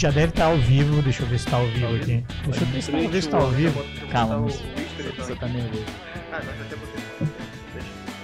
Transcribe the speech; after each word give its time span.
gente 0.00 0.02
já 0.02 0.10
deve 0.10 0.28
estar 0.28 0.44
ao 0.46 0.56
vivo. 0.56 1.02
Deixa 1.02 1.22
eu 1.22 1.26
ver 1.26 1.38
se 1.38 1.44
está 1.44 1.56
ao 1.58 1.66
vivo 1.66 1.94
aqui. 1.96 2.24
Deixa 2.46 2.60
eu 2.62 2.66
ver 2.68 2.82
se 2.82 2.90
ver 2.90 3.10
se 3.10 3.18
está 3.18 3.36
ao 3.36 3.50
vivo. 3.50 3.84
Calma. 4.10 4.40
Você 4.40 5.34
tá 5.36 5.46
nervoso. 5.46 5.84
Ah, 6.32 6.40
nós 6.44 6.60
até. 6.66 6.76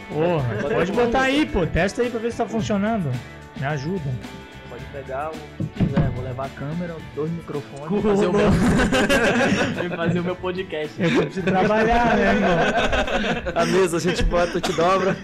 Porra, 0.08 0.74
pode 0.74 0.92
botar 0.92 1.20
aí, 1.22 1.44
pô. 1.46 1.66
Testa 1.66 2.02
aí 2.02 2.08
pra 2.10 2.20
ver 2.20 2.30
se 2.32 2.38
tá 2.38 2.46
funcionando. 2.46 3.10
Me 3.58 3.66
ajuda. 3.66 4.08
Pode 4.70 4.84
pegar 4.86 5.30
o 5.30 5.32
que 5.32 5.84
quiser. 5.84 6.10
Vou 6.10 6.24
levar 6.24 6.46
a 6.46 6.48
câmera, 6.50 6.96
dois 7.14 7.30
microfones 7.30 7.88
Cu- 7.88 7.98
e 7.98 8.02
fazer 8.02 8.26
o 8.26 8.32
meu, 8.32 8.52
fazer 9.96 10.20
o 10.20 10.24
meu 10.24 10.36
podcast. 10.36 10.94
Eu 11.02 11.10
preciso 11.22 11.42
trabalhar, 11.46 12.16
né, 12.16 12.34
irmão? 12.34 12.58
A 13.54 13.66
mesa 13.66 13.96
a 13.96 14.00
gente 14.00 14.22
bota, 14.22 14.60
te 14.60 14.72
dobra. 14.72 15.16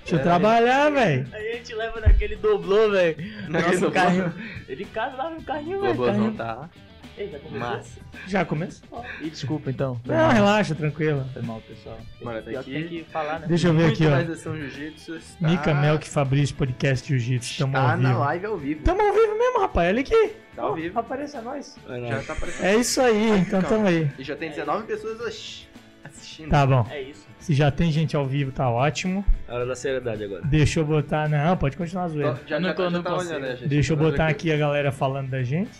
Deixa 0.00 0.16
eu 0.16 0.22
trabalhar, 0.22 0.90
velho. 0.90 1.26
Aí 1.32 1.48
a 1.50 1.52
gente 1.56 1.74
leva 1.74 2.00
naquele 2.00 2.36
doblô, 2.36 2.90
velho. 2.90 3.16
Nosso 3.48 3.90
carrinho. 3.90 4.32
Ele 4.68 4.84
casa 4.86 5.16
lá 5.16 5.30
no 5.30 5.42
carrinho, 5.42 5.80
velho. 5.80 5.92
robôzão 5.92 6.14
carrinho. 6.14 6.34
tá 6.36 6.70
Ei, 7.16 7.30
já 7.30 7.38
começou? 7.38 7.60
massa. 7.70 8.00
Já 8.26 8.44
começou? 8.44 9.04
Ih, 9.20 9.30
desculpa 9.30 9.70
então. 9.70 10.00
Não, 10.04 10.14
mal. 10.16 10.30
relaxa, 10.32 10.74
tranquilo. 10.74 11.24
Foi 11.32 11.42
mal, 11.42 11.60
pessoal. 11.60 11.96
Tem, 12.18 12.24
Bora, 12.26 12.42
que, 12.42 12.52
tá 12.52 12.60
aqui. 12.60 12.72
tem 12.72 12.88
que 12.88 13.04
falar, 13.04 13.38
né? 13.38 13.46
Deixa 13.46 13.68
eu 13.68 13.72
ver 13.74 13.82
Muito 13.84 13.94
aqui, 13.94 14.06
ó. 14.06 14.10
mais 14.10 14.30
ação 14.30 14.56
jiu-jitsu. 14.56 15.16
está- 15.16 15.48
Mica 15.48 15.74
Melk 15.74 16.08
Fabrício 16.08 16.56
Podcast 16.56 17.06
Jiu-Jitsu. 17.08 17.58
Tamo 17.58 17.72
Tá 17.72 17.92
ao 17.92 17.96
na 17.98 18.08
vivo. 18.08 18.18
live 18.20 18.46
ao 18.46 18.56
vivo. 18.58 18.82
Tamo 18.82 19.00
ao 19.00 19.12
vivo 19.12 19.38
mesmo, 19.38 19.60
rapaz. 19.60 19.88
Olha 19.90 20.00
aqui. 20.00 20.32
Tá 20.56 20.62
ao 20.62 20.74
vivo. 20.74 20.98
Apareça 20.98 21.40
nós. 21.40 21.76
Já 21.86 22.22
tá 22.24 22.32
aparecendo. 22.32 22.64
É 22.66 22.76
isso 22.76 23.00
aí, 23.00 23.30
então 23.38 23.60
calma. 23.62 23.68
tamo 23.76 23.86
aí. 23.86 24.10
E 24.18 24.24
já 24.24 24.34
tem 24.34 24.50
19 24.50 24.84
pessoas 24.86 25.20
ass- 25.20 25.68
assistindo. 26.02 26.50
Tá 26.50 26.66
bom. 26.66 26.84
É 26.90 27.00
isso. 27.00 27.28
Se 27.44 27.52
já 27.52 27.70
tem 27.70 27.92
gente 27.92 28.16
ao 28.16 28.24
vivo, 28.24 28.50
tá 28.50 28.70
ótimo. 28.70 29.22
Hora 29.46 29.66
da 29.66 29.76
seriedade 29.76 30.24
agora. 30.24 30.40
Deixa 30.46 30.80
eu 30.80 30.84
botar. 30.86 31.28
Não, 31.28 31.54
pode 31.58 31.76
continuar 31.76 32.04
a 32.04 32.08
zoeira. 32.08 32.32
Tô- 32.36 32.48
Já, 32.48 32.58
Não, 32.58 32.68
já, 32.70 32.74
tá- 32.74 32.82
já 32.84 32.90
não 32.90 33.02
tá 33.02 33.14
olhando, 33.18 33.40
né, 33.40 33.56
gente? 33.56 33.68
Deixa 33.68 33.92
eu 33.92 33.96
Tá 33.98 34.02
botar 34.02 34.28
aqui 34.28 34.50
a 34.50 34.56
galera 34.56 34.90
falando 34.90 35.28
da 35.28 35.42
gente. 35.42 35.70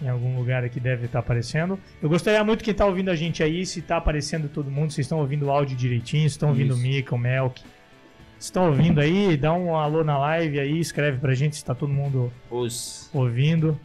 Em 0.00 0.08
algum 0.08 0.36
lugar 0.38 0.62
aqui 0.62 0.78
deve 0.78 1.06
estar 1.06 1.18
aparecendo. 1.18 1.76
Eu 2.00 2.08
gostaria 2.08 2.44
muito 2.44 2.62
quem 2.62 2.72
tá 2.72 2.86
ouvindo 2.86 3.10
a 3.10 3.16
gente 3.16 3.42
aí, 3.42 3.66
se 3.66 3.82
tá 3.82 3.96
aparecendo 3.96 4.48
todo 4.48 4.70
mundo, 4.70 4.92
vocês 4.92 5.04
estão 5.04 5.18
ouvindo 5.18 5.46
o 5.46 5.50
áudio 5.50 5.76
direitinho, 5.76 6.28
se 6.30 6.34
estão 6.34 6.50
ouvindo 6.50 6.74
o. 6.74 6.78
Mika, 6.78 7.12
o 7.12 7.18
Melk. 7.18 7.60
Se 8.38 8.46
estão 8.46 8.66
ouvindo 8.68 9.00
aí, 9.00 9.36
dá 9.36 9.52
um 9.52 9.74
alô 9.74 10.04
na 10.04 10.16
live 10.16 10.60
aí, 10.60 10.78
escreve 10.78 11.18
pra 11.18 11.34
gente 11.34 11.56
se 11.56 11.64
tá 11.64 11.74
todo 11.74 11.92
mundo 11.92 12.32
Os. 12.48 13.10
ouvindo. 13.12 13.78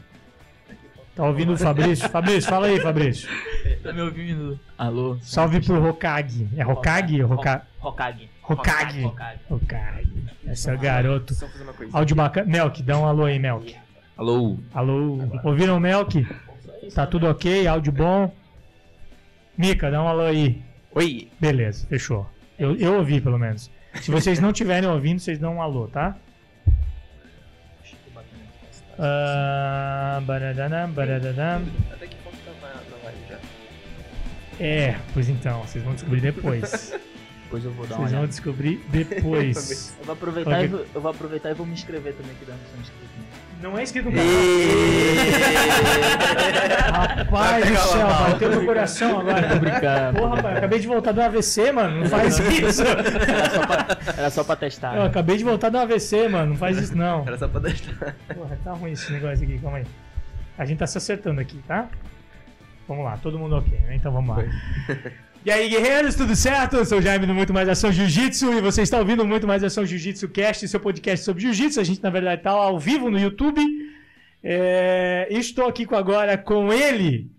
Tá 1.18 1.26
ouvindo 1.26 1.54
o 1.54 1.58
Fabrício? 1.58 2.08
Fabrício, 2.10 2.48
fala 2.48 2.68
aí, 2.68 2.80
Fabrício. 2.80 3.28
Tá 3.82 3.92
me 3.92 4.02
ouvindo? 4.02 4.60
Alô? 4.78 5.18
Salve 5.20 5.59
pro 5.59 5.84
Hokage. 5.84 6.48
É 6.56 6.64
Hokage? 6.64 7.24
Hokage. 7.24 7.64
Hokage. 7.82 8.30
Hokage. 8.44 9.06
Hokage. 9.50 10.08
Esse 10.46 10.70
é 10.70 10.76
o 10.76 10.78
garoto. 10.78 11.34
Só 11.34 11.48
fazer 11.48 11.64
uma 11.64 11.74
coisa. 11.74 11.98
Áudio 11.98 12.16
bacana. 12.16 12.46
Melk, 12.46 12.84
dá 12.84 13.00
um 13.00 13.06
alô 13.08 13.26
aí, 13.26 13.40
Melk. 13.40 13.76
Alô. 14.16 14.59
Alô, 14.72 15.20
ouviram 15.44 15.78
o 15.78 15.80
Melk? 15.80 16.24
Tá 16.94 17.08
tudo 17.08 17.28
ok? 17.28 17.66
Áudio 17.66 17.92
bom? 17.92 18.31
Mica, 19.58 19.90
dá 19.90 20.04
um 20.04 20.08
alô 20.08 20.22
aí. 20.22 20.62
Oi. 20.94 21.30
Beleza, 21.40 21.88
fechou. 21.88 22.28
Eu, 22.59 22.76
eu 22.76 22.94
ouvi, 22.94 23.20
pelo 23.20 23.40
menos. 23.40 23.72
Se 23.96 24.12
vocês 24.12 24.40
não 24.40 24.52
estiverem 24.52 24.88
ouvindo, 24.88 25.20
vocês 25.20 25.40
dão 25.40 25.56
um 25.56 25.62
alô, 25.64 25.88
tá? 25.88 26.16
Ah, 29.00 30.20
baradadam, 30.23 30.90
baradadam. 30.92 31.63
Até 31.91 32.08
que 32.08 32.16
ponto 32.18 32.38
tá 32.46 32.52
na, 32.62 32.74
na 32.97 33.03
live 33.03 33.19
já? 33.30 33.38
É, 34.59 34.97
pois 35.13 35.30
então, 35.30 35.62
vocês 35.62 35.84
vão 35.84 35.94
descobrir 35.94 36.22
depois. 36.22 36.94
Depois 37.47 37.63
eu 37.63 37.72
vou 37.72 37.88
dar 37.88 37.96
uma 37.96 38.08
Vocês 38.08 38.19
vão 38.19 38.28
descobrir 38.28 38.85
depois. 38.90 39.96
Eu 40.00 40.06
vou 40.06 40.13
aproveitar, 40.13 40.52
Ok. 40.52 40.66
e 40.66 40.68
vou, 40.68 40.85
eu 40.96 41.02
vou 41.02 41.12
aproveitar 41.12 41.50
e 41.52 41.53
vou 41.53 41.66
me 41.66 41.72
inscrever 41.72 42.13
também, 42.13 42.35
que 42.35 42.44
dá 42.44 42.53
sou 42.69 42.81
inscrito. 42.81 43.08
Né? 43.57 43.59
Não 43.62 43.78
é 43.78 43.84
inscrito 43.84 44.09
no 44.09 44.16
canal. 44.16 44.28
Rapaz 47.18 47.69
do 47.69 47.78
céu, 47.78 48.07
bateu 48.07 48.50
no 48.51 48.66
coração 48.66 49.19
agora. 49.19 49.56
brincando. 49.56 50.19
Porra, 50.19 50.35
rapaz, 50.35 50.57
acabei 50.57 50.79
de 50.79 50.88
voltar 50.88 51.12
do 51.12 51.22
AVC, 51.22 51.72
mano. 51.72 52.00
Não 52.01 52.06
faz 52.07 52.40
isso. 52.40 52.84
Era 52.84 53.50
só 53.50 53.66
pra, 53.66 53.88
era 54.17 54.29
só 54.29 54.44
pra 54.44 54.56
testar. 54.56 54.96
Eu 54.96 55.03
acabei 55.03 55.38
de 55.38 55.44
voltar 55.44 55.69
do 55.69 55.78
AVC, 55.78 56.28
mano. 56.29 56.51
Não 56.51 56.57
faz 56.57 56.78
isso, 56.78 56.96
não. 56.96 57.23
Era 57.28 57.38
só 57.38 57.47
pra 57.47 57.59
deixar. 57.59 58.16
Porra, 58.34 58.57
tá 58.63 58.72
ruim 58.73 58.91
esse 58.91 59.12
negócio 59.12 59.44
aqui, 59.44 59.59
calma 59.59 59.78
aí. 59.78 59.85
A 60.57 60.66
gente 60.66 60.79
tá 60.79 60.88
se 60.88 60.97
acertando 60.97 61.41
aqui, 61.41 61.62
tá? 61.67 61.88
Vamos 62.88 63.03
lá, 63.03 63.17
todo 63.17 63.38
mundo 63.38 63.57
ok, 63.57 63.78
né? 63.79 63.96
Então 63.96 64.12
vamos 64.12 64.38
lá. 64.38 64.44
E 65.47 65.50
aí, 65.50 65.69
guerreiros, 65.69 66.13
tudo 66.13 66.35
certo? 66.35 66.75
Eu 66.75 66.84
sou 66.84 66.97
o 66.97 67.02
Jaime 67.02 67.25
do 67.25 67.34
Muito 67.34 67.53
Mais 67.53 67.69
Ação 67.69 67.90
Jiu-Jitsu 67.90 68.56
e 68.56 68.59
você 68.59 68.81
está 68.81 69.00
ouvindo 69.00 69.25
Muito 69.25 69.47
Mais 69.47 69.63
Ação 69.63 69.85
Jiu-Jitsu 69.85 70.28
Cast, 70.28 70.68
seu 70.68 70.78
podcast 70.78 71.24
sobre 71.24 71.41
Jiu-Jitsu. 71.41 71.80
A 71.80 71.85
gente, 71.85 72.03
na 72.03 72.09
verdade, 72.09 72.41
tá 72.41 72.50
ao 72.52 72.78
vivo 72.78 73.09
no 73.09 73.18
YouTube. 73.18 73.62
É, 74.44 75.25
Estou 75.31 75.66
aqui 75.66 75.88
agora 75.91 76.38
com 76.38 76.74
ele, 76.74 77.31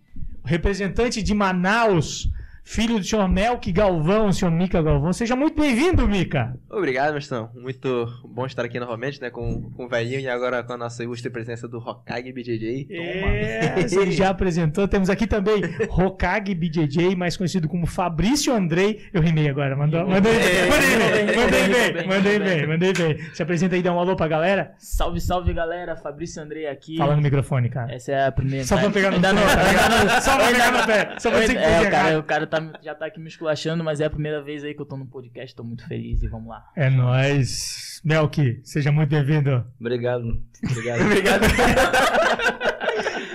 o 0.42 0.48
representante 0.48 1.22
de 1.22 1.34
Manaus, 1.34 2.30
filho 2.68 2.98
do 2.98 3.04
senhor 3.04 3.26
Melk 3.26 3.72
Galvão, 3.72 4.30
senhor 4.30 4.50
Mica 4.50 4.82
Galvão. 4.82 5.10
Seja 5.10 5.34
muito 5.34 5.58
bem-vindo, 5.58 6.06
Mica. 6.06 6.54
Obrigado, 6.70 7.14
Mestão. 7.14 7.48
Muito 7.54 8.06
bom 8.22 8.44
estar 8.44 8.62
aqui 8.62 8.78
novamente, 8.78 9.20
né? 9.22 9.30
Com, 9.30 9.70
com 9.70 9.86
o 9.86 9.88
velhinho 9.88 10.20
e 10.20 10.28
agora 10.28 10.62
com 10.62 10.74
a 10.74 10.76
nossa 10.76 11.02
ilustre 11.02 11.30
presença 11.30 11.66
do 11.66 11.78
Hokage 11.78 12.30
BJJ. 12.30 12.86
É, 12.90 13.86
ele 13.90 14.12
já 14.12 14.28
apresentou. 14.28 14.86
Temos 14.86 15.08
aqui 15.08 15.26
também 15.26 15.62
Hokage 15.88 16.54
BJJ, 16.54 17.16
mais 17.16 17.38
conhecido 17.38 17.68
como 17.68 17.86
Fabrício 17.86 18.52
Andrei. 18.52 19.00
Eu 19.14 19.22
rimei 19.22 19.48
agora, 19.48 19.74
mandou, 19.74 20.06
mandei, 20.06 20.32
mandei 20.68 21.24
bem, 21.24 21.36
mandei 21.36 21.92
bem, 21.92 22.06
mandei 22.06 22.38
bem, 22.38 22.66
mandei 22.66 22.92
bem. 22.92 23.18
Se 23.32 23.42
apresenta 23.42 23.76
aí, 23.76 23.82
dá 23.82 23.94
um 23.94 23.98
alô 23.98 24.14
pra 24.14 24.28
galera. 24.28 24.74
Salve, 24.78 25.20
salve 25.22 25.54
galera, 25.54 25.96
Fabrício 25.96 26.42
Andrei 26.42 26.66
aqui. 26.66 26.98
Fala 26.98 27.16
no 27.16 27.22
microfone, 27.22 27.70
cara. 27.70 27.94
Essa 27.94 28.12
é 28.12 28.26
a 28.26 28.32
primeira. 28.32 28.66
Só 28.66 28.76
pra 28.76 28.90
pegar 28.90 29.10
no 29.10 29.20
pé, 29.20 29.32
tá. 29.32 30.20
Só 30.20 30.36
pra 30.36 30.46
pegar 30.48 30.72
no 30.72 30.86
pé, 30.86 31.14
só 31.18 31.30
pra 31.30 31.40
dizer 31.40 31.54
que 31.54 31.62
é, 31.62 31.78
fez 31.78 31.88
o 31.88 31.90
cara, 31.90 32.10
errado. 32.10 32.48
Tá, 32.60 32.78
já 32.82 32.94
tá 32.94 33.06
aqui 33.06 33.20
me 33.20 33.28
esculachando, 33.28 33.82
mas 33.84 34.00
é 34.00 34.04
a 34.06 34.10
primeira 34.10 34.42
vez 34.42 34.64
aí 34.64 34.74
que 34.74 34.80
eu 34.80 34.86
tô 34.86 34.96
no 34.96 35.06
podcast, 35.06 35.54
tô 35.54 35.62
muito 35.64 35.86
feliz 35.86 36.22
e 36.22 36.28
vamos 36.28 36.48
lá. 36.48 36.64
É 36.76 36.88
nóis. 36.90 38.00
Melk, 38.04 38.60
seja 38.64 38.92
muito 38.92 39.10
bem-vindo. 39.10 39.64
Obrigado. 39.80 40.42
Obrigado. 40.70 41.00
Obrigado. 41.02 41.42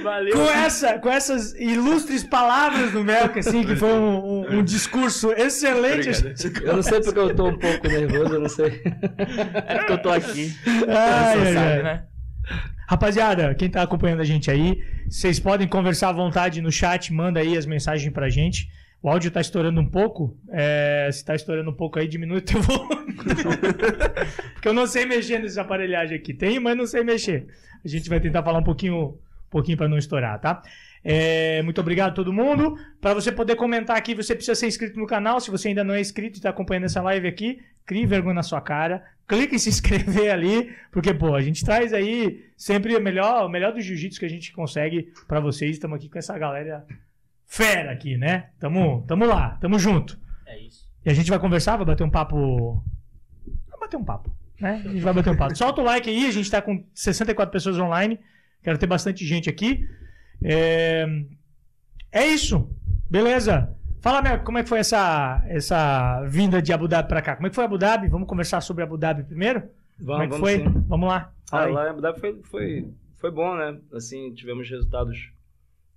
Valeu. 0.04 0.34
Com, 0.36 0.50
essa, 0.50 1.00
com 1.00 1.10
essas 1.10 1.54
ilustres 1.56 2.24
palavras 2.24 2.92
do 2.92 3.04
Melk, 3.04 3.40
assim, 3.40 3.64
que 3.64 3.76
foi 3.76 3.94
um, 3.94 4.18
um- 4.42 4.60
um 4.60 4.64
discurso 4.64 5.32
excelente. 5.32 6.10
Eu 6.64 6.76
não 6.76 6.84
sei 6.84 7.00
porque 7.02 7.20
eu 7.20 7.34
tô 7.36 7.48
um 7.48 7.58
pouco 7.58 7.88
nervoso, 7.88 8.34
eu 8.34 8.40
não 8.42 8.50
sei. 8.50 8.82
É 9.68 9.78
porque 9.78 9.94
eu 9.94 10.02
tô 10.02 10.10
aqui. 10.10 10.54
Ai, 10.66 11.38
Você 11.38 11.48
ai, 11.48 11.54
sabe, 11.54 11.58
ai. 11.78 11.84
né? 11.84 12.04
Rapaziada, 12.88 13.56
quem 13.56 13.70
tá 13.70 13.82
acompanhando 13.82 14.20
a 14.20 14.26
gente 14.26 14.52
aí, 14.52 14.84
vocês 15.10 15.40
podem 15.40 15.68
conversar 15.68 16.10
à 16.10 16.14
vontade 16.14 16.62
no 16.62 16.72
chat, 16.72 17.14
manda 17.14 17.40
aí 17.40 17.58
as 17.58 17.66
mensagens 17.66 18.12
pra 18.14 18.30
gente. 18.30 18.70
O 19.04 19.10
áudio 19.10 19.30
tá 19.30 19.42
estourando 19.42 19.82
um 19.82 19.86
pouco. 19.86 20.34
É, 20.50 21.10
se 21.12 21.26
tá 21.26 21.36
estourando 21.36 21.70
um 21.70 21.74
pouco 21.74 22.00
aí, 22.00 22.08
diminui 22.08 22.38
o 22.38 22.42
teu 22.42 22.62
volume. 22.64 23.14
Porque 24.54 24.68
eu 24.70 24.74
não 24.74 24.88
sei 24.88 25.06
mexer 25.06 25.40
nessa 25.40 25.60
aparelhagem 25.60 26.16
aqui. 26.16 26.34
Tem, 26.34 26.58
mas 26.58 26.78
não 26.78 26.88
sei 26.88 27.04
mexer. 27.04 27.46
A 27.84 27.88
gente 27.90 28.08
vai 28.08 28.22
tentar 28.22 28.42
falar 28.42 28.60
um 28.60 28.64
pouquinho, 28.64 29.08
um 29.08 29.50
pouquinho 29.50 29.78
para 29.78 29.90
não 29.90 29.98
estourar, 29.98 30.40
tá? 30.40 30.62
É, 31.04 31.62
muito 31.64 31.82
obrigado 31.82 32.12
a 32.12 32.16
todo 32.16 32.32
mundo. 32.32 32.78
Para 33.02 33.14
você 33.14 33.30
poder 33.30 33.58
comentar 33.58 33.98
aqui, 33.98 34.16
você 34.16 34.34
precisa 34.34 34.56
ser 34.56 34.68
inscrito 34.68 34.98
no 34.98 35.06
canal. 35.06 35.42
Se 35.42 35.52
você 35.52 35.68
ainda 35.68 35.84
não 35.84 35.94
é 35.94 36.00
inscrito 36.00 36.38
e 36.38 36.40
está 36.40 36.52
acompanhando 36.52 36.86
essa 36.86 37.02
live 37.02 37.28
aqui, 37.28 37.62
crie 37.86 38.06
vergonha 38.06 38.36
na 38.36 38.44
sua 38.44 38.62
cara. 38.62 39.04
Clique 39.28 39.54
em 39.54 39.60
se 39.60 39.68
inscrever 39.68 40.32
ali, 40.32 40.74
porque, 40.94 41.14
pô, 41.14 41.36
a 41.36 41.42
gente 41.42 41.66
traz 41.66 41.92
aí 41.92 42.46
sempre 42.56 42.96
o 42.96 43.02
melhor, 43.02 43.46
o 43.46 43.50
melhor 43.50 43.74
do 43.74 43.82
jiu-jitsu 43.82 44.18
que 44.18 44.26
a 44.26 44.30
gente 44.30 44.54
consegue 44.54 45.12
para 45.28 45.42
vocês. 45.42 45.72
Estamos 45.72 45.98
aqui 45.98 46.08
com 46.08 46.18
essa 46.18 46.38
galera 46.38 46.86
fera 47.54 47.92
aqui, 47.92 48.18
né? 48.18 48.50
Tamo, 48.60 49.04
tamo 49.08 49.26
lá, 49.26 49.52
tamo 49.62 49.78
junto. 49.78 50.20
É 50.48 50.60
isso. 50.60 50.90
E 51.06 51.10
a 51.12 51.14
gente 51.14 51.30
vai 51.30 51.38
conversar, 51.38 51.78
vai 51.78 51.86
bater 51.86 52.04
um 52.04 52.10
papo. 52.10 52.84
Vai 53.70 53.80
bater 53.80 53.96
um 53.98 54.04
papo, 54.04 54.36
né? 54.60 54.82
A 54.84 54.90
gente 54.90 55.02
vai 55.02 55.14
bater 55.14 55.30
um 55.30 55.38
papo. 55.38 55.56
Solta 55.56 55.80
o 55.82 55.84
like 55.84 56.10
aí, 56.10 56.26
a 56.26 56.32
gente 56.32 56.50
tá 56.50 56.64
com 56.64 56.84
64 56.96 57.52
pessoas 57.52 57.78
online. 57.78 58.20
Quero 58.64 58.80
ter 58.80 58.88
bastante 58.88 59.24
gente 59.24 59.52
aqui. 59.52 59.88
É, 60.44 61.06
é 62.12 62.26
isso. 62.26 62.68
Beleza. 63.08 63.70
Fala, 64.02 64.22
Mel, 64.24 64.40
como 64.44 64.58
é 64.58 64.64
que 64.64 64.70
foi 64.70 64.80
essa, 64.80 65.44
essa 65.48 66.24
vinda 66.26 66.60
de 66.60 66.74
Abu 66.74 66.88
Dhabi 66.88 67.08
pra 67.08 67.22
cá? 67.22 67.36
Como 67.36 67.46
é 67.46 67.50
que 67.52 67.56
foi 67.56 67.66
Abu 67.66 67.78
Dhabi? 67.78 68.08
Vamos 68.08 68.28
conversar 68.28 68.62
sobre 68.62 68.84
Abu 68.84 68.98
Dhabi 68.98 69.24
primeiro? 69.24 69.62
como 70.04 70.24
é 70.24 70.28
que 70.28 70.38
foi? 70.40 70.58
sim. 70.58 70.64
Vamos 70.88 71.08
lá. 71.08 71.32
Fala 71.48 71.64
Ah, 71.64 71.68
aí. 71.68 71.74
lá 71.74 71.86
em 71.86 71.90
Abu 71.92 72.02
Dhabi 72.02 72.20
foi, 72.20 72.42
foi, 72.44 72.88
foi 73.18 73.30
bom, 73.32 73.56
né? 73.56 73.78
Assim, 73.94 74.34
tivemos 74.34 74.68
resultados 74.68 75.32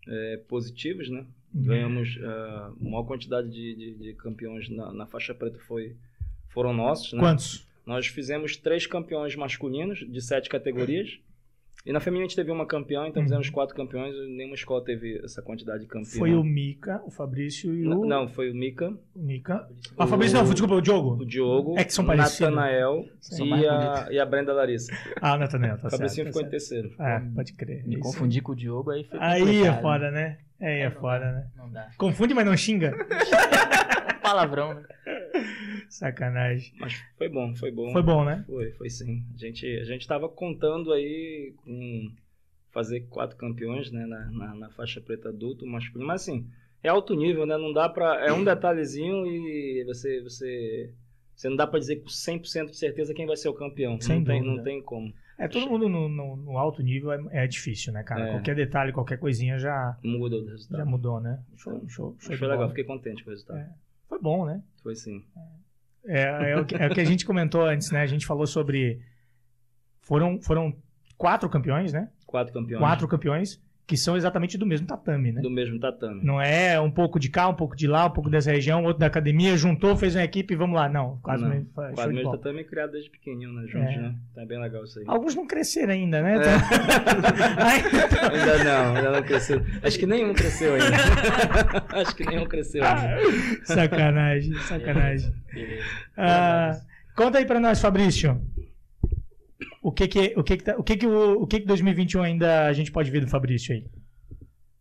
é, 0.06 0.36
positivos, 0.48 1.08
né? 1.08 1.24
Ganhamos 1.64 2.18
a 2.22 2.72
maior 2.80 3.04
quantidade 3.04 3.48
de, 3.48 3.74
de, 3.74 3.94
de 3.94 4.14
campeões 4.14 4.68
na, 4.68 4.92
na 4.92 5.06
faixa 5.06 5.34
preta 5.34 5.58
foi, 5.60 5.96
foram 6.48 6.72
nossos, 6.72 7.12
né? 7.12 7.20
Quantos? 7.20 7.66
Nós 7.86 8.06
fizemos 8.08 8.56
três 8.56 8.86
campeões 8.86 9.36
masculinos 9.36 9.98
de 9.98 10.20
sete 10.20 10.48
categorias 10.48 11.20
E 11.86 11.92
na 11.92 12.00
feminina 12.00 12.26
a 12.26 12.28
gente 12.28 12.34
teve 12.36 12.50
uma 12.50 12.66
campeã, 12.66 13.06
então 13.06 13.22
Uhum. 13.22 13.28
fizemos 13.28 13.48
quatro 13.48 13.74
campeões, 13.76 14.12
e 14.14 14.26
nenhuma 14.36 14.56
escola 14.56 14.84
teve 14.84 15.20
essa 15.24 15.40
quantidade 15.40 15.82
de 15.82 15.86
campeões. 15.86 16.18
Foi 16.18 16.34
o 16.34 16.42
Mika, 16.42 17.00
o 17.06 17.10
Fabrício 17.12 17.72
e 17.72 17.86
o. 17.86 17.90
Não, 17.90 18.04
não, 18.04 18.28
foi 18.28 18.50
o 18.50 18.54
Mika, 18.54 18.88
o 19.14 19.22
Mika. 19.22 19.58
Fabrício. 19.58 19.94
Ah, 19.96 20.06
Fabrício, 20.08 20.36
não, 20.38 20.44
desculpa, 20.50 20.74
o 20.74 20.80
Diogo. 20.82 21.22
o 21.22 21.24
Diogo, 21.24 21.78
É 21.78 21.84
que 21.84 21.92
são 21.94 22.02
o 22.02 22.06
parecidos. 22.08 22.40
Natanael 22.40 23.04
São 23.20 23.46
e 23.46 23.68
a, 23.68 24.08
e 24.10 24.18
a 24.18 24.26
Brenda 24.26 24.52
Larissa. 24.52 24.92
Ah, 25.22 25.34
o 25.34 25.38
Nathaniel, 25.38 25.78
tá 25.78 25.86
o 25.86 25.90
Fabricinho 25.92 26.24
certo. 26.24 26.26
ficou 26.34 26.42
Tá 26.42 26.48
em 26.48 26.50
terceiro. 26.50 26.92
É, 26.98 27.20
pode 27.34 27.52
crer. 27.52 27.86
Me 27.86 27.94
Isso. 27.94 28.02
confundi 28.02 28.40
com 28.40 28.50
o 28.52 28.56
Diogo, 28.56 28.90
aí 28.90 29.04
foi 29.04 29.18
Aí 29.22 29.62
é 29.62 29.72
foda, 29.80 30.10
né? 30.10 30.38
Aí 30.60 30.80
é 30.80 30.90
não 30.90 30.96
foda, 31.00 31.20
né? 31.32 31.46
Não 31.56 31.70
dá. 31.70 31.88
Confunde, 31.96 32.34
mas 32.34 32.44
não 32.46 32.56
xinga? 32.56 32.94
É 34.08 34.12
palavrão, 34.20 34.74
né? 34.74 34.82
Sacanagem. 35.88 36.72
Mas 36.78 36.94
foi 37.16 37.28
bom, 37.28 37.54
foi 37.54 37.70
bom. 37.70 37.92
Foi 37.92 38.02
bom, 38.02 38.24
né? 38.24 38.44
Foi, 38.46 38.70
foi 38.72 38.90
sim. 38.90 39.24
A 39.34 39.38
gente, 39.38 39.66
a 39.66 39.84
gente 39.84 40.06
tava 40.06 40.28
contando 40.28 40.92
aí 40.92 41.54
com 41.64 42.10
fazer 42.70 43.00
quatro 43.08 43.36
campeões, 43.36 43.90
né, 43.90 44.04
na, 44.06 44.30
na, 44.30 44.54
na 44.54 44.70
faixa 44.70 45.00
preta 45.00 45.30
adulto, 45.30 45.66
masculino, 45.66 46.06
mas 46.08 46.20
assim, 46.22 46.46
é 46.82 46.88
alto 46.90 47.14
nível, 47.14 47.46
né, 47.46 47.56
não 47.56 47.72
dá 47.72 47.88
pra, 47.88 48.22
é 48.26 48.30
um 48.32 48.44
detalhezinho 48.44 49.26
e 49.26 49.82
você, 49.86 50.20
você, 50.22 50.92
você 51.34 51.48
não 51.48 51.56
dá 51.56 51.66
pra 51.66 51.78
dizer 51.78 51.96
com 52.02 52.08
100% 52.08 52.66
de 52.72 52.76
certeza 52.76 53.14
quem 53.14 53.24
vai 53.26 53.36
ser 53.36 53.48
o 53.48 53.54
campeão, 53.54 53.98
Sem 53.98 54.16
não 54.18 54.24
tem, 54.24 54.40
dúvida. 54.42 54.56
não 54.58 54.62
tem 54.62 54.82
como, 54.82 55.10
É, 55.38 55.48
todo 55.48 55.70
mundo 55.70 55.88
no, 55.88 56.06
no- 56.06 56.36
no 56.36 56.58
alto 56.58 56.82
nível 56.82 57.10
é, 57.12 57.44
é 57.44 57.46
difícil, 57.46 57.94
né, 57.94 58.02
cara? 58.02 58.26
É. 58.26 58.30
Qualquer 58.32 58.54
detalhe, 58.54 58.92
qualquer 58.92 59.18
coisinha 59.18 59.58
já, 59.58 59.98
muda 60.04 60.36
o 60.36 60.44
já 60.44 60.50
resultado. 60.50 60.86
mudou, 60.86 61.18
né? 61.18 61.42
Show, 61.56 61.76
Então, 61.76 61.88
show, 61.88 62.16
show 62.18 62.36
foi 62.36 62.46
legal, 62.46 62.56
bola. 62.58 62.68
fiquei 62.68 62.84
contente 62.84 63.24
com 63.24 63.30
o 63.30 63.32
resultado. 63.32 63.58
É. 63.58 63.70
Foi 64.06 64.18
bom, 64.20 64.44
né? 64.44 64.62
Foi 64.82 64.94
sim. 64.94 65.24
É, 66.06 66.50
é, 66.52 66.56
o 66.60 66.64
que, 66.64 66.74
é 66.74 66.86
o 66.86 66.90
que 66.94 67.00
a 67.00 67.04
gente 67.04 67.24
comentou 67.26 67.64
antes, 67.64 67.90
né? 67.90 68.02
A 68.02 68.06
gente 68.06 68.26
falou 68.26 68.46
sobre. 68.46 69.00
Foram, 70.00 70.40
foram 70.40 70.76
quatro 71.16 71.48
campeões, 71.48 71.92
né? 71.92 72.08
Quatro 72.26 72.52
campeões 72.52 72.80
Quatro 72.80 73.08
campeões 73.08 73.65
que 73.86 73.96
são 73.96 74.16
exatamente 74.16 74.58
do 74.58 74.66
mesmo 74.66 74.84
tatame, 74.84 75.30
né? 75.30 75.40
do 75.40 75.48
mesmo 75.48 75.78
tatame. 75.78 76.20
Não 76.24 76.40
é 76.40 76.80
um 76.80 76.90
pouco 76.90 77.20
de 77.20 77.28
cá, 77.28 77.48
um 77.48 77.54
pouco 77.54 77.76
de 77.76 77.86
lá, 77.86 78.06
um 78.06 78.10
pouco 78.10 78.28
dessa 78.28 78.50
região, 78.50 78.82
outro 78.82 78.98
da 78.98 79.06
academia, 79.06 79.56
juntou, 79.56 79.96
fez 79.96 80.16
uma 80.16 80.24
equipe 80.24 80.54
e 80.54 80.56
vamos 80.56 80.74
lá. 80.74 80.88
Não, 80.88 81.18
quase 81.22 81.44
Não. 81.44 81.50
mesmo, 81.50 81.68
de 81.94 82.12
mesmo 82.12 82.32
tatame 82.32 82.64
criado 82.64 82.90
desde 82.92 83.08
pequenininho, 83.10 83.52
né, 83.52 83.66
juntos, 83.68 83.88
É. 83.94 83.96
né? 83.98 84.14
Tá 84.34 84.44
bem 84.44 84.60
legal 84.60 84.82
isso 84.82 84.98
aí. 84.98 85.04
Alguns 85.06 85.36
não 85.36 85.46
cresceram 85.46 85.92
ainda, 85.92 86.20
né? 86.20 86.34
É. 86.34 86.40
Ai, 87.62 87.82
Ainda 88.40 88.64
não, 88.64 88.96
ainda 88.96 89.10
não 89.12 89.22
cresceu. 89.22 89.62
Acho 89.82 89.98
que 89.98 90.06
nenhum 90.06 90.34
cresceu 90.34 90.74
ainda. 90.74 90.96
Acho 92.00 92.16
que 92.16 92.26
nenhum 92.26 92.46
cresceu 92.46 92.82
ainda. 92.84 93.20
sacanagem, 93.64 94.52
sacanagem. 94.62 95.32
Beleza. 95.52 95.84
Ah, 96.16 96.76
conta 97.16 97.38
aí 97.38 97.44
pra 97.46 97.60
nós, 97.60 97.80
Fabrício. 97.80 98.40
O 99.82 99.90
que 99.90 100.06
que, 100.08 100.34
o 100.36 100.42
que, 100.44 100.56
que, 100.56 100.64
tá- 100.64 100.76
o 100.76 100.82
que, 100.82 100.96
que, 100.96 101.06
o, 101.06 101.42
o 101.42 101.46
que 101.46 101.60
que 101.60 101.66
2021 101.66 102.22
ainda 102.22 102.66
a 102.66 102.72
gente 102.72 102.92
pode 102.92 103.10
ver 103.10 103.20
do 103.20 103.28
Fabrício 103.28 103.74
aí? 103.74 103.86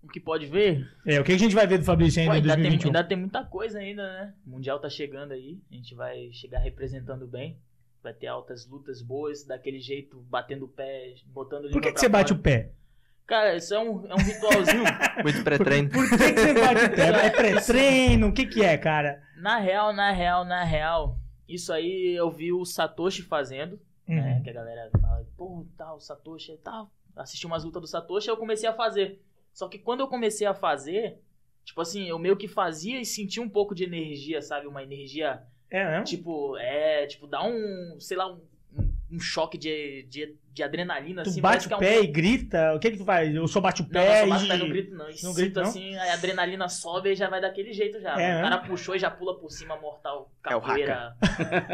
O 0.04 0.08
que 0.08 0.20
pode 0.20 0.46
ver? 0.48 0.88
É, 1.06 1.20
o 1.20 1.24
que, 1.24 1.32
que 1.32 1.36
a 1.36 1.40
gente 1.40 1.56
vai 1.56 1.66
ver 1.68 1.78
do 1.80 1.86
Fabrício 1.86 2.24
Pô, 2.24 2.32
ainda 2.32 2.48
em 2.48 2.52
ainda, 2.52 2.54
tem, 2.56 2.64
2021? 2.64 2.88
ainda 2.90 3.04
tem 3.08 3.18
muita 3.18 3.44
coisa 3.44 3.80
ainda, 3.80 4.04
né? 4.04 4.34
O 4.46 4.50
Mundial 4.52 4.80
tá 4.80 4.90
chegando 4.90 5.32
aí. 5.32 5.60
A 5.72 5.76
gente 5.76 5.96
vai 5.96 6.30
chegar 6.32 6.60
representando 6.60 7.28
bem. 7.28 7.58
Vai 8.04 8.14
ter 8.14 8.28
altas 8.28 8.68
lutas 8.70 9.02
boas, 9.02 9.46
daquele 9.46 9.80
jeito, 9.80 10.22
batendo 10.30 10.66
o 10.66 10.70
pé, 10.70 11.16
botando 11.26 11.72
Por 11.72 11.82
que, 11.82 11.92
que 11.92 12.00
você 12.00 12.08
bate 12.08 12.34
o 12.34 12.38
pé? 12.38 12.72
Cara, 13.26 13.56
isso 13.56 13.74
é 13.74 13.80
um, 13.80 14.06
é 14.06 14.14
um 14.14 14.18
ritualzinho. 14.18 14.84
Muito 15.24 15.44
pré-treino. 15.44 15.90
Por 15.90 16.08
que, 16.08 16.18
que 16.34 16.40
você 16.40 16.54
bate 16.54 16.86
o 16.86 16.90
pé? 16.96 17.10
É 17.26 17.30
pré-treino? 17.32 18.28
O 18.28 18.34
que, 18.34 18.46
que 18.46 18.64
é, 18.64 18.78
cara? 18.78 19.22
na 19.38 19.58
real, 19.58 19.92
na 19.92 20.12
real, 20.12 20.46
na 20.46 20.64
real. 20.64 21.18
Isso 21.50 21.74
aí 21.74 22.16
eu 22.16 22.30
vi 22.30 22.54
o 22.54 22.64
Satoshi 22.64 23.24
fazendo. 23.24 23.80
Né? 24.08 24.38
Uhum. 24.38 24.44
Que 24.44 24.50
a 24.50 24.54
galera 24.54 24.90
fala, 25.00 25.26
pô, 25.38 25.66
tal, 25.78 26.00
Satoshi 26.00 26.54
e 26.54 26.58
tal. 26.58 26.92
Assisti 27.16 27.46
umas 27.46 27.64
lutas 27.64 27.82
do 27.82 27.88
Satoshi, 27.88 28.30
aí 28.30 28.34
eu 28.36 28.40
comecei 28.40 28.68
a 28.68 28.74
fazer. 28.74 29.22
Só 29.54 29.68
que 29.70 29.80
quando 29.80 30.02
eu 30.02 30.08
comecei 30.08 30.46
a 30.46 30.54
fazer, 30.54 31.20
tipo 31.64 31.80
assim, 31.82 32.06
eu 32.08 32.20
meio 32.20 32.36
que 32.36 32.48
fazia 32.48 33.00
e 33.00 33.06
sentia 33.06 33.42
um 33.42 33.50
pouco 33.50 33.74
de 33.74 33.84
energia, 33.86 34.42
sabe? 34.42 34.68
Uma 34.68 34.84
energia, 34.84 35.42
É, 35.70 35.84
né? 35.84 36.04
tipo, 36.04 36.58
é, 36.58 37.08
tipo, 37.08 37.26
dá 37.26 37.42
um, 37.44 37.98
sei 38.00 38.18
lá, 38.18 38.32
um, 38.32 38.42
um- 39.16 39.20
choque 39.20 39.58
de, 39.58 40.04
de, 40.10 40.36
de 40.54 40.64
adrenalina, 40.64 41.24
Tu 41.24 41.30
assim. 41.30 41.42
bate 41.42 41.68
que 41.68 41.74
o 41.74 41.76
é 41.76 41.78
um- 41.78 41.80
pé 41.80 42.02
e 42.02 42.08
grita? 42.08 42.74
O 42.76 42.80
que 42.80 42.92
que 42.92 42.98
tu 42.98 43.06
faz? 43.06 43.34
Eu 43.34 43.48
só 43.48 43.60
bate 43.62 43.82
o 43.82 43.86
Não, 43.86 43.92
pé 43.92 44.22
não, 44.26 44.30
só 44.30 44.30
bate 44.30 44.44
o 44.44 44.46
e... 44.46 44.50
pé, 44.50 44.58
não 44.58 44.70
grito 44.70 44.92
não. 44.96 45.06
E 45.06 45.08
Não 45.10 45.16
sinto 45.16 45.34
grito, 45.36 45.60
não? 45.62 45.68
assim, 45.68 45.96
a 45.96 46.14
adrenalina 46.14 46.70
sobe 46.70 47.12
e 47.12 47.16
já 47.16 47.30
vai 47.30 47.42
daquele 47.42 47.74
jeito 47.74 48.00
já. 48.02 48.12
É, 48.12 48.14
o 48.14 48.18
né? 48.18 48.42
cara 48.42 48.58
puxou 48.60 48.96
e 48.96 49.00
já 49.00 49.10
pula 49.12 49.38
por 49.40 49.50
cima, 49.52 49.76
mortal, 49.80 50.32
É 50.46 50.50
capoeira, 50.50 51.16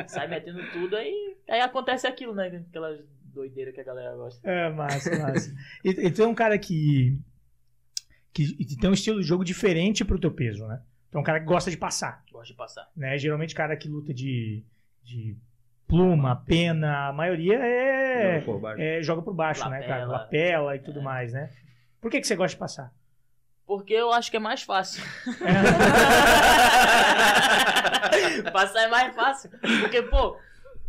sai 0.07 0.27
metendo 0.27 0.61
tudo, 0.71 0.95
aí, 0.95 1.35
aí 1.49 1.61
acontece 1.61 2.07
aquilo, 2.07 2.33
né? 2.33 2.63
Aquela 2.69 2.97
doideira 3.23 3.71
que 3.71 3.79
a 3.79 3.83
galera 3.83 4.15
gosta. 4.15 4.49
É, 4.49 4.69
massa, 4.69 5.17
massa. 5.19 5.55
e, 5.85 5.89
e 5.89 6.11
tu 6.11 6.21
é 6.23 6.27
um 6.27 6.35
cara 6.35 6.57
que, 6.57 7.17
que 8.33 8.75
tem 8.77 8.89
um 8.89 8.94
estilo 8.94 9.21
de 9.21 9.27
jogo 9.27 9.44
diferente 9.44 10.03
pro 10.05 10.19
teu 10.19 10.31
peso, 10.31 10.67
né? 10.67 10.81
Tu 11.11 11.17
é 11.17 11.21
um 11.21 11.23
cara 11.23 11.39
que 11.39 11.45
gosta 11.45 11.69
de 11.69 11.77
passar, 11.77 12.23
Gosto 12.31 12.51
de 12.51 12.57
passar. 12.57 12.89
né? 12.95 13.17
Geralmente 13.17 13.53
cara 13.53 13.75
que 13.75 13.89
luta 13.89 14.13
de, 14.13 14.63
de 15.03 15.35
pluma, 15.91 16.35
pena, 16.47 17.09
a 17.09 17.13
maioria 17.13 17.59
é, 17.59 18.39
Joga 18.39 18.45
por 18.53 18.59
baixo. 18.61 18.81
é 18.81 19.03
joga 19.03 19.21
por 19.21 19.33
baixo, 19.33 19.69
né, 19.69 19.81
cara? 19.83 20.05
Lapela. 20.05 20.17
Lapela 20.23 20.75
e 20.75 20.79
tudo 20.79 20.99
É. 20.99 21.03
mais, 21.03 21.33
né? 21.33 21.49
Por 21.99 22.09
que, 22.09 22.19
que 22.21 22.25
você 22.27 22.35
gosta 22.35 22.55
de 22.55 22.59
passar? 22.59 22.93
Porque 23.65 23.93
eu 23.93 24.11
acho 24.11 24.31
que 24.31 24.38
é 24.38 24.39
mais 24.39 24.63
fácil. 24.63 25.03
É. 28.45 28.51
Passar 28.51 28.83
é 28.83 28.88
mais 28.88 29.15
fácil. 29.15 29.49
Porque, 29.81 30.01
pô, 30.03 30.38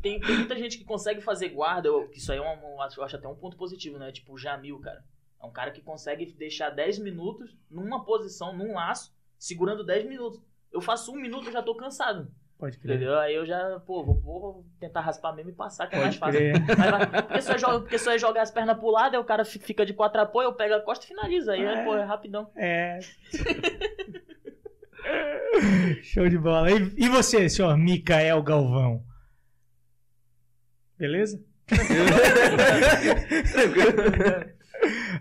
tem, 0.00 0.20
tem 0.20 0.36
muita 0.36 0.56
gente 0.56 0.78
que 0.78 0.84
consegue 0.84 1.20
fazer 1.20 1.50
guarda. 1.50 1.88
Eu, 1.88 2.08
que 2.08 2.18
isso 2.18 2.32
aí 2.32 2.38
é 2.38 2.42
um, 2.42 2.44
um- 2.76 2.78
eu 2.96 3.04
acho 3.04 3.16
até 3.16 3.28
um 3.28 3.34
ponto 3.36 3.56
positivo, 3.56 3.98
né? 3.98 4.10
Tipo 4.12 4.32
o 4.34 4.38
Jamil, 4.38 4.78
cara. 4.80 5.04
É 5.40 5.46
um 5.46 5.50
cara 5.52 5.70
que 5.70 5.80
consegue 5.80 6.26
deixar 6.32 6.70
10 6.70 6.98
minutos 6.98 7.56
numa 7.70 8.04
posição, 8.04 8.56
num 8.56 8.74
laço, 8.74 9.12
segurando 9.38 9.84
10 9.84 10.06
minutos. 10.08 10.40
Eu 10.72 10.80
faço 10.80 11.12
um 11.12 11.16
minuto 11.20 11.48
e 11.48 11.52
já 11.52 11.62
tô 11.62 11.74
cansado. 11.74 12.28
Pode 12.58 12.78
crer. 12.78 12.96
Entendeu? 12.96 13.18
Aí 13.18 13.34
eu 13.34 13.44
já, 13.44 13.80
pô, 13.84 14.04
vou, 14.04 14.20
vou 14.20 14.66
tentar 14.78 15.00
raspar 15.00 15.32
mesmo 15.32 15.50
e 15.50 15.54
passar, 15.54 15.88
que 15.88 15.96
é 15.96 16.00
mais 16.00 16.14
fácil. 16.16 16.40
Mas 16.78 17.22
porque, 17.22 17.40
só 17.42 17.58
joga, 17.58 17.80
porque 17.80 17.98
só 17.98 18.12
é 18.12 18.18
jogar 18.18 18.42
as 18.42 18.50
pernas 18.52 18.78
pro 18.78 18.90
lado, 18.90 19.14
aí 19.16 19.20
o 19.20 19.24
cara 19.24 19.44
fi- 19.44 19.58
fica 19.58 19.84
de 19.84 19.92
quatro 19.92 20.20
apoio, 20.20 20.46
eu 20.46 20.52
pego 20.54 20.74
a 20.74 20.80
costa 20.80 21.04
e 21.04 21.08
finaliza. 21.08 21.52
Aí, 21.52 21.64
É. 21.64 21.84
pô, 21.84 21.96
é 21.96 22.04
rapidão. 22.04 22.48
É. 22.56 23.00
Show 26.02 26.28
de 26.28 26.38
bola. 26.38 26.70
E, 26.70 26.92
e 26.96 27.08
você, 27.08 27.48
senhor 27.48 27.76
Micael 27.76 28.40
Galvão? 28.42 29.02
Beleza? 30.96 31.42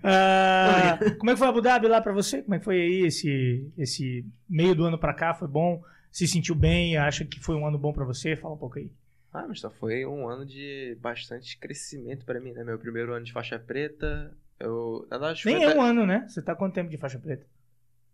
Ah, 0.04 0.98
como 1.20 1.30
é 1.30 1.34
que 1.34 1.40
foi 1.40 1.48
Abu 1.48 1.62
Dhabi 1.62 1.88
lá 1.88 2.02
pra 2.02 2.14
você? 2.14 2.42
Como 2.42 2.56
é 2.56 2.60
que 2.60 2.66
foi 2.66 2.82
aí 2.82 3.06
esse, 3.06 3.72
esse 3.78 4.26
meio 4.50 4.74
do 4.76 4.86
ano 4.86 4.98
pra 4.98 5.14
cá? 5.14 5.34
Foi 5.34 5.48
bom? 5.48 5.82
Se 6.12 6.28
sentiu 6.28 6.54
bem? 6.56 6.98
Acha 6.98 7.26
que 7.26 7.40
foi 7.40 7.56
um 7.56 7.66
ano 7.66 7.78
bom 7.78 7.94
pra 7.94 8.06
você? 8.06 8.36
Fala 8.36 8.54
um 8.54 8.58
pouco 8.58 8.78
aí. 8.80 8.92
Ah, 9.34 9.46
mas 9.48 9.62
só 9.62 9.70
foi 9.70 10.06
um 10.06 10.28
ano 10.28 10.46
de 10.46 10.98
bastante 11.00 11.58
crescimento 11.58 12.26
pra 12.26 12.40
mim, 12.40 12.52
né? 12.52 12.64
Meu 12.66 12.78
primeiro 12.78 13.14
ano 13.14 13.24
de 13.26 13.32
faixa 13.32 13.58
preta, 13.58 14.36
eu... 14.60 15.08
Verdade, 15.10 15.42
Nem 15.46 15.64
é 15.64 15.68
até- 15.68 15.78
um 15.78 15.82
ano, 15.82 16.06
né? 16.06 16.26
Você 16.28 16.42
tá 16.42 16.54
quanto 16.54 16.74
tempo 16.74 16.90
de 16.90 16.98
faixa 16.98 17.18
preta? 17.18 17.46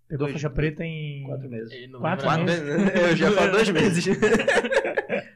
Pegou 0.07 0.27
Dois- 0.27 0.33
faixa 0.33 0.49
preta 0.49 0.85
em. 0.85 1.23
Quatro 1.25 1.49
meses. 1.49 1.73
Quatro 1.99 2.25
Quatro 2.25 2.45
meses. 2.45 2.63
meses? 2.63 2.95
Eu 2.95 3.15
já 3.17 3.31
falo 3.31 3.51
dois 3.51 3.69
meses. 3.69 4.05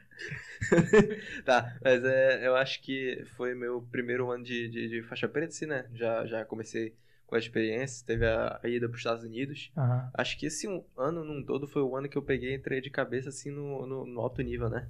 tá, 1.44 1.76
mas 1.84 2.04
é, 2.04 2.46
eu 2.46 2.56
acho 2.56 2.80
que 2.82 3.22
foi 3.36 3.54
meu 3.54 3.82
primeiro 3.90 4.30
ano 4.30 4.44
de, 4.44 4.68
de, 4.68 4.88
de 4.88 5.02
faixa 5.02 5.28
preta, 5.28 5.52
sim, 5.52 5.66
né? 5.66 5.86
Já, 5.92 6.26
já 6.26 6.44
comecei 6.44 6.94
com 7.32 7.36
a 7.36 7.38
experiência, 7.38 8.04
teve 8.06 8.26
a, 8.26 8.60
a 8.62 8.68
ida 8.68 8.86
para 8.86 8.94
os 8.94 9.00
Estados 9.00 9.24
Unidos. 9.24 9.70
Aham. 9.74 10.10
Acho 10.12 10.38
que 10.38 10.44
esse 10.44 10.68
um, 10.68 10.82
ano 10.98 11.24
num 11.24 11.42
todo 11.42 11.66
foi 11.66 11.80
o 11.80 11.96
ano 11.96 12.06
que 12.06 12.18
eu 12.18 12.20
peguei 12.22 12.52
e 12.52 12.56
entrei 12.56 12.82
de 12.82 12.90
cabeça 12.90 13.30
assim 13.30 13.50
no, 13.50 13.86
no, 13.86 14.04
no 14.06 14.20
alto 14.20 14.42
nível, 14.42 14.68
né? 14.68 14.84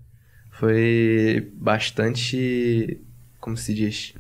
Foi 0.51 1.49
bastante. 1.55 3.01
Como 3.41 3.57
se 3.57 3.73
diz? 3.73 4.13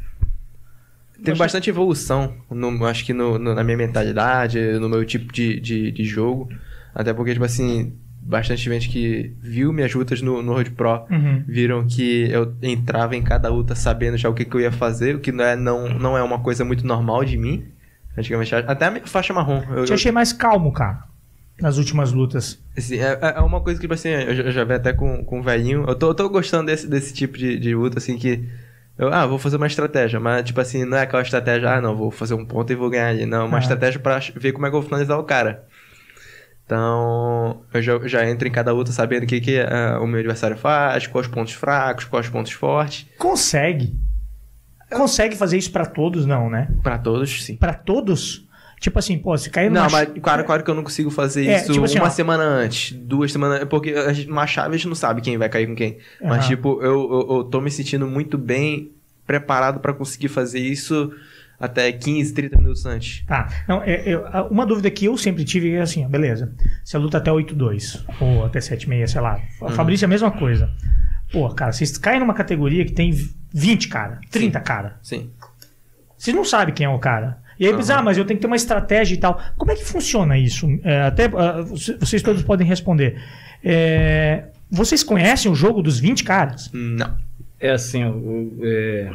Teve 1.24 1.36
bastante 1.36 1.68
evolução, 1.68 2.36
no, 2.50 2.84
acho 2.86 3.04
que 3.04 3.12
no, 3.12 3.38
no- 3.38 3.54
na 3.54 3.62
minha 3.64 3.76
mentalidade, 3.76 4.58
no 4.78 4.88
meu 4.88 5.04
tipo 5.04 5.32
de, 5.32 5.58
de, 5.60 5.90
de 5.90 6.04
jogo. 6.04 6.48
Até 6.94 7.12
porque, 7.12 7.32
tipo 7.32 7.44
assim, 7.44 7.96
bastante 8.20 8.62
gente 8.62 8.88
que 8.88 9.32
viu 9.40 9.72
minhas 9.72 9.92
lutas 9.94 10.22
no, 10.22 10.42
no 10.42 10.52
Road 10.52 10.70
Pro 10.70 11.06
Uhum. 11.10 11.42
viram 11.46 11.86
que 11.86 12.28
eu 12.30 12.54
entrava 12.62 13.14
em 13.16 13.22
cada 13.22 13.48
luta 13.48 13.74
sabendo 13.74 14.16
já 14.16 14.28
o 14.28 14.34
que, 14.34 14.44
que 14.44 14.54
eu 14.56 14.60
ia 14.60 14.72
fazer, 14.72 15.16
o 15.16 15.20
que 15.20 15.32
não 15.32 15.44
é, 15.44 15.56
não, 15.56 15.88
não 15.98 16.16
é 16.16 16.22
uma 16.22 16.40
coisa 16.40 16.64
muito 16.64 16.86
normal 16.86 17.24
de 17.24 17.36
mim. 17.36 17.66
Antigamente, 18.16 18.54
até 18.54 18.86
a 18.86 19.06
faixa 19.06 19.32
marrom. 19.32 19.62
Eu, 19.74 19.84
Te 19.84 19.92
achei 19.94 20.12
mais 20.12 20.32
calmo, 20.32 20.70
cara, 20.72 21.04
nas 21.60 21.78
últimas 21.78 22.12
lutas. 22.12 22.58
Assim, 22.76 22.98
é, 22.98 23.18
é 23.36 23.40
uma 23.40 23.60
coisa 23.60 23.78
que, 23.80 23.84
tipo 23.84 23.94
assim, 23.94 24.08
eu 24.10 24.34
já, 24.34 24.42
eu 24.44 24.52
já 24.52 24.64
vi 24.64 24.74
até 24.74 24.92
com, 24.92 25.24
com 25.24 25.40
o 25.40 25.42
velhinho. 25.42 25.84
Eu 25.88 25.94
tô, 25.94 26.08
eu 26.08 26.14
tô 26.14 26.28
gostando 26.28 26.66
desse, 26.66 26.86
desse 26.86 27.14
tipo 27.14 27.38
de, 27.38 27.58
de 27.58 27.74
luta, 27.74 27.98
assim, 27.98 28.18
que. 28.18 28.46
Eu, 28.98 29.12
ah, 29.12 29.26
vou 29.26 29.38
fazer 29.38 29.56
uma 29.56 29.66
estratégia, 29.66 30.20
mas, 30.20 30.44
tipo 30.44 30.60
assim, 30.60 30.84
não 30.84 30.98
é 30.98 31.02
aquela 31.02 31.22
estratégia, 31.22 31.70
ah, 31.70 31.80
não, 31.80 31.96
vou 31.96 32.10
fazer 32.10 32.34
um 32.34 32.44
ponto 32.44 32.70
e 32.70 32.76
vou 32.76 32.90
ganhar 32.90 33.08
ali. 33.08 33.24
Não, 33.24 33.42
é 33.42 33.44
uma 33.44 33.56
Ah. 33.56 33.60
estratégia 33.60 33.98
pra 33.98 34.18
ver 34.36 34.52
como 34.52 34.66
é 34.66 34.70
que 34.70 34.76
eu 34.76 34.80
vou 34.80 34.88
finalizar 34.88 35.18
o 35.18 35.24
cara. 35.24 35.64
Então, 36.64 37.62
eu 37.72 37.82
já, 37.82 37.98
já 38.06 38.28
entro 38.28 38.46
em 38.46 38.50
cada 38.52 38.72
luta 38.72 38.92
sabendo 38.92 39.24
o 39.24 39.26
que, 39.26 39.40
que 39.40 39.58
ah, 39.60 39.98
o 40.00 40.06
meu 40.06 40.18
adversário 40.20 40.56
faz, 40.56 41.06
quais 41.06 41.26
pontos 41.26 41.54
fracos, 41.54 42.04
quais 42.04 42.28
pontos 42.28 42.52
fortes. 42.52 43.06
Consegue. 43.18 43.94
Consegue 44.92 45.36
fazer 45.36 45.58
isso 45.58 45.70
pra 45.72 45.84
todos, 45.86 46.24
não, 46.26 46.48
né? 46.50 46.68
Pra 46.82 46.98
todos, 46.98 47.44
sim. 47.44 47.56
Pra 47.56 47.74
todos? 47.74 48.46
Tipo 48.80 48.98
assim, 48.98 49.16
pô, 49.16 49.36
se 49.38 49.48
cair 49.48 49.70
numa... 49.70 49.84
Não, 49.84 49.90
mas 49.90 50.08
claro, 50.20 50.44
claro 50.44 50.64
que 50.64 50.70
eu 50.70 50.74
não 50.74 50.82
consigo 50.82 51.08
fazer 51.08 51.46
É, 51.46 51.56
isso 51.58 51.72
tipo 51.72 51.84
assim, 51.84 51.98
uma 51.98 52.06
ó. 52.08 52.10
semana 52.10 52.42
antes, 52.42 52.92
duas 52.92 53.30
semanas, 53.30 53.64
porque 53.68 53.90
a 53.90 54.12
gente, 54.12 54.28
uma 54.28 54.44
chave 54.44 54.74
a 54.74 54.76
gente 54.76 54.88
não 54.88 54.94
sabe 54.96 55.20
quem 55.20 55.38
vai 55.38 55.48
cair 55.48 55.68
com 55.68 55.74
quem. 55.76 55.98
Mas, 56.20 56.40
Aham. 56.40 56.48
tipo, 56.48 56.82
eu, 56.82 56.90
eu, 57.12 57.36
eu 57.36 57.44
tô 57.44 57.60
me 57.60 57.70
sentindo 57.70 58.08
muito 58.08 58.36
bem 58.36 58.90
preparado 59.24 59.78
pra 59.78 59.92
conseguir 59.92 60.26
fazer 60.28 60.58
isso 60.58 61.12
até 61.60 61.92
15, 61.92 62.34
30 62.34 62.56
minutos 62.58 62.84
antes. 62.84 63.24
Tá. 63.24 63.46
Não, 63.68 63.80
é- 63.84 64.10
é- 64.10 64.14
a- 64.14 64.48
uma 64.50 64.66
dúvida 64.66 64.90
que 64.90 65.04
eu 65.04 65.16
sempre 65.16 65.44
tive 65.44 65.74
é 65.74 65.80
assim, 65.80 66.04
beleza. 66.08 66.52
Você 66.82 66.98
luta 66.98 67.18
até 67.18 67.30
8-2 67.30 68.04
ou 68.20 68.44
até 68.44 68.58
7-6, 68.58 69.06
sei 69.12 69.20
lá. 69.20 69.40
A 69.62 69.70
Fabrício 69.70 70.04
é 70.04 70.06
a 70.06 70.08
mesma 70.08 70.32
coisa. 70.32 70.68
Pô, 71.30 71.48
cara, 71.50 71.70
vocês 71.72 71.96
caem 71.96 72.18
numa 72.18 72.34
categoria 72.34 72.84
que 72.84 72.90
tem 72.92 73.12
20 73.52 73.88
cara, 73.88 74.20
30 74.30 74.60
cara. 74.60 74.98
Sim. 75.02 75.30
Vocês 76.16 76.34
não 76.34 76.44
sabem 76.44 76.74
quem 76.74 76.86
é 76.86 76.88
o 76.88 76.98
cara. 76.98 77.38
E 77.58 77.66
aí, 77.66 77.74
pensa, 77.74 77.96
ah, 77.96 78.02
mas 78.02 78.16
eu 78.18 78.24
tenho 78.24 78.38
que 78.38 78.40
ter 78.42 78.46
uma 78.46 78.56
estratégia 78.56 79.14
e 79.14 79.18
tal. 79.18 79.40
Como 79.56 79.70
é 79.70 79.74
que 79.76 79.84
funciona 79.84 80.36
isso? 80.38 80.66
É, 80.82 81.02
até 81.02 81.28
você- 81.28 81.96
vocês 81.96 82.22
todos 82.22 82.42
podem 82.42 82.66
responder. 82.66 83.20
É, 83.62 84.44
vocês 84.70 85.02
conhecem 85.04 85.50
o 85.50 85.54
jogo 85.54 85.82
dos 85.82 85.98
20 86.00 86.24
caras? 86.24 86.70
Não. 86.72 87.16
É 87.60 87.70
assim, 87.70 88.04
o- 88.04 88.58
é, 88.62 89.10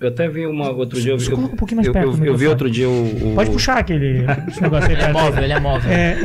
eu 0.00 0.08
até 0.08 0.28
vi 0.28 0.46
uma 0.46 0.70
outro 0.70 1.00
dia. 1.00 1.12
Eu, 1.12 1.18
coloca 1.36 1.54
um 1.54 1.56
pouquinho 1.56 1.76
mais 1.76 1.86
eu- 1.86 1.92
perto 1.92 2.16
eu- 2.18 2.24
eu 2.24 2.36
vi 2.36 2.46
outro 2.46 2.70
dia 2.70 2.88
o. 2.88 3.32
o- 3.32 3.34
Pode 3.34 3.50
puxar 3.50 3.76
aquele 3.78 4.22
negócio 4.60 4.88
aí. 4.88 4.92
Ele 4.94 5.02
é 5.02 5.12
móvel, 5.12 5.44
ele 5.44 5.52
é 5.52 5.60
móvel. 5.60 5.90
É, 5.92 6.16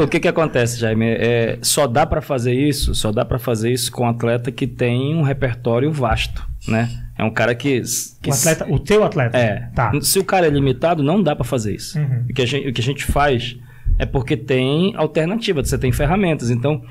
O, 0.00 0.04
o 0.04 0.08
que 0.08 0.18
que 0.20 0.28
acontece, 0.28 0.78
Jaime? 0.80 1.06
É, 1.06 1.58
só 1.62 1.86
dá 1.86 2.06
para 2.06 2.20
fazer 2.20 2.54
isso, 2.54 2.94
só 2.94 3.12
dá 3.12 3.24
para 3.24 3.38
fazer 3.38 3.70
isso 3.70 3.92
com 3.92 4.04
um 4.04 4.08
atleta 4.08 4.50
que 4.50 4.66
tem 4.66 5.14
um 5.14 5.22
repertório 5.22 5.92
vasto, 5.92 6.42
né? 6.66 6.88
É 7.18 7.24
um 7.24 7.30
cara 7.30 7.54
que, 7.54 7.80
que 8.22 8.30
o, 8.30 8.32
atleta, 8.32 8.66
o 8.68 8.78
teu 8.78 9.04
atleta. 9.04 9.36
É. 9.38 9.68
Tá. 9.74 9.92
Se 10.02 10.18
o 10.18 10.24
cara 10.24 10.46
é 10.46 10.50
limitado, 10.50 11.02
não 11.02 11.22
dá 11.22 11.34
para 11.34 11.44
fazer 11.44 11.74
isso. 11.74 11.98
Uhum. 11.98 12.24
O, 12.30 12.34
que 12.34 12.42
a 12.42 12.46
gente, 12.46 12.68
o 12.68 12.72
que 12.72 12.80
a 12.80 12.84
gente 12.84 13.04
faz 13.04 13.56
é 13.98 14.04
porque 14.04 14.36
tem 14.36 14.92
alternativa, 14.96 15.64
você 15.64 15.78
tem 15.78 15.90
ferramentas. 15.92 16.50
Então, 16.50 16.82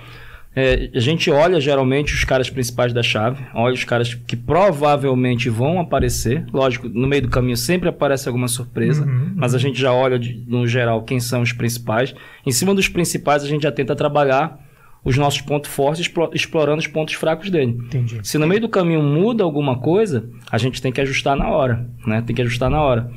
é, 0.55 0.89
a 0.95 0.99
gente 0.99 1.29
olha 1.29 1.59
geralmente 1.59 2.13
os 2.13 2.23
caras 2.23 2.49
principais 2.49 2.93
da 2.93 3.03
chave, 3.03 3.43
olha 3.53 3.73
os 3.73 3.83
caras 3.83 4.13
que 4.13 4.35
provavelmente 4.37 5.49
vão 5.49 5.79
aparecer. 5.79 6.45
Lógico, 6.53 6.87
no 6.87 7.07
meio 7.07 7.23
do 7.23 7.29
caminho 7.29 7.57
sempre 7.57 7.89
aparece 7.89 8.27
alguma 8.27 8.47
surpresa, 8.47 9.03
Uhum, 9.05 9.33
mas 9.35 9.53
a 9.53 9.57
gente 9.57 9.79
já 9.79 9.91
olha 9.91 10.17
de- 10.17 10.43
no 10.47 10.65
geral 10.67 11.03
quem 11.03 11.19
são 11.19 11.41
os 11.41 11.51
principais. 11.51 12.15
Em 12.45 12.51
cima 12.51 12.73
dos 12.73 12.87
principais, 12.87 13.43
a 13.43 13.47
gente 13.47 13.63
já 13.63 13.71
tenta 13.71 13.95
trabalhar 13.95 14.59
os 15.03 15.17
nossos 15.17 15.41
pontos 15.41 15.69
fortes, 15.69 16.01
explo- 16.01 16.31
explorando 16.33 16.79
os 16.79 16.87
pontos 16.87 17.13
fracos 17.13 17.49
dele. 17.51 17.77
Entendi. 17.85 18.19
Se 18.23 18.37
no 18.37 18.47
meio 18.47 18.61
do 18.61 18.69
caminho 18.69 19.03
muda 19.03 19.43
alguma 19.43 19.77
coisa, 19.77 20.27
a 20.51 20.57
gente 20.57 20.81
tem 20.81 20.91
que 20.91 20.99
ajustar 21.01 21.35
na 21.35 21.49
hora, 21.49 21.87
né? 22.07 22.23
Tem 22.25 22.35
que 22.35 22.41
ajustar 22.41 22.69
na 22.71 22.81
hora. 22.81 23.11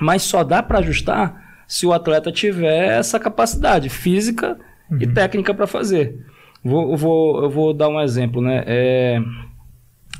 Mas 0.00 0.22
só 0.22 0.44
dá 0.44 0.62
para 0.62 0.78
ajustar 0.78 1.62
se 1.66 1.84
o 1.86 1.92
atleta 1.92 2.30
tiver 2.30 2.98
essa 2.98 3.18
capacidade 3.18 3.88
física 3.88 4.56
e 5.00 5.06
técnica 5.06 5.52
para 5.54 5.66
fazer. 5.66 6.16
Vou, 6.62 6.90
eu, 6.90 6.96
vou, 6.96 7.42
eu 7.44 7.50
vou 7.50 7.72
dar 7.74 7.88
um 7.88 8.00
exemplo, 8.00 8.42
né? 8.42 8.62
É, 8.66 9.20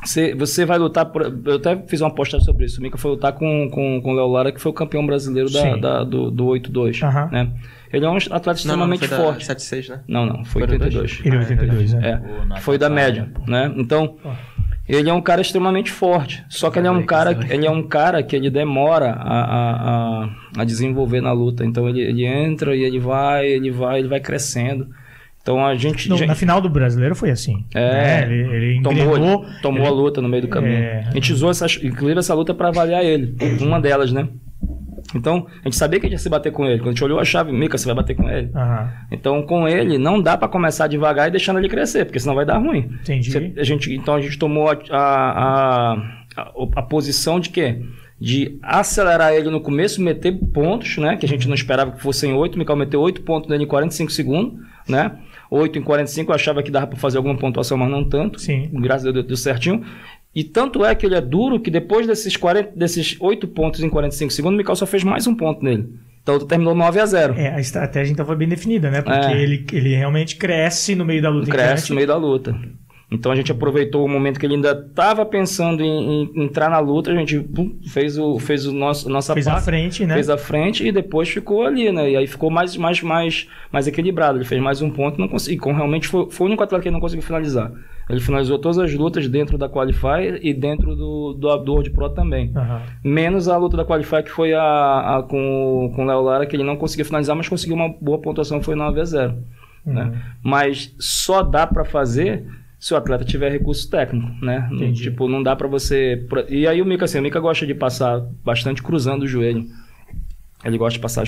você, 0.03 0.35
você 0.35 0.65
vai 0.65 0.79
lutar 0.79 1.05
por, 1.07 1.23
Eu 1.45 1.57
até 1.57 1.77
fiz 1.87 2.01
uma 2.01 2.11
postagem 2.15 2.45
sobre 2.47 2.65
isso. 2.65 2.81
O 2.81 2.83
Mika 2.83 2.97
foi 2.97 3.11
lutar 3.11 3.33
com, 3.33 3.69
com, 3.71 4.01
com 4.01 4.13
o 4.13 4.15
Léo 4.15 4.29
Lara, 4.29 4.51
que 4.51 4.61
foi 4.61 4.71
o 4.71 4.75
campeão 4.75 5.05
brasileiro 5.05 5.51
da, 5.51 5.77
da- 5.77 6.05
do, 6.05 6.31
do 6.31 6.47
8-2. 6.47 7.03
Aham. 7.07 7.29
Né? 7.31 7.51
Ele 7.93 8.07
é 8.07 8.09
um 8.09 8.17
atleta 8.17 8.39
Não, 8.39 8.47
não, 8.47 8.55
extremamente 8.55 9.07
foi 9.07 9.19
da 9.19 9.25
forte. 9.25 9.47
7-6, 9.47 9.89
né? 9.91 10.01
Não, 10.09 10.25
não, 10.25 10.45
foi 10.45 10.67
Foi 10.67 10.79
no 10.79 10.85
82. 10.85 11.21
Ele 11.25 11.37
é 11.37 11.39
82, 11.41 11.93
né? 11.95 12.09
É, 12.09 12.47
não 12.47 12.57
foi 12.57 12.79
da 12.79 12.87
atrapalha, 12.87 13.23
média, 13.23 13.33
né? 13.47 13.73
Então, 13.77 14.17
ele 14.89 15.11
é 15.11 15.13
um 15.13 15.21
cara 15.21 15.41
extremamente 15.43 15.91
forte. 15.91 16.43
Só 16.49 16.71
que 16.71 16.79
ele 16.79 16.87
é 16.89 16.91
um 16.91 17.05
cara, 17.05 17.39
ele 17.51 17.67
é 17.67 17.71
um 17.71 17.83
cara 17.83 18.23
que 18.23 18.35
ele 18.35 18.49
demora 18.49 19.11
a, 19.13 19.41
a, 19.41 20.25
a, 20.25 20.29
a 20.59 20.65
desenvolver 20.65 21.21
na 21.21 21.33
luta. 21.33 21.65
Então 21.65 21.89
ele, 21.89 22.01
ele 22.01 22.25
entra 22.25 22.75
e 22.75 22.83
ele 22.83 22.99
vai, 22.99 23.47
ele 23.47 23.71
vai, 23.71 23.99
ele 23.99 24.09
vai 24.09 24.21
crescendo. 24.21 24.89
Então 25.55 25.67
a 25.67 25.75
gente, 25.75 26.09
na 26.27 26.35
final 26.35 26.61
do 26.61 26.69
brasileiro 26.69 27.15
foi 27.15 27.31
assim. 27.31 27.65
É. 27.75 27.81
né? 27.91 28.23
Ele, 28.25 28.55
ele 28.57 28.83
tomou, 28.83 29.03
engrenou. 29.17 29.45
tomou 29.63 29.81
ele- 29.81 29.89
a 29.89 29.91
luta 29.91 30.21
no 30.23 30.29
meio 30.29 30.43
do 30.43 30.49
caminho. 30.49 30.75
É. 30.79 31.05
A 31.09 31.13
gente 31.13 31.33
usou 31.33 31.51
essa, 31.51 31.67
inclusive 31.83 32.19
essa 32.19 32.35
luta 32.35 32.53
para 32.55 32.69
avaliar 32.69 33.05
ele, 33.05 33.35
uma 33.61 33.81
delas, 33.81 34.13
né? 34.13 34.29
Então, 35.15 35.47
a 35.61 35.65
gente 35.65 35.75
sabia 35.77 35.99
que 35.99 36.07
a 36.07 36.09
gente 36.09 36.19
ia 36.19 36.23
se 36.23 36.29
bater 36.29 36.53
com 36.53 36.65
ele. 36.67 36.79
Quando 36.79 36.89
a 36.89 36.91
gente 36.93 37.03
olhou 37.03 37.19
a 37.19 37.25
chave, 37.25 37.51
Mica, 37.51 37.77
você 37.77 37.85
vai 37.87 37.97
bater 37.97 38.15
com 38.15 38.29
ele. 38.31 38.49
Aham, 38.55 38.89
Então, 39.11 39.43
com 39.43 39.67
ele, 39.67 39.99
não 39.99 40.23
dá 40.23 40.37
para 40.37 40.47
começar 40.47 40.87
devagar 40.87 41.27
e 41.27 41.31
deixando 41.33 41.59
ele 41.59 41.69
crescer, 41.69 42.05
porque 42.05 42.21
senão 42.21 42.35
vai 42.37 42.45
dar 42.47 42.59
ruim. 42.59 42.91
entendi. 43.03 43.33
Você- 43.33 43.53
a 43.59 43.65
gente, 43.65 43.93
então 43.93 44.15
a 44.15 44.21
gente 44.21 44.39
tomou 44.39 44.69
a, 44.71 44.79
a, 44.91 45.93
a, 46.37 46.53
a 46.77 46.83
posição 46.83 47.41
de 47.41 47.51
quê? 47.51 47.81
De 48.21 48.57
acelerar 48.63 49.33
ele 49.33 49.51
no 49.51 49.61
começo, 49.61 50.01
meter 50.01 50.33
pontos, 50.53 50.99
né? 50.99 51.17
Que 51.17 51.27
a 51.27 51.29
gente 51.29 51.49
não 51.49 51.55
esperava 51.55 51.91
que 51.93 52.01
fossem 52.03 52.33
8. 52.33 52.55
O 52.55 52.59
Mikael 52.59 52.77
meteu 52.77 53.01
8 53.01 53.23
pontos 53.23 53.49
nele 53.51 53.65
em 53.65 53.67
45 53.67 54.13
segundos, 54.13 54.61
né? 54.89 55.11
8 55.51 55.79
em 55.79 55.83
45, 55.83 56.31
eu 56.31 56.35
achava 56.35 56.63
que 56.63 56.71
dava 56.71 56.87
para 56.87 56.97
fazer 56.99 57.17
alguma 57.19 57.37
pontuação, 57.37 57.77
mas 57.77 57.91
não 57.91 58.05
tanto. 58.09 58.41
Sim. 58.41 58.69
Graças 58.75 59.07
a 59.07 59.11
Deus 59.11 59.27
deu 59.27 59.37
certinho. 59.37 59.83
E 60.35 60.45
tanto 60.45 60.85
é 60.85 60.95
que 60.95 61.05
ele 61.05 61.17
é 61.17 61.21
duro 61.21 61.59
que 61.59 61.71
depois 61.71 62.07
desses, 62.07 62.37
40, 62.37 62.73
desses 62.77 63.17
8 63.21 63.49
pontos 63.49 63.83
em 63.83 63.89
45 63.89 64.33
segundos, 64.33 64.55
o 64.55 64.59
Mikael 64.59 64.77
só 64.77 64.87
fez 64.87 65.03
mais 65.03 65.27
um 65.27 65.35
ponto 65.35 65.65
nele. 65.65 65.89
Então 66.23 66.39
terminou 66.39 66.75
9 66.75 67.01
a 67.01 67.07
0 67.07 67.35
É, 67.35 67.49
a 67.55 67.59
estratégia 67.61 68.13
então 68.13 68.25
foi 68.25 68.37
bem 68.37 68.47
definida, 68.47 68.91
né? 68.91 69.03
Porque 69.03 69.27
É. 69.27 69.43
ele, 69.43 69.65
ele 69.73 69.95
realmente 69.97 70.37
cresce 70.37 70.95
no 70.95 71.05
meio 71.05 71.21
da 71.21 71.31
luta. 71.31 71.51
cresce 71.51 71.91
no 71.91 71.97
meio 71.97 72.07
da 72.07 72.17
luta. 72.17 72.55
Então 73.11 73.33
a 73.33 73.35
gente 73.35 73.51
aproveitou 73.51 74.05
o 74.05 74.09
momento 74.09 74.39
que 74.39 74.47
ele 74.47 74.55
ainda 74.55 74.71
estava 74.71 75.27
pensando 75.27 75.83
em, 75.83 76.31
em 76.33 76.45
entrar 76.45 76.71
na 76.71 76.79
luta, 76.79 77.11
a 77.11 77.15
gente 77.15 77.41
pum, 77.41 77.77
fez 77.89 78.17
o 78.17 78.39
fez 78.39 78.67
o 78.67 78.73
nosso 78.73 79.09
nossa 79.09 79.35
fez 79.35 79.49
a 79.49 79.53
parte, 79.53 79.65
frente, 79.65 80.07
né? 80.07 80.15
fez 80.15 80.31
a 80.31 80.39
frente 80.39 80.87
e 80.87 80.93
depois 80.93 81.29
ficou 81.29 81.65
ali, 81.67 81.91
né? 81.91 82.11
E 82.11 82.17
aí 82.17 82.27
ficou 82.29 82.51
mais 82.51 82.77
mais 82.77 83.03
mais 83.03 83.49
mais 83.73 83.89
equilibrado. 83.89 84.39
Ele 84.39 84.45
fez 84.45 84.63
mais 84.63 84.81
um 84.81 84.91
ponto, 84.91 85.19
e 85.19 85.21
não 85.21 85.27
conseguiu. 85.27 85.61
Com 85.61 85.73
realmente 85.73 86.07
foi, 86.07 86.31
foi 86.31 86.47
o 86.47 86.49
único 86.49 86.63
atleta 86.63 86.83
que 86.83 86.89
ele 86.89 86.95
não 86.95 87.01
conseguiu 87.01 87.25
finalizar. 87.25 87.73
Ele 88.09 88.21
finalizou 88.21 88.59
todas 88.59 88.79
as 88.79 88.95
lutas 88.95 89.29
dentro 89.29 89.59
da 89.59 89.69
Qualify 89.69 90.39
e 90.41 90.55
dentro 90.55 90.95
do 90.95 91.33
do, 91.33 91.57
do 91.57 91.73
World 91.73 91.91
Pro 91.91 92.11
também. 92.11 92.53
Aham. 92.55 92.83
Menos 93.03 93.49
a 93.49 93.57
luta 93.57 93.77
da 93.77 93.85
Qualify 93.85 94.23
que 94.23 94.31
foi 94.31 94.55
a, 94.55 95.17
a 95.17 95.23
com, 95.25 95.93
com 95.97 96.05
o 96.05 96.07
Léo 96.07 96.23
Lara, 96.23 96.47
que 96.47 96.55
ele 96.55 96.65
não 96.65 96.77
conseguiu 96.77 97.05
finalizar, 97.05 97.35
mas 97.35 97.49
conseguiu 97.49 97.75
uma 97.75 97.89
boa 98.01 98.21
pontuação, 98.21 98.63
foi 98.63 98.77
9 98.77 99.01
a 99.01 99.05
0 99.05 99.35
né? 99.85 100.05
Uhum. 100.05 100.13
Mas 100.43 100.95
só 100.99 101.43
dá 101.43 101.67
pra 101.67 101.85
fazer 101.85 102.47
se 102.81 102.95
o 102.95 102.97
atleta 102.97 103.25
tiver 103.25 103.53
recurso 103.53 103.89
técnico, 103.91 104.27
né? 104.43 104.69
Entendi. 104.73 105.03
Tipo, 105.03 105.29
não 105.29 105.43
dá 105.43 105.55
pra 105.55 105.69
você. 105.69 106.27
E 106.49 106.67
aí 106.67 106.81
o 106.81 106.87
Mika, 106.87 107.05
assim, 107.05 107.19
o 107.19 107.23
Mika 107.23 107.39
gosta 107.39 107.67
de 107.67 107.75
passar 107.75 108.21
bastante 108.43 108.83
cruzando 108.83 109.25
o 109.25 109.27
joelho. 109.27 109.67
Ele 110.65 110.79
gosta 110.79 110.95
de 110.95 111.01
passar 111.01 111.25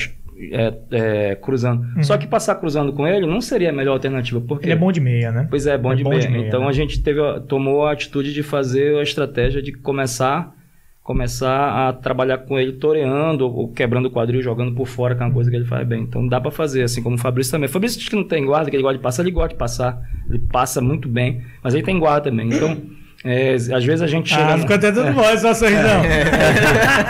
é, 0.50 0.74
é, 0.90 1.34
cruzando. 1.36 1.82
Uhum. 1.96 2.02
Só 2.02 2.16
que 2.16 2.26
passar 2.26 2.54
cruzando 2.54 2.92
com 2.94 3.06
ele 3.06 3.26
não 3.26 3.40
seria 3.40 3.68
a 3.68 3.72
melhor 3.72 3.92
alternativa, 3.92 4.40
porque 4.40 4.64
Ele 4.66 4.72
é 4.72 4.76
bom 4.76 4.90
de 4.90 5.00
meia, 5.00 5.30
né? 5.30 5.46
Pois 5.48 5.66
é, 5.66 5.76
bom, 5.76 5.92
É 5.92 5.96
de, 5.96 6.02
bom 6.02 6.10
meia. 6.10 6.22
de 6.22 6.28
meia, 6.28 6.46
Então 6.48 6.62
né? 6.62 6.68
a 6.68 6.72
gente 6.72 7.02
teve, 7.02 7.20
tomou 7.48 7.86
a 7.86 7.92
atitude 7.92 8.32
de 8.32 8.42
fazer 8.42 8.98
a 8.98 9.02
estratégia 9.02 9.62
de 9.62 9.72
começar 9.72 10.54
começar 11.02 11.88
a 11.88 11.92
trabalhar 11.92 12.38
com 12.38 12.58
ele 12.58 12.72
toreando 12.74 13.44
ou 13.44 13.68
quebrando 13.68 14.06
o 14.06 14.10
quadril, 14.10 14.40
jogando 14.40 14.74
por 14.74 14.86
fora, 14.86 15.14
que 15.14 15.22
é 15.22 15.26
uma 15.26 15.34
coisa 15.34 15.50
que 15.50 15.56
ele 15.56 15.64
faz 15.64 15.86
bem. 15.86 16.02
Então 16.02 16.26
dá 16.26 16.40
pra 16.40 16.50
fazer, 16.50 16.82
assim 16.82 17.02
como 17.02 17.16
o 17.16 17.18
Fabrício 17.18 17.50
também. 17.50 17.68
O 17.68 17.72
Fabrício 17.72 17.98
diz 17.98 18.08
que 18.08 18.16
não 18.16 18.24
tem 18.24 18.44
guarda, 18.44 18.70
que 18.70 18.76
ele 18.76 18.82
gosta 18.82 18.98
de 18.98 19.02
passar, 19.02 19.22
ele 19.22 19.32
gosta 19.32 19.48
de 19.48 19.56
passar. 19.56 20.00
Ele 20.28 20.38
passa 20.38 20.80
muito 20.80 21.08
bem, 21.08 21.42
mas 21.62 21.74
ele 21.74 21.82
tem 21.82 21.98
guarda 21.98 22.30
também. 22.30 22.48
Então, 22.48 22.80
é, 23.24 23.54
às 23.54 23.84
vezes 23.84 24.02
a 24.02 24.06
gente 24.06 24.28
chega... 24.30 24.54
Ah, 24.54 24.58
ficou 24.58 24.76
até 24.76 24.90
tudo 24.92 25.12
bom, 25.12 25.22
só 25.38 25.54
sorrisão. 25.54 26.02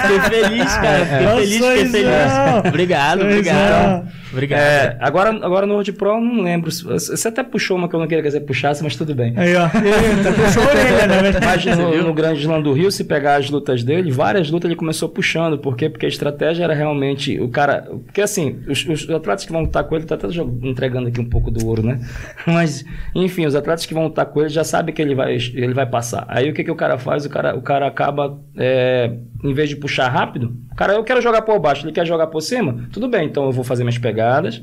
Fiquei 0.03 0.21
feliz, 0.43 0.75
cara. 0.77 1.07
Fiquei 1.07 1.27
É. 1.27 1.35
feliz, 1.37 1.55
fiquei 1.55 1.87
feliz. 1.87 2.67
Obrigado, 2.69 3.23
obrigado. 3.23 4.09
Obrigado. 4.33 4.61
É, 4.61 4.97
agora, 4.99 5.31
agora 5.45 5.67
no 5.67 5.75
World 5.75 5.93
Pro 5.93 6.11
eu 6.11 6.21
não 6.21 6.43
lembro. 6.43 6.71
Você 6.71 7.29
até 7.29 7.43
puxou 7.43 7.77
uma 7.77 7.87
que 7.89 7.95
eu 7.95 8.01
não 8.01 8.07
queria 8.07 8.23
que 8.23 8.31
você 8.31 8.41
puxasse, 8.41 8.83
mas 8.83 8.97
tudo 8.97 9.15
bem. 9.15 9.35
Aí, 9.37 9.55
ó. 9.55 9.65
Eita, 9.77 10.33
puxou 10.33 10.63
a 10.63 10.67
orelha, 10.69 11.07
né? 11.07 11.39
Mas 11.45 11.65
no, 11.77 12.03
no 12.05 12.15
Grande 12.15 12.41
Slam 12.41 12.63
do 12.63 12.73
Rio, 12.73 12.91
se 12.91 13.05
pegar 13.05 13.37
as 13.37 13.51
lutas 13.51 13.83
dele, 13.83 14.11
várias 14.11 14.51
lutas 14.51 14.71
ele 14.71 14.77
começou 14.77 15.09
puxando. 15.09 15.59
Por 15.59 15.77
quê? 15.77 15.91
Porque 15.91 16.07
a 16.07 16.09
estratégia 16.09 16.65
era 16.65 16.73
realmente 16.75 17.39
o 17.41 17.49
cara. 17.49 17.83
Porque 18.07 18.23
assim, 18.23 18.59
os, 18.67 18.87
os 18.87 19.11
atletas 19.11 19.45
que 19.45 19.53
vão 19.53 19.63
lutar 19.63 19.85
com 19.85 19.97
ele, 19.97 20.07
tá 20.07 20.15
até 20.15 20.27
entregando 20.63 21.09
aqui 21.09 21.21
um 21.21 21.29
pouco 21.29 21.51
do 21.51 21.67
ouro, 21.67 21.83
né? 21.83 22.01
Mas, 22.47 22.85
enfim, 23.15 23.45
os 23.45 23.55
atletas 23.55 23.85
que 23.85 23.93
vão 23.93 24.05
lutar 24.05 24.25
com 24.27 24.41
ele 24.41 24.49
já 24.49 24.65
sabem 24.65 24.95
que 24.95 25.03
ele 25.03 25.15
vai, 25.15 25.35
ele 25.35 25.75
vai 25.75 25.85
passar. 25.85 26.02
Aí 26.29 26.51
o 26.51 26.55
que, 26.55 26.65
que 26.65 26.71
o 26.71 26.77
cara 26.77 26.99
faz? 26.99 27.25
O 27.25 27.31
cara, 27.31 27.57
o 27.57 27.63
cara 27.63 27.87
acaba, 27.87 28.39
é, 28.57 29.13
em 29.43 29.55
vez 29.55 29.69
de 29.69 29.77
puxar 29.77 30.09
rápido, 30.09 30.57
o 30.71 30.75
cara, 30.75 30.95
eu 30.95 31.05
quero 31.05 31.21
jogar 31.21 31.43
por 31.43 31.59
baixo, 31.59 31.85
ele 31.85 31.93
quer 31.93 32.07
jogar 32.07 32.27
por 32.27 32.41
cima, 32.41 32.89
tudo 32.93 33.09
bem, 33.09 33.27
então 33.27 33.45
eu 33.45 33.53
vou 33.53 33.65
fazer 33.65 33.85
minhas 33.85 33.99
pegadas. 33.99 34.63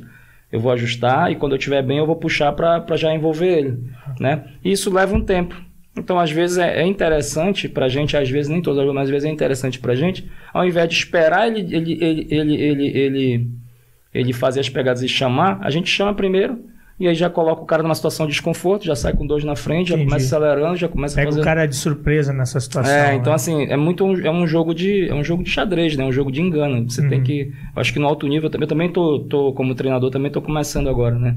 Eu 0.52 0.60
vou 0.60 0.72
ajustar 0.72 1.32
e 1.32 1.36
quando 1.36 1.52
eu 1.52 1.58
estiver 1.60 1.84
bem 1.84 2.00
eu 2.00 2.08
vou 2.08 2.16
puxar 2.16 2.52
para 2.54 2.98
já 2.98 3.14
envolver 3.14 3.56
ele, 3.56 3.84
né? 4.20 4.46
E 4.64 4.72
isso 4.72 4.92
leva 4.92 5.16
um 5.16 5.22
tempo. 5.22 5.56
Então, 5.96 6.20
às 6.20 6.32
vezes, 6.32 6.58
é, 6.58 6.82
é 6.82 6.86
interessante 6.86 7.68
pra 7.68 7.90
gente, 7.90 8.16
às 8.16 8.30
vezes, 8.30 8.50
nem 8.50 8.62
todas, 8.62 8.86
mas 8.94 9.04
às 9.04 9.10
vezes 9.10 9.28
é 9.28 9.32
interessante 9.32 9.80
pra 9.80 9.96
gente, 9.96 10.30
ao 10.54 10.66
invés 10.66 10.88
de 10.88 10.96
esperar 10.96 11.48
ele, 11.48 11.76
ele, 11.76 11.98
ele, 12.02 12.28
ele, 12.32 12.56
ele, 12.56 12.88
ele, 12.98 13.48
ele 14.14 14.34
fazer 14.34 14.62
as 14.62 14.70
pegadas 14.70 15.04
e 15.04 15.08
chamar, 15.08 15.60
a 15.62 15.70
gente 15.70 15.90
chama 15.90 16.14
primeiro 16.14 16.64
e 17.00 17.08
aí 17.08 17.16
já 17.16 17.30
coloca 17.30 17.62
o 17.62 17.66
cara 17.66 17.82
numa 17.82 17.96
situação 17.96 18.26
de 18.26 18.34
desconforto, 18.34 18.84
já 18.86 18.96
sai 18.96 19.14
com 19.14 19.26
dois 19.26 19.44
na 19.44 19.56
frente, 19.56 19.90
já 19.90 19.96
Entendi. 19.96 20.10
começa 20.10 20.26
acelerando, 20.36 20.76
já 20.76 20.88
começa 20.90 21.16
Pega 21.16 21.28
a 21.28 21.32
fazer... 21.32 21.42
o 21.42 21.44
cara 21.44 21.66
de 21.66 21.76
surpresa 21.76 22.34
nessa 22.34 22.60
situação. 22.60 22.94
É, 22.94 23.16
então 23.16 23.32
né? 23.32 23.36
assim, 23.36 23.64
é 23.66 23.78
muito 23.78 24.04
um, 24.04 24.20
é 24.20 24.30
um 24.30 24.46
jogo 24.46 24.74
de 24.76 25.08
é 25.08 25.14
um 25.14 25.24
jogo 25.24 25.44
de 25.44 25.50
xadrez, 25.50 25.96
né? 25.96 26.04
Um 26.04 26.12
jogo 26.12 26.32
de 26.32 26.42
engano. 26.42 26.90
Você 26.90 27.02
Uhum. 27.02 27.10
tem 27.10 27.24
que, 27.24 27.52
acho 27.76 27.94
que 27.94 28.00
no 28.00 28.08
alto 28.08 28.28
nível 28.28 28.48
eu 28.48 28.52
também- 28.52 28.66
eu 28.66 28.68
também 28.70 28.90
tô, 28.92 29.20
tô 29.20 29.54
como 29.54 29.74
treinador 29.76 30.10
também 30.12 30.30
tô 30.32 30.42
começando 30.42 30.90
agora, 30.90 31.16
né? 31.18 31.36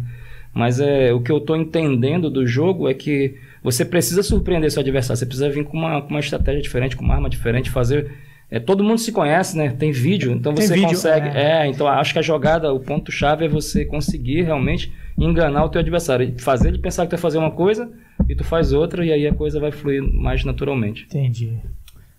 Mas 0.52 0.80
é 0.80 1.12
o 1.12 1.20
que 1.20 1.30
eu 1.32 1.40
tô 1.40 1.54
entendendo 1.56 2.28
do 2.28 2.46
jogo 2.46 2.88
é 2.88 2.92
que 2.94 3.36
você 3.62 3.84
precisa 3.84 4.22
surpreender 4.22 4.70
seu 4.70 4.80
adversário, 4.80 5.16
você 5.18 5.24
precisa 5.26 5.48
vir 5.48 5.64
com 5.64 5.76
uma, 5.78 6.02
com 6.02 6.10
uma 6.10 6.20
estratégia 6.20 6.60
diferente, 6.60 6.96
com 6.96 7.04
uma 7.04 7.14
arma 7.14 7.30
diferente, 7.30 7.70
fazer 7.70 8.10
é, 8.54 8.60
todo 8.60 8.84
mundo 8.84 8.98
se 8.98 9.10
conhece, 9.10 9.56
né? 9.56 9.70
Tem 9.70 9.90
vídeo, 9.90 10.30
então 10.32 10.52
Tem 10.54 10.66
você 10.66 10.74
vídeo, 10.74 10.88
consegue. 10.90 11.28
é. 11.28 11.62
É. 11.62 11.66
então 11.66 11.88
acho 11.88 12.12
que 12.12 12.18
a 12.18 12.22
jogada, 12.22 12.72
o 12.72 12.78
ponto 12.78 13.10
chave 13.10 13.46
é 13.46 13.48
você 13.48 13.84
conseguir 13.84 14.42
realmente 14.42 14.92
enganar 15.18 15.64
o 15.64 15.68
teu 15.70 15.80
adversário, 15.80 16.34
fazer 16.38 16.68
ele 16.68 16.78
pensar 16.78 17.02
que 17.04 17.08
tu 17.08 17.12
vai 17.12 17.20
fazer 17.20 17.38
uma 17.38 17.50
coisa 17.50 17.90
e 18.28 18.34
tu 18.36 18.44
faz 18.44 18.72
outra 18.72 19.04
e 19.04 19.10
aí 19.12 19.26
a 19.26 19.34
coisa 19.34 19.58
vai 19.58 19.72
fluir 19.72 20.02
mais 20.02 20.44
naturalmente. 20.44 21.04
Entendi. 21.04 21.58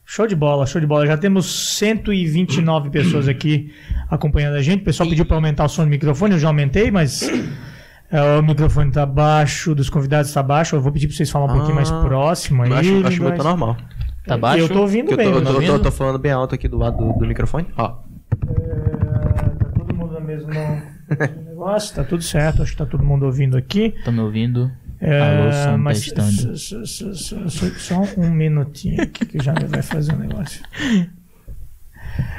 Show 0.06 0.28
de 0.28 0.36
bola, 0.36 0.66
show 0.66 0.82
de 0.82 0.88
bola. 0.88 1.06
Já 1.08 1.16
temos 1.18 1.46
129 1.78 2.90
pessoas 2.92 3.28
aqui 3.30 3.72
acompanhando 4.10 4.56
a 4.56 4.62
gente. 4.62 4.82
O 4.82 4.84
pessoal 4.86 5.08
pediu 5.08 5.26
para 5.26 5.38
aumentar 5.38 5.64
o 5.66 5.70
som 5.70 5.84
do 5.86 5.90
microfone, 5.90 6.34
eu 6.34 6.40
já 6.40 6.48
aumentei, 6.50 6.92
mas 6.92 7.22
é, 8.12 8.22
o 8.38 8.44
microfone 8.44 8.92
tá 8.92 9.06
baixo, 9.06 9.74
dos 9.74 9.90
convidados 9.90 10.32
tá 10.34 10.44
baixo. 10.44 10.76
Eu 10.76 10.82
vou 10.82 10.92
pedir 10.92 11.08
para 11.08 11.16
vocês 11.16 11.30
falar 11.30 11.46
um 11.46 11.56
pouquinho 11.56 11.76
mais 11.76 11.90
Ah, 11.92 12.02
próximo 12.02 12.64
aí. 12.64 12.74
Acho, 12.74 12.80
acho 12.80 13.02
mas- 13.04 13.20
muito 13.20 13.44
normal. 13.44 13.78
Tá 14.26 14.38
baixo? 14.38 14.64
Eu 14.64 14.70
tô 14.70 14.82
ouvindo 14.82 15.08
Que 15.08 15.14
eu 15.14 15.18
bem. 15.18 15.26
tô, 15.28 15.34
eu 15.38 15.42
mas- 15.42 15.50
tô, 15.50 15.54
ouvindo? 15.56 15.80
tô- 15.80 15.92
falando 15.92 16.18
bem 16.20 16.32
alto 16.32 16.56
aqui 16.56 16.68
do 16.68 16.78
lado 16.78 16.98
do, 16.98 17.14
do 17.20 17.26
microfone. 17.28 17.68
Ó. 17.78 17.96
É, 18.32 19.50
tá 19.60 19.66
todo 19.76 19.94
mundo 19.94 20.14
no 20.14 20.22
mesmo 20.22 20.50
negócio, 21.46 21.96
tá 21.96 22.04
tudo 22.04 22.24
certo. 22.24 22.62
Acho 22.64 22.72
que 22.72 22.78
tá 22.78 22.86
todo 22.86 23.04
mundo 23.04 23.26
ouvindo 23.26 23.58
aqui. 23.58 23.94
Tá 24.06 24.12
me 24.12 24.20
ouvindo? 24.22 24.72
É, 25.02 25.20
Alô, 25.20 25.52
som 25.52 25.78
mas 25.78 26.02
testando. 26.02 26.58
só 27.78 28.02
um 28.18 28.30
minutinho 28.30 29.02
aqui 29.04 29.26
que 29.26 29.44
já 29.44 29.54
vai 29.68 29.82
fazer 29.82 30.14
um 30.14 30.18
negócio. 30.20 30.64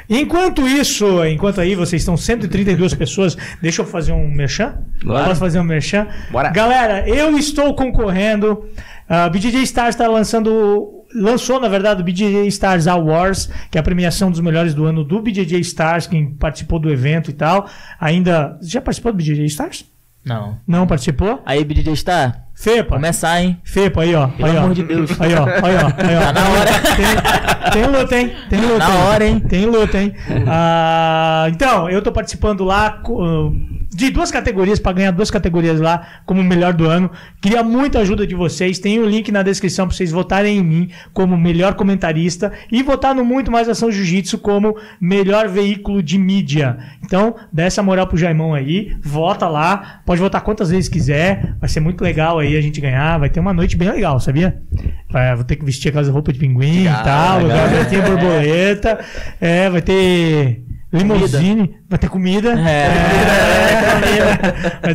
Enquanto 0.09 0.67
isso, 0.67 1.23
enquanto 1.25 1.59
aí 1.61 1.75
vocês 1.75 2.01
estão 2.01 2.15
132 2.15 2.93
pessoas, 2.93 3.35
deixa 3.61 3.81
eu 3.81 3.85
fazer 3.85 4.11
um 4.13 4.27
merchan? 4.31 4.77
Claro. 5.01 5.27
Posso 5.27 5.39
fazer 5.39 5.59
um 5.59 5.63
merchan? 5.63 6.07
Bora. 6.31 6.49
Galera, 6.49 7.07
eu 7.07 7.37
estou 7.37 7.75
concorrendo. 7.75 8.65
A 9.07 9.29
BJJ 9.29 9.61
Stars 9.63 9.89
está 9.95 10.07
lançando. 10.07 11.04
Lançou, 11.15 11.59
na 11.59 11.67
verdade, 11.69 12.01
o 12.01 12.03
BJJ 12.03 12.45
Stars 12.47 12.87
Awards, 12.87 13.49
que 13.71 13.77
é 13.77 13.81
a 13.81 13.83
premiação 13.83 14.29
dos 14.29 14.39
melhores 14.39 14.73
do 14.73 14.85
ano 14.85 15.03
do 15.03 15.21
BJJ 15.21 15.59
Stars, 15.61 16.07
quem 16.07 16.31
participou 16.33 16.77
do 16.79 16.89
evento 16.91 17.29
e 17.29 17.33
tal. 17.33 17.67
Ainda. 17.99 18.57
Já 18.61 18.81
participou 18.81 19.11
do 19.11 19.17
BJJ 19.17 19.45
Stars? 19.45 19.85
Não. 20.25 20.57
Não 20.67 20.87
participou? 20.87 21.41
Aí, 21.45 21.63
BDJ 21.63 21.93
está? 21.93 22.41
Fepa. 22.55 22.95
Começar, 22.95 23.41
hein? 23.43 23.59
Fepa 23.63 24.01
aí, 24.01 24.15
ó. 24.15 24.27
Pelo 24.27 24.49
aí, 24.49 24.55
ó. 24.55 24.59
amor 24.63 24.73
de 24.73 24.83
Deus. 24.83 25.21
Aí, 25.21 25.33
ó. 25.35 25.45
Aí, 25.45 25.75
ó. 25.75 25.87
Aí, 26.07 26.15
ó. 26.15 26.19
Tá 26.21 26.33
na 26.33 26.49
hora. 26.49 26.71
Tem, 26.95 27.71
tem 27.83 27.87
luta, 27.91 28.17
hein? 28.17 28.31
Tem 28.49 28.61
luta. 28.61 28.77
Na 28.79 28.89
hein? 28.89 29.01
hora, 29.03 29.25
hein? 29.27 29.39
Tem 29.41 29.65
luta, 29.65 30.01
hein? 30.01 30.13
Ah, 30.47 31.47
então, 31.51 31.89
eu 31.89 32.01
tô 32.01 32.11
participando 32.11 32.63
lá 32.63 32.89
co- 33.03 33.53
de 33.95 34.09
duas 34.09 34.29
categorias, 34.29 34.77
pra 34.77 34.91
ganhar 34.91 35.11
duas 35.11 35.31
categorias 35.31 35.79
lá 35.79 36.05
como 36.25 36.43
melhor 36.43 36.73
do 36.73 36.85
ano. 36.85 37.09
Queria 37.41 37.63
muita 37.63 37.99
ajuda 37.99 38.27
de 38.27 38.35
vocês. 38.35 38.77
Tem 38.77 38.99
o 38.99 39.05
link 39.05 39.31
na 39.31 39.41
descrição 39.41 39.87
pra 39.87 39.95
vocês 39.95 40.11
votarem 40.11 40.57
em 40.57 40.63
mim 40.63 40.89
como 41.13 41.37
melhor 41.37 41.75
comentarista 41.75 42.51
e 42.69 42.83
votar 42.83 43.15
no 43.15 43.23
Muito 43.23 43.49
Mais 43.49 43.69
Ação 43.69 43.89
Jiu-Jitsu 43.89 44.39
como 44.39 44.75
melhor 44.99 45.47
veículo 45.47 46.03
de 46.03 46.17
mídia. 46.17 46.77
Então, 47.05 47.35
dá 47.53 47.63
essa 47.63 47.81
moral 47.81 48.05
pro 48.07 48.17
Jaimão 48.17 48.53
aí, 48.53 48.93
vota 49.01 49.47
lá, 49.47 50.01
pode 50.05 50.19
votar 50.19 50.41
quantas 50.41 50.71
vezes 50.71 50.89
quiser, 50.89 51.55
vai 51.59 51.69
ser 51.69 51.79
muito 51.79 52.01
legal 52.03 52.39
aí 52.39 52.57
a 52.57 52.61
gente 52.61 52.81
ganhar, 52.81 53.17
vai 53.17 53.29
ter 53.29 53.39
uma 53.39 53.53
noite 53.53 53.77
bem 53.77 53.89
legal, 53.89 54.19
sabia? 54.19 54.61
Vai, 55.09 55.33
vou 55.35 55.45
ter 55.45 55.55
que 55.55 55.63
vestir 55.63 55.89
aquelas 55.89 56.09
roupas 56.09 56.33
de 56.33 56.39
pinguim 56.41 56.81
e 56.81 56.83
Legal, 56.83 57.03
tal, 57.03 57.41
legal. 57.43 57.69
vai 57.69 57.85
ter 57.85 58.01
borboleta, 58.01 58.99
é, 59.39 59.69
vai 59.69 59.81
ter 59.81 60.64
limousine, 60.93 61.75
vai 61.89 61.99
ter 61.99 62.09
comida. 62.09 62.53
É. 62.59 62.87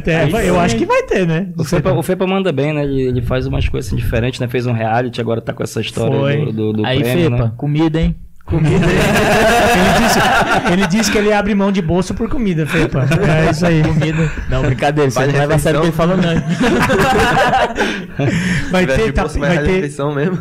ter- 0.00 0.14
Aí 0.34 0.46
eu 0.48 0.58
acho 0.58 0.76
que 0.76 0.86
vai 0.86 1.02
ter, 1.02 1.26
né? 1.26 1.48
O 1.56 1.64
Fepa, 1.64 1.92
o 1.92 2.02
Fepa 2.02 2.26
manda 2.26 2.52
bem, 2.52 2.72
né? 2.72 2.82
Ele, 2.84 3.02
ele 3.02 3.22
faz 3.22 3.46
umas 3.46 3.68
coisas 3.68 3.88
assim 3.90 3.96
diferentes, 3.96 4.40
né? 4.40 4.48
Fez 4.48 4.66
um 4.66 4.72
reality, 4.72 5.20
agora 5.20 5.40
tá 5.40 5.52
com 5.52 5.62
essa 5.62 5.80
história 5.80 6.18
Foi. 6.18 6.46
do, 6.46 6.52
do, 6.52 6.72
do 6.74 6.86
Aí, 6.86 7.00
prêmio, 7.00 7.30
Fepa, 7.30 7.44
né? 7.44 7.52
comida, 7.56 8.00
hein? 8.00 8.16
Comida. 8.44 8.74
ele, 8.86 9.92
disse, 10.06 10.18
ele 10.72 10.86
disse 10.88 11.12
que 11.12 11.18
ele 11.18 11.32
abre 11.32 11.54
mão 11.54 11.70
de 11.70 11.80
bolsa 11.80 12.12
por 12.14 12.28
comida, 12.28 12.66
Fepa. 12.66 13.06
É 13.46 13.50
isso 13.50 13.64
aí. 13.64 13.82
Comida. 13.82 14.30
Não, 14.48 14.62
brincadeira, 14.62 15.08
você 15.10 15.26
não 15.26 15.32
leva 15.38 15.54
a 15.54 15.58
sério 15.58 15.78
o 15.78 15.82
que 15.82 15.88
ele 15.88 15.96
falou, 15.96 16.16
não. 16.16 16.24
Vai 18.72 18.86
ter, 18.86 19.12
bolsa, 19.12 19.38
vai, 19.38 19.58
ter, 19.62 19.82
mesmo. 20.14 20.38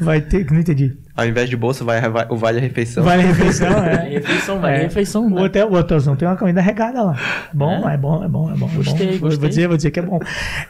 vai 0.00 0.20
ter, 0.20 0.46
não 0.50 0.60
entendi. 0.60 0.96
Ao 1.16 1.24
invés 1.24 1.48
de 1.48 1.56
bolsa, 1.56 1.84
vai, 1.84 2.00
vai 2.10 2.26
o 2.28 2.36
vale 2.36 2.58
a 2.58 2.60
refeição. 2.60 3.04
Vale 3.04 3.22
refeição, 3.22 3.68
é. 3.84 4.08
refeição, 4.08 4.60
vai. 4.60 4.74
É. 4.74 4.82
Refeição, 4.82 5.26
O 5.32 5.40
hotel, 5.42 5.68
o 5.70 5.74
hotelzão 5.74 6.16
tem 6.16 6.26
uma 6.26 6.36
comida 6.36 6.60
regada 6.60 7.02
lá. 7.02 7.16
Bom, 7.52 7.88
É? 7.88 7.94
é, 7.94 7.96
bom, 7.96 8.24
é 8.24 8.28
bom, 8.28 8.50
é 8.52 8.56
bom. 8.56 8.68
é 8.72 8.76
Gostei, 8.76 9.06
bom. 9.06 9.12
Vou- 9.12 9.20
gostei. 9.20 9.38
Vou 9.38 9.48
dizer, 9.48 9.68
vou 9.68 9.76
dizer 9.76 9.90
que 9.92 10.00
é 10.00 10.02
bom. 10.02 10.18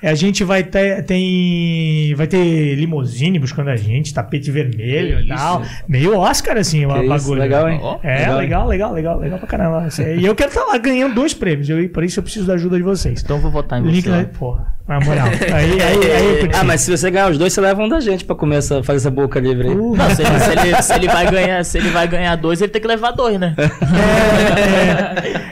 É, 0.03 0.11
A 0.11 0.15
gente 0.15 0.45
vai 0.45 0.63
ter, 0.63 1.03
tem, 1.05 2.15
vai 2.15 2.27
ter 2.27 2.75
limousine 2.75 3.39
buscando 3.39 3.71
a 3.71 3.77
gente, 3.77 4.13
tapete 4.13 4.51
vermelho 4.51 5.19
Que 5.19 5.25
e 5.25 5.29
tal. 5.29 5.63
isso. 5.63 5.71
Meio 5.89 6.17
Oscar, 6.19 6.57
assim, 6.59 6.85
o 6.85 6.89
bagulho. 7.09 7.41
legal, 7.41 7.69
hein? 7.69 7.81
É, 8.03 8.19
Legal, 8.35 8.39
legal, 8.39 8.67
legal, 8.69 8.93
legal, 8.93 9.19
legal 9.19 9.39
pra 9.39 9.49
caramba. 9.49 9.89
E 10.19 10.25
eu 10.25 10.35
quero 10.35 10.51
estar 10.51 10.65
lá 10.65 10.77
ganhando 10.79 11.15
dois 11.15 11.33
prêmios. 11.33 11.69
Eu, 11.71 11.89
por 11.89 12.05
isso 12.05 12.19
eu 12.19 12.23
preciso 12.23 12.47
da 12.47 12.55
ajuda 12.55 12.77
de 12.77 12.83
vocês. 12.83 13.23
Então 13.23 13.37
eu 13.37 13.43
vou 13.43 13.51
votar 13.51 13.81
em 13.81 13.85
Link 13.85 14.03
você. 14.05 14.11
na. 14.11 14.19
ó. 14.21 14.25
Porra, 14.39 14.75
na 14.87 15.01
moral. 15.01 15.27
Aí, 15.55 15.81
aí, 15.81 16.13
aí, 16.13 16.27
eu 16.35 16.41
curti. 16.41 16.57
Ah, 16.57 16.65
mas 16.65 16.83
se 16.83 16.91
você 16.91 17.11
ganhar 17.11 17.31
os 17.31 17.39
dois, 17.39 17.53
você 17.53 17.61
leva 17.61 17.83
um 17.83 17.89
da 17.89 18.01
gente 18.01 18.25
pra 18.25 18.37
comer 18.37 18.57
essa, 18.57 18.83
fazer 18.83 18.99
essa 18.99 19.11
boca 19.11 19.41
livre 19.41 19.69
aí. 19.69 19.75
Uh, 19.75 19.97
Não, 19.97 20.05
ele, 20.11 20.34
se, 20.39 20.51
ele, 20.53 20.83
se 20.83 20.95
ele 20.95 21.09
vai 21.09 21.31
ganhar, 21.31 21.65
se 21.65 21.79
ele 21.79 21.91
vai 21.91 22.07
ganhar 22.09 22.37
dois, 22.37 22.61
ele 22.61 22.71
tem 22.73 22.81
que 22.83 22.89
levar 22.89 23.11
dois, 23.13 23.39
né? 23.39 23.55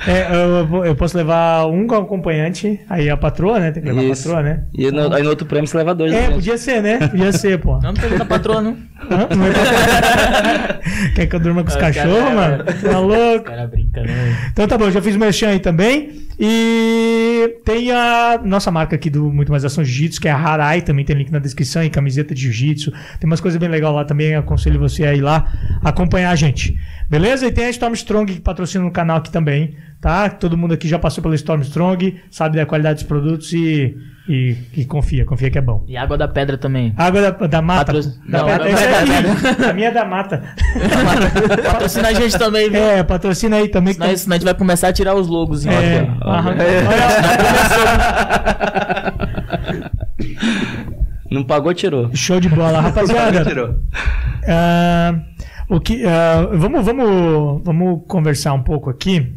é, 0.07 0.11
é, 0.13 0.61
eu, 0.61 0.67
vou- 0.67 0.85
eu 0.85 0.95
posso 0.95 1.17
levar 1.17 1.67
um 1.67 1.87
com 1.87 1.95
acompanhante, 1.97 2.81
aí 2.89 3.09
a 3.11 3.17
patroa, 3.17 3.59
né? 3.59 3.71
Tem 3.73 3.83
que 3.83 3.89
levar 3.91 4.03
Isso. 4.03 4.29
a 4.31 4.35
patroa, 4.35 4.43
né? 4.51 4.65
E 4.75 4.91
no- 4.91 5.13
aí 5.15 5.23
no 5.23 5.31
outro 5.31 5.47
prêmio 5.47 5.67
você 5.69 5.77
leva 5.77 5.95
dois. 5.95 6.13
É, 6.13 6.23
gente. 6.23 6.35
podia 6.35 6.59
ser, 6.59 6.83
né? 6.83 6.99
Podia 7.09 7.33
ser, 7.33 7.59
pô. 7.59 7.73
Não, 7.75 7.93
não 7.93 7.95
tem 7.95 8.17
da 8.17 8.25
patroa, 8.25 8.61
não. 8.61 8.77
Hã? 9.11 9.29
Não 9.37 9.47
é 9.47 9.51
pra- 9.51 10.81
Quer 11.15 11.27
que 11.27 11.37
eu 11.37 11.41
durma 11.41 11.63
com 11.63 11.69
os 11.69 11.77
cachorros, 11.77 12.19
cara, 12.19 12.35
mano? 12.35 12.65
Tá 12.65 12.99
louco? 12.99 13.45
cara 13.45 13.67
brinca, 13.67 14.03
né? 14.03 14.37
Então 14.53 14.67
tá 14.67 14.79
bom, 14.79 14.91
já 14.91 15.01
fiz 15.03 15.15
o 15.17 15.19
merchan 15.19 15.49
aí 15.49 15.59
também. 15.59 16.23
E 16.39 17.57
tem 17.65 17.93
a 17.93 18.41
nossa 18.43 18.71
marca 18.71 18.97
aqui 18.97 19.09
do 19.11 19.31
Muito 19.31 19.53
Mais 19.53 19.65
Ação 19.65 19.85
Jiu-Jitsu, 19.85 20.21
que 20.21 20.29
é 20.29 20.31
a 20.33 20.37
Harai, 20.37 20.81
também 20.81 21.05
tem 21.05 21.15
link 21.15 21.31
na 21.31 21.39
descrição, 21.39 21.85
e 21.85 21.91
camiseta 21.91 22.35
de 22.35 22.41
Jiu-Jitsu. 22.43 22.91
Tem 23.21 23.27
umas 23.31 23.41
coisas 23.41 23.61
bem 23.61 23.69
legais 23.69 23.95
lá 23.95 24.05
também, 24.05 24.35
aconselho 24.73 24.81
você 24.81 25.05
a 25.05 25.15
ir 25.15 25.21
lá 25.21 25.47
acompanhar 25.83 26.31
a 26.31 26.37
gente. 26.37 26.77
Beleza? 27.09 27.47
E 27.47 27.53
tem 27.53 27.67
a 27.67 27.71
Stormstrong 27.71 28.33
que 28.33 28.41
patrocina 28.41 28.83
no 28.85 28.91
canal 28.91 29.19
aqui 29.19 29.31
também, 29.31 29.77
tá? 30.01 30.29
Todo 30.31 30.57
mundo 30.57 30.73
aqui 30.75 30.89
já 30.89 30.99
passou 30.99 31.23
pela 31.23 31.35
Stormstrong, 31.35 32.21
sabe 32.31 32.57
da 32.57 32.65
qualidade 32.65 33.01
dos 33.01 33.09
produtos 33.09 33.53
e, 33.53 33.95
e, 34.29 34.57
e 34.75 34.85
confia, 34.87 35.25
confia 35.27 35.51
que 35.51 35.59
é 35.59 35.61
bom. 35.61 35.85
E 35.87 35.95
água 35.97 36.17
da 36.17 36.27
pedra 36.27 36.57
também. 36.57 36.95
Água 36.97 37.21
da, 37.21 37.31
da 37.47 37.61
mata. 37.63 37.93
Patro- 37.93 38.11
Da 38.27 38.39
Não, 38.39 38.47
pedra. 38.47 38.65
não, 38.65 38.73
não, 38.73 38.79
aí, 39.65 39.71
a 39.71 39.73
minha 39.75 39.89
é 39.89 39.93
da 39.93 40.05
mata. 40.07 40.43
Patrocina 41.71 42.09
a 42.09 42.13
gente 42.15 42.39
também, 42.39 42.71
viu? 42.71 42.81
É, 42.81 43.03
patrocina 43.03 43.57
aí 43.57 43.69
também. 43.69 43.93
que 43.95 44.01
Senão, 44.01 44.17
senão 44.17 44.35
a 44.35 44.39
gente 44.39 44.45
vai 44.47 44.55
começar 44.55 44.89
a 44.89 44.93
tirar 44.93 45.15
os 45.15 45.29
logos. 45.29 45.67
É, 45.67 45.71
É. 45.73 46.09
Não 51.33 51.45
pagou, 51.45 51.73
tirou. 51.73 52.15
Show 52.15 52.39
de 52.39 52.49
bola, 52.49 52.81
rapaziada. 52.83 53.45
Tirou. 53.45 53.77
ah, 54.47 55.21
o 55.69 55.81
que, 55.81 56.05
ah, 56.05 56.49
vamos, 56.53 56.85
vamos, 56.85 57.63
vamos 57.65 58.03
conversar 58.07 58.53
um 58.53 58.63
pouco 58.63 58.91
aqui. 58.91 59.35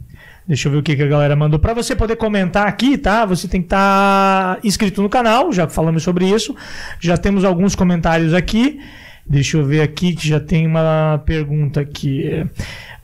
Deixa 0.47 0.67
eu 0.67 0.73
ver 0.73 0.77
o 0.77 0.83
que, 0.83 0.95
que 0.95 1.01
a 1.01 1.07
galera 1.07 1.35
mandou. 1.35 1.59
Para 1.59 1.73
você 1.73 1.95
poder 1.95 2.17
comentar 2.17 2.67
aqui, 2.67 2.97
tá? 2.97 3.25
Você 3.25 3.47
tem 3.47 3.61
que 3.61 3.65
estar 3.65 4.59
inscrito 4.63 5.01
no 5.01 5.09
canal, 5.09 5.51
já 5.51 5.67
falamos 5.67 6.03
sobre 6.03 6.29
isso. 6.29 6.55
Já 6.99 7.17
temos 7.17 7.43
alguns 7.43 7.73
comentários 7.73 8.33
aqui. 8.33 8.79
Deixa 9.25 9.57
eu 9.57 9.65
ver 9.65 9.81
aqui 9.81 10.13
que 10.13 10.27
já 10.27 10.39
tem 10.39 10.67
uma 10.67 11.19
pergunta 11.25 11.81
aqui. 11.81 12.45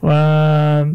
Ah, 0.02 0.86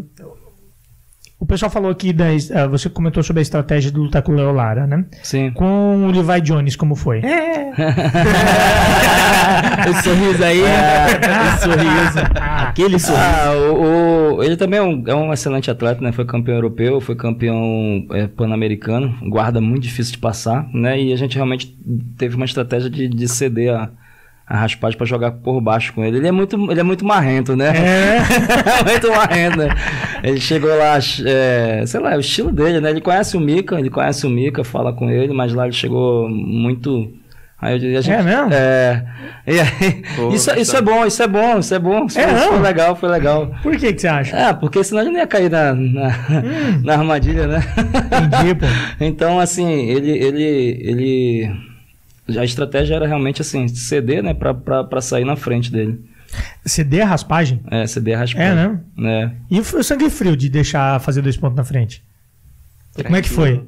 o 1.40 1.46
pessoal 1.46 1.70
falou 1.70 1.90
aqui, 1.90 2.12
da, 2.12 2.26
ah, 2.54 2.66
você 2.66 2.88
comentou 2.88 3.22
sobre 3.22 3.40
a 3.40 3.42
estratégia 3.42 3.90
de 3.92 3.96
lutar 3.98 4.22
com 4.22 4.32
o 4.32 4.34
Leolara, 4.34 4.86
né? 4.86 5.04
Sim. 5.22 5.50
Com 5.52 6.06
o 6.06 6.10
Levi 6.10 6.40
Jones, 6.40 6.74
como 6.76 6.94
foi? 6.96 7.20
o 9.88 10.02
sorriso 10.02 10.44
aí. 10.44 10.60
o 10.62 11.58
sorriso. 11.60 12.18
Aquele 12.34 12.98
sorriso. 12.98 13.22
Ah, 13.24 13.52
o, 13.54 14.36
o- 14.36 14.42
ele 14.42 14.56
também 14.56 14.78
é 14.78 14.82
um, 14.82 15.04
é 15.06 15.14
um 15.14 15.32
excelente 15.32 15.70
atleta, 15.70 16.00
né? 16.00 16.12
Foi 16.12 16.24
campeão 16.24 16.56
europeu, 16.56 17.00
foi 17.00 17.14
campeão 17.14 18.06
é, 18.12 18.26
pan-americano, 18.26 19.14
guarda 19.28 19.60
muito 19.60 19.82
difícil 19.84 20.12
de 20.12 20.18
passar, 20.18 20.68
né? 20.72 21.00
E 21.00 21.12
a 21.12 21.16
gente 21.16 21.36
realmente 21.36 21.76
teve 22.16 22.36
uma 22.36 22.44
estratégia 22.44 22.90
de, 22.90 23.08
de 23.08 23.28
ceder 23.28 23.74
a, 23.74 23.90
a 24.48 24.56
raspagem 24.56 24.96
pra 24.96 25.06
jogar 25.06 25.32
por 25.32 25.60
baixo 25.60 25.92
com 25.92 26.02
ele. 26.04 26.16
Ele 26.18 26.28
é 26.28 26.32
muito, 26.32 26.56
ele 26.70 26.80
é 26.80 26.82
muito 26.82 27.04
marrento, 27.04 27.54
né? 27.54 27.68
É. 27.68 28.18
muito 28.88 29.10
marrento, 29.10 29.58
né? 29.58 29.68
Ele 30.22 30.40
chegou 30.40 30.70
lá, 30.76 30.98
é, 31.26 31.84
sei 31.86 32.00
lá, 32.00 32.14
é 32.14 32.16
o 32.16 32.20
estilo 32.20 32.50
dele, 32.50 32.80
né? 32.80 32.90
Ele 32.90 33.00
conhece 33.00 33.36
o 33.36 33.40
Mika, 33.40 33.78
ele 33.78 33.90
conhece 33.90 34.26
o 34.26 34.30
Mika, 34.30 34.64
fala 34.64 34.92
com 34.92 35.10
ele, 35.10 35.32
mas 35.34 35.52
lá 35.52 35.64
ele 35.64 35.74
chegou 35.74 36.28
muito. 36.28 37.12
Aí 37.60 37.74
eu 37.74 37.78
diria, 37.80 37.98
a 37.98 38.00
gente, 38.00 38.14
É 38.14 38.22
mesmo? 38.22 38.48
É. 38.52 39.04
E 39.46 39.58
aí, 39.60 40.02
Pô, 40.16 40.28
isso, 40.32 40.50
isso 40.58 40.76
é 40.76 40.80
bom, 40.80 41.04
isso 41.04 41.22
é 41.22 41.26
bom, 41.26 41.58
isso 41.58 41.74
é 41.74 41.78
bom. 41.78 42.06
Isso, 42.06 42.18
É 42.20 42.22
foi- 42.28 42.38
isso 42.38 42.48
foi 42.48 42.58
legal, 42.60 42.96
foi 42.96 43.08
legal. 43.10 43.50
Por 43.62 43.76
que 43.76 43.92
que 43.92 44.00
você 44.00 44.06
acha? 44.08 44.36
É, 44.36 44.52
porque 44.54 44.82
senão 44.84 45.02
ele 45.02 45.10
não 45.10 45.18
ia 45.18 45.26
cair 45.26 45.50
na, 45.50 45.74
na, 45.74 46.08
na 46.84 46.92
armadilha, 46.94 47.46
né? 47.48 47.60
Entendi, 48.24 48.54
pô. 48.54 48.66
Então, 49.04 49.40
assim, 49.40 49.68
ele, 49.90 50.10
ele, 50.10 50.42
ele. 50.84 51.67
A 52.36 52.44
estratégia 52.44 52.94
era 52.96 53.06
realmente 53.06 53.40
assim, 53.40 53.66
ceder, 53.68 54.22
né, 54.22 54.34
pra 54.34 55.00
sair 55.00 55.24
na 55.24 55.36
frente 55.36 55.72
dele. 55.72 55.98
CD 56.64 56.98
é 56.98 57.02
raspagem? 57.04 57.62
É, 57.70 57.86
ceder 57.86 58.16
a 58.16 58.20
raspar. 58.20 58.42
É, 58.42 58.54
né? 58.54 58.80
né? 58.96 59.36
E 59.50 59.58
o 59.58 59.82
sangue 59.82 60.10
frio 60.10 60.36
de 60.36 60.48
deixar 60.48 61.00
fazer 61.00 61.22
dois 61.22 61.36
pontos 61.36 61.56
na 61.56 61.64
frente? 61.64 62.02
Como 62.94 63.16
é 63.16 63.22
que 63.22 63.28
foi? 63.28 63.64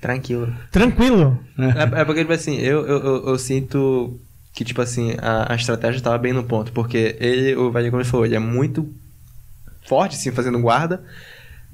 Tranquilo. 0.00 0.52
Tranquilo? 0.70 1.38
É, 1.58 2.00
é 2.00 2.04
porque, 2.04 2.22
tipo 2.22 2.32
assim, 2.32 2.56
eu, 2.58 2.86
eu, 2.86 3.04
eu, 3.04 3.28
eu 3.28 3.38
sinto 3.38 4.18
que, 4.52 4.64
tipo 4.64 4.80
assim, 4.80 5.14
a, 5.20 5.52
a 5.52 5.56
estratégia 5.56 6.00
tava 6.00 6.18
bem 6.18 6.32
no 6.32 6.44
ponto. 6.44 6.72
Porque 6.72 7.16
ele, 7.20 7.54
o 7.54 7.70
velho, 7.70 7.90
como 7.90 8.02
ele 8.02 8.08
falou, 8.08 8.26
ele 8.26 8.34
é 8.34 8.40
muito 8.40 8.92
forte, 9.86 10.16
assim, 10.16 10.32
fazendo 10.32 10.60
guarda. 10.60 11.04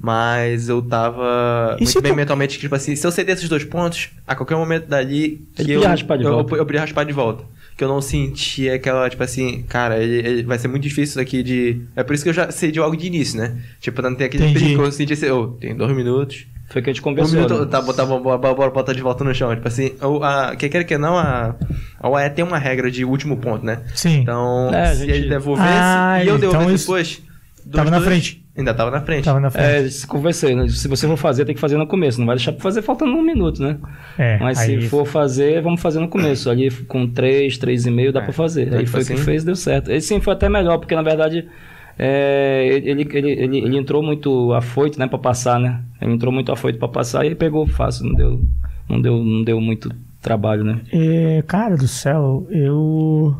Mas 0.01 0.69
eu 0.69 0.81
tava 0.81 1.77
E 1.81 1.85
muito 1.85 2.01
bem 2.01 2.13
tu- 2.13 2.17
mentalmente, 2.17 2.55
que, 2.55 2.61
tipo 2.61 2.75
assim, 2.75 2.95
se 2.95 3.05
eu 3.07 3.11
ceder 3.11 3.35
esses 3.35 3.49
dois 3.49 3.65
pontos, 3.65 4.11
a 4.27 4.35
qualquer 4.37 4.57
momento 4.57 4.87
dali, 4.87 5.43
que 5.57 5.63
Ele 5.63 5.73
eu, 5.73 5.77
podia 5.81 5.89
raspar 5.91 6.17
de 6.19 6.25
eu, 6.25 6.31
volta. 6.33 6.55
eu, 6.55 6.59
eu 6.59 6.67
podia 6.67 6.81
raspar 6.83 7.05
de 7.05 7.13
volta. 7.13 7.45
Que 7.77 7.85
eu 7.85 7.89
não 7.89 8.01
sentia 8.01 8.75
aquela, 8.75 9.09
tipo 9.09 9.23
assim, 9.23 9.63
cara, 9.69 9.99
ele, 10.03 10.27
ele 10.27 10.43
vai 10.43 10.59
ser 10.59 10.67
muito 10.69 10.83
difícil 10.83 11.17
daqui 11.17 11.43
de. 11.43 11.81
É 11.95 12.03
por 12.03 12.13
isso 12.15 12.23
que 12.25 12.29
eu 12.31 12.35
já 12.35 12.51
cedi 12.51 12.81
logo 12.81 12.97
de 12.97 13.07
início, 13.07 13.39
né? 13.39 13.57
Tipo, 13.81 14.03
não 14.03 14.15
ter 14.15 14.25
aquele 14.25 14.53
perigo. 14.53 14.83
Eu 14.83 14.91
senti 14.93 15.13
assim, 15.13 15.31
ô, 15.31 15.49
tem 15.61 15.77
dois 15.77 15.95
minutos. 15.95 16.45
Foi 16.71 16.83
que 16.83 16.91
a 16.91 16.93
gente 16.93 17.01
Um 17.01 17.05
conversou. 17.05 17.35
minuto, 17.35 17.61
né? 17.61 17.67
tá, 17.67 17.81
botar, 17.81 18.05
bora, 18.05 18.37
bora, 18.37 18.55
bora 18.55 18.71
botar 18.71 18.93
de 18.93 19.01
volta 19.01 19.23
no 19.25 19.33
chão. 19.35 19.55
Tipo 19.55 19.69
assim, 19.69 19.93
o, 20.03 20.23
a, 20.25 20.55
quer 20.57 20.69
queira 20.69 20.85
que 20.85 20.99
não, 20.99 21.17
a, 21.17 21.55
a 22.01 22.09
UAE 22.09 22.31
tem 22.31 22.45
uma 22.45 22.59
regra 22.59 22.91
de 22.91 23.05
último 23.05 23.37
ponto, 23.37 23.65
né? 23.65 23.81
Sim. 23.95 24.19
Então, 24.21 24.73
É, 24.75 24.93
se 24.95 25.01
gente- 25.07 25.11
ele 25.13 25.29
devolvesse 25.29 25.69
Ah, 25.71 26.19
e 26.23 26.29
eu 26.29 26.37
então 26.37 26.51
devolvesse 26.51 26.75
isso- 26.75 26.87
depois. 26.87 27.23
dos 27.65 27.73
Tava 27.77 27.91
na 27.91 27.99
dois, 27.99 28.09
frente. 28.09 28.45
Ainda 28.59 28.75
tava 28.75 28.91
na 28.91 29.01
frente. 29.01 29.25
Tava 29.25 29.39
na 29.39 29.51
frente. 29.51 29.65
É, 29.87 29.89
se 29.89 30.05
conversei, 30.07 30.55
né? 30.57 30.67
Se 30.69 30.89
você 30.89 31.07
for 31.07 31.17
fazer, 31.17 31.45
tem 31.45 31.55
que 31.55 31.61
fazer 31.61 31.77
no 31.77 31.87
começo. 31.87 32.19
Não 32.19 32.27
vai 32.27 32.35
deixar 32.35 32.53
pra 32.53 32.61
fazer 32.61 32.83
faltando 32.83 33.13
um 33.13 33.23
minuto, 33.23 33.63
né? 33.63 33.79
É, 34.19 34.37
Mas 34.41 34.59
aí- 34.59 34.83
se 34.83 34.89
for 34.89 35.07
fazer, 35.07 35.63
vamos 35.63 35.81
fazer 35.81 36.01
no 36.01 36.09
começo. 36.09 36.51
Ali 36.51 36.69
com 36.87 37.07
três, 37.09 37.57
três 37.57 37.87
e 37.87 37.91
meio 37.91 38.13
dá 38.13 38.21
É, 38.21 38.25
pra 38.25 38.33
fazer. 38.33 38.75
Aí 38.75 38.85
foi 38.85 39.03
o 39.03 39.07
que 39.07 39.13
assim- 39.13 39.23
fez, 39.23 39.45
deu 39.45 39.55
certo. 39.55 39.93
Esse 39.93 40.09
sim 40.09 40.21
foi 40.21 40.33
até 40.33 40.49
melhor, 40.49 40.79
porque 40.79 40.95
na 40.97 41.03
verdade 41.03 41.47
é, 41.97 42.67
ele, 42.85 43.03
ele, 43.13 43.31
ele, 43.31 43.59
ele 43.59 43.77
entrou 43.79 44.03
muito 44.03 44.53
afoito, 44.53 44.99
né, 44.99 45.07
pra 45.07 45.19
passar, 45.19 45.59
né? 45.61 45.81
Ele 46.01 46.13
entrou 46.13 46.33
muito 46.33 46.51
afoito 46.53 46.79
pra 46.79 46.89
passar 46.89 47.25
e 47.27 47.35
pegou 47.35 47.67
fácil, 47.67 48.07
não 48.07 48.15
deu, 48.15 48.41
não 48.89 49.01
deu, 49.01 49.17
não 49.25 49.43
deu 49.45 49.61
muito 49.61 49.91
trabalho, 50.23 50.65
né? 50.65 50.81
É, 50.93 51.43
cara 51.47 51.77
do 51.77 51.89
céu, 51.89 52.47
eu. 52.51 53.37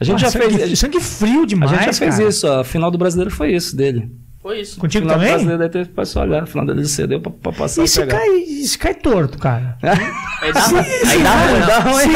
A 0.00 0.04
gente 0.04 0.20
já 0.20 0.30
sangue, 0.30 0.56
fez, 0.58 0.78
sangue 0.78 1.00
frio 1.00 1.42
a 1.42 1.46
demais. 1.46 1.70
gente 1.72 1.84
já 1.86 1.92
fez 1.92 2.16
cara. 2.16 2.28
isso. 2.28 2.46
A 2.46 2.62
final 2.64 2.90
do 2.90 2.96
brasileiro 2.98 3.30
foi 3.30 3.52
isso 3.52 3.76
dele. 3.76 4.10
Foi 4.40 4.60
isso. 4.60 4.78
Contigo 4.78 5.04
final 5.04 5.16
do 5.18 5.20
também? 5.20 5.32
brasileiro 5.32 5.58
daí 5.58 5.68
teve 5.68 5.90
pra 5.90 6.04
só 6.04 6.22
olhar. 6.22 6.44
A 6.44 6.46
final 6.46 6.64
dele 6.64 6.84
cedeu 6.86 7.20
pra, 7.20 7.32
pra 7.32 7.52
passar 7.52 7.84
pegar. 7.84 8.16
cai, 8.18 8.40
se 8.64 8.78
cai 8.78 8.94
torto, 8.94 9.36
cara? 9.38 9.76
Aí 10.40 10.52
dá, 10.52 10.60
aí 11.10 11.22
dá 11.24 11.34
ruim. 11.34 11.60
Dá 11.66 11.78
ruim. 11.80 12.14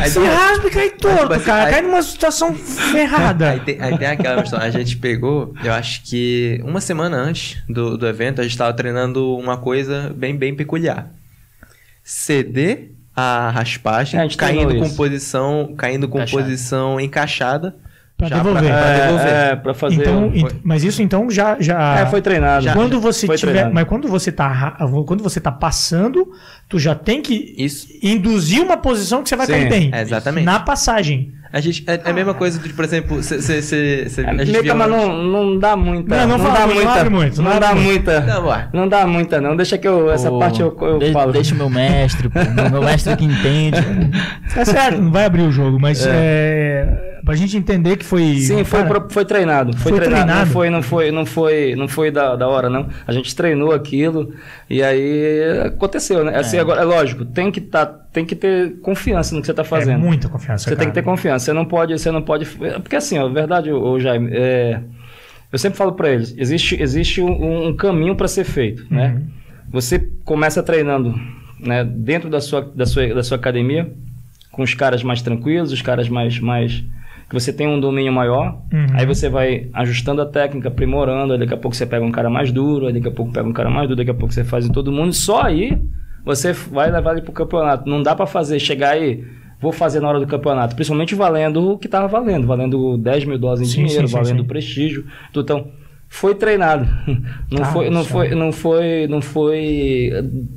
Aí 0.00 0.08
Se 0.10 0.18
raspa 0.20 0.68
e 0.68 0.70
cai 0.70 0.90
torto, 0.90 1.40
cara. 1.40 1.64
aí- 1.64 1.72
Cai 1.72 1.82
numa 1.82 2.00
situação 2.02 2.54
ferrada. 2.54 3.50
Aí 3.50 3.60
tem, 3.60 3.80
aí 3.82 3.98
tem 3.98 4.06
aquela 4.06 4.40
questão, 4.42 4.60
a 4.60 4.70
gente 4.70 4.96
pegou, 4.98 5.52
eu 5.64 5.72
acho 5.72 6.04
que 6.04 6.60
uma 6.64 6.80
semana 6.80 7.16
antes 7.16 7.60
do, 7.68 7.98
do 7.98 8.06
evento, 8.06 8.40
a 8.40 8.44
gente 8.44 8.56
tava 8.56 8.72
treinando 8.72 9.36
uma 9.36 9.56
coisa 9.56 10.14
bem, 10.16 10.36
bem 10.36 10.54
peculiar. 10.54 11.10
Ceder 12.04 12.92
a 13.16 13.50
raspagem, 13.50 14.18
É, 14.18 14.24
a 14.24 14.28
treinou 14.28 14.64
caindo 14.66 14.78
com 14.80 14.86
isso. 14.86 14.96
posição, 14.96 15.74
caindo 15.76 16.08
com 16.08 16.24
posição 16.26 17.00
encaixada. 17.00 17.74
Pra 18.28 18.36
já 18.36 18.42
devolver. 18.42 18.70
pra 18.72 18.94
devolver. 18.94 19.26
É, 19.26 19.50
é, 19.52 19.56
pra 19.56 19.74
fazer. 19.74 19.94
Então, 20.00 20.24
um- 20.28 20.34
ent- 20.34 20.56
mas 20.62 20.84
isso 20.84 21.02
então 21.02 21.30
já. 21.30 21.56
já... 21.60 22.00
É, 22.00 22.06
foi 22.06 22.20
treinado. 22.22 22.66
quando 22.72 23.00
você 23.00 23.26
foi 23.26 23.36
tiver, 23.36 23.52
treinado. 23.52 23.74
mas 23.74 23.84
quando 23.88 24.08
você 24.08 24.30
tá 24.32 24.76
quando 25.06 25.22
você 25.22 25.40
tá 25.40 25.52
passando, 25.52 26.30
tu 26.68 26.78
já 26.78 26.94
tem 26.94 27.20
que 27.22 27.54
Isso, 27.58 27.86
induzir 28.02 28.62
uma 28.62 28.76
posição 28.76 29.22
que 29.22 29.28
você 29.28 29.36
vai 29.36 29.46
Sim, 29.46 29.52
cair 29.52 29.68
bem. 29.68 29.90
é 29.92 30.02
exatamente. 30.02 30.44
Na 30.44 30.60
passagem. 30.60 31.32
A 31.52 31.60
gente, 31.60 31.84
é, 31.86 31.94
é 32.04 32.10
a 32.10 32.12
mesma 32.12 32.34
coisa, 32.34 32.58
de, 32.58 32.68
por 32.72 32.84
exemplo, 32.84 33.22
cê, 33.22 33.40
cê, 33.40 33.62
cê, 33.62 34.08
cê- 34.08 34.22
É, 34.22 34.28
a 34.30 34.34
gente 34.38 34.50
meio 34.50 34.54
que, 34.56 34.62
viu 34.62 34.74
mas 34.74 34.90
não, 34.90 35.22
não 35.22 35.56
dá 35.56 35.76
muita. 35.76 36.16
Não, 36.26 36.36
não 36.36 36.38
fala 36.44 36.58
dá 36.58 36.66
muito, 36.66 36.74
não 36.78 36.84
muita. 36.84 36.98
abre 37.00 37.10
muito, 37.14 37.42
não 37.42 37.50
Não, 37.52 37.60
dá 37.60 37.74
muito. 37.76 37.84
muita. 37.86 38.20
Não. 38.20 38.80
Não 38.80 38.88
dá 38.88 39.06
muita, 39.06 39.40
não. 39.40 39.56
Deixa 39.56 39.78
que 39.78 39.86
eu. 39.86 40.10
Essa 40.10 40.32
Ô, 40.32 40.38
parte 40.40 40.60
eu, 40.60 40.76
eu 40.80 40.98
de- 40.98 41.12
falo. 41.12 41.30
Deixa 41.32 41.54
o 41.54 41.58
meu 41.58 41.70
mestre, 41.70 42.28
pô. 42.28 42.40
Meu 42.72 42.82
mestre 42.82 43.16
que 43.16 43.24
entende. 43.24 43.78
Tá 44.52 44.64
certo, 44.64 45.00
não 45.00 45.12
vai 45.12 45.26
abrir 45.26 45.42
o 45.42 45.52
jogo, 45.52 45.78
mas 45.80 46.04
é. 46.04 47.13
Pra 47.24 47.34
gente 47.34 47.56
entender 47.56 47.96
que 47.96 48.04
foi. 48.04 48.36
Sim, 48.38 48.64
foi, 48.64 48.82
cara, 48.84 49.06
foi 49.08 49.24
treinado. 49.24 49.76
Foi, 49.76 49.92
Foi 49.92 50.00
treinado. 50.00 50.24
treinado. 50.26 50.46
Não 50.46 50.52
foi, 50.52 50.70
não 50.70 50.82
foi, 50.82 51.10
não 51.10 51.26
foi, 51.26 51.74
não 51.76 51.88
foi 51.88 52.10
da, 52.10 52.36
da 52.36 52.46
hora, 52.48 52.68
não. 52.68 52.88
A 53.06 53.12
gente 53.12 53.34
treinou 53.34 53.72
aquilo 53.72 54.32
e 54.68 54.82
aí 54.82 55.62
aconteceu, 55.66 56.24
né? 56.24 56.36
Assim, 56.36 56.56
É. 56.56 56.60
agora, 56.60 56.80
é 56.82 56.84
lógico, 56.84 57.24
tem 57.24 57.50
que, 57.50 57.60
tá, 57.60 57.84
tem 57.86 58.24
que 58.24 58.34
ter 58.36 58.78
confiança 58.80 59.34
no 59.34 59.40
que 59.40 59.46
você 59.46 59.54
tá 59.54 59.62
É 59.62 59.64
fazendo. 59.64 60.00
muita 60.00 60.28
confiança. 60.28 60.68
Você 60.68 60.76
tem 60.76 60.88
que 60.88 60.94
ter 60.94 61.02
cara. 61.02 61.16
confiança. 61.16 61.44
Você 61.46 61.52
não 61.52 61.64
pode, 61.64 61.98
você 61.98 62.10
não 62.10 62.22
pode. 62.22 62.46
Porque 62.82 62.96
assim, 62.96 63.18
a 63.18 63.26
verdade, 63.26 63.70
ô 63.72 63.98
Jaime, 63.98 64.30
é, 64.32 64.80
eu 65.52 65.58
sempre 65.58 65.78
falo 65.78 65.92
para 65.92 66.10
eles, 66.10 66.34
existe, 66.36 66.80
existe 66.80 67.20
um, 67.20 67.68
um 67.68 67.76
caminho 67.76 68.14
para 68.16 68.28
ser 68.28 68.44
feito, 68.44 68.84
né? 68.90 69.14
Uhum. 69.16 69.26
Você 69.70 69.98
começa 70.24 70.62
treinando, 70.62 71.14
né, 71.58 71.84
dentro 71.84 72.28
da 72.30 72.40
sua, 72.40 72.60
da 72.60 72.86
sua, 72.86 73.12
da 73.14 73.22
sua 73.22 73.36
academia, 73.36 73.90
com 74.52 74.62
os 74.62 74.72
caras 74.74 75.02
mais 75.02 75.20
tranquilos, 75.22 75.72
os 75.72 75.82
caras 75.82 76.08
mais, 76.08 76.38
mais 76.38 76.84
que 77.34 77.40
você 77.40 77.52
tem 77.52 77.66
um 77.66 77.80
domínio 77.80 78.12
maior. 78.12 78.62
Uhum. 78.72 78.86
Aí 78.94 79.04
você 79.04 79.28
vai 79.28 79.68
ajustando 79.72 80.22
a 80.22 80.26
técnica, 80.26 80.68
aprimorando. 80.68 81.36
Daqui 81.36 81.54
a 81.54 81.56
pouco 81.56 81.76
você 81.76 81.84
pega 81.84 82.04
um 82.04 82.12
cara 82.12 82.30
mais 82.30 82.52
duro, 82.52 82.92
daqui 82.92 83.08
a 83.08 83.10
pouco 83.10 83.32
pega 83.32 83.48
um 83.48 83.52
cara 83.52 83.68
mais 83.68 83.88
duro, 83.88 83.96
daqui 83.96 84.10
a 84.10 84.14
pouco 84.14 84.32
você 84.32 84.44
faz 84.44 84.66
em 84.66 84.72
todo 84.72 84.92
mundo. 84.92 85.10
E 85.10 85.14
só 85.14 85.42
aí 85.42 85.78
você 86.24 86.52
vai 86.52 86.90
levar 86.90 87.12
ele 87.12 87.22
pro 87.22 87.32
campeonato. 87.32 87.88
Não 87.88 88.02
dá 88.02 88.14
para 88.14 88.26
fazer, 88.26 88.58
chegar 88.58 88.90
aí, 88.90 89.24
vou 89.60 89.72
fazer 89.72 90.00
na 90.00 90.08
hora 90.08 90.20
do 90.20 90.26
campeonato. 90.26 90.74
Principalmente 90.74 91.14
valendo 91.14 91.72
o 91.72 91.78
que 91.78 91.88
tava 91.88 92.06
valendo, 92.06 92.46
valendo 92.46 92.96
10 92.96 93.24
mil 93.24 93.38
dólares 93.38 93.62
em 93.62 93.64
Sim, 93.70 93.84
dinheiro, 93.84 94.08
sim, 94.08 94.14
valendo 94.14 94.42
sim. 94.42 94.48
prestígio. 94.48 95.04
Então, 95.30 95.68
foi 96.14 96.32
treinado. 96.34 96.86
Não 97.50 97.58
Tá, 97.62 97.64
foi, 97.72 97.90
não 97.90 98.04
foi, 98.04 98.26
é. 98.28 98.34
não 98.34 98.52
foi, 98.52 99.06
não 99.08 99.20
foi, 99.20 100.10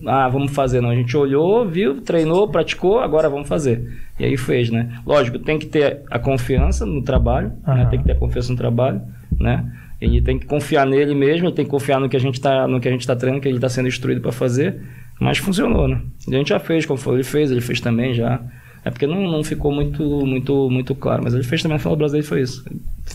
ah, 0.05 0.29
vamos 0.29 0.51
fazer, 0.51 0.81
não. 0.81 0.89
A 0.91 0.95
gente 0.95 1.15
olhou, 1.17 1.67
viu, 1.67 1.99
treinou, 2.01 2.47
praticou, 2.47 2.99
agora 2.99 3.27
vamos 3.29 3.47
fazer. 3.47 3.87
E 4.19 4.25
aí 4.25 4.37
fez, 4.37 4.69
né? 4.69 4.99
Lógico, 5.05 5.39
tem 5.39 5.57
que 5.57 5.65
ter 5.65 6.01
a 6.11 6.19
confiança 6.19 6.85
no 6.85 7.01
trabalho, 7.01 7.49
né? 7.65 7.81
Aham. 7.81 7.85
Tem 7.89 7.99
que 7.99 8.05
ter 8.05 8.11
a 8.11 8.15
confiança 8.15 8.51
no 8.51 8.57
trabalho, 8.57 9.01
né? 9.39 9.65
Ele 9.99 10.21
tem 10.21 10.37
que 10.37 10.45
confiar 10.45 10.85
nele 10.85 11.15
mesmo, 11.15 11.47
ele 11.47 11.55
tem 11.55 11.65
que 11.65 11.71
confiar 11.71 11.99
no 11.99 12.07
que 12.07 12.15
a 12.15 12.19
gente 12.19 12.39
tá, 12.39 12.67
no 12.67 12.79
que 12.79 12.87
a 12.87 12.91
gente 12.91 13.05
tá 13.07 13.15
treinando, 13.15 13.41
que 13.41 13.47
ele 13.49 13.59
tá 13.59 13.67
sendo 13.69 13.87
instruído 13.87 14.21
para 14.21 14.31
fazer. 14.31 14.75
Mas 15.19 15.39
funcionou, 15.39 15.87
né? 15.87 15.99
E 16.27 16.35
a 16.35 16.37
gente 16.37 16.49
já 16.49 16.59
fez, 16.59 16.85
como 16.85 16.99
falou, 16.99 17.17
ele 17.17 17.23
fez, 17.23 17.49
ele 17.49 17.61
fez 17.61 17.81
também 17.81 18.13
já. 18.13 18.39
É 18.85 18.91
porque 18.91 19.07
não, 19.07 19.21
não 19.23 19.43
ficou 19.43 19.71
muito, 19.71 20.03
muito, 20.25 20.69
muito 20.69 20.93
claro, 20.93 21.23
mas 21.23 21.33
ele 21.33 21.43
fez 21.43 21.63
também 21.63 21.77
na 21.77 21.83
Fala 21.83 21.95
Brasileiro 21.95 22.27
foi 22.27 22.41
isso. 22.41 22.63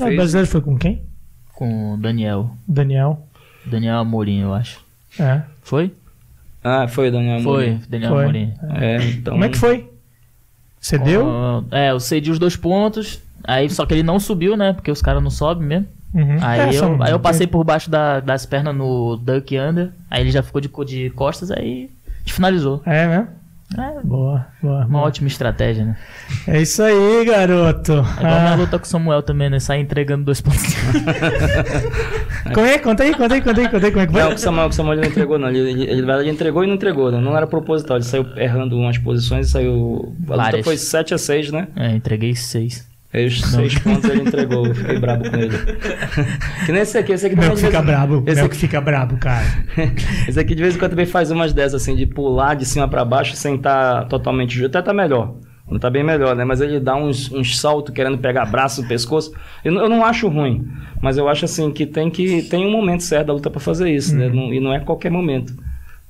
Ah, 0.00 0.06
O 0.08 0.16
brasileiro 0.16 0.48
foi 0.48 0.60
com 0.60 0.76
quem? 0.76 1.02
Com 1.62 1.94
o 1.94 1.96
Daniel. 1.96 2.50
Daniel. 2.66 3.24
Daniel 3.64 3.98
Amorim, 3.98 4.40
eu 4.40 4.52
acho. 4.52 4.80
É. 5.16 5.42
Foi? 5.62 5.94
Ah, 6.64 6.88
foi, 6.88 7.08
Daniel. 7.08 7.40
Foi, 7.40 7.66
Amorim. 7.68 7.82
Daniel 7.88 8.10
Foi. 8.10 8.22
Amorim. 8.24 8.54
É, 8.74 8.96
então. 9.10 9.34
Como 9.34 9.44
é 9.44 9.48
que 9.48 9.56
foi? 9.56 9.88
Você 10.80 10.98
deu? 10.98 11.22
Com- 11.24 11.64
É, 11.70 11.92
eu 11.92 12.00
cedi 12.00 12.32
os 12.32 12.38
dois 12.40 12.56
pontos. 12.56 13.20
Aí, 13.44 13.70
só 13.70 13.86
que 13.86 13.94
ele 13.94 14.02
não 14.02 14.18
subiu, 14.18 14.56
né? 14.56 14.72
Porque 14.72 14.90
os 14.90 15.00
caras 15.00 15.22
não 15.22 15.30
sobem 15.30 15.64
mesmo. 15.68 15.86
Uhum. 16.12 16.36
Aí, 16.40 16.60
É, 16.62 16.68
eu, 16.68 16.72
são- 16.72 17.00
aí 17.00 17.12
eu 17.12 17.20
passei 17.20 17.46
por 17.46 17.62
baixo 17.62 17.88
da- 17.88 18.18
das 18.18 18.44
pernas 18.44 18.74
no 18.74 19.16
Duck 19.16 19.56
Under. 19.56 19.90
Aí 20.10 20.20
ele 20.22 20.32
já 20.32 20.42
ficou 20.42 20.60
de, 20.60 20.68
de 20.84 21.10
costas, 21.10 21.52
aí 21.52 21.88
finalizou. 22.26 22.82
É, 22.84 23.06
né? 23.06 23.28
É, 23.78 24.00
boa, 24.04 24.46
boa. 24.60 24.78
Uma 24.80 24.86
boa. 24.86 25.04
ótima 25.04 25.28
estratégia, 25.28 25.84
né? 25.84 25.96
É 26.46 26.60
isso 26.60 26.82
aí, 26.82 27.24
garoto. 27.24 27.92
Agora 27.92 28.40
ah. 28.40 28.44
na 28.50 28.54
luta 28.54 28.78
com 28.78 28.84
o 28.84 28.88
Samuel 28.88 29.22
também, 29.22 29.48
né? 29.48 29.58
Sai 29.58 29.80
entregando 29.80 30.24
dois 30.24 30.40
pontos. 30.40 30.62
como 32.52 32.66
é? 32.66 32.78
Conta 32.78 33.02
aí, 33.02 33.14
conta 33.14 33.34
aí, 33.34 33.40
conta 33.40 33.60
aí, 33.60 33.68
conta 33.68 33.86
aí. 33.86 33.92
Como 33.92 34.02
é 34.02 34.06
que 34.06 34.12
foi? 34.12 34.22
Não, 34.22 34.34
o 34.34 34.38
Samuel, 34.38 34.68
o 34.68 34.72
Samuel 34.72 34.96
não 34.98 35.04
entregou, 35.04 35.38
não. 35.38 35.48
Ele, 35.48 35.82
ele, 35.82 36.10
ele, 36.10 36.30
entregou 36.30 36.64
e 36.64 36.66
não 36.66 36.74
entregou, 36.74 37.10
né? 37.10 37.20
Não 37.20 37.36
era 37.36 37.46
proposital. 37.46 37.96
Ele 37.96 38.04
saiu 38.04 38.26
errando 38.36 38.76
umas 38.76 38.98
posições 38.98 39.48
e 39.48 39.50
saiu. 39.50 40.14
A 40.24 40.36
Várias. 40.36 40.52
luta 40.52 40.64
foi 40.64 40.76
7 40.76 41.14
a 41.14 41.18
6 41.18 41.52
né? 41.52 41.68
É, 41.76 41.90
entreguei 41.90 42.34
6. 42.34 42.91
Esses 43.12 43.44
seis 43.44 43.78
pontos 43.78 44.08
ele 44.08 44.22
entregou, 44.22 44.66
eu 44.66 44.74
fiquei 44.74 44.98
brabo 44.98 45.30
com 45.30 45.36
ele. 45.36 45.52
que 46.64 46.72
nem 46.72 46.80
esse 46.80 46.96
aqui, 46.96 47.12
esse 47.12 47.26
aqui 47.26 47.36
também. 47.36 47.56
Fica 47.56 47.70
vez... 47.70 47.84
brabo, 47.84 48.22
esse 48.26 48.36
meu 48.36 48.46
aqui... 48.46 48.54
que 48.54 48.60
fica 48.60 48.80
brabo, 48.80 49.18
cara. 49.18 49.44
esse 50.26 50.40
aqui 50.40 50.54
de 50.54 50.62
vez 50.62 50.74
em 50.74 50.78
quando 50.78 50.92
também 50.92 51.04
faz 51.04 51.30
umas 51.30 51.52
dessas, 51.52 51.82
assim, 51.82 51.94
de 51.94 52.06
pular 52.06 52.54
de 52.54 52.64
cima 52.64 52.88
para 52.88 53.04
baixo 53.04 53.36
sem 53.36 53.56
estar 53.56 54.06
totalmente 54.06 54.54
junto. 54.54 54.78
Até 54.78 54.80
tá 54.80 54.94
melhor. 54.94 55.34
Não 55.70 55.78
tá 55.78 55.90
bem 55.90 56.02
melhor, 56.02 56.34
né? 56.34 56.44
Mas 56.44 56.62
ele 56.62 56.80
dá 56.80 56.96
uns, 56.96 57.30
uns 57.30 57.58
saltos 57.58 57.94
querendo 57.94 58.16
pegar 58.16 58.46
braço, 58.46 58.86
pescoço. 58.88 59.32
Eu, 59.62 59.74
eu 59.74 59.88
não 59.90 60.04
acho 60.04 60.28
ruim, 60.28 60.66
mas 61.00 61.18
eu 61.18 61.28
acho 61.28 61.44
assim 61.44 61.70
que 61.70 61.84
tem 61.84 62.10
que 62.10 62.42
tem 62.42 62.66
um 62.66 62.70
momento 62.70 63.02
certo 63.02 63.26
da 63.26 63.32
luta 63.34 63.50
para 63.50 63.60
fazer 63.60 63.90
isso, 63.90 64.16
né? 64.16 64.26
uhum. 64.26 64.34
né? 64.34 64.36
Não, 64.36 64.54
e 64.54 64.60
não 64.60 64.72
é 64.72 64.80
qualquer 64.80 65.10
momento. 65.10 65.54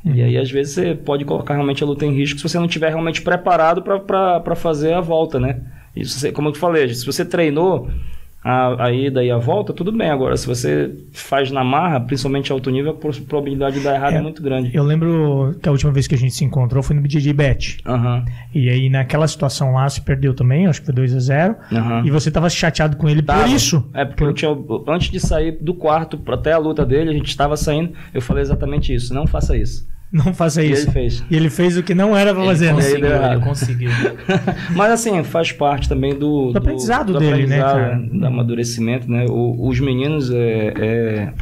Uhum. 0.04 0.14
E 0.14 0.22
aí, 0.22 0.38
às 0.38 0.50
vezes, 0.50 0.74
você 0.74 0.94
pode 0.94 1.24
colocar 1.24 1.54
realmente 1.54 1.82
a 1.82 1.86
luta 1.86 2.06
em 2.06 2.12
risco 2.12 2.38
se 2.38 2.48
você 2.48 2.58
não 2.58 2.68
tiver 2.68 2.90
realmente 2.90 3.22
preparado 3.22 3.82
para 3.82 4.54
fazer 4.54 4.94
a 4.94 5.00
volta, 5.00 5.40
né? 5.40 5.60
Isso, 5.94 6.18
você- 6.18 6.32
como 6.32 6.48
eu 6.48 6.54
falei, 6.54 6.92
se 6.94 7.04
você 7.04 7.24
treinou 7.24 7.90
a, 8.44 8.86
a 8.86 8.92
ida 8.92 9.22
e 9.22 9.30
a 9.30 9.36
volta, 9.36 9.72
tudo 9.72 9.92
bem. 9.92 10.10
Agora, 10.10 10.36
se 10.36 10.48
você 10.48 10.90
faz 11.12 11.50
na 11.52 11.62
marra, 11.62 12.00
principalmente 12.00 12.50
alto 12.50 12.70
nível, 12.70 12.90
a 12.90 12.94
pro- 12.94 13.12
probabilidade 13.22 13.78
de 13.78 13.84
dar 13.84 13.94
errado 13.94 14.14
é, 14.14 14.16
É. 14.16 14.20
muito 14.20 14.42
grande. 14.42 14.70
Eu 14.74 14.82
lembro 14.82 15.54
que 15.62 15.68
a 15.68 15.70
última 15.70 15.92
vez 15.92 16.08
que 16.08 16.14
a 16.16 16.18
gente 16.18 16.34
se 16.34 16.44
encontrou 16.44 16.82
foi 16.82 16.96
no 16.96 17.02
BJJ 17.02 17.32
Bet. 17.34 17.78
Aham, 17.86 18.24
E 18.52 18.68
aí, 18.68 18.88
naquela 18.88 19.28
situação 19.28 19.74
lá, 19.74 19.88
se 19.88 20.00
perdeu 20.00 20.34
também, 20.34 20.66
acho 20.66 20.80
que 20.80 20.86
foi 20.86 20.94
2 20.94 21.14
a 21.14 21.20
0 21.20 21.56
aham. 21.70 22.02
E 22.04 22.10
você 22.10 22.32
tava 22.32 22.50
chateado 22.50 22.96
com 22.96 23.08
ele 23.08 23.22
Tava. 23.22 23.44
por 23.44 23.50
isso. 23.50 23.88
É, 23.94 24.04
porque 24.04 24.24
eu 24.24 24.32
tinha, 24.32 24.50
antes 24.88 25.08
de 25.10 25.20
sair 25.20 25.56
do 25.60 25.72
quarto 25.74 26.18
até 26.26 26.52
a 26.52 26.58
luta 26.58 26.84
dele, 26.84 27.10
a 27.10 27.14
gente 27.14 27.28
estava 27.28 27.56
saindo, 27.56 27.92
eu 28.12 28.20
falei 28.20 28.42
exatamente 28.42 28.92
isso, 28.92 29.14
não 29.14 29.24
faça 29.26 29.56
isso. 29.56 29.86
Não 30.12 30.34
faça 30.34 30.62
E 30.62 30.70
isso. 30.70 30.82
ele 30.84 30.92
fez. 30.92 31.24
E 31.30 31.36
ele 31.36 31.48
fez 31.50 31.76
o 31.78 31.82
que 31.82 31.94
não 31.94 32.14
era 32.16 32.34
pra 32.34 32.42
Ele 32.42 32.50
fazer. 32.50 32.66
né? 32.66 32.72
conseguiu, 32.74 33.06
ele 33.06 33.14
errado. 33.14 33.40
conseguiu. 33.40 33.90
Mas 34.76 34.92
assim, 34.92 35.22
faz 35.24 35.52
parte 35.52 35.88
também 35.88 36.14
do, 36.14 36.52
Do 36.52 36.58
aprendizado 36.58 37.18
dele, 37.18 37.46
né, 37.46 37.58
cara? 37.60 37.96
né, 37.96 38.08
Do 38.12 38.26
amadurecimento, 38.26 39.10
né? 39.10 39.24
O- 39.28 39.66
os 39.68 39.80
meninos, 39.80 40.30
é, 40.30 40.72
é, 40.78 41.32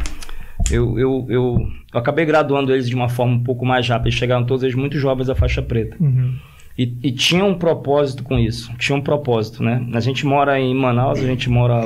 eu, 0.70 0.98
eu, 0.98 1.26
eu, 1.28 1.68
eu 1.92 1.98
acabei 2.00 2.24
graduando 2.24 2.72
eles 2.72 2.88
de 2.88 2.94
uma 2.94 3.08
forma 3.08 3.34
um 3.34 3.42
pouco 3.42 3.66
mais 3.66 3.88
rápida. 3.88 4.08
Eles 4.08 4.18
chegaram 4.18 4.44
todos 4.46 4.62
eles 4.62 4.76
muito 4.76 4.96
jovens 4.98 5.28
à 5.28 5.34
faixa 5.34 5.60
preta. 5.60 5.96
Uhum. 5.98 6.34
E, 6.78 6.96
e 7.02 7.10
tinha 7.12 7.44
um 7.44 7.54
propósito 7.54 8.22
com 8.22 8.38
isso. 8.38 8.72
Tinha 8.78 8.96
um 8.96 9.00
propósito, 9.02 9.62
né? 9.62 9.84
A 9.92 10.00
gente 10.00 10.24
mora 10.24 10.58
em 10.60 10.74
Manaus, 10.74 11.18
a 11.18 11.26
gente 11.26 11.50
mora 11.50 11.82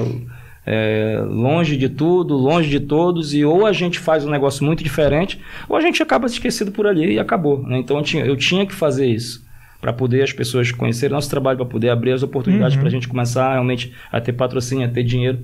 é, 0.66 1.22
longe 1.28 1.76
de 1.76 1.88
tudo, 1.88 2.34
longe 2.34 2.68
de 2.70 2.80
todos, 2.80 3.34
e 3.34 3.44
ou 3.44 3.66
a 3.66 3.72
gente 3.72 3.98
faz 3.98 4.24
um 4.24 4.30
negócio 4.30 4.64
muito 4.64 4.82
diferente, 4.82 5.38
ou 5.68 5.76
a 5.76 5.80
gente 5.80 6.02
acaba 6.02 6.26
esquecido 6.26 6.70
por 6.72 6.86
ali 6.86 7.12
e 7.14 7.18
acabou. 7.18 7.62
né? 7.62 7.78
Então 7.78 7.96
eu 7.98 8.02
tinha, 8.02 8.24
eu 8.24 8.36
tinha 8.36 8.64
que 8.66 8.72
fazer 8.74 9.06
isso 9.06 9.44
para 9.80 9.92
poder 9.92 10.22
as 10.22 10.32
pessoas 10.32 10.72
conhecerem 10.72 11.14
nosso 11.14 11.28
trabalho, 11.28 11.58
para 11.58 11.66
poder 11.66 11.90
abrir 11.90 12.12
as 12.12 12.22
oportunidades 12.22 12.74
Uhum. 12.74 12.80
para 12.80 12.88
a 12.88 12.92
gente 12.92 13.06
começar 13.06 13.52
realmente 13.52 13.92
a 14.10 14.18
ter 14.20 14.32
patrocínio, 14.32 14.86
a 14.86 14.90
ter 14.90 15.02
dinheiro. 15.02 15.40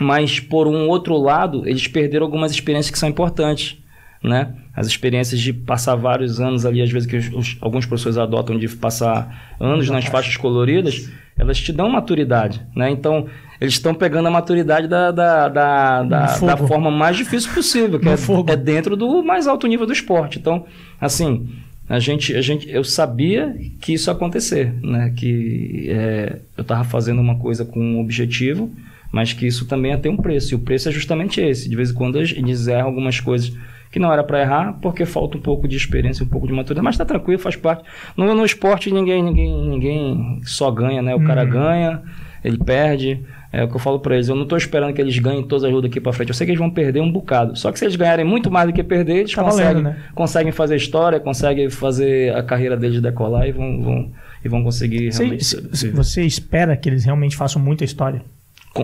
Mas 0.00 0.40
por 0.40 0.66
um 0.66 0.88
outro 0.88 1.16
lado, 1.16 1.66
eles 1.66 1.86
perderam 1.86 2.26
algumas 2.26 2.50
experiências 2.50 2.90
que 2.90 2.98
são 2.98 3.08
importantes, 3.08 3.78
né? 4.22 4.52
As 4.74 4.86
experiências 4.86 5.40
de 5.40 5.52
passar 5.54 5.94
vários 5.94 6.38
anos 6.40 6.66
ali, 6.66 6.82
às 6.82 6.90
vezes 6.90 7.08
que 7.08 7.16
os- 7.34 7.56
alguns 7.62 7.86
professores 7.86 8.18
adotam 8.18 8.58
de 8.58 8.68
passar 8.68 9.54
anos 9.58 9.88
nas 9.88 10.04
faixas 10.04 10.36
coloridas, 10.36 11.08
elas 11.38 11.58
te 11.58 11.72
dão 11.72 11.88
maturidade, 11.88 12.60
né? 12.74 12.90
Então, 12.90 13.26
eles 13.60 13.74
estão 13.74 13.94
pegando 13.94 14.26
a 14.28 14.30
maturidade 14.30 14.86
da, 14.88 15.10
da, 15.10 15.48
da, 15.48 16.02
da, 16.02 16.38
da 16.38 16.56
forma 16.56 16.90
mais 16.90 17.16
difícil 17.16 17.52
possível, 17.52 17.98
que 17.98 18.08
é, 18.08 18.16
fogo. 18.16 18.50
é 18.50 18.56
dentro 18.56 18.96
do 18.96 19.22
mais 19.22 19.46
alto 19.46 19.66
nível 19.66 19.86
do 19.86 19.92
esporte. 19.92 20.38
Então, 20.38 20.64
assim, 21.00 21.48
a 21.88 21.98
gente, 21.98 22.34
a 22.34 22.40
gente, 22.42 22.68
eu 22.68 22.82
sabia 22.84 23.56
que 23.80 23.94
isso 23.94 24.10
ia 24.10 24.14
acontecer, 24.14 24.74
né? 24.82 25.12
Que 25.16 25.86
é, 25.88 26.38
eu 26.56 26.62
estava 26.62 26.84
fazendo 26.84 27.20
uma 27.20 27.36
coisa 27.36 27.64
com 27.64 27.80
um 27.80 28.00
objetivo, 28.00 28.70
mas 29.12 29.32
que 29.32 29.46
isso 29.46 29.66
também 29.66 29.92
ia 29.92 29.98
ter 29.98 30.08
um 30.08 30.16
preço. 30.16 30.52
E 30.52 30.56
o 30.56 30.58
preço 30.58 30.88
é 30.88 30.92
justamente 30.92 31.40
esse. 31.40 31.68
De 31.68 31.76
vez 31.76 31.90
em 31.90 31.94
quando 31.94 32.18
eles 32.18 32.66
erram 32.66 32.88
algumas 32.88 33.20
coisas 33.20 33.52
que 33.90 34.00
não 34.00 34.12
era 34.12 34.22
para 34.24 34.42
errar, 34.42 34.72
porque 34.82 35.06
falta 35.06 35.38
um 35.38 35.40
pouco 35.40 35.66
de 35.66 35.76
experiência, 35.76 36.24
um 36.24 36.28
pouco 36.28 36.46
de 36.46 36.52
maturidade. 36.52 36.84
Mas 36.84 36.98
tá 36.98 37.04
tranquilo, 37.04 37.38
faz 37.40 37.56
parte. 37.56 37.84
No, 38.16 38.34
no 38.34 38.44
esporte 38.44 38.90
ninguém, 38.90 39.22
ninguém, 39.22 39.68
ninguém 39.68 40.40
só 40.44 40.70
ganha, 40.70 41.00
né? 41.00 41.14
O 41.14 41.22
cara 41.24 41.44
Uhum. 41.44 41.50
ganha, 41.50 42.02
ele 42.44 42.58
perde. 42.58 43.20
É 43.60 43.64
o 43.64 43.68
que 43.68 43.76
eu 43.76 43.80
falo 43.80 43.98
para 44.00 44.14
eles. 44.14 44.28
Eu 44.28 44.34
não 44.36 44.44
tô 44.46 44.56
esperando 44.56 44.92
que 44.92 45.00
eles 45.00 45.18
ganhem 45.18 45.42
todas 45.42 45.64
as 45.64 45.72
lutas 45.72 45.90
aqui 45.90 46.00
para 46.00 46.12
frente. 46.12 46.28
Eu 46.28 46.34
sei 46.34 46.46
que 46.46 46.50
eles 46.52 46.58
vão 46.60 46.70
perder 46.70 47.00
um 47.00 47.10
bocado. 47.10 47.56
Só 47.56 47.72
que 47.72 47.78
se 47.78 47.84
eles 47.84 47.96
ganharem 47.96 48.24
muito 48.24 48.50
mais 48.50 48.66
do 48.68 48.72
que 48.72 48.82
perder, 48.82 49.16
eles 49.18 49.32
Tá 49.32 49.42
conseguem, 49.42 49.66
valendo, 49.72 49.84
né? 49.84 49.96
conseguem 50.14 50.52
fazer 50.52 50.76
história, 50.76 51.18
conseguem 51.20 51.70
fazer 51.70 52.34
a 52.34 52.42
carreira 52.42 52.76
deles 52.76 53.00
decolar 53.00 53.46
e 53.48 53.52
vão, 53.52 53.82
vão, 53.82 54.10
e 54.44 54.48
vão 54.48 54.62
conseguir 54.62 55.10
Você, 55.12 55.22
realmente. 55.22 55.44
se- 55.44 55.88
você 55.90 56.22
espera 56.22 56.76
que 56.76 56.88
eles 56.88 57.04
realmente 57.04 57.36
façam 57.36 57.60
muita 57.62 57.84
história? 57.84 58.22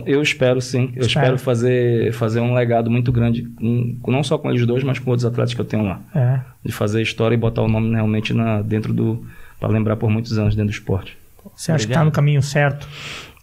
Eu 0.07 0.23
espero 0.23 0.59
sim. 0.59 0.85
Eu 0.97 1.03
Espero. 1.05 1.07
espero 1.07 1.39
fazer, 1.39 2.13
fazer 2.15 2.41
um 2.41 2.55
legado 2.55 2.91
muito 2.91 3.13
grande, 3.13 3.43
com- 3.43 4.11
não 4.11 4.23
só 4.23 4.39
com 4.39 4.49
eles 4.49 4.65
dois, 4.67 4.83
mas 4.83 4.99
com 4.99 5.11
outros 5.11 5.27
atletas 5.27 5.53
que 5.53 5.61
eu 5.61 5.67
tenho 5.67 5.85
lá. 5.85 6.01
É. 6.15 6.41
De 6.65 6.73
fazer 6.73 7.03
história 7.03 7.35
e 7.35 7.39
botar 7.39 7.61
o 7.61 7.69
nome 7.69 7.95
realmente 7.95 8.33
na, 8.33 8.63
dentro 8.63 8.91
do. 8.95 9.23
para 9.61 9.69
lembrar 9.69 9.97
por 9.97 10.09
muitos 10.09 10.39
anos 10.39 10.55
dentro 10.57 10.71
do 10.71 10.75
esporte. 10.75 11.15
Você 11.55 11.73
acha 11.73 11.87
que 11.87 11.93
tá 11.93 11.99
Obrigado. 12.01 12.05
no 12.07 12.11
caminho 12.13 12.43
certo? 12.43 12.89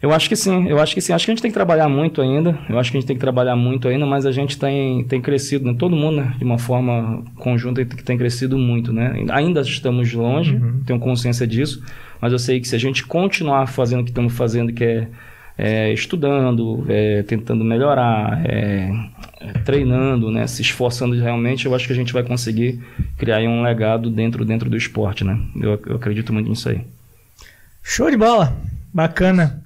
Eu 0.01 0.13
acho 0.13 0.29
que 0.29 0.35
sim, 0.35 0.67
eu 0.69 0.79
acho 0.79 0.93
que 0.93 1.01
sim. 1.01 1.11
Acho 1.11 1.25
que 1.25 1.31
a 1.31 1.33
gente 1.33 1.41
tem 1.41 1.51
que 1.51 1.55
trabalhar 1.55 1.89
muito 1.89 2.21
ainda. 2.21 2.57
Eu 2.69 2.79
acho 2.79 2.89
que 2.89 2.97
a 2.97 2.99
gente 3.01 3.07
tem 3.07 3.17
que 3.17 3.19
trabalhar 3.19 3.55
muito 3.57 3.87
ainda, 3.87 4.05
mas 4.05 4.25
a 4.25 4.31
gente 4.31 4.57
tem, 4.57 5.03
tem 5.03 5.19
crescido, 5.19 5.65
né? 5.65 5.75
todo 5.77 5.93
mundo, 5.93 6.21
né? 6.21 6.35
de 6.37 6.43
uma 6.45 6.57
forma 6.57 7.21
conjunta, 7.35 7.83
tem, 7.85 7.97
tem 7.97 8.17
crescido 8.17 8.57
muito, 8.57 8.93
né? 8.93 9.25
Ainda 9.29 9.59
estamos 9.59 10.13
longe, 10.13 10.55
Uhum. 10.55 10.81
tenho 10.85 10.99
consciência 10.99 11.45
disso, 11.45 11.83
mas 12.21 12.31
eu 12.31 12.39
sei 12.39 12.61
que 12.61 12.67
se 12.67 12.75
a 12.77 12.79
gente 12.79 13.05
continuar 13.05 13.67
fazendo 13.67 13.99
o 13.99 14.03
que 14.05 14.11
estamos 14.11 14.31
fazendo, 14.33 14.71
que 14.71 14.83
é, 14.85 15.07
é, 15.57 15.91
estudando, 15.93 16.85
é, 16.87 17.21
tentando 17.23 17.65
melhorar, 17.65 18.41
é, 18.45 18.89
é, 19.41 19.51
treinando, 19.65 20.31
né? 20.31 20.47
Se 20.47 20.61
esforçando 20.61 21.13
realmente, 21.19 21.65
eu 21.65 21.75
acho 21.75 21.85
que 21.85 21.91
a 21.91 21.95
gente 21.95 22.13
vai 22.13 22.23
conseguir 22.23 22.79
criar 23.17 23.37
aí 23.37 23.47
um 23.49 23.61
legado 23.61 24.09
dentro, 24.09 24.45
dentro 24.45 24.69
do 24.69 24.77
esporte, 24.77 25.25
né? 25.25 25.37
Eu, 25.61 25.77
eu 25.87 25.95
acredito 25.97 26.31
muito 26.31 26.49
nisso 26.49 26.69
aí. 26.69 26.79
Show 27.83 28.09
de 28.09 28.15
bola. 28.15 28.55
Bacana. 28.93 29.58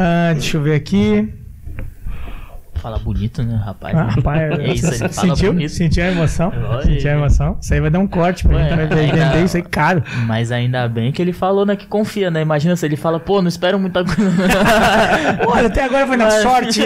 Ah, 0.00 0.30
deixa 0.32 0.56
eu 0.56 0.62
ver 0.62 0.74
aqui. 0.76 1.34
Fala 2.74 2.96
bonito, 3.00 3.42
né, 3.42 3.56
rapaz? 3.56 3.96
Ah, 3.96 4.04
rapaz, 4.04 4.40
É 4.60 4.72
isso, 4.72 4.86
ele 4.86 4.96
fala 5.08 5.34
sentiu, 5.34 5.52
bonito. 5.52 5.70
sentiu 5.72 6.04
a 6.04 6.06
emoção? 6.12 6.52
Olha. 6.68 6.82
Sentiu 6.84 7.10
a 7.10 7.14
emoção? 7.14 7.58
Isso 7.60 7.74
aí 7.74 7.80
vai 7.80 7.90
dar 7.90 7.98
um 7.98 8.06
corte 8.06 8.46
pra 8.46 8.56
gente. 8.62 8.76
Vai 8.76 8.86
vender 8.86 9.44
isso 9.44 9.56
aí 9.56 9.62
caro. 9.64 10.04
Mas 10.26 10.52
ainda 10.52 10.86
bem 10.88 11.10
que 11.10 11.20
ele 11.20 11.32
falou, 11.32 11.66
né, 11.66 11.74
que 11.74 11.88
confia, 11.88 12.30
né? 12.30 12.40
Imagina 12.40 12.76
se 12.76 12.86
ele 12.86 12.94
fala, 12.96 13.18
pô, 13.18 13.42
não 13.42 13.48
espero 13.48 13.80
muita 13.80 14.04
coisa. 14.04 14.30
Olha, 15.48 15.66
até 15.66 15.82
agora 15.82 16.06
foi 16.06 16.16
na 16.16 16.26
Mas- 16.26 16.34
sorte. 16.42 16.82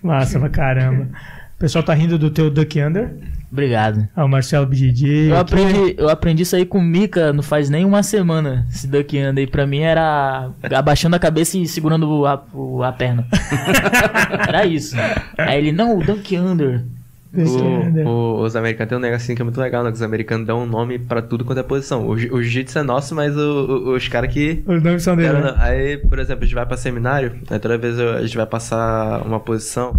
Massa 0.00 0.38
pra 0.38 0.48
caramba. 0.48 1.08
O 1.56 1.58
pessoal 1.58 1.82
tá 1.82 1.92
rindo 1.92 2.16
do 2.16 2.30
teu 2.30 2.50
Duck 2.50 2.80
Under. 2.80 3.10
Obrigado. 3.50 4.06
Ah, 4.14 4.24
o 4.24 4.28
Marcelo 4.28 4.66
BJJ. 4.66 5.30
Eu 5.30 5.38
aprendi, 5.38 5.94
eu 5.96 6.08
aprendi 6.08 6.42
isso 6.42 6.54
aí 6.54 6.66
com 6.66 6.78
o 6.78 6.82
Mika 6.82 7.32
não 7.32 7.42
faz 7.42 7.70
nem 7.70 7.84
uma 7.84 8.02
semana. 8.02 8.66
Esse 8.70 8.86
duck 8.86 9.18
anda 9.18 9.40
aí 9.40 9.46
pra 9.46 9.66
mim 9.66 9.80
era 9.80 10.50
abaixando 10.74 11.16
a 11.16 11.18
cabeça 11.18 11.56
e 11.56 11.66
segurando 11.66 12.26
a, 12.26 12.42
o- 12.52 12.82
a 12.82 12.92
perna. 12.92 13.26
era 14.46 14.66
isso. 14.66 14.94
Aí 15.36 15.58
ele, 15.58 15.72
não, 15.72 15.98
o 15.98 16.04
Duck 16.04 16.36
Under. 16.36 16.84
Under. 17.34 18.06
O- 18.06 18.10
o- 18.10 18.42
os 18.42 18.56
americanos 18.56 18.88
têm 18.88 18.98
um 18.98 19.00
negocinho 19.00 19.36
que 19.36 19.42
é 19.42 19.44
muito 19.44 19.60
legal, 19.60 19.84
né? 19.84 19.90
Que 19.90 19.96
os 19.96 20.02
americanos 20.02 20.46
dão 20.46 20.62
um 20.62 20.66
nome 20.66 20.98
pra 20.98 21.20
tudo 21.22 21.44
quanto 21.44 21.58
é 21.58 21.62
posição. 21.62 22.06
O, 22.06 22.12
o 22.12 22.18
jiu-jitsu 22.18 22.78
é 22.78 22.82
nosso, 22.82 23.14
mas 23.14 23.36
o- 23.36 23.40
o- 23.90 23.94
os 23.96 24.08
caras 24.08 24.32
que. 24.32 24.62
Os 24.66 24.82
nomes 24.82 25.02
são 25.02 25.14
dele. 25.16 25.38
Né? 25.40 25.54
Aí, 25.58 25.96
por 25.98 26.18
exemplo, 26.18 26.42
a 26.42 26.46
gente 26.46 26.54
vai 26.54 26.66
pra 26.66 26.76
seminário, 26.76 27.36
aí 27.50 27.58
toda 27.58 27.76
vez 27.78 27.98
eu- 27.98 28.14
a 28.16 28.22
gente 28.22 28.36
vai 28.36 28.46
passar 28.46 29.22
uma 29.26 29.38
posição. 29.40 29.94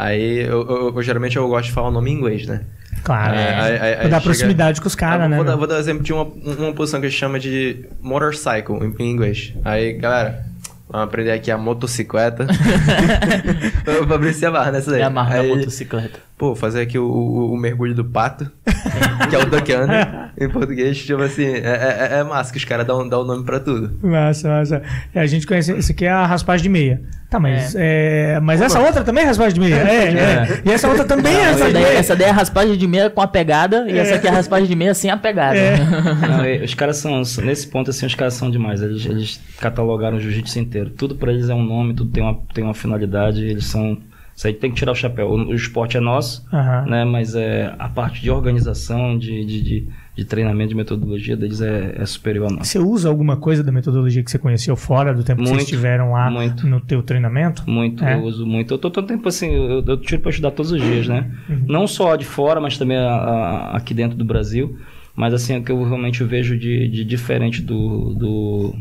Aí 0.00 0.38
eu, 0.46 0.64
eu- 0.68 0.92
eu- 0.94 1.02
geralmente 1.02 1.36
eu 1.36 1.48
gosto 1.48 1.66
de 1.66 1.72
falar 1.72 1.88
o 1.88 1.90
nome 1.90 2.10
em 2.10 2.14
inglês, 2.14 2.46
né? 2.46 2.60
Claro. 3.02 3.34
Aí- 3.34 3.46
aí- 3.46 3.78
aí 3.78 3.78
Pra 3.78 3.94
dar 3.96 4.02
chega- 4.08 4.20
proximidade 4.20 4.80
com 4.80 4.86
os 4.86 4.94
caras, 4.94 5.26
Ah, 5.26 5.28
né? 5.28 5.36
Vou, 5.36 5.44
dar, 5.44 5.56
vou 5.56 5.66
dar 5.66 5.74
um 5.74 5.78
exemplo 5.78 6.02
de 6.04 6.12
uma, 6.12 6.22
uma 6.24 6.72
posição 6.72 7.00
que 7.00 7.06
a 7.06 7.08
gente 7.08 7.18
chama 7.18 7.38
de 7.40 7.84
motorcycle 8.00 8.76
em, 8.76 8.94
em 9.02 9.10
inglês. 9.10 9.54
Aí, 9.64 9.94
galera, 9.94 10.44
vamos 10.88 11.06
aprender 11.08 11.32
aqui 11.32 11.50
a 11.50 11.58
motocicleta. 11.58 12.46
pra, 13.84 14.06
pra 14.06 14.14
abrir 14.14 14.44
a 14.44 14.50
barra 14.50 14.70
nessa 14.72 14.90
daí. 14.90 15.00
Na 15.08 15.28
Aí, 15.28 15.48
motocicleta. 15.48 16.20
Pô, 16.36 16.54
fazer 16.54 16.82
aqui 16.82 16.98
o, 16.98 17.04
o- 17.04 17.52
o 17.52 17.56
mergulho 17.56 17.94
do 17.94 18.04
pato, 18.04 18.48
que 19.28 19.34
é 19.34 19.38
o 19.38 19.46
duck 19.46 19.72
under. 19.74 20.27
em 20.40 20.48
português, 20.48 20.98
tipo 20.98 21.22
assim, 21.22 21.46
é, 21.46 22.08
é, 22.12 22.18
é 22.20 22.24
massa 22.24 22.52
que 22.52 22.58
os 22.58 22.64
caras 22.64 22.86
dão, 22.86 23.08
dão 23.08 23.22
o 23.22 23.24
nome 23.24 23.44
pra 23.44 23.58
tudo. 23.60 23.90
Massa, 24.02 24.48
massa. 24.48 24.82
É, 25.14 25.20
a 25.20 25.26
gente 25.26 25.46
conhece. 25.46 25.76
Isso 25.76 25.92
aqui 25.92 26.04
é 26.04 26.10
a 26.10 26.26
raspagem 26.26 26.62
de 26.62 26.68
meia. 26.68 27.00
Tá, 27.30 27.38
mas. 27.38 27.74
É. 27.76 28.40
mas 28.40 28.60
essa 28.62 28.80
outra 28.80 29.04
também 29.04 29.22
é 29.24 29.26
raspagem 29.26 29.52
de 29.54 29.60
meia. 29.60 29.74
É, 29.74 30.08
é. 30.08 30.62
E 30.64 30.70
essa 30.70 30.88
outra 30.88 31.04
também 31.04 31.34
é 31.34 31.40
Essa 31.40 31.50
raspagem 31.50 31.66
de 31.68 31.72
daí, 31.74 31.82
meia. 31.84 31.98
essa 31.98 32.16
daí 32.16 32.26
é 32.26 32.30
a 32.30 32.34
raspagem 32.34 32.76
de 32.78 32.86
meia 32.86 33.10
com 33.10 33.20
a 33.20 33.26
pegada 33.26 33.86
e 33.90 33.98
essa 33.98 34.14
aqui 34.14 34.26
é 34.26 34.30
a 34.30 34.32
raspagem 34.32 34.66
de 34.66 34.74
meia 34.74 34.94
sem 34.94 35.10
a 35.10 35.16
pegada. 35.16 35.58
É. 35.58 35.76
Não, 36.56 36.64
os 36.64 36.72
caras 36.74 36.96
são, 36.96 37.20
nesse 37.42 37.66
ponto 37.68 37.90
assim, 37.90 38.06
os 38.06 38.14
caras 38.14 38.32
são 38.34 38.50
demais. 38.50 38.80
Eles, 38.80 39.04
eles 39.04 39.40
catalogaram 39.60 40.16
o 40.16 40.20
jiu-jitsu 40.20 40.58
inteiro. 40.58 40.90
Tudo 40.90 41.16
pra 41.16 41.30
eles 41.30 41.50
é 41.50 41.54
um 41.54 41.62
nome, 41.62 41.92
tudo 41.92 42.10
tem 42.10 42.22
uma, 42.22 42.38
tem 42.54 42.64
uma 42.64 42.74
finalidade. 42.74 43.44
Eles 43.44 43.66
são. 43.66 43.98
Isso 44.34 44.46
aí 44.46 44.54
tem 44.54 44.70
que 44.70 44.76
tirar 44.76 44.92
o 44.92 44.94
chapéu. 44.94 45.28
O, 45.28 45.48
o 45.48 45.54
esporte 45.54 45.96
é 45.98 46.00
nosso, 46.00 46.46
Aham. 46.50 46.86
né? 46.86 47.04
Mas 47.04 47.34
é, 47.34 47.74
a 47.78 47.88
parte 47.90 48.22
de 48.22 48.30
organização, 48.30 49.18
de, 49.18 49.44
de, 49.44 49.60
de, 49.62 49.88
de 50.18 50.24
treinamento, 50.24 50.70
de 50.70 50.74
metodologia 50.74 51.36
deles 51.36 51.60
é, 51.60 51.94
é 51.96 52.04
superior 52.04 52.48
a 52.48 52.50
nossa. 52.50 52.64
Você 52.64 52.78
usa 52.80 53.08
alguma 53.08 53.36
coisa 53.36 53.62
da 53.62 53.70
metodologia 53.70 54.20
que 54.24 54.28
você 54.28 54.36
conheceu 54.38 54.74
fora 54.74 55.14
do 55.14 55.22
tempo 55.22 55.38
que 55.42 55.44
vocês 55.46 55.56
Muito, 55.58 55.64
estiveram 55.70 56.10
lá 56.10 56.28
muito. 56.28 56.66
no 56.66 56.80
teu 56.80 57.04
treinamento? 57.04 57.62
Muito, 57.70 58.02
É. 58.04 58.14
eu 58.16 58.24
uso 58.24 58.44
muito. 58.44 58.74
Eu 58.74 58.78
tô 58.78 58.90
todo 58.90 59.06
tempo 59.06 59.28
assim, 59.28 59.52
eu, 59.54 59.84
eu 59.86 59.96
tiro 59.96 60.20
pra 60.20 60.30
estudar 60.30 60.50
todos 60.50 60.72
os 60.72 60.82
dias, 60.82 61.06
né? 61.06 61.30
Uhum. 61.48 61.62
Não 61.68 61.86
só 61.86 62.16
de 62.16 62.24
fora, 62.24 62.60
mas 62.60 62.76
também 62.76 62.96
a- 62.96 63.06
a- 63.08 63.76
aqui 63.76 63.94
dentro 63.94 64.18
do 64.18 64.24
Brasil. 64.24 64.76
Mas 65.14 65.32
assim, 65.32 65.56
o 65.56 65.62
que 65.62 65.70
eu 65.70 65.80
realmente 65.84 66.24
vejo 66.24 66.58
de, 66.58 66.88
de 66.88 67.04
diferente 67.04 67.62
do, 67.62 68.14
do, 68.14 68.74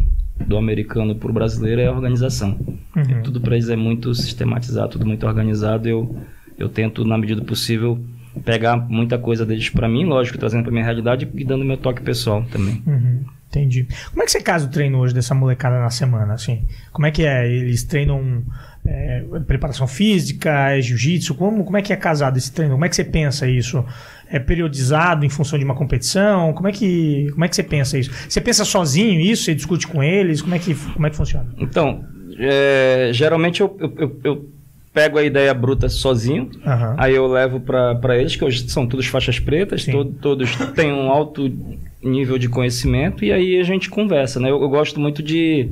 do 0.43 0.57
americano 0.57 1.13
pro 1.15 1.31
brasileiro 1.31 1.81
é 1.81 1.85
a 1.85 1.91
organização. 1.91 2.57
Uhum. 2.95 3.21
Tudo 3.23 3.39
para 3.41 3.53
eles 3.55 3.69
é 3.69 3.75
muito 3.75 4.11
sistematizado, 4.15 4.93
tudo 4.93 5.05
muito 5.05 5.25
organizado. 5.27 5.87
Eu, 5.87 6.15
eu 6.57 6.67
tento, 6.67 7.05
na 7.05 7.15
medida 7.15 7.41
do 7.41 7.45
possível, 7.45 7.99
pegar 8.43 8.77
muita 8.77 9.17
coisa 9.17 9.45
deles 9.45 9.69
para 9.69 9.87
mim, 9.87 10.05
lógico, 10.05 10.37
trazendo 10.37 10.63
para 10.63 10.71
minha 10.71 10.83
realidade 10.83 11.27
e 11.35 11.43
dando 11.43 11.65
meu 11.65 11.77
toque 11.77 12.01
pessoal 12.01 12.43
também. 12.51 12.81
Uhum, 12.85 13.23
entendi. 13.49 13.87
Como 14.11 14.21
é 14.23 14.25
que 14.25 14.31
você 14.31 14.41
casa 14.41 14.67
o 14.67 14.69
treino 14.69 14.97
hoje 14.99 15.13
dessa 15.13 15.33
molecada 15.35 15.79
na 15.79 15.89
semana, 15.89 16.33
assim? 16.33 16.65
Como 16.91 17.05
é 17.05 17.11
que 17.11 17.23
é? 17.25 17.47
Eles 17.51 17.83
treinam 17.83 18.43
é, 18.85 19.23
preparação 19.45 19.87
física, 19.87 20.71
é 20.71 20.81
jiu-jitsu? 20.81 21.35
Como, 21.35 21.63
como 21.63 21.77
é 21.77 21.81
que 21.81 21.91
é 21.91 21.95
casado 21.95 22.37
esse 22.37 22.51
treino? 22.51 22.73
Como 22.73 22.85
é 22.85 22.89
que 22.89 22.95
você 22.95 23.03
pensa 23.03 23.47
isso? 23.47 23.83
É 24.29 24.39
periodizado 24.39 25.25
em 25.25 25.29
função 25.29 25.57
de 25.57 25.63
uma 25.65 25.75
competição? 25.75 26.51
Como 26.53 26.67
é 26.67 26.71
que, 26.71 27.29
como 27.31 27.45
é 27.45 27.47
que 27.47 27.55
você 27.55 27.63
pensa 27.63 27.97
isso? 27.97 28.11
Você 28.27 28.41
pensa 28.41 28.65
sozinho 28.65 29.19
isso? 29.21 29.43
Você 29.45 29.55
discute 29.55 29.87
com 29.87 30.03
eles? 30.03 30.41
Como 30.41 30.53
é 30.53 30.59
que, 30.59 30.75
como 30.75 31.07
é 31.07 31.09
que 31.09 31.15
funciona? 31.15 31.47
Então, 31.57 32.03
é, 32.37 33.09
geralmente 33.13 33.61
eu, 33.61 33.75
eu, 33.79 33.93
eu- 33.97 34.19
eu 34.23 34.49
pego 34.97 35.19
a 35.19 35.23
ideia 35.23 35.53
bruta 35.53 35.89
sozinho, 35.89 36.49
Aham. 36.65 36.95
aí 36.97 37.13
eu 37.13 37.27
levo 37.27 37.59
para 37.59 38.17
eles, 38.17 38.35
que 38.35 38.43
hoje 38.43 38.67
são 38.67 38.87
todos 38.87 39.05
faixas 39.05 39.39
pretas, 39.39 39.85
todos 40.19 40.55
têm 40.73 40.91
um 40.91 41.11
alto 41.11 41.53
nível 42.01 42.39
de 42.39 42.49
conhecimento, 42.49 43.23
e 43.23 43.31
aí 43.31 43.59
a 43.59 43.63
gente 43.63 43.91
conversa, 43.91 44.39
né? 44.39 44.49
Eu, 44.49 44.59
eu 44.59 44.67
gosto 44.67 44.99
muito 44.99 45.21
de, 45.21 45.69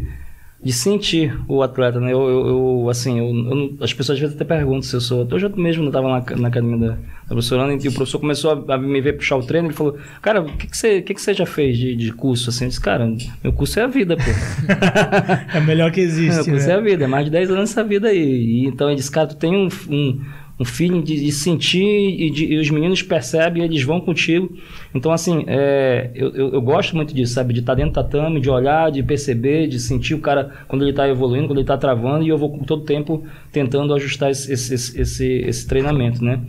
de 0.66 0.74
sentir 0.74 1.40
o 1.48 1.62
atleta, 1.62 2.00
né? 2.00 2.12
Eu, 2.12 2.28
eu- 2.28 2.48
eu, 2.48 2.90
assim, 2.90 3.20
eu, 3.20 3.26
eu 3.28 3.78
as 3.82 3.94
pessoas 3.94 4.16
às 4.18 4.20
vezes 4.20 4.36
até 4.36 4.44
perguntam 4.44 4.82
se 4.82 4.96
eu 4.96 5.00
sou... 5.00 5.28
Hoje 5.32 5.46
eu 5.46 5.56
mesmo 5.56 5.84
não 5.84 5.90
estava 5.90 6.08
na, 6.08 6.36
na 6.38 6.48
academia 6.48 6.78
da, 6.80 6.94
da 6.96 7.00
professora 7.28 7.72
e 7.72 7.88
o 7.88 7.94
professor 7.94 8.18
começou 8.18 8.66
a, 8.68 8.74
a 8.74 8.78
me 8.80 9.00
ver 9.00 9.14
puxar 9.14 9.36
o 9.38 9.44
treino, 9.44 9.68
ele 9.68 9.76
falou, 9.76 9.96
cara, 10.24 10.42
o 10.42 10.46
que, 10.58 10.66
que, 10.66 10.76
você, 10.76 11.04
que, 11.04 11.14
que 11.14 11.22
você 11.22 11.36
já 11.36 11.46
fez 11.46 11.78
de, 11.78 11.96
de 11.96 12.12
curso? 12.12 12.50
Assim, 12.50 12.66
eu 12.66 12.70
disse, 12.70 12.82
cara, 12.82 13.08
meu 13.44 13.54
curso 13.54 13.80
é 13.80 13.84
a 13.84 13.88
vida, 13.88 14.18
pô. 14.18 14.24
É 15.54 15.60
o 15.60 15.64
melhor 15.64 15.92
que 15.92 16.02
existe. 16.02 16.50
isso 16.52 16.68
né? 16.68 16.74
é 16.74 16.78
a 16.78 16.82
vida, 16.82 17.04
é 17.04 17.08
mais 17.08 17.26
de 17.26 17.32
10 17.32 17.52
anos 17.52 17.70
essa 17.70 17.84
vida 17.84 18.08
aí. 18.08 18.18
E, 18.20 18.66
então 18.66 18.88
ele 18.88 18.96
disse, 18.96 19.12
cara, 19.12 19.28
tu 19.28 19.36
tem 19.36 19.56
um, 19.56 19.68
um, 19.88 20.20
um 20.60 20.64
feeling 20.64 21.02
de, 21.02 21.16
de 21.26 21.32
sentir 21.32 21.84
e, 21.86 22.30
de- 22.30 22.46
e 22.54 22.58
os 22.58 22.70
meninos 22.70 23.02
percebem, 23.02 23.64
eles 23.64 23.84
vão 23.84 24.00
contigo. 24.00 24.56
Então, 24.94 25.12
assim, 25.12 25.44
é, 25.48 26.12
eu, 26.16 26.30
eu, 26.34 26.54
eu 26.54 26.62
gosto 26.62 26.96
muito 26.96 27.14
disso, 27.14 27.34
sabe? 27.34 27.54
De 27.54 27.60
estar 27.60 27.74
dentro 27.76 27.92
do 27.92 27.96
tatame, 27.96 28.40
de 28.40 28.50
olhar, 28.50 28.90
de 28.92 29.04
perceber, 29.04 29.68
de 29.68 29.80
sentir 29.80 30.14
o 30.14 30.20
cara 30.20 30.52
quando 30.68 30.84
ele 30.84 30.92
está 30.92 31.08
evoluindo, 31.10 31.48
quando 31.48 31.58
ele 31.58 31.64
está 31.64 31.78
travando, 31.78 32.24
e 32.24 32.30
eu 32.30 32.38
vou 32.38 32.58
todo 32.66 32.84
tempo 32.84 33.24
tentando 33.52 33.94
ajustar 33.94 34.32
esse, 34.32 34.52
esse, 34.54 34.74
esse, 34.74 35.02
esse, 35.02 35.26
esse 35.46 35.68
treinamento, 35.68 36.24
né? 36.24 36.40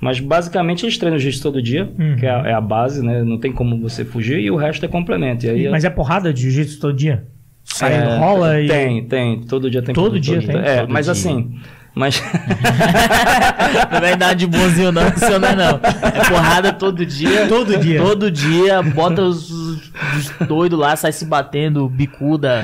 Mas 0.00 0.20
basicamente 0.20 0.84
eles 0.84 0.98
treinam 0.98 1.18
jiu-jitsu 1.18 1.42
todo 1.42 1.62
dia, 1.62 1.90
Uhum. 1.98 2.16
que 2.16 2.26
é 2.26 2.30
a, 2.30 2.38
é 2.48 2.52
a 2.52 2.60
base, 2.60 3.02
né? 3.02 3.22
Não 3.24 3.38
tem 3.38 3.50
como 3.50 3.80
você 3.80 4.04
fugir, 4.04 4.40
e 4.40 4.50
o 4.50 4.56
resto 4.56 4.84
é 4.84 4.88
complemento. 4.88 5.46
E 5.46 5.48
aí, 5.48 5.68
Mas 5.70 5.84
é 5.84 5.88
porrada 5.90 6.34
de 6.34 6.42
jiu-jitsu 6.42 6.78
todo 6.80 6.92
dia? 6.92 7.24
Sai, 7.64 7.94
é, 7.94 8.18
rola 8.18 8.60
e. 8.60 8.68
Tem, 8.68 9.04
tem. 9.06 9.40
Todo 9.44 9.70
dia 9.70 9.80
tem. 9.80 9.94
Todo 9.94 10.20
dia 10.20 10.42
tem? 10.42 10.54
É, 10.58 10.80
Todo 10.80 10.92
mas 10.92 11.06
dia. 11.06 11.12
assim. 11.12 11.54
Mas. 11.94 12.20
Não 13.92 14.00
vai 14.00 14.16
dar 14.16 14.34
de 14.34 14.46
bonzinho 14.46 14.90
não, 14.92 15.10
que 15.10 15.18
isso 15.24 15.38
não 15.38 15.48
é 15.48 15.54
não. 15.56 15.80
É 16.02 16.28
porrada 16.28 16.72
todo 16.72 17.04
dia. 17.06 17.46
Todo 17.46 17.76
dia. 17.78 18.00
Todo 18.00 18.30
dia, 18.30 18.82
bota 18.82 19.22
os, 19.22 19.50
os 19.50 20.30
doidos 20.46 20.78
lá, 20.78 20.94
sai 20.96 21.12
se 21.12 21.24
batendo, 21.24 21.88
bicuda. 21.88 22.62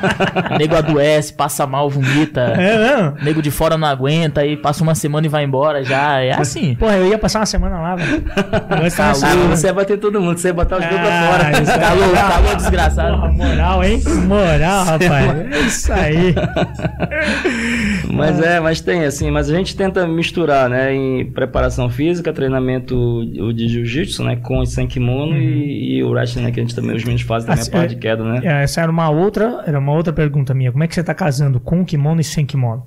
Nego 0.58 0.76
adoece, 0.76 1.32
passa 1.34 1.66
mal, 1.66 1.88
vomita. 1.90 2.40
É, 2.40 2.96
não? 2.96 3.14
Nego 3.22 3.42
de 3.42 3.50
fora 3.50 3.76
não 3.76 3.86
aguenta, 3.88 4.40
aí 4.40 4.56
passa 4.56 4.82
uma 4.82 4.94
semana 4.94 5.26
e 5.26 5.30
vai 5.30 5.44
embora 5.44 5.84
já. 5.84 6.20
É 6.20 6.32
assim. 6.32 6.74
Porra, 6.74 6.96
eu 6.96 7.06
ia 7.08 7.18
passar 7.18 7.40
uma 7.40 7.46
semana 7.46 7.78
lá, 7.80 7.96
velho. 7.96 8.22
Tá 8.22 9.10
Ah, 9.10 9.14
segunda. 9.14 9.56
você 9.56 9.66
ia 9.66 9.72
bater 9.74 9.98
todo 9.98 10.20
mundo, 10.20 10.38
você 10.38 10.48
ia 10.48 10.54
botar 10.54 10.76
os 10.78 10.84
dois 10.86 11.00
pra 11.00 11.08
Ah, 11.08 11.32
fora. 11.32 11.78
Calor, 11.78 12.12
calor 12.14 12.56
desgraçado. 12.56 13.16
Porra, 13.16 13.32
moral, 13.32 13.84
hein? 13.84 14.02
Moral, 14.26 14.84
rapaz. 14.84 15.52
É 15.52 15.60
isso 15.60 15.92
aí. 15.92 16.34
Mas 18.16 18.40
é, 18.40 18.60
mas 18.60 18.80
tem, 18.80 19.04
assim, 19.04 19.30
mas 19.30 19.50
a 19.50 19.54
gente 19.56 19.76
tenta 19.76 20.06
misturar, 20.06 20.68
né? 20.68 20.94
Em 20.94 21.24
preparação 21.30 21.88
física, 21.88 22.32
treinamento 22.32 22.94
o 22.96 23.52
de 23.52 23.68
jiu-jitsu, 23.68 24.22
né? 24.24 24.36
Com 24.36 24.62
e 24.62 24.66
sem 24.66 24.86
kimono 24.86 25.36
e, 25.36 25.96
e 25.98 26.02
o 26.04 26.10
wrestling, 26.10 26.42
né? 26.44 26.50
Que 26.50 26.60
a 26.60 26.62
gente 26.62 26.74
também, 26.74 26.94
os 26.94 27.02
meninos 27.02 27.22
fazem 27.22 27.46
também 27.48 27.60
Assim, 27.62 27.70
a 27.70 27.72
parte 27.72 27.92
é- 27.92 27.94
de 27.94 28.00
queda, 28.00 28.22
né? 28.24 28.40
É, 28.44 28.62
Essa 28.62 28.82
era 28.82 28.90
uma 28.90 29.08
outra, 29.10 29.62
era 29.66 29.78
uma 29.78 29.92
outra 29.92 30.12
pergunta 30.12 30.52
minha. 30.54 30.70
Como 30.70 30.84
é 30.84 30.86
que 30.88 30.94
você 30.94 31.02
tá 31.02 31.14
casando 31.14 31.58
com 31.58 31.84
kimono 31.84 32.20
e 32.20 32.24
sem 32.24 32.44
kimono? 32.46 32.84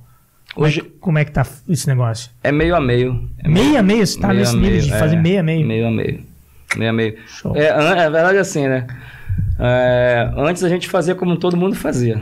Como, 0.53 0.65
Hoje 0.67 0.79
é, 0.79 0.83
que- 0.83 0.89
como 1.01 1.17
é 1.17 1.25
que 1.25 1.31
tá 1.31 1.45
esse 1.67 1.87
negócio? 1.87 2.29
é 2.43 2.51
meio 2.51 2.75
a 2.75 2.79
meio. 2.79 3.29
É 3.43 3.49
meio 3.49 3.77
a 3.77 3.81
meio? 3.83 4.05
Você 4.05 4.19
tá 4.19 4.27
meio 4.27 4.39
nesse 4.39 4.55
nível 4.55 4.79
de 4.79 4.93
é, 4.93 4.99
fazer 4.99 5.15
meio 5.17 5.39
a 5.39 5.43
meio? 5.43 5.65
Meio 5.67 5.87
a 5.87 5.91
meio. 5.91 6.19
Meio 6.77 6.89
a 6.89 6.93
meio. 6.93 7.15
Show. 7.27 7.55
É, 7.55 7.67
é 7.67 8.09
verdade 8.09 8.37
assim, 8.37 8.67
né? 8.67 8.85
É, 9.59 10.31
antes 10.37 10.63
a 10.63 10.69
gente 10.69 10.89
fazia 10.89 11.15
como 11.15 11.37
todo 11.37 11.55
mundo 11.55 11.75
fazia. 11.75 12.21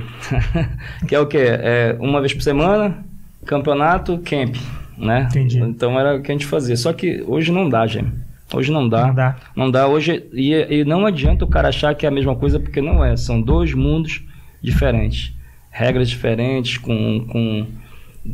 que 1.07 1.15
é 1.15 1.19
o 1.19 1.25
quê? 1.25 1.45
É, 1.47 1.95
uma 1.99 2.19
vez 2.19 2.33
por 2.33 2.41
semana, 2.41 3.03
campeonato, 3.45 4.19
camp, 4.19 4.55
né? 4.97 5.27
Entendi. 5.29 5.59
Então 5.59 5.99
era 5.99 6.15
o 6.15 6.21
que 6.21 6.31
a 6.31 6.35
gente 6.35 6.45
fazia. 6.45 6.77
Só 6.77 6.93
que 6.93 7.23
hoje 7.27 7.51
não 7.51 7.67
dá, 7.67 7.85
gente. 7.87 8.11
Hoje 8.53 8.71
não 8.71 8.87
dá. 8.87 9.07
Não 9.07 9.15
dá. 9.15 9.35
Não 9.55 9.71
dá. 9.71 9.87
Hoje, 9.87 10.25
e, 10.31 10.53
e 10.53 10.85
não 10.85 11.05
adianta 11.05 11.43
o 11.43 11.47
cara 11.47 11.69
achar 11.69 11.95
que 11.95 12.05
é 12.05 12.09
a 12.09 12.11
mesma 12.11 12.35
coisa, 12.35 12.59
porque 12.59 12.81
não 12.81 13.03
é. 13.03 13.17
São 13.17 13.41
dois 13.41 13.73
mundos 13.73 14.23
diferentes. 14.61 15.33
Regras 15.71 16.09
diferentes, 16.09 16.77
com... 16.77 17.25
com... 17.27 17.65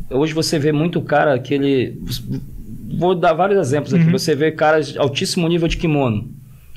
Hoje 0.10 0.34
você 0.34 0.60
vê 0.60 0.72
muito 0.72 1.02
cara 1.02 1.40
que 1.40 1.54
ele... 1.54 2.02
Vou 2.98 3.16
dar 3.16 3.34
vários 3.34 3.58
exemplos 3.60 3.94
aqui. 3.94 4.06
Uhum. 4.06 4.12
Você 4.12 4.36
vê 4.36 4.52
caras 4.52 4.92
de 4.92 5.00
altíssimo 5.00 5.48
nível 5.48 5.68
de 5.68 5.78
kimono, 5.78 6.30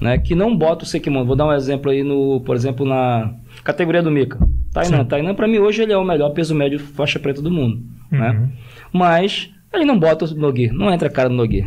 né? 0.02 0.18
Que 0.18 0.34
não 0.34 0.56
bota 0.56 0.84
o 0.84 0.86
seu 0.86 1.00
kimono. 1.00 1.24
Vou 1.24 1.36
dar 1.36 1.46
um 1.46 1.52
exemplo 1.52 1.90
aí, 1.90 2.02
no, 2.02 2.40
por 2.40 2.56
exemplo, 2.56 2.84
na 2.84 3.34
categoria 3.62 4.02
do 4.02 4.10
Mika. 4.10 4.38
Tainan. 4.72 4.98
Sim. 4.98 5.04
Tainan, 5.04 5.34
pra 5.34 5.46
mim, 5.46 5.58
hoje 5.58 5.82
ele 5.82 5.92
é 5.92 5.96
o 5.96 6.04
melhor 6.04 6.30
peso 6.30 6.54
médio 6.54 6.78
faixa 6.78 7.18
preta 7.18 7.40
do 7.40 7.50
mundo, 7.50 7.80
né? 8.10 8.30
Uhum. 8.30 8.48
Mas 8.92 9.50
ele 9.74 9.84
não 9.84 9.98
bota 9.98 10.24
o 10.24 10.34
Nogi. 10.34 10.70
Não 10.72 10.92
entra 10.92 11.08
a 11.08 11.10
cara 11.10 11.28
no 11.28 11.36
Nogi. 11.36 11.66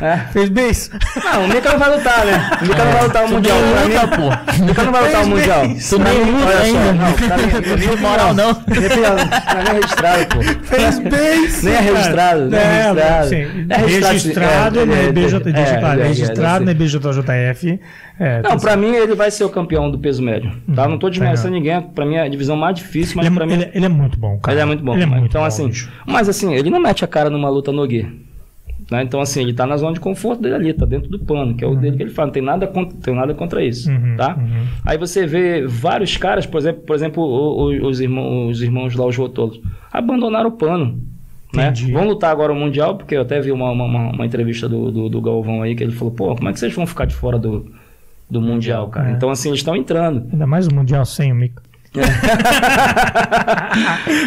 É. 0.00 0.16
Fez 0.32 0.48
bem 0.48 0.70
isso. 0.70 0.90
Não, 1.24 1.44
o 1.44 1.48
Mika 1.48 1.70
não 1.70 1.78
vai 1.78 1.96
lutar, 1.96 2.26
né? 2.26 2.50
O 2.60 2.66
Mika 2.66 2.84
não 2.84 2.92
vai 2.92 3.02
lutar 3.04 3.24
o 3.24 3.28
Mundial. 3.28 3.56
luta, 3.58 4.08
pô. 4.08 4.62
O 4.62 4.66
Mika 4.66 4.82
não 4.82 4.92
vai 4.92 5.06
lutar 5.06 5.22
o 5.22 5.28
Mundial. 5.28 5.62
Tu 5.62 5.98
nem 5.98 6.24
luta 6.24 6.58
ainda. 6.58 6.92
Não, 6.92 7.12
tá 7.12 7.36
nem, 7.76 7.96
moral, 7.96 8.34
não. 8.34 8.52
Não 8.52 9.60
é 9.60 9.64
nem 9.64 9.74
registrado, 9.74 10.26
pô. 10.26 10.42
Fez 10.64 10.98
bem 10.98 11.44
isso. 11.44 11.64
Nem 11.66 11.74
é 11.74 11.80
registrado, 11.80 12.50
nem 12.50 12.60
é 12.60 12.62
É, 12.62 12.86
registrado. 12.92 13.34
É 13.70 13.76
registrado, 13.76 14.12
registrado, 14.12 14.78
é, 14.78 14.82
é, 14.82 14.86
é, 14.86 14.88
é, 14.88 16.02
é, 16.02 16.04
é, 16.04 16.08
registrado 16.08 16.64
é. 16.68 16.72
É, 17.36 17.74
Não, 18.18 18.42
tá 18.42 18.56
pra 18.56 18.76
mim 18.76 18.94
ele 18.94 19.14
vai 19.14 19.30
ser 19.30 19.44
o 19.44 19.50
campeão 19.50 19.90
do 19.90 19.98
peso 19.98 20.22
médio, 20.22 20.50
tá? 20.74 20.88
Não 20.88 20.98
tô 20.98 21.10
desmerecendo 21.10 21.52
ninguém, 21.54 21.80
pra 21.82 22.06
mim 22.06 22.14
é 22.14 22.22
a 22.22 22.28
divisão 22.28 22.56
mais 22.56 22.74
difícil, 22.76 23.16
mas 23.16 23.26
ele, 23.26 23.34
é- 23.34 23.38
pra 23.38 23.46
mim... 23.46 23.52
ele, 23.52 23.70
ele 23.74 23.84
é 23.84 23.88
muito 23.88 24.18
bom, 24.18 24.38
cara. 24.38 24.54
Ele 24.54 24.62
é 24.62 24.64
muito 24.64 24.82
bom. 24.84 24.94
É 24.96 25.04
mas- 25.04 25.18
muito 25.20 25.30
então, 25.32 25.42
bom, 25.42 25.46
assim, 25.46 25.66
bicho. 25.68 25.90
mas 26.06 26.28
assim, 26.28 26.54
ele 26.54 26.70
não 26.70 26.80
mete 26.80 27.04
a 27.04 27.08
cara 27.08 27.28
numa 27.28 27.48
luta 27.50 27.70
no 27.72 27.86
Gui. 27.86 28.06
Né? 28.90 29.02
Então, 29.02 29.20
assim, 29.20 29.42
ele 29.42 29.52
tá 29.52 29.66
na 29.66 29.76
zona 29.76 29.94
de 29.94 30.00
conforto 30.00 30.40
dele 30.42 30.54
ali, 30.54 30.72
tá 30.72 30.86
dentro 30.86 31.10
do 31.10 31.18
pano, 31.18 31.54
que 31.54 31.64
é 31.64 31.66
o 31.66 31.74
dele 31.74 31.96
que 31.96 32.04
ele 32.04 32.10
fala. 32.10 32.26
Não 32.26 32.32
tem 32.32 32.42
nada 32.42 32.66
contra, 32.68 32.96
tem 33.02 33.14
nada 33.14 33.34
contra 33.34 33.64
isso, 33.64 33.90
Uhum, 33.90 34.14
tá? 34.16 34.36
uhum. 34.38 34.64
Aí 34.84 34.96
você 34.96 35.26
vê 35.26 35.66
vários 35.66 36.16
caras, 36.16 36.46
por 36.46 36.58
exemplo, 36.58 36.82
por 36.82 36.94
exemplo 36.94 37.22
o- 37.22 37.64
o- 37.64 37.86
os, 37.88 38.00
irmãos, 38.00 38.50
os 38.56 38.62
irmãos 38.62 38.94
lá, 38.94 39.04
os 39.04 39.16
Rotolos, 39.16 39.60
abandonaram 39.92 40.50
o 40.50 40.52
pano. 40.52 41.02
Né? 41.52 41.68
Entendi. 41.70 41.90
Vão 41.92 42.06
lutar 42.06 42.30
agora 42.30 42.52
o 42.52 42.56
Mundial, 42.56 42.96
porque 42.96 43.16
eu 43.16 43.22
até 43.22 43.40
vi 43.40 43.50
uma, 43.50 43.70
uma, 43.70 43.84
uma- 43.84 44.10
uma 44.12 44.26
entrevista 44.26 44.68
do, 44.68 44.90
do, 44.92 45.08
do 45.08 45.20
Galvão 45.20 45.62
aí, 45.62 45.74
que 45.74 45.82
ele 45.82 45.92
falou, 45.92 46.12
pô, 46.14 46.36
como 46.36 46.48
é 46.48 46.52
que 46.52 46.60
vocês 46.60 46.72
vão 46.72 46.86
ficar 46.86 47.06
de 47.06 47.14
fora 47.14 47.38
do, 47.38 47.66
do 48.28 48.40
Mundial, 48.40 48.88
cara? 48.88 49.10
É. 49.10 49.12
Então, 49.12 49.30
assim, 49.30 49.48
eles 49.50 49.60
estão 49.60 49.76
entrando. 49.76 50.26
Ainda 50.32 50.46
mais 50.46 50.66
o 50.66 50.74
Mundial 50.74 51.04
sem 51.04 51.32
o 51.32 51.34
Mico. 51.34 51.62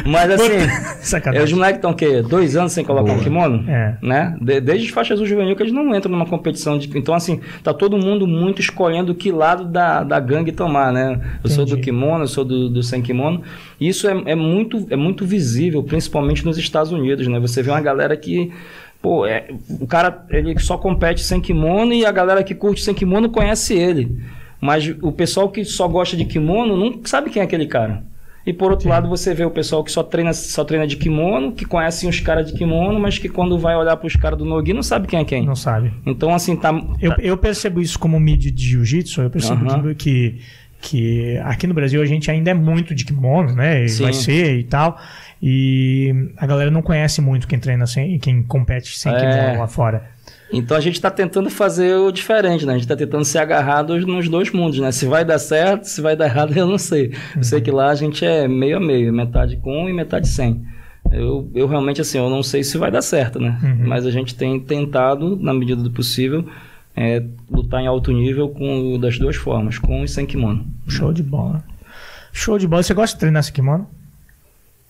Mas 0.06 0.32
assim, 0.32 0.54
é, 0.54 0.68
Sacanagem. 1.02 1.46
os 1.46 1.54
moleques 1.54 1.76
estão 1.78 1.92
o 1.92 1.96
quê? 1.96 2.22
Dois 2.22 2.56
anos 2.56 2.72
sem 2.72 2.84
colocar 2.84 3.12
um 3.12 3.20
kimono? 3.20 3.70
É. 3.70 3.98
Né? 4.02 4.36
De- 4.42 4.62
desde 4.62 4.92
faixa 4.92 5.14
azul 5.14 5.26
juvenil 5.26 5.56
que 5.56 5.64
eles 5.64 5.74
não 5.74 5.94
entram 5.96 6.12
numa 6.12 6.26
competição 6.26 6.78
de. 6.78 6.90
Então, 6.98 7.14
assim, 7.14 7.40
tá 7.64 7.74
todo 7.74 7.98
mundo 7.98 8.26
muito 8.26 8.62
escolhendo 8.62 9.14
que 9.14 9.32
lado 9.32 9.66
da, 9.66 10.04
da 10.04 10.20
gangue 10.20 10.52
tomar, 10.52 10.92
né? 10.92 11.20
Eu 11.44 11.50
sou 11.50 11.66
do 11.66 11.72
Entendi. 11.74 11.86
kimono, 11.86 12.24
eu 12.24 12.28
sou 12.28 12.44
do, 12.44 12.70
do 12.70 12.84
sem 12.84 13.02
kimono. 13.02 13.42
Isso 13.80 14.08
é, 14.08 14.24
é, 14.26 14.36
muito, 14.36 14.88
é 14.90 14.96
muito 14.96 15.26
visível, 15.26 15.84
principalmente 15.84 16.46
nos 16.46 16.58
Estados 16.58 16.92
Unidos, 16.92 17.28
né? 17.28 17.40
Você 17.40 17.62
vê 17.62 17.70
uma 17.70 17.82
galera 17.82 18.16
que. 18.18 18.52
Pô, 19.02 19.26
é, 19.26 19.48
o 19.80 19.88
cara 19.88 20.26
ele 20.30 20.58
só 20.60 20.78
compete 20.78 21.22
sem 21.22 21.40
kimono 21.40 21.94
e 21.94 22.06
a 22.06 22.12
galera 22.12 22.44
que 22.44 22.54
curte 22.54 22.84
sem 22.84 22.94
kimono 22.94 23.30
conhece 23.30 23.74
ele. 23.74 24.18
Mas 24.60 24.94
o 25.02 25.12
pessoal 25.12 25.50
que 25.50 25.64
só 25.64 25.88
gosta 25.88 26.18
de 26.18 26.26
kimono 26.26 26.76
não 26.76 27.00
sabe 27.06 27.30
quem 27.30 27.42
é 27.42 27.46
aquele 27.46 27.66
cara. 27.66 28.04
E 28.46 28.52
por 28.54 28.72
outro 28.72 28.90
lado, 28.90 29.08
você 29.08 29.34
vê 29.34 29.46
o 29.46 29.52
pessoal 29.52 29.84
que 29.84 29.92
só 29.92 30.02
treina, 30.02 30.34
só 30.34 30.64
treina 30.64 30.88
de 30.88 30.96
kimono, 30.98 31.52
que 31.52 31.66
conhece 31.66 32.08
uns 32.08 32.20
caras 32.20 32.48
de 32.52 32.58
kimono, 32.58 33.00
mas 33.00 33.18
que 33.18 33.30
quando 33.30 33.58
vai 33.60 33.76
olhar 33.76 33.96
pros 33.98 34.16
caras 34.16 34.38
do 34.40 34.44
Nogi 34.46 34.74
não 34.74 34.82
sabe 34.84 35.08
quem 35.08 35.20
é 35.20 35.24
quem. 35.24 35.46
Não 35.46 35.56
sabe. 35.56 35.94
Então, 36.06 36.34
assim, 36.34 36.56
tá. 36.56 36.72
Eu, 37.00 37.16
tá- 37.16 37.22
eu 37.22 37.38
percebo 37.38 37.80
isso 37.80 37.98
como 38.00 38.20
mídia 38.20 38.52
de 38.52 38.64
jiu-jitsu, 38.70 39.22
eu 39.22 39.30
percebo 39.30 39.70
Aham. 39.70 39.94
que, 39.94 40.40
que 40.82 41.38
aqui 41.44 41.68
no 41.68 41.74
Brasil 41.74 42.02
a 42.02 42.06
gente 42.06 42.32
ainda 42.32 42.50
é 42.50 42.54
muito 42.54 42.96
de 42.96 43.06
kimono, 43.06 43.54
né? 43.54 43.86
E 43.86 43.90
Sim. 43.90 44.04
vai 44.04 44.14
ser 44.14 44.58
e 44.58 44.64
tal. 44.64 44.98
E 45.42 46.14
a 46.38 46.46
galera 46.46 46.70
não 46.70 46.82
conhece 46.82 47.22
muito 47.22 47.48
quem 47.48 47.60
treina 47.60 47.88
sem, 47.88 48.20
quem 48.20 48.44
compete 48.44 48.98
sem 49.00 49.14
É. 49.14 49.20
kimono 49.20 49.60
lá 49.60 49.68
fora. 49.68 50.04
Então 50.52 50.76
a 50.76 50.80
gente 50.82 50.96
está 50.96 51.12
tentando 51.12 51.50
fazer 51.50 51.96
o 51.96 52.12
diferente, 52.12 52.66
né? 52.66 52.74
A 52.74 52.76
gente 52.76 52.86
está 52.86 52.96
tentando 52.96 53.24
se 53.24 53.38
agarrar 53.38 53.84
dos- 53.84 54.06
nos 54.06 54.28
dois 54.28 54.52
mundos, 54.52 54.80
né? 54.80 54.92
Se 54.92 55.06
vai 55.06 55.24
dar 55.24 55.38
certo, 55.40 55.84
se 55.86 56.02
vai 56.02 56.16
dar 56.16 56.26
errado, 56.26 56.52
eu 56.58 56.66
não 56.68 56.78
sei. 56.78 57.14
Eu 57.36 57.44
sei 57.44 57.62
que 57.62 57.70
lá 57.72 57.90
a 57.92 57.96
gente 57.96 58.26
é 58.26 58.48
meio 58.48 58.78
a 58.78 58.80
meio, 58.80 59.14
metade 59.14 59.58
com 59.58 59.88
e 59.88 59.94
metade 59.94 60.28
sem. 60.28 60.64
Eu, 61.12 61.50
eu 61.56 61.68
realmente, 61.68 62.02
assim, 62.02 62.18
eu 62.18 62.30
não 62.30 62.44
sei 62.44 62.64
se 62.64 62.78
vai 62.78 62.92
dar 62.92 63.02
certo, 63.02 63.40
né? 63.40 63.58
Uhum. 63.64 63.88
Mas 63.88 64.06
a 64.06 64.12
gente 64.12 64.36
tem 64.36 64.60
tentado, 64.60 65.36
na 65.38 65.54
medida 65.54 65.82
do 65.82 65.90
possível, 65.92 66.46
é, 66.96 67.24
lutar 67.50 67.82
em 67.82 67.88
alto 67.88 68.12
nível 68.12 68.50
com 68.50 69.00
das 69.00 69.18
duas 69.18 69.36
formas, 69.36 69.78
com 69.78 70.04
e 70.04 70.08
sem 70.08 70.26
kimono. 70.26 70.66
Show 70.88 71.14
de 71.14 71.24
bola. 71.24 71.64
Show 72.34 72.58
de 72.60 72.68
bola. 72.68 72.84
Você 72.84 72.94
gosta 72.94 73.16
de 73.16 73.20
treinar 73.22 73.40
esse 73.40 73.54
kimono? 73.54 73.88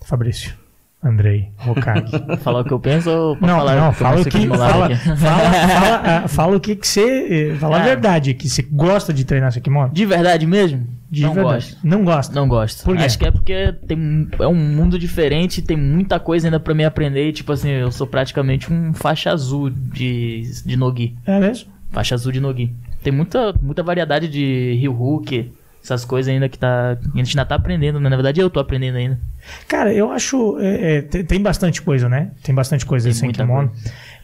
Fabrício. 0.01 0.53
Andrei. 1.01 1.49
Hokage. 1.65 2.11
Falar 2.43 2.59
o 2.59 2.63
que 2.65 2.73
eu 2.73 2.79
penso 2.79 3.09
ou 3.09 3.37
Não, 3.39 3.57
falar 3.59 3.75
não, 3.77 3.93
fala 3.93 4.19
o 4.19 4.25
que. 4.25 4.47
Fala, 4.47 4.89
fala, 4.97 4.97
fala, 5.15 6.01
ah, 6.03 6.27
fala 6.27 6.57
o 6.57 6.59
que 6.59 6.75
que 6.75 6.85
você. 6.85 7.51
eh, 7.53 7.55
Fala 7.55 7.77
a 7.77 7.81
Ah. 7.81 7.83
verdade, 7.85 8.33
que 8.33 8.49
você 8.49 8.61
gosta 8.63 9.13
de 9.13 9.23
treinar 9.23 9.47
esse 9.49 9.61
kimono? 9.61 9.93
De 9.93 10.05
verdade 10.05 10.45
mesmo? 10.45 10.85
De 11.09 11.21
não 11.23 11.33
verdade. 11.33 11.53
gosto. 11.55 11.77
Não 11.87 12.03
gosta. 12.03 12.35
Não 12.35 12.47
gosto. 12.49 12.83
Por 12.83 12.97
quê? 12.97 13.03
Acho 13.03 13.17
que 13.17 13.25
é 13.25 13.31
porque 13.31 13.73
tem, 13.87 14.27
é 14.41 14.47
um 14.47 14.53
mundo 14.53 14.99
diferente, 14.99 15.61
tem 15.61 15.77
muita 15.77 16.19
coisa 16.19 16.47
ainda 16.47 16.59
pra 16.59 16.73
me 16.73 16.83
aprender. 16.83 17.31
Tipo 17.31 17.53
assim, 17.53 17.69
eu 17.69 17.91
sou 17.93 18.05
praticamente 18.05 18.71
um 18.71 18.93
faixa 18.93 19.31
azul 19.31 19.69
de, 19.69 20.43
de 20.65 20.75
Nogi. 20.75 21.15
É 21.25 21.39
mesmo? 21.39 21.71
Faixa 21.91 22.13
azul 22.13 22.31
de 22.33 22.41
Nogi. 22.41 22.75
Tem 23.01 23.13
muita, 23.13 23.53
muita 23.61 23.81
variedade 23.81 24.27
de 24.27 24.77
Ryuhook, 24.81 25.49
essas 25.93 26.05
coisas 26.05 26.31
ainda 26.33 26.47
que 26.49 26.57
tá, 26.57 26.91
a 27.13 27.17
gente 27.17 27.29
ainda 27.37 27.45
tá 27.45 27.55
aprendendo, 27.55 27.99
né? 27.99 28.09
Na 28.09 28.15
verdade, 28.15 28.39
eu 28.39 28.49
tô 28.49 28.59
aprendendo 28.59 28.95
ainda. 28.97 29.19
Cara, 29.67 29.93
eu 29.93 30.11
acho. 30.11 30.57
é, 30.59 30.97
é, 30.97 31.01
tem, 31.01 31.23
tem 31.23 31.41
bastante 31.41 31.81
coisa, 31.81 32.07
né? 32.09 32.31
Tem 32.43 32.53
bastante 32.53 32.85
coisa 32.85 33.05
Tem 33.09 33.13
sem 33.13 33.27
muita 33.27 33.43
kimono. 33.43 33.71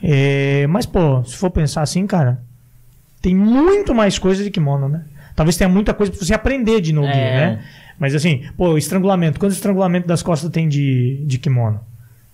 É, 0.04 0.68
mas, 0.68 0.86
pô, 0.86 1.24
se 1.24 1.36
for 1.38 1.50
pensar 1.50 1.82
assim, 1.82 2.06
cara, 2.06 2.40
tem 3.22 3.36
muito 3.36 3.94
mais 3.96 4.20
coisa 4.20 4.44
de 4.44 4.52
kimono, 4.52 4.88
né? 4.90 5.04
Talvez 5.36 5.58
tenha 5.58 5.70
muita 5.70 5.94
coisa 5.94 6.12
pra 6.12 6.24
você 6.24 6.34
aprender 6.34 6.80
de 6.82 6.94
Nogi, 6.94 7.10
É. 7.10 7.36
né? 7.36 7.64
Mas 8.00 8.14
assim, 8.14 8.44
pô, 8.58 8.78
estrangulamento. 8.78 9.40
Quantos 9.40 9.56
estrangulamento 9.58 10.08
das 10.08 10.22
costas 10.22 10.50
tem 10.50 10.68
de, 10.68 11.24
de 11.26 11.38
kimono? 11.38 11.80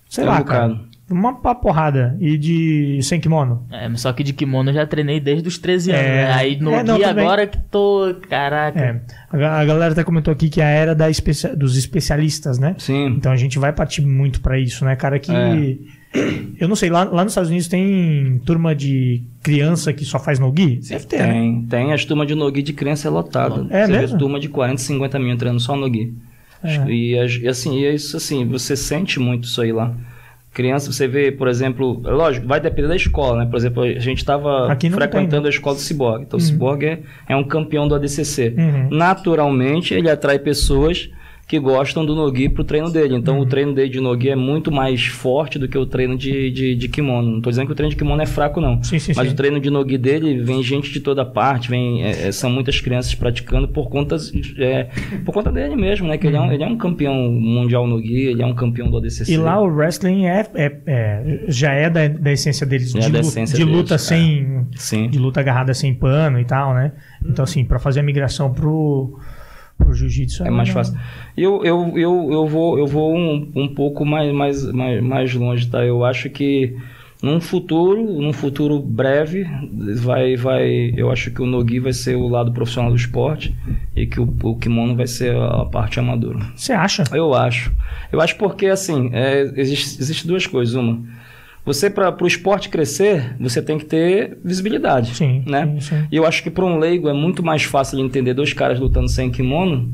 Sei 0.10 0.24
É 0.24 0.28
um 0.28 0.30
lá, 0.32 0.44
cara. 0.44 0.80
Uma 1.14 1.34
porrada. 1.56 2.18
E 2.20 2.38
de 2.38 3.00
sem 3.04 3.20
kimono? 3.20 3.66
É, 3.72 3.88
mas 3.88 4.02
só 4.02 4.12
que 4.14 4.24
de 4.24 4.34
kimono 4.34 4.70
eu 4.70 4.74
já 4.74 4.86
treinei 4.86 5.20
desde 5.20 5.48
os 5.48 5.58
13 5.58 5.92
anos, 5.92 6.04
É. 6.06 6.26
né? 6.26 6.34
Aí 6.34 6.60
no 6.60 6.72
É, 6.72 6.84
não, 6.84 6.98
bem. 6.98 7.06
agora 7.06 7.46
que 7.48 7.58
tô. 7.70 8.16
Caraca. 8.30 8.80
É. 8.80 9.02
A, 9.32 9.38
ga- 9.38 9.60
a 9.60 9.66
galera 9.66 9.92
até 9.94 10.04
comentou 10.04 10.32
aqui 10.32 10.50
que 10.50 10.60
é 10.62 10.66
a 10.66 10.70
era 10.70 10.96
da 10.96 11.10
especia- 11.10 11.56
dos 11.56 11.78
especialistas, 11.78 12.58
né? 12.60 12.76
Sim. 12.78 13.08
Então 13.08 13.32
a 13.32 13.36
gente 13.38 13.58
vai 13.60 13.72
partir 13.74 14.02
muito 14.02 14.42
pra 14.42 14.60
isso, 14.60 14.84
né, 14.86 14.96
cara? 14.96 15.20
Que. 15.20 15.32
É. 15.32 15.78
Eu 16.60 16.68
não 16.68 16.76
sei, 16.76 16.90
lá, 16.90 17.06
lá 17.06 17.24
nos 17.24 17.32
Estados 17.32 17.50
Unidos 17.50 17.70
tem 17.70 18.38
turma 18.46 18.76
de 18.76 19.24
criança 19.42 19.94
que 19.94 20.04
só 20.04 20.20
faz 20.20 20.40
no-gi? 20.40 20.82
Deve 20.90 21.06
ter, 21.06 21.20
né? 21.20 21.32
Tem, 21.32 21.62
tem. 21.70 21.94
As 21.94 22.04
turmas 22.04 22.28
de 22.28 22.36
Nogi 22.36 22.62
de 22.62 22.74
criança 22.74 23.08
é 23.08 23.12
lotada. 23.12 23.66
É 23.70 23.86
Você 23.86 23.92
mesmo? 23.94 24.08
vê 24.18 24.20
turma 24.20 24.38
de 24.38 24.50
40, 24.50 24.82
50 24.82 25.18
mil 25.20 25.30
entrando 25.30 25.60
só 25.62 25.74
no 25.74 25.82
Nogi. 25.84 26.14
É. 26.64 26.86
E, 26.92 27.16
e 27.16 27.48
assim, 27.48 27.80
e 27.80 27.86
é 27.86 27.94
isso 27.96 28.18
assim, 28.18 28.46
você 28.46 28.76
sente 28.76 29.20
muito 29.22 29.46
isso 29.46 29.62
aí 29.62 29.72
lá. 29.72 29.96
Criança, 30.54 30.92
você 30.92 31.08
vê, 31.08 31.32
por 31.32 31.48
exemplo, 31.48 32.02
lógico, 32.04 32.46
vai 32.46 32.60
depender 32.60 32.90
da 32.90 32.96
escola, 32.96 33.46
né? 33.46 33.50
Por 33.50 33.56
exemplo, 33.58 33.84
a 33.84 34.00
gente 34.00 34.18
estava 34.18 34.68
frequentando 34.98 35.48
a 35.48 35.50
escola 35.50 35.76
do 35.76 35.82
Cyborg. 35.82 36.24
Então, 36.24 36.38
Uhum. 36.38 36.44
o 36.46 36.48
Cyborg 36.48 36.84
é, 36.86 37.00
é 37.30 37.36
um 37.38 37.44
campeão 37.44 37.88
do 37.88 37.96
ADCC. 37.96 38.54
Uhum. 38.58 38.90
Naturalmente, 38.92 39.94
ele 39.94 40.10
atrai 40.10 40.38
pessoas 40.40 41.10
que 41.52 41.60
gostam 41.60 42.06
do 42.06 42.16
Nogi 42.16 42.48
pro 42.48 42.64
treino 42.64 42.90
dele. 42.90 43.14
Então, 43.14 43.36
Uhum. 43.36 43.42
o 43.42 43.46
treino 43.46 43.74
dele 43.76 43.90
de 43.90 44.00
Nogi 44.00 44.30
é 44.30 44.38
muito 44.38 44.72
mais 44.72 45.06
forte 45.08 45.60
do 45.60 45.68
que 45.68 45.78
o 45.78 45.86
treino 45.86 46.18
de, 46.18 46.50
de, 46.50 46.74
de 46.76 46.88
kimono. 46.88 47.30
Não 47.30 47.42
tô 47.42 47.50
dizendo 47.50 47.66
que 47.66 47.74
o 47.74 47.76
treino 47.76 47.90
de 47.92 47.98
kimono 47.98 48.22
é 48.22 48.26
fraco, 48.26 48.62
não. 48.62 48.82
Sim, 48.82 48.98
sim, 49.00 49.12
Mas 49.14 49.28
sim. 49.28 49.34
o 49.34 49.36
treino 49.36 49.60
de 49.60 49.70
Nogi 49.70 49.98
dele 49.98 50.40
vem 50.42 50.64
gente 50.64 50.90
de 50.94 51.02
toda 51.02 51.26
parte, 51.26 51.70
vem, 51.70 52.04
é, 52.06 52.28
é, 52.28 52.32
são 52.32 52.50
muitas 52.50 52.80
crianças 52.80 53.14
praticando 53.16 53.68
por 53.68 53.90
conta, 53.90 54.16
é, 54.60 54.86
por 55.26 55.34
conta 55.34 55.52
dele 55.52 55.76
mesmo, 55.76 56.08
né? 56.08 56.18
Que 56.18 56.28
ele, 56.28 56.38
é 56.38 56.40
um, 56.42 56.50
ele 56.54 56.64
é 56.64 56.68
um 56.68 56.78
campeão 56.78 57.14
mundial 57.30 57.86
Nogi, 57.86 58.28
ele 58.28 58.42
é 58.42 58.46
um 58.46 58.56
campeão 58.56 58.90
do 58.90 58.96
ADCC. 59.00 59.34
E 59.34 59.36
lá 59.36 59.60
o 59.60 59.66
wrestling 59.68 60.28
é, 60.28 60.48
é- 60.56 60.78
é- 60.88 61.44
já 61.50 61.74
é 61.74 61.90
da, 61.90 62.08
da 62.08 62.32
essência 62.32 62.66
deles, 62.66 62.96
É 62.96 63.00
de, 63.00 63.12
da 63.12 63.20
essência 63.20 63.58
de 63.58 63.66
deles, 63.66 63.78
luta 63.78 63.96
é. 63.96 63.98
sem. 63.98 64.68
Sim. 64.78 65.10
De 65.10 65.20
luta 65.20 65.42
agarrada 65.42 65.74
sem 65.74 65.94
pano 65.94 66.40
e 66.40 66.46
tal, 66.46 66.74
né? 66.74 66.94
Então, 67.26 67.44
assim, 67.44 67.66
pra 67.66 67.78
fazer 67.78 68.00
a 68.00 68.04
migração 68.04 68.54
pro, 68.54 69.20
pro 69.84 69.94
jiu-jitsu 69.94 70.44
É 70.46 70.50
mais 70.50 70.70
fácil. 70.70 70.98
Eu, 71.36 71.64
eu, 71.64 71.94
eu, 71.98 72.30
eu 72.32 72.48
vou, 72.48 72.78
eu 72.78 72.88
vou 72.88 73.16
um, 73.16 73.52
um 73.56 73.68
pouco 73.68 74.06
mais, 74.06 74.34
mais, 74.34 74.72
mais, 74.72 75.02
mais 75.04 75.34
longe, 75.34 75.68
tá? 75.68 75.84
Eu 75.84 76.04
acho 76.04 76.30
que 76.30 76.76
num 77.22 77.40
futuro, 77.40 78.02
num 78.20 78.34
futuro 78.34 78.80
breve, 78.80 79.46
vai, 79.98 80.36
vai, 80.36 80.92
eu 80.98 81.12
acho 81.12 81.30
que 81.30 81.42
o 81.42 81.46
Nogi 81.46 81.80
vai 81.80 81.94
ser 81.94 82.16
o 82.16 82.28
lado 82.28 82.52
profissional 82.52 82.90
do 82.90 82.98
esporte 82.98 83.56
e 83.96 84.08
que 84.08 84.20
o, 84.20 84.34
o 84.44 84.58
kimono 84.58 84.96
vai 84.96 85.06
ser 85.06 85.36
a 85.36 85.66
parte 85.66 86.00
amadora. 86.00 86.40
Você 86.56 86.74
acha? 86.74 87.04
Eu 87.14 87.34
acho. 87.36 87.72
Eu 88.12 88.20
acho 88.20 88.36
porque, 88.38 88.66
assim, 88.66 89.12
é, 89.14 89.42
existe, 89.56 90.02
existe 90.02 90.28
duas 90.28 90.48
coisas. 90.48 90.74
Uma, 90.74 91.00
você, 91.66 91.90
para 91.90 92.16
o 92.24 92.28
esporte 92.28 92.70
crescer, 92.70 93.36
você 93.40 93.62
tem 93.62 93.78
que 93.78 93.86
ter 93.86 94.38
visibilidade. 94.44 95.16
Sim. 95.16 95.44
Né? 95.46 95.66
sim, 95.80 95.82
sim. 95.82 96.08
E 96.12 96.16
eu 96.16 96.26
acho 96.26 96.42
que 96.42 96.50
para 96.50 96.66
um 96.66 96.80
leigo 96.80 97.08
é 97.08 97.14
muito 97.14 97.44
mais 97.44 97.64
fácil 97.64 98.00
entender 98.00 98.34
dois 98.34 98.54
caras 98.54 98.80
lutando 98.80 99.10
sem 99.10 99.30
kimono 99.30 99.92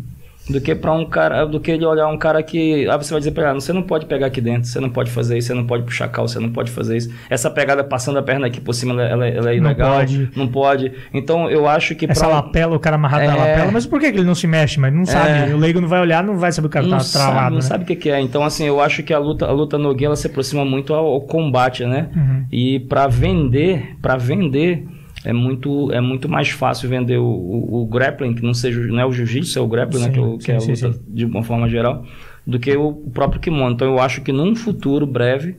do 0.49 0.61
que 0.61 0.73
para 0.73 0.93
um 0.93 1.05
cara, 1.05 1.45
do 1.45 1.59
que 1.59 1.71
ele 1.71 1.85
olhar 1.85 2.07
um 2.07 2.17
cara 2.17 2.41
que, 2.41 2.87
ah, 2.89 2.95
você 2.97 3.11
vai 3.13 3.19
dizer 3.19 3.31
para 3.31 3.43
ele, 3.43 3.51
ah, 3.51 3.53
você 3.55 3.73
não 3.73 3.81
pode 3.81 4.05
pegar 4.05 4.27
aqui 4.27 4.39
dentro, 4.39 4.67
você 4.69 4.79
não 4.79 4.89
pode 4.89 5.11
fazer 5.11 5.37
isso, 5.37 5.47
você 5.47 5.53
não 5.53 5.65
pode 5.65 5.83
puxar 5.83 6.07
cal, 6.07 6.27
você 6.27 6.39
não 6.39 6.49
pode 6.49 6.71
fazer 6.71 6.95
isso. 6.97 7.13
Essa 7.29 7.49
pegada 7.49 7.83
passando 7.83 8.17
a 8.19 8.23
perna 8.23 8.47
aqui 8.47 8.61
por 8.61 8.73
cima, 8.73 8.93
ela, 9.01 9.27
ela- 9.27 9.51
é 9.51 9.59
Não 9.59 9.65
ilegal, 9.71 9.95
pode. 9.97 10.29
não 10.35 10.47
pode. 10.47 10.91
Então 11.13 11.49
eu 11.49 11.67
acho 11.67 11.95
que 11.95 12.05
Essa 12.09 12.25
pra 12.25 12.35
lapela, 12.35 12.75
o 12.75 12.79
cara 12.79 12.95
amarrado 12.95 13.25
na 13.25 13.33
É. 13.35 13.51
lapela, 13.51 13.71
mas 13.71 13.85
por 13.85 13.99
que, 13.99 14.05
ele 14.05 14.23
não 14.23 14.35
se 14.35 14.47
mexe? 14.47 14.79
Mas 14.79 14.93
não 14.93 15.05
sabe. 15.05 15.53
O 15.53 15.57
leigo 15.57 15.81
não 15.81 15.87
vai 15.87 15.99
olhar, 15.99 16.23
não 16.23 16.37
vai 16.37 16.51
saber 16.51 16.67
o 16.67 16.69
cara 16.69 16.85
não 16.87 16.97
tá 16.97 17.03
sabe, 17.03 17.25
travado. 17.25 17.49
não 17.49 17.55
né? 17.57 17.61
sabe 17.61 17.83
o 17.83 17.87
que, 17.87 17.95
que 17.95 18.09
é. 18.09 18.21
Então 18.21 18.43
assim, 18.43 18.65
eu 18.65 18.79
acho 18.79 19.03
que 19.03 19.13
a 19.13 19.19
luta, 19.19 19.45
a 19.45 19.51
luta 19.51 19.77
no 19.77 19.97
ela 20.01 20.15
se 20.15 20.27
aproxima 20.27 20.63
muito 20.63 20.93
ao, 20.93 21.05
ao 21.07 21.21
combate, 21.21 21.83
né? 21.85 22.07
Uhum. 22.15 22.45
E 22.51 22.79
para 22.81 23.07
vender, 23.07 23.95
para 24.01 24.15
vender 24.15 24.85
é 25.25 25.33
muito, 25.33 25.91
é 25.91 25.99
muito 26.01 26.29
mais 26.29 26.49
fácil 26.49 26.87
vender 26.89 27.17
o, 27.17 27.25
o, 27.25 27.81
o 27.83 27.85
grappling, 27.87 28.33
que 28.33 28.43
não 28.43 28.53
seja 28.53 28.79
não 28.87 28.99
é 28.99 29.05
o 29.05 29.11
jiu-jitsu, 29.11 29.57
é 29.59 29.61
o 29.61 29.67
grappling, 29.67 29.99
né, 30.01 30.05
Sim, 30.07 30.11
que, 30.13 30.19
é 30.19 30.21
o- 30.21 30.37
que 30.37 30.51
é 30.51 30.55
a 30.55 30.59
sim, 30.59 30.75
sim, 30.75 30.87
luta 30.87 30.99
de 31.07 31.25
uma 31.25 31.43
forma 31.43 31.67
geral, 31.67 32.05
do 32.45 32.59
que 32.59 32.75
o 32.77 32.93
próprio 33.13 33.41
kimono. 33.41 33.73
Então 33.73 33.87
eu 33.87 33.99
acho 33.99 34.21
que 34.21 34.31
num 34.31 34.55
futuro 34.55 35.05
breve 35.05 35.55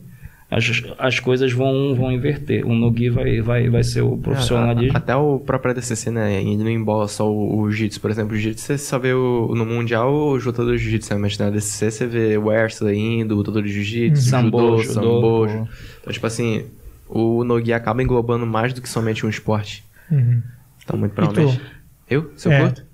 as, 0.50 0.82
as 0.98 1.20
coisas 1.20 1.52
vão, 1.52 1.94
vão 1.94 2.10
inverter. 2.10 2.66
O 2.66 2.74
Nogi 2.74 3.10
vai, 3.10 3.42
vai, 3.42 3.68
vai 3.68 3.84
ser 3.84 4.00
o 4.00 4.16
profissionalismo. 4.16 4.96
Até 4.96 5.14
o 5.14 5.38
próprio 5.38 5.72
ADCC, 5.72 6.10
né? 6.10 6.40
Ele 6.42 6.56
não 6.56 6.70
embola 6.70 7.06
só 7.06 7.30
o, 7.30 7.58
o 7.60 7.70
jiu-jitsu. 7.70 8.00
Por 8.00 8.10
exemplo, 8.10 8.32
o 8.32 8.36
jiu-jitsu 8.38 8.64
você 8.64 8.78
só 8.78 8.98
vê 8.98 9.12
o, 9.12 9.52
no 9.54 9.66
Mundial 9.66 10.10
o 10.10 10.36
lutador 10.36 10.74
de 10.74 10.82
jiu-jitsu, 10.82 11.12
né? 11.12 11.20
mas 11.20 11.36
na 11.36 11.48
ADCC 11.48 11.90
você 11.90 12.06
vê 12.06 12.38
o 12.38 12.46
wrestler 12.46 12.94
indo, 12.96 13.34
o 13.34 13.36
lutador 13.36 13.62
de 13.62 13.68
jiu-jitsu, 13.70 14.22
Uhum. 14.24 14.30
Sambo, 14.42 14.78
judô, 14.78 14.92
sambo. 15.48 15.68
Então, 16.00 16.12
tipo 16.14 16.26
assim, 16.26 16.64
o 17.08 17.44
Nogi 17.44 17.72
acaba 17.72 18.02
englobando 18.02 18.46
mais 18.46 18.72
do 18.72 18.80
que 18.82 18.88
somente 18.88 19.24
um 19.24 19.28
esporte. 19.28 19.84
Uhum. 20.10 20.42
Então, 20.84 20.98
muito 20.98 21.12
provavelmente. 21.12 21.60
Eu? 22.08 22.32
Seu 22.36 22.50
É. 22.52 22.60
curto? 22.60 22.84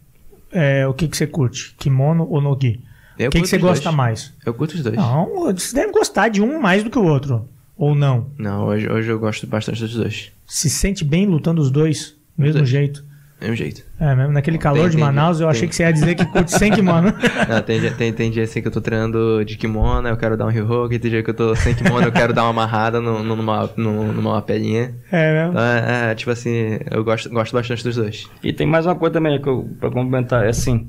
É, 0.51 0.87
o 0.87 0.95
que, 0.95 1.09
que 1.09 1.17
você 1.17 1.27
curte? 1.27 1.75
Kimono 1.79 2.27
ou 2.29 2.41
nogi? 2.41 2.81
Eu 3.19 3.29
O 3.29 3.31
que, 3.33 3.41
que 3.41 3.47
você 3.49 3.57
os 3.57 3.62
gosta 3.62 3.85
dois. 3.85 3.97
mais? 3.97 4.35
Eu 4.45 4.55
curto 4.55 4.75
os 4.75 4.83
dois. 4.83 4.97
Não, 4.97 5.45
você 5.53 5.75
deve 5.75 5.93
gostar 5.93 6.29
de 6.29 6.41
um 6.43 6.61
mais 6.61 6.83
do 6.83 6.91
que 6.91 6.99
o 6.99 7.05
outro. 7.05 7.49
Ou 7.77 7.95
não? 7.95 8.31
Não, 8.39 8.67
hoje, 8.67 8.89
hoje 8.89 9.11
eu 9.11 9.19
gosto 9.19 9.47
bastante 9.47 9.81
dos 9.81 9.95
dois. 9.95 10.31
Se 10.47 10.71
sente 10.71 11.05
bem 11.05 11.27
lutando 11.27 11.61
os 11.61 11.71
dois? 11.71 12.17
Mesmo 12.37 12.59
dois. 12.59 12.69
jeito. 12.69 13.05
Mesmo 13.45 13.57
jeito. 13.57 13.82
É, 14.01 14.14
mesmo 14.14 14.32
naquele 14.32 14.57
calor 14.57 14.80
Tem- 14.80 14.90
de 14.90 14.97
tem- 14.97 15.05
Manaus, 15.05 15.38
eu 15.38 15.47
tem. 15.47 15.51
achei 15.57 15.68
que 15.68 15.76
você 15.76 15.82
ia 15.82 15.92
dizer 15.92 16.14
que 16.14 16.24
curte 16.24 16.51
sem 16.51 16.72
kimono. 16.72 17.12
Não, 17.47 17.61
tem, 17.61 17.78
dia- 17.78 17.90
tem, 17.92 18.11
tem 18.11 18.30
dia 18.30 18.45
assim 18.45 18.62
que 18.62 18.68
eu 18.68 18.72
tô 18.72 18.80
treinando 18.80 19.45
de 19.45 19.57
kimono, 19.59 20.09
eu 20.09 20.16
quero 20.16 20.34
dar 20.34 20.47
um 20.47 20.51
heel 20.51 20.66
hook, 20.66 20.99
tem 20.99 21.11
dia 21.11 21.22
que 21.22 21.28
eu 21.28 21.34
tô 21.34 21.55
sem 21.55 21.74
kimono, 21.74 22.07
eu 22.07 22.12
quero 22.12 22.32
dar 22.32 22.45
uma 22.45 22.51
amarrada 22.51 23.03
no, 23.03 23.22
no- 23.22 23.36
numa, 23.36 23.70
no- 23.76 24.12
numa 24.14 24.40
pelinha. 24.40 24.95
É 25.12 25.32
mesmo. 25.34 25.51
Então, 25.53 25.62
é, 25.62 26.11
é, 26.11 26.14
tipo 26.14 26.30
assim, 26.30 26.78
eu 26.90 27.05
gosto, 27.05 27.28
gosto 27.28 27.53
bastante 27.53 27.84
dos 27.84 27.97
dois. 27.97 28.30
E 28.42 28.51
tem 28.51 28.66
mais 28.66 28.86
uma 28.86 28.95
coisa 28.95 29.12
também 29.12 29.38
que 29.40 29.47
eu, 29.49 29.68
pra 29.78 29.90
complementar, 29.90 30.47
é 30.47 30.49
assim, 30.49 30.88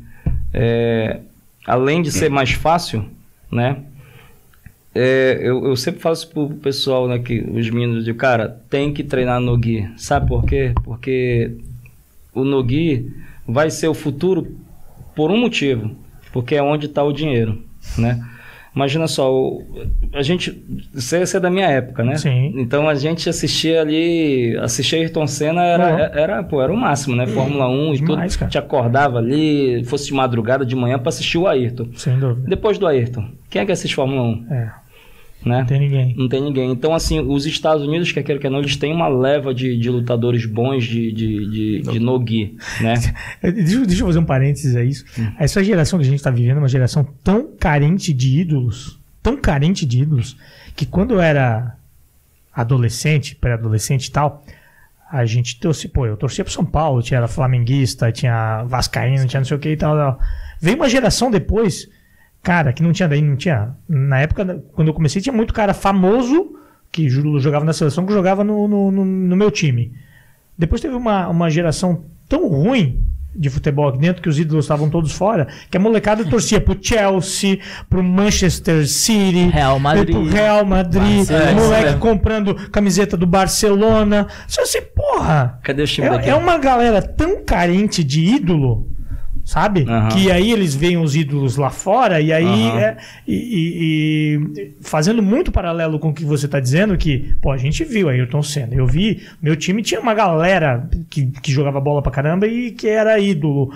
é, 0.53 1.19
além 1.67 2.01
de 2.01 2.11
ser 2.11 2.29
mais 2.29 2.51
fácil, 2.53 3.05
né, 3.51 3.77
é, 4.97 5.39
eu, 5.41 5.65
eu 5.65 5.75
sempre 5.75 5.99
falo 5.99 6.13
isso 6.13 6.29
pro 6.29 6.49
pessoal, 6.51 7.05
né, 7.07 7.19
que 7.19 7.41
os 7.41 7.69
meninos 7.69 8.05
de 8.05 8.13
cara, 8.13 8.61
tem 8.69 8.93
que 8.93 9.03
treinar 9.03 9.41
no 9.41 9.57
Gui. 9.57 9.89
Sabe 9.97 10.27
por 10.29 10.45
quê? 10.45 10.71
Porque 10.85 11.51
o 12.35 12.43
Nogi 12.43 13.11
vai 13.47 13.69
ser 13.71 13.87
o 13.87 13.93
futuro 13.93 14.55
por 15.15 15.31
um 15.31 15.37
motivo, 15.37 15.91
porque 16.33 16.55
é 16.55 16.61
onde 16.61 16.85
está 16.87 17.03
o 17.03 17.11
dinheiro, 17.13 17.63
né? 17.97 18.21
Imagina 18.75 19.07
só, 19.07 19.31
a 20.13 20.21
gente, 20.21 20.61
você 20.93 21.23
é 21.37 21.39
da 21.39 21.49
minha 21.49 21.65
época, 21.67 22.03
né? 22.03 22.17
Sim. 22.17 22.51
Então 22.57 22.89
a 22.89 22.95
gente 22.95 23.29
assistia 23.29 23.79
ali, 23.79 24.53
assistir 24.57 24.97
Ayrton 24.97 25.25
Senna 25.27 25.63
era, 25.63 25.85
Uhum. 25.93 26.19
era, 26.19 26.43
pô, 26.43 26.61
era 26.61 26.73
o 26.73 26.75
máximo, 26.75 27.15
né? 27.15 27.25
Fórmula 27.25 27.69
1 27.69 27.93
e 27.93 27.97
Demais, 28.01 28.33
tudo. 28.33 28.39
cara. 28.39 28.51
Te 28.51 28.57
acordava 28.57 29.17
ali, 29.19 29.81
fosse 29.85 30.07
de 30.07 30.13
madrugada, 30.13 30.65
de 30.65 30.75
manhã 30.75 30.99
para 30.99 31.07
assistir 31.07 31.37
o 31.37 31.47
Ayrton. 31.47 31.87
Sem 31.95 32.19
dúvida. 32.19 32.49
Depois 32.49 32.77
do 32.77 32.85
Ayrton, 32.85 33.29
quem 33.49 33.61
é 33.61 33.65
que 33.65 33.71
assiste 33.71 33.95
Fórmula 33.95 34.21
1? 34.23 34.45
É. 34.53 34.71
né? 35.45 35.59
Não 35.59 35.65
tem 35.65 35.79
ninguém. 35.79 36.15
Não 36.17 36.27
tem 36.27 36.41
ninguém. 36.41 36.71
Então, 36.71 36.93
assim, 36.93 37.19
os 37.19 37.45
Estados 37.45 37.83
Unidos, 37.85 38.11
quer 38.11 38.23
queira 38.23 38.41
que 38.41 38.49
não, 38.49 38.59
eles 38.59 38.75
têm 38.75 38.91
uma 38.93 39.07
leva 39.07 39.53
de, 39.53 39.77
de 39.77 39.89
lutadores 39.89 40.45
bons 40.45 40.83
de, 40.83 41.11
de, 41.11 41.49
de, 41.49 41.81
de 41.83 41.99
no-gi, 41.99 42.55
né? 42.81 42.95
Deixa, 43.41 43.75
eu- 43.75 43.85
deixa 43.85 44.01
eu 44.01 44.07
fazer 44.07 44.19
um 44.19 44.25
parênteses 44.25 44.75
a 44.75 44.83
isso. 44.83 45.05
Essa 45.39 45.63
geração 45.63 45.99
que 45.99 46.05
a 46.05 46.09
gente 46.09 46.23
tá 46.23 46.31
vivendo 46.31 46.57
é 46.57 46.59
uma 46.59 46.67
geração 46.67 47.07
tão 47.23 47.47
carente 47.57 48.11
de 48.11 48.39
ídolos, 48.39 48.99
tão 49.21 49.37
carente 49.37 49.85
de 49.85 50.01
ídolos, 50.01 50.35
que 50.75 50.85
quando 50.85 51.13
eu 51.13 51.21
era 51.21 51.75
adolescente, 52.53 53.35
pré-adolescente 53.35 54.07
e 54.07 54.11
tal, 54.11 54.43
a 55.11 55.25
gente 55.25 55.59
torcia, 55.59 55.89
pô, 55.89 56.05
eu 56.05 56.17
torcia 56.17 56.43
pro 56.43 56.51
São 56.53 56.65
Paulo, 56.65 57.01
tinha 57.01 57.27
flamenguista, 57.27 58.11
tinha 58.11 58.63
vascaíno, 58.63 59.27
tinha 59.27 59.39
não 59.39 59.45
sei 59.45 59.57
o 59.57 59.59
que 59.59 59.69
e 59.69 59.77
tal, 59.77 59.95
tal. 59.95 60.19
Veio 60.59 60.77
uma 60.77 60.89
geração 60.89 61.29
depois, 61.29 61.87
cara, 62.45 62.71
que 62.71 62.83
não 62.83 62.93
tinha 62.93 63.09
daí, 63.09 63.21
não 63.21 63.35
tinha. 63.35 63.75
Na 63.89 64.19
época, 64.19 64.63
quando 64.73 64.87
eu 64.89 64.93
comecei, 64.93 65.21
tinha 65.21 65.33
muito 65.33 65.53
cara 65.53 65.73
famoso 65.73 66.53
que 66.91 67.07
jo- 67.07 67.39
jogava 67.39 67.65
na 67.65 67.73
seleção, 67.73 68.05
que 68.05 68.13
jogava 68.13 68.43
no, 68.43 68.67
no, 68.67 68.91
no- 68.91 69.03
no 69.05 69.35
meu 69.35 69.49
time. 69.49 69.91
Depois 70.57 70.79
teve 70.79 70.93
uma, 70.95 71.27
uma 71.27 71.49
geração 71.49 72.03
tão 72.29 72.47
ruim 72.47 73.03
de 73.37 73.49
futebol 73.49 73.89
aqui 73.89 73.97
dentro, 73.97 74.21
que 74.21 74.29
os 74.29 74.39
ídolos 74.39 74.63
estavam 74.63 74.89
todos 74.89 75.11
fora, 75.11 75.47
que 75.69 75.75
a 75.75 75.79
molecada 75.79 76.23
torcia 76.23 76.61
pro 76.61 76.77
Chelsea, 76.81 77.59
pro 77.89 78.01
Manchester 78.01 78.87
City, 78.87 79.49
Real 79.49 79.77
Madrid. 79.77 80.11
pro 80.15 80.23
Real 80.25 80.63
Madrid, 80.65 81.27
Barcelona. 81.27 81.51
moleque 81.61 81.89
É. 81.89 81.93
comprando 81.97 82.55
camiseta 82.69 83.17
do 83.17 83.25
Barcelona. 83.27 84.27
Só 84.47 84.61
assim, 84.61 84.79
porra, 84.95 85.59
Cadê 85.63 85.83
o 85.83 85.85
time 85.87 86.07
é, 86.07 86.29
é 86.29 86.35
uma 86.35 86.57
galera 86.57 87.01
tão 87.01 87.43
carente 87.43 88.03
de 88.05 88.23
ídolo, 88.23 88.87
sabe? 89.45 89.85
Aham. 89.87 90.09
Que 90.09 90.29
aí 90.31 90.51
eles 90.51 90.73
veem 90.75 90.97
os 90.97 91.15
ídolos 91.15 91.55
lá 91.55 91.69
fora 91.69 92.19
e 92.19 92.33
aí 92.33 92.43
Aham. 92.45 92.79
é- 92.79 92.97
e, 93.27 93.35
e- 93.35 94.59
e 94.59 94.71
fazendo 94.81 95.21
muito 95.23 95.51
paralelo 95.51 95.99
com 95.99 96.09
o 96.09 96.13
que 96.13 96.25
você 96.25 96.47
tá 96.47 96.59
dizendo, 96.59 96.97
que, 96.97 97.33
pô, 97.41 97.51
a 97.51 97.57
gente 97.57 97.83
viu 97.85 98.09
Ayrton 98.09 98.41
Senna. 98.41 98.73
Eu 98.73 98.87
vi, 98.87 99.21
meu 99.41 99.55
time 99.55 99.81
tinha 99.83 100.01
uma 100.01 100.13
galera 100.15 100.89
que, 101.09 101.27
que 101.27 101.51
jogava 101.51 101.79
bola 101.79 102.01
pra 102.01 102.11
caramba 102.11 102.47
e 102.47 102.71
que 102.71 102.87
era 102.87 103.17
ídolo. 103.19 103.71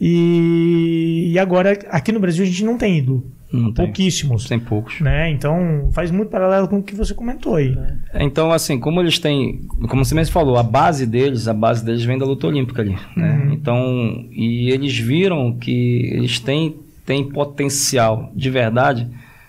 E, 0.00 1.30
e 1.32 1.38
agora 1.38 1.78
aqui 1.90 2.12
no 2.12 2.20
Brasil 2.20 2.44
a 2.44 2.46
gente 2.46 2.62
não 2.64 2.76
tem 2.76 2.98
ídolo. 2.98 3.24
Não 3.52 3.72
tem. 3.72 3.84
Pouquíssimos. 3.86 4.48
Tem 4.48 4.58
poucos. 4.58 5.00
Né? 5.00 5.30
Então 5.30 5.90
faz 5.92 6.10
muito 6.10 6.28
paralelo 6.28 6.68
com 6.68 6.78
o 6.78 6.82
que 6.82 6.94
você 6.94 7.14
comentou 7.14 7.56
aí. 7.56 7.76
Então, 8.14 8.52
assim, 8.52 8.78
como 8.78 9.00
eles 9.00 9.18
têm, 9.18 9.62
como 9.88 10.04
você 10.04 10.14
mesmo 10.14 10.32
falou, 10.32 10.56
a 10.56 10.62
base 10.62 11.06
deles, 11.06 11.46
a 11.48 11.54
base 11.54 11.84
deles 11.84 12.04
vem 12.04 12.18
da 12.18 12.24
luta 12.24 12.46
olímpica 12.46 12.82
ali, 12.82 12.96
né? 13.16 13.48
Então, 13.52 14.26
e 14.30 14.70
eles 14.70 14.96
viram 14.98 15.52
que 15.52 16.10
eles 16.12 16.40
têm, 16.40 16.76
têm 17.06 17.28
potencial 17.28 18.30
de 18.34 18.50
verdade 18.50 19.08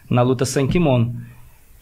na 0.10 0.22
luta 0.22 0.46
sem 0.46 0.68
kimono. 0.68 1.16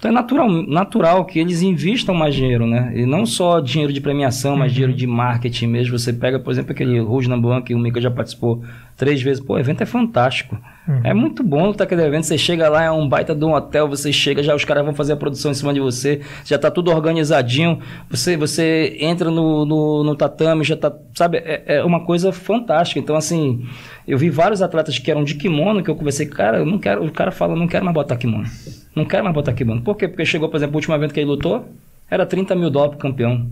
Então 0.04 0.12
é 0.12 0.14
natural, 0.14 0.50
natural 0.50 1.24
que 1.24 1.40
eles 1.40 1.62
investam 1.62 2.14
mais 2.14 2.36
dinheiro, 2.36 2.68
né? 2.68 2.92
E 2.94 3.06
não 3.06 3.26
só 3.26 3.62
dinheiro 3.62 3.94
de 3.94 4.02
premiação, 4.02 4.58
mas 4.58 4.74
dinheiro 4.74 4.94
de 4.94 5.08
marketing 5.08 5.68
mesmo. 5.68 5.98
Você 5.98 6.12
pega, 6.12 6.38
por 6.38 6.52
exemplo, 6.52 6.74
aquele 6.74 7.00
Rouge 7.00 7.30
Nambuan, 7.30 7.62
que 7.62 7.74
o 7.74 7.80
Mika 7.80 8.02
já 8.02 8.12
participou 8.12 8.62
três 8.98 9.22
vezes. 9.22 9.44
Pô, 9.44 9.54
o 9.54 9.60
evento 9.60 9.82
é 9.82 9.86
fantástico. 9.86 10.58
É 11.02 11.14
muito 11.14 11.44
bom 11.44 11.68
lutar 11.68 11.86
aquele 11.86 12.04
evento. 12.04 12.26
Você 12.26 12.38
chega 12.38 12.68
lá, 12.68 12.84
é 12.84 12.92
um 12.92 13.08
baita 13.08 13.34
de 13.34 13.46
um 13.46 13.54
hotel, 13.54 13.88
você 13.88 14.12
chega, 14.12 14.44
já 14.44 14.54
os 14.54 14.66
caras 14.66 14.84
vão 14.84 14.94
fazer 14.94 15.14
a 15.14 15.16
produção 15.16 15.52
em 15.52 15.54
cima 15.54 15.74
de 15.74 15.80
você, 15.80 16.20
já 16.44 16.58
tá 16.58 16.70
tudo 16.70 16.92
organizadinho. 16.92 17.80
Você, 18.10 18.36
você 18.36 18.98
entra 19.00 19.32
no, 19.32 19.66
no, 19.66 20.04
no 20.04 20.16
tatame, 20.16 20.64
já 20.66 20.76
tá. 20.76 20.92
Sabe, 21.16 21.38
é, 21.38 21.78
é 21.78 21.84
uma 21.86 22.02
coisa 22.02 22.34
fantástica. 22.34 23.00
Então, 23.00 23.16
assim, 23.16 23.66
eu 24.06 24.18
vi 24.18 24.30
vários 24.30 24.62
atletas 24.62 25.00
que 25.00 25.10
eram 25.10 25.24
de 25.24 25.36
kimono, 25.36 25.82
que 25.82 25.90
eu 25.90 25.96
conversei, 25.96 26.26
cara, 26.26 26.58
eu 26.58 26.66
não 26.66 26.78
quero. 26.78 27.06
O 27.06 27.12
cara 27.12 27.32
fala, 27.32 27.56
não 27.56 27.68
quero 27.68 27.86
mais 27.86 27.96
botar 27.96 28.18
kimono. 28.18 28.46
Não 28.94 29.06
quero 29.06 29.24
mais 29.24 29.34
botar 29.34 29.54
kimono. 29.54 29.82
Por 29.82 29.96
quê? 29.96 30.10
Porque 30.10 30.26
chegou, 30.26 30.50
por 30.50 30.58
exemplo, 30.58 30.76
o 30.76 30.78
último 30.78 30.96
evento 30.96 31.14
que 31.14 31.20
ele 31.22 31.30
lutou, 31.30 31.66
era 32.12 32.26
30 32.26 32.56
mil 32.56 32.70
dólares 32.70 32.98
pro 32.98 33.10
campeão. 33.10 33.48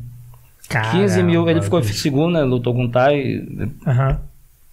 15 0.92 1.24
mil, 1.24 1.50
ele 1.50 1.62
ficou 1.62 1.80
Caramba, 1.80 1.98
segundo, 1.98 2.34
né? 2.34 2.44
Lutou 2.44 2.74
com 2.74 2.86
o 2.86 2.90
Tai, 2.90 3.42
Aham. 3.88 4.20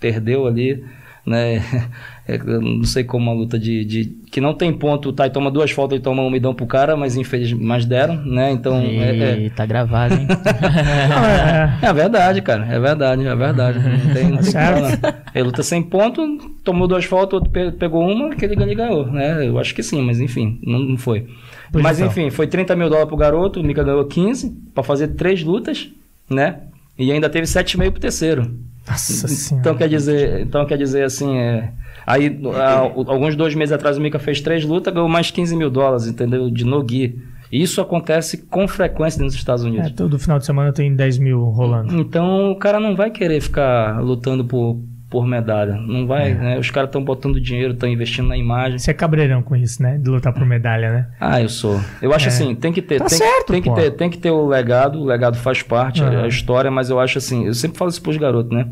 Perdeu 0.01 0.46
ali, 0.46 0.82
né? 1.26 1.62
É, 2.30 2.36
eu 2.36 2.61
não 2.61 2.84
sei 2.84 3.05
como 3.05 3.24
uma 3.24 3.32
luta 3.32 3.59
de, 3.59 3.82
de- 3.86 4.05
que 4.30 4.38
não 4.38 4.53
tem 4.53 4.70
ponto, 4.70 5.09
o 5.09 5.12
Tai 5.14 5.30
toma 5.30 5.51
duas 5.51 5.70
faltas 5.70 5.99
e 5.99 6.03
toma 6.03 6.22
um 6.22 6.28
midão 6.28 6.53
pro 6.55 6.66
cara, 6.66 6.94
mas 6.94 7.16
infelizmente 7.16 7.64
mas 7.64 7.86
deram, 7.86 8.16
né? 8.22 8.51
Então 8.53 8.76
é, 8.78 9.46
é, 9.46 9.49
tá 9.49 9.64
gravado, 9.64 10.12
hein? 10.12 10.26
É- 11.82 11.86
é 11.86 11.92
verdade, 11.94 12.42
cara, 12.42 12.66
é 12.66 12.78
verdade, 12.78 13.26
é 13.26 13.34
verdade. 13.34 13.78
Não 13.78 14.12
tem, 14.14 14.28
não 14.30 14.38
tem 14.42 14.53
falar, 14.53 14.80
não. 15.01 15.14
Ele 15.34 15.44
luta 15.44 15.62
sem 15.62 15.82
ponto, 15.82 16.22
tomou 16.62 16.86
duas 16.86 17.07
faltas, 17.07 17.32
outro 17.34 17.51
pe- 17.51 17.72
pegou 17.72 18.07
uma, 18.07 18.34
que 18.34 18.44
ele, 18.44 18.74
ganhou, 18.74 19.07
né? 19.07 19.46
Eu 19.46 19.59
acho 19.59 19.74
que 19.74 19.82
sim, 19.82 20.03
mas 20.03 20.20
enfim, 20.20 20.59
não, 20.62 20.78
não 20.80 20.96
foi. 20.99 21.26
Pois 21.72 21.82
mas 21.82 21.99
então. 21.99 22.11
enfim, 22.11 22.28
foi 22.30 22.46
30 22.46 22.76
mil 22.76 22.88
dólares 22.88 23.09
pro 23.09 23.16
garoto, 23.16 23.61
o 23.61 23.64
Mika 23.64 23.82
ganhou 23.82 24.05
15 24.05 24.51
pra 24.74 24.82
fazer 24.82 25.09
três 25.09 25.42
lutas, 25.42 25.88
né? 26.28 26.57
E 26.99 27.11
ainda 27.11 27.30
teve 27.30 27.46
7,5 27.46 27.90
pro 27.92 28.01
terceiro. 28.01 28.51
Nossa 28.89 29.28
senhora. 29.28 29.61
Então 29.61 29.76
quer 29.76 29.89
dizer, 29.89 30.41
então 30.41 30.64
quer 30.66 30.78
dizer 30.78 31.05
assim, 31.05 31.36
é, 31.36 31.70
aí 32.07 32.41
há 32.57 32.78
alguns 32.78 33.36
dois 33.36 33.55
meses 33.55 33.72
atrás 33.72 33.97
o 33.99 34.01
Mika 34.01 34.18
fez 34.18 34.41
três 34.41 34.64
lutas, 34.64 34.93
ganhou 34.93 35.09
mais 35.09 35.30
15 35.30 35.57
mil 35.57 35.70
dólares, 35.70 36.07
entendeu? 36.07 36.51
De 36.51 36.64
no-gi. 36.64 37.18
Isso 37.51 37.80
acontece 37.80 38.39
com 38.47 38.68
frequência 38.68 39.22
nos 39.24 39.34
Estados 39.34 39.64
É, 39.64 39.68
Unidos. 39.68 39.93
todo 39.93 40.18
final 40.18 40.39
de 40.39 40.45
semana 40.45 40.70
tem 40.72 40.95
10 40.95 41.18
mil 41.18 41.45
rolando. 41.45 41.99
Então 41.99 42.51
o 42.53 42.57
cara 42.57 42.78
não 42.78 42.95
vai 42.95 43.11
querer 43.11 43.41
ficar 43.41 44.03
lutando 44.03 44.45
por, 44.45 44.78
por 45.11 45.26
medalha. 45.26 45.74
Não 45.74 46.06
vai, 46.06 46.32
É. 46.32 46.34
né? 46.34 46.59
Os 46.59 46.70
caras 46.70 46.88
estão 46.88 47.02
botando 47.02 47.40
dinheiro, 47.40 47.72
estão 47.72 47.88
investindo 47.88 48.28
na 48.28 48.36
imagem. 48.36 48.78
Você 48.78 48.90
é 48.90 48.94
cabreirão 48.94 49.42
com 49.42 49.56
isso, 49.56 49.82
né? 49.82 49.96
De 49.96 50.09
lutar 50.11 50.32
por 50.34 50.44
medalha, 50.44 50.92
né? 50.92 51.06
Ah, 51.18 51.40
eu 51.40 51.48
sou. 51.48 51.80
Eu 52.02 52.12
acho 52.12 52.26
É. 52.26 52.28
assim, 52.28 52.54
tem 52.54 52.72
que 52.72 52.82
ter, 52.82 52.98
Tá 52.98 53.06
tem, 53.06 53.16
certo, 53.18 53.52
tem 53.52 53.62
que 53.62 53.74
ter, 53.74 53.90
tem 53.92 54.11
que 54.11 54.18
ter 54.18 54.30
o 54.30 54.46
legado, 54.46 54.98
o 55.00 55.04
legado 55.06 55.36
faz 55.38 55.62
parte, 55.62 56.02
Aham. 56.02 56.24
a 56.24 56.28
história, 56.28 56.70
mas 56.70 56.90
eu 56.90 57.00
acho 57.00 57.16
assim, 57.18 57.46
eu 57.46 57.54
sempre 57.54 57.78
falo 57.78 57.90
isso 57.90 58.02
pros 58.02 58.16
garotos, 58.18 58.52
né? 58.52 58.68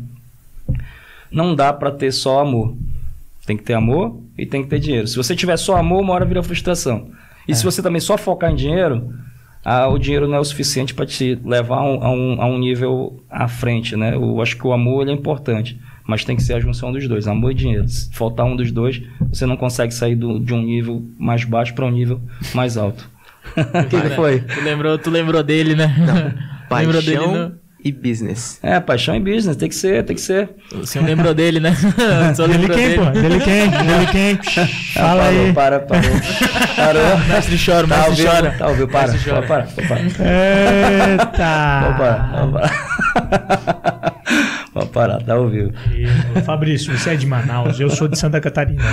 Não 1.31 1.55
dá 1.55 1.73
pra 1.73 1.91
ter 1.91 2.11
só 2.11 2.39
amor. 2.41 2.75
Tem 3.45 3.57
que 3.57 3.63
ter 3.63 3.73
amor 3.73 4.19
e 4.37 4.45
tem 4.45 4.61
que 4.63 4.69
ter 4.69 4.79
dinheiro. 4.79 5.07
Se 5.07 5.15
você 5.15 5.35
tiver 5.35 5.57
só 5.57 5.75
amor, 5.77 6.01
uma 6.01 6.13
hora 6.13 6.25
vira 6.25 6.43
frustração. 6.43 7.09
E 7.47 7.51
É. 7.51 7.55
se 7.55 7.63
você 7.63 7.81
também 7.81 7.99
só 8.01 8.17
focar 8.17 8.51
em 8.51 8.55
dinheiro, 8.55 9.09
ah, 9.63 9.87
o 9.87 9.97
dinheiro 9.97 10.27
não 10.27 10.35
é 10.35 10.39
o 10.39 10.43
suficiente 10.45 10.93
para 10.93 11.05
te 11.05 11.39
levar 11.43 11.77
a 11.77 11.83
um, 11.83 12.03
a, 12.03 12.11
um, 12.11 12.41
a 12.41 12.45
um 12.45 12.57
nível 12.57 13.21
à 13.29 13.47
frente, 13.47 13.95
né? 13.95 14.13
Eu 14.13 14.41
acho 14.41 14.55
que 14.57 14.67
o 14.67 14.73
amor 14.73 15.01
ele 15.01 15.11
é 15.11 15.13
importante, 15.13 15.79
mas 16.07 16.23
tem 16.23 16.35
que 16.35 16.43
ser 16.43 16.53
a 16.53 16.59
junção 16.59 16.91
dos 16.91 17.07
dois, 17.07 17.27
amor 17.27 17.51
e 17.51 17.55
dinheiro. 17.55 17.87
Se 17.87 18.09
faltar 18.13 18.45
um 18.45 18.55
dos 18.55 18.71
dois, 18.71 19.01
você 19.29 19.45
não 19.45 19.57
consegue 19.57 19.93
sair 19.93 20.15
do- 20.15 20.39
de 20.39 20.53
um 20.53 20.61
nível 20.61 21.03
mais 21.19 21.43
baixo 21.43 21.73
para 21.73 21.85
um 21.85 21.91
nível 21.91 22.21
mais 22.55 22.77
alto. 22.77 23.07
O 23.55 23.83
que, 23.87 24.01
que 24.01 24.09
foi? 24.09 24.39
Tu 24.41 24.61
lembrou, 24.61 24.97
tu 24.97 25.09
lembrou 25.09 25.41
dele, 25.43 25.73
né? 25.75 25.95
lembrou 26.71 27.01
dele, 27.01 27.17
Paixão 27.17 27.33
não? 27.33 27.51
e 27.83 27.91
business. 27.93 28.59
É, 28.61 28.77
paixão 28.79 29.15
e 29.15 29.19
business, 29.21 29.55
tem 29.55 29.69
que 29.69 29.75
ser, 29.75 30.03
tem 30.03 30.15
que 30.17 30.21
ser. 30.21 30.49
O 30.73 30.85
senhor 30.85 31.05
lembrou 31.05 31.33
dele, 31.33 31.61
né? 31.61 31.73
Só 32.35 32.45
Dele 32.45 32.67
quem, 32.67 32.75
dele. 32.89 32.97
pô? 32.97 33.05
Dele 33.11 33.39
quem? 33.39 33.69
Dele 33.69 34.07
quem? 34.11 34.35
Fala 34.93 35.23
Parou, 35.23 35.45
aí. 35.45 35.53
Para, 35.53 35.79
parou. 35.79 36.11
Parou. 36.75 37.17
Mestre 37.29 37.57
chora, 37.65 37.87
Tá 37.87 37.95
mestre 37.95 38.11
ouvindo? 38.11 38.27
chora. 38.27 38.51
Tá 38.57 38.67
ouvindo? 38.67 38.87
Para, 38.89 39.11
Mestre 39.13 39.29
chora. 39.31 39.47
para, 39.47 39.63
para, 39.63 39.87
para. 39.87 40.01
Eita! 41.11 41.81
Vou 41.83 41.93
parar, 41.97 44.13
vou 44.79 44.87
parar. 44.87 45.21
Tá 45.21 45.35
ouvindo. 45.35 45.73
Ô, 46.35 46.41
Fabrício, 46.41 46.97
você 46.97 47.11
é 47.11 47.15
de 47.15 47.25
Manaus, 47.25 47.79
eu 47.79 47.89
sou 47.89 48.07
de 48.07 48.17
Santa 48.17 48.39
Catarina. 48.41 48.83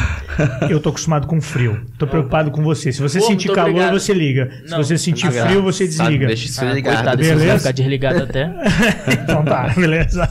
Eu 0.68 0.80
tô 0.80 0.88
acostumado 0.90 1.26
com 1.26 1.40
frio. 1.40 1.84
Tô 1.98 2.06
preocupado 2.06 2.50
com 2.50 2.62
você. 2.62 2.92
Se 2.92 3.00
você 3.00 3.18
Pô, 3.18 3.26
sentir 3.26 3.48
calor, 3.52 3.70
obrigado. 3.70 3.92
você 3.98 4.12
liga. 4.14 4.50
Se 4.64 4.70
Não, 4.70 4.78
você 4.82 4.96
sentir 4.98 5.30
frio, 5.30 5.62
você 5.62 5.90
sabe, 5.90 6.08
desliga. 6.10 6.26
Deixa 6.26 6.46
isso 6.46 6.60
Ah, 6.64 6.72
ligado. 6.72 6.94
coitado, 6.96 7.16
Beleza? 7.18 7.46
vai 7.46 7.58
ficar 7.58 7.72
desligado 7.72 8.22
até. 8.22 8.50
Então 9.24 9.44
tá, 9.44 9.68
beleza. 9.68 10.28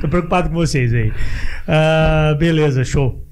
Tô 0.00 0.08
preocupado 0.08 0.48
com 0.48 0.54
vocês 0.54 0.92
aí. 0.94 1.12
Ah, 1.68 2.34
beleza, 2.38 2.84
show. 2.84 3.22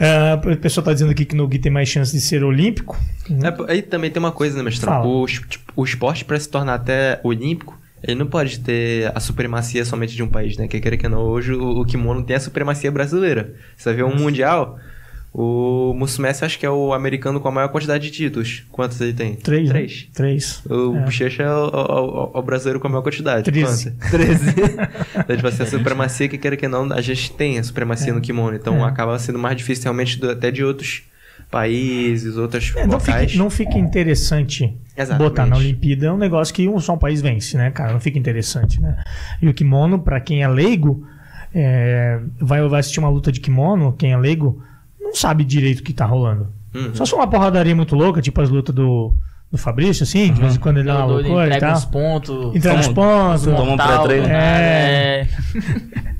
Ah, 0.00 0.40
o 0.44 0.56
pessoal 0.56 0.84
tá 0.84 0.92
dizendo 0.92 1.10
aqui 1.10 1.24
que 1.24 1.34
no 1.34 1.46
Gui 1.48 1.58
tem 1.58 1.72
mais 1.72 1.88
chance 1.88 2.12
de 2.12 2.20
ser 2.20 2.44
olímpico. 2.44 2.96
É, 3.28 3.72
aí 3.72 3.82
também 3.82 4.10
tem 4.10 4.20
uma 4.20 4.30
coisa, 4.32 4.56
né, 4.56 4.62
mestrão? 4.62 4.92
Fala. 4.92 5.06
O, 5.06 5.26
tipo, 5.26 5.72
o 5.74 5.84
esporte, 5.84 6.24
pra 6.24 6.38
se 6.38 6.48
tornar 6.48 6.74
até 6.74 7.18
olímpico, 7.24 7.76
ele 8.02 8.14
não 8.18 8.26
pode 8.26 8.60
ter 8.60 9.10
a 9.14 9.20
supremacia 9.20 9.84
somente 9.84 10.14
de 10.14 10.22
um 10.22 10.28
país, 10.28 10.56
né? 10.56 10.68
Que 10.68 10.80
queira 10.80 10.96
que 10.96 11.08
não, 11.08 11.20
hoje 11.22 11.52
o, 11.52 11.80
o 11.80 11.84
kimono 11.84 12.22
tem 12.22 12.36
a 12.36 12.40
supremacia 12.40 12.90
brasileira. 12.90 13.54
Você 13.76 13.92
ver 13.92 14.04
um 14.04 14.14
mundial, 14.16 14.78
o 15.32 15.92
Musumeci 15.94 16.44
acho 16.44 16.58
que 16.58 16.64
é 16.64 16.70
o 16.70 16.92
americano 16.94 17.38
com 17.40 17.48
a 17.48 17.52
maior 17.52 17.68
quantidade 17.68 18.04
de 18.04 18.10
títulos. 18.10 18.64
Quantos 18.72 19.00
ele 19.00 19.12
tem? 19.12 19.34
Três. 19.36 19.68
né? 19.68 19.72
Três. 19.74 20.08
Três. 20.14 20.62
O 20.68 20.96
É. 20.96 21.00
Bochecha 21.04 21.42
é 21.42 21.50
o, 21.52 21.66
o- 21.68 22.38
o- 22.38 22.42
brasileiro 22.42 22.80
com 22.80 22.86
a 22.88 22.90
maior 22.90 23.02
quantidade. 23.02 23.44
Treze. 23.44 23.90
Quanto? 23.92 24.08
Treze. 24.10 24.54
então, 25.16 25.36
tipo 25.36 25.48
assim, 25.48 25.62
a 25.62 25.66
supremacia, 25.66 26.28
que 26.28 26.38
queira 26.38 26.56
que 26.56 26.66
não, 26.66 26.90
a 26.92 27.00
gente 27.00 27.32
tem 27.32 27.58
a 27.58 27.62
supremacia 27.62 28.12
no 28.14 28.20
kimono. 28.20 28.56
Então, 28.56 28.78
É. 28.84 28.88
acaba 28.88 29.18
sendo 29.18 29.38
mais 29.38 29.56
difícil 29.56 29.84
realmente 29.84 30.18
do- 30.18 30.30
até 30.30 30.50
de 30.50 30.64
outros 30.64 31.02
países, 31.50 32.36
outros 32.36 32.72
É, 32.76 32.86
não, 32.86 32.94
locais. 32.98 33.30
fica, 33.32 33.42
não 33.42 33.50
fica 33.50 33.78
interessante 33.78 34.76
Exatamente. 34.96 35.28
botar 35.30 35.46
na 35.46 35.56
Olimpíada. 35.56 36.06
É 36.06 36.12
um 36.12 36.18
negócio 36.18 36.54
que 36.54 36.68
um 36.68 36.78
só 36.80 36.94
um 36.94 36.98
país 36.98 37.20
vence, 37.22 37.56
né, 37.56 37.70
cara? 37.70 37.92
Não 37.92 38.00
fica 38.00 38.18
interessante, 38.18 38.80
né? 38.80 39.02
E 39.40 39.48
o 39.48 39.54
kimono, 39.54 39.98
pra 39.98 40.20
quem 40.20 40.42
é 40.42 40.48
leigo, 40.48 41.06
é, 41.54 42.20
vai, 42.40 42.66
vai 42.68 42.80
assistir 42.80 43.00
uma 43.00 43.08
luta 43.08 43.32
de 43.32 43.40
kimono, 43.40 43.92
quem 43.92 44.12
é 44.12 44.16
leigo, 44.16 44.62
não 45.00 45.14
sabe 45.14 45.42
direito 45.44 45.80
o 45.80 45.82
que 45.82 45.92
tá 45.94 46.04
rolando. 46.04 46.52
Uhum. 46.74 46.94
Só 46.94 47.04
se 47.04 47.10
for 47.12 47.16
uma 47.16 47.26
porradaria 47.30 47.74
muito 47.74 47.94
louca, 47.96 48.20
tipo 48.20 48.40
as 48.42 48.50
lutas 48.50 48.74
do, 48.74 49.14
do 49.50 49.56
Fabrício, 49.56 50.02
assim, 50.02 50.30
de 50.32 50.40
vez 50.40 50.56
em 50.56 50.58
quando 50.58 50.78
ele 50.78 50.86
dá 50.88 50.96
uma 50.98 51.06
Uhum. 51.06 51.12
Loucura 51.14 51.44
e 51.44 51.46
entrega 51.46 51.66
tal. 51.68 51.76
uns 51.76 51.84
pontos. 51.86 52.56
Entrega 52.56 52.80
os 52.80 52.88
pontos. 52.88 53.44
toma 53.44 53.72
um 53.72 53.76
pré-treino. 53.76 54.22
nada, 54.28 54.34
É. 54.34 55.20
é. 55.22 55.28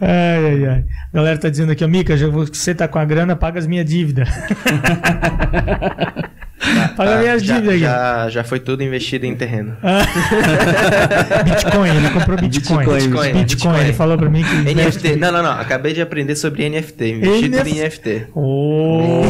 Ai, 0.00 0.46
ai, 0.46 0.66
ai. 0.66 0.84
A 1.12 1.16
galera 1.16 1.38
tá 1.38 1.48
dizendo 1.48 1.72
aqui, 1.72 1.84
ó, 1.84 1.88
Mica, 1.88 2.16
já 2.16 2.28
você 2.28 2.74
tá 2.74 2.86
com 2.86 2.98
a 2.98 3.04
grana, 3.04 3.36
paga 3.36 3.58
as 3.58 3.66
minhas 3.66 3.86
dívidas. 6.58 6.90
paga 6.96 7.16
minhas 7.18 7.42
já, 7.44 7.54
dívidas 7.54 7.74
aqui. 7.74 7.80
já, 7.84 8.28
já 8.30 8.44
foi 8.44 8.60
tudo 8.60 8.82
investido 8.82 9.26
em 9.26 9.34
terreno. 9.36 9.76
Bitcoin, 11.44 11.88
ele 11.96 12.10
comprou 12.10 12.36
Bitcoin. 12.38 12.78
Bitcoin, 12.78 12.98
Bitcoin, 13.08 13.32
Bitcoin. 13.34 13.80
ele 13.80 13.92
falou 13.92 14.16
pra 14.18 14.28
mim 14.28 14.42
que. 14.42 14.54
NFT. 14.54 14.70
investe- 14.72 15.16
Não, 15.16 15.32
não, 15.32 15.42
não. 15.42 15.52
Acabei 15.52 15.92
de 15.92 16.00
aprender 16.02 16.34
sobre 16.36 16.68
NFT. 16.68 17.08
Investi 17.12 17.48
tudo 17.50 17.68
em 17.68 17.74
NFT. 17.74 18.10
NFT. 18.10 18.26
Ô! 18.34 19.22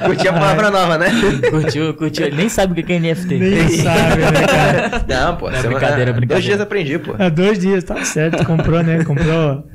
Curti 0.04 0.28
a 0.28 0.32
palavra 0.32 0.70
nova, 0.70 0.98
né? 0.98 1.10
Curtiu, 1.50 1.94
curtiu. 1.94 2.26
Ele 2.26 2.36
nem 2.36 2.48
sabe 2.48 2.80
o 2.80 2.84
que 2.84 2.92
é 2.92 2.98
NFT. 2.98 3.34
Nem 3.38 3.68
sabe, 3.82 4.16
né, 4.22 4.46
cara? 4.46 5.04
Não, 5.08 5.36
pô. 5.36 5.50
Não, 5.50 5.56
é 5.56 5.60
semana- 5.62 5.78
brincadeira, 5.78 6.12
brincadeira. 6.12 6.26
Dois 6.34 6.44
dias 6.44 6.60
aprendi, 6.60 6.98
pô. 6.98 7.14
Há 7.18 7.28
dois 7.28 7.58
dias, 7.58 7.84
tá 7.84 8.04
certo. 8.04 8.44
Comprou, 8.44 8.82
né? 8.82 9.02
Comprou. 9.04 9.66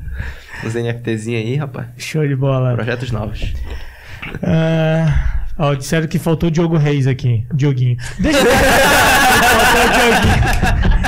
Os 0.64 0.74
NFTzinhos 0.74 1.41
aí, 1.45 1.56
rapaz. 1.56 1.88
Show 1.97 2.26
de 2.28 2.36
bola. 2.36 2.74
Projetos 2.74 3.12
novos. 3.12 3.53
Ah, 4.41 5.34
ó, 5.58 5.74
disseram 5.74 6.08
que 6.08 6.20
faltou 6.20 6.49
o 6.49 6.51
Diogo 6.51 6.78
Reis 6.78 7.08
aqui. 7.08 7.45
Dioguinho. 7.53 7.97
Deixa 8.20 8.39
eu 8.39 8.45
faltou 8.45 9.82
o 9.84 9.89
Dioguinho. 9.93 11.06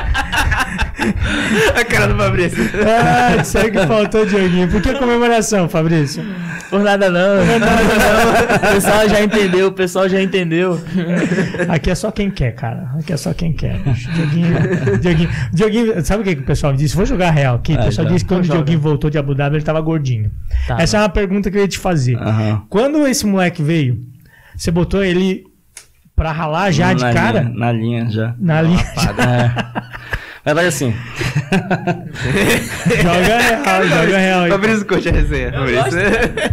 a 1.76 1.86
cara 1.86 2.08
do 2.14 2.18
Fabrício. 2.18 2.64
Ah, 2.86 3.38
disseram 3.38 3.72
que 3.72 3.88
faltou 3.88 4.22
o 4.24 4.26
Dioguinho. 4.26 4.68
Por 4.70 4.82
que 4.82 4.94
comemoração, 4.96 5.70
Fabrício? 5.70 6.24
Por 6.70 6.82
nada 6.82 7.10
não. 7.10 7.46
Por 7.46 7.60
nada 7.60 7.84
não. 7.84 8.48
O 8.68 8.74
pessoal 8.80 9.08
já 9.10 9.22
entendeu, 9.24 9.68
o 9.68 9.72
pessoal 9.72 10.10
já 10.10 10.22
entendeu. 10.22 10.80
Aqui 11.70 11.90
é 11.92 11.96
só 11.96 12.12
quem 12.12 12.30
quer, 12.30 12.52
cara. 12.54 12.90
Aqui 13.00 13.14
é 13.14 13.18
só 13.18 13.34
quem 13.34 13.54
quer. 13.54 13.80
Dioguinho, 14.14 15.00
Dioguinho, 15.00 15.30
Dioguinho, 15.54 16.06
sabe 16.06 16.22
o 16.22 16.26
que, 16.26 16.36
que 16.36 16.42
o 16.42 16.46
pessoal 16.46 16.74
disse? 16.74 16.96
Vou 16.96 17.06
jogar 17.06 17.32
real 17.32 17.56
aqui. 17.56 17.74
O 17.74 17.80
Ah, 17.80 17.84
pessoal 17.86 18.08
já. 18.08 18.14
disse 18.14 18.26
que 18.26 18.30
quando 18.34 18.44
o. 18.44 18.48
Dioguinho 18.48 18.80
voltou 18.80 19.10
de 19.10 19.18
Abu 19.18 19.34
Dhabi, 19.34 19.56
ele 19.56 19.64
tava 19.64 19.80
gordinho. 19.82 20.30
Tá. 20.68 20.78
Essa 20.80 20.98
é 20.98 21.00
uma 21.02 21.10
pergunta 21.10 21.50
que 21.50 21.58
eu 21.58 21.62
ia 21.62 21.68
te 21.68 21.80
fazer. 21.80 22.18
Aham. 22.18 22.64
Quando 22.70 23.08
esse 23.08 23.26
moleque 23.26 23.64
veio, 23.64 24.00
você 24.58 24.72
botou 24.72 25.04
ele 25.04 25.44
pra 26.16 26.32
ralar 26.32 26.72
já 26.72 26.94
de 26.94 27.02
na 27.04 27.14
cara? 27.14 27.42
Linha, 27.42 27.54
na 27.56 27.72
linha 27.72 28.10
já. 28.10 28.36
Na 28.40 28.62
linha. 28.62 28.80
É. 28.80 29.88
Na 30.46 30.54
verdade, 30.54 30.68
assim, 30.70 30.94
joga 33.04 33.38
real, 33.38 33.84
joga 33.88 34.18
real. 34.18 34.44
aí. 34.44 34.50
Fabrício 34.52 34.86
curte 34.86 35.10
a 35.10 35.12
resenha. 35.12 35.52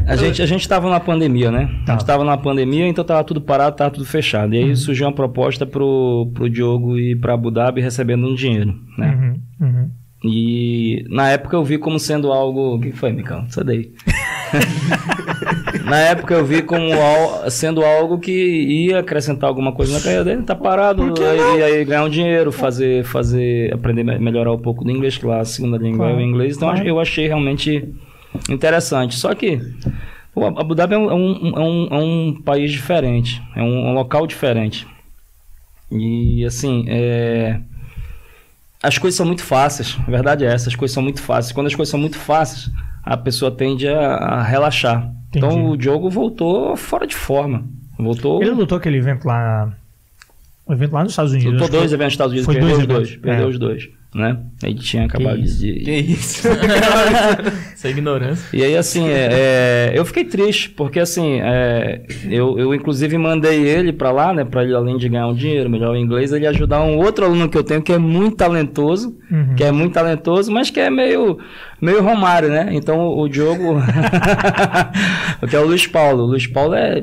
A 0.06 0.16
gente, 0.16 0.42
a 0.42 0.46
gente 0.46 0.68
tava 0.68 0.90
na 0.90 0.98
pandemia, 1.00 1.50
né? 1.52 1.70
A 1.82 1.84
Tá. 1.86 1.92
gente 1.92 2.04
tava 2.06 2.24
na 2.24 2.36
pandemia, 2.36 2.86
então 2.88 3.04
tava 3.04 3.22
tudo 3.24 3.40
parado, 3.40 3.76
tava 3.76 3.90
tudo 3.92 4.04
fechado. 4.04 4.52
E 4.54 4.58
aí 4.58 4.76
surgiu 4.76 5.06
uma 5.06 5.12
proposta 5.12 5.64
pro, 5.64 6.30
pro 6.34 6.50
Diogo 6.50 6.98
ir 6.98 7.16
pra 7.20 7.34
Abu 7.34 7.50
Dhabi 7.52 7.80
recebendo 7.80 8.26
um 8.26 8.34
dinheiro, 8.34 8.74
né? 8.98 9.14
Uhum, 9.60 9.66
uhum. 9.68 9.90
E 10.26 11.04
na 11.10 11.28
época 11.30 11.54
eu 11.54 11.62
vi 11.62 11.76
como 11.76 11.98
sendo 11.98 12.32
algo. 12.32 12.76
O 12.76 12.80
que 12.80 12.92
foi, 12.92 13.12
Micão? 13.12 13.44
Sai 13.50 13.62
daí. 13.64 13.92
na 15.84 15.98
época 15.98 16.34
eu 16.34 16.44
vi 16.44 16.62
como 16.62 16.92
al- 16.92 17.50
sendo 17.50 17.84
algo 17.84 18.18
que 18.18 18.32
ia 18.32 19.00
acrescentar 19.00 19.48
alguma 19.48 19.72
coisa 19.72 19.92
na 19.92 20.00
carreira 20.00 20.24
dele, 20.24 20.42
tá 20.42 20.54
parado, 20.54 21.12
aí, 21.22 21.62
aí 21.62 21.84
ganhar 21.84 22.04
um 22.04 22.08
dinheiro, 22.08 22.50
fazer, 22.52 23.04
fazer, 23.04 23.72
aprender, 23.74 24.02
me- 24.04 24.18
melhorar 24.18 24.52
um 24.52 24.58
pouco 24.58 24.84
do 24.84 24.90
inglês, 24.90 25.18
que 25.18 25.26
lá 25.26 25.40
a 25.40 25.44
segunda 25.44 25.76
língua 25.76 26.06
é 26.06 26.08
Claro, 26.10 26.16
o 26.16 26.22
inglês, 26.22 26.56
então 26.56 26.70
claro. 26.70 26.86
eu 26.86 26.98
achei 27.00 27.26
realmente 27.26 27.86
interessante. 28.48 29.14
Só 29.16 29.34
que 29.34 29.60
o 30.34 30.44
Abu 30.46 30.74
Dhabi 30.74 30.94
é 30.94 30.98
um, 30.98 31.10
é 31.10 31.14
um, 31.14 31.52
é 31.56 31.60
um, 31.60 31.88
é 31.90 31.98
um 31.98 32.42
país 32.42 32.70
diferente, 32.72 33.42
é 33.54 33.62
um, 33.62 33.88
um 33.90 33.92
local 33.94 34.26
diferente. 34.26 34.86
E 35.90 36.44
assim, 36.44 36.84
é 36.88 37.60
as 38.86 38.98
coisas 38.98 39.16
são 39.16 39.26
muito 39.26 39.42
fáceis. 39.42 39.96
A 40.06 40.10
verdade 40.10 40.44
é 40.44 40.48
essa, 40.52 40.68
as 40.68 40.76
coisas 40.76 40.94
são 40.94 41.02
muito 41.02 41.20
fáceis. 41.22 41.52
Quando 41.52 41.66
as 41.66 41.74
coisas 41.74 41.90
são 41.90 41.98
muito 42.00 42.18
fáceis, 42.18 42.70
a 43.02 43.16
pessoa 43.16 43.50
tende 43.50 43.88
a, 43.88 43.98
a 44.16 44.42
relaxar. 44.42 45.10
Entendi. 45.28 45.46
Então 45.46 45.68
o 45.70 45.76
Diogo 45.76 46.08
voltou 46.10 46.76
fora 46.76 47.06
de 47.06 47.14
forma. 47.14 47.64
Voltou. 47.98 48.42
Ele 48.42 48.50
lutou 48.52 48.78
aquele 48.78 48.98
evento 48.98 49.24
lá. 49.26 49.72
O 50.66 50.72
evento 50.72 50.92
lá 50.92 51.02
nos 51.02 51.12
Estados 51.12 51.32
Unidos. 51.32 51.52
lutou 51.52 51.68
dois 51.68 51.92
eventos 51.92 52.06
nos 52.06 52.12
Estados 52.14 52.32
Unidos, 52.32 52.46
foi 52.46 52.54
perdeu 52.54 52.70
dois 52.76 52.80
os 52.82 52.86
dois. 52.86 53.16
Perdeu 53.16 53.44
É. 53.46 53.48
os 53.48 53.58
dois. 53.58 53.88
Né? 54.14 54.36
Ele 54.62 54.74
tinha 54.76 55.06
acabado 55.06 55.40
isso? 55.40 55.58
de. 55.58 55.72
Que 55.80 55.90
isso? 55.92 56.46
Essa 57.74 57.88
ignorância. 57.88 58.56
E 58.56 58.62
aí, 58.62 58.76
assim, 58.76 59.08
é, 59.08 59.28
é, 59.32 59.92
eu 59.92 60.04
fiquei 60.04 60.24
triste, 60.24 60.70
porque, 60.70 61.00
assim, 61.00 61.40
é, 61.42 62.02
eu, 62.30 62.56
eu 62.56 62.72
inclusive 62.72 63.18
mandei 63.18 63.66
ele 63.66 63.92
pra 63.92 64.12
lá, 64.12 64.32
né, 64.32 64.44
pra 64.44 64.62
ele, 64.62 64.72
além 64.72 64.96
de 64.98 65.08
ganhar 65.08 65.26
um 65.26 65.34
dinheiro, 65.34 65.68
melhor 65.68 65.94
o 65.94 65.96
inglês, 65.96 66.32
ele 66.32 66.46
ajudar 66.46 66.80
um 66.82 66.96
outro 66.96 67.24
aluno 67.24 67.48
que 67.48 67.58
eu 67.58 67.64
tenho 67.64 67.82
que 67.82 67.92
é 67.92 67.98
muito 67.98 68.36
talentoso, 68.36 69.16
Uhum. 69.30 69.54
que 69.56 69.64
é 69.64 69.72
muito 69.72 69.94
talentoso, 69.94 70.52
mas 70.52 70.70
que 70.70 70.78
é 70.78 70.88
meio, 70.88 71.38
meio 71.80 72.00
Romário, 72.02 72.48
né? 72.50 72.68
Então, 72.70 73.00
o, 73.00 73.22
o 73.22 73.28
Diogo, 73.28 73.78
que 75.48 75.56
é 75.56 75.58
o 75.58 75.66
Luiz 75.66 75.86
Paulo. 75.86 76.22
O 76.22 76.26
Luiz 76.26 76.46
Paulo 76.46 76.74
é 76.74 77.02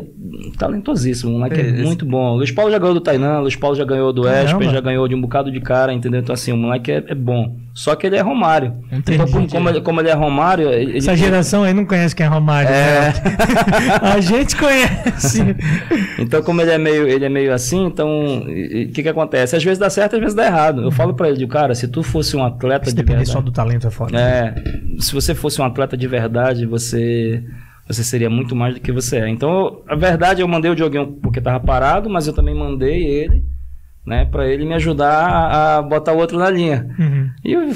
talentosíssimo, 0.58 1.32
um 1.32 1.40
moleque 1.40 1.60
é 1.60 1.72
muito 1.84 2.06
bom. 2.06 2.34
O 2.34 2.36
Luiz 2.38 2.52
Paulo 2.52 2.72
já 2.72 2.78
ganhou 2.78 2.94
do 2.94 3.02
Tainan, 3.02 3.40
o 3.40 3.42
Luiz 3.42 3.56
Paulo 3.56 3.76
já 3.76 3.84
ganhou 3.84 4.14
do. 4.14 4.28
Espen, 4.30 4.70
já 4.70 4.80
ganhou 4.80 5.08
de 5.08 5.16
um 5.16 5.22
bocado 5.22 5.52
de 5.52 5.60
cara, 5.60 5.94
entendeu? 5.94 6.22
Então, 6.22 6.34
assim, 6.34 6.52
o 6.52 6.58
moleque 6.58 6.92
é, 6.92 7.01
é 7.08 7.16
bom. 7.16 7.58
Só 7.74 7.96
que 7.96 8.06
ele 8.06 8.16
é 8.16 8.22
Romário. 8.22 8.76
Entendi. 8.92 9.22
Então, 9.22 9.48
como, 9.48 9.70
ele, 9.70 9.82
como 9.82 10.02
ele 10.02 10.10
é 10.10 10.14
Romário, 10.14 10.70
ele, 10.70 10.98
Essa 10.98 11.16
geração 11.16 11.64
aí 11.64 11.74
não 11.74 11.86
conhece 11.86 12.16
quem 12.16 12.26
é 12.26 12.30
Romário. 12.30 12.70
É. 12.70 13.00
né? 13.02 13.14
A 14.14 14.20
gente 14.20 14.56
conhece. 14.56 15.56
Então, 16.20 16.44
como 16.44 16.62
ele 16.62 16.72
é 16.72 16.78
meio, 16.78 17.08
ele 17.08 17.26
é 17.26 17.30
meio 17.30 17.54
assim, 17.54 17.86
então 17.86 18.40
o 18.40 18.92
que 18.92 19.04
que 19.04 19.10
acontece? 19.10 19.56
Às 19.56 19.64
vezes 19.64 19.80
dá 19.80 19.90
certo, 19.90 20.16
às 20.16 20.20
vezes 20.20 20.36
dá 20.36 20.46
errado. 20.46 20.82
Eu 20.82 20.92
falo 20.92 21.14
pra 21.14 21.30
ele, 21.30 21.48
cara, 21.48 21.74
se 21.74 21.88
tu 21.88 22.04
fosse 22.04 22.36
um 22.36 22.44
atleta 22.44 22.90
Se 22.90 22.96
de 22.96 23.04
verdade, 23.04 23.30
só 23.30 23.42
do 23.42 23.52
talento 23.52 23.88
é 23.88 23.92
foda. 23.92 24.20
é, 24.20 24.54
se 25.00 25.14
você 25.14 25.34
fosse 25.34 25.62
um 25.62 25.66
atleta 25.66 25.96
de 25.96 26.08
verdade, 26.08 26.66
você 26.66 27.44
você 27.88 28.04
seria 28.04 28.30
muito 28.30 28.56
mais 28.56 28.76
do 28.76 28.80
que 28.80 28.92
você 28.92 29.18
é. 29.18 29.30
Então, 29.30 29.82
a 29.88 29.96
verdade, 29.96 30.42
eu 30.42 30.48
mandei 30.48 30.72
o 30.72 30.76
Dioguinho 30.76 31.08
porque 31.22 31.42
tava 31.42 31.60
parado, 31.60 32.10
mas 32.10 32.28
eu 32.28 32.34
também 32.34 32.56
mandei 32.56 33.04
ele, 33.04 33.44
né, 34.06 34.26
para 34.26 34.48
ele 34.48 34.66
me 34.66 34.74
ajudar 34.74 35.12
a, 35.12 35.78
a 35.78 35.82
botar 35.82 36.14
o 36.14 36.18
outro 36.18 36.38
na 36.38 36.50
linha. 36.50 36.88
Uhum. 36.98 37.30
E 37.46 37.54
eu, 37.54 37.62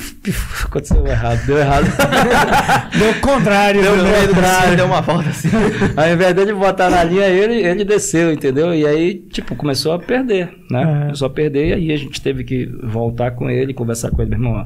aconteceu 0.66 1.06
errado, 1.06 1.46
deu 1.46 1.58
errado. 1.58 1.86
Deu 2.98 3.12
o 3.12 3.22
contrário. 3.22 3.82
Deu 3.82 3.98
né? 3.98 4.24
o 4.24 4.28
contrário. 4.28 4.78
Deu 4.78 4.86
uma 4.86 5.02
volta 5.02 5.30
assim. 5.30 5.50
Ao 5.96 6.10
invés 6.10 6.34
dele 6.34 6.54
botar 6.54 6.90
na 6.90 7.04
linha, 7.04 7.28
ele, 7.28 7.56
ele 7.56 7.86
desceu, 7.86 8.32
entendeu? 8.32 8.74
E 8.74 8.88
aí, 8.88 9.16
tipo, 9.16 9.56
começou 9.56 9.94
a 9.94 10.00
perder, 10.00 10.50
né? 10.72 10.82
É. 10.82 11.02
Começou 11.06 11.28
a 11.28 11.30
perder, 11.30 11.68
e 11.68 11.74
aí 11.74 11.92
a 11.92 11.98
gente 11.98 12.22
teve 12.22 12.44
que 12.44 12.66
voltar 12.84 13.32
com 13.32 13.50
ele, 13.50 13.74
conversar 13.74 14.10
com 14.12 14.22
ele, 14.22 14.32
meu 14.32 14.40
irmão, 14.40 14.54
ó, 14.54 14.66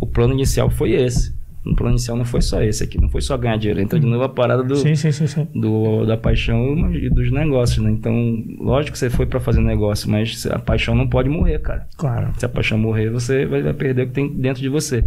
o 0.00 0.06
plano 0.06 0.32
inicial 0.32 0.70
foi 0.70 0.92
esse. 0.92 1.35
O 1.66 1.74
plano 1.74 1.92
inicial 1.94 2.16
não 2.16 2.24
foi 2.24 2.40
só 2.40 2.62
esse 2.62 2.84
aqui, 2.84 3.00
não 3.00 3.08
foi 3.08 3.20
só 3.20 3.36
ganhar 3.36 3.56
dinheiro. 3.56 3.80
Entra 3.80 3.98
de 3.98 4.06
novo 4.06 4.22
a 4.22 4.28
parada 4.28 4.62
do, 4.62 4.76
Sim, 4.76 4.94
sim, 4.94 5.10
sim, 5.10 5.26
sim. 5.26 5.48
do, 5.54 6.06
da 6.06 6.16
paixão 6.16 6.94
e 6.94 7.10
dos 7.10 7.30
negócios, 7.32 7.78
né? 7.84 7.90
Então, 7.90 8.14
lógico 8.60 8.92
que 8.92 8.98
você 8.98 9.10
foi 9.10 9.26
pra 9.26 9.40
fazer 9.40 9.60
negócio, 9.60 10.08
mas 10.10 10.46
a 10.46 10.58
paixão 10.58 10.94
não 10.94 11.08
pode 11.08 11.28
morrer, 11.28 11.58
cara. 11.58 11.86
Claro. 11.96 12.28
Se 12.38 12.46
a 12.46 12.48
paixão 12.48 12.78
morrer, 12.78 13.10
você 13.10 13.44
vai, 13.46 13.62
vai 13.62 13.72
perder 13.74 14.02
o 14.02 14.06
que 14.06 14.12
tem 14.12 14.28
dentro 14.28 14.62
de 14.62 14.68
você. 14.68 15.04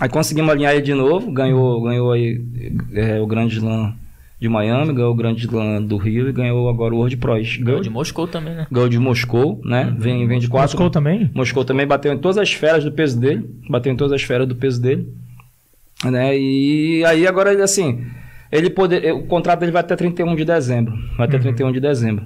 Aí 0.00 0.08
conseguimos 0.08 0.50
alinhar 0.50 0.72
ele 0.74 0.82
de 0.82 0.94
novo, 0.94 1.30
ganhou, 1.32 1.82
ganhou 1.82 2.12
aí 2.12 2.40
é, 2.94 3.20
o 3.20 3.26
Grande 3.26 3.56
Slam 3.56 3.94
de 4.40 4.48
Miami, 4.48 4.92
ganhou 4.92 5.10
o 5.10 5.16
Grande 5.16 5.44
Slam 5.44 5.82
do 5.82 5.96
Rio 5.96 6.28
e 6.28 6.32
ganhou 6.32 6.68
agora 6.68 6.94
o 6.94 6.98
World 6.98 7.16
Pros. 7.16 7.56
Ganhou 7.56 7.64
Ganhou 7.64 7.80
de 7.82 7.90
Moscou 7.90 8.28
também, 8.28 8.54
né? 8.54 8.66
ganhou 8.70 8.88
de 8.88 8.98
Moscou, 8.98 9.60
né? 9.64 9.92
Vem, 9.98 10.24
vem 10.28 10.38
de 10.38 10.46
quatro. 10.46 10.76
Moscou 10.76 10.88
também? 10.90 11.28
Moscou 11.34 11.64
também 11.64 11.84
bateu 11.84 12.12
em 12.12 12.18
todas 12.18 12.38
as 12.38 12.48
esferas 12.48 12.84
do 12.84 12.92
peso 12.92 13.18
dele. 13.18 13.44
Bateu 13.68 13.92
em 13.92 13.96
todas 13.96 14.12
as 14.12 14.20
esferas 14.20 14.46
do 14.46 14.54
peso 14.54 14.80
dele. 14.80 15.12
Né? 16.04 16.38
E 16.38 17.04
aí 17.04 17.26
agora 17.26 17.52
ele 17.52 17.62
assim. 17.62 18.06
Ele 18.50 18.70
poder, 18.70 19.12
o 19.12 19.24
contrato 19.24 19.60
dele 19.60 19.72
vai 19.72 19.80
até 19.80 19.94
31 19.94 20.34
de 20.34 20.44
dezembro. 20.44 20.94
Vai 21.16 21.26
até 21.26 21.38
31 21.38 21.70
de 21.72 21.80
dezembro. 21.80 22.24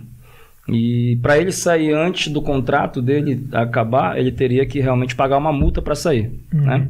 E 0.68 1.18
para 1.20 1.36
ele 1.38 1.50
sair 1.50 1.92
antes 1.92 2.32
do 2.32 2.40
contrato 2.40 3.02
dele 3.02 3.48
acabar, 3.52 4.16
ele 4.16 4.30
teria 4.30 4.64
que 4.64 4.78
realmente 4.78 5.16
pagar 5.16 5.38
uma 5.38 5.52
multa 5.52 5.82
para 5.82 5.96
sair. 5.96 6.30
Né? 6.52 6.86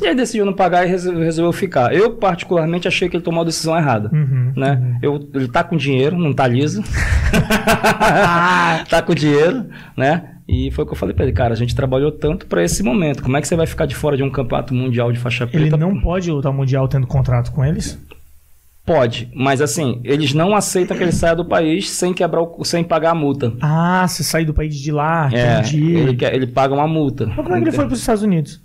E 0.00 0.06
ele 0.06 0.14
decidiu 0.14 0.46
não 0.46 0.54
pagar 0.54 0.86
e 0.86 0.88
resol- 0.88 1.18
resolveu 1.18 1.52
ficar. 1.52 1.92
Eu, 1.94 2.12
particularmente, 2.12 2.88
achei 2.88 3.10
que 3.10 3.16
ele 3.16 3.22
tomou 3.24 3.42
a 3.42 3.44
decisão 3.44 3.76
errada. 3.76 4.08
Uhum. 4.10 4.52
Né? 4.56 4.98
Eu, 5.02 5.28
ele 5.34 5.48
tá 5.48 5.62
com 5.62 5.76
dinheiro, 5.76 6.16
não 6.16 6.32
tá 6.32 6.46
liso. 6.46 6.82
tá 8.88 9.02
com 9.04 9.14
dinheiro, 9.14 9.66
né? 9.96 10.36
E 10.52 10.68
foi 10.72 10.82
o 10.82 10.86
que 10.86 10.92
eu 10.92 10.96
falei 10.96 11.14
pra 11.14 11.24
ele, 11.24 11.32
cara, 11.32 11.54
a 11.54 11.56
gente 11.56 11.76
trabalhou 11.76 12.10
tanto 12.10 12.44
pra 12.46 12.64
esse 12.64 12.82
momento. 12.82 13.22
Como 13.22 13.36
é 13.36 13.40
que 13.40 13.46
você 13.46 13.54
vai 13.54 13.68
ficar 13.68 13.86
de 13.86 13.94
fora 13.94 14.16
de 14.16 14.24
um 14.24 14.30
campeonato 14.30 14.74
mundial 14.74 15.12
de 15.12 15.18
faixa 15.20 15.46
preta? 15.46 15.64
Ele 15.64 15.76
não 15.76 16.00
pode 16.00 16.28
lutar 16.28 16.52
Mundial 16.52 16.88
tendo 16.88 17.06
contrato 17.06 17.52
com 17.52 17.64
eles? 17.64 17.96
Pode, 18.84 19.30
mas 19.32 19.60
assim, 19.60 20.00
eles 20.02 20.34
não 20.34 20.56
aceitam 20.56 20.96
que 20.96 21.02
ele 21.04 21.12
saia 21.12 21.36
do 21.36 21.44
país 21.44 21.88
sem 21.88 22.12
quebrar 22.12 22.42
o, 22.42 22.64
sem 22.64 22.82
pagar 22.82 23.10
a 23.12 23.14
multa. 23.14 23.52
Ah, 23.60 24.04
você 24.08 24.24
sair 24.24 24.44
do 24.44 24.52
país 24.52 24.74
de 24.74 24.90
lá, 24.90 25.30
É, 25.32 25.60
entendi. 25.60 25.92
ele, 25.94 26.18
ele 26.24 26.46
paga 26.48 26.74
uma 26.74 26.88
multa. 26.88 27.26
Mas 27.26 27.36
como 27.36 27.54
é 27.54 27.58
que 27.58 27.68
ele 27.68 27.76
foi 27.76 27.84
para 27.86 27.94
os 27.94 28.00
Estados 28.00 28.24
Unidos? 28.24 28.60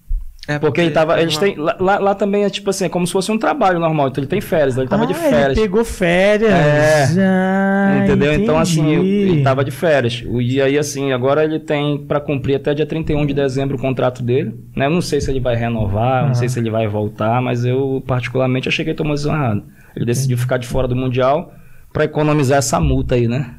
É, 0.47 0.59
Porque 0.59 0.79
ele 0.79 0.91
tava. 0.91 1.19
Eles 1.19 1.33
uma- 1.35 1.41
têm. 1.41 1.55
Lá, 1.57 1.75
lá- 1.99 2.13
também 2.15 2.43
é 2.43 2.49
tipo 2.51 2.69
assim, 2.69 2.85
é 2.85 2.89
como 2.89 3.07
se 3.07 3.11
fosse 3.13 3.31
um 3.31 3.37
trabalho 3.37 3.79
normal. 3.79 4.09
Então 4.09 4.21
ele 4.21 4.29
tem 4.29 4.39
férias, 4.39 4.77
ele 4.77 4.87
tava 4.87 5.03
ah, 5.03 5.07
de 5.07 5.13
férias. 5.15 5.57
Ele 5.57 5.61
pegou 5.61 5.83
férias. 5.83 6.51
É. 6.51 7.07
Ah, 7.19 8.01
Entendeu? 8.03 8.33
Então, 8.33 8.57
assim, 8.57 8.93
entendi. 8.93 9.07
ele 9.09 9.43
tava 9.43 9.65
de 9.65 9.71
férias. 9.71 10.23
O- 10.27 10.39
E 10.41 10.61
aí, 10.61 10.77
assim, 10.77 11.11
agora 11.11 11.43
ele 11.43 11.59
tem 11.59 11.97
pra 11.97 12.19
cumprir 12.19 12.55
até 12.55 12.73
dia 12.75 12.85
31 12.85 13.25
de 13.25 13.33
dezembro 13.33 13.75
o 13.75 13.79
contrato 13.79 14.21
dele. 14.21 14.53
Né? 14.75 14.85
Eu 14.85 14.91
não 14.91 15.01
sei 15.01 15.19
se 15.19 15.31
ele 15.31 15.39
vai 15.39 15.55
renovar, 15.55 16.19
eu 16.19 16.25
não 16.25 16.31
Ah. 16.31 16.35
sei 16.35 16.47
se 16.47 16.59
ele 16.59 16.69
vai 16.69 16.87
voltar, 16.87 17.41
mas 17.41 17.65
eu, 17.65 18.03
particularmente, 18.05 18.69
achei 18.69 18.85
que 18.85 18.91
ele 18.91 18.97
tomou 18.97 19.13
decisão 19.13 19.33
errada. 19.33 19.63
Ele 19.95 20.05
decidiu 20.05 20.37
ficar 20.37 20.57
de 20.57 20.67
fora 20.67 20.87
do 20.87 20.95
Mundial 20.95 21.51
pra 21.91 22.03
economizar 22.03 22.59
essa 22.59 22.79
multa 22.79 23.15
aí, 23.15 23.27
né? 23.27 23.51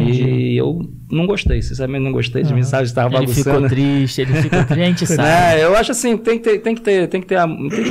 Entendi. 0.00 0.22
E 0.24 0.56
eu 0.56 0.80
não 1.10 1.26
gostei, 1.26 1.60
sinceramente 1.62 2.04
não 2.04 2.12
gostei. 2.12 2.42
As 2.42 2.50
Ah. 2.50 2.54
mensagens 2.54 2.88
estavam 2.90 3.18
Ele 3.22 3.26
ficou 3.32 3.52
bagunçando. 3.52 3.74
triste, 3.74 4.20
ele 4.22 4.34
ficou 4.34 4.64
triste, 4.64 5.06
sabe. 5.06 5.28
É, 5.28 5.64
eu 5.64 5.76
acho 5.76 5.90
assim, 5.92 6.16
tem 6.16 6.38
que 6.38 6.44
ter, 6.44 6.58
tem 6.60 6.74
que 6.74 6.80
ter, 6.80 7.08
tem 7.08 7.20
que 7.20 7.26
ter, 7.26 7.38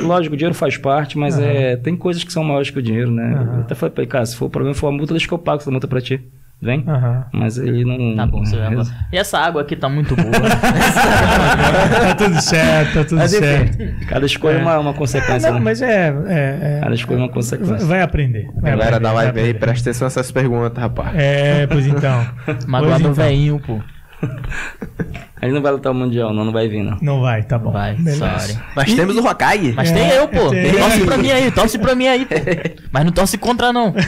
lógico, 0.03 0.33
o 0.33 0.37
dinheiro 0.37 0.55
faz 0.55 0.77
parte, 0.77 1.17
mas 1.17 1.37
Aham. 1.37 1.45
é, 1.45 1.75
tem 1.77 1.95
coisas 1.95 2.23
que 2.23 2.31
são 2.33 2.43
maiores 2.43 2.69
que 2.69 2.79
o 2.79 2.81
dinheiro, 2.81 3.11
né? 3.11 3.33
Aham. 3.35 3.53
Eu 3.55 3.61
até 3.61 3.75
falei 3.75 3.93
pra 3.93 4.03
ele, 4.03 4.11
cara, 4.11 4.25
se 4.25 4.35
for 4.35 4.45
o 4.45 4.49
problema 4.49 4.73
for 4.75 4.87
a 4.87 4.91
multa, 4.91 5.13
deixa 5.13 5.27
que 5.27 5.33
eu 5.33 5.37
pago 5.39 5.61
essa 5.61 5.69
multa 5.71 5.87
pra 5.87 6.01
ti. 6.01 6.19
Vem? 6.61 6.83
Aham. 6.87 7.25
Mas 7.33 7.57
ele 7.57 7.83
não. 7.83 8.15
Tá 8.15 8.27
bom, 8.27 8.45
você 8.45 8.55
vai 8.55 8.75
lá. 8.75 8.83
E 9.11 9.17
essa 9.17 9.39
água 9.39 9.63
aqui 9.63 9.75
tá 9.75 9.89
muito 9.89 10.15
boa. 10.15 10.29
tá 10.31 12.15
tudo 12.15 12.39
certo, 12.39 12.93
tá 12.93 13.03
tudo 13.03 13.17
Mas 13.17 13.31
certo. 13.31 13.81
enfim, 13.81 14.05
cada 14.05 14.25
escolha 14.27 14.57
é 14.57 14.61
uma, 14.61 14.77
uma 14.77 14.93
consequência, 14.93 15.49
não, 15.49 15.57
né? 15.57 15.65
mas 15.65 15.81
é. 15.81 16.13
é, 16.27 16.79
Cada 16.83 16.93
escolha 16.93 17.17
é 17.17 17.21
uma 17.21 17.29
é 17.31 17.33
consequência. 17.33 17.87
vai 17.87 18.03
aprender. 18.03 18.47
vai 18.53 18.71
Galera 18.71 18.97
aprender, 18.97 19.03
da 19.03 19.11
live 19.11 19.39
aí, 19.39 19.53
presta 19.55 19.89
atenção 19.89 20.05
nessas 20.05 20.31
perguntas, 20.31 20.77
rapaz. 20.77 21.11
É, 21.15 21.65
pois 21.65 21.87
então. 21.87 22.27
Magoado 22.67 22.99
então. 22.99 23.11
o 23.11 23.13
veinho, 23.15 23.59
pô. 23.59 23.79
Ele 25.41 25.53
não 25.53 25.61
vai 25.61 25.71
lutar 25.71 25.91
o 25.91 25.95
Mundial, 25.95 26.31
não, 26.33 26.45
não 26.45 26.51
vai 26.53 26.67
vir, 26.67 26.83
não. 26.83 26.97
Não 27.01 27.19
vai, 27.21 27.41
tá 27.43 27.57
bom. 27.57 27.71
Vai, 27.71 27.95
Beleza. 27.95 28.39
sorry. 28.39 28.59
Mas 28.75 28.93
temos 28.93 29.15
o 29.17 29.25
Hokage. 29.27 29.73
Mas 29.75 29.89
É, 29.89 29.93
tem 29.93 30.09
eu, 30.11 30.27
pô. 30.27 30.49
tem. 30.51 30.71
Torce 30.73 31.03
pra 31.05 31.17
mim 31.17 31.31
aí, 31.31 31.51
torce 31.51 31.79
pra 31.79 31.95
mim 31.95 32.07
aí, 32.07 32.25
pô. 32.25 32.35
Mas 32.91 33.05
não 33.05 33.11
torce 33.11 33.37
contra, 33.37 33.73
não. 33.73 33.93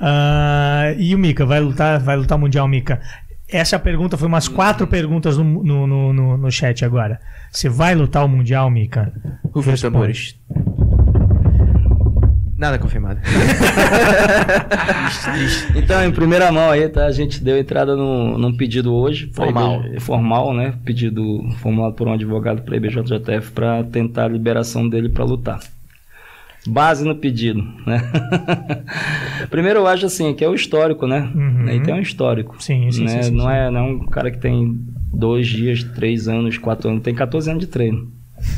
Ah, 0.00 0.94
e 0.96 1.12
o 1.14 1.18
Mika, 1.18 1.44
vai 1.44 1.58
lutar, 1.60 1.98
vai 1.98 2.16
lutar 2.16 2.38
mundial, 2.38 2.68
Mika? 2.68 3.00
Essa 3.50 3.78
pergunta 3.78 4.16
foi 4.16 4.28
umas 4.28 4.46
quatro 4.46 4.86
perguntas 4.86 5.36
no, 5.38 5.44
no, 5.44 5.86
no, 5.86 6.12
no- 6.12 6.36
no 6.36 6.50
chat 6.52 6.84
agora. 6.84 7.18
Você 7.50 7.68
vai 7.68 7.94
lutar 7.94 8.24
o 8.24 8.28
mundial, 8.28 8.70
Mika? 8.70 9.12
Rufem 9.52 9.74
os 9.74 9.80
tambores. 9.80 10.36
Nada 12.58 12.78
confirmado. 12.78 13.20
Então, 15.74 16.04
em 16.04 16.10
primeira 16.10 16.50
mão 16.52 16.70
aí, 16.70 16.88
tá? 16.88 17.06
A 17.06 17.12
gente 17.12 17.42
deu 17.42 17.56
entrada 17.56 17.96
no, 17.96 18.36
num 18.36 18.54
pedido 18.54 18.92
hoje. 18.92 19.30
Formal. 19.32 19.84
IB 19.84 20.00
formal, 20.00 20.52
né? 20.52 20.74
Pedido 20.84 21.22
formulado 21.58 21.94
por 21.94 22.06
um 22.08 22.12
advogado 22.12 22.62
para 22.62 22.74
a 22.74 22.76
IBJJF 22.76 23.52
para 23.52 23.84
tentar 23.84 24.24
a 24.24 24.28
liberação 24.28 24.88
dele 24.88 25.08
para 25.08 25.24
lutar. 25.24 25.60
Base 26.66 27.04
no 27.04 27.14
pedido, 27.14 27.62
né? 27.86 28.02
Primeiro 29.48 29.80
eu 29.80 29.86
acho 29.86 30.06
assim, 30.06 30.34
que 30.34 30.44
é 30.44 30.48
o 30.48 30.54
histórico, 30.54 31.06
né? 31.06 31.30
Uhum. 31.34 31.68
Ele 31.68 31.80
tem 31.80 31.94
um 31.94 32.00
histórico. 32.00 32.62
Sim, 32.62 32.90
sim, 32.90 33.04
né? 33.04 33.22
sim, 33.22 33.30
sim, 33.30 33.36
não, 33.36 33.44
sim. 33.46 33.50
É, 33.50 33.70
não 33.70 33.80
é 33.80 33.82
um 33.84 34.06
cara 34.06 34.30
que 34.30 34.38
tem 34.38 34.78
dois 35.12 35.46
dias, 35.46 35.82
três 35.82 36.28
anos, 36.28 36.58
quatro 36.58 36.90
anos. 36.90 37.02
Tem 37.02 37.14
14 37.14 37.50
anos 37.50 37.64
de 37.64 37.70
treino, 37.70 38.12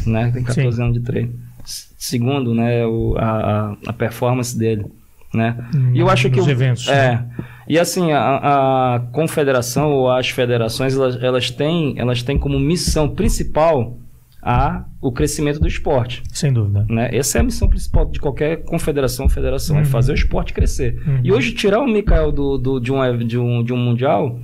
né? 0.06 0.30
Tem 0.32 0.42
14 0.42 0.76
Sim. 0.76 0.82
anos 0.82 0.94
de 0.94 1.00
treino. 1.00 1.49
Segundo, 1.64 2.54
né? 2.54 2.84
O, 2.86 3.14
a, 3.18 3.76
a- 3.86 3.92
performance 3.92 4.56
dele, 4.58 4.86
né? 5.34 5.56
E 5.92 5.98
eu 6.00 6.08
acho 6.08 6.30
que 6.30 6.36
Nos 6.38 6.46
o- 6.46 6.50
eventos. 6.50 6.88
é. 6.88 7.24
E 7.68 7.78
assim, 7.78 8.10
a, 8.10 8.96
a 8.96 9.00
confederação 9.12 9.90
ou 9.92 10.10
as 10.10 10.28
federações, 10.28 10.94
elas, 10.96 11.22
elas, 11.22 11.50
têm, 11.50 11.94
elas 11.98 12.20
têm 12.22 12.36
como 12.36 12.58
missão 12.58 13.08
principal 13.08 13.96
a, 14.42 14.84
o 15.00 15.12
crescimento 15.12 15.60
do 15.60 15.68
esporte. 15.68 16.22
Sem 16.32 16.52
dúvida. 16.52 16.84
Né? 16.88 17.10
Essa 17.12 17.38
é 17.38 17.40
a 17.42 17.44
missão 17.44 17.68
principal 17.68 18.06
de 18.06 18.18
qualquer 18.18 18.64
confederação 18.64 19.26
ou 19.26 19.30
federação, 19.30 19.76
Uhum. 19.76 19.82
é 19.82 19.84
fazer 19.84 20.10
o 20.12 20.14
esporte 20.16 20.52
crescer. 20.52 21.00
Uhum. 21.06 21.20
E 21.22 21.30
hoje 21.30 21.52
tirar 21.52 21.78
o 21.80 21.86
Mikael 21.86 22.32
do, 22.32 22.58
do- 22.58 22.80
de, 22.80 22.90
um, 22.90 23.18
de, 23.18 23.38
um, 23.38 23.62
de 23.62 23.72
um 23.72 23.76
mundial 23.76 24.40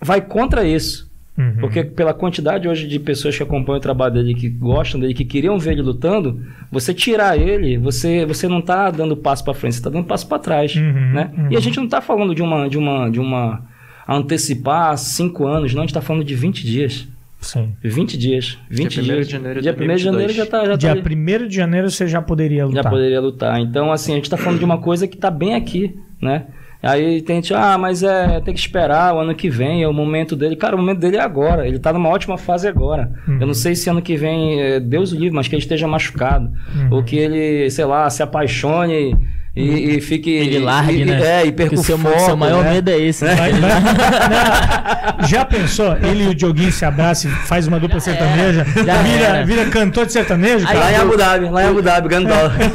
vai 0.00 0.20
contra 0.20 0.62
isso. 0.64 1.07
Uhum. 1.38 1.56
Porque 1.60 1.84
pela 1.84 2.12
quantidade 2.12 2.66
hoje 2.66 2.88
de 2.88 2.98
pessoas 2.98 3.36
que 3.36 3.42
acompanham 3.42 3.78
o 3.78 3.80
trabalho 3.80 4.14
dele, 4.14 4.34
que 4.34 4.48
gostam 4.48 4.98
dele, 5.00 5.14
que 5.14 5.24
queriam 5.24 5.56
ver 5.58 5.72
ele 5.72 5.82
lutando, 5.82 6.42
você 6.70 6.92
tirar 6.92 7.38
ele, 7.38 7.78
você, 7.78 8.26
você 8.26 8.48
não 8.48 8.58
está 8.58 8.90
dando 8.90 9.16
passo 9.16 9.44
para 9.44 9.54
frente, 9.54 9.74
você 9.74 9.78
está 9.80 9.88
dando 9.90 10.04
passo 10.04 10.26
para 10.26 10.38
trás, 10.40 10.74
Uhum, 10.74 11.12
né? 11.12 11.30
uhum. 11.38 11.48
E 11.52 11.56
a 11.56 11.60
gente 11.60 11.76
não 11.76 11.84
está 11.84 12.00
falando 12.00 12.34
de 12.34 12.42
uma 12.42 12.68
de 12.68 12.76
uma 12.76 13.08
de 13.08 13.20
uma 13.20 13.62
antecipar 14.08 14.96
cinco 14.98 15.46
anos, 15.46 15.72
não, 15.74 15.82
a 15.82 15.84
gente 15.84 15.90
está 15.90 16.00
falando 16.00 16.24
de 16.24 16.34
20 16.34 16.66
dias. 16.66 17.06
Sim. 17.40 17.72
20 17.84 18.18
dias. 18.18 18.58
20 18.68 18.94
Dia 19.00 19.02
1º 19.02 19.04
dias. 19.14 19.26
de 19.26 19.32
janeiro 19.32 19.62
Dia 19.62 19.72
1 19.72 19.74
de 19.76 19.98
janeiro 19.98 20.34
2022. 20.34 20.36
já 20.36 20.46
tá, 20.46 20.66
já 20.66 20.76
Dia 20.76 21.02
tá 21.02 21.10
1 21.44 21.46
de 21.48 21.54
janeiro 21.54 21.90
você 21.90 22.08
já 22.08 22.20
poderia 22.20 22.58
já 22.62 22.66
lutar. 22.66 22.90
poderia 22.90 23.20
lutar. 23.20 23.60
Então, 23.60 23.92
assim, 23.92 24.12
a 24.12 24.16
gente 24.16 24.28
tá 24.28 24.36
falando 24.36 24.58
de 24.58 24.64
uma 24.64 24.78
coisa 24.78 25.06
que 25.06 25.16
tá 25.16 25.30
bem 25.30 25.54
aqui, 25.54 25.94
né? 26.20 26.46
Aí 26.82 27.20
tem 27.22 27.36
gente, 27.36 27.52
ah, 27.54 27.76
mas 27.76 28.02
é, 28.02 28.40
tem 28.40 28.54
que 28.54 28.60
esperar 28.60 29.14
o 29.14 29.18
ano 29.18 29.34
que 29.34 29.50
vem, 29.50 29.82
é 29.82 29.88
o 29.88 29.92
momento 29.92 30.36
dele. 30.36 30.54
Cara, 30.54 30.76
o 30.76 30.78
momento 30.78 31.00
dele 31.00 31.16
é 31.16 31.20
agora. 31.20 31.66
Ele 31.66 31.78
tá 31.78 31.92
numa 31.92 32.08
ótima 32.08 32.38
fase 32.38 32.68
agora. 32.68 33.10
Uhum. 33.26 33.38
Eu 33.40 33.46
não 33.48 33.54
sei 33.54 33.74
se 33.74 33.90
ano 33.90 34.00
que 34.00 34.16
vem, 34.16 34.60
é, 34.60 34.78
Deus 34.78 35.12
o 35.12 35.16
livre, 35.16 35.34
mas 35.34 35.48
que 35.48 35.54
ele 35.56 35.62
esteja 35.62 35.88
machucado. 35.88 36.52
Uhum. 36.74 36.88
Ou 36.92 37.02
que 37.02 37.16
ele, 37.16 37.68
sei 37.70 37.84
lá, 37.84 38.08
se 38.08 38.22
apaixone 38.22 39.16
e, 39.56 39.96
e 39.96 40.00
fique. 40.00 40.30
Ele 40.30 40.58
largue, 40.60 41.02
e, 41.02 41.04
né? 41.04 41.20
É, 41.20 41.46
e 41.46 41.52
Porque 41.52 41.56
perca 41.70 41.74
o 41.80 41.84
seu, 41.84 41.98
foco, 41.98 42.20
seu 42.20 42.36
maior 42.36 42.62
né? 42.64 42.74
medo 42.74 42.90
é 42.90 42.98
esse. 42.98 43.24
né? 43.24 43.34
Vai- 43.34 43.52
vai- 43.52 43.70
Não. 45.20 45.26
Já 45.28 45.44
pensou? 45.44 45.96
Ele 45.96 46.24
e 46.24 46.28
o 46.28 46.34
Dioguinho 46.34 46.70
se 46.70 46.84
abraçam, 46.84 47.30
e 47.30 47.34
faz 47.34 47.66
uma 47.66 47.80
dupla 47.80 47.98
sertaneja, 47.98 48.64
já 48.64 49.02
vira, 49.02 49.24
era. 49.24 49.44
vira 49.44 49.64
cantor 49.66 50.06
de 50.06 50.12
sertanejo, 50.12 50.66
Aí- 50.68 50.78
Lá 50.78 50.92
em. 50.92 50.96
Abu 50.96 51.16
Dhabi, 51.16 51.48
lá 51.50 51.64
em 51.64 51.68
Abu 51.68 51.82
Dhabi, 51.82 52.08
ganhando 52.08 52.28
dólar. 52.28 52.52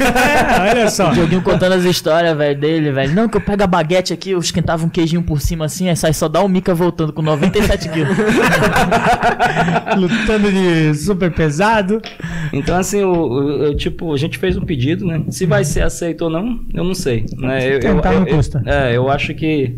É, 0.64 0.70
olha 0.70 0.90
só. 0.90 1.10
O 1.10 1.14
Dioguinho 1.14 1.42
contando 1.42 1.72
as 1.72 1.84
histórias, 1.84 2.36
velho, 2.36 2.58
dele, 2.58 2.92
velho. 2.92 3.14
Não, 3.14 3.28
que 3.28 3.36
eu 3.36 3.40
pego 3.40 3.62
a 3.62 3.66
baguete 3.66 4.12
aqui, 4.12 4.30
eu 4.32 4.38
esquentava 4.38 4.84
um 4.84 4.88
queijinho 4.88 5.22
por 5.22 5.40
cima 5.40 5.64
assim, 5.64 5.88
aí 5.88 5.96
sai 5.96 6.12
só 6.12 6.28
dá 6.28 6.42
o 6.42 6.48
Mica 6.48 6.74
voltando 6.74 7.12
com 7.12 7.22
97 7.22 7.88
quilos. 7.88 8.16
Lutando 9.96 10.50
de 10.52 10.94
super 10.94 11.30
pesado. 11.32 12.00
Então, 12.52 12.76
assim, 12.76 13.02
o, 13.02 13.12
o- 13.12 13.70
o- 13.70 13.76
tipo, 13.76 14.12
a 14.12 14.16
gente 14.16 14.38
fez 14.38 14.56
um 14.56 14.62
pedido, 14.62 15.06
né? 15.06 15.22
Se 15.30 15.46
vai 15.46 15.64
ser 15.64 15.82
aceito 15.82 16.22
ou 16.22 16.30
não, 16.30 16.60
eu 16.72 16.84
não 16.84 16.94
sei. 16.94 17.26
Né? 17.36 17.74
Eu, 17.76 17.80
Tentar 17.80 18.12
eu, 18.14 18.20
não 18.20 18.26
eu- 18.28 18.36
custa. 18.36 18.62
é, 18.66 18.96
eu 18.96 19.08
acho 19.10 19.34
que. 19.34 19.76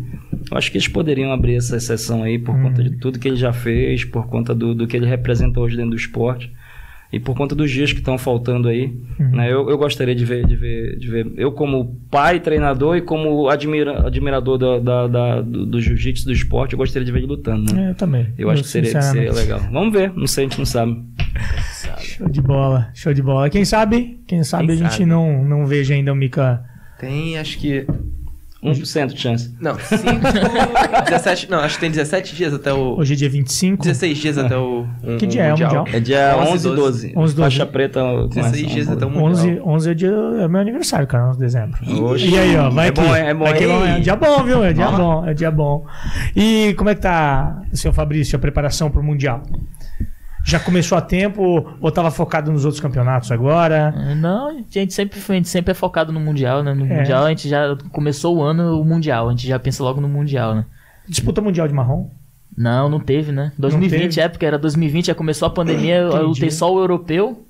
Eu 0.51 0.57
acho 0.57 0.71
que 0.71 0.77
eles 0.77 0.87
poderiam 0.87 1.31
abrir 1.33 1.55
essa 1.55 1.75
exceção 1.75 2.23
aí 2.23 2.39
por 2.39 2.55
conta 2.61 2.81
de 2.81 2.91
tudo 2.99 3.19
que 3.19 3.27
ele 3.27 3.35
já 3.35 3.51
fez, 3.51 4.05
por 4.05 4.27
conta 4.27 4.55
do, 4.55 4.73
do 4.73 4.87
que 4.87 4.95
ele 4.95 5.05
representa 5.05 5.59
hoje 5.59 5.75
dentro 5.75 5.91
do 5.91 5.97
esporte. 5.97 6.51
E 7.11 7.19
por 7.21 7.35
conta 7.37 7.55
dos 7.55 7.71
dias 7.71 7.91
que 7.93 7.99
estão 7.99 8.17
faltando 8.17 8.67
aí, 8.67 8.93
Uhum. 9.19 9.29
né? 9.29 9.51
Eu, 9.51 9.69
eu 9.69 9.77
gostaria 9.77 10.13
de 10.13 10.23
ver, 10.25 10.45
de 10.45 10.55
ver, 10.57 10.97
de 10.97 11.07
ver. 11.09 11.31
Eu 11.37 11.53
como 11.53 11.97
pai, 12.11 12.39
treinador 12.39 12.97
e 12.97 13.01
como 13.01 13.47
admira, 13.49 14.05
admirador 14.07 14.57
da, 14.57 14.79
da- 14.79 15.07
da- 15.07 15.41
do, 15.41 15.65
do 15.65 15.81
jiu-jitsu 15.81 16.25
do 16.25 16.33
esporte, 16.33 16.73
eu 16.73 16.77
gostaria 16.77 17.05
de 17.05 17.11
ver 17.11 17.19
ele 17.19 17.27
lutando, 17.27 17.73
né? 17.73 17.87
É, 17.87 17.89
eu 17.91 17.95
também. 17.95 18.27
Eu 18.37 18.49
acho 18.49 18.61
que 18.63 18.69
seria, 18.69 18.91
que 18.93 19.01
seria 19.01 19.31
legal. 19.33 19.59
Vamos 19.71 19.93
ver, 19.93 20.11
não 20.15 20.27
sei, 20.27 20.45
a 20.45 20.47
gente 20.49 20.59
não 20.59 20.65
sabe. 20.65 21.01
Show 21.99 22.29
de 22.29 22.41
bola, 22.41 22.89
show 22.93 23.13
de 23.13 23.21
bola. 23.21 23.49
Quem 23.49 23.63
sabe, 23.65 24.19
quem 24.27 24.43
sabe 24.43 24.67
Quem 24.67 24.75
a 24.75 24.77
gente 24.79 24.91
sabe? 24.93 25.05
não, 25.05 25.43
não 25.45 25.65
veja 25.65 25.93
ainda 25.93 26.11
o 26.11 26.15
Mika. 26.15 26.63
Tem, 26.99 27.37
acho 27.37 27.57
que. 27.59 27.85
1% 28.63 29.13
de 29.13 29.19
chance. 29.19 29.53
Não, 29.61 29.75
5. 29.77 30.03
17. 31.05 31.49
Não, 31.49 31.59
acho 31.59 31.75
que 31.75 31.81
tem 31.81 31.91
17 31.91 32.35
dias 32.35 32.53
até 32.53 32.73
o. 32.73 32.97
Hoje 32.97 33.13
é 33.13 33.15
dia 33.15 33.29
25. 33.29 33.83
16 33.83 34.17
dias 34.17 34.37
até 34.37 34.57
o. 34.57 34.85
um- 35.03 35.17
Que 35.17 35.25
um 35.25 35.29
dia 35.29 35.43
é 35.43 35.47
o 35.47 35.51
Mundial? 35.51 35.85
É 35.93 35.99
dia 35.99 36.35
11 36.37 36.67
e 36.67 36.69
12. 36.71 36.75
12. 36.75 37.07
11 37.07 37.11
e 37.11 37.13
12. 37.13 37.35
Faixa 37.35 37.65
preta. 37.67 38.01
16 38.29 38.67
dias 38.67 38.89
até 38.89 39.05
o 39.05 39.11
Mundial. 39.11 39.29
11, 39.29 39.61
11 39.63 39.91
é, 39.91 39.93
dia, 39.93 40.09
é 40.09 40.47
meu 40.47 40.59
aniversário, 40.59 41.05
cara, 41.05 41.29
11 41.29 41.37
de 41.37 41.45
dezembro. 41.45 41.79
Oxe. 42.03 42.27
E 42.27 42.37
aí, 42.37 42.57
ó, 42.57 42.69
vai 42.71 42.87
É 42.87 42.91
que, 42.91 42.99
bom, 43.01 43.15
é 43.15 43.33
bom, 43.33 43.45
que 43.53 43.63
é 43.63 43.99
dia 43.99 44.15
bom, 44.15 44.43
viu? 44.43 44.63
É 44.63 44.73
dia 44.73 44.91
bom, 44.91 45.25
é 45.25 45.33
dia 45.35 45.51
bom. 45.51 45.85
E 46.35 46.73
como 46.79 46.89
é 46.89 46.95
que 46.95 47.01
tá, 47.01 47.61
seu 47.73 47.93
Fabrício, 47.93 48.35
a 48.35 48.39
preparação 48.39 48.89
pro 48.89 49.03
Mundial? 49.03 49.43
Já 50.47 50.61
começou 50.61 50.97
a 50.97 51.01
tempo 51.01 51.67
ou 51.81 51.91
tava 51.91 52.09
focado 52.09 52.51
nos 52.53 52.63
outros 52.63 52.79
campeonatos 52.79 53.31
agora? 53.33 53.91
Não, 54.15 54.47
a 54.49 54.53
gente 54.69 54.93
sempre, 54.93 55.19
a 55.19 55.33
gente 55.33 55.49
sempre 55.49 55.71
é 55.71 55.73
focado 55.73 56.13
no 56.13 56.21
Mundial, 56.21 56.63
né? 56.63 56.73
No 56.73 56.85
É. 56.85 56.97
Mundial 56.99 57.25
a 57.25 57.29
gente 57.29 57.49
já 57.49 57.75
começou 57.91 58.37
o 58.37 58.41
ano 58.41 58.79
o 58.79 58.85
Mundial, 58.85 59.27
a 59.27 59.31
gente 59.31 59.45
já 59.45 59.59
pensa 59.59 59.83
logo 59.83 59.99
no 59.99 60.07
Mundial, 60.07 60.55
né? 60.55 60.65
Disputa 61.05 61.41
Mundial 61.41 61.67
de 61.67 61.73
Marrom? 61.73 62.09
Não, 62.57 62.89
não 62.89 62.99
teve, 62.99 63.31
né? 63.33 63.51
2020 63.59 64.01
teve? 64.15 64.21
é, 64.21 64.29
porque 64.29 64.45
era 64.45 64.57
2020, 64.57 65.11
aí 65.11 65.15
começou 65.15 65.47
a 65.47 65.51
pandemia, 65.51 65.97
eu 65.97 66.27
lutei 66.27 66.49
só 66.49 66.73
o 66.73 66.79
europeu, 66.79 67.45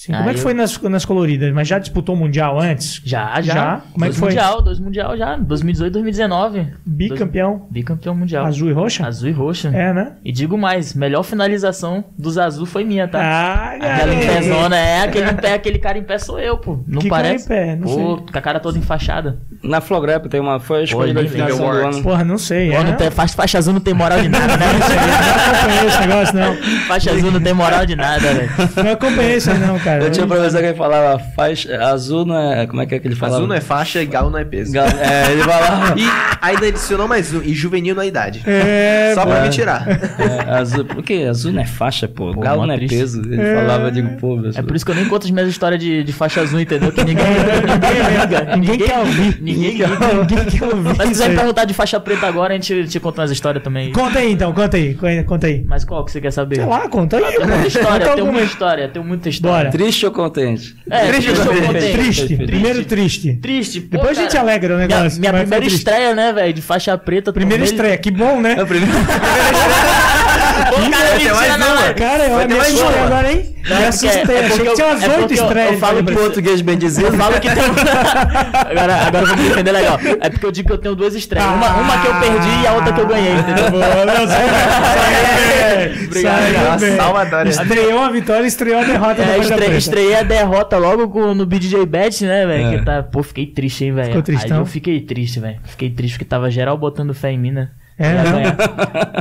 Sim, 0.00 0.14
como 0.14 0.30
é 0.30 0.32
que 0.32 0.38
eu- 0.38 0.42
foi 0.42 0.54
nas, 0.54 0.80
nas 0.80 1.04
coloridas? 1.04 1.52
Mas 1.52 1.68
já 1.68 1.78
disputou 1.78 2.14
o 2.14 2.18
Mundial 2.18 2.58
antes? 2.58 3.02
Já, 3.04 3.38
já. 3.42 3.52
Já? 3.52 3.80
Como 3.92 4.02
é 4.02 4.08
dois 4.08 4.14
que 4.14 4.20
foi? 4.20 4.28
Mundial, 4.30 4.62
dois 4.62 4.80
mundial 4.80 5.14
já. 5.18 5.36
2018, 5.36 5.92
2019. 5.92 6.66
Bicampeão, 6.86 7.66
Bicampeão 7.70 8.14
mundial. 8.14 8.46
azul 8.46 8.70
e 8.70 8.72
roxa? 8.72 9.06
Azul 9.06 9.28
e 9.28 9.32
roxa. 9.32 9.68
É, 9.74 9.92
né? 9.92 10.12
E 10.24 10.32
digo 10.32 10.56
mais, 10.56 10.94
melhor 10.94 11.22
finalização 11.22 12.02
dos 12.18 12.38
azul 12.38 12.64
foi 12.64 12.82
minha, 12.82 13.06
tá? 13.08 13.20
Ah, 13.22 13.72
Aquela 13.74 14.14
em 14.14 14.20
garoto. 14.26 14.36
pezona, 14.42 14.76
é, 14.78 15.02
aquele 15.02 15.30
em 15.30 15.36
pé, 15.36 15.52
aquele 15.52 15.78
cara 15.78 15.98
em 15.98 16.02
pé 16.02 16.16
sou 16.18 16.38
eu, 16.40 16.56
pô. 16.56 16.82
Não 16.86 17.02
Que 17.02 17.10
cara 17.10 17.22
parece? 17.24 17.44
em 17.44 17.48
pé? 17.48 17.76
Não 17.76 17.82
Pô, 17.82 17.94
sei. 18.16 18.32
com 18.32 18.38
a 18.38 18.40
cara 18.40 18.58
toda 18.58 18.78
enfaixada. 18.78 19.38
Na 19.62 19.82
Flogrep 19.82 20.26
tem 20.30 20.40
uma. 20.40 20.58
Foi 20.58 20.80
a 20.80 20.84
escolhida 20.84 21.20
nem 21.20 21.28
de 21.28 21.30
finalização 21.36 21.70
do 21.70 21.76
ano. 21.76 22.02
Porra, 22.02 22.24
não 22.24 22.38
sei. 22.38 22.70
Pô, 22.70 22.76
é? 22.78 22.84
não 22.84 22.94
tem, 22.94 23.10
faixa, 23.10 23.34
faixa 23.34 23.58
azul 23.58 23.74
não 23.74 23.80
tem 23.80 23.92
moral 23.92 24.18
de 24.22 24.30
nada, 24.30 24.56
né? 24.56 24.66
Não 24.80 25.56
acompanhei 25.60 25.86
esse 25.88 26.00
negócio, 26.00 26.34
não. 26.34 26.56
faixa 26.86 27.10
azul 27.10 27.30
não 27.30 27.40
tem 27.40 27.52
moral 27.52 27.84
de 27.86 27.96
nada, 27.96 28.20
velho. 28.32 28.50
Não 28.82 28.92
acompanhei 28.92 29.36
isso 29.36 29.50
aí, 29.50 29.58
não, 29.58 29.78
cara. 29.78 29.89
Eu 29.98 30.10
tinha 30.10 30.24
um 30.24 30.28
professor 30.28 30.60
que 30.62 30.74
falava, 30.74 31.18
faixa, 31.18 31.76
azul 31.84 32.24
não 32.24 32.38
é. 32.52 32.66
Como 32.66 32.80
é 32.82 32.86
que 32.86 32.94
é 32.94 32.98
que 32.98 33.08
ele 33.08 33.14
falava? 33.16 33.36
Azul 33.38 33.48
não 33.48 33.54
é 33.56 33.60
faixa 33.60 34.02
e 34.02 34.06
galo 34.06 34.30
não 34.30 34.38
é 34.38 34.44
peso. 34.44 34.72
Gal- 34.72 34.86
É, 34.88 35.32
ele 35.32 35.42
falava. 35.42 35.94
E 36.00 36.04
ainda 36.40 36.66
adicionou 36.66 37.06
mais 37.08 37.34
um, 37.34 37.42
e 37.42 37.52
juvenil 37.54 37.94
não 37.94 38.02
é 38.02 38.06
idade. 38.06 38.42
É, 38.46 39.12
Só 39.14 39.22
pô. 39.24 39.30
pra 39.30 39.42
me 39.42 39.48
tirar. 39.50 39.86
É, 40.18 40.50
azul, 40.54 40.84
porque 40.84 41.14
azul 41.28 41.52
não 41.52 41.62
é 41.62 41.66
faixa, 41.66 42.06
pô. 42.08 42.32
Pô, 42.32 42.40
Galo 42.40 42.66
não 42.66 42.74
é 42.74 42.76
triste. 42.78 42.96
peso. 42.96 43.20
Ele 43.22 43.40
É. 43.42 43.54
falava, 43.54 43.84
eu 43.84 43.90
digo, 43.90 44.16
pô, 44.18 44.36
meu 44.36 44.50
É 44.54 44.62
por 44.62 44.74
isso 44.76 44.84
que 44.84 44.90
eu 44.90 44.94
nem 44.94 45.04
conto 45.06 45.24
as 45.24 45.30
minhas 45.30 45.48
histórias 45.48 45.80
de, 45.80 46.02
de 46.04 46.12
faixa 46.12 46.40
azul, 46.40 46.60
entendeu? 46.60 46.90
Que 46.92 47.04
ninguém, 47.04 47.24
Ninguém, 47.26 48.20
liga. 48.20 48.56
ninguém 48.56 48.78
quer 48.78 48.98
ouvir. 48.98 49.38
Ninguém 49.40 49.70
Ninguém 49.70 49.70
liga. 49.72 49.88
Ninguém 50.14 50.44
quer 50.46 50.64
ouvir. 50.64 50.94
Mas 50.96 51.08
quiser 51.08 51.34
perguntar 51.36 51.64
de 51.64 51.74
faixa 51.74 52.00
preta 52.00 52.26
agora, 52.26 52.54
a 52.54 52.56
gente 52.56 52.86
te 52.88 53.00
conta 53.00 53.20
umas 53.22 53.30
histórias 53.30 53.62
também. 53.62 53.92
Conta 53.92 54.18
aí, 54.18 54.32
então, 54.32 54.52
conta 54.52 54.76
aí. 54.76 54.96
Conta 55.26 55.46
aí. 55.46 55.64
Mas 55.66 55.84
qual 55.84 56.04
que 56.04 56.12
você 56.12 56.20
quer 56.20 56.30
saber? 56.32 56.56
Sei 56.56 56.64
lá, 56.64 56.88
conta 56.88 57.16
aí. 57.16 57.22
Tem 57.22 57.38
muita 57.40 57.50
Conta 57.56 57.66
história, 57.68 58.08
tem 58.14 58.24
muita 58.24 58.42
história, 58.44 58.88
tem 58.88 59.02
muita 59.04 59.28
história. 59.28 59.70
Bora. 59.70 59.70
Triste 59.84 60.06
ou 60.06 60.12
contente? 60.12 60.76
É, 60.90 61.06
Triste 61.06 61.32
triste, 61.32 61.40
ou 61.40 61.46
contente? 61.46 61.66
contente? 61.66 61.92
Triste. 61.92 62.26
Triste. 62.26 62.46
Primeiro 62.46 62.84
triste. 62.84 63.34
Triste. 63.40 63.80
pô, 63.80 63.96
Depois 63.96 64.18
a 64.18 64.22
gente 64.22 64.32
cara. 64.32 64.42
alegra 64.42 64.74
o 64.74 64.76
Minha, 64.76 64.88
negócio. 64.88 65.20
minha 65.20 65.32
foi 65.32 65.40
primeira 65.40 65.66
estreia, 65.66 66.14
né, 66.14 66.32
velho, 66.32 66.52
de 66.52 66.62
faixa 66.62 66.98
preta. 66.98 67.32
Primeira 67.32 67.64
estreia, 67.64 67.96
que 67.96 68.10
bom, 68.10 68.40
né? 68.40 68.56
Pô, 70.66 70.76
cara, 70.76 70.90
Vai 70.90 70.90
ter 70.90 71.12
mentira, 71.14 71.34
mais 71.34 71.58
não, 71.58 71.66
uma. 71.72 71.82
velho. 71.82 71.94
Cara, 71.96 72.24
eu 72.24 72.34
Vai 72.36 72.46
ter 72.46 72.54
me 72.54 72.80
uma. 72.80 73.06
agora, 73.06 73.32
hein? 73.32 73.56
Não, 73.68 73.76
Me 73.76 73.82
é 73.82 73.88
assustei. 73.88 74.10
porque- 74.20 74.32
é 74.32 74.38
Achei 74.46 74.58
que 74.60 74.66
eu- 74.68 74.74
tinha 74.74 74.86
umas 74.86 75.02
é 75.02 75.16
oito 75.18 75.34
estreias. 75.34 75.72
eu 75.72 75.78
falo 75.78 76.04
que- 76.04 76.12
Português 76.12 76.60
bem 76.62 76.78
dizer. 76.78 77.04
Eu 77.06 77.12
falo 77.12 77.34
que 77.40 77.50
tem 77.50 77.62
agora, 78.54 78.94
agora 79.06 79.22
eu 79.22 79.26
vou 79.26 79.36
me 79.36 79.48
defender 79.48 79.72
legal. 79.72 79.98
É 80.20 80.30
porque 80.30 80.46
eu 80.46 80.50
digo 80.50 80.68
que 80.68 80.74
eu 80.74 80.78
tenho 80.78 80.94
duas 80.94 81.14
estreias. 81.14 81.46
Uma, 81.48 81.68
uma 81.76 81.98
que 82.00 82.06
eu 82.08 82.14
perdi 82.14 82.62
e 82.62 82.66
a 82.66 82.72
outra 82.72 82.92
que 82.92 83.00
eu 83.00 83.06
ganhei, 83.06 83.32
entendeu? 83.34 83.70
Boa, 83.70 84.04
não, 84.06 84.26
saiu 84.26 84.48
bem. 84.48 86.06
Obrigado. 86.06 86.96
Salvadória. 86.96 87.50
Estreou 87.50 88.00
a 88.02 88.10
vitória, 88.10 88.46
estreou 88.46 88.80
a 88.80 88.84
derrota. 88.84 89.22
É, 89.22 89.38
estre, 89.38 89.76
estreiei 89.76 90.14
a 90.16 90.22
derrota 90.22 90.76
logo 90.78 91.08
com, 91.08 91.34
no 91.34 91.44
BDJ 91.46 91.84
Bet, 91.86 92.24
né, 92.24 92.46
velho? 92.46 92.66
É. 92.74 92.78
Que 92.78 92.84
tá, 92.84 93.02
pô, 93.02 93.22
fiquei 93.22 93.46
triste, 93.46 93.84
hein, 93.84 93.92
velho. 93.92 94.06
Ficou 94.06 94.18
Aí 94.20 94.24
tristão? 94.24 94.58
eu 94.58 94.66
fiquei 94.66 95.00
triste, 95.00 95.40
velho. 95.40 95.58
Fiquei 95.64 95.90
triste 95.90 96.14
porque 96.14 96.24
tava 96.24 96.50
geral 96.50 96.76
botando 96.76 97.12
fé 97.14 97.30
em 97.30 97.38
mim, 97.38 97.50
né? 97.50 97.68
É, 98.02 98.14
não? 98.14 98.32
ganhar. 98.32 98.56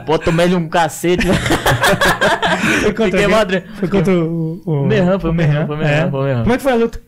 Pô, 0.06 0.18
tomei 0.18 0.56
um 0.56 0.70
cacete, 0.70 1.28
velho. 1.28 1.38
Foi 2.84 2.94
contra 2.94 3.28
madre. 3.30 3.64
Foi 3.78 3.88
contra 3.90 4.14
o... 4.14 4.62
o... 4.66 4.72
O 4.84 4.86
Merran, 4.88 5.20
foi 5.20 5.30
o 5.30 5.34
Merran, 5.34 5.66
foi 5.68 5.76
o 5.76 5.80
Merran, 5.80 5.92
é. 6.08 6.10
foi 6.10 6.20
o 6.20 6.24
Merran. 6.24 6.42
Como 6.44 6.54
é 6.54 6.58
que 6.58 6.64
foi 6.64 6.72
a 6.72 6.76
luta? 6.76 7.02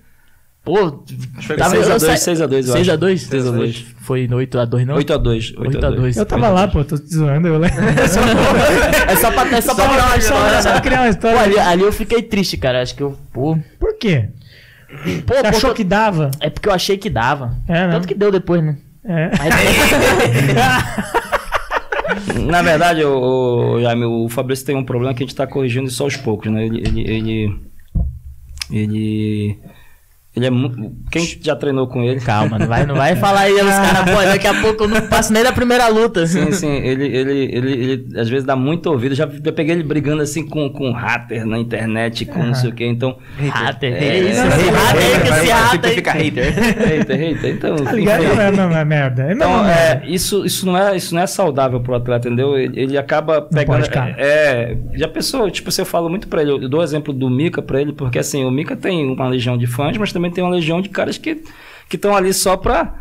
Pô, 0.64 1.04
foi 1.42 1.56
tava- 1.58 1.76
eu 1.76 1.82
6x2, 1.84 2.00
saí- 2.18 2.36
6x2, 2.36 2.68
eu 2.68 2.76
6x2? 2.76 3.14
acho. 3.14 3.30
6x2. 3.30 3.86
Foi 4.02 4.28
no 4.28 4.38
8x2, 4.38 4.86
não? 4.86 4.96
8x2. 4.98 5.56
8x2. 5.56 6.18
Eu 6.18 6.26
tava 6.26 6.50
lá, 6.50 6.68
pô, 6.68 6.84
tô 6.84 6.98
te 6.98 7.14
zoando. 7.16 7.48
Eu 7.48 7.58
lembro. 7.58 7.78
É 9.08 9.16
só 9.16 9.32
pra, 9.32 9.58
é 9.58 9.62
só 9.62 9.74
pra 9.74 9.86
Só- 9.86 9.90
criar 9.90 10.04
uma 10.06 10.10
só- 10.12 10.18
história. 10.18 10.62
só 10.62 10.82
criar 10.82 10.98
uma 11.00 11.04
Pô, 11.06 11.10
história. 11.10 11.40
ali, 11.42 11.60
ali 11.60 11.82
eu 11.84 11.92
fiquei 11.92 12.22
triste, 12.22 12.58
cara. 12.58 12.82
Acho 12.82 12.96
que 12.96 13.02
eu. 13.04 13.18
Pô. 13.34 13.58
Por 13.80 13.98
quê? 13.98 14.30
Pô, 15.26 15.34
Você 15.36 15.48
achou 15.48 15.70
pô, 15.72 15.76
que 15.76 15.84
dava? 15.84 16.30
É 16.40 16.50
porque 16.50 16.68
eu 16.70 16.74
achei 16.74 16.98
que 16.98 17.10
dava. 17.10 17.56
É, 17.68 17.88
né? 17.88 17.94
Tanto 17.94 18.08
que 18.08 18.14
deu 18.14 18.32
depois, 18.32 18.64
né? 18.64 18.78
É. 19.06 19.32
Aí- 19.40 19.50
Na 22.50 22.62
verdade, 22.62 23.04
o, 23.04 23.76
o, 23.76 23.82
Jaime, 23.82 24.06
o 24.06 24.30
Fabrício 24.30 24.66
tem 24.66 24.76
um 24.76 24.84
problema 24.84 25.14
que 25.14 25.24
a 25.24 25.26
gente 25.26 25.36
tá 25.36 25.48
corrigindo 25.48 25.88
isso 25.88 26.04
aos 26.04 26.18
poucos, 26.18 26.52
né? 26.52 26.66
Ele. 26.66 26.80
Ele. 26.80 27.12
Ele. 27.12 27.60
ele, 28.72 29.60
ele 30.34 30.46
é 30.46 30.50
muito. 30.50 30.94
Quem 31.12 31.26
já 31.42 31.58
treinou 31.58 31.88
com 31.88 32.02
ele. 32.04 32.22
Calma, 32.22 32.58
não 32.58 32.66
vai, 32.66 32.86
não 32.86 32.96
vai 32.96 33.16
falar 33.20 33.42
aí, 33.42 33.54
os 33.54 33.62
caras, 33.62 34.16
pô, 34.16 34.24
daqui 34.24 34.48
a 34.48 34.62
pouco 34.62 34.86
eu 34.86 34.88
não 34.88 35.02
passo 35.02 35.34
nem 35.34 35.44
da 35.44 35.52
primeira 35.52 35.90
luta. 35.90 36.26
Sim, 36.26 36.52
sim, 36.54 36.72
ele, 36.72 37.06
ele, 37.06 37.50
ele, 37.52 37.72
ele 37.74 38.20
às 38.20 38.30
vezes 38.30 38.46
dá 38.46 38.56
muito 38.56 38.90
ouvido. 38.90 39.14
Já 39.14 39.30
eu 39.44 39.52
peguei 39.54 39.76
ele 39.76 39.84
brigando 39.84 40.22
assim 40.22 40.46
com, 40.48 40.70
com 40.70 40.94
hater 40.94 41.46
na 41.46 41.58
internet, 41.58 42.26
com 42.26 42.42
não 42.42 42.54
sei 42.54 42.70
o 42.70 42.74
que. 42.74 42.86
Então. 42.86 43.18
Hater, 43.38 43.94
É, 43.94 44.06
é 44.08 44.20
isso. 44.20 44.42
é, 44.42 44.48
Esse 44.48 44.70
é, 44.70 44.72
hater 44.72 45.04
aí, 45.04 45.22
que 45.22 45.28
esse 45.28 45.52
hater. 45.52 45.70
Simplifica 45.72 46.12
hater. 46.14 46.54
Hater, 46.54 47.20
hater. 47.20 47.52
Então. 47.54 47.76
Tá 47.76 47.92
ligado? 47.92 48.24
Não 48.24 48.42
é, 48.42 48.52
não 48.52 48.78
é 48.78 48.86
merda. 48.86 49.24
É 49.24 49.34
Então, 49.34 49.66
é, 49.68 50.02
isso, 50.06 50.46
isso, 50.46 50.66
não 50.66 50.78
é, 50.78 50.96
isso 50.96 51.14
não 51.14 51.22
é 51.22 51.28
saudável 51.28 51.82
pro 51.82 51.96
atleta, 51.96 52.30
entendeu? 52.30 52.58
Ele, 52.58 52.80
ele 52.80 52.98
acaba 52.98 53.42
pegando. 53.42 53.84
É, 54.18 54.78
já 54.94 55.08
pensou, 55.08 55.50
tipo, 55.52 55.72
você 55.72 55.84
fala 55.84 56.08
muito 56.08 56.28
pra 56.30 56.42
ele. 56.42 56.52
Eu 56.52 56.70
dou 56.70 56.82
exemplo 56.82 57.14
do 57.14 57.30
Mika 57.30 57.62
pra 57.62 57.82
ele, 57.82 57.92
porque 57.92 58.20
assim, 58.20 58.46
o 58.46 58.52
Mika 58.52 58.76
tem 58.78 59.06
uma 59.12 59.28
legião 59.28 59.58
de 59.58 59.68
fãs, 59.68 59.98
mas 59.98 60.14
também 60.14 60.21
tem 60.30 60.44
uma 60.44 60.54
legião 60.54 60.82
de 60.82 60.90
caras 60.90 61.18
que 61.18 61.42
estão 61.92 62.16
ali 62.16 62.34
só 62.34 62.56
pra. 62.58 62.96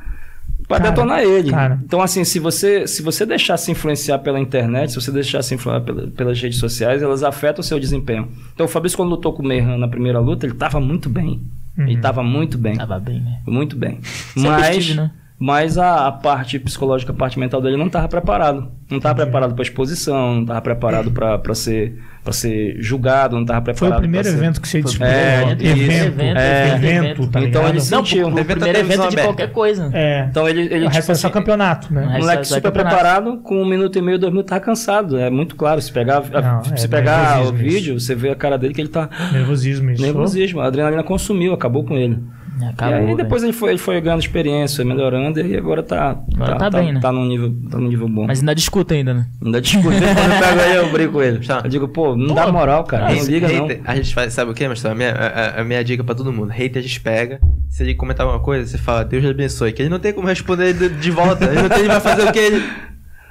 Pra 0.68 0.78
Cara, 0.78 0.90
detonar 0.90 1.20
ele. 1.20 1.50
cara. 1.50 1.80
Então, 1.84 2.00
assim, 2.00 2.22
se 2.22 2.38
você, 2.38 2.86
se 2.86 3.02
você 3.02 3.26
deixar 3.26 3.56
se 3.56 3.72
influenciar 3.72 4.20
pela 4.20 4.38
internet, 4.38 4.90
se 4.90 5.00
você 5.00 5.10
deixar 5.10 5.42
se 5.42 5.52
influenciar 5.52 5.84
pela- 5.84 6.06
pelas 6.12 6.40
redes 6.40 6.58
sociais, 6.60 7.02
elas 7.02 7.24
afetam 7.24 7.60
o 7.60 7.64
seu 7.64 7.80
desempenho. 7.80 8.28
Então, 8.54 8.66
o 8.66 8.68
Fabrício, 8.68 8.96
quando 8.96 9.08
lutou 9.10 9.32
com 9.32 9.42
o 9.42 9.46
Merran 9.46 9.78
na 9.78 9.88
primeira 9.88 10.20
luta, 10.20 10.46
ele 10.46 10.54
tava 10.54 10.78
muito 10.78 11.08
bem. 11.08 11.40
Ele 11.76 11.96
Uhum. 11.96 12.00
tava 12.00 12.22
muito 12.22 12.56
bem. 12.56 12.76
Tava 12.76 13.00
bem, 13.00 13.20
né? 13.20 13.40
Muito 13.48 13.74
bem. 13.74 13.98
Sempre 14.02 14.48
Mas, 14.50 14.76
estive, 14.76 15.00
né? 15.00 15.10
Mas 15.43 15.78
a, 15.78 16.07
a 16.07 16.12
parte 16.12 16.59
psicológica, 16.59 17.12
a 17.12 17.14
parte 17.16 17.38
mental 17.38 17.62
dele 17.62 17.78
não 17.78 17.86
estava 17.86 18.07
preparado. 18.07 18.70
Não 18.91 18.99
estava 18.99 19.14
preparado 19.22 19.55
para 19.55 19.62
exposição, 19.62 20.34
não 20.34 20.41
estava 20.43 20.61
preparado 20.61 21.11
para 21.12 21.55
ser, 21.55 21.97
pra 22.22 22.32
ser 22.32 22.76
julgado, 22.80 23.36
não 23.36 23.43
estava 23.43 23.64
Foi 23.64 23.72
preparado. 23.72 23.99
o 23.99 24.01
primeiro 24.03 24.24
pra 24.24 24.32
ser- 24.32 24.38
evento 24.45 24.61
que 24.61 24.68
você 24.68 24.82
disputou. 24.82 25.07
É, 25.07 25.43
evento, 25.53 25.62
evento, 25.64 26.20
É, 26.38 26.74
evento, 26.74 27.26
tá 27.28 27.41
Então 27.41 27.62
ele 27.68 27.74
Não, 27.74 27.80
sentiu. 27.80 28.22
pro, 28.26 28.32
pro 28.32 28.41
Evento 28.41 28.57
primeiro 28.59 28.78
evento 28.80 28.91
de 28.91 28.99
televisão 28.99 29.24
qualquer 29.24 29.53
coisa. 29.53 29.91
É. 29.95 30.26
Então 30.28 30.47
ele, 30.49 30.62
ele 30.62 30.84
o 30.84 30.88
resto 30.88 31.01
tipo 31.03 31.12
é 31.12 31.14
só 31.14 31.26
assim, 31.28 31.34
campeonato, 31.34 31.95
né? 31.95 32.01
O 32.03 32.05
o 32.05 32.09
resto 32.09 32.20
moleque 32.20 32.41
é 32.43 32.45
super 32.45 32.61
campeonato. 32.62 32.95
preparado, 32.97 33.36
com 33.38 33.62
um 33.62 33.66
minuto 33.66 33.97
e 33.99 34.03
meio, 34.03 34.18
dois 34.18 34.32
minutos, 34.32 34.51
tava 34.51 34.61
cansado. 34.61 35.16
É 35.16 35.30
muito 35.30 35.57
claro. 35.57 35.80
Se 35.80 35.91
pegar, 35.93 36.20
Não, 36.30 36.64
se 36.76 36.84
é 36.84 36.88
pegar 36.88 37.12
o 37.12 37.45
nervosismo 37.45 37.57
isso. 37.66 37.74
vídeo, 37.76 38.01
você 38.01 38.14
vê 38.14 38.28
a 38.30 38.34
cara 38.34 38.59
dele 38.59 38.74
que 38.74 38.80
ele 38.82 38.88
tá 38.91 39.09
Nervosismo 39.32 39.91
isso. 39.91 40.03
nervosismo. 40.03 40.61
A 40.61 40.66
adrenalina 40.66 41.03
consumiu, 41.03 41.55
acabou 41.55 41.84
com 41.84 41.97
ele. 41.97 42.18
Acabou, 42.68 42.94
e 42.96 42.98
aí 43.00 43.04
velho. 43.06 43.16
depois 43.16 43.42
ele 43.42 43.52
foi, 43.52 43.70
ele 43.70 43.78
foi 43.78 44.00
ganhando 44.00 44.20
experiência, 44.20 44.84
melhorando 44.84 45.40
e 45.40 45.56
agora 45.56 45.82
tá, 45.82 46.16
Agora 46.34 46.56
tá, 46.56 46.70
tá 46.70 46.78
bem, 46.78 46.92
né? 46.92 47.00
tá 47.00 47.11
num 47.11 47.24
nível, 47.26 47.54
tá 47.70 47.78
num 47.78 47.88
nível 47.88 48.08
bom. 48.08 48.26
Mas 48.26 48.40
ainda 48.40 48.54
discuta 48.54 48.94
ainda, 48.94 49.14
né? 49.14 49.26
Ainda 49.44 49.61
discuto. 49.61 49.88
Quando 49.96 50.32
eu 50.32 50.38
pego 50.40 50.61
aí, 50.61 50.76
eu 50.76 50.90
brigo 50.92 51.12
com 51.14 51.22
ele. 51.22 51.38
Tá. 51.46 51.61
Eu 51.64 51.70
digo, 51.70 51.88
pô, 51.88 52.14
não 52.16 52.28
Pô, 52.28 52.34
dá 52.34 52.52
moral, 52.52 52.84
cara. 52.84 53.04
Não 53.08 53.14
Hater- 53.14 53.28
liga, 53.30 53.48
não. 53.48 53.68
A 53.84 53.96
gente 53.96 54.14
faz, 54.14 54.32
sabe 54.32 54.50
o 54.50 54.54
que, 54.54 54.66
mas 54.68 54.84
a 54.84 54.94
minha, 54.94 55.11
a, 55.12 55.61
a- 55.61 55.64
minha 55.64 55.82
dica 55.84 56.02
pra 56.04 56.14
todo 56.14 56.32
mundo. 56.32 56.50
Hater 56.50 56.78
a 56.80 56.82
gente 56.82 57.00
pega. 57.00 57.40
Se 57.68 57.82
ele 57.82 57.94
comentar 57.94 58.26
alguma 58.26 58.42
coisa, 58.44 58.66
você 58.66 58.78
fala, 58.78 59.04
Deus 59.04 59.22
lhe 59.24 59.30
abençoe. 59.30 59.72
Que 59.72 59.82
ele 59.82 59.88
não 59.88 59.98
tem 60.00 60.12
como 60.12 60.26
responder 60.26 60.72
de, 60.74 60.88
de 60.88 61.11
volta. 61.11 61.44
Ele 61.44 61.62
não 61.62 61.68
tem, 61.68 61.78
ele 61.80 61.88
vai 61.88 62.00
fazer 62.00 62.22
o 62.28 62.32
que 62.32 62.38
ele. 62.38 62.62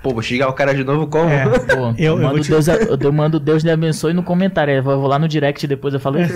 Pô, 0.02 0.12
vou 0.14 0.22
xingar 0.22 0.48
o 0.48 0.54
cara 0.54 0.74
de 0.74 0.82
novo 0.82 1.08
como? 1.08 1.30
É. 1.30 1.44
Pô, 1.60 1.94
Eu- 1.98 2.16
eu 2.16 2.18
mando 2.18 2.40
te- 2.40 2.50
Deus, 2.50 2.70
eu, 2.70 2.98
eu 3.02 3.12
mando 3.12 3.38
Deus 3.38 3.64
lhe 3.64 3.70
abençoe 3.72 4.14
no 4.14 4.24
comentário. 4.24 4.74
Eu 4.74 4.82
vou, 4.82 4.94
eu 4.94 5.00
vou 5.02 5.10
lá 5.10 5.20
no 5.20 5.28
direct 5.28 5.68
depois 5.68 5.94
eu 5.94 6.00
falo. 6.00 6.20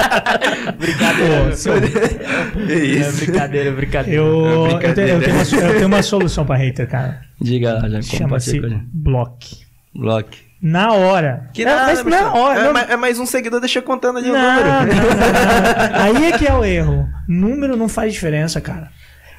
brincadeira. 0.78 1.50
Pô, 1.50 2.60
É 2.72 2.74
isso. 2.74 3.24
brincadeira, 3.26 3.70
brincadeira. 3.72 4.18
Eu, 4.20 4.46
É 4.46 4.52
eu, 4.54 4.62
brincadeira. 4.64 4.94
tenho, 4.94 5.08
eu, 5.08 5.20
tenho 5.22 5.36
uma, 5.36 5.68
eu 5.70 5.74
tenho 5.74 5.86
uma 5.86 6.02
solução 6.02 6.44
pra 6.44 6.56
hater, 6.56 6.88
cara. 6.88 7.20
Diga 7.40 7.74
lá, 7.74 7.88
já 7.88 8.02
Chama-se 8.02 8.60
block. 8.92 9.56
Block. 9.94 10.38
Na 10.62 10.92
hora. 10.92 11.48
Que 11.54 11.62
É, 11.62 11.64
nada, 11.64 11.86
mas 11.86 12.02
mas 12.04 12.14
na 12.20 12.34
hora. 12.34 12.60
é, 12.60 12.64
não- 12.72 12.80
é 12.80 12.96
mais 12.96 13.18
um 13.18 13.24
seguidor, 13.24 13.60
deixa 13.60 13.78
eu 13.78 13.82
contando 13.82 14.18
ali 14.18 14.30
o 14.30 14.34
Não, 14.34 14.40
número. 14.40 14.68
não, 14.68 14.78
não, 14.84 16.10
não. 16.10 16.16
Aí 16.18 16.26
é 16.32 16.38
que 16.38 16.46
é 16.46 16.52
o 16.54 16.62
erro. 16.64 17.08
Número 17.26 17.76
não 17.76 17.88
faz 17.88 18.12
diferença, 18.12 18.60
cara. 18.60 18.90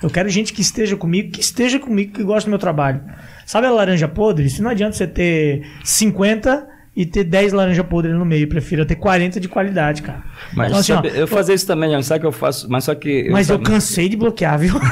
Eu 0.01 0.09
quero 0.09 0.27
gente 0.29 0.51
que 0.51 0.61
esteja 0.61 0.97
comigo, 0.97 1.31
que 1.31 1.39
esteja 1.41 1.77
comigo, 1.77 2.13
que 2.13 2.23
gosta 2.23 2.47
do 2.47 2.49
meu 2.49 2.57
trabalho. 2.57 3.01
Sabe 3.45 3.67
a 3.67 3.71
laranja 3.71 4.07
podre? 4.07 4.45
Isso 4.47 4.63
não 4.63 4.71
adianta 4.71 4.93
você 4.97 5.05
ter 5.05 5.61
50 5.83 6.67
e 6.95 7.05
ter 7.05 7.23
10 7.23 7.53
laranja 7.53 7.83
podre 7.83 8.11
no 8.13 8.25
meio. 8.25 8.43
Eu 8.43 8.47
prefiro 8.49 8.85
ter 8.85 8.95
40 8.95 9.39
de 9.39 9.47
qualidade, 9.47 10.01
cara. 10.01 10.21
Mas 10.53 10.67
Então, 10.67 10.79
assim, 10.79 10.91
ó, 10.91 10.95
sabe, 10.97 11.11
eu 11.15 11.27
fazia 11.27 11.55
isso 11.55 11.65
também. 11.65 12.01
Sabe 12.03 12.17
o 12.17 12.21
que 12.21 12.27
eu 12.27 12.31
faço? 12.31 12.67
Mas 12.69 12.83
só 12.83 12.93
que. 12.95 13.29
Mas 13.29 13.49
eu 13.49 13.55
sabe- 13.57 13.69
cansei 13.69 14.09
de 14.09 14.17
bloquear, 14.17 14.59
viu? 14.59 14.73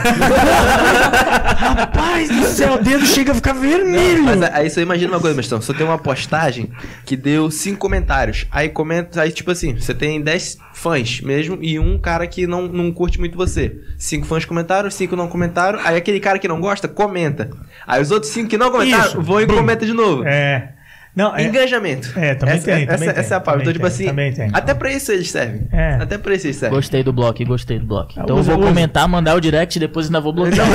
Rapaz 1.59 2.29
do 2.29 2.43
céu, 2.45 2.75
o 2.75 2.77
dedo 2.83 3.05
chega 3.05 3.31
a 3.31 3.35
ficar 3.35 3.53
vermelho. 3.53 4.23
Mas 4.23 4.41
é, 4.41 4.51
aí 4.53 4.69
você 4.69 4.81
imagina 4.81 5.11
uma 5.13 5.19
coisa, 5.19 5.35
Mestão. 5.35 5.61
Você 5.61 5.73
tem 5.73 5.85
uma 5.85 5.97
postagem 5.97 6.69
que 7.05 7.15
deu 7.15 7.51
cinco 7.51 7.79
comentários. 7.79 8.45
Aí 8.51 8.69
comenta, 8.69 9.21
aí 9.21 9.31
tipo 9.31 9.51
assim, 9.51 9.75
você 9.75 9.93
tem 9.93 10.21
10 10.21 10.57
fãs 10.73 11.21
mesmo 11.21 11.57
e 11.61 11.77
um 11.79 11.97
cara 11.97 12.25
que 12.27 12.47
não, 12.47 12.67
não 12.67 12.91
curte 12.91 13.19
muito 13.19 13.37
você. 13.37 13.75
Cinco 13.97 14.25
fãs 14.25 14.45
comentaram, 14.45 14.89
cinco 14.89 15.15
não 15.15 15.27
comentaram. 15.27 15.79
Aí 15.83 15.97
aquele 15.97 16.19
cara 16.19 16.39
que 16.39 16.47
não 16.47 16.59
gosta, 16.61 16.87
comenta. 16.87 17.49
Aí 17.85 18.01
os 18.01 18.11
outros 18.11 18.31
cinco 18.31 18.49
que 18.49 18.57
não 18.57 18.71
comentaram, 18.71 19.05
Isso. 19.09 19.21
vão 19.21 19.41
e 19.41 19.45
Bum. 19.45 19.55
comentam 19.55 19.87
de 19.87 19.93
novo. 19.93 20.23
É. 20.25 20.73
Não, 21.15 21.35
é, 21.35 21.43
Engajamento. 21.43 22.13
é, 22.17 22.33
também 22.35 22.55
essa, 22.55 22.65
tem. 22.65 22.73
essa, 22.75 22.85
também 22.93 23.09
tem, 23.09 23.19
essa 23.19 23.33
é 23.33 23.37
a 23.37 23.39
palavra. 23.41 23.63
Então, 23.63 23.73
tipo 23.73 23.85
tem, 23.85 23.93
assim, 23.93 24.05
Também 24.05 24.31
tem. 24.31 24.49
até 24.53 24.73
pra 24.73 24.91
isso 24.91 25.11
eles 25.11 25.29
servem. 25.29 25.67
É. 25.71 25.95
Até 25.95 26.17
pra 26.17 26.33
isso 26.33 26.47
eles 26.47 26.55
servem. 26.55 26.75
Gostei 26.77 27.03
do 27.03 27.11
bloco, 27.11 27.43
gostei 27.45 27.79
do 27.79 27.85
bloco. 27.85 28.11
Então 28.13 28.37
eu 28.37 28.43
vou 28.43 28.57
usa. 28.57 28.67
comentar, 28.67 29.07
mandar 29.07 29.35
o 29.35 29.41
direct 29.41 29.75
e 29.77 29.79
depois 29.79 30.05
ainda 30.05 30.21
vou 30.21 30.31
bloquear. 30.31 30.65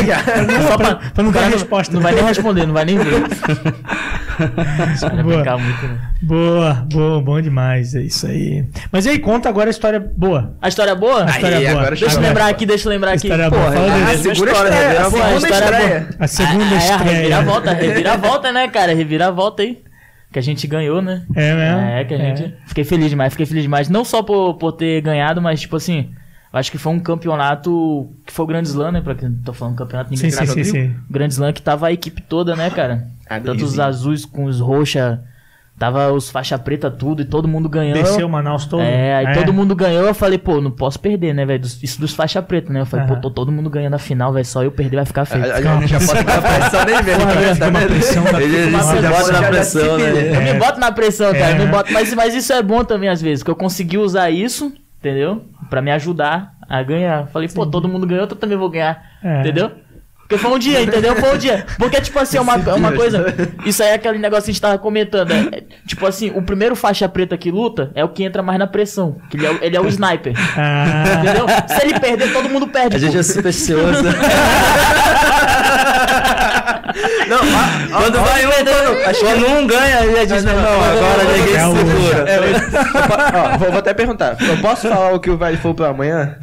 Só 0.69 0.77
pra, 0.77 0.97
pra 0.97 1.23
não 1.25 1.31
dar 1.31 1.49
resposta. 1.49 1.95
Não 1.95 2.03
vai 2.03 2.15
nem 2.15 2.25
responder, 2.25 2.67
não 2.67 2.75
vai 2.75 2.85
nem 2.85 2.99
ver. 2.99 3.23
Os 4.95 5.01
caras 5.01 5.23
Boa. 5.25 5.59
muito, 5.59 5.87
né? 5.87 5.99
Boa, 6.21 6.75
boa, 6.93 7.23
bom 7.23 7.41
demais. 7.41 7.95
É 7.95 8.01
isso 8.03 8.27
aí. 8.27 8.65
Mas 8.91 9.07
aí, 9.07 9.19
conta 9.21 9.49
agora 9.49 9.69
a 9.69 9.71
história 9.71 10.01
boa. 10.01 10.57
A 10.61 10.69
história 10.69 10.91
é 10.91 10.95
boa? 10.97 11.25
A 11.25 11.31
história 11.31 11.57
Aí, 11.59 11.65
boa. 11.67 11.73
agora 11.77 11.91
Deixa 11.91 12.05
eu 12.05 12.09
Agora- 12.11 12.27
lembrar 12.29 12.47
aqui, 12.49 12.67
deixa 12.67 12.89
eu 12.89 12.91
lembrar 12.93 13.13
aqui. 13.13 13.27
História 13.29 13.49
Pô, 13.51 13.57
boa. 13.57 13.71
A 13.71 14.13
é- 14.13 14.17
segunda 14.17 14.33
história, 14.33 14.69
estreia, 14.71 15.01
a 15.01 15.11
segunda 15.11 15.37
história 15.37 15.65
estreia. 15.77 16.09
A 16.19 16.27
segunda 16.27 16.65
Ah, 16.65 16.75
é, 16.75 16.79
estreia. 16.79 17.17
reviravolta, 17.17 17.73
reviravolta, 17.73 18.53
né, 18.53 18.69
cara? 18.69 18.95
Reviravolta 18.95 19.63
aí. 19.63 19.79
Que 20.35 20.41
a 20.41 20.43
gente 20.43 20.67
ganhou, 20.67 21.01
né? 21.01 21.25
É 21.33 21.55
mesmo? 21.55 21.81
É, 21.81 22.05
que 22.05 22.13
a 22.13 22.19
gente. 22.19 22.55
Fiquei 22.67 22.83
feliz 22.83 23.09
demais, 23.09 23.33
fiquei 23.33 23.47
feliz 23.47 23.63
demais. 23.63 23.89
Não 23.89 24.05
só 24.05 24.21
por, 24.21 24.55
por 24.55 24.73
ter 24.73 25.01
ganhado, 25.01 25.41
mas, 25.41 25.61
tipo 25.61 25.77
assim, 25.77 26.11
acho 26.53 26.73
que 26.73 26.77
foi 26.77 26.93
um 26.93 26.99
campeonato. 26.99 28.11
Que 28.27 28.33
foi 28.33 28.45
o 28.45 28.49
Grand 28.49 28.63
Slam, 28.63 28.91
né? 28.91 29.01
Pra 29.01 29.15
quem 29.15 29.33
tô 29.33 29.53
falando 29.53 29.77
campeonato 29.77 30.09
Sim, 30.09 30.17
ninguém 30.17 30.31
sim, 30.33 30.47
sabe. 30.47 30.65
sim, 30.65 30.73
sim. 30.73 30.97
Grand 31.09 31.29
Slam 31.29 31.53
que 31.53 31.63
tava 31.63 31.87
a 31.87 31.93
equipe 31.93 32.21
toda, 32.21 32.57
né, 32.57 32.69
cara? 32.69 33.07
Ah, 33.31 33.39
Tanto 33.39 33.65
os 33.65 33.79
azuis 33.79 34.25
com 34.25 34.47
os 34.47 34.59
roxa. 34.59 35.23
Tava 35.77 36.13
os 36.13 36.31
faixa 36.31 36.57
preta 36.57 36.89
tudo 36.89 37.23
e 37.23 37.25
todo 37.25 37.49
mundo 37.49 37.69
ganhando. 37.69 37.95
Desceu 38.01 38.29
o 38.29 38.31
Manaus 38.31 38.65
todo. 38.65 38.81
É, 38.81 39.17
aí 39.17 39.35
todo 39.35 39.53
mundo 39.53 39.75
ganhou, 39.75 40.07
eu 40.07 40.15
falei, 40.15 40.39
pô, 40.39 40.61
não 40.61 40.71
posso 40.71 41.01
perder, 41.01 41.35
né, 41.35 41.45
velho? 41.45 41.65
Isso 41.83 42.01
dos 42.01 42.15
faixa 42.15 42.41
preta, 42.41 42.73
né? 42.73 42.81
Eu 42.83 42.87
falei, 42.87 43.07
Aham. 43.07 43.17
pô, 43.17 43.21
tô 43.21 43.29
todo 43.31 43.51
mundo 43.51 43.69
ganhando 43.69 43.95
a 43.95 43.99
final, 43.99 44.33
velho. 44.33 44.45
Só 44.47 44.63
eu 44.63 44.71
perder 44.71 44.97
vai 44.99 45.05
ficar 45.05 45.25
feio. 45.25 45.45
A, 45.45 45.57
a 45.57 45.61
gente 45.81 45.89
já 45.89 45.99
pode 45.99 46.23
botar 46.25 46.43
pressão 46.43 46.85
nem 46.85 47.03
pressão 47.89 48.25
da- 48.25 48.41
Ele- 48.43 48.71
pressão. 48.71 49.11
bota 49.11 49.33
na 49.33 49.43
pressão, 49.49 49.99
Eu 49.99 49.99
né? 49.99 50.53
me 50.53 50.59
boto 50.61 50.81
na 50.81 50.93
pressão, 50.93 51.33
cara. 51.33 51.45
É. 51.47 51.53
eu 51.55 51.59
Me 51.59 51.67
boto, 51.67 51.93
mas, 51.93 52.15
mas 52.15 52.35
isso 52.37 52.53
é 52.53 52.63
bom 52.63 52.85
também, 52.85 53.09
às 53.09 53.21
vezes, 53.21 53.43
que 53.43 53.51
eu 53.51 53.57
consegui 53.57 53.99
usar 53.99 54.31
isso, 54.31 54.73
entendeu? 55.01 55.43
Pra 55.69 55.83
me 55.83 55.91
ajudar 55.91 56.53
a 56.69 56.83
ganhar. 56.85 57.27
Falei, 57.33 57.49
pô, 57.49 57.67
todo 57.67 57.89
mundo 57.89 58.07
ganhou, 58.07 58.25
eu 58.25 58.37
também 58.37 58.57
vou 58.57 58.71
ganhar. 58.71 59.03
É. 59.23 59.41
Entendeu? 59.41 59.73
Porque 60.35 60.39
foi 60.49 60.51
um 60.57 60.59
dia, 60.59 60.83
entendeu? 60.83 61.15
Foi 61.17 61.35
um 61.35 61.39
dia. 61.39 61.65
Porque, 61.79 62.01
tipo 62.01 62.19
assim, 62.19 62.37
é 62.39 62.41
uma, 62.41 62.55
é 62.55 62.73
uma 62.75 62.93
coisa. 62.93 63.35
Isso 63.65 63.83
aí 63.83 63.91
é 63.91 63.95
aquele 63.95 64.19
negócio 64.19 64.45
que 64.45 64.51
a 64.51 64.53
gente 64.55 64.61
tava 64.61 64.79
comentando. 64.79 65.31
é- 65.31 65.49
é, 65.59 65.63
tipo 65.87 66.05
assim, 66.07 66.31
o 66.35 66.43
primeiro 66.43 66.75
faixa 66.75 67.09
preta 67.09 67.37
que 67.37 67.51
luta 67.51 67.91
é 67.95 68.05
o 68.05 68.09
que 68.09 68.25
entra 68.25 68.43
mais 68.43 68.59
na 68.59 68.67
pressão. 68.67 69.17
Que 69.31 69.37
ele 69.37 69.47
é, 69.47 69.51
o- 69.51 69.59
ele 69.63 69.77
é 69.77 69.81
o 69.81 69.87
sniper. 69.89 70.33
Ah, 70.57 71.05
Entendeu? 71.23 71.47
Se 71.69 71.85
ele 71.87 71.99
perder, 72.01 72.33
todo 72.33 72.49
mundo 72.49 72.67
perde. 72.67 72.97
A 72.97 72.99
gente 72.99 73.13
pô. 73.13 73.19
é 73.19 73.23
supersticioso. 73.23 74.03
Não, 77.29 77.39
Quando 78.01 78.19
ó, 78.19 78.23
vai 78.23 78.47
um, 78.47 78.51
quando, 78.51 79.19
quando 79.21 79.47
um 79.47 79.67
ganha, 79.67 80.05
ele 80.05 80.17
já 80.17 80.25
diz, 80.37 80.45
não, 80.45 80.55
não, 80.55 80.85
agora 80.85 81.25
ninguém 81.25 81.55
É 81.55 81.61
segura. 81.61 82.31
É, 82.31 82.39
ó, 83.55 83.59
vou, 83.59 83.69
vou 83.71 83.79
até 83.79 83.95
perguntar. 83.95 84.37
Eu 84.41 84.57
posso 84.59 84.89
falar 84.89 85.13
o 85.13 85.21
que 85.21 85.31
o 85.31 85.37
Vale 85.37 85.57
for 85.57 85.75
pra 85.75 85.89
amanhã? 85.89 86.37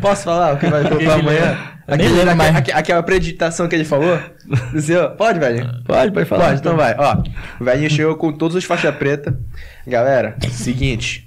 Posso 0.00 0.24
falar 0.24 0.54
o 0.54 0.58
que 0.58 0.66
o 0.66 0.70
Vale 0.70 0.88
for 0.88 0.98
pra 0.98 1.14
amanhã? 1.14 1.58
Aquele- 1.86 2.34
mais. 2.34 2.54
aque- 2.56 2.72
Aquela 2.72 3.02
preditação 3.02 3.66
que 3.66 3.74
ele 3.74 3.84
falou? 3.84 4.18
Do 4.72 4.80
senhor? 4.80 5.10
Pode, 5.12 5.38
velho? 5.38 5.66
Pode, 5.86 6.12
pode 6.12 6.26
falar. 6.26 6.48
Pode, 6.48 6.60
então 6.60 6.76
vai. 6.76 6.94
Ó, 6.98 7.22
o 7.60 7.64
velhinho 7.64 7.88
chegou 7.90 8.14
com 8.16 8.30
todos 8.32 8.56
os 8.56 8.64
faixa 8.64 8.92
preta. 8.92 9.38
Galera, 9.86 10.36
seguinte. 10.50 11.26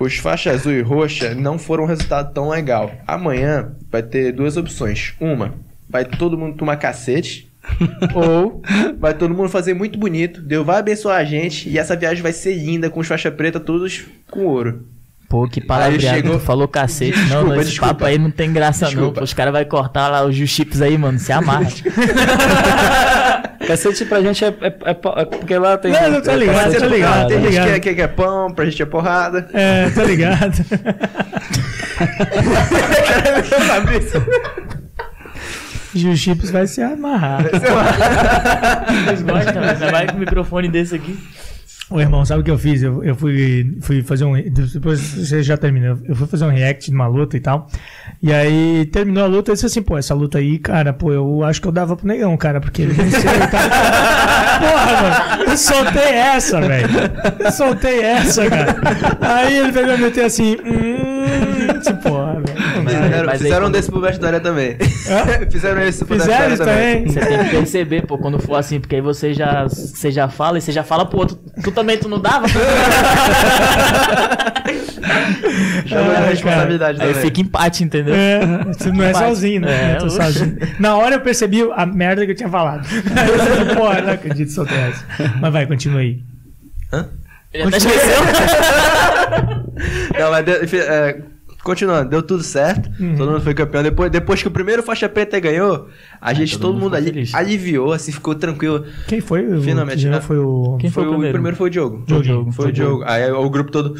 Os 0.00 0.16
faixa 0.16 0.50
azul 0.50 0.72
e 0.72 0.80
roxa 0.80 1.34
não 1.34 1.58
foram 1.58 1.84
um 1.84 1.86
resultado 1.86 2.32
tão 2.32 2.48
legal. 2.48 2.90
Amanhã 3.06 3.72
vai 3.92 4.02
ter 4.02 4.32
duas 4.32 4.56
opções. 4.56 5.12
Uma, 5.20 5.54
vai 5.88 6.04
todo 6.04 6.36
mundo 6.38 6.56
tomar 6.56 6.76
cacete. 6.76 7.52
ou 8.14 8.62
vai 8.98 9.14
todo 9.14 9.34
mundo 9.34 9.48
fazer 9.48 9.74
muito 9.74 9.98
bonito. 9.98 10.40
Deus 10.40 10.64
vai 10.66 10.78
abençoar 10.78 11.18
a 11.18 11.24
gente. 11.24 11.68
E 11.68 11.78
essa 11.78 11.96
viagem 11.96 12.22
vai 12.22 12.32
ser 12.32 12.54
linda 12.54 12.88
com 12.90 13.00
os 13.00 13.06
faixa 13.06 13.30
preta 13.30 13.58
todos 13.60 14.04
com 14.30 14.46
ouro. 14.46 14.86
Pô, 15.28 15.48
que 15.48 15.60
palavreado, 15.60 16.16
chegou- 16.18 16.38
falou 16.38 16.68
cacete. 16.68 17.16
não, 17.18 17.24
Desculpa, 17.24 17.48
não, 17.48 17.56
esse 17.60 17.70
desculpa. 17.70 17.94
papo 17.94 18.04
aí 18.04 18.18
não 18.18 18.30
tem 18.30 18.52
graça 18.52 18.84
não. 18.84 18.90
Desculpa. 18.92 19.18
Pô, 19.18 19.24
os 19.24 19.32
caras 19.34 19.52
vão 19.52 19.64
cortar 19.64 20.08
lá 20.08 20.24
os 20.24 20.36
chips 20.36 20.80
aí, 20.80 20.96
mano. 20.96 21.18
Se 21.18 21.32
amarra. 21.32 21.66
Cacete 23.66 24.04
pra 24.04 24.20
gente 24.20 24.44
é, 24.44 24.48
é, 24.48 24.66
é, 24.66 24.90
é 24.90 25.24
porque 25.24 25.56
lá 25.56 25.78
tem. 25.78 25.90
Não, 25.90 26.10
não, 26.10 26.20
tô 26.20 26.30
é 26.30 26.36
ligado, 26.36 26.56
cacete 26.64 26.78
tô 26.80 26.86
ligado, 26.88 27.22
tô 27.22 27.28
Tem 27.28 27.40
gente 27.40 27.50
ligado. 27.50 27.72
que, 27.72 27.80
que 27.80 27.94
quer 27.94 28.08
pão, 28.08 28.52
pra 28.52 28.64
gente 28.66 28.82
é 28.82 28.86
porrada. 28.86 29.48
é, 29.54 29.88
tá 29.90 30.04
ligado. 30.04 30.54
Gil 33.44 34.83
Chips 36.16 36.50
vai 36.50 36.66
se 36.66 36.82
amarrar. 36.82 37.42
Vocês 37.42 39.22
gostam? 39.22 39.62
Você 39.62 39.90
vai 39.90 40.06
com 40.06 40.16
o 40.16 40.20
microfone 40.20 40.68
desse 40.68 40.94
aqui. 40.94 41.16
Ô, 41.90 42.00
irmão, 42.00 42.24
sabe 42.24 42.40
o 42.40 42.44
que 42.44 42.50
eu 42.50 42.58
fiz? 42.58 42.82
Eu, 42.82 43.04
eu 43.04 43.14
fui, 43.14 43.76
fui 43.82 44.02
fazer 44.02 44.24
um. 44.24 44.32
Depois 44.42 45.00
você 45.00 45.42
já 45.42 45.56
terminou. 45.56 45.98
Eu 46.04 46.16
fui 46.16 46.26
fazer 46.26 46.44
um 46.46 46.48
react 46.48 46.90
de 46.90 46.94
uma 46.94 47.06
luta 47.06 47.36
e 47.36 47.40
tal. 47.40 47.68
E 48.22 48.32
aí 48.32 48.86
terminou 48.86 49.22
a 49.22 49.26
luta 49.26 49.50
e 49.50 49.54
disse 49.54 49.66
assim: 49.66 49.82
pô, 49.82 49.98
essa 49.98 50.14
luta 50.14 50.38
aí, 50.38 50.58
cara, 50.58 50.94
pô, 50.94 51.12
eu 51.12 51.44
acho 51.44 51.60
que 51.60 51.68
eu 51.68 51.72
dava 51.72 51.94
pro 51.94 52.06
negão, 52.06 52.34
cara, 52.38 52.58
porque 52.58 52.82
ele 52.82 52.94
venceu 52.94 53.20
e 53.20 53.46
tal. 53.48 53.60
Porra, 54.64 55.02
mano, 55.02 55.50
eu 55.50 55.56
soltei 55.58 56.14
essa, 56.14 56.60
velho. 56.60 56.88
Eu 57.38 57.52
soltei 57.52 58.00
essa, 58.00 58.48
cara. 58.48 58.76
Aí 59.20 59.58
ele 59.58 59.72
pegou 59.72 59.94
e 59.94 59.98
meteu 59.98 60.24
assim: 60.24 60.56
hum. 60.64 61.24
Disse, 61.78 61.92
Fizeram, 63.14 63.26
mas 63.26 63.40
aí 63.40 63.46
fizeram 63.46 63.66
quando- 63.66 63.72
desse 63.72 63.90
pro 63.90 64.00
Vestória 64.00 64.40
também. 64.40 64.76
Hã? 65.08 65.46
fizeram 65.50 65.82
esse 65.82 66.04
pro 66.04 66.14
Fizeram 66.18 66.56
também. 66.56 67.04
também. 67.04 67.06
Você 67.12 67.20
tem 67.20 67.38
que 67.44 67.50
perceber, 67.56 68.06
pô, 68.06 68.18
quando 68.18 68.38
for 68.38 68.56
assim, 68.56 68.80
porque 68.80 68.96
aí 68.96 69.00
você 69.02 69.32
já, 69.34 69.64
você 69.64 70.10
já 70.10 70.28
fala 70.28 70.58
e 70.58 70.60
você 70.60 70.72
já 70.72 70.82
fala 70.82 71.06
pro 71.06 71.18
outro. 71.18 71.38
Tu 71.62 71.70
também, 71.72 71.96
tu 71.98 72.08
não 72.08 72.20
dava? 72.20 72.46
Chama 75.86 76.00
Ai, 76.02 76.10
a 76.10 76.14
cara. 76.14 76.26
responsabilidade 76.30 77.00
aí 77.02 77.08
também. 77.08 77.22
fica 77.24 77.40
empate, 77.40 77.84
entendeu? 77.84 78.14
É, 78.14 78.40
você 78.72 78.90
não 78.90 79.02
é 79.04 79.10
Empate. 79.10 79.28
sozinho, 79.28 79.60
né? 79.60 79.92
É, 79.92 79.94
eu 79.96 79.98
tô 79.98 80.06
oxe. 80.06 80.16
sozinho. 80.16 80.56
Na 80.78 80.96
hora 80.96 81.16
eu 81.16 81.20
percebi 81.20 81.62
a 81.74 81.84
merda 81.86 82.24
que 82.24 82.32
eu 82.32 82.36
tinha 82.36 82.48
falado. 82.48 82.86
Aí 82.88 83.74
Porra, 83.74 84.00
não 84.00 84.12
acredito 84.12 84.48
que 84.48 84.52
soltei 84.54 84.76
essa. 84.78 85.04
Mas 85.40 85.52
vai, 85.52 85.66
continua 85.66 86.00
aí. 86.00 86.20
Ele 87.52 87.64
até 87.68 87.76
esqueceu. 87.76 88.20
Não, 90.18 90.30
mas 90.30 90.48
é, 90.74 91.16
continuando, 91.64 92.10
deu 92.10 92.22
tudo 92.22 92.42
certo. 92.42 92.90
Uhum. 93.00 93.16
Todo 93.16 93.32
mundo 93.32 93.40
foi 93.40 93.54
campeão. 93.54 93.82
Depois, 93.82 94.10
depois 94.10 94.42
que 94.42 94.48
o 94.48 94.50
primeiro 94.50 94.82
faixa 94.82 95.08
preta 95.08 95.40
ganhou, 95.40 95.88
a 96.20 96.32
gente, 96.32 96.58
todo 96.58 96.72
todo, 96.72 96.80
mundo 96.80 96.94
ali, 96.94 97.06
feliz. 97.06 97.34
aliviou, 97.34 97.92
assim, 97.92 98.12
ficou 98.12 98.34
tranquilo. 98.34 98.84
Quem 99.08 99.20
foi? 99.20 99.46
o 99.46 99.62
Finalmente, 99.62 100.06
né? 100.06 100.20
Foi 100.20 100.38
o. 100.38 100.76
Quem 100.78 100.90
foi 100.90 101.04
o 101.04 101.10
primeiro? 101.10 101.32
primeiro 101.32 101.56
foi 101.56 101.68
o 101.68 101.70
Diogo. 101.70 102.04
Diogo. 102.06 102.22
Diogo. 102.22 102.52
Foi 102.52 102.68
o 102.68 102.72
Diogo. 102.72 103.02
Aí 103.04 103.30
o 103.32 103.50
grupo 103.50 103.72
todo. 103.72 103.96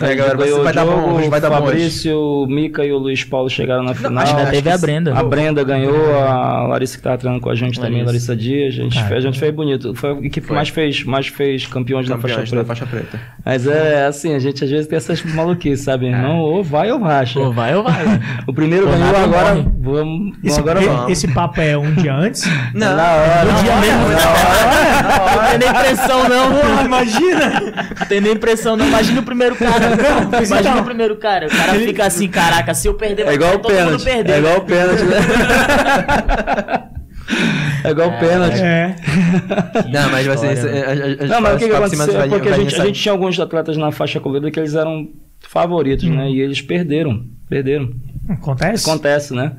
Aí, 0.00 0.14
galera, 0.14 0.36
vai, 0.36 0.46
ganhou 0.46 0.62
vai 0.62 0.72
o 0.72 0.74
dar 0.74 0.84
bom, 0.84 0.94
Diogo, 0.94 1.14
hoje 1.18 1.28
vai 1.28 1.40
dar 1.40 1.50
bom. 1.50 1.56
Fabrício, 1.56 2.16
o 2.18 2.46
Mica 2.46 2.84
e 2.84 2.92
o 2.92 2.98
Luiz 2.98 3.24
Paulo 3.24 3.50
chegaram 3.50 3.82
na 3.82 3.94
final. 3.94 4.22
Acho 4.22 4.32
que 4.34 4.38
ainda 4.40 4.50
teve 4.52 4.70
a 4.70 4.78
Brenda. 4.78 5.18
A 5.18 5.22
Brenda 5.22 5.64
ganhou, 5.64 6.18
a 6.22 6.62
Larissa 6.68 6.96
que 6.96 7.02
tava 7.02 7.18
treinando 7.18 7.42
com 7.42 7.50
a 7.50 7.54
gente 7.54 7.78
também, 7.78 8.04
Larissa. 8.04 8.32
Larissa 8.32 8.36
Dias. 8.36 8.74
A 8.74 8.76
gente, 8.76 8.94
Cara. 8.94 9.08
fez, 9.08 9.18
a 9.18 9.26
gente 9.26 9.38
fez 9.40 9.54
bonito. 9.54 9.94
Foi 9.94 10.10
a 10.10 10.12
equipe 10.14 10.30
que 10.40 10.46
Foi. 10.46 10.56
mais 10.56 10.68
fez, 10.68 11.04
mais 11.04 11.26
fez 11.26 11.66
campeões, 11.66 12.08
Campeões 12.08 12.34
faixa 12.34 12.56
da 12.56 12.64
faixa 12.64 12.86
preta. 12.86 13.20
Mas 13.44 13.66
é 13.66 14.06
assim, 14.06 14.34
a 14.34 14.38
gente 14.38 14.62
às 14.64 14.70
vezes 14.70 14.86
tem 14.86 14.96
essas 14.96 15.22
maluquices, 15.22 15.84
sabe? 15.84 16.10
Não, 16.10 16.38
ou 16.38 16.62
vai 16.62 16.90
ou 16.92 17.00
racha. 17.00 17.38
Ou 17.40 17.52
vai 17.52 17.74
ou 17.74 17.82
vai. 17.82 18.20
O 18.46 18.52
primeiro 18.54 18.86
Ou 18.86 18.92
ganhou, 18.92 19.16
agora 19.16 19.54
morre. 19.56 19.68
vamos. 19.80 20.36
Esse, 20.44 20.60
agora 20.60 20.80
vamos. 20.80 21.10
esse 21.12 21.28
papo 21.28 21.60
é 21.60 21.76
um 21.76 21.92
dia 21.94 22.14
antes? 22.14 22.44
Não, 22.72 22.96
Na 22.96 23.12
hora. 23.12 23.44
No 23.52 23.62
dia 23.62 23.76
mesmo. 23.76 23.98
Não 25.38 25.48
tem 25.50 25.58
nem 25.58 25.72
pressão, 25.72 26.28
não. 26.28 26.84
Imagina! 26.84 27.60
Não 28.00 28.06
tem 28.06 28.20
nem 28.20 28.36
pressão, 28.36 28.76
não. 28.76 28.86
Imagina 28.86 29.20
o 29.20 29.24
primeiro 29.24 29.57
cara. 29.58 29.96
pois 30.30 30.48
Imagina 30.50 30.70
então. 30.70 30.82
o 30.82 30.84
primeiro 30.86 31.16
cara. 31.16 31.46
O 31.46 31.50
cara 31.50 31.74
fica 31.74 32.06
assim, 32.06 32.28
caraca, 32.28 32.72
se 32.74 32.86
eu 32.88 32.94
perder, 32.94 33.26
É 33.26 33.34
igual 33.34 33.56
o 33.56 33.60
pênalti. 33.60 34.04
perder. 34.04 34.32
É 34.32 34.38
igual 34.38 34.56
o 34.58 34.60
pênalti, 34.62 35.02
né? 35.04 35.16
É 37.84 37.90
igual 37.90 38.08
o 38.08 38.18
pênalti. 38.18 38.58
É. 38.60 38.96
não, 39.92 40.10
mas 40.10 40.26
vai 40.26 40.36
ser. 40.38 40.52
história, 40.54 40.54
isso- 40.54 40.66
a- 40.66 41.24
a- 41.24 41.24
a- 41.24 41.28
Não, 41.28 41.40
mas 41.42 41.54
o 41.54 41.58
que, 41.58 41.68
que 41.68 41.74
aconteceu? 41.74 42.20
É 42.22 42.28
porque 42.28 42.48
a 42.48 42.52
gente, 42.52 42.80
a 42.80 42.84
gente 42.86 43.00
tinha 43.00 43.12
alguns 43.12 43.38
atletas 43.38 43.76
na 43.76 43.92
faixa 43.92 44.18
corrida 44.18 44.50
que 44.50 44.58
eles 44.58 44.74
eram 44.74 45.08
favoritos, 45.40 46.08
né? 46.08 46.30
E 46.30 46.40
eles 46.40 46.60
perderam. 46.62 47.24
Perderam. 47.48 47.90
Acontece? 48.28 48.88
Acontece, 48.88 49.34
né? 49.34 49.52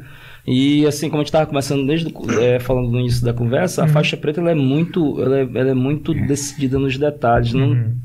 E 0.48 0.86
assim, 0.88 1.10
como 1.10 1.18
a 1.18 1.24
gente 1.24 1.28
estava 1.30 1.46
conversando 1.46 1.86
desde 1.86 2.12
o- 2.14 2.40
é, 2.42 2.60
falando 2.60 2.90
no 2.90 3.00
início 3.00 3.24
da 3.24 3.34
conversa, 3.34 3.84
a 3.84 3.88
faixa 3.88 4.18
preta 4.18 4.42
ela 4.42 4.52
é 4.52 4.56
muito, 4.56 5.22
ela 5.22 5.38
é, 5.38 5.42
ela 5.42 5.70
é 5.70 5.74
muito 5.76 6.14
decidida 6.14 6.78
nos 6.80 6.98
detalhes. 6.98 7.54
Não, 7.54 7.68
Uhum. 7.70 7.96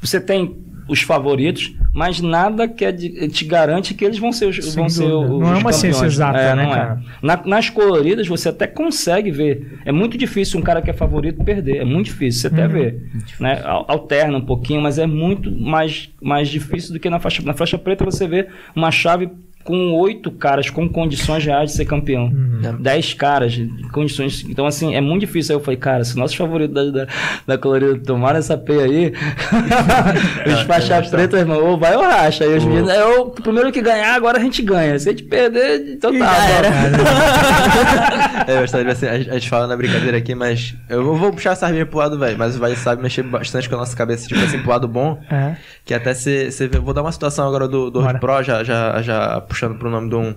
você 0.00 0.20
tem 0.20 0.54
os 0.88 1.00
favoritos, 1.02 1.74
mas 1.94 2.20
nada 2.20 2.68
que 2.68 2.84
é 2.84 2.92
te 2.92 3.44
garante 3.44 3.94
que 3.94 4.04
eles 4.04 4.18
vão 4.18 4.32
ser 4.32 4.46
os, 4.46 4.56
Sem 4.56 4.74
vão 4.74 4.88
ser 4.88 5.04
os 5.04 5.40
Não 5.40 5.54
é 5.54 5.58
uma 5.58 5.72
ciência 5.72 6.04
exata, 6.04 6.38
é, 6.38 6.54
né, 6.54 6.64
não 6.64 6.70
cara? 6.70 7.00
É. 7.02 7.26
Na- 7.26 7.42
nas 7.46 7.70
coloridas 7.70 8.26
você 8.28 8.48
até 8.50 8.66
consegue 8.66 9.30
ver. 9.30 9.78
É 9.84 9.92
muito 9.92 10.18
difícil 10.18 10.58
um 10.60 10.62
cara 10.62 10.82
que 10.82 10.90
é 10.90 10.92
favorito 10.92 11.42
perder. 11.44 11.78
É 11.78 11.84
muito 11.84 12.06
difícil, 12.06 12.40
você 12.42 12.46
até 12.48 12.66
Uhum. 12.66 12.72
vê. 12.72 12.98
Né? 13.40 13.60
Al- 13.64 13.84
Alterna 13.88 14.38
um 14.38 14.44
pouquinho, 14.44 14.80
mas 14.82 14.98
é 14.98 15.06
muito 15.06 15.50
mais, 15.50 16.10
mais 16.20 16.48
difícil 16.48 16.92
do 16.92 17.00
que 17.00 17.08
na 17.08 17.18
faixa. 17.18 17.42
Na 17.42 17.54
faixa 17.54 17.78
preta 17.78 18.04
você 18.04 18.26
vê 18.28 18.48
uma 18.76 18.90
chave 18.90 19.30
com 19.64 19.92
oito 19.94 20.30
caras 20.30 20.68
com 20.70 20.86
condições 20.88 21.44
reais 21.44 21.70
de 21.70 21.76
ser 21.78 21.84
campeão. 21.86 22.24
Uhum. 22.26 22.76
Dez 22.80 23.14
caras 23.14 23.58
condições. 23.92 24.44
Então, 24.48 24.66
assim, 24.66 24.94
é 24.94 25.00
muito 25.00 25.20
difícil. 25.20 25.54
Aí 25.54 25.60
eu 25.60 25.64
falei, 25.64 25.78
cara, 25.78 26.04
se 26.04 26.16
nossos 26.18 26.36
favoritos 26.36 26.74
da, 26.92 27.04
da, 27.04 27.10
da 27.46 27.58
Colorida 27.58 27.98
tomaram 28.04 28.38
essa 28.38 28.56
peia 28.58 28.84
aí, 28.84 29.12
os 30.52 30.60
faixas 30.62 31.08
pretas, 31.08 31.40
irmão, 31.40 31.62
ou 31.64 31.78
vai 31.78 31.96
ou 31.96 32.02
racha. 32.02 32.44
Aí 32.44 32.56
os 32.56 32.64
meninos, 32.64 32.90
é, 32.90 33.04
o 33.04 33.26
primeiro 33.30 33.72
que 33.72 33.80
ganhar, 33.80 34.14
agora 34.14 34.38
a 34.38 34.40
gente 34.40 34.62
ganha. 34.62 34.98
Se 34.98 35.08
a 35.08 35.12
gente 35.12 35.24
perder, 35.24 35.94
então 35.94 36.16
tá. 36.18 36.34
É, 38.46 38.56
eu 38.56 38.60
gostaria, 38.60 38.92
assim, 38.92 39.06
a, 39.06 39.16
gente- 39.16 39.30
a 39.30 39.34
gente 39.34 39.48
fala 39.48 39.66
na 39.66 39.76
brincadeira 39.76 40.16
aqui, 40.18 40.34
mas 40.34 40.74
eu 40.88 41.16
vou 41.16 41.32
puxar 41.32 41.52
a 41.52 41.56
sardinha 41.56 41.86
pro 41.86 41.98
lado 41.98 42.18
velho, 42.18 42.36
mas 42.38 42.56
o 42.56 42.60
velho 42.60 42.76
sabe 42.76 43.02
mexer 43.02 43.22
bastante 43.22 43.68
com 43.68 43.74
a 43.76 43.78
nossa 43.78 43.96
cabeça, 43.96 44.28
tipo 44.28 44.40
assim, 44.40 44.58
pro 44.58 44.70
lado 44.70 44.86
bom, 44.88 45.18
É. 45.30 45.56
que 45.84 45.94
até 45.94 46.12
você 46.14 46.50
vê, 46.70 46.78
vou 46.78 46.92
dar 46.92 47.02
uma 47.02 47.12
situação 47.12 47.46
agora 47.46 47.66
do, 47.66 47.90
do. 47.90 48.02
Pro, 48.20 48.42
já, 48.42 48.62
já, 48.62 49.00
já 49.02 49.40
puxando 49.54 49.78
pro 49.78 49.88
nome 49.88 50.08
de 50.08 50.16
um, 50.16 50.32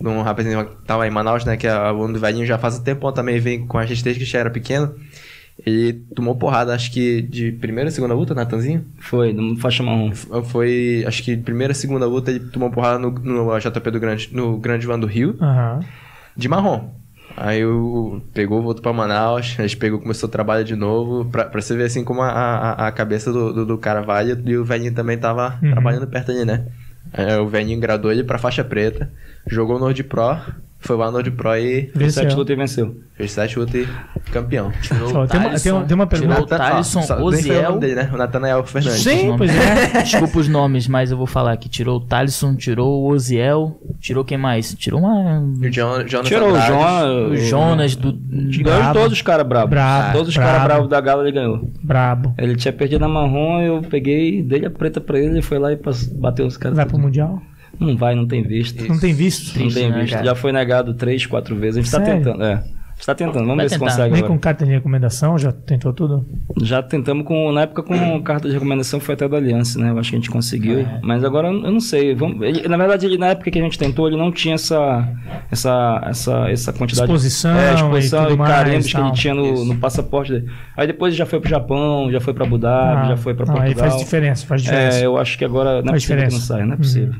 de 0.00 0.08
um 0.08 0.22
rapazinho 0.22 0.64
que 0.64 0.86
tava 0.86 1.06
em 1.06 1.10
Manaus, 1.10 1.44
né, 1.44 1.56
que 1.56 1.66
é 1.66 1.74
o 1.74 1.76
aluno 1.86 2.14
do 2.14 2.20
velhinho, 2.20 2.46
já 2.46 2.56
faz 2.56 2.78
um 2.78 2.82
tempão 2.82 3.12
também, 3.12 3.40
vem 3.40 3.66
com 3.66 3.76
a 3.78 3.84
gente 3.84 4.02
desde 4.04 4.24
que 4.24 4.30
já 4.30 4.38
era 4.38 4.48
pequeno, 4.50 4.94
ele 5.66 5.92
tomou 6.14 6.36
porrada, 6.36 6.72
acho 6.72 6.92
que 6.92 7.20
de 7.20 7.50
primeira 7.50 7.90
e 7.90 7.92
segunda 7.92 8.14
luta, 8.14 8.32
Natanzinho? 8.32 8.84
Foi, 9.00 9.32
no 9.32 9.56
faixa 9.56 9.82
marrom. 9.82 10.12
Foi, 10.44 11.04
acho 11.06 11.20
que 11.24 11.36
primeira 11.36 11.72
e 11.72 11.74
segunda 11.76 12.06
luta 12.06 12.30
ele 12.30 12.38
tomou 12.40 12.70
porrada 12.70 12.96
no, 13.00 13.10
no 13.10 13.58
JP 13.58 13.90
do 13.90 13.98
Grande, 13.98 14.28
no 14.32 14.56
Grande 14.56 14.86
Van 14.86 15.00
do 15.00 15.06
Rio, 15.08 15.36
Aham. 15.40 15.80
de 16.36 16.48
marrom. 16.48 16.90
Aí 17.36 17.60
eu 17.60 18.22
pegou, 18.32 18.62
voltou 18.62 18.82
pra 18.82 18.92
Manaus, 18.92 19.54
a 19.58 19.62
gente 19.62 19.76
pegou, 19.76 19.98
começou 20.00 20.28
o 20.28 20.32
trabalho 20.32 20.64
de 20.64 20.74
novo, 20.76 21.24
pra, 21.30 21.44
pra 21.44 21.60
você 21.60 21.76
ver 21.76 21.84
assim 21.84 22.02
como 22.04 22.22
a, 22.22 22.28
a, 22.30 22.86
a 22.88 22.92
cabeça 22.92 23.32
do, 23.32 23.52
do, 23.52 23.66
do 23.66 23.78
cara 23.78 24.00
vai 24.00 24.28
e 24.30 24.56
o 24.56 24.64
velhinho 24.64 24.94
também 24.94 25.18
tava 25.18 25.58
Uhum. 25.62 25.70
trabalhando 25.72 26.06
perto 26.06 26.30
ali, 26.30 26.44
né? 26.44 26.66
Aí 27.12 27.36
o 27.38 27.48
velhinho 27.48 27.80
gradou 27.80 28.12
ele 28.12 28.24
pra 28.24 28.38
faixa 28.38 28.64
preta, 28.64 29.10
jogou 29.46 29.78
no 29.78 29.86
Nord 29.86 30.04
Pro, 30.04 30.40
foi 30.80 30.96
lá 30.96 31.06
no 31.06 31.12
Nord 31.12 31.30
Pro 31.32 31.56
e 31.56 31.90
Venceu. 31.94 32.22
Sete 32.22 32.34
lutas 32.36 32.54
e 32.54 32.56
venceu. 32.58 32.96
fez 33.14 33.32
sete 33.32 33.58
lutas 33.58 33.74
e 33.74 34.30
campeão. 34.30 34.70
Tirou 34.80 35.08
Só, 35.10 35.22
o 35.24 35.26
tem 35.26 35.40
uma- 35.40 35.58
tem 35.58 35.72
uma- 35.72 35.84
tem 35.84 35.94
uma 35.96 36.06
Tirou 36.06 36.28
pergunta- 36.46 36.78
o 36.78 36.84
Só- 36.84 37.18
o 37.18 37.24
Oziel. 37.24 37.78
dele, 37.78 37.94
né? 37.96 38.10
O 38.12 38.16
Natanael 38.16 38.64
Fernandes. 38.64 39.02
Sim, 39.02 39.34
pois 39.36 39.50
é. 39.50 40.02
Desculpa 40.02 40.38
os 40.38 40.48
nomes, 40.48 40.86
mas 40.86 41.10
eu 41.10 41.16
vou 41.16 41.26
falar 41.26 41.52
aqui. 41.52 41.68
Tirou 41.68 41.96
o 41.96 42.00
Thalisson, 42.00 42.54
tirou 42.54 43.02
o 43.02 43.12
Oziel, 43.12 43.76
tirou 43.98 44.24
quem 44.24 44.38
mais? 44.38 44.72
Tirou 44.74 45.00
uma... 45.00 45.40
O 45.40 45.68
John, 45.70 46.06
Jonas 46.06 46.28
Tirou 46.28 46.50
o 46.50 47.32
o 47.32 47.36
Jonas 47.36 47.96
do... 47.96 48.12
Ganhou 48.12 48.92
todos 48.92 49.12
os 49.14 49.22
caras 49.22 49.46
bravos. 49.46 49.70
Brabo, 49.70 50.12
todos 50.12 50.28
os 50.28 50.36
caras 50.36 50.62
bravos 50.62 50.88
da 50.88 51.00
gala 51.00 51.22
ele 51.24 51.32
ganhou. 51.32 51.68
Brabo. 51.82 52.34
Ele 52.38 52.54
tinha 52.54 52.72
perdido 52.72 53.04
a 53.04 53.08
marrom, 53.08 53.60
eu 53.60 53.82
peguei, 53.82 54.42
dei 54.42 54.64
a 54.64 54.70
preta 54.70 55.00
pra 55.00 55.18
ele, 55.18 55.30
ele 55.32 55.42
foi 55.42 55.58
lá 55.58 55.72
e 55.72 55.78
bateu 56.14 56.46
os 56.46 56.56
caras. 56.56 56.76
Vai 56.76 56.86
pro 56.86 56.94
tudo. 56.94 57.02
Mundial? 57.04 57.42
Não 57.80 57.96
vai, 57.96 58.14
não 58.14 58.26
tem 58.26 58.42
visto. 58.42 58.86
Não 58.88 58.98
tem 58.98 59.12
visto? 59.14 59.58
Não 59.58 59.68
tem 59.68 59.90
né, 59.90 60.00
visto. 60.00 60.12
cara? 60.14 60.24
Já 60.26 60.34
foi 60.34 60.52
negado 60.52 60.94
três, 60.94 61.24
quatro 61.26 61.54
vezes. 61.56 61.76
A 61.78 61.80
gente 61.82 61.90
tá 61.90 62.04
Sério? 62.04 62.24
tentando, 62.24 62.42
é. 62.44 62.54
A 62.54 63.00
gente 63.00 63.06
tá 63.06 63.14
tentando, 63.14 63.40
vamos 63.44 63.56
Vai 63.58 63.64
ver 63.66 63.68
se 63.68 63.78
tentar. 63.78 63.90
consegue 63.92 64.10
Nem 64.10 64.18
agora. 64.24 64.32
com 64.34 64.38
carta 64.40 64.64
de 64.66 64.72
recomendação, 64.72 65.38
já 65.38 65.52
tentou 65.52 65.92
tudo? 65.92 66.26
Já 66.60 66.82
tentamos 66.82 67.24
com, 67.24 67.52
na 67.52 67.60
época 67.62 67.84
com 67.84 68.20
carta 68.24 68.48
de 68.48 68.54
recomendação 68.54 68.98
foi 68.98 69.14
até 69.14 69.28
da 69.28 69.36
Aliança, 69.36 69.78
né? 69.78 69.90
Eu 69.90 69.98
acho 70.00 70.10
que 70.10 70.16
a 70.16 70.18
gente 70.18 70.28
conseguiu. 70.28 70.80
É. 70.80 70.98
Mas 71.04 71.22
agora 71.22 71.46
eu 71.46 71.70
não 71.70 71.78
sei. 71.78 72.12
Vamos, 72.16 72.42
ele- 72.44 72.66
na 72.66 72.76
verdade, 72.76 73.06
ele, 73.06 73.16
na 73.16 73.28
época 73.28 73.52
que 73.52 73.58
a 73.60 73.62
gente 73.62 73.78
tentou, 73.78 74.08
ele 74.08 74.16
não 74.16 74.32
tinha 74.32 74.56
essa, 74.56 75.08
essa, 75.48 76.02
essa, 76.06 76.50
essa 76.50 76.72
quantidade 76.72 77.04
Exposição 77.08 77.56
é, 77.56 77.70
e 77.70 77.74
exposição 77.76 78.30
e, 78.32 78.36
mais, 78.36 78.52
carimbos 78.52 78.92
que 78.92 79.00
ele 79.00 79.12
tinha 79.12 79.32
no, 79.34 79.64
no 79.64 79.76
passaporte 79.76 80.32
dele. 80.32 80.50
Aí 80.76 80.88
depois 80.88 81.12
ele 81.12 81.18
já 81.18 81.26
foi 81.26 81.38
pro 81.38 81.48
Japão, 81.48 82.10
já 82.10 82.20
foi 82.20 82.34
pra 82.34 82.44
Abu 82.44 82.58
Dhabi, 82.58 83.02
Ah, 83.02 83.08
já 83.10 83.16
foi 83.16 83.32
pra 83.32 83.46
não, 83.46 83.54
Portugal. 83.54 83.84
Aí 83.84 83.90
faz 83.90 84.02
diferença, 84.02 84.44
faz 84.44 84.60
diferença. 84.62 84.98
É, 84.98 85.06
eu 85.06 85.16
acho 85.16 85.38
que 85.38 85.44
agora 85.44 85.82
não 85.82 85.90
é 85.90 86.00
Faz 86.00 86.02
possível 86.02 86.16
que 86.16 86.22
não 86.22 86.28
diferença. 86.40 86.46
saia, 86.46 86.66
não 86.66 86.72
é 86.72 86.76
Uhum. 86.76 87.12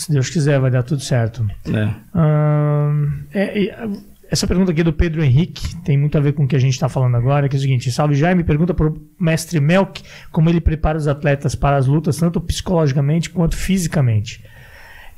Se 0.00 0.10
Deus 0.10 0.30
quiser, 0.30 0.58
vai 0.58 0.70
dar 0.70 0.82
tudo 0.82 1.02
certo. 1.02 1.46
É. 1.66 1.90
Ahn, 2.14 3.22
é, 3.34 3.70
ah, 3.76 3.86
essa 4.30 4.46
pergunta 4.46 4.72
aqui 4.72 4.82
do 4.82 4.94
Pedro 4.94 5.22
Henrique 5.22 5.76
tem 5.84 5.98
muito 5.98 6.16
a 6.16 6.20
ver 6.22 6.32
com 6.32 6.44
o 6.44 6.48
que 6.48 6.56
a 6.56 6.58
gente 6.58 6.72
está 6.72 6.88
falando 6.88 7.16
agora, 7.18 7.50
que 7.50 7.54
é 7.54 7.58
o 7.58 7.60
seguinte: 7.60 7.92
Salve 7.92 8.14
Jaime, 8.14 8.42
pergunta 8.42 8.72
para 8.72 8.88
o 8.88 8.96
mestre 9.18 9.60
Melk 9.60 10.02
como 10.32 10.48
ele 10.48 10.58
prepara 10.58 10.96
os 10.96 11.06
atletas 11.06 11.54
para 11.54 11.76
as 11.76 11.86
lutas, 11.86 12.16
tanto 12.16 12.40
psicologicamente 12.40 13.28
quanto 13.28 13.54
fisicamente. 13.54 14.42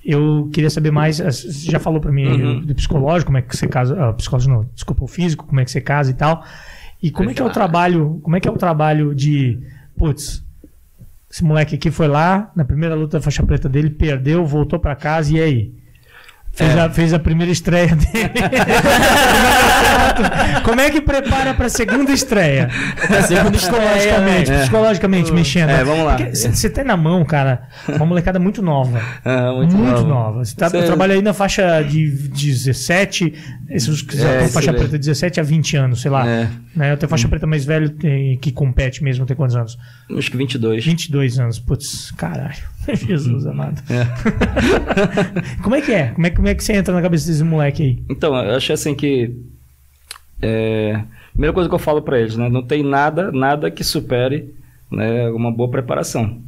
Eu 0.04 0.50
queria 0.52 0.68
saber 0.68 0.90
mais, 0.90 1.20
ah, 1.20 1.30
você 1.30 1.70
já 1.70 1.78
falou 1.78 2.00
para 2.00 2.10
mim 2.10 2.26
Uhum. 2.26 2.60
do 2.62 2.74
psicológico, 2.74 3.26
como 3.26 3.38
é 3.38 3.42
que 3.42 3.56
você 3.56 3.68
casa, 3.68 4.08
ah, 4.08 4.12
psicológico 4.14 4.52
não, 4.52 4.68
desculpa, 4.74 5.04
o 5.04 5.06
físico, 5.06 5.46
como 5.46 5.60
é 5.60 5.64
que 5.64 5.70
você 5.70 5.80
casa 5.80 6.10
e 6.10 6.14
tal. 6.14 6.44
E 7.00 7.08
como 7.12 7.30
é 7.30 7.34
que 7.34 7.40
é 7.40 7.44
o 7.44 7.50
trabalho, 7.50 8.18
como 8.20 8.34
é 8.34 8.40
que 8.40 8.48
é 8.48 8.50
o 8.50 8.56
trabalho 8.56 9.14
de, 9.14 9.60
putz, 9.96 10.44
esse 11.32 11.42
moleque 11.42 11.76
aqui 11.76 11.90
foi 11.90 12.06
lá, 12.08 12.52
na 12.54 12.62
primeira 12.62 12.94
luta 12.94 13.16
da 13.16 13.22
faixa 13.22 13.42
preta 13.42 13.66
dele, 13.66 13.88
perdeu, 13.88 14.44
voltou 14.44 14.78
para 14.78 14.94
casa, 14.94 15.34
e 15.34 15.40
aí? 15.40 15.81
Fez, 16.54 16.76
É. 16.76 16.80
a, 16.80 16.90
fez 16.90 17.14
a 17.14 17.18
primeira 17.18 17.50
estreia 17.50 17.96
dele. 17.96 18.30
Como 20.64 20.80
é 20.80 20.90
que 20.90 21.00
prepara 21.00 21.54
para 21.54 21.66
a 21.66 21.70
segunda 21.70 22.12
estreia? 22.12 22.68
segunda 23.26 23.56
estreia, 23.56 23.90
psicologicamente, 23.90 24.50
né? 24.50 24.60
psicologicamente 24.60 25.32
mexendo. 25.32 25.70
É, 25.70 25.82
vamos 25.82 26.04
lá. 26.04 26.18
Você 26.34 26.68
tem 26.68 26.84
na 26.84 26.96
mão, 26.96 27.24
cara, 27.24 27.62
uma 27.88 28.04
molecada 28.04 28.38
muito 28.38 28.60
nova. 28.62 29.00
Ah, 29.24 29.52
Muito, 29.52 29.76
nova. 29.76 30.02
nova. 30.02 30.44
Você 30.44 30.54
tá, 30.54 30.68
Cê- 30.68 30.82
trabalha 30.82 31.14
aí 31.14 31.22
na 31.22 31.32
faixa 31.32 31.82
de 31.82 32.06
17, 32.28 33.32
esses 33.70 34.04
É, 34.20 34.46
faixa 34.48 34.72
preta 34.72 34.98
17 34.98 35.40
a 35.40 35.42
20 35.42 35.76
anos, 35.76 36.02
sei 36.02 36.10
lá. 36.10 36.26
É, 36.28 36.48
Né? 36.76 36.92
Eu 36.92 36.96
tenho 36.96 37.08
faixa 37.08 37.28
preta 37.28 37.46
mais 37.46 37.64
velho 37.64 37.88
tem- 37.90 38.36
que 38.38 38.52
compete 38.52 39.02
mesmo, 39.02 39.24
tem 39.26 39.36
quantos 39.36 39.56
anos? 39.56 39.78
acho 40.18 40.30
que 40.30 40.36
22. 40.36 40.84
22 40.84 41.38
anos. 41.38 41.58
Putz, 41.58 42.10
caralho. 42.12 42.54
Jesus 42.94 43.46
amado. 43.46 43.82
É. 43.90 44.06
Como 45.62 45.74
é 45.74 45.80
que 45.80 45.92
é? 45.92 46.08
Como 46.08 46.26
é, 46.26 46.30
como 46.30 46.48
é 46.48 46.54
que 46.54 46.64
você 46.64 46.72
entra 46.72 46.94
na 46.94 47.02
cabeça 47.02 47.26
desse 47.26 47.44
moleque 47.44 47.82
aí? 47.82 48.02
Então, 48.10 48.34
eu 48.34 48.56
acho 48.56 48.72
assim 48.72 48.94
que. 48.94 49.34
É, 50.40 51.02
primeira 51.32 51.52
coisa 51.52 51.68
que 51.68 51.74
eu 51.74 51.78
falo 51.78 52.02
para 52.02 52.18
eles, 52.20 52.36
né? 52.36 52.48
Não 52.48 52.62
tem 52.62 52.82
nada, 52.82 53.30
nada 53.30 53.70
que 53.70 53.84
supere 53.84 54.54
né, 54.90 55.28
uma 55.30 55.50
boa 55.52 55.70
preparação. 55.70 56.42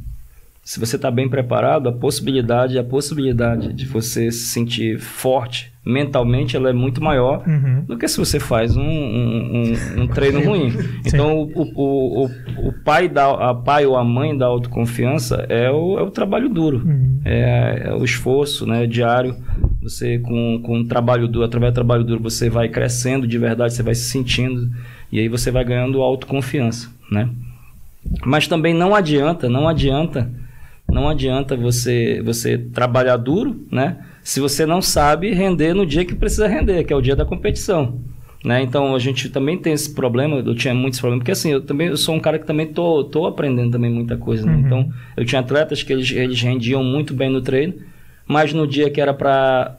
Se 0.67 0.79
você 0.79 0.95
está 0.95 1.11
bem 1.11 1.29
preparado, 1.29 1.87
a 1.87 1.91
possibilidade, 1.91 2.79
a 2.79 2.83
possibilidade 2.83 3.71
de 3.71 3.85
você 3.85 4.31
se 4.31 4.47
sentir 4.47 4.97
forte 4.99 5.71
mentalmente, 5.85 6.57
ela 6.57 6.71
é 6.71 6.73
muito 6.73 7.03
maior 7.03 7.43
Uhum. 7.47 7.83
do 7.87 7.95
que 7.95 8.07
se 8.07 8.17
você 8.17 8.39
faz 8.39 8.75
um, 8.75 8.81
um, 8.81 9.61
um- 9.97 10.01
um 10.01 10.07
treino 10.07 10.41
ruim. 10.43 10.73
Então, 11.05 11.43
o, 11.43 11.61
o, 11.75 12.25
o, 12.25 12.69
o 12.69 12.73
pai 12.83 13.07
da, 13.07 13.29
a 13.51 13.53
pai 13.53 13.85
ou 13.85 13.95
a 13.95 14.03
mãe 14.03 14.35
da 14.35 14.47
autoconfiança 14.47 15.45
é 15.49 15.69
o, 15.69 15.99
é 15.99 16.01
o 16.01 16.09
trabalho 16.09 16.49
duro 16.49 16.81
Uhum. 16.83 17.19
é, 17.23 17.83
é 17.85 17.93
o 17.93 18.03
esforço 18.03 18.65
né, 18.65 18.87
diário. 18.87 19.35
Você, 19.83 20.17
com, 20.17 20.59
com 20.63 20.79
um 20.79 20.87
trabalho 20.87 21.27
duro, 21.27 21.45
através 21.45 21.71
do 21.73 21.75
trabalho 21.75 22.03
duro, 22.03 22.23
você 22.23 22.49
vai 22.49 22.69
crescendo 22.69 23.27
de 23.27 23.37
verdade, 23.37 23.71
você 23.75 23.83
vai 23.83 23.93
se 23.93 24.09
sentindo 24.09 24.67
e 25.11 25.19
aí 25.19 25.29
você 25.29 25.51
vai 25.51 25.63
ganhando 25.63 26.01
autoconfiança, 26.01 26.89
né? 27.11 27.29
Mas 28.25 28.47
também 28.47 28.73
não 28.73 28.95
adianta, 28.95 29.47
não 29.47 29.67
adianta, 29.67 30.27
não 30.95 31.09
adianta 31.09 31.57
você, 31.57 32.21
você 32.23 32.57
trabalhar 32.57 33.17
duro, 33.17 33.65
né? 33.69 33.97
Se 34.23 34.39
você 34.39 34.65
não 34.65 34.81
sabe 34.81 35.31
render 35.33 35.73
no 35.73 35.85
dia 35.85 36.05
que 36.05 36.15
precisa 36.15 36.47
render, 36.47 36.85
que 36.85 36.93
é 36.93 36.95
o 36.95 37.01
dia 37.01 37.15
da 37.15 37.25
competição. 37.25 37.99
Né? 38.43 38.61
Então 38.61 38.95
a 38.95 38.99
gente 38.99 39.27
também 39.29 39.57
tem 39.57 39.73
esse 39.73 39.93
problema, 39.93 40.37
eu 40.37 40.55
tinha 40.55 40.73
muitos 40.73 40.99
problemas, 40.99 41.21
porque 41.21 41.31
assim, 41.31 41.51
eu 41.51 41.61
também 41.61 41.87
eu 41.87 41.97
sou 41.97 42.13
um 42.15 42.19
cara 42.19 42.37
que 42.39 42.45
também 42.45 42.67
tô, 42.67 43.03
tô 43.03 43.25
aprendendo 43.25 43.71
também 43.71 43.89
muita 43.91 44.15
coisa, 44.17 44.45
né? 44.45 44.53
Uhum. 44.53 44.59
Então 44.61 44.93
eu 45.17 45.25
tinha 45.25 45.41
atletas 45.41 45.81
que 45.83 45.91
eles, 45.91 46.11
eles 46.11 46.39
rendiam 46.41 46.83
muito 46.83 47.13
bem 47.13 47.29
no 47.29 47.41
treino, 47.41 47.73
mas 48.27 48.53
no 48.53 48.67
dia 48.67 48.89
que 48.89 49.01
era 49.01 49.13
para 49.15 49.75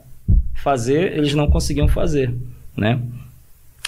fazer, 0.53 1.17
eles 1.17 1.33
não 1.33 1.47
conseguiam 1.49 1.87
fazer, 1.87 2.31
né? 2.75 2.99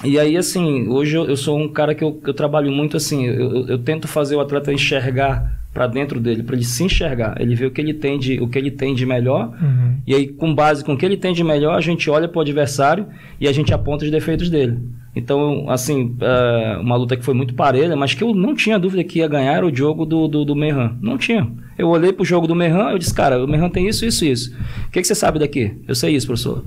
E 0.03 0.17
aí, 0.17 0.37
assim, 0.37 0.87
hoje 0.87 1.17
eu, 1.17 1.25
eu 1.25 1.35
sou 1.35 1.59
um 1.59 1.67
cara 1.67 1.93
que 1.93 2.03
eu, 2.03 2.17
eu 2.25 2.33
trabalho 2.33 2.71
muito 2.71 2.95
assim, 2.95 3.25
eu- 3.25 3.67
eu 3.67 3.77
tento 3.77 4.07
fazer 4.07 4.35
o 4.37 4.39
atleta 4.39 4.71
enxergar 4.71 5.58
para 5.79 5.87
dentro 5.87 6.19
dele, 6.19 6.43
para 6.43 6.57
ele 6.57 6.65
se 6.65 6.83
enxergar, 6.83 7.39
ele 7.39 7.55
ver 7.55 7.67
o 7.67 7.71
que 7.71 7.79
ele 7.79 7.93
tem 7.93 8.19
de, 8.19 8.37
o 8.41 8.49
que 8.49 8.57
ele 8.57 8.69
tem 8.69 8.93
de 8.93 9.05
melhor, 9.05 9.49
Uhum. 9.61 9.95
e 10.05 10.13
aí 10.13 10.27
com 10.27 10.53
base 10.53 10.83
com 10.83 10.91
o 10.91 10.97
que 10.97 11.05
ele 11.05 11.15
tem 11.15 11.31
de 11.31 11.41
melhor, 11.41 11.77
a 11.77 11.79
gente 11.79 12.09
olha 12.09 12.27
para 12.27 12.37
o 12.37 12.41
adversário 12.41 13.07
e 13.39 13.47
a 13.47 13.51
gente 13.53 13.73
aponta 13.73 14.03
os 14.03 14.11
defeitos 14.11 14.49
dele. 14.49 14.77
Então, 15.15 15.69
assim, 15.69 16.17
é, 16.19 16.77
uma 16.81 16.97
luta 16.97 17.15
que 17.15 17.23
foi 17.23 17.33
muito 17.33 17.53
parelha, 17.53 17.95
mas 17.95 18.13
que 18.13 18.21
eu 18.21 18.35
não 18.35 18.53
tinha 18.53 18.77
dúvida 18.77 19.05
que 19.05 19.19
ia 19.19 19.27
ganhar 19.29 19.53
era 19.53 19.65
o 19.65 19.73
jogo 19.73 20.05
do, 20.05 20.27
do, 20.27 20.43
do. 20.43 20.53
Não 21.01 21.17
tinha. 21.17 21.49
Eu 21.77 21.87
olhei 21.87 22.11
pro 22.11 22.25
jogo 22.25 22.45
do 22.45 22.53
Merran, 22.53 22.89
eu 22.91 22.99
disse, 22.99 23.13
cara, 23.13 23.41
o 23.41 23.47
Merran 23.47 23.69
tem 23.69 23.87
isso, 23.87 24.05
isso, 24.05 24.25
isso. 24.25 24.53
O 24.85 24.91
que, 24.91 24.99
que 24.99 25.07
você 25.07 25.15
sabe 25.15 25.39
daqui? 25.39 25.77
Eu 25.87 25.95
sei 25.95 26.13
isso, 26.13 26.27
professor. 26.27 26.65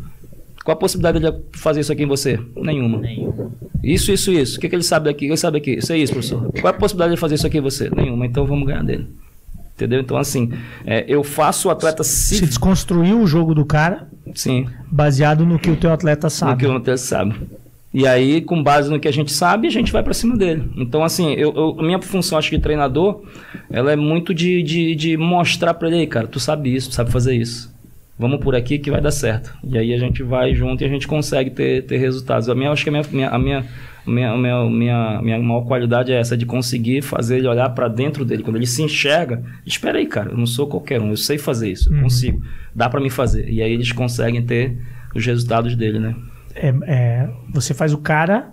Qual 0.65 0.75
a 0.75 0.79
possibilidade 0.79 1.19
dele 1.21 1.37
fazer 1.53 1.81
isso 1.81 1.93
aqui 1.93 2.03
em 2.05 2.07
você? 2.07 2.39
Nenhuma. 2.57 2.99
Nenhum. 2.99 3.51
Isso, 3.83 4.13
isso, 4.13 4.31
isso. 4.33 4.59
O 4.59 4.61
que, 4.61 4.69
que 4.69 4.75
ele 4.77 4.83
sabe 4.83 5.07
daqui? 5.07 5.27
Ele 5.27 5.37
sabe 5.37 5.59
daqui? 5.59 5.73
Isso 5.79 5.93
é 5.93 5.99
isso, 5.99 6.13
professor. 6.13 6.51
Qual 6.61 6.73
é 6.73 6.77
a 6.77 6.79
possibilidade 6.79 7.15
de 7.15 7.21
fazer 7.21 7.35
isso 7.35 7.47
aqui 7.47 7.59
em 7.59 7.63
você? 7.63 7.91
Nenhuma. 7.95 8.25
Então 8.27 8.47
vamos 8.47 8.67
ganhar 8.67 8.85
dele. 8.85 9.07
Entendeu? 9.75 10.01
Então, 10.01 10.17
assim, 10.17 10.53
é, 10.87 11.05
eu 11.09 11.25
faço 11.25 11.67
o 11.69 11.71
atleta 11.71 12.05
Se 12.05 12.37
se. 12.37 12.47
desconstruir 12.47 13.15
o 13.15 13.27
jogo 13.27 13.55
do 13.55 13.65
cara 13.65 14.07
Sim, 14.35 14.67
baseado 14.91 15.45
no 15.45 15.59
que 15.59 15.71
o 15.71 15.77
teu 15.77 15.91
atleta 15.93 16.27
no 16.27 16.31
sabe. 16.31 16.61
que 16.61 16.67
o 16.67 16.77
atleta 16.77 16.97
sabe. 16.97 17.35
E 17.93 18.07
aí, 18.07 18.41
com 18.41 18.63
base 18.63 18.89
no 18.89 19.01
que 19.01 19.09
a 19.09 19.13
gente 19.13 19.33
sabe, 19.33 19.67
a 19.67 19.71
gente 19.71 19.91
vai 19.93 20.03
pra 20.03 20.15
cima 20.15 20.37
dele. 20.37 20.63
Então, 20.77 21.03
assim, 21.03 21.33
eu, 21.33 21.53
eu- 21.55 21.77
a 21.81 21.83
minha 21.83 22.01
função, 22.01 22.39
acho 22.39 22.49
que 22.51 22.57
de 22.57 22.63
treinador, 22.63 23.23
ela 23.71 23.91
é 23.93 23.97
muito 23.97 24.33
de, 24.33 24.63
de, 24.63 24.95
de 24.95 25.17
mostrar 25.17 25.75
pra 25.75 25.89
ele, 25.89 25.99
"Ei, 25.99 26.07
cara, 26.07 26.27
tu 26.27 26.39
sabe 26.39 26.73
isso, 26.75 26.91
tu 26.91 26.95
sabe 26.95 27.11
fazer 27.11 27.35
isso. 27.35 27.72
Vamos 28.19 28.41
por 28.41 28.55
aqui 28.55 28.79
que 28.79 28.91
vai 28.91 29.01
dar 29.01 29.11
certo. 29.11 29.57
E 29.65 29.77
aí 29.77 29.93
a 29.93 29.99
gente 29.99 30.23
vai 30.23 30.55
junto 30.55 30.83
e 30.83 30.85
a 30.85 30.89
gente 30.89 31.09
consegue 31.09 31.51
ter, 31.51 31.85
ter 31.87 31.97
resultados. 31.97 32.49
A 32.49 32.55
minha, 32.55 32.71
acho 32.71 32.85
que 32.85 32.91
a 32.91 32.93
minha, 32.93 33.05
minha, 33.11 33.29
a 33.31 33.39
minha, 33.39 33.65
minha, 34.07 34.37
minha, 34.37 34.71
minha, 34.71 35.23
minha 35.23 35.39
maior 35.41 35.63
qualidade 35.63 36.13
é 36.13 36.21
essa, 36.21 36.37
de 36.37 36.45
conseguir 36.47 37.03
fazer 37.03 37.39
ele 37.39 37.49
olhar 37.49 37.69
para 37.71 37.89
dentro 37.89 38.25
dele. 38.25 38.43
Quando 38.43 38.57
ele 38.57 38.67
se 38.67 38.83
enxerga, 38.83 39.43
espera 39.67 39.99
aí, 39.99 40.07
cara, 40.07 40.31
eu 40.31 40.37
não 40.39 40.47
sou 40.47 40.67
qualquer 40.69 41.01
um, 41.01 41.11
eu 41.11 41.17
sei 41.17 41.39
fazer 41.39 41.71
isso, 41.73 41.89
eu 41.91 41.97
Uhum. 41.97 42.03
consigo, 42.05 42.43
dá 42.75 42.89
para 42.89 43.01
me 43.01 43.11
fazer. 43.11 43.49
E 43.49 43.61
aí 43.63 43.73
eles 43.73 43.91
conseguem 43.93 44.43
ter 44.45 44.77
os 45.15 45.25
resultados 45.25 45.75
dele, 45.75 45.99
né? 45.99 46.15
É, 46.55 46.69
é, 46.85 47.31
você 47.53 47.73
faz 47.75 47.93
o 47.93 47.99
cara 47.99 48.53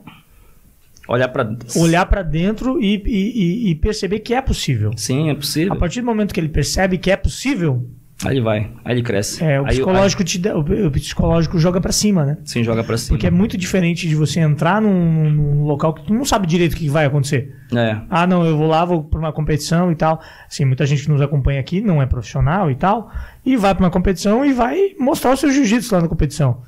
Olhar 1.08 1.28
para 1.30 1.58
olhar 1.76 2.06
pra 2.06 2.22
dentro 2.22 2.80
e- 2.80 3.02
e- 3.04 3.72
e 3.72 3.76
perceber 3.76 4.20
que 4.20 4.32
é 4.32 4.42
possível. 4.44 4.92
Sim, 4.96 5.32
é 5.32 5.34
possível. 5.34 5.74
A 5.74 5.76
partir 5.76 6.02
do 6.02 6.06
momento 6.06 6.32
que 6.32 6.40
ele 6.40 6.50
percebe 6.50 7.00
que 7.00 7.10
é 7.10 7.16
possível, 7.18 7.90
Aí 8.26 8.34
ele 8.34 8.42
vai, 8.42 8.70
aí 8.84 8.96
ele 8.96 9.02
cresce. 9.02 9.42
é, 9.42 9.62
o, 9.62 9.64
aí, 9.66 9.70
psicológico 9.72 10.24
te 10.26 10.38
dá- 10.40 10.58
o, 10.58 10.92
psicológico 10.92 11.58
joga 11.58 11.80
pra 11.80 11.92
cima, 11.94 12.26
né? 12.26 12.38
aí, 12.40 12.48
sim, 12.48 12.64
joga 12.66 12.84
para 12.84 12.98
cima. 12.98 13.16
Porque 13.16 13.26
é 13.26 13.32
muito 13.32 13.58
diferente 13.58 14.10
de 14.10 14.16
você 14.16 14.42
entrar 14.42 14.82
num, 14.82 15.30
num 15.30 15.64
local 15.64 15.94
que 15.94 16.06
tu 16.06 16.14
não 16.14 16.26
sabe 16.26 16.46
direito 16.46 16.74
o 16.74 16.76
que 16.76 16.90
vai 16.90 17.06
acontecer. 17.06 17.56
É, 17.74 17.98
Ah, 18.10 18.28
não, 18.28 18.46
eu 18.46 18.58
vou 18.58 18.68
lá, 18.68 18.84
vou 18.84 19.04
pra 19.06 19.18
uma 19.20 19.32
competição 19.32 19.90
e 19.90 19.96
tal. 19.96 20.20
Assim, 20.50 20.66
muita 20.66 20.86
gente 20.86 21.04
que 21.04 21.10
nos 21.10 21.22
acompanha 21.22 21.62
aqui 21.62 21.80
não 21.80 22.02
é 22.02 22.06
profissional 22.06 22.70
e 22.70 22.76
tal. 22.76 23.10
E 23.46 23.56
vai 23.56 23.74
pra 23.74 23.86
uma 23.86 23.90
competição 23.92 24.46
e 24.46 24.52
vai 24.52 24.96
mostrar 25.00 25.32
o 25.32 25.38
seu 25.38 25.50
jiu-jitsu 25.50 25.96
lá 25.96 26.02
na 26.02 26.08
competição. 26.10 26.62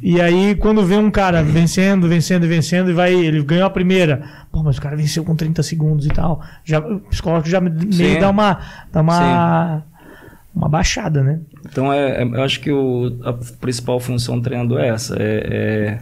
E 0.00 0.20
aí, 0.20 0.54
quando 0.54 0.86
vê 0.86 0.96
um 0.96 1.10
cara 1.10 1.42
vencendo, 1.42 2.06
vencendo 2.06 2.44
e 2.44 2.48
vencendo, 2.48 2.88
e 2.90 2.94
vai, 2.94 3.12
ele 3.12 3.42
ganhou 3.42 3.66
a 3.66 3.70
primeira. 3.70 4.22
Pô, 4.52 4.62
mas 4.62 4.78
o 4.78 4.80
cara 4.80 4.94
venceu 4.96 5.24
com 5.24 5.34
30 5.34 5.60
segundos 5.64 6.06
e 6.06 6.10
tal. 6.10 6.40
Já, 6.64 6.78
o 6.78 7.00
psicológico 7.00 7.48
já 7.50 7.60
meio 7.60 7.92
Sim. 7.92 8.20
dá 8.20 8.30
uma, 8.30 8.60
dá 8.92 9.00
uma, 9.00 9.82
uma 10.56 10.68
baixada, 10.68 11.22
né? 11.22 11.40
Então, 11.70 11.92
é, 11.92 12.22
é- 12.22 12.24
eu 12.24 12.42
acho 12.42 12.58
que 12.60 12.72
o, 12.72 13.18
a 13.22 13.32
principal 13.60 14.00
função 14.00 14.38
do 14.38 14.42
treinador 14.42 14.80
é 14.80 14.88
essa. 14.88 15.14
É, 15.20 15.36
é- 15.46 15.98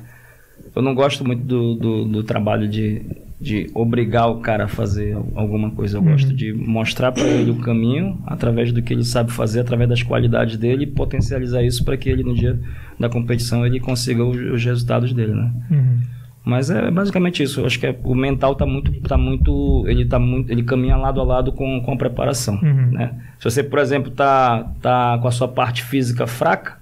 eu 0.77 0.81
não 0.83 0.95
gosto 0.95 1.25
muito 1.25 1.43
do, 1.45 1.75
do, 1.75 2.05
do 2.05 2.23
trabalho 2.25 2.67
de, 2.69 3.03
de 3.41 3.71
obrigar 3.75 4.29
o 4.31 4.41
cara 4.41 4.65
a 4.65 4.69
fazer 4.69 5.17
alguma 5.35 5.71
coisa. 5.71 5.99
Eu 5.99 6.03
Uhum. 6.03 6.13
gosto 6.13 6.33
de 6.33 6.53
mostrar 6.53 7.13
para 7.13 7.25
ele 7.25 7.51
o 7.51 7.57
caminho 7.61 8.19
através 8.27 8.73
do 8.73 8.81
que 8.83 8.93
ele 8.93 9.05
sabe 9.05 9.31
fazer, 9.33 9.61
através 9.61 9.89
das 9.89 10.03
qualidades 10.03 10.57
dele 10.57 10.85
e 10.85 10.87
potencializar 10.87 11.63
isso 11.63 11.85
para 11.85 11.97
que 11.97 12.09
ele, 12.09 12.23
no 12.25 12.35
dia 12.35 12.59
da 12.99 13.09
competição, 13.09 13.65
ele 13.67 13.79
consiga 13.81 14.25
os, 14.25 14.37
os 14.37 14.65
resultados 14.65 15.13
dele, 15.13 15.35
né? 15.35 15.53
Uhum. 15.71 15.99
Mas 16.45 16.69
é 16.69 16.91
basicamente 16.91 17.43
isso. 17.43 17.61
Eu 17.61 17.67
acho 17.67 17.81
que 17.81 17.87
é- 17.87 17.97
o 18.05 18.15
mental 18.15 18.55
tá 18.55 18.67
muito, 18.67 18.93
tá 19.09 19.17
muito, 19.17 19.85
ele 19.89 20.05
tá 20.05 20.19
muito, 20.19 20.53
ele 20.53 20.63
caminha 20.63 20.95
lado 20.97 21.21
a 21.21 21.25
lado 21.25 21.53
com, 21.53 21.81
com 21.81 21.93
a 21.93 21.97
preparação, 21.97 22.57
Uhum. 22.63 22.91
né? 22.93 23.13
Se 23.39 23.45
você, 23.51 23.63
por 23.63 23.79
exemplo, 23.79 24.11
tá, 24.11 24.67
tá 24.83 25.19
com 25.23 25.27
a 25.27 25.31
sua 25.31 25.49
parte 25.49 25.83
física 25.83 26.27
fraca, 26.27 26.77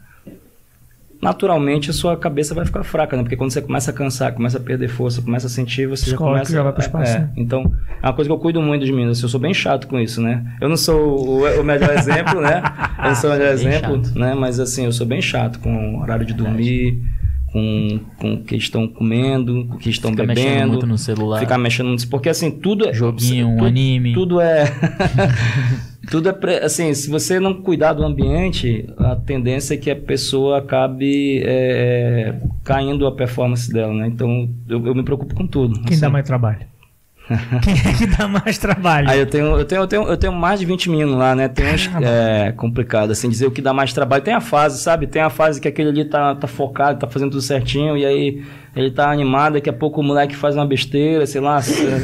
naturalmente 1.20 1.88
a 1.90 1.92
sua 1.92 2.16
cabeça 2.16 2.52
vai 2.54 2.64
ficar 2.64 2.82
fraca, 2.82 3.16
né? 3.16 3.22
Porque 3.22 3.36
quando 3.36 3.52
você 3.52 3.62
começa 3.62 3.92
a 3.92 3.94
cansar, 3.94 4.32
começa 4.32 4.58
a 4.58 4.60
perder 4.60 4.88
força, 4.88 5.22
começa 5.22 5.46
a 5.46 5.50
sentir, 5.50 5.86
você 5.86 6.10
já 6.10 6.16
começa... 6.16 6.52
já 6.52 6.62
vai 6.64 6.72
pro 6.72 6.82
espaço, 6.82 7.16
é, 7.16 7.20
né? 7.20 7.30
Então, 7.36 7.72
é 8.02 8.06
uma 8.06 8.12
coisa 8.12 8.28
que 8.28 8.32
eu 8.34 8.38
cuido 8.40 8.60
muito 8.60 8.80
dos 8.80 8.90
meninos. 8.90 9.18
assim, 9.18 9.26
Eu 9.26 9.28
sou 9.28 9.38
bem 9.38 9.54
chato 9.54 9.86
com 9.86 10.00
isso, 10.00 10.20
né? 10.20 10.44
Eu 10.60 10.68
não 10.68 10.76
sou 10.76 10.98
o, 11.44 11.60
o 11.60 11.62
melhor 11.64 11.90
exemplo, 11.96 12.40
né? 12.40 12.60
Eu 12.98 13.04
não 13.04 13.14
sou 13.14 13.30
o 13.30 13.32
melhor 13.32 13.56
Bem 13.56 13.68
exemplo, 13.68 14.04
chato. 14.04 14.18
né? 14.18 14.34
Mas 14.34 14.58
assim, 14.58 14.84
eu 14.86 14.92
sou 14.92 15.06
bem 15.06 15.22
chato 15.22 15.60
com 15.60 15.94
o 15.98 16.00
horário 16.02 16.26
de 16.26 16.34
dormir, 16.34 17.00
com, 17.52 18.00
com 18.18 18.34
o 18.34 18.42
que 18.42 18.56
estão 18.56 18.88
comendo, 18.88 19.66
com 19.66 19.74
o 19.74 19.78
que 19.78 19.90
estão 19.90 20.10
Fica 20.10 20.24
mexendo 20.24 20.48
bebendo. 20.48 20.68
muito 20.72 20.86
no 20.86 20.96
celular. 20.96 21.40
Ficar 21.40 21.58
mexendo 21.58 21.88
no... 21.90 22.08
Porque 22.08 22.30
assim, 22.30 22.50
tudo 22.50 22.88
é... 22.88 22.92
Joguinho, 22.94 23.48
um 23.48 23.56
tudo, 23.56 23.66
anime. 23.66 24.12
Tudo 24.14 24.40
é... 24.40 24.64
tudo 26.10 26.28
é... 26.30 26.32
pre- 26.32 26.58
Assim, 26.64 26.94
se 26.94 27.10
você 27.10 27.38
não 27.38 27.54
cuidar 27.62 27.92
do 27.92 28.02
ambiente, 28.02 28.88
a 28.96 29.16
tendência 29.16 29.74
é 29.74 29.76
que 29.76 29.90
a 29.90 29.96
pessoa 29.96 30.58
acabe 30.58 31.42
é, 31.44 32.34
caindo 32.64 33.06
a 33.06 33.12
performance 33.12 33.70
dela, 33.70 33.92
né? 33.92 34.06
Então, 34.06 34.48
eu, 34.66 34.86
eu 34.86 34.94
me 34.94 35.02
preocupo 35.02 35.34
com 35.34 35.46
tudo. 35.46 35.74
Quem 35.82 35.98
dá 35.98 36.06
assim. 36.06 36.12
mais 36.12 36.26
trabalho? 36.26 36.71
Quem 37.62 37.74
é 37.74 37.96
que 37.96 38.06
dá 38.06 38.26
mais 38.28 38.58
trabalho? 38.58 39.08
Aí 39.08 39.18
eu 39.18 39.26
tenho, 39.26 39.58
eu 39.58 39.64
tenho, 39.64 39.82
eu 39.82 39.86
tenho, 39.86 40.02
eu 40.04 40.16
tenho 40.16 40.32
mais 40.32 40.60
de 40.60 40.66
20 40.66 40.90
meninos 40.90 41.16
lá, 41.16 41.34
né? 41.34 41.48
Tem 41.48 41.72
uns 41.72 41.88
é, 42.02 42.52
complicado, 42.52 43.10
assim, 43.10 43.28
dizer 43.28 43.46
o 43.46 43.50
que 43.50 43.62
dá 43.62 43.72
mais 43.72 43.92
trabalho. 43.92 44.22
Tem 44.22 44.34
a 44.34 44.40
fase, 44.40 44.82
sabe? 44.82 45.06
Tem 45.06 45.22
a 45.22 45.30
fase 45.30 45.60
que 45.60 45.68
aquele 45.68 45.90
ali 45.90 46.04
tá, 46.04 46.34
tá 46.34 46.46
focado, 46.46 46.98
tá 46.98 47.06
fazendo 47.06 47.30
tudo 47.30 47.42
certinho, 47.42 47.96
e 47.96 48.04
aí 48.04 48.44
ele 48.74 48.90
tá 48.90 49.10
animado, 49.10 49.54
daqui 49.54 49.70
a 49.70 49.72
pouco 49.72 50.00
o 50.00 50.04
moleque 50.04 50.34
faz 50.34 50.56
uma 50.56 50.66
besteira, 50.66 51.26
sei 51.26 51.40
lá, 51.40 51.60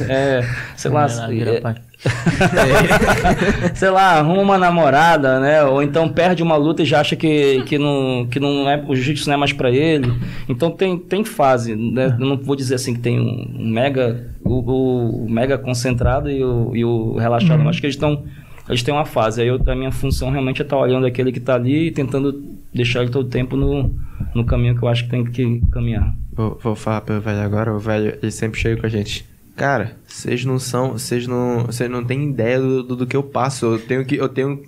é, 0.08 0.44
sei 0.76 0.90
lá, 0.90 1.06
é. 1.06 1.87
sei 3.74 3.90
lá, 3.90 4.18
arruma 4.18 4.42
uma 4.42 4.58
namorada, 4.58 5.40
né? 5.40 5.64
Ou 5.64 5.82
então 5.82 6.08
perde 6.08 6.42
uma 6.42 6.56
luta 6.56 6.82
e 6.82 6.86
já 6.86 7.00
acha 7.00 7.16
que, 7.16 7.62
que, 7.64 7.76
não, 7.76 8.26
que 8.26 8.38
não 8.38 8.68
é, 8.68 8.82
o 8.86 8.94
jiu-jitsu 8.94 9.28
não 9.28 9.34
é 9.34 9.36
mais 9.36 9.52
pra 9.52 9.70
ele. 9.70 10.12
Então 10.48 10.70
tem, 10.70 10.96
tem 10.96 11.24
fase, 11.24 11.74
né? 11.74 12.16
Eu 12.18 12.26
não 12.26 12.36
vou 12.36 12.54
dizer 12.54 12.76
assim 12.76 12.94
que 12.94 13.00
tem 13.00 13.18
um 13.18 13.70
mega, 13.70 14.30
o, 14.44 15.24
o 15.24 15.30
mega 15.30 15.58
concentrado 15.58 16.30
e 16.30 16.42
o, 16.42 16.76
e 16.76 16.84
o 16.84 17.16
relaxado. 17.16 17.62
Eu 17.62 17.68
acho 17.68 17.80
que 17.80 17.86
eles 17.86 17.96
estão, 17.96 18.24
eles 18.68 18.82
têm 18.82 18.94
uma 18.94 19.04
fase. 19.04 19.42
Aí 19.42 19.48
eu, 19.48 19.60
a 19.66 19.74
minha 19.74 19.90
função 19.90 20.30
realmente 20.30 20.62
é 20.62 20.64
estar 20.64 20.76
olhando 20.76 21.06
aquele 21.06 21.32
que 21.32 21.40
tá 21.40 21.54
ali 21.54 21.88
e 21.88 21.90
tentando 21.90 22.44
deixar 22.72 23.02
ele 23.02 23.10
todo 23.10 23.26
o 23.26 23.30
tempo 23.30 23.56
no, 23.56 23.92
no 24.34 24.44
caminho 24.44 24.76
que 24.76 24.82
eu 24.84 24.88
acho 24.88 25.04
que 25.04 25.10
tem 25.10 25.24
que 25.24 25.60
caminhar. 25.72 26.14
Vou, 26.32 26.56
vou 26.62 26.74
falar 26.76 27.00
pro 27.00 27.20
velho 27.20 27.40
agora, 27.40 27.74
o 27.74 27.78
velho, 27.78 28.16
ele 28.22 28.30
sempre 28.30 28.60
chega 28.60 28.80
com 28.80 28.86
a 28.86 28.90
gente. 28.90 29.26
Cara, 29.58 29.96
vocês 30.06 30.44
não 30.44 30.56
são. 30.56 30.92
Vocês 30.92 31.26
não. 31.26 31.66
Vocês 31.66 31.90
não 31.90 32.04
têm 32.04 32.30
ideia 32.30 32.60
do, 32.60 32.82
do, 32.84 32.96
do 32.96 33.06
que 33.06 33.16
eu 33.16 33.24
passo. 33.24 33.66
Eu 33.66 33.78
tenho 33.80 34.04
que. 34.06 34.14
Eu 34.14 34.28
tenho 34.28 34.62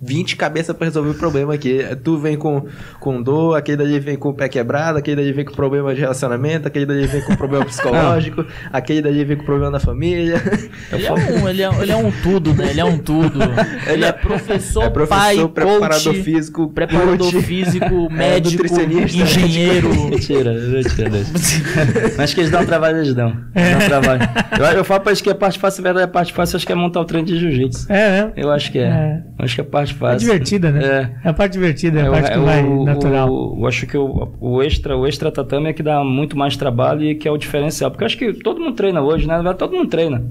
20 0.00 0.36
cabeças 0.36 0.76
pra 0.76 0.86
resolver 0.86 1.10
o 1.10 1.14
problema 1.14 1.54
aqui. 1.54 1.80
Tu 2.02 2.18
vem 2.18 2.36
com, 2.36 2.66
com 3.00 3.22
dor, 3.22 3.56
aquele 3.56 3.78
dali 3.78 3.98
vem 3.98 4.16
com 4.16 4.30
o 4.30 4.34
pé 4.34 4.48
quebrado, 4.48 4.98
aquele 4.98 5.16
dali 5.16 5.32
vem 5.32 5.44
com 5.44 5.54
problema 5.54 5.94
de 5.94 6.00
relacionamento, 6.00 6.68
aquele 6.68 6.86
dali 6.86 7.06
vem 7.06 7.22
com 7.22 7.34
problema 7.36 7.64
psicológico, 7.66 8.44
aquele 8.72 9.02
dali 9.02 9.24
vem 9.24 9.36
com 9.36 9.44
problema 9.44 9.70
da 9.70 9.80
família. 9.80 10.42
Ele 10.92 11.06
é, 11.06 11.12
um, 11.12 11.48
ele, 11.48 11.62
é, 11.62 11.82
ele 11.82 11.92
é 11.92 11.96
um 11.96 12.10
tudo, 12.22 12.54
né? 12.54 12.70
Ele 12.70 12.80
é 12.80 12.84
um 12.84 12.98
tudo. 12.98 13.40
Ele 13.86 14.04
é 14.04 14.12
professor, 14.12 14.84
é 14.84 14.90
professor, 14.90 15.48
pai, 15.48 15.48
preparador 15.48 16.12
coach, 16.12 16.22
físico, 16.22 16.68
preparador 16.68 17.18
coach. 17.18 17.42
físico, 17.42 18.12
médico, 18.12 18.62
nutricionista. 18.62 19.18
engenheiro. 19.18 19.88
Mentira, 20.10 20.52
mentira. 20.52 21.10
Mas 22.16 22.34
que 22.34 22.40
eles 22.40 22.50
dão 22.50 22.64
trabalho, 22.64 22.98
eles 22.98 23.14
dão. 23.14 23.36
Eles 23.54 23.88
dão 23.88 24.00
trabalho. 24.00 24.22
Eu, 24.58 24.78
eu 24.78 24.84
falo 24.84 25.00
pra 25.00 25.12
eles 25.12 25.20
que 25.20 25.30
a 25.30 25.34
parte 25.34 25.58
fácil, 25.58 25.82
na 25.82 25.88
verdade, 25.88 26.04
a 26.04 26.12
parte 26.12 26.32
fácil 26.32 26.56
acho 26.56 26.66
que 26.66 26.72
é 26.72 26.74
montar 26.74 27.00
o 27.00 27.04
treino 27.04 27.26
de 27.26 27.38
jiu-jitsu. 27.38 27.90
É, 27.90 28.22
né? 28.22 28.32
Eu 28.36 28.50
acho 28.50 28.72
que 28.72 28.78
é. 28.78 28.88
É. 28.88 29.22
Eu 29.38 29.44
acho 29.44 29.54
que 29.54 29.60
é 29.60 29.64
a 29.64 29.66
parte 29.66 29.85
É 29.94 29.94
fácil. 29.98 30.18
divertida, 30.18 30.70
né? 30.70 30.84
É. 31.22 31.26
É 31.26 31.30
a 31.30 31.32
parte 31.34 31.52
divertida, 31.52 31.98
é 32.00 32.02
a 32.02 32.06
Eu- 32.06 32.12
parte 32.12 32.30
que 32.32 32.38
eu- 32.38 32.44
vai 32.44 32.64
o- 32.64 32.84
natural. 32.84 33.28
o- 33.32 33.60
eu 33.60 33.66
acho 33.66 33.86
que 33.86 33.96
o, 33.96 34.32
o 34.40 34.62
extra, 34.62 34.96
o 34.96 35.06
extra 35.06 35.30
tatame 35.30 35.68
é 35.68 35.72
que 35.72 35.82
dá 35.82 36.02
muito 36.04 36.36
mais 36.36 36.56
trabalho 36.56 37.02
e 37.04 37.14
que 37.14 37.26
é 37.26 37.30
o 37.30 37.36
diferencial. 37.36 37.90
Porque 37.90 38.04
eu 38.04 38.06
acho 38.06 38.16
que 38.18 38.32
todo 38.34 38.60
mundo 38.60 38.74
treina 38.74 39.00
hoje, 39.02 39.26
né? 39.26 39.32
Na 39.34 39.42
verdade, 39.42 39.58
Todo 39.58 39.76
mundo 39.76 39.88
treina. 39.88 40.24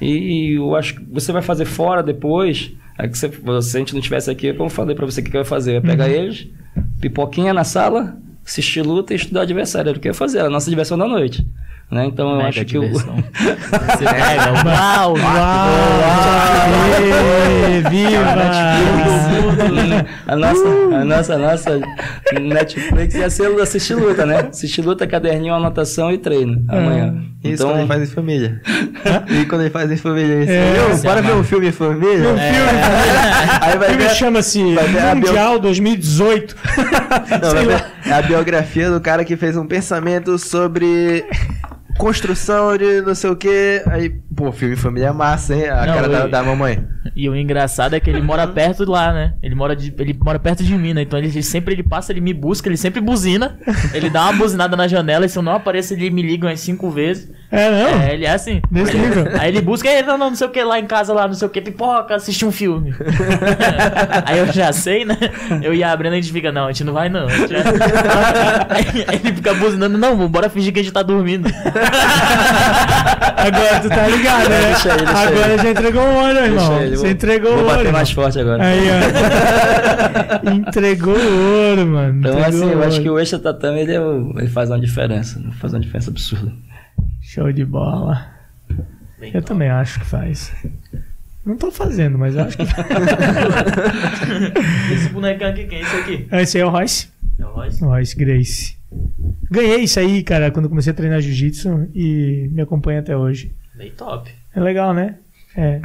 E, 0.00 0.52
e 0.52 0.54
eu 0.56 0.74
acho 0.76 0.94
que 0.96 1.04
você 1.12 1.32
vai 1.32 1.42
fazer 1.42 1.64
fora 1.64 2.02
depois. 2.02 2.72
É 2.98 3.08
que 3.08 3.18
você, 3.18 3.28
se 3.62 3.76
a 3.76 3.80
gente 3.80 3.92
não 3.94 4.00
tivesse 4.00 4.30
aqui, 4.30 4.52
como 4.52 4.66
eu 4.66 4.70
falei 4.70 4.94
pra 4.94 5.04
você, 5.04 5.20
o 5.20 5.24
que 5.24 5.30
que 5.30 5.36
eu 5.36 5.40
ia 5.40 5.44
fazer? 5.44 5.72
Eu 5.72 5.74
ia 5.76 5.80
pegar 5.82 6.08
eles, 6.08 6.48
pipoquinha 7.00 7.52
na 7.52 7.64
sala, 7.64 8.16
assistir 8.46 8.82
luta 8.82 9.12
e 9.12 9.16
estudar 9.16 9.42
adversário. 9.42 9.88
Era 9.90 9.98
o 9.98 10.00
que 10.00 10.08
eu 10.08 10.10
ia 10.10 10.14
fazer, 10.14 10.38
era 10.38 10.46
a 10.48 10.50
nossa 10.50 10.70
diversão 10.70 10.96
da 10.96 11.06
noite. 11.08 11.46
Né? 11.94 12.06
Então 12.06 12.28
eu 12.30 12.36
Mega 12.38 12.48
acho 12.48 12.64
que 12.64 12.76
o. 12.76 12.80
diversão. 12.80 13.14
Você 13.38 14.04
pega, 14.04 14.52
uau, 14.66 15.12
Uau! 15.12 15.14
Uau! 15.14 16.74
Viva! 17.90 18.34
a 20.26 20.36
nossa, 20.36 20.68
a 20.68 21.04
nossa, 21.04 21.34
a 21.34 21.38
nossa 21.38 21.80
Netflix 22.40 23.14
ia 23.14 23.30
ser 23.30 23.60
assistir 23.60 23.94
luta, 23.94 24.26
né? 24.26 24.48
Assistir 24.50 24.82
luta, 24.82 25.06
caderninho, 25.06 25.54
anotação 25.54 26.10
e 26.10 26.18
treino 26.18 26.64
amanhã. 26.68 27.14
Isso 27.44 27.62
então, 27.62 27.68
quando 27.68 27.78
ele 27.80 27.86
faz 27.88 28.02
em 28.02 28.06
família. 28.06 28.60
e 29.28 29.44
quando 29.44 29.60
ele 29.60 29.70
faz 29.70 29.90
em 29.92 29.96
família, 29.96 30.42
isso. 30.42 30.52
É, 30.52 30.72
Meu, 30.72 30.96
se 30.96 31.02
bora 31.06 31.22
ver 31.22 31.34
um 31.34 31.44
filme 31.44 31.68
em 31.68 31.72
família? 31.72 32.28
Um 32.30 32.38
filme, 32.38 33.60
Aí 33.60 33.76
o 33.76 33.78
vai 33.78 33.88
filme 33.90 34.02
ver. 34.04 34.10
chama-se 34.10 34.74
vai 34.74 34.86
ver 34.88 34.98
a 35.00 35.14
bio- 35.14 35.26
Mundial 35.28 35.58
2018. 35.60 36.56
Não, 37.42 38.12
é 38.12 38.18
a 38.18 38.22
biografia 38.22 38.90
do 38.90 39.00
cara 39.00 39.24
que 39.24 39.36
fez 39.36 39.56
um 39.56 39.66
pensamento 39.66 40.38
sobre 40.38 41.24
construção 41.98 42.76
de 42.76 43.00
não 43.02 43.14
sei 43.14 43.30
o 43.30 43.36
que. 43.36 43.82
Aí, 43.86 44.10
pô, 44.34 44.50
filme 44.52 44.76
família 44.76 45.08
é 45.08 45.12
massa, 45.12 45.54
hein? 45.54 45.68
A 45.68 45.86
Não, 45.86 45.94
cara 45.94 46.08
da, 46.08 46.18
eu- 46.20 46.28
da 46.30 46.42
mamãe. 46.42 46.84
E 47.14 47.28
o 47.28 47.36
engraçado 47.36 47.94
é 47.94 48.00
que 48.00 48.08
ele 48.10 48.20
mora 48.22 48.46
perto 48.46 48.84
de 48.84 48.90
lá, 48.90 49.12
né? 49.12 49.34
Ele 49.42 49.54
mora, 49.54 49.76
de, 49.76 49.92
ele 49.98 50.18
mora 50.20 50.38
perto 50.38 50.64
de 50.64 50.74
mim, 50.76 50.94
né? 50.94 51.02
Então 51.02 51.18
ele 51.18 51.42
sempre 51.42 51.74
ele 51.74 51.82
passa, 51.82 52.12
ele 52.12 52.20
me 52.20 52.32
busca, 52.32 52.68
ele 52.68 52.76
sempre 52.76 53.00
buzina. 53.00 53.58
Ele 53.92 54.08
dá 54.10 54.22
uma 54.24 54.32
buzinada 54.32 54.76
na 54.76 54.88
janela 54.88 55.26
e 55.26 55.28
se 55.28 55.38
eu 55.38 55.42
não 55.42 55.54
apareço, 55.54 55.94
ele 55.94 56.10
me 56.10 56.22
liga 56.22 56.46
umas 56.46 56.60
cinco 56.60 56.90
vezes. 56.90 57.30
É, 57.54 57.70
não? 57.70 58.02
É, 58.02 58.14
ele 58.14 58.24
é 58.26 58.30
assim. 58.30 58.60
Nesse 58.70 58.96
nível. 58.96 59.26
Aí 59.38 59.48
ele 59.48 59.60
busca, 59.60 59.88
"Ei, 59.88 60.02
não, 60.02 60.18
não, 60.18 60.30
não 60.30 60.36
sei 60.36 60.46
o 60.46 60.50
que 60.50 60.62
lá 60.62 60.78
em 60.78 60.86
casa, 60.86 61.12
lá, 61.12 61.26
não 61.26 61.34
sei 61.34 61.46
o 61.46 61.50
que, 61.50 61.60
pipoca, 61.60 62.14
assistir 62.14 62.44
um 62.44 62.52
filme. 62.52 62.94
aí 64.26 64.38
eu 64.38 64.52
já 64.52 64.72
sei, 64.72 65.04
né? 65.04 65.16
Eu 65.62 65.72
e 65.74 65.82
a 65.84 65.96
Brenda, 65.96 66.16
a 66.16 66.20
gente 66.20 66.32
fica, 66.32 66.50
não, 66.52 66.64
a 66.66 66.72
gente 66.72 66.84
não 66.84 66.92
vai 66.92 67.08
não. 67.08 67.26
Vai- 67.26 67.36
aí, 68.70 69.04
aí 69.08 69.20
ele 69.24 69.34
fica 69.36 69.54
buzinando, 69.54 69.96
não, 69.98 70.28
bora 70.28 70.48
fingir 70.50 70.72
que 70.72 70.80
a 70.80 70.82
gente 70.82 70.92
tá 70.92 71.02
dormindo. 71.02 71.48
Agora 73.36 73.80
tu 73.80 73.88
tá 73.88 74.06
ligado, 74.08 74.48
né? 74.48 74.60
Deixa 74.68 74.88
ele, 74.90 75.04
deixa 75.04 75.18
Agora 75.28 75.52
ele. 75.52 75.62
já 75.62 75.70
entregou 75.70 76.02
o 76.02 76.14
ouro, 76.14 76.38
irmão. 76.38 76.80
ele, 76.80 76.96
Você 76.96 77.02
vou- 77.02 77.10
entregou 77.10 77.50
o 77.52 77.54
Vou 77.56 77.64
ouro. 77.64 77.76
bater 77.76 77.92
mais 77.92 78.10
forte 78.10 78.40
agora. 78.40 78.64
Aí, 78.64 78.80
ó. 78.90 80.50
entregou 80.50 81.14
o 81.16 81.68
ouro, 81.70 81.86
mano. 81.86 82.18
Então, 82.20 82.38
Entregou 82.38 82.62
assim, 82.62 82.72
eu 82.72 82.82
acho 82.82 83.00
que 83.02 83.10
o 83.10 83.18
extra 83.18 83.38
tatame 83.38 83.80
ele, 83.80 83.92
é 83.94 84.00
ele 84.38 84.48
faz 84.48 84.70
uma 84.70 84.78
diferença. 84.80 85.40
Faz 85.60 85.72
uma 85.74 85.80
diferença 85.80 86.10
absurda. 86.10 86.52
Show 87.34 87.50
de 87.50 87.64
bola. 87.64 88.30
Eu 89.20 89.42
também 89.42 89.68
acho 89.68 89.98
que 89.98 90.06
faz. 90.06 90.54
Não 91.44 91.56
tô 91.56 91.72
fazendo, 91.72 92.16
mas 92.16 92.36
eu 92.36 92.44
acho 92.44 92.56
que 92.56 92.64
faz. 92.64 92.86
Esse 94.94 95.08
bonecão 95.08 95.48
aqui, 95.48 95.66
quem 95.66 95.78
é 95.78 95.82
esse 95.82 95.96
aqui? 95.96 96.28
Esse 96.30 96.58
aí 96.58 96.62
é 96.62 96.66
o 96.66 96.70
Royce. 96.70 97.08
É 97.36 97.44
o 97.44 97.50
Royce. 97.50 97.84
Royce 97.84 98.16
Grace. 98.16 98.76
Ganhei 99.50 99.80
isso 99.80 99.98
aí, 99.98 100.22
cara, 100.22 100.52
quando 100.52 100.68
comecei 100.68 100.92
a 100.92 100.94
treinar 100.94 101.20
jiu-jitsu 101.20 101.88
e 101.92 102.48
me 102.52 102.62
acompanha 102.62 103.00
até 103.00 103.16
hoje. 103.16 103.52
Bem 103.74 103.90
top. 103.90 104.30
É 104.54 104.60
legal, 104.60 104.94
né? 104.94 105.16
É. 105.56 105.82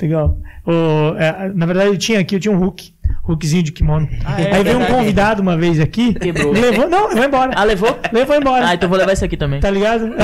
Legal. 0.00 0.36
O, 0.66 1.16
é, 1.16 1.52
na 1.54 1.64
verdade, 1.64 1.90
eu 1.90 1.96
tinha 1.96 2.18
aqui, 2.18 2.34
eu 2.34 2.40
tinha 2.40 2.52
um 2.52 2.58
Hulk. 2.58 2.92
Hulkzinho 3.22 3.62
de 3.62 3.70
kimono. 3.70 4.08
Ah, 4.24 4.40
é 4.40 4.52
aí 4.56 4.64
veio 4.64 4.80
um 4.80 4.86
convidado 4.86 5.40
uma 5.40 5.56
vez 5.56 5.78
aqui. 5.78 6.12
Quebrou. 6.14 6.52
Levou. 6.52 6.90
Não, 6.90 7.08
levou 7.08 7.24
embora. 7.24 7.52
Ah, 7.54 7.62
levou? 7.62 7.98
Levou 8.12 8.36
embora. 8.36 8.66
Ah, 8.66 8.74
então 8.74 8.88
vou 8.88 8.98
levar 8.98 9.12
esse 9.12 9.24
aqui 9.24 9.36
também. 9.36 9.60
Tá 9.60 9.70
ligado? 9.70 10.10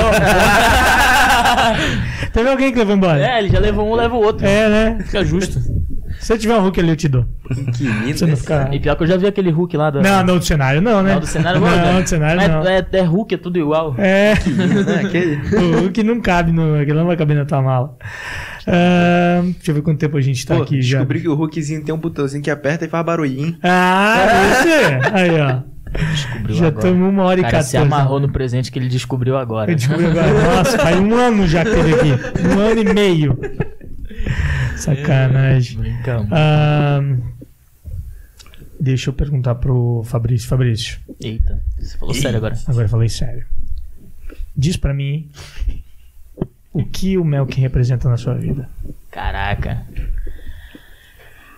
Teve 2.33 2.49
alguém 2.49 2.73
que 2.73 2.77
levou 2.77 2.95
embora. 2.95 3.25
É, 3.25 3.39
ele 3.39 3.49
já 3.49 3.59
levou 3.59 3.89
um, 3.89 3.95
leva 3.95 4.15
o 4.15 4.21
outro. 4.21 4.45
É, 4.45 4.67
né? 4.67 4.97
Fica 5.05 5.23
justo. 5.23 5.59
Se 6.19 6.33
eu 6.33 6.37
tiver 6.37 6.55
um 6.55 6.61
Hulk 6.61 6.79
ali, 6.79 6.89
eu 6.89 6.95
te 6.97 7.07
dou. 7.07 7.25
Que 7.77 7.85
lindo. 7.85 8.27
Não 8.27 8.35
ficar. 8.35 8.73
E 8.73 8.79
pior 8.79 8.95
que 8.95 9.03
eu 9.03 9.07
já 9.07 9.15
vi 9.15 9.27
aquele 9.27 9.49
Hulk 9.49 9.77
lá 9.77 9.89
do. 9.89 10.01
Não, 10.01 10.23
não 10.23 10.37
do 10.37 10.43
cenário, 10.43 10.81
não, 10.81 11.01
né? 11.01 11.13
Não, 11.13 11.19
do 11.21 11.25
cenário 11.25 11.61
Não, 11.61 12.01
do 12.01 12.09
cenário 12.09 12.41
é, 12.41 12.47
não. 12.47 12.67
É, 12.67 12.85
é 12.91 13.01
Hulk, 13.01 13.35
é 13.35 13.37
tudo 13.37 13.57
igual. 13.57 13.95
É. 13.97 14.33
Né? 14.33 15.01
Aquele. 15.05 15.39
O 15.55 15.79
Hulk 15.81 16.03
não 16.03 16.19
cabe 16.19 16.51
no. 16.51 16.75
Aquele 16.75 16.97
não 16.97 17.07
vai 17.07 17.15
caber 17.15 17.37
na 17.37 17.45
tua 17.45 17.61
mala. 17.61 17.95
Ah, 18.67 19.41
deixa 19.43 19.71
eu 19.71 19.75
ver 19.75 19.81
quanto 19.81 19.99
tempo 19.99 20.17
a 20.17 20.21
gente 20.21 20.45
tá 20.45 20.55
Pô, 20.55 20.63
aqui 20.63 20.81
já. 20.81 20.97
descobri 20.99 21.21
que 21.21 21.27
o 21.29 21.33
Hulkzinho 21.35 21.83
tem 21.83 21.93
um 21.93 21.97
botãozinho 21.97 22.43
que 22.43 22.49
aperta 22.51 22.85
e 22.85 22.89
faz 22.89 23.05
barulhinho. 23.05 23.57
Ah, 23.63 24.15
você! 24.61 25.09
Aí, 25.13 25.39
ó. 25.39 25.61
Descobriu 25.91 26.55
Já 26.55 26.69
estamos 26.69 27.09
uma 27.09 27.23
hora 27.23 27.39
e 27.39 27.43
cara 27.43 27.53
14. 27.53 27.69
se 27.71 27.77
amarrou 27.77 28.19
no 28.19 28.31
presente 28.31 28.71
que 28.71 28.77
ele 28.77 28.87
descobriu 28.87 29.35
agora. 29.37 29.71
Eu 29.71 29.75
descobri 29.75 30.05
agora. 30.05 30.55
Nossa, 30.55 30.77
faz 30.77 30.99
um 30.99 31.15
ano 31.15 31.47
já 31.47 31.63
que 31.65 31.71
teve 31.71 31.93
aqui. 31.93 32.47
Um 32.47 32.59
ano 32.59 32.81
e 32.81 32.93
meio. 32.93 33.39
Sacanagem. 34.75 35.79
Brincamos. 35.79 36.29
Ah, 36.31 37.01
deixa 38.79 39.09
eu 39.09 39.13
perguntar 39.13 39.55
pro 39.55 40.03
Fabrício. 40.05 40.47
Fabrício, 40.47 40.99
Eita, 41.21 41.61
você 41.79 41.97
falou 41.97 42.13
sério 42.13 42.37
agora. 42.37 42.55
agora 42.67 42.85
eu 42.85 42.89
falei 42.89 43.09
sério. 43.09 43.45
Diz 44.55 44.77
pra 44.77 44.93
mim 44.93 45.29
o 46.73 46.83
que 46.85 47.17
o 47.17 47.23
Melk 47.25 47.59
representa 47.59 48.07
na 48.09 48.17
sua 48.17 48.35
vida. 48.35 48.69
Caraca. 49.11 49.85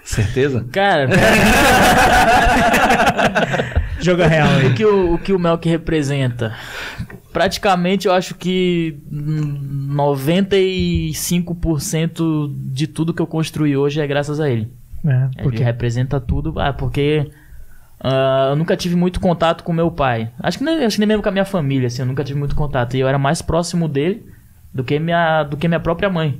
Certeza? 0.04 0.66
Cara, 0.72 1.08
Joga 4.02 4.28
real 4.28 4.48
o 4.48 4.58
aí. 4.58 4.74
que 4.74 4.84
o, 4.84 5.14
o 5.14 5.18
que 5.20 5.32
o 5.32 5.38
Melk 5.40 5.70
representa? 5.70 6.54
Praticamente 7.32 8.08
eu 8.08 8.14
acho 8.14 8.34
que 8.36 8.98
hum, 9.12 9.94
95% 9.96 12.52
de 12.74 12.88
tudo 12.88 13.14
que 13.14 13.22
eu 13.22 13.28
construí 13.28 13.78
hoje 13.78 14.02
é 14.02 14.08
graças 14.08 14.40
a 14.40 14.50
ele. 14.50 14.72
É, 15.06 15.30
Ele 15.36 15.44
porque 15.44 15.64
representa 15.64 16.20
tudo, 16.20 16.60
ah, 16.60 16.74
porque 16.74 17.30
ah, 18.00 18.48
eu 18.52 18.56
nunca 18.56 18.76
tive 18.76 18.96
muito 18.96 19.20
contato 19.20 19.64
com 19.64 19.72
meu 19.72 19.92
pai. 19.92 20.32
Acho 20.40 20.58
que, 20.58 20.64
nem, 20.64 20.84
acho 20.84 20.96
que 20.96 21.00
nem 21.00 21.08
mesmo 21.08 21.22
com 21.24 21.30
a 21.30 21.32
minha 21.32 21.46
família, 21.46 21.86
assim, 21.88 22.02
eu 22.02 22.08
nunca 22.08 22.24
tive 22.24 22.40
muito 22.40 22.56
contato. 22.56 22.96
E 22.96 23.00
eu 23.00 23.08
era 23.08 23.20
mais 23.20 23.42
próximo 23.42 23.88
dele 23.88 24.26
do 24.73 24.84
que 24.84 24.99
minha, 24.99 25.43
do 25.43 25.57
que 25.57 25.68
minha 25.68 25.80
própria 25.80 26.10
mãe. 26.10 26.39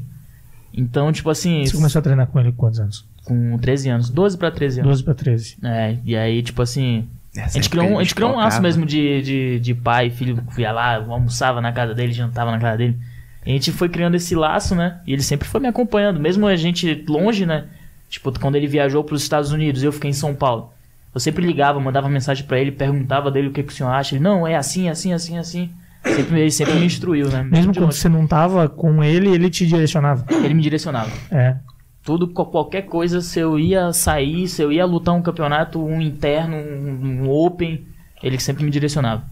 Então, 0.74 1.12
tipo 1.12 1.30
assim, 1.30 1.66
você 1.66 1.76
começou 1.76 2.00
a 2.00 2.02
treinar 2.02 2.28
com 2.28 2.40
ele 2.40 2.52
com 2.52 2.58
quantos 2.58 2.80
anos? 2.80 3.12
com 3.24 3.58
13 3.58 3.90
anos, 3.90 4.10
12 4.10 4.38
pra 4.38 4.52
13 4.52 4.80
anos. 4.80 4.90
12 4.90 5.04
pra 5.04 5.14
13. 5.14 5.58
É, 5.64 5.98
e 6.04 6.16
aí, 6.16 6.42
tipo 6.42 6.62
assim, 6.62 7.08
a 7.36 7.42
Essa 7.42 7.54
gente 7.54 7.68
época 7.68 7.82
criou 7.82 7.96
um, 7.96 8.00
a 8.00 8.04
gente 8.04 8.16
criou 8.16 8.32
um 8.32 8.36
laço 8.36 8.62
mesmo 8.62 8.86
de, 8.86 9.22
de, 9.22 9.60
de 9.60 9.76
pai 9.76 10.08
e 10.08 10.10
filho. 10.10 10.44
Ia 10.58 10.72
lá, 10.72 10.96
almoçava 10.96 11.62
na 11.62 11.72
casa 11.72 11.94
dele, 11.94 12.14
jantava 12.14 12.52
na 12.52 12.60
casa 12.60 12.78
dele. 12.78 12.98
E 13.46 13.52
a 13.52 13.54
gente 13.54 13.72
foi 13.72 13.90
criando 13.90 14.16
esse 14.16 14.36
laço, 14.36 14.76
né? 14.76 15.00
E 15.06 15.14
ele 15.14 15.22
sempre 15.22 15.48
foi 15.48 15.60
me 15.60 15.68
acompanhando, 15.68 16.20
mesmo 16.20 16.46
a 16.46 16.56
gente 16.56 17.06
longe, 17.08 17.46
né? 17.46 17.66
Tipo, 18.10 18.38
quando 18.40 18.56
ele 18.56 18.68
viajou 18.68 19.04
para 19.04 19.16
os 19.16 19.24
Estados 19.24 19.52
Unidos, 19.52 19.84
eu 19.84 19.92
fiquei 19.92 20.10
em 20.10 20.14
São 20.14 20.36
Paulo. 20.36 20.72
Eu 21.14 21.20
sempre 21.20 21.46
ligava, 21.46 21.80
mandava 21.80 22.10
mensagem 22.10 22.46
pra 22.46 22.60
ele, 22.60 22.72
perguntava 22.72 23.32
dele 23.32 23.48
o 23.48 23.52
que, 23.52 23.64
que 23.64 23.72
o 23.72 23.76
senhor 23.76 23.90
acha. 23.90 24.16
Ele, 24.16 24.24
não, 24.24 24.46
é 24.46 24.56
assim, 24.56 24.90
assim, 24.90 25.14
assim, 25.14 25.38
assim. 25.38 25.70
Sempre, 26.04 26.42
ele 26.42 26.52
sempre 26.52 26.74
me 26.76 26.86
instruiu, 26.86 27.30
né? 27.30 27.44
Mesmo 27.44 27.72
de 27.72 27.80
quando 27.80 27.86
longe. 27.86 27.98
você 27.98 28.10
não 28.10 28.26
tava 28.26 28.68
com 28.68 29.04
ele, 29.04 29.30
ele 29.30 29.50
te 29.50 29.66
direcionava. 29.68 30.26
Ele 30.44 30.54
me 30.54 30.62
direcionava. 30.62 31.12
É. 31.30 31.58
Tudo, 32.04 32.28
qualquer 32.30 32.84
coisa, 32.84 33.22
se 33.22 33.40
eu 33.40 33.60
ia 33.60 33.94
sair, 33.94 34.48
se 34.48 34.62
eu 34.62 34.72
ia 34.72 34.84
lutar 34.86 35.14
um 35.14 35.22
campeonato, 35.22 35.84
um 35.84 36.02
interno, 36.02 36.58
um, 36.58 37.24
um 37.24 37.30
open, 37.30 37.86
ele 38.24 38.40
sempre 38.40 38.64
me 38.64 38.72
direcionava. 38.72 39.24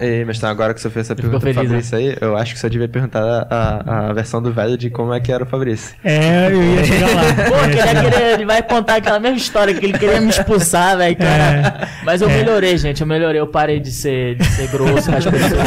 Ei, 0.00 0.24
mas 0.24 0.38
então 0.38 0.50
agora 0.50 0.74
que 0.74 0.80
você 0.80 0.90
fez 0.90 1.06
essa 1.06 1.14
pergunta 1.14 1.38
pro 1.40 1.54
Fabrício 1.54 1.96
aí, 1.96 2.16
eu 2.20 2.36
acho 2.36 2.54
que 2.54 2.58
você 2.60 2.68
devia 2.68 2.88
perguntar 2.88 3.46
a, 3.48 4.08
a 4.08 4.12
versão 4.12 4.42
do 4.42 4.52
velho 4.52 4.76
de 4.76 4.90
como 4.90 5.12
é 5.14 5.20
que 5.20 5.30
era 5.30 5.44
o 5.44 5.46
Fabrício. 5.46 5.94
É, 6.02 6.48
eu 6.50 6.62
ia 6.62 6.84
chegar 6.84 7.06
lá. 7.14 7.22
Pô, 7.48 7.68
que 7.70 7.78
ele, 7.78 8.10
querer- 8.10 8.32
ele 8.34 8.44
vai 8.46 8.62
contar 8.62 8.96
aquela 8.96 9.20
mesma 9.20 9.36
história 9.36 9.72
que 9.74 9.84
ele 9.86 9.96
queria 9.98 10.20
me 10.20 10.30
expulsar, 10.30 10.96
velho, 10.96 11.16
cara. 11.16 11.88
Mas 12.04 12.20
eu 12.22 12.28
É. 12.28 12.36
melhorei, 12.36 12.76
gente, 12.78 13.00
eu 13.00 13.06
melhorei. 13.06 13.40
Eu 13.40 13.46
parei 13.46 13.78
de 13.80 13.92
ser, 13.92 14.36
de 14.36 14.44
ser 14.46 14.66
grosso 14.68 15.10
com 15.10 15.16
as 15.16 15.24
pessoas. 15.26 15.62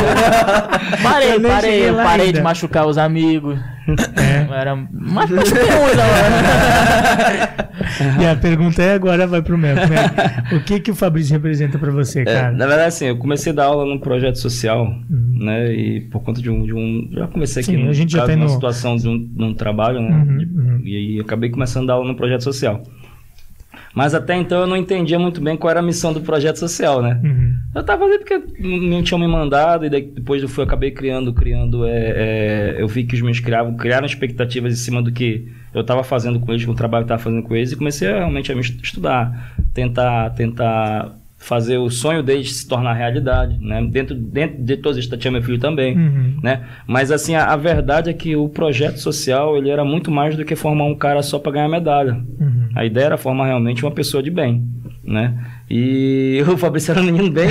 Parei, 1.01 1.35
Eu 1.35 1.41
parei, 1.41 1.89
eu 1.89 1.95
parei 1.95 2.25
ainda. 2.27 2.37
de 2.39 2.43
machucar 2.43 2.85
os 2.87 2.97
amigos. 2.97 3.57
É. 3.87 4.45
Eu 4.49 4.53
Era, 4.53 4.73
uns 4.73 4.87
agora. 5.17 5.25
E 8.21 8.25
a 8.25 8.35
pergunta 8.35 8.81
é 8.81 8.93
agora 8.93 9.27
vai 9.27 9.41
pro 9.41 9.57
Melk. 9.57 9.81
Melk, 9.89 10.55
O 10.55 10.63
que 10.63 10.79
que 10.79 10.91
o 10.91 10.95
Fabrício 10.95 11.33
representa 11.33 11.77
pra 11.77 11.91
você, 11.91 12.21
É, 12.21 12.25
cara? 12.25 12.51
na 12.51 12.65
verdade, 12.65 12.87
assim, 12.87 13.05
eu 13.05 13.17
comecei 13.17 13.51
a 13.51 13.55
dar 13.55 13.65
aula 13.65 13.85
num 13.85 13.99
projeto 13.99 14.37
social, 14.39 14.85
Uhum. 15.09 15.37
né? 15.45 15.73
E 15.73 16.01
por 16.01 16.21
conta 16.23 16.41
de 16.41 16.49
um. 16.49 16.63
De 16.65 16.73
um 16.73 17.09
já 17.11 17.27
comecei 17.27 17.61
aqui 17.63 17.71
Sim, 17.73 17.83
no 17.83 17.89
a 17.89 17.93
gente 17.93 18.13
já 18.13 18.25
tem 18.25 18.35
numa 18.35 18.45
no- 18.47 18.53
situação 18.53 18.95
de 18.95 19.07
um, 19.07 19.17
de 19.27 19.43
um 19.43 19.53
trabalho, 19.53 20.01
né? 20.01 20.09
Uhum, 20.09 20.49
uhum. 20.55 20.81
E 20.83 20.95
aí 20.95 21.19
acabei 21.19 21.49
começando 21.49 21.83
a 21.83 21.87
dar 21.87 21.93
aula 21.95 22.07
no 22.07 22.15
projeto 22.15 22.43
social. 22.43 22.81
Mas 23.95 24.13
até 24.13 24.35
então 24.35 24.59
eu 24.59 24.67
não 24.67 24.75
entendia 24.75 25.17
muito 25.17 25.39
bem 25.41 25.55
qual 25.55 25.71
era 25.71 25.79
a 25.79 25.83
missão 25.83 26.11
do 26.11 26.19
projeto 26.19 26.57
social, 26.57 27.01
né? 27.01 27.19
Uhum. 27.23 27.55
Eu 27.73 27.83
tava 27.83 28.03
ali 28.03 28.17
porque 28.19 28.41
não 28.59 29.01
tinham 29.01 29.17
me 29.19 29.27
mandado, 29.27 29.85
e 29.85 29.89
daí 29.89 30.01
depois 30.01 30.41
eu 30.43 30.49
fui, 30.49 30.63
acabei 30.65 30.91
criando, 30.91 31.33
criando. 31.33 31.85
é, 31.85 31.91
é, 31.93 32.75
eu 32.77 32.87
vi 32.89 33.05
que 33.05 33.15
os 33.15 33.21
meus 33.21 33.39
criavam, 33.39 33.75
criaram 33.75 34.05
expectativas 34.05 34.73
em 34.73 34.75
cima 34.75 35.01
do 35.01 35.11
que 35.13 35.47
eu 35.73 35.81
estava 35.81 36.03
fazendo 36.03 36.39
com 36.39 36.51
eles, 36.51 36.65
com 36.65 36.73
o 36.73 36.75
trabalho 36.75 37.05
que 37.05 37.11
eu 37.11 37.15
estava 37.15 37.23
fazendo 37.31 37.47
com 37.47 37.55
eles, 37.55 37.71
e 37.71 37.75
comecei 37.77 38.09
a, 38.09 38.17
realmente 38.17 38.51
a 38.51 38.55
me 38.55 38.61
estu- 38.61 38.83
estudar, 38.83 39.53
tentar, 39.73 40.29
tentar 40.31 41.15
fazer 41.45 41.77
o 41.77 41.89
sonho 41.91 42.23
deles 42.23 42.57
se 42.57 42.67
tornar 42.67 42.93
realidade, 42.93 43.57
né? 43.61 43.85
Dentro, 43.89 44.15
dentro 44.15 44.63
de 44.63 44.77
todos 44.77 44.97
eles, 44.97 45.19
tinha 45.19 45.31
meu 45.31 45.43
filho 45.43 45.59
também. 45.59 45.95
Uhum. 45.95 46.39
Né? 46.41 46.63
Mas 46.87 47.11
assim, 47.11 47.35
a, 47.35 47.53
a 47.53 47.55
verdade 47.55 48.09
é 48.09 48.13
que 48.13 48.35
o 48.35 48.49
projeto 48.49 48.97
social 48.97 49.55
ele 49.55 49.69
era 49.69 49.85
muito 49.85 50.09
mais 50.09 50.35
do 50.35 50.43
que 50.43 50.55
formar 50.55 50.85
um 50.85 50.95
cara 50.95 51.21
só 51.21 51.37
para 51.37 51.51
ganhar 51.51 51.69
medalha. 51.69 52.13
Uhum. 52.13 52.69
A 52.73 52.83
ideia 52.83 53.05
era 53.05 53.17
formar 53.17 53.45
realmente 53.45 53.85
uma 53.85 53.91
pessoa 53.91 54.23
de 54.23 54.31
bem, 54.31 54.67
né? 55.03 55.37
E 55.69 56.43
o 56.47 56.57
Fabrício 56.57 56.91
era 56.91 57.01
um 57.01 57.05
menino 57.05 57.31
bem... 57.31 57.47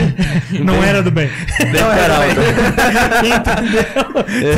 Não 0.65 0.74
bem- 0.78 0.89
era 0.89 1.03
do 1.03 1.11
bem. 1.11 1.28
Bem 1.59 1.73
peralta. 1.73 2.27
Entendeu? 3.65 3.85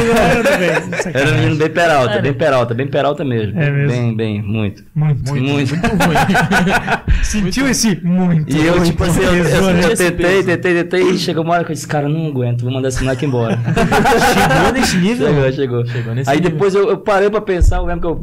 Não 0.07 0.17
era 0.23 0.43
do 0.43 0.59
bem. 0.59 1.13
Era 1.15 1.31
um 1.31 1.35
menino 1.35 1.57
bem 1.57 1.71
peralta, 1.71 2.13
Era. 2.13 2.23
bem 2.23 2.35
peralta, 2.35 2.75
bem 2.75 2.87
peralta 2.87 3.25
mesmo. 3.25 3.59
É 3.61 3.71
mesmo? 3.71 3.91
Bem, 3.93 4.15
bem, 4.17 4.43
muito. 4.43 4.85
Muito. 4.95 5.33
Muito. 5.33 5.75
muito. 5.75 5.75
Sentiu 7.25 7.69
esse 7.69 7.99
muito. 8.05 8.55
E 8.55 8.65
eu, 8.67 8.75
muito 8.77 8.91
tipo 8.91 9.05
assim, 9.05 9.23
eu, 9.23 9.33
eu- 9.35 9.71
eu 9.71 9.97
tentei, 9.97 10.43
tentei, 10.43 10.75
tentei, 10.75 11.11
e 11.11 11.19
chegou 11.19 11.43
uma 11.45 11.55
hora 11.55 11.65
que 11.65 11.73
eu 11.73 11.75
disse, 11.75 11.87
cara, 11.89 12.09
não 12.09 12.27
aguento, 12.27 12.63
vou 12.63 12.73
mandar 12.73 12.89
esse 12.89 13.03
moleque 13.03 13.25
embora. 13.27 13.59
Chegou 13.59 14.73
nesse 14.73 14.97
nível? 14.99 15.27
chegou, 15.29 15.53
chegou. 15.53 15.87
Chegou 15.87 16.15
nesse 16.15 16.31
Aí 16.31 16.37
nível. 16.37 16.51
depois 16.53 16.75
eu, 16.75 16.89
eu 16.91 16.99
parei 16.99 17.31
pra 17.31 17.41
pensar, 17.41 17.77
eu 17.79 17.87
lembro 17.87 18.01
que 18.01 18.07
eu 18.07 18.17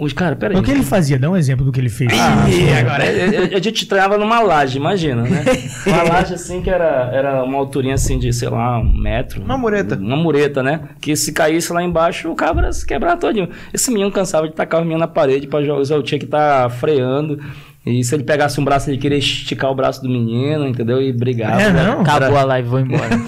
os 0.00 0.12
cara, 0.12 0.36
peraí. 0.36 0.56
O 0.56 0.62
que 0.62 0.70
ele 0.70 0.82
fazia? 0.82 1.18
Dá 1.18 1.28
um 1.28 1.36
exemplo 1.36 1.64
do 1.64 1.72
que 1.72 1.80
ele 1.80 1.88
fez. 1.88 2.12
Ah, 2.14 2.44
agora. 2.80 3.06
eu- 3.06 3.32
eu- 3.50 3.56
A 3.56 3.60
gente 3.60 3.86
treinava 3.98 4.16
numa 4.16 4.40
laje, 4.40 4.78
imagina, 4.78 5.22
né? 5.22 5.44
Uma 5.86 6.02
laje 6.04 6.34
assim 6.34 6.62
que 6.62 6.70
era, 6.70 7.10
era 7.12 7.42
uma 7.42 7.58
alturinha 7.58 7.94
assim 7.94 8.18
de, 8.18 8.32
sei 8.32 8.48
lá, 8.48 8.78
um 8.78 8.92
metro. 8.92 9.42
Uma 9.42 9.58
mureta. 9.58 9.96
Uma 9.96 10.16
mureta, 10.16 10.62
né? 10.62 10.82
Que 11.00 11.16
se 11.16 11.32
caísse 11.32 11.72
lá 11.72 11.82
embaixo, 11.82 12.30
o 12.30 12.34
cabra 12.36 12.72
se 12.72 12.86
quebrava 12.86 13.16
todinho. 13.16 13.48
Esse 13.72 13.90
menino 13.90 14.12
cansava 14.12 14.46
de 14.46 14.54
tacar 14.54 14.80
o 14.80 14.84
menino 14.84 15.00
na 15.00 15.08
parede 15.08 15.46
pra 15.46 15.62
jogar, 15.62 15.82
eu 15.90 16.02
tinha 16.02 16.18
que 16.18 16.26
estar 16.26 16.70
freando. 16.70 17.40
E 17.84 18.04
se 18.04 18.14
ele 18.14 18.22
pegasse 18.22 18.60
um 18.60 18.64
braço, 18.64 18.90
ele 18.90 18.98
queria 18.98 19.16
esticar 19.16 19.70
o 19.70 19.74
braço 19.74 20.02
do 20.02 20.08
menino, 20.08 20.66
entendeu? 20.66 21.00
E 21.00 21.12
brigava. 21.12 21.60
É, 21.60 21.72
não? 21.72 22.02
Acabou 22.02 22.36
a 22.36 22.44
live, 22.44 22.68
vou 22.68 22.80
embora. 22.80 23.08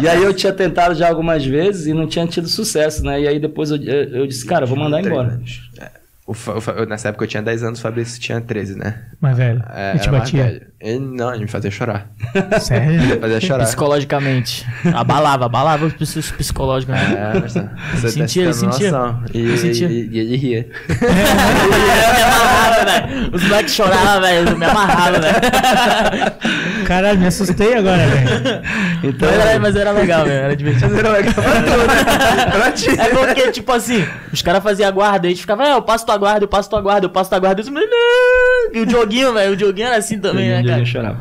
E 0.00 0.08
aí 0.08 0.22
eu 0.22 0.32
tinha 0.32 0.52
tentado 0.52 0.94
já 0.94 1.06
algumas 1.06 1.44
vezes 1.44 1.86
e 1.86 1.92
não 1.92 2.06
tinha 2.06 2.26
tido 2.26 2.48
sucesso, 2.48 3.04
né? 3.04 3.20
E 3.20 3.28
aí 3.28 3.38
depois 3.38 3.70
eu, 3.70 3.76
eu, 3.76 4.26
disse, 4.26 4.44
cara, 4.46 4.64
vou 4.64 4.76
mandar 4.76 5.04
embora. 5.04 5.38
É. 5.78 6.03
O 6.26 6.32
o 6.32 6.62
eu- 6.78 6.86
nessa 6.86 7.08
época 7.10 7.24
eu 7.24 7.28
tinha 7.28 7.42
10 7.42 7.62
anos, 7.62 7.78
o 7.78 7.82
Fabrício 7.82 8.18
tinha 8.18 8.40
13, 8.40 8.78
né? 8.78 8.94
Mas, 9.20 9.36
velho, 9.36 9.62
É, 9.74 9.90
ele 9.90 9.98
te 9.98 10.08
era 10.08 10.12
mais 10.18 10.22
batia. 10.32 10.68
Ele, 10.80 10.98
não, 10.98 11.30
ele 11.34 11.42
me 11.44 11.48
fazia 11.50 11.70
chorar. 11.70 12.06
Sério? 12.60 12.92
Me 13.00 13.16
fazia 13.18 13.40
chorar. 13.40 13.64
Psicologicamente. 13.64 14.66
Abalava, 14.94 15.46
abalava 15.46 15.84
os 15.86 15.92
psicologicamente. 15.94 17.12
É, 17.14 17.40
mas 17.40 17.54
tá- 17.54 17.68
você 17.94 18.08
sentia, 18.10 18.42
tá 18.44 18.48
ele 18.50 18.54
sentia. 18.54 18.90
noção. 18.90 19.24
E, 19.32 19.38
Ele 19.38 19.56
sentia. 19.58 19.88
e- 19.88 20.08
e 20.12 20.18
ele 20.18 20.36
ria. 20.36 20.68
Eu 20.88 21.12
me 21.14 22.22
amarrava, 22.22 22.84
velho. 22.84 23.30
Os 23.34 23.42
moleques 23.44 23.74
choravam, 23.74 24.20
velho. 24.22 24.48
Eu 24.50 24.56
me 24.58 24.64
amarrava, 24.66 25.18
velho. 25.20 25.34
Caralho, 26.86 27.18
me 27.18 27.26
assustei 27.26 27.74
agora, 27.76 28.06
velho. 28.06 28.62
Então, 29.04 29.28
Mas 29.30 29.40
era, 29.46 29.58
mas 29.60 29.76
era 29.76 29.90
legal, 29.92 30.24
velho. 30.24 30.44
Era 30.44 30.56
divertido. 30.56 30.94
É 32.98 33.08
porque, 33.08 33.50
tipo 33.52 33.72
assim, 33.72 34.06
os 34.32 34.42
caras 34.42 34.62
faziam 34.62 34.88
a 34.88 34.90
guarda, 34.92 35.26
a 35.26 35.30
gente 35.30 35.40
ficava, 35.40 35.64
é, 35.66 35.72
eu 35.72 35.82
passo 35.82 36.04
tua 36.04 36.13
guarda, 36.16 36.44
eu 36.44 36.48
passo 36.48 36.68
tua 36.70 36.80
guarda, 36.80 37.06
eu 37.06 37.10
passo 37.10 37.30
tua 37.30 37.38
guarda. 37.38 37.62
Eu. 37.62 38.74
E 38.74 38.80
o 38.80 38.86
Dioguinho, 38.86 39.32
velho, 39.32 39.52
o 39.52 39.56
Dioguinho 39.56 39.86
era 39.86 39.96
assim 39.96 40.18
também, 40.18 40.48
né, 40.48 40.62
cara? 40.64 40.84
chorava. 40.84 41.18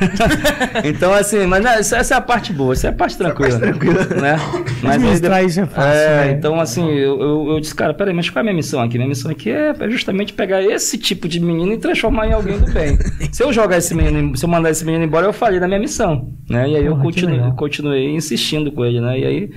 então, 0.84 1.12
assim, 1.12 1.46
mas 1.46 1.62
não, 1.62 1.70
essa, 1.72 1.96
essa 1.96 2.14
é 2.14 2.16
a 2.16 2.20
parte 2.20 2.52
boa, 2.52 2.72
essa 2.72 2.88
é 2.88 2.90
a 2.90 2.92
parte 2.92 3.16
tranquila. 3.16 3.58
Né? 3.58 4.36
Mas 4.82 5.02
aí 5.02 5.20
depois- 5.20 5.50
isso 5.50 5.60
é 5.60 5.66
fácil, 5.66 5.90
É, 6.00 6.24
né? 6.26 6.30
então, 6.32 6.58
assim, 6.60 6.88
eu, 6.90 7.20
eu, 7.20 7.48
eu 7.50 7.60
disse, 7.60 7.74
cara, 7.74 7.94
peraí, 7.94 8.12
mas 8.14 8.28
qual 8.28 8.38
é 8.38 8.40
a 8.40 8.44
minha 8.44 8.56
missão 8.56 8.80
aqui? 8.80 8.96
Minha 8.96 9.08
missão 9.08 9.30
aqui 9.30 9.50
é 9.50 9.72
é 9.78 9.90
justamente 9.90 10.32
pegar 10.32 10.62
esse 10.62 10.98
tipo 10.98 11.28
de 11.28 11.38
menino 11.40 11.72
e 11.72 11.78
transformar 11.78 12.26
em 12.26 12.32
alguém 12.32 12.58
do 12.58 12.70
bem. 12.72 12.98
se 13.32 13.42
eu 13.42 13.52
jogar 13.52 13.78
esse 13.78 13.94
menino, 13.94 14.36
se 14.36 14.44
eu 14.44 14.48
mandar 14.48 14.70
esse 14.70 14.84
menino 14.84 15.04
embora, 15.04 15.26
eu 15.26 15.32
falei 15.32 15.60
da 15.60 15.66
minha 15.68 15.80
missão. 15.80 16.32
Né? 16.48 16.70
E 16.70 16.76
aí 16.76 16.84
eu 16.84 16.92
Porra, 16.96 17.06
que 17.12 17.20
continuei, 17.20 17.52
continuei 17.56 18.10
insistindo 18.14 18.72
com 18.72 18.84
ele, 18.84 19.00
né? 19.00 19.18
E 19.18 19.24
aí. 19.24 19.50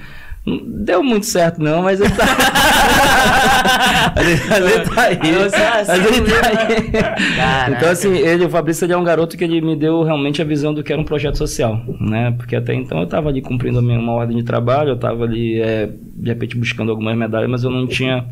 Não 0.45 0.59
deu 0.63 1.01
muito 1.01 1.25
certo, 1.25 1.59
não, 1.61 1.81
mas 1.81 1.99
ele 1.99 2.11
tá. 2.11 2.23
mas 4.15 4.27
ele, 4.27 4.77
mas 4.77 4.89
tá 4.89 5.01
aí. 5.01 5.17
Você 5.17 5.55
é 5.55 5.67
assim 5.67 5.91
Mas 5.91 6.05
ele 6.05 6.21
tá 6.31 6.47
aí. 6.47 6.91
Caraca. 7.35 7.71
Então, 7.71 7.89
assim, 7.89 8.15
ele, 8.15 8.45
o 8.45 8.49
Fabrício, 8.49 8.85
ele 8.85 8.93
é 8.93 8.97
um 8.97 9.03
garoto 9.03 9.35
que 9.35 9.43
ele 9.43 9.59
me 9.59 9.75
deu 9.75 10.03
realmente 10.03 10.43
a 10.43 10.45
visão 10.45 10.71
do 10.71 10.83
que 10.83 10.93
era 10.93 11.01
um 11.01 11.05
projeto 11.05 11.37
social, 11.37 11.81
né? 11.99 12.31
Porque 12.37 12.55
até 12.55 12.75
então 12.75 12.99
eu 12.99 13.05
estava 13.05 13.29
ali 13.29 13.41
cumprindo 13.41 13.79
a 13.79 13.81
minha, 13.81 13.99
uma 13.99 14.13
ordem 14.13 14.37
de 14.37 14.43
trabalho, 14.43 14.89
eu 14.89 14.95
estava 14.95 15.23
ali, 15.23 15.59
é, 15.59 15.89
de 16.15 16.29
repente, 16.29 16.55
buscando 16.55 16.91
algumas 16.91 17.17
medalhas, 17.17 17.49
mas 17.49 17.63
eu 17.63 17.71
não 17.71 17.87
tinha 17.87 18.25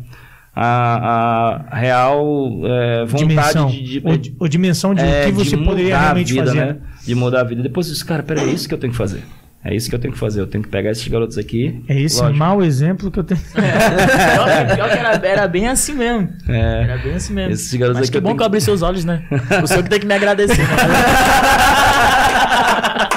a, 0.54 1.64
a 1.68 1.76
real 1.76 2.48
é, 2.64 3.04
vontade 3.06 3.26
dimensão. 3.26 3.66
de, 3.66 3.82
de, 3.82 4.02
ou, 4.04 4.18
ou 4.38 4.48
dimensão 4.48 4.94
de 4.94 5.02
o 5.02 5.04
é, 5.04 5.24
que 5.26 5.32
você 5.32 5.56
de 5.56 5.64
poderia 5.64 5.84
mudar 5.86 5.98
a 5.98 6.02
realmente 6.02 6.32
vida, 6.32 6.46
fazer. 6.46 6.58
né? 6.60 6.76
De 7.04 7.14
mudar 7.16 7.40
a 7.40 7.44
vida. 7.44 7.62
Depois 7.62 7.88
eu 7.88 7.92
disse, 7.92 8.04
cara, 8.04 8.22
peraí, 8.22 8.48
é 8.50 8.52
isso 8.52 8.68
que 8.68 8.74
eu 8.74 8.78
tenho 8.78 8.92
que 8.92 8.96
fazer. 8.96 9.24
É 9.64 9.74
isso 9.74 9.88
que 9.88 9.94
eu 9.94 9.98
tenho 9.98 10.12
que 10.12 10.18
fazer. 10.20 10.40
Eu 10.42 10.46
tenho 10.46 10.62
que 10.62 10.68
pegar 10.68 10.90
esses 10.90 11.08
garotos 11.08 11.38
aqui. 11.38 11.82
É 11.88 11.98
esse 11.98 12.20
lógico, 12.20 12.38
mau 12.38 12.62
exemplo 12.62 13.10
que 13.10 13.18
eu 13.18 13.24
tenho. 13.24 13.40
Pior 13.40 14.66
que, 14.68 14.74
pior 14.74 14.90
que 14.90 14.98
era, 14.98 15.26
era 15.26 15.48
bem 15.48 15.68
assim 15.68 15.94
mesmo. 15.94 16.28
É, 16.48 16.82
Era 16.82 16.98
bem 16.98 17.14
assim 17.14 17.32
mesmo. 17.32 17.52
esses 17.52 17.72
garotos 17.74 18.00
Mas 18.00 18.08
aqui 18.08 18.18
que 18.18 18.20
bom 18.20 18.28
tenho 18.28 18.36
que 18.36 18.42
eu 18.42 18.46
abri 18.46 18.60
seus 18.60 18.82
olhos, 18.82 19.04
né? 19.06 19.22
O 19.62 19.66
senhor 19.66 19.82
que 19.82 19.88
tem 19.88 20.00
que 20.00 20.06
me 20.06 20.14
agradecer. 20.14 20.58
Né? 20.58 20.64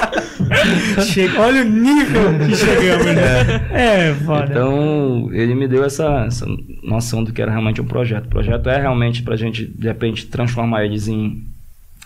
Chega- 1.06 1.40
olha 1.40 1.62
o 1.62 1.64
nível 1.64 2.38
que 2.46 2.54
chegamos, 2.56 3.06
né? 3.06 3.68
É, 3.72 4.14
foda. 4.14 4.46
Então, 4.50 5.28
ele 5.32 5.54
me 5.54 5.68
deu 5.68 5.84
essa, 5.84 6.24
essa 6.26 6.46
noção 6.82 7.22
do 7.22 7.32
que 7.32 7.40
era 7.42 7.50
realmente 7.50 7.80
um 7.80 7.84
projeto. 7.86 8.26
O 8.26 8.28
projeto 8.28 8.68
é 8.68 8.80
realmente 8.80 9.22
pra 9.22 9.36
gente, 9.36 9.66
de 9.66 9.86
repente, 9.86 10.26
transformar 10.26 10.84
eles 10.84 11.08
em, 11.08 11.44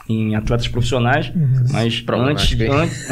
em 0.08 0.34
atletas 0.34 0.68
profissionais, 0.68 1.32
Uhum. 1.34 1.64
mas 1.70 1.84
antes, 1.84 2.00
Problemático, 2.02 2.62
hein? 2.62 2.70
antes... 2.72 3.08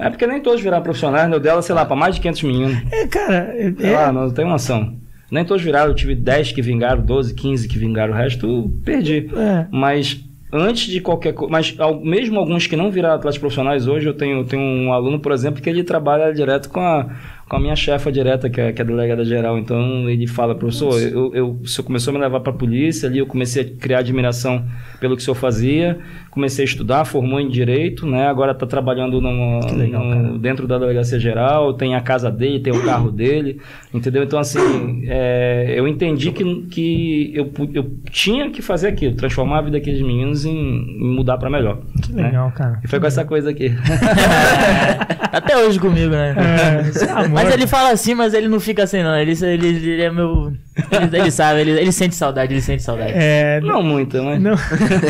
É 0.00 0.10
porque 0.10 0.26
nem 0.26 0.40
todos 0.40 0.60
viraram 0.60 0.82
profissionais, 0.82 1.28
né? 1.28 1.36
O 1.36 1.40
dela, 1.40 1.60
sei 1.62 1.74
lá, 1.74 1.84
pra 1.84 1.94
mais 1.94 2.14
de 2.14 2.20
500 2.20 2.42
meninos. 2.44 2.78
É, 2.92 3.06
cara, 3.06 3.34
é, 3.56 3.72
Sei 3.78 3.92
lá, 3.92 4.10
não 4.12 4.30
tenho 4.30 4.48
noção. 4.48 4.94
Nem 5.30 5.44
todos 5.44 5.62
viraram, 5.62 5.90
eu 5.90 5.94
tive 5.94 6.14
10 6.14 6.50
que 6.52 6.60
vingaram, 6.62 7.00
12, 7.02 7.34
15 7.34 7.68
que 7.68 7.78
vingaram, 7.78 8.12
o 8.12 8.16
resto 8.16 8.72
perdi. 8.84 9.30
é, 9.36 9.66
Mas 9.70 10.24
antes 10.52 10.90
de 10.90 11.00
qualquer 11.00 11.32
coisa, 11.32 11.52
mas 11.52 11.74
ao- 11.78 12.00
mesmo 12.04 12.38
alguns 12.40 12.66
que 12.66 12.74
não 12.76 12.90
viraram 12.90 13.14
atletas 13.14 13.38
profissionais 13.38 13.86
hoje, 13.86 14.06
eu 14.08 14.14
tenho, 14.14 14.42
tenho 14.44 14.60
um 14.62 14.92
aluno, 14.92 15.20
por 15.20 15.30
exemplo, 15.30 15.62
que 15.62 15.70
ele 15.70 15.84
trabalha 15.84 16.32
direto 16.34 16.68
com 16.70 16.80
a, 16.80 17.06
com 17.50 17.56
a 17.56 17.60
minha 17.60 17.74
chefa 17.74 18.12
direta, 18.12 18.48
que 18.48 18.60
é, 18.60 18.72
que 18.72 18.80
é 18.80 18.84
a 18.84 18.86
delegada 18.86 19.24
geral. 19.24 19.58
Então 19.58 20.08
ele 20.08 20.24
fala, 20.28 20.54
professor, 20.54 21.02
eu, 21.02 21.34
eu, 21.34 21.58
o 21.60 21.66
senhor 21.66 21.84
começou 21.84 22.12
a 22.12 22.14
me 22.14 22.20
levar 22.20 22.38
para 22.38 22.52
a 22.52 22.54
polícia, 22.54 23.08
ali 23.08 23.18
eu 23.18 23.26
comecei 23.26 23.64
a 23.64 23.80
criar 23.80 23.98
admiração 23.98 24.64
pelo 25.00 25.16
que 25.16 25.22
o 25.22 25.24
senhor 25.24 25.34
fazia, 25.34 25.98
comecei 26.30 26.64
a 26.64 26.68
estudar, 26.68 27.04
formou 27.04 27.40
em 27.40 27.48
direito, 27.48 28.06
né? 28.06 28.28
Agora 28.28 28.52
está 28.52 28.68
trabalhando 28.68 29.20
no, 29.20 29.58
legal, 29.76 30.38
dentro 30.38 30.68
da 30.68 30.78
delegacia 30.78 31.18
geral, 31.18 31.74
tem 31.74 31.96
a 31.96 32.00
casa 32.00 32.30
dele, 32.30 32.60
tem 32.60 32.72
o 32.72 32.84
carro 32.84 33.10
dele, 33.10 33.60
entendeu? 33.92 34.22
Então, 34.22 34.38
assim, 34.38 35.02
é, 35.08 35.74
eu 35.76 35.88
entendi 35.88 36.30
que, 36.30 36.44
que 36.70 37.32
eu, 37.34 37.50
eu 37.74 37.90
tinha 38.12 38.48
que 38.50 38.62
fazer 38.62 38.86
aquilo, 38.86 39.16
transformar 39.16 39.58
a 39.58 39.62
vida 39.62 39.76
daqueles 39.76 40.00
meninos 40.02 40.44
em, 40.44 40.52
em 40.52 41.16
mudar 41.16 41.36
para 41.36 41.50
melhor. 41.50 41.80
que 42.00 42.12
né? 42.12 42.26
legal, 42.26 42.52
cara. 42.52 42.78
E 42.84 42.86
foi 42.86 43.00
com 43.00 43.06
essa 43.06 43.24
coisa 43.24 43.50
aqui. 43.50 43.72
Até 45.32 45.56
hoje 45.56 45.80
comigo, 45.80 46.10
né? 46.10 46.34
É, 46.36 46.88
isso 46.88 47.04
é 47.04 47.10
amor. 47.10 47.39
Mas 47.44 47.54
ele 47.54 47.66
fala 47.66 47.90
assim, 47.90 48.14
mas 48.14 48.34
ele 48.34 48.48
não 48.48 48.60
fica 48.60 48.82
assim, 48.82 49.02
não. 49.02 49.16
Ele, 49.16 49.32
ele, 49.32 49.66
ele 49.68 50.02
é 50.02 50.10
meu. 50.10 50.52
Ele, 50.90 51.16
ele 51.18 51.30
sabe, 51.30 51.60
ele, 51.60 51.70
ele 51.72 51.92
sente 51.92 52.14
saudade, 52.14 52.52
ele 52.52 52.60
sente 52.60 52.82
saudade. 52.82 53.12
É, 53.14 53.60
Não 53.60 53.82
muito, 53.82 54.22
mas. 54.22 54.40
Não. 54.40 54.54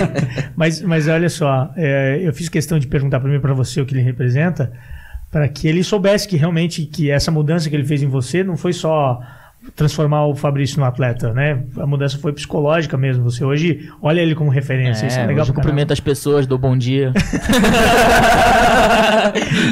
mas, 0.56 0.80
mas 0.82 1.08
olha 1.08 1.28
só, 1.28 1.70
é, 1.76 2.20
eu 2.22 2.32
fiz 2.32 2.48
questão 2.48 2.78
de 2.78 2.86
perguntar 2.86 3.20
primeiro 3.20 3.42
para 3.42 3.54
você 3.54 3.80
o 3.80 3.86
que 3.86 3.94
ele 3.94 4.02
representa, 4.02 4.72
para 5.30 5.48
que 5.48 5.68
ele 5.68 5.84
soubesse 5.84 6.26
que 6.26 6.36
realmente 6.36 6.84
que 6.86 7.10
essa 7.10 7.30
mudança 7.30 7.68
que 7.68 7.76
ele 7.76 7.84
fez 7.84 8.02
em 8.02 8.08
você 8.08 8.42
não 8.42 8.56
foi 8.56 8.72
só 8.72 9.20
transformar 9.76 10.26
o 10.26 10.34
Fabrício 10.34 10.80
no 10.80 10.86
atleta, 10.86 11.32
né? 11.32 11.62
A 11.78 11.86
mudança 11.86 12.18
foi 12.18 12.32
psicológica 12.32 12.96
mesmo. 12.96 13.24
Você 13.24 13.44
hoje 13.44 13.90
olha 14.00 14.20
ele 14.20 14.34
como 14.34 14.50
referência. 14.50 15.06
Isso 15.06 15.18
é 15.18 15.26
legal 15.26 15.42
hoje 15.42 15.52
cumprimento 15.52 15.92
as 15.92 16.00
pessoas, 16.00 16.46
dou 16.46 16.58
bom 16.58 16.76
dia. 16.76 17.12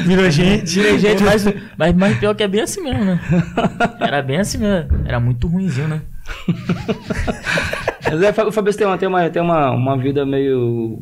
Virou 0.04 0.30
gente. 0.30 0.64
Tirei 0.64 0.98
gente, 0.98 1.22
mas, 1.22 1.44
mas, 1.76 1.94
mas 1.94 2.18
pior 2.18 2.34
que 2.34 2.42
é 2.42 2.48
bem 2.48 2.60
assim 2.60 2.82
mesmo, 2.82 3.04
né? 3.04 3.20
Era 4.00 4.22
bem 4.22 4.38
assim 4.38 4.58
mesmo. 4.58 4.90
Era 5.06 5.18
muito 5.18 5.46
ruimzinho, 5.46 5.88
né? 5.88 6.02
Mas 8.10 8.22
é, 8.22 8.42
o 8.42 8.52
Fabrício 8.52 8.78
tem 8.78 8.86
uma, 8.86 8.98
tem 8.98 9.08
uma, 9.08 9.30
tem 9.30 9.42
uma, 9.42 9.70
uma 9.70 9.96
vida 9.96 10.24
meio. 10.24 10.98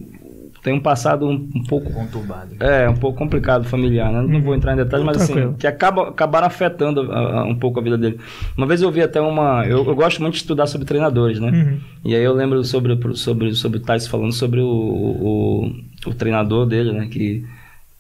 Tem 0.67 0.75
um 0.75 0.81
passado 0.81 1.29
um, 1.29 1.49
um 1.55 1.63
pouco. 1.63 1.93
Conturbado. 1.93 2.57
É, 2.59 2.89
um 2.91 2.97
pouco 2.97 3.17
complicado 3.17 3.63
familiar, 3.65 4.11
né? 4.13 4.21
Não 4.21 4.43
vou 4.43 4.53
entrar 4.53 4.73
em 4.73 4.77
detalhes, 4.77 5.07
mas 5.07 5.17
Tranquilo. 5.19 5.51
assim, 5.51 5.57
que 5.59 5.65
acaba, 5.65 6.09
acabaram 6.09 6.49
afetando 6.49 7.13
a- 7.13 7.41
a- 7.43 7.45
um 7.45 7.55
pouco 7.55 7.79
a 7.79 7.83
vida 7.85 7.97
dele. 7.97 8.19
Uma 8.57 8.67
vez 8.67 8.83
eu 8.83 8.91
vi 8.91 9.01
até 9.01 9.21
uma. 9.21 9.65
Eu, 9.65 9.87
eu 9.87 9.95
gosto 9.95 10.21
muito 10.21 10.33
de 10.35 10.41
estudar 10.41 10.67
sobre 10.67 10.85
treinadores, 10.85 11.39
né? 11.39 11.51
Uhum. 11.53 11.79
E 12.05 12.17
aí 12.17 12.23
eu 12.25 12.33
lembro 12.35 12.65
sobre, 12.65 12.99
sobre, 13.15 13.55
sobre 13.55 13.79
o 13.79 13.81
Thais 13.81 14.09
falando 14.09 14.33
sobre 14.33 14.59
o, 14.61 14.67
o, 14.67 15.73
o 16.09 16.15
treinador 16.15 16.67
dele, 16.67 16.91
né? 16.91 17.07
Que 17.09 17.45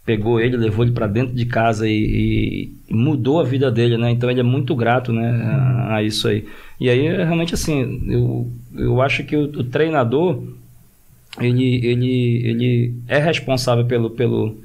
pegou 0.04 0.40
ele, 0.40 0.56
levou 0.56 0.84
ele 0.84 0.92
para 0.92 1.06
dentro 1.06 1.36
de 1.36 1.46
casa 1.46 1.88
e, 1.88 2.72
e 2.88 2.92
mudou 2.94 3.38
a 3.40 3.44
vida 3.44 3.70
dele, 3.70 3.96
né? 3.96 4.10
Então 4.10 4.28
ele 4.28 4.40
é 4.40 4.42
muito 4.42 4.74
grato, 4.74 5.12
né? 5.12 5.30
A, 5.30 5.94
a 5.96 6.02
isso 6.02 6.26
aí. 6.26 6.44
E 6.80 6.90
aí, 6.90 7.00
realmente, 7.16 7.54
assim, 7.54 8.02
eu, 8.08 8.50
eu 8.76 9.00
acho 9.00 9.22
que 9.22 9.36
o, 9.36 9.44
o 9.44 9.62
treinador, 9.64 10.42
ele, 11.40 11.86
ele, 11.86 12.46
ele 12.46 12.94
é 13.08 13.18
responsável 13.18 13.84
pelo, 13.84 14.10
pelo, 14.10 14.56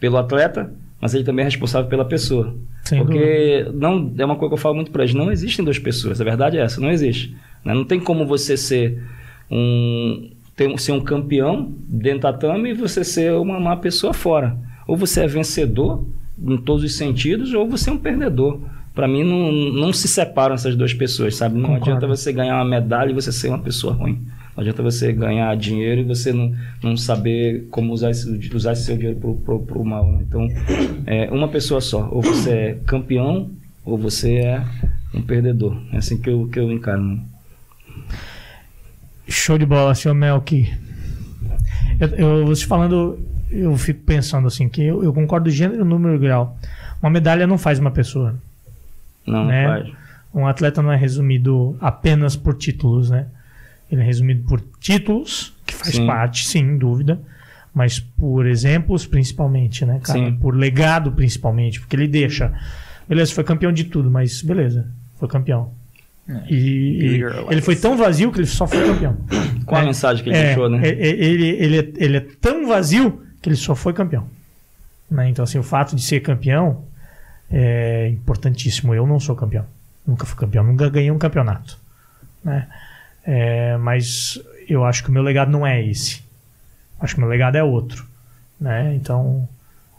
pelo 0.00 0.16
atleta, 0.16 0.72
mas 1.00 1.14
ele 1.14 1.24
também 1.24 1.42
é 1.42 1.46
responsável 1.46 1.88
pela 1.88 2.04
pessoa. 2.04 2.54
Sem 2.84 2.98
dúvida. 3.04 3.18
Porque 3.18 3.66
não, 3.74 4.12
é 4.18 4.24
uma 4.24 4.36
coisa 4.36 4.50
que 4.50 4.54
eu 4.54 4.62
falo 4.62 4.74
muito 4.74 4.90
para 4.90 5.02
eles, 5.02 5.14
não 5.14 5.30
existem 5.30 5.64
duas 5.64 5.78
pessoas, 5.78 6.20
a 6.20 6.24
verdade 6.24 6.56
é 6.56 6.60
essa, 6.60 6.80
não 6.80 6.90
existe. 6.90 7.34
né? 7.64 7.74
Não 7.74 7.84
tem 7.84 8.00
como 8.00 8.26
você 8.26 8.56
ser 8.56 9.02
um, 9.50 10.30
ter, 10.56 10.78
ser 10.78 10.92
um 10.92 11.00
campeão 11.00 11.72
dentro 11.88 12.20
da 12.20 12.32
tatame 12.32 12.70
e 12.70 12.74
você 12.74 13.04
ser 13.04 13.32
uma 13.34 13.60
má 13.60 13.76
pessoa 13.76 14.12
fora. 14.12 14.56
Ou 14.86 14.96
você 14.96 15.22
é 15.22 15.26
vencedor 15.26 16.04
em 16.40 16.56
todos 16.56 16.82
os 16.82 16.96
sentidos, 16.96 17.52
ou 17.52 17.68
você 17.68 17.90
é 17.90 17.92
um 17.92 17.98
perdedor. 17.98 18.60
Para 18.94 19.06
mim, 19.06 19.22
não, 19.22 19.52
não 19.52 19.92
se 19.92 20.08
separam 20.08 20.54
essas 20.54 20.74
duas 20.74 20.92
pessoas, 20.92 21.36
sabe? 21.36 21.54
Não 21.56 21.68
Concordo. 21.68 21.84
adianta 21.84 22.06
você 22.06 22.32
ganhar 22.32 22.56
uma 22.56 22.64
medalha 22.64 23.10
e 23.10 23.14
você 23.14 23.30
ser 23.30 23.48
uma 23.48 23.58
pessoa 23.58 23.92
ruim. 23.92 24.18
Não 24.58 24.62
adianta 24.62 24.82
você 24.82 25.12
ganhar 25.12 25.56
dinheiro 25.56 26.00
e 26.00 26.04
você 26.04 26.32
não, 26.32 26.52
não 26.82 26.96
saber 26.96 27.68
como 27.70 27.92
usar 27.92 28.10
esse, 28.10 28.28
usar 28.52 28.72
esse 28.72 28.86
seu 28.86 28.96
dinheiro 28.96 29.20
pro, 29.20 29.36
pro, 29.36 29.60
pro 29.60 29.84
mal. 29.84 30.10
né? 30.10 30.24
Então, 30.26 30.48
é 31.06 31.30
uma 31.30 31.46
pessoa 31.46 31.80
só. 31.80 32.08
Ou 32.10 32.20
você 32.20 32.50
é 32.50 32.78
campeão, 32.84 33.52
ou 33.84 33.96
você 33.96 34.34
é 34.34 34.64
um 35.14 35.22
perdedor. 35.22 35.80
É 35.92 35.98
assim 35.98 36.18
que 36.20 36.28
eu, 36.28 36.48
que 36.48 36.58
eu 36.58 36.72
encaro. 36.72 37.00
né? 37.00 37.20
Show 39.28 39.56
de 39.56 39.64
bola, 39.64 39.94
senhor 39.94 40.14
Melk. 40.16 40.74
Eu, 42.00 42.08
eu 42.08 42.46
você 42.46 42.66
falando, 42.66 43.16
eu 43.52 43.76
fico 43.76 44.00
pensando 44.02 44.48
assim, 44.48 44.68
que 44.68 44.82
eu, 44.82 45.04
eu 45.04 45.12
concordo 45.12 45.48
gênero, 45.50 45.84
número 45.84 46.16
e 46.16 46.18
grau. 46.18 46.58
Uma 47.00 47.10
medalha 47.10 47.46
não 47.46 47.58
faz 47.58 47.78
uma 47.78 47.92
pessoa. 47.92 48.34
Não, 49.24 49.46
Né? 49.46 49.68
faz. 49.68 49.88
Um 50.34 50.48
atleta 50.48 50.82
não 50.82 50.90
é 50.90 50.96
resumido 50.96 51.76
apenas 51.80 52.34
por 52.34 52.54
títulos, 52.54 53.08
né? 53.08 53.26
Ele 53.90 54.00
é 54.02 54.04
resumido 54.04 54.42
por 54.46 54.60
títulos, 54.80 55.54
que 55.66 55.74
faz 55.74 55.94
Sim. 55.94 56.06
parte, 56.06 56.46
sim, 56.46 56.76
dúvida. 56.76 57.18
Mas 57.74 57.98
por 58.00 58.46
exemplos, 58.46 59.06
principalmente, 59.06 59.84
né, 59.86 60.00
cara? 60.02 60.18
Sim. 60.18 60.32
Por 60.36 60.54
legado, 60.54 61.12
principalmente. 61.12 61.80
Porque 61.80 61.96
ele 61.96 62.08
deixa. 62.08 62.52
Beleza, 63.08 63.32
foi 63.34 63.44
campeão 63.44 63.72
de 63.72 63.84
tudo, 63.84 64.10
mas 64.10 64.42
beleza, 64.42 64.86
foi 65.18 65.28
campeão. 65.28 65.72
É. 66.28 66.42
E, 66.52 66.56
e 66.56 67.22
ele 67.50 67.62
foi 67.62 67.74
tão 67.76 67.96
vazio 67.96 68.30
que 68.30 68.40
ele 68.40 68.46
só 68.46 68.66
foi 68.66 68.84
campeão. 68.86 69.16
Qual 69.64 69.80
a 69.80 69.84
É. 69.84 69.86
mensagem 69.86 70.22
que 70.22 70.28
ele 70.28 70.36
É, 70.36 70.44
deixou, 70.46 70.68
né? 70.68 70.80
é- 70.86 70.90
é- 70.90 71.08
Ele, 71.24 71.46
ele, 71.48 71.78
é, 71.78 71.92
ele 71.96 72.16
é 72.18 72.26
tão 72.40 72.66
vazio 72.68 73.22
que 73.40 73.48
ele 73.48 73.56
só 73.56 73.74
foi 73.74 73.94
campeão. 73.94 74.28
Né? 75.10 75.30
Então, 75.30 75.42
assim, 75.42 75.58
o 75.58 75.62
fato 75.62 75.96
de 75.96 76.02
ser 76.02 76.20
campeão 76.20 76.84
é 77.50 78.08
importantíssimo. 78.08 78.92
Eu 78.94 79.06
não 79.06 79.18
sou 79.18 79.34
campeão. 79.34 79.64
Nunca 80.06 80.26
fui 80.26 80.38
campeão. 80.38 80.64
Nunca 80.64 80.90
ganhei 80.90 81.10
um 81.10 81.16
campeonato. 81.18 81.78
Né? 82.44 82.66
É, 83.30 83.76
mas 83.76 84.40
eu 84.66 84.86
acho 84.86 85.04
que 85.04 85.10
o 85.10 85.12
meu 85.12 85.22
legado 85.22 85.50
não 85.50 85.66
é 85.66 85.84
esse. 85.84 86.22
Acho 86.98 87.14
que 87.14 87.20
o 87.20 87.20
meu 87.20 87.28
legado 87.28 87.56
é 87.56 87.62
outro. 87.62 88.06
Né? 88.58 88.94
Então, 88.94 89.46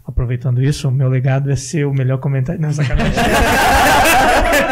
aproveitando 0.03 0.63
isso, 0.63 0.87
o 0.87 0.91
meu 0.91 1.07
legado 1.07 1.51
é 1.51 1.55
ser 1.55 1.85
o 1.85 1.93
melhor 1.93 2.17
comentário. 2.17 2.59
Não, 2.59 2.73
sacanagem. 2.73 3.13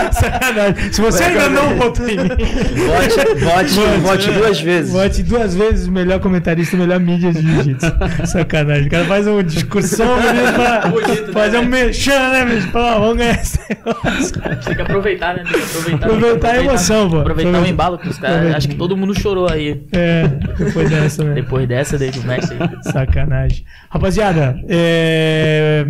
sacanagem. 0.11 0.93
Se 0.93 1.01
você 1.01 1.23
ainda 1.23 1.49
não 1.49 1.75
votou 1.75 2.07
em 2.07 2.17
mim, 2.17 2.27
Vote, 2.27 3.43
vote, 3.43 3.99
vote 4.01 4.31
duas 4.31 4.59
vezes. 4.61 4.91
Vote 4.91 5.23
duas 5.23 5.55
vezes 5.55 5.87
o 5.87 5.91
melhor 5.91 6.19
comentarista, 6.19 6.75
o 6.75 6.79
melhor 6.79 6.99
mídia 6.99 7.31
de 7.31 7.41
jiu-jitsu. 7.41 7.87
Sacanagem. 8.27 8.87
O 8.87 8.89
cara 8.89 9.05
faz 9.05 9.27
uma 9.27 9.43
discussão 9.43 10.17
mesmo 10.21 10.53
pra 10.53 10.87
Bonito, 10.87 11.27
né, 11.27 11.33
fazer 11.33 11.57
um 11.57 11.69
velho? 11.69 11.85
mexão, 11.87 12.31
né, 12.31 12.45
bicho? 12.45 12.67
Pra, 12.71 12.81
ó, 12.81 12.99
vamos 12.99 13.17
ganhar 13.17 13.35
esse 13.41 13.59
negócio. 13.69 14.41
Tem 14.65 14.75
que 14.75 14.81
aproveitar, 14.81 15.35
né? 15.35 15.43
Tem 15.43 15.53
que 15.53 15.65
aproveitar, 15.65 16.05
Aproveitar 16.05 16.51
a 16.51 16.57
emoção, 16.63 17.09
pô. 17.09 17.19
Aproveitar 17.19 17.61
o 17.61 17.65
embalo 17.65 17.97
que 17.97 18.09
os 18.09 18.17
caras. 18.17 18.55
Acho 18.55 18.69
que 18.69 18.75
todo 18.75 18.95
mundo 18.97 19.17
chorou 19.19 19.49
aí. 19.49 19.83
É, 19.91 20.27
depois 20.57 20.89
dessa, 20.89 21.23
né? 21.23 21.33
Depois 21.35 21.67
dessa, 21.67 21.97
daí 21.97 22.11
do 22.11 22.23
mestre. 22.23 22.57
Sacanagem. 22.83 23.65
Rapaziada, 23.89 24.59
é... 24.67 25.85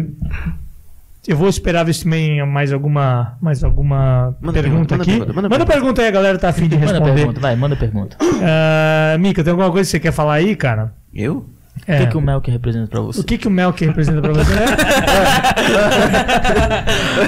eu 1.28 1.38
vou 1.38 1.49
esperar 1.49 1.84
ver 1.84 1.94
se 1.94 2.10
tem 2.10 2.45
mais 2.45 2.72
alguma, 2.74 3.38
mais 3.41 3.64
alguma 3.64 4.36
Manda 4.41 4.54
pergunta 4.54 4.54
pergunta, 4.54 4.98
manda 4.98 5.04
aqui. 5.04 5.12
pergunta, 5.12 5.34
manda 5.34 5.49
manda 5.49 5.66
pergunta 5.66 6.02
aí, 6.02 6.08
a 6.08 6.12
galera 6.12 6.38
tá 6.38 6.49
afim 6.49 6.68
de 6.68 6.76
Manda 6.78 6.91
responder. 6.91 7.14
pergunta, 7.16 7.40
vai, 7.41 7.56
manda 7.56 7.76
pergunta. 7.76 8.18
Ah, 8.41 9.18
Mika, 9.20 9.44
tem 9.44 9.52
alguma 9.52 9.72
coisa 9.72 9.88
que 9.88 9.91
você 9.91 9.99
quer 9.99 10.12
falar 10.12 10.36
aí, 10.36 10.56
cara? 10.56 10.94
Eu? 11.14 11.45
O 11.88 11.91
É. 11.91 11.99
que, 11.99 12.08
que 12.08 12.18
o 12.18 12.22
Melk 12.22 12.49
representa 12.49 12.88
pra 12.88 13.02
você? 13.02 13.20
O 13.20 13.24
que, 13.24 13.38
que 13.38 13.48
o 13.48 13.52
Melk 13.52 13.86
representa 13.86 14.20
pra 14.20 14.34
você? 14.34 14.52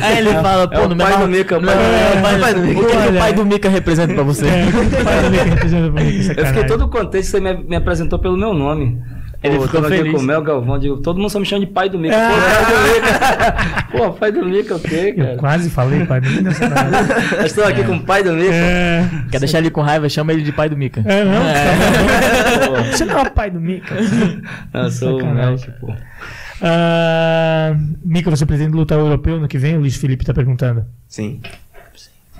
Aí 0.01 0.17
ele 0.19 0.33
fala, 0.33 0.67
pô, 0.67 0.75
É 0.75 0.85
o 0.85 0.89
no 0.89 0.95
pai 0.97 1.17
do 1.19 1.27
Mika, 1.27 1.57
o 1.57 1.61
no- 1.61 1.67
pai 1.67 1.75
do 1.75 1.81
é, 1.81 2.15
Mika. 2.15 2.17
o 2.17 2.21
pai 2.41 2.53
do 2.53 2.61
Mika. 2.61 2.79
O 2.79 2.87
que, 2.87 2.95
o 2.95 3.19
pai 3.19 3.33
do 3.33 3.45
Mika 3.45 3.69
representa 3.69 4.13
pra 4.13 4.23
você? 4.23 4.47
É, 4.47 4.65
o 4.65 4.71
que 4.71 4.95
que 4.95 5.01
o 5.01 5.05
pai 5.05 5.21
do 5.21 5.29
Mika 5.29 5.43
representa 5.43 5.91
pra 5.91 6.03
mim? 6.03 6.17
Eu 6.37 6.45
fiquei 6.47 6.63
todo 6.65 6.87
contente 6.87 7.23
que 7.25 7.29
você 7.29 7.39
me, 7.39 7.53
me 7.63 7.75
apresentou 7.75 8.19
pelo 8.19 8.37
meu 8.37 8.53
nome. 8.53 8.99
Ele 9.41 9.55
Pô, 9.55 9.63
eu 9.63 9.67
ficou 9.67 9.83
feliz. 9.85 10.13
com 10.13 10.19
o 10.19 10.23
Mel 10.23 10.41
Galvão, 10.41 10.77
digo, 10.77 10.97
todo 10.97 11.17
mundo 11.17 11.29
só 11.29 11.39
me 11.39 11.45
chama 11.45 11.65
de 11.65 11.71
pai 11.71 11.87
do 11.89 11.97
Mica. 11.97 12.13
Ah. 12.17 13.87
Pô, 13.89 14.11
pai 14.11 14.31
do 14.33 14.45
Mica. 14.45 14.75
Pô, 14.75 14.75
pai 14.75 14.75
do 14.75 14.75
Mica, 14.75 14.75
o 14.75 14.79
quê, 14.81 15.13
Eu 15.15 15.25
cara? 15.25 15.37
quase 15.37 15.69
falei, 15.69 16.05
pai 16.05 16.19
do 16.19 16.29
Mika. 16.29 16.49
Eu 17.39 17.45
estou 17.47 17.63
aqui 17.63 17.83
com 17.85 17.93
o 17.95 18.03
pai 18.03 18.21
do 18.21 18.33
Mica. 18.33 18.53
É, 18.53 19.09
Quer 19.31 19.39
deixar 19.39 19.59
ele 19.59 19.69
com 19.71 19.81
raiva? 19.81 20.09
Chama 20.09 20.33
ele 20.33 20.41
de 20.43 20.51
pai 20.51 20.67
do 20.67 20.75
Mika. 20.75 21.01
é 21.05 21.23
não? 21.23 21.41
Pô, 22.67 22.83
Você 22.91 23.05
não 23.05 23.17
é 23.19 23.21
o 23.21 23.31
pai 23.31 23.49
do 23.49 23.61
Mika. 23.61 23.95
eu 24.73 24.91
sou 24.91 25.15
o 25.15 25.19
Sacanagem. 25.21 25.67
Melk, 25.69 25.79
pô. 25.79 25.93
Ah, 26.61 27.75
Mika, 28.03 28.29
você 28.29 28.45
pretende 28.45 28.73
lutar 28.75 28.97
o 28.97 29.01
europeu 29.01 29.39
no 29.39 29.47
que 29.47 29.57
vem? 29.57 29.77
O 29.77 29.79
Luiz 29.79 29.95
Felipe 29.95 30.25
tá 30.25 30.33
perguntando. 30.33 30.83
Sim. 31.07 31.39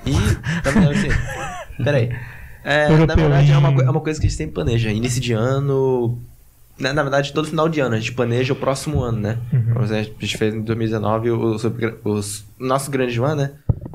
E, 0.04 0.12
na 0.12 0.70
verdade, 0.70 0.98
assim, 1.08 1.82
peraí. 1.82 2.10
É, 2.62 2.88
na 2.90 2.96
verdade, 3.14 3.52
é 3.52 3.56
uma, 3.56 3.82
é 3.82 3.90
uma 3.90 4.00
coisa 4.00 4.20
que 4.20 4.26
a 4.26 4.28
gente 4.28 4.36
sempre 4.36 4.54
planeja. 4.54 4.90
Início 4.90 5.20
de 5.20 5.32
ano. 5.32 6.18
Na, 6.80 6.92
na 6.94 7.02
verdade, 7.02 7.32
todo 7.32 7.46
final 7.48 7.68
de 7.68 7.78
ano. 7.80 7.94
A 7.94 7.98
gente 7.98 8.12
planeja 8.12 8.52
o 8.52 8.56
próximo 8.56 9.02
ano, 9.02 9.18
né? 9.20 9.38
Uhum. 9.52 9.78
A 9.82 9.86
gente 9.86 10.36
fez 10.38 10.54
em 10.54 10.62
2019 10.62 11.30
o, 11.30 11.54
os, 12.04 12.44
o 12.58 12.64
nosso 12.64 12.90
grande 12.90 13.20
one, 13.20 13.36
né? 13.42 13.50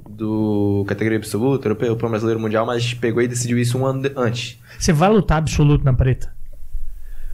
Do 0.09 0.85
categoria 0.87 1.17
absoluta, 1.17 1.67
europeu, 1.67 1.95
pro 1.95 2.09
brasileiro 2.09 2.39
mundial, 2.39 2.65
mas 2.65 2.93
pegou 2.93 3.21
e 3.21 3.27
decidiu 3.27 3.57
isso 3.57 3.77
um 3.77 3.85
ano 3.85 4.03
de- 4.03 4.11
antes. 4.15 4.59
Você 4.79 4.93
vai 4.93 5.09
lutar 5.09 5.37
absoluto 5.39 5.83
na 5.83 5.93
preta? 5.93 6.33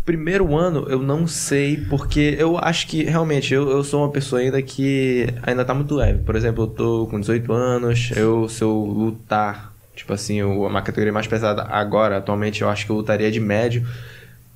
Primeiro 0.04 0.58
ano, 0.58 0.88
eu 0.90 1.00
não 1.00 1.28
sei, 1.28 1.78
porque 1.78 2.36
eu 2.40 2.58
acho 2.58 2.88
que 2.88 3.04
realmente 3.04 3.54
eu, 3.54 3.70
eu 3.70 3.84
sou 3.84 4.02
uma 4.02 4.10
pessoa 4.10 4.42
ainda 4.42 4.60
que 4.62 5.28
ainda 5.44 5.64
tá 5.64 5.76
muito 5.76 5.94
leve. 5.94 6.24
Por 6.24 6.36
exemplo, 6.36 6.64
eu 6.64 6.68
tô 6.68 7.08
com 7.08 7.20
18 7.20 7.54
anos, 7.54 8.12
eu 8.16 8.50
se 8.50 8.64
eu 8.64 8.72
lutar, 8.84 9.72
tipo 9.96 10.12
assim, 10.12 10.42
uma 10.42 10.82
categoria 10.82 11.14
mais 11.14 11.28
pesada 11.28 11.64
agora, 11.70 12.18
atualmente, 12.18 12.64
eu 12.64 12.70
acho 12.70 12.86
que 12.88 12.92
eu 12.92 12.96
lutaria 12.96 13.32
de 13.32 13.40
médio. 13.40 13.86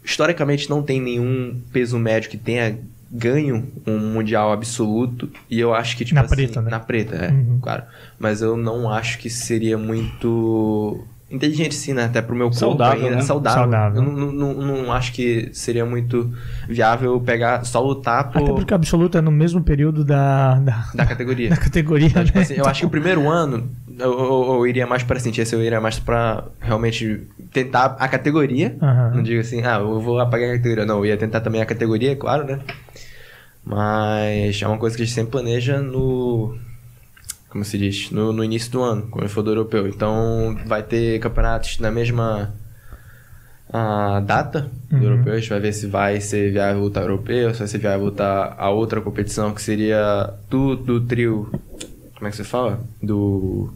Historicamente, 0.05 0.69
não 0.69 0.83
tem 0.83 1.01
nenhum 1.01 1.59
peso 1.73 1.97
médio 1.97 2.29
que 2.29 2.37
tenha 2.37 2.77
ganho 3.11 3.67
um 3.87 3.97
mundial 3.97 4.51
absoluto, 4.51 5.29
e 5.49 5.59
eu 5.59 5.73
acho 5.73 5.95
que, 5.95 6.03
tipo 6.03 6.15
Na 6.15 6.21
assim, 6.21 6.35
preta, 6.35 6.61
né? 6.61 6.69
Na 6.71 6.79
preta, 6.79 7.15
é, 7.15 7.31
Uhum. 7.31 7.59
claro. 7.61 7.83
Mas 8.19 8.41
eu 8.41 8.57
não 8.57 8.91
acho 8.91 9.17
que 9.19 9.29
seria 9.29 9.77
muito 9.77 11.05
inteligente, 11.29 11.75
sim, 11.75 11.93
né? 11.93 12.05
Até 12.05 12.21
pro 12.21 12.35
meu 12.35 12.47
corpo 12.47 12.59
Saudável, 12.59 13.03
ainda, 13.05 13.15
né? 13.17 13.21
saudável. 13.21 13.63
Saudável. 13.63 14.03
Eu 14.03 14.11
não, 14.11 14.31
não, 14.31 14.53
não, 14.53 14.91
acho 14.91 15.11
que 15.13 15.49
seria 15.53 15.85
muito 15.85 16.31
viável 16.67 17.19
pegar, 17.19 17.65
só 17.65 17.81
lutar 17.81 18.25
Até 18.25 18.39
por, 18.39 18.55
porque 18.55 18.73
o 18.73 18.75
absoluto 18.75 19.17
é 19.17 19.21
no 19.21 19.31
mesmo 19.31 19.63
período 19.63 20.03
da, 20.03 20.55
da, 20.59 20.85
da 20.93 21.05
categoria. 21.05 21.49
da 21.51 21.57
categoria. 21.57 22.07
Então, 22.07 22.23
tipo 22.23 22.37
né? 22.37 22.43
assim, 22.43 22.53
eu 22.55 22.65
acho 22.65 22.81
que 22.81 22.85
o 22.85 22.89
primeiro 22.89 23.29
ano 23.29 23.69
eu, 23.97 24.11
eu- 24.19 24.53
eu 24.55 24.67
iria 24.67 24.85
mais 24.87 25.03
pra 25.03 25.19
sentir, 25.19 25.41
esse 25.41 25.55
eu 25.55 25.61
iria 25.63 25.79
mais 25.81 25.99
pra 25.99 26.45
realmente 26.61 27.21
tentar 27.51 27.95
a 27.99 28.07
categoria. 28.07 28.75
Aham. 28.81 29.11
Não 29.15 29.23
digo 29.23 29.41
assim, 29.41 29.61
ah, 29.63 29.79
eu 29.79 29.99
vou 29.99 30.15
lá 30.15 30.25
pagar 30.25 30.47
a 30.53 30.57
categoria. 30.57 30.85
Não, 30.85 30.99
eu 30.99 31.05
ia 31.07 31.17
tentar 31.17 31.41
também 31.41 31.61
a 31.61 31.65
categoria, 31.65 32.15
claro, 32.15 32.43
né? 32.45 32.59
Mas 33.63 34.61
é 34.61 34.67
uma 34.67 34.77
coisa 34.77 34.95
que 34.95 35.01
a 35.01 35.05
gente 35.05 35.15
sempre 35.15 35.31
planeja 35.31 35.79
no. 35.81 36.55
Como 37.49 37.63
se 37.63 37.77
diz? 37.77 38.11
No, 38.11 38.31
no 38.33 38.43
início 38.43 38.71
do 38.71 38.81
ano, 38.83 39.07
quando 39.09 39.29
for 39.29 39.41
do 39.41 39.49
europeu. 39.51 39.87
Então 39.87 40.57
vai 40.67 40.83
ter 40.83 41.19
campeonatos 41.19 41.79
na 41.79 41.89
mesma 41.89 42.53
ah, 43.71 44.21
data 44.25 44.69
do 44.91 44.97
Uhum. 44.97 45.03
europeu. 45.03 45.33
A 45.33 45.37
gente 45.39 45.49
vai 45.49 45.59
ver 45.59 45.73
se 45.73 45.87
vai 45.87 46.19
ser 46.21 46.51
viável 46.51 46.81
lutar 46.83 47.03
europeu, 47.03 47.53
se 47.53 47.59
vai 47.59 47.67
ser 47.67 47.77
viável 47.79 48.05
lutar 48.05 48.55
a 48.57 48.69
outra 48.69 49.01
competição 49.01 49.53
que 49.53 49.61
seria 49.61 50.33
do, 50.49 50.75
do 50.75 51.01
trio. 51.01 51.49
Como 52.15 52.27
é 52.27 52.29
que 52.31 52.37
você 52.37 52.43
fala? 52.43 52.79
Do. 53.01 53.73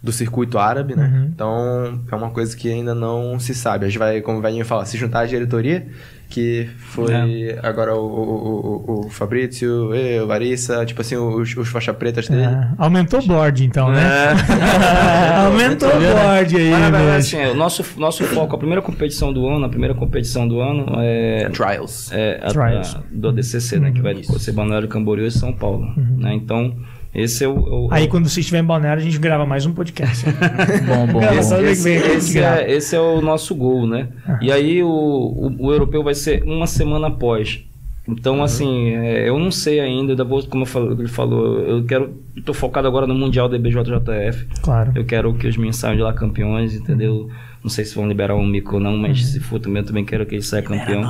Do 0.00 0.12
circuito 0.12 0.58
árabe, 0.58 0.94
né? 0.94 1.10
Uhum. 1.12 1.24
Então, 1.34 2.00
é 2.10 2.14
uma 2.14 2.30
coisa 2.30 2.56
que 2.56 2.70
ainda 2.70 2.94
não 2.94 3.36
se 3.40 3.52
sabe. 3.52 3.84
A 3.84 3.88
gente 3.88 3.98
vai, 3.98 4.20
como 4.20 4.38
o 4.38 4.40
velhinho 4.40 4.64
fala, 4.64 4.84
se 4.84 4.96
juntar 4.96 5.20
à 5.22 5.26
diretoria, 5.26 5.88
que 6.28 6.68
foi 6.78 7.58
agora 7.64 7.96
o, 7.96 8.06
o, 8.06 8.92
o, 9.02 9.06
o 9.06 9.10
Fabrício, 9.10 9.92
eu, 9.92 10.24
Larissa, 10.24 10.86
tipo 10.86 11.00
assim, 11.00 11.16
os, 11.16 11.56
os 11.56 11.68
faixa 11.68 11.92
pretas 11.92 12.28
dele. 12.28 12.44
É, 12.44 12.68
aumentou 12.78 13.18
o 13.20 13.26
board, 13.26 13.64
então, 13.64 13.90
né? 13.90 14.00
É. 14.00 15.34
aumentou 15.46 15.88
o 15.88 15.92
board 16.00 16.56
aí, 16.56 16.70
Mas, 16.70 17.24
bicho. 17.24 17.36
assim, 17.36 17.50
o 17.50 17.54
nosso, 17.56 17.84
nosso 17.96 18.22
foco, 18.22 18.54
a 18.54 18.58
primeira 18.58 18.80
competição 18.80 19.32
do 19.32 19.48
ano, 19.48 19.64
a 19.64 19.68
primeira 19.68 19.96
competição 19.96 20.46
do 20.46 20.60
ano 20.60 20.86
é, 21.00 21.48
Trials. 21.50 22.12
é 22.12 22.38
a, 22.40 22.48
Trials. 22.50 22.94
a- 22.94 23.02
do 23.10 23.28
ADCC, 23.30 23.80
né? 23.80 23.90
Que 23.90 24.00
vai 24.00 24.22
ser 24.22 24.52
Balneário 24.52 24.86
Camboriú 24.86 25.26
e 25.26 25.30
São 25.32 25.52
Paulo. 25.52 25.92
Né? 25.96 26.34
Então, 26.34 26.72
esse 27.14 27.44
é 27.44 27.48
o... 27.48 27.86
o- 27.86 27.88
Aí 27.90 28.06
quando 28.08 28.28
você 28.28 28.40
estiver 28.40 28.60
em 28.60 28.64
Balneário, 28.64 29.00
a 29.00 29.04
gente 29.04 29.18
grava 29.18 29.44
mais 29.46 29.64
um 29.66 29.72
podcast. 29.72 30.24
Bom, 30.86 31.06
bom, 31.06 31.20
bom. 31.20 31.32
esse, 31.66 31.90
esse 31.90 32.38
é, 32.38 32.70
esse 32.70 32.94
é 32.96 33.00
o 33.00 33.20
nosso 33.20 33.54
gol, 33.54 33.86
né? 33.86 34.08
Aham. 34.28 34.38
E 34.42 34.52
aí 34.52 34.82
o, 34.82 34.88
o, 34.88 35.66
o 35.66 35.72
europeu 35.72 36.02
vai 36.02 36.14
ser 36.14 36.42
uma 36.44 36.66
semana 36.66 37.08
após. 37.08 37.64
Então, 38.06 38.42
assim, 38.42 38.94
é, 38.94 39.28
eu 39.28 39.38
não 39.38 39.50
sei 39.50 39.80
ainda, 39.80 40.12
ainda 40.12 40.24
vou, 40.24 40.42
como 40.44 40.62
eu 40.62 40.66
falo- 40.66 40.92
ele 40.92 41.08
falou, 41.08 41.58
eu 41.60 41.84
quero. 41.84 42.14
Tô 42.44 42.54
focado 42.54 42.88
agora 42.88 43.06
no 43.06 43.14
Mundial 43.14 43.48
da 43.50 43.58
BJJF. 43.58 44.46
Claro. 44.62 44.92
Eu 44.94 45.04
quero 45.04 45.34
que 45.34 45.46
os 45.46 45.56
meninos 45.58 45.76
saiam 45.76 45.94
de 45.96 46.02
lá 46.02 46.12
campeões, 46.14 46.74
entendeu? 46.74 47.28
Não 47.62 47.68
sei 47.68 47.84
se 47.84 47.94
vão 47.94 48.08
liberar 48.08 48.34
um 48.34 48.46
mico 48.46 48.76
ou 48.76 48.80
não, 48.80 48.96
mas 48.96 49.26
se 49.26 49.40
for 49.40 49.58
também, 49.60 49.82
eu 49.82 49.86
também 49.86 50.04
quero 50.06 50.24
que 50.24 50.36
eles 50.36 50.46
saiam 50.46 50.64
campeão. 50.64 51.02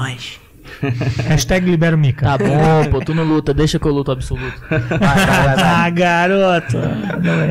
Hashtag 1.28 1.68
libera 1.68 1.96
o 1.96 1.98
Mika. 1.98 2.26
Tá 2.26 2.38
bom, 2.38 2.90
pô, 2.90 3.00
tu 3.00 3.14
não 3.14 3.24
luta, 3.24 3.52
deixa 3.52 3.78
que 3.78 3.86
eu 3.86 3.92
luto 3.92 4.10
absoluto. 4.10 4.60
ah, 5.00 5.90
garoto. 5.90 6.76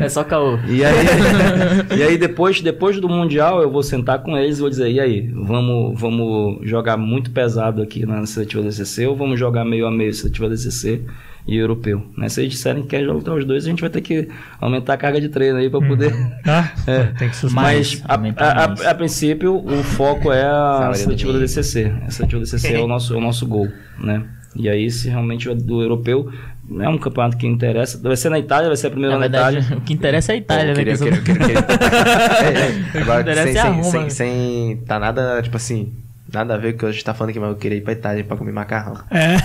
É 0.02 0.08
só 0.08 0.24
caô. 0.24 0.58
E 0.66 0.84
aí, 0.84 1.06
e 1.98 2.02
aí 2.02 2.18
depois, 2.18 2.60
depois 2.60 3.00
do 3.00 3.08
Mundial, 3.08 3.62
eu 3.62 3.70
vou 3.70 3.82
sentar 3.82 4.22
com 4.22 4.36
eles 4.36 4.58
e 4.58 4.60
vou 4.60 4.70
dizer, 4.70 4.90
e 4.90 5.00
aí, 5.00 5.28
vamos, 5.34 5.98
vamos 5.98 6.66
jogar 6.68 6.96
muito 6.96 7.30
pesado 7.30 7.82
aqui 7.82 8.04
na 8.06 8.24
seletiva 8.26 8.62
DCC 8.62 9.06
ou 9.06 9.16
vamos 9.16 9.38
jogar 9.38 9.64
meio 9.64 9.86
a 9.86 9.90
meio 9.90 10.12
seletiva 10.12 10.48
DCC 10.48 11.02
e 11.48 11.56
europeu? 11.56 12.04
Né? 12.16 12.28
Se 12.28 12.42
eles 12.42 12.52
disserem 12.52 12.82
que 12.82 12.88
quer 12.90 13.02
jogar 13.02 13.34
os 13.34 13.44
dois, 13.44 13.64
a 13.66 13.70
gente 13.70 13.80
vai 13.80 13.88
ter 13.90 14.02
que 14.02 14.28
aumentar 14.60 14.94
a 14.94 14.96
carga 14.98 15.20
de 15.20 15.30
treino 15.30 15.58
aí 15.58 15.68
para 15.70 15.80
poder... 15.84 16.12
Tá? 16.44 16.72
É. 16.86 17.04
Tem 17.18 17.28
que 17.30 17.36
suspender. 17.36 17.62
Mas, 17.62 18.02
a, 18.06 18.14
a- 18.14 18.64
a- 18.64 18.90
a 18.90 18.94
princípio, 18.94 19.56
o 19.56 19.82
foco 19.82 20.30
é 20.32 20.44
a 20.44 20.92
seletiva 20.94 21.32
do 21.32 21.38
da 21.38 21.44
DCC. 21.46 21.92
A 22.06 22.10
seletiva 22.10 22.40
da 22.40 22.44
DCC 22.44 22.74
é 22.74 22.78
o 22.80 22.86
nosso, 22.86 23.14
é 23.14 23.16
o 23.16 23.20
nosso 23.20 23.46
gol, 23.46 23.66
né? 23.98 24.22
E 24.54 24.68
aí, 24.68 24.90
se 24.90 25.08
realmente 25.08 25.48
o 25.48 25.54
do 25.54 25.82
europeu 25.82 26.30
não 26.68 26.84
é 26.84 26.88
um 26.88 26.98
campeonato 26.98 27.36
que 27.36 27.46
interessa, 27.46 27.98
vai 28.02 28.16
ser 28.16 28.28
na 28.28 28.38
Itália, 28.38 28.66
vai 28.68 28.76
ser 28.76 28.88
a 28.88 28.90
primeira 28.90 29.14
Na 29.14 29.20
na, 29.20 29.28
verdade, 29.28 29.58
Itália. 29.58 29.78
o 29.78 29.80
que 29.82 29.92
interessa 29.92 30.32
é 30.32 30.34
a 30.34 30.38
Itália, 30.38 30.74
né? 30.74 30.84
queria. 30.84 30.94
É, 32.94 32.98
é. 32.98 33.02
Agora, 33.02 33.20
interessa 33.22 33.52
sem, 33.52 33.56
é 33.56 33.60
a 33.60 33.82
sem, 33.82 33.84
sem, 33.84 34.00
né? 34.02 34.10
sem- 34.10 34.76
Tá 34.86 34.98
nada, 34.98 35.40
tipo 35.42 35.56
assim. 35.56 35.92
Nada 36.30 36.54
a 36.54 36.56
ver 36.58 36.72
com 36.72 36.76
o 36.76 36.80
que 36.80 36.86
a 36.86 36.92
gente 36.92 37.04
tá 37.04 37.14
falando 37.14 37.30
aqui, 37.30 37.40
mas 37.40 37.48
eu 37.48 37.56
queria 37.56 37.78
ir 37.78 37.80
pra 37.80 37.94
Itália 37.94 38.22
pra 38.22 38.36
comer 38.36 38.52
macarrão. 38.52 38.98
É. 39.10 39.36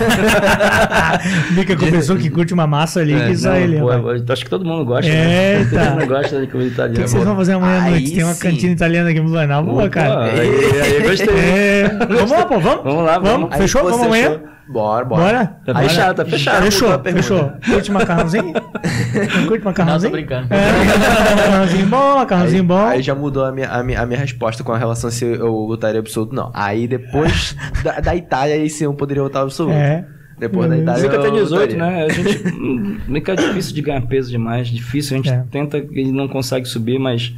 Mica 1.56 1.74
confessou 1.76 2.14
que 2.16 2.28
curte 2.28 2.52
uma 2.52 2.66
massa 2.66 3.00
ali, 3.00 3.14
É, 3.14 3.28
que 3.28 3.36
só 3.36 3.48
Não, 3.48 3.56
ele. 3.56 3.78
pô, 3.78 3.90
eu 3.90 4.24
acho 4.28 4.44
que 4.44 4.50
todo 4.50 4.66
mundo 4.66 4.84
gosta. 4.84 5.10
Eita. 5.10 5.70
Né? 5.70 5.84
Todo 5.84 5.92
mundo 5.92 6.06
gosta 6.06 6.40
de 6.40 6.46
comida 6.46 6.86
O 6.86 6.92
que, 6.92 7.02
que 7.02 7.08
vocês 7.08 7.24
vão 7.24 7.36
fazer 7.36 7.52
amanhã 7.54 7.78
à 7.78 7.90
noite? 7.90 8.12
Tem 8.12 8.22
uma 8.24 8.34
sim. 8.34 8.50
cantina 8.50 8.72
italiana 8.74 9.08
aqui 9.08 9.18
em 9.18 9.22
Blumenau. 9.22 9.64
Pô, 9.64 9.88
cara. 9.88 10.24
aí, 10.24 10.40
aí, 10.40 11.02
gostei. 11.02 11.34
É. 11.34 11.88
Vamos 12.06 12.30
lá, 12.30 12.44
pô, 12.44 12.60
vamos? 12.60 12.84
Vamos 12.84 13.04
lá, 13.04 13.18
vamos. 13.18 13.30
Vamos? 13.30 13.56
Fechou? 13.56 13.84
Vamos 13.84 14.02
amanhã? 14.02 14.40
Bora, 14.66 15.04
bora. 15.04 15.22
Bora? 15.22 15.46
Tá 15.66 15.74
fechado, 15.82 16.16
tá 16.16 16.24
fechado. 16.24 16.62
Fechou, 16.64 16.98
fechou. 17.02 17.52
Curte 17.70 17.92
macarrãozinho? 17.92 18.52
Não 18.54 19.46
curte 19.46 19.50
Não, 19.50 19.58
tô 19.58 19.64
macarrãozinho? 19.64 20.12
brincando. 20.12 20.46
É, 20.50 21.34
macarrãozinho 21.36 21.86
bom, 21.86 22.14
macarrãozinho 22.16 22.62
Aí, 22.62 22.66
bom. 22.66 22.86
aí 22.86 23.02
já 23.02 23.14
mudou 23.14 23.44
a 23.44 23.52
minha, 23.52 23.68
a, 23.68 23.82
minha, 23.82 24.00
a 24.00 24.06
minha 24.06 24.18
resposta 24.18 24.64
com 24.64 24.72
a 24.72 24.78
relação 24.78 25.10
se 25.10 25.24
eu 25.24 25.52
lutaria 25.54 26.00
absoluto, 26.00 26.34
não. 26.34 26.50
Aí 26.54 26.88
depois 26.88 27.54
da, 27.82 28.00
da 28.00 28.16
Itália, 28.16 28.54
aí 28.54 28.70
sim 28.70 28.84
eu 28.84 28.94
poderia 28.94 29.22
lutar 29.22 29.42
absoluto. 29.42 29.74
É. 29.76 30.06
Depois 30.38 30.68
da 30.68 30.76
Hum. 30.76 30.80
Itália. 30.82 31.04
Eu 31.06 31.22
tem 31.22 31.32
18, 31.32 31.50
lutaria. 31.52 31.76
né? 31.76 32.04
A 32.04 32.08
gente. 32.08 32.48
hum, 32.48 32.98
Mica 33.06 33.32
é 33.32 33.36
difícil 33.36 33.74
de 33.74 33.82
ganhar 33.82 34.00
peso 34.02 34.30
demais. 34.30 34.66
Difícil. 34.68 35.14
A 35.14 35.16
gente 35.18 35.30
É. 35.30 35.44
tenta 35.50 35.78
e 35.78 36.10
não 36.10 36.26
consegue 36.26 36.66
subir, 36.66 36.98
mas. 36.98 37.32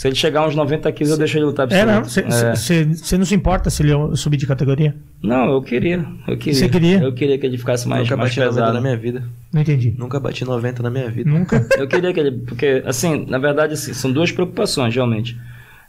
Se 0.00 0.08
ele 0.08 0.14
chegar 0.14 0.40
a 0.40 0.46
uns 0.46 0.56
90 0.56 0.90
quilos, 0.92 1.10
eu 1.12 1.18
deixo 1.18 1.36
ele 1.36 1.44
lutar 1.44 1.70
É, 1.70 1.82
absoluto. 1.82 2.30
não. 2.30 2.48
É. 2.48 2.54
Você 2.56 3.18
não 3.18 3.26
se 3.26 3.34
importa 3.34 3.68
se 3.68 3.82
ele 3.82 3.92
subir 4.16 4.38
de 4.38 4.46
categoria? 4.46 4.96
Não, 5.22 5.52
eu 5.52 5.60
queria. 5.60 6.02
Eu 6.26 6.38
queria. 6.38 6.54
Você 6.58 6.68
queria? 6.70 7.02
Eu 7.02 7.12
queria 7.12 7.36
que 7.38 7.44
ele 7.44 7.58
ficasse 7.58 7.86
mais, 7.86 8.04
Nunca 8.04 8.16
mais 8.16 8.30
bati 8.30 8.40
90 8.40 8.54
pesado. 8.56 8.72
na 8.74 8.80
minha 8.80 8.96
vida. 8.96 9.22
Não 9.52 9.60
entendi. 9.60 9.94
Nunca 9.98 10.18
bati 10.18 10.42
90 10.42 10.82
na 10.82 10.88
minha 10.88 11.10
vida. 11.10 11.28
Nunca? 11.30 11.66
Eu 11.78 11.86
queria 11.86 12.14
que 12.14 12.18
ele. 12.20 12.30
Porque, 12.30 12.82
assim, 12.86 13.26
na 13.28 13.36
verdade, 13.36 13.74
assim, 13.74 13.92
são 13.92 14.10
duas 14.10 14.32
preocupações, 14.32 14.94
realmente. 14.94 15.36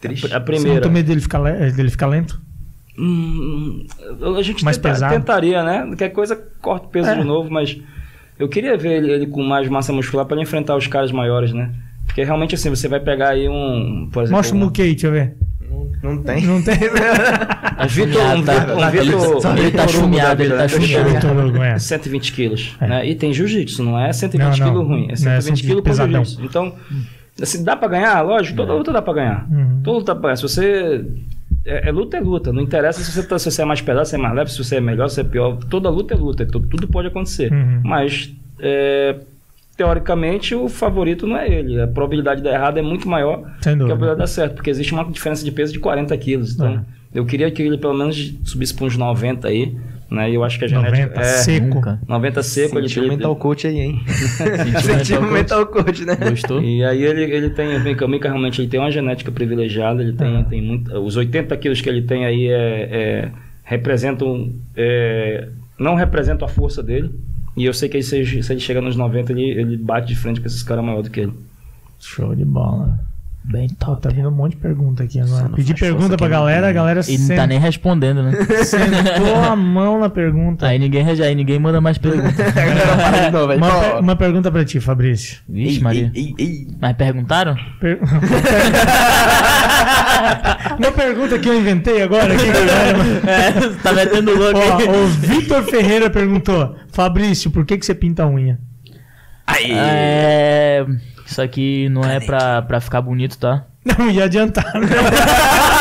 Triste. 0.02 0.26
A 0.26 0.28
Você 0.28 0.36
não 0.36 0.42
primeira. 0.44 0.82
tem 0.82 0.92
medo 0.92 1.08
dele 1.08 1.22
ficar, 1.22 1.40
le- 1.40 1.72
dele 1.72 1.90
ficar 1.90 2.08
lento? 2.08 2.38
Hum, 3.00 3.86
a 4.38 4.42
gente 4.42 4.64
Mais 4.66 4.76
tenta- 4.76 4.90
pesado? 4.90 5.14
tentaria, 5.14 5.64
né? 5.64 5.86
Qualquer 5.88 6.10
coisa, 6.10 6.36
corta 6.62 6.86
o 6.86 6.90
peso 6.90 7.08
É. 7.10 7.16
de 7.16 7.24
novo, 7.24 7.50
mas 7.50 7.78
eu 8.38 8.50
queria 8.50 8.76
ver 8.78 8.98
ele, 8.98 9.10
ele 9.12 9.28
com 9.28 9.42
mais 9.42 9.70
massa 9.70 9.94
muscular 9.94 10.26
para 10.26 10.36
ele 10.36 10.44
enfrentar 10.44 10.76
os 10.76 10.86
caras 10.88 11.14
maiores, 11.14 11.54
né? 11.54 11.72
Porque 12.06 12.24
realmente 12.24 12.56
assim, 12.56 12.70
você 12.70 12.88
vai 12.88 13.00
pegar 13.00 13.30
aí 13.30 13.48
um. 13.48 14.10
Por 14.12 14.24
exemplo, 14.24 14.38
Mostra 14.38 14.56
o 14.56 14.60
um, 14.60 14.64
Muquei, 14.66 14.92
deixa 14.92 15.08
eu 15.08 15.12
ver. 15.12 15.36
Não, 16.04 16.16
não 16.16 16.24
tem. 16.24 16.46
Não 16.46 16.62
tem. 16.62 16.74
um 16.76 17.88
Vitor. 17.88 18.22
Um 18.36 18.44
Tá- 18.44 18.54
Vitor. 18.60 18.78
Um 18.78 18.82
tá- 18.82 18.90
Vitor. 18.90 19.58
ele 19.58 19.72
tá 19.72 19.84
Hugo 19.84 19.92
chumiado, 19.94 20.38
da 20.38 20.44
ele 20.44 20.54
tá 20.58 20.68
chumiado. 20.68 21.10
Vitor 21.10 21.46
Hugo, 21.46 21.64
é. 21.64 21.80
120 21.80 22.34
quilos, 22.34 22.76
É. 22.82 22.88
né? 22.88 23.08
E 23.10 23.16
tem 23.16 23.34
jiu-jitsu, 23.34 23.84
não 23.84 23.98
é 24.00 24.12
120 24.12 24.60
Não, 24.60 24.66
não. 24.68 24.74
quilos 24.74 24.88
ruim, 24.88 25.04
é 25.10 25.24
Não 25.24 25.32
é 25.32 25.42
120 25.42 25.62
quilos 25.62 25.76
com 25.78 25.84
pesadão. 25.90 26.26
jiu-jitsu. 26.26 26.46
Então, 26.46 26.74
assim, 27.42 27.64
dá 27.64 27.76
pra 27.76 27.88
ganhar? 27.88 28.22
Lógico, 28.22 28.58
toda 28.58 28.74
luta 28.74 28.92
dá 28.92 29.02
pra 29.02 29.14
ganhar. 29.14 29.48
Uhum. 29.50 29.82
Toda 29.84 29.98
luta 30.00 30.14
dá 30.14 30.20
pra 30.20 30.28
ganhar. 30.30 30.36
Se 30.38 30.44
você... 30.44 31.06
É, 31.64 31.90
é 31.90 31.92
luta, 31.92 32.18
é 32.18 32.20
luta. 32.20 32.52
Não 32.52 32.62
interessa 32.62 33.02
se 33.04 33.12
você, 33.12 33.24
tá- 33.24 33.38
se 33.40 33.50
você 33.50 33.62
é 33.62 33.66
mais 33.66 33.80
pesado, 33.82 34.06
se 34.08 34.16
é 34.16 34.18
mais 34.18 34.36
leve, 34.36 34.52
se 34.52 34.58
você 34.64 34.76
é 34.78 34.82
melhor, 34.82 35.08
se 35.10 35.22
é 35.22 35.24
pior. 35.24 35.58
Toda 35.70 35.90
luta 35.90 36.14
é 36.14 36.18
luta. 36.18 36.46
Tudo, 36.46 36.68
tudo 36.68 36.88
pode 36.88 37.08
acontecer. 37.08 37.52
Uhum. 37.54 37.82
Mas, 37.84 38.34
é, 38.60 39.16
teoricamente, 39.82 40.54
o 40.54 40.70
favorito 40.70 41.26
não 41.26 41.36
é 41.38 41.50
ele. 41.50 41.82
A 41.82 41.88
probabilidade 41.88 42.42
de 42.42 42.44
dar 42.44 42.54
errado 42.54 42.78
é 42.78 42.82
muito 42.82 43.08
maior 43.10 43.38
que 43.62 43.70
a 43.70 43.76
probabilidade 43.76 44.12
de 44.16 44.18
dar 44.20 44.28
certo. 44.28 44.54
Porque 44.56 44.70
existe 44.70 44.94
uma 44.94 45.04
diferença 45.06 45.44
de 45.44 45.52
peso 45.52 45.74
de 45.74 45.80
40 45.80 46.16
quilos. 46.18 46.54
Então, 46.54 46.74
É. 46.74 46.82
eu 47.20 47.26
queria 47.26 47.50
que 47.50 47.62
ele 47.64 47.78
pelo 47.78 47.94
menos 47.96 48.34
subisse 48.44 48.74
para 48.74 48.86
uns 48.86 48.96
90 48.96 49.48
aí. 49.48 49.76
Né? 50.10 50.30
E 50.30 50.36
eu 50.36 50.44
acho 50.44 50.60
que 50.60 50.66
a 50.66 50.68
genética... 50.68 50.98
90 51.08 51.20
é, 51.22 51.24
seco. 51.24 51.76
Nunca. 51.76 52.00
90 52.06 52.44
seco, 52.44 52.78
ele, 52.78 52.88
Sentiu 52.90 53.04
o 53.04 53.06
ele, 53.06 53.16
mental 53.16 53.36
coach 53.38 53.66
aí, 53.66 53.80
hein? 53.80 54.02
Sentiu 54.84 55.22
mental 55.22 55.32
mental 55.32 55.66
coach, 55.68 56.04
né? 56.06 56.18
Gostou? 56.30 56.62
E 56.62 56.84
aí 56.84 57.02
ele, 57.02 57.24
ele 57.24 57.50
tem, 57.52 57.78
o 57.78 58.08
Mika 58.10 58.28
realmente 58.28 58.60
ele 58.62 58.68
tem 58.68 58.78
uma 58.78 58.92
genética 58.92 59.32
privilegiada, 59.32 60.02
ele 60.04 60.12
tem, 60.12 60.36
Uhum. 60.36 60.44
tem 60.44 60.62
muito, 60.62 60.94
os 61.00 61.16
80 61.16 61.56
quilos 61.56 61.80
que 61.80 61.88
ele 61.88 62.02
tem 62.02 62.26
aí 62.26 62.48
é, 62.48 62.90
é- 62.92 63.32
representam, 63.64 64.52
é, 64.76 65.48
não 65.80 65.96
representam 65.96 66.46
a 66.46 66.50
força 66.50 66.84
dele, 66.84 67.10
e 67.58 67.66
eu 67.66 67.74
sei 67.74 67.90
que 67.90 67.98
ele, 67.98 68.04
se, 68.04 68.44
se 68.44 68.52
ele 68.54 68.60
chega 68.60 68.82
nos 68.82 68.96
90 68.96 69.32
ele, 69.32 69.42
ele 69.52 69.78
bate 69.78 70.08
de 70.08 70.16
frente 70.16 70.40
com 70.40 70.48
esses 70.48 70.64
caras 70.64 70.84
maiores 70.84 71.08
do 71.10 71.12
que 71.12 71.20
ele. 71.22 71.34
Show 72.00 72.34
de 72.36 72.46
bola. 72.46 73.00
Bem 73.44 73.68
top. 73.70 74.00
tá 74.02 74.10
vindo 74.10 74.28
um 74.30 74.32
monte 74.32 74.52
de 74.52 74.58
pergunta 74.58 75.02
aqui 75.04 75.20
agora. 75.20 75.50
Pedi 75.50 75.74
pergunta 75.74 76.16
pra 76.16 76.28
não 76.28 76.32
galera, 76.32 76.70
a 76.70 76.72
galera 76.72 77.02
E 77.08 77.18
não 77.18 77.36
tá 77.36 77.48
nem 77.48 77.58
respondendo, 77.60 78.22
né? 78.22 78.34
sentou 78.64 79.36
a 79.36 79.56
mão 79.56 80.00
na 80.00 80.10
pergunta. 80.10 80.68
Aí 80.68 80.78
ninguém, 80.78 81.04
aí 81.04 81.34
ninguém 81.34 81.58
manda 81.58 81.82
mais 81.82 81.98
perguntas. 81.98 82.36
Uma, 83.58 84.00
uma 84.00 84.16
pergunta 84.16 84.52
pra 84.52 84.64
ti, 84.64 84.80
Fabrício. 84.80 85.40
Vixe, 85.50 85.82
Maria. 85.82 86.12
ei, 86.14 86.36
ei, 86.38 86.46
ei. 86.46 86.68
Mas 86.80 86.96
perguntaram? 86.96 87.56
Per- 87.80 88.00
uma 90.80 90.92
pergunta 90.92 91.38
que 91.40 91.48
eu 91.50 91.60
inventei 91.60 92.02
agora. 92.02 92.34
Aqui. 92.34 92.46
É, 93.28 93.52
tá 93.84 93.94
metendo 93.94 94.36
louco 94.36 94.60
aí. 94.60 94.88
Ó, 94.88 95.04
o 95.04 95.08
Vitor 95.08 95.64
Ferreira 95.64 96.10
perguntou: 96.10 96.76
Fabrício, 96.92 97.52
por 97.52 97.66
que, 97.66 97.78
que 97.78 97.86
você 97.86 97.94
pinta 97.94 98.24
a 98.24 98.28
unha? 98.28 98.60
É. 99.48 100.86
Isso 101.26 101.42
aqui 101.42 101.88
não 101.90 102.04
é 102.04 102.20
pra, 102.20 102.62
pra 102.62 102.82
ficar 102.82 103.02
bonito, 103.02 103.38
tá? 103.38 103.66
Não 103.98 104.10
ia 104.10 104.26
adiantar. 104.26 104.74
né? 104.76 104.88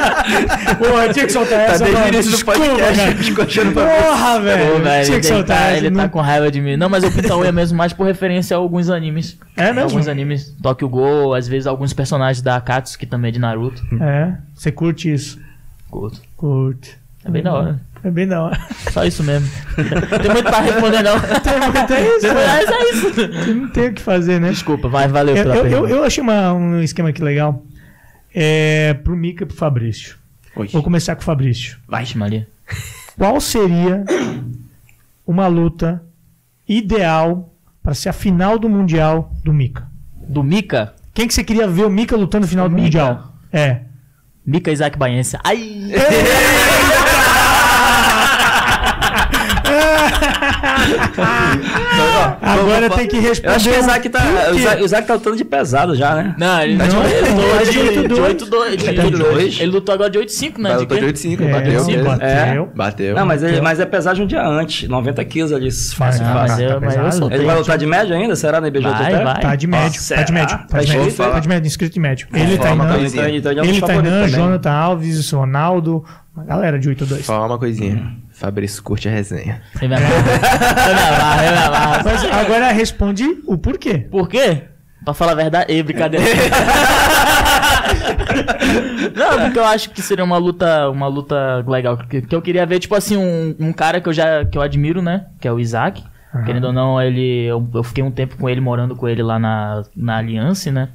Porra, 0.78 1.12
tinha 1.12 1.26
que 1.26 1.32
soltar 1.32 1.58
Tá 1.66 1.72
essa. 1.72 1.84
desde 1.84 2.02
o 2.02 2.08
início 2.08 2.32
do 2.38 2.44
podcast, 2.44 2.96
cara. 3.00 3.10
escochando 3.20 3.72
pra 3.72 3.86
Porra, 3.86 4.40
velho. 4.40 5.04
Tinha 5.04 5.20
que 5.20 5.26
soltar 5.26 5.56
tá, 5.58 5.64
essa. 5.68 5.76
ele 5.78 5.90
não- 5.90 6.00
tá 6.02 6.08
com 6.08 6.20
raiva 6.20 6.50
de 6.50 6.60
mim. 6.60 6.76
Não, 6.76 6.88
mas 6.88 7.04
eu 7.04 7.10
pinto 7.10 7.32
a 7.32 7.36
unha 7.38 7.52
mesmo 7.52 7.76
mais 7.78 7.92
por 7.92 8.06
referência 8.06 8.56
a 8.56 8.60
alguns 8.60 8.88
animes. 8.90 9.38
É 9.56 9.66
mesmo? 9.72 9.82
Alguns 9.90 10.08
animes. 10.08 10.54
Tokyo 10.62 10.88
Ghoul, 10.88 11.34
às 11.34 11.46
vezes 11.48 11.66
alguns 11.66 11.92
personagens 11.92 12.42
da 12.42 12.56
Akatsuki, 12.56 13.00
que 13.00 13.06
também 13.06 13.28
é 13.30 13.32
de 13.32 13.38
Naruto. 13.38 13.82
É, 14.00 14.32
você 14.54 14.70
curte 14.72 15.12
isso. 15.12 15.38
Curto. 15.90 16.20
Curte. 16.36 16.96
É 17.24 17.30
bem 17.30 17.42
da 17.42 17.52
hora. 17.52 17.80
É 18.02 18.10
bem 18.10 18.26
da 18.26 18.42
hora. 18.44 18.58
Só 18.92 19.04
isso 19.04 19.22
mesmo. 19.22 19.46
Tem 19.76 20.30
muito 20.30 20.44
pra 20.44 20.60
responder, 20.60 21.02
não. 21.02 21.20
Tem 21.86 22.16
isso, 22.16 22.26
Mas 22.34 22.70
é 22.70 22.90
isso. 22.92 23.54
Não 23.54 23.68
tem 23.68 23.88
o 23.88 23.92
que 23.92 24.00
fazer, 24.00 24.40
né? 24.40 24.48
Desculpa, 24.50 24.88
mas 24.88 25.12
valeu 25.12 25.36
Eu, 25.36 25.42
pela 25.42 25.56
eu, 25.56 25.64
eu, 25.64 25.70
pergunta. 25.70 25.92
eu 25.92 26.04
achei 26.04 26.22
uma- 26.22 26.54
um 26.54 26.80
esquema 26.80 27.10
aqui 27.10 27.22
legal. 27.22 27.62
É, 28.34 28.94
pro 28.94 29.16
Mika 29.16 29.44
e 29.44 29.46
pro 29.46 29.56
Fabrício. 29.56 30.16
Oi. 30.56 30.68
Vou 30.68 30.82
começar 30.82 31.14
com 31.14 31.22
o 31.22 31.24
Fabrício. 31.24 31.78
Vixe, 31.88 32.16
Maria. 32.16 32.46
Qual 33.16 33.40
seria 33.40 34.04
uma 35.26 35.46
luta 35.46 36.02
ideal 36.68 37.52
para 37.82 37.94
ser 37.94 38.08
a 38.08 38.12
final 38.12 38.58
do 38.58 38.68
Mundial 38.68 39.34
do 39.44 39.52
Mika? 39.52 39.88
Do 40.16 40.42
Mika? 40.42 40.94
Quem 41.12 41.26
que 41.26 41.34
você 41.34 41.42
queria 41.42 41.66
ver 41.66 41.84
o 41.84 41.90
Mika 41.90 42.16
lutando 42.16 42.44
no 42.44 42.48
final 42.48 42.68
do? 42.68 42.76
Mundial? 42.76 43.34
É. 43.52 43.82
Mika 44.46 44.70
Isaac 44.70 44.96
Baense. 44.96 45.36
Ai! 45.44 45.90
Agora 52.42 52.90
tem 52.90 53.06
que 53.08 53.18
responder. 53.18 53.48
Eu 53.52 53.56
acho 53.56 53.68
que 53.70 53.76
o 53.76 53.78
Isaac 53.80 54.08
tá, 54.08 54.20
o? 54.78 54.84
Isaac, 54.84 55.06
tá 55.06 55.14
lutando 55.14 55.36
de 55.36 55.44
pesado 55.44 55.94
já, 55.94 56.14
né? 56.14 56.34
Não, 56.38 56.62
ele 56.62 56.72
ele 56.74 56.82
ele 56.82 58.00
lutou 58.02 58.22
tá 58.22 58.34
de 58.34 58.36
de 58.40 58.48
8-2. 58.48 58.70
8-2. 58.70 58.76
de 58.76 58.84
Tá 58.84 58.92
de 58.92 58.98
8-2. 59.00 59.60
Ele 59.60 59.70
lutou 59.72 59.94
agora 59.94 60.10
de 60.10 60.18
8-5, 60.18 60.58
né? 60.58 60.70
De 60.70 60.76
lutou 60.76 60.98
de 60.98 61.04
quê? 61.04 61.12
8-5, 61.12 61.40
É, 61.42 61.52
bateu. 61.52 61.80
sim, 61.80 61.86
beleza. 61.92 62.08
bateu. 62.08 62.70
Bateu. 62.74 63.14
Não, 63.14 63.26
mas, 63.26 63.42
ele, 63.42 63.60
mas 63.60 63.80
é 63.80 63.86
pesagem 63.86 64.24
um 64.24 64.26
dia 64.26 64.46
antes, 64.46 64.88
90 64.88 65.24
quilos 65.24 65.52
ali, 65.52 65.70
fácil, 65.70 66.24
Ah, 66.26 66.46
fácil. 66.46 66.68
tá 66.68 66.80
mas 66.80 66.94
pesado. 66.94 67.34
Ele 67.34 67.44
vai 67.44 67.56
lutar 67.56 67.78
de 67.78 67.86
médio 67.86 68.14
ainda? 68.16 68.36
Será 68.36 68.60
na 68.60 68.68
IBJJF? 68.68 68.90
Vai, 68.92 69.24
vai. 69.24 69.40
Tá 69.40 69.54
de 69.56 69.66
médio, 69.66 70.00
tá 70.08 70.22
de 70.22 70.32
médio. 70.32 70.58
Tá 70.58 70.64
de 70.64 70.68
Tá 70.68 70.76
médio, 70.76 71.00
inscrito? 71.06 71.30
tá 71.32 71.40
de 71.40 71.48
médio, 71.48 71.66
inscrito 71.66 71.94
de 71.94 72.00
médio. 72.00 72.28
Ele, 72.32 72.58
Tainan, 72.58 72.84
então 72.84 73.52
ele 73.52 73.78
é 73.78 73.80
Tainan. 73.80 74.28
Jonathan 74.28 74.70
Alves, 74.70 75.30
Ronaldo, 75.30 76.04
uma 76.34 76.44
galera 76.44 76.78
de 76.78 76.88
8-2. 76.88 77.22
Falar 77.24 77.46
uma 77.46 77.58
coisinha. 77.58 78.14
Fabrício 78.40 78.82
curte 78.82 79.06
a 79.06 79.12
resenha. 79.12 79.60
Me 79.82 79.86
amarro. 79.94 80.02
Mas 82.02 82.24
agora 82.24 82.72
responde 82.72 83.38
o 83.46 83.58
porquê. 83.58 83.98
Por 83.98 84.26
quê? 84.30 84.62
Pra 85.04 85.12
falar 85.12 85.32
a 85.32 85.34
verdade. 85.34 85.70
Ei, 85.70 85.82
brincadeira. 85.82 86.24
Não, 89.14 89.40
porque 89.44 89.58
eu 89.58 89.64
acho 89.66 89.90
que 89.90 90.00
seria 90.00 90.24
uma 90.24 90.38
luta, 90.38 90.88
uma 90.88 91.06
luta 91.06 91.62
legal. 91.68 91.98
Que, 91.98 92.22
que 92.22 92.34
eu 92.34 92.40
queria 92.40 92.64
ver, 92.64 92.78
tipo 92.78 92.94
assim, 92.94 93.18
um, 93.18 93.54
um 93.60 93.74
cara 93.74 94.00
que 94.00 94.08
eu 94.08 94.12
já 94.14 94.42
que 94.46 94.56
eu 94.56 94.62
admiro, 94.62 95.02
né? 95.02 95.26
Que 95.38 95.46
é 95.46 95.52
o 95.52 95.60
Isaac. 95.60 96.02
Aham. 96.34 96.44
Querendo 96.44 96.64
ou 96.68 96.72
não, 96.72 96.98
ele. 96.98 97.44
Eu, 97.44 97.68
eu 97.74 97.82
fiquei 97.82 98.02
um 98.02 98.10
tempo 98.10 98.38
com 98.38 98.48
ele, 98.48 98.62
morando 98.62 98.96
com 98.96 99.06
ele 99.06 99.22
lá 99.22 99.38
na, 99.38 99.82
na 99.94 100.16
Aliança, 100.16 100.72
né? 100.72 100.88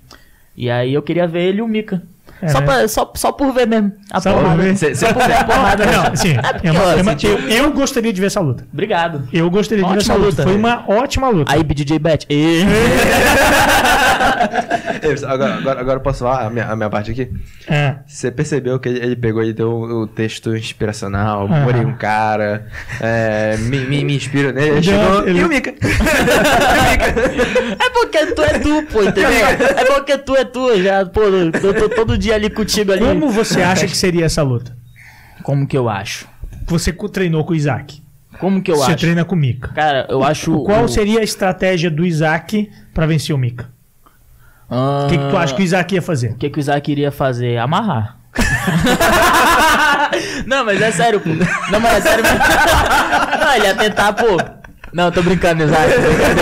E 0.58 0.68
aí 0.68 0.96
eu 0.96 1.04
queria 1.04 1.28
ver 1.28 1.44
ele 1.44 1.60
e 1.60 1.62
o 1.62 1.68
Mika. 1.68 2.02
É, 2.42 2.48
só, 2.50 2.60
né? 2.60 2.66
pra, 2.66 2.88
só, 2.88 3.12
só 3.16 3.32
por 3.32 3.54
ver 3.54 3.66
mesmo. 3.66 3.94
A 4.12 4.20
Só 4.20 4.34
por 4.34 4.42
porrada. 4.42 4.62
ver. 4.62 4.76
Cê- 4.78 4.94
cê- 4.94 5.06
Só 5.08 5.14
por 5.14 5.24
ver 5.26 5.34
a 5.38 5.44
porrada. 5.46 5.86
Não, 5.86 6.04
assim, 6.14 6.30
É 6.32 6.68
é 6.68 6.72
uma- 6.72 6.82
é 6.94 7.00
assim, 7.14 7.28
eu, 7.28 7.40
eu 7.66 7.72
gostaria 7.72 8.12
de 8.14 8.20
ver 8.22 8.28
essa 8.28 8.40
luta. 8.42 8.66
Obrigado. 8.72 9.28
Eu 9.32 9.50
gostaria 9.50 9.84
de 9.84 9.90
ver 9.90 9.98
essa 10.00 10.14
luta. 10.14 10.26
luta, 10.28 10.44
Foi 10.44 10.52
velho. 10.54 10.60
uma 10.60 10.84
ótima 10.88 11.30
luta. 11.30 11.54
Aí, 11.54 11.64
BDJ 11.64 11.98
Bet. 12.00 12.26
E... 12.30 12.64
Agora, 15.28 15.56
agora, 15.56 15.80
agora 15.82 15.98
eu 15.98 16.02
posso 16.02 16.20
falar 16.24 16.46
a 16.48 16.50
minha, 16.50 16.66
a 16.66 16.76
minha 16.76 16.90
parte 16.90 17.12
aqui? 17.12 17.30
É. 17.68 17.98
Você 18.08 18.32
percebeu 18.32 18.80
que 18.80 18.90
ele, 18.90 19.00
ele 19.00 19.16
pegou 19.16 19.44
e 19.44 19.54
deu 19.54 19.72
o 19.72 20.08
texto 20.08 20.56
inspiracional, 20.56 21.46
Aham. 21.46 21.64
morei 21.64 21.86
um 21.86 21.96
cara, 21.96 22.68
é, 23.00 23.56
me, 23.58 23.80
me, 23.82 24.04
me 24.04 24.16
inspiro 24.16 24.52
nele, 24.52 24.70
ele 24.78 24.84
chegou, 24.84 25.28
ele- 25.28 25.40
e 25.40 25.44
o 25.44 25.48
Mika? 25.50 25.74
É 27.80 27.90
porque 27.92 28.26
tu 28.28 28.42
é 28.42 28.60
tu, 28.60 28.84
pô, 28.92 29.04
entendeu? 29.04 29.30
É 29.30 29.86
porque 29.86 30.18
tu 30.18 30.36
é 30.36 30.44
tu, 30.46 30.82
já, 30.82 31.06
pô, 31.06 31.22
eu 31.24 31.52
tô 31.52 31.90
todo 31.90 32.18
dia 32.18 32.36
ali 32.36 32.50
contigo 32.50 32.92
ali. 32.92 33.02
Como 33.06 33.30
você 33.30 33.62
acha 33.62 33.86
que 33.88 33.96
seria 33.98 34.26
essa 34.26 34.42
luta? 34.42 34.76
Como 35.44 35.68
que 35.68 35.78
eu 35.78 35.90
acho? 35.90 36.28
Você 36.68 36.92
treinou 36.92 37.44
com 37.46 37.54
o 37.54 37.56
Isaac. 37.56 38.02
Como 38.40 38.62
que 38.62 38.72
eu 38.72 38.76
você 38.78 38.92
acho? 38.92 39.02
treina 39.02 39.24
com 39.24 39.36
o 39.36 39.38
Mika. 39.38 39.70
Cara, 39.70 40.08
eu 40.10 40.24
acho. 40.24 40.64
Qual 40.64 40.84
o- 40.86 40.88
seria 40.90 41.20
a 41.20 41.24
estratégia 41.24 41.90
do 41.90 42.06
Isaac 42.06 42.70
pra 42.94 43.06
vencer 43.06 43.34
o 43.36 43.38
Mika? 43.40 43.70
Ah, 44.78 45.06
O 45.06 45.10
que, 45.10 45.18
que 45.18 45.30
tu 45.30 45.38
acha 45.38 45.54
que 45.56 45.62
o 45.62 45.64
Isaac 45.64 45.96
ia 45.96 46.02
fazer? 46.02 46.32
O 46.32 46.36
que, 46.36 46.50
que 46.50 46.58
o 46.58 46.60
Isaac 46.60 46.92
iria 46.92 47.10
fazer? 47.12 47.58
Amarrar. 47.58 48.18
não, 50.46 50.66
mas 50.66 50.82
é 50.82 50.92
sério, 50.92 51.22
pô. 51.22 51.30
Não, 51.72 51.80
mas 51.80 51.98
é 51.98 52.02
sério 52.02 52.24
mesmo. 52.24 52.40
Não, 53.40 53.56
ele 53.56 53.66
ia 53.66 53.76
tentar, 53.76 54.12
pô. 54.12 54.38
Não, 54.92 55.10
tô 55.12 55.24
brincando, 55.24 55.64
Isaac. 55.64 55.94
tô 55.94 56.02
brincando. 56.02 56.42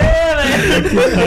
É, 0.00 0.14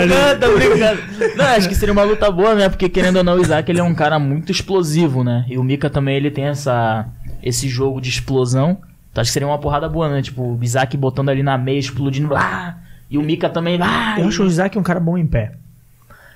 Não, 0.07 0.39
tô 0.39 0.57
brincando. 0.57 1.01
Não, 1.35 1.45
acho 1.45 1.67
que 1.67 1.75
seria 1.75 1.91
uma 1.91 2.03
luta 2.03 2.31
boa, 2.31 2.55
né? 2.55 2.69
Porque 2.69 2.87
querendo 2.87 3.17
ou 3.17 3.23
não, 3.23 3.35
o 3.35 3.41
Isaac 3.41 3.69
ele 3.69 3.81
é 3.81 3.83
um 3.83 3.93
cara 3.93 4.17
muito 4.17 4.51
explosivo, 4.51 5.23
né? 5.23 5.45
E 5.49 5.57
o 5.57 5.63
Mika 5.63 5.89
também 5.89 6.15
ele 6.15 6.31
tem 6.31 6.45
essa 6.45 7.05
esse 7.43 7.67
jogo 7.67 7.99
de 7.99 8.09
explosão. 8.09 8.77
Então 9.11 9.21
acho 9.21 9.29
que 9.29 9.33
seria 9.33 9.47
uma 9.47 9.59
porrada 9.59 9.89
boa, 9.89 10.07
né? 10.09 10.21
Tipo, 10.21 10.55
o 10.55 10.59
Isaac 10.61 10.95
botando 10.95 11.29
ali 11.29 11.43
na 11.43 11.57
meia, 11.57 11.79
explodindo 11.79 12.33
lá. 12.33 12.77
E 13.09 13.17
o 13.17 13.21
Mika 13.21 13.49
também 13.49 13.77
lá. 13.77 14.19
Eu 14.19 14.27
acho 14.27 14.43
o 14.43 14.47
Isaac 14.47 14.77
um 14.77 14.83
cara 14.83 14.99
bom 14.99 15.17
em 15.17 15.25
pé. 15.25 15.53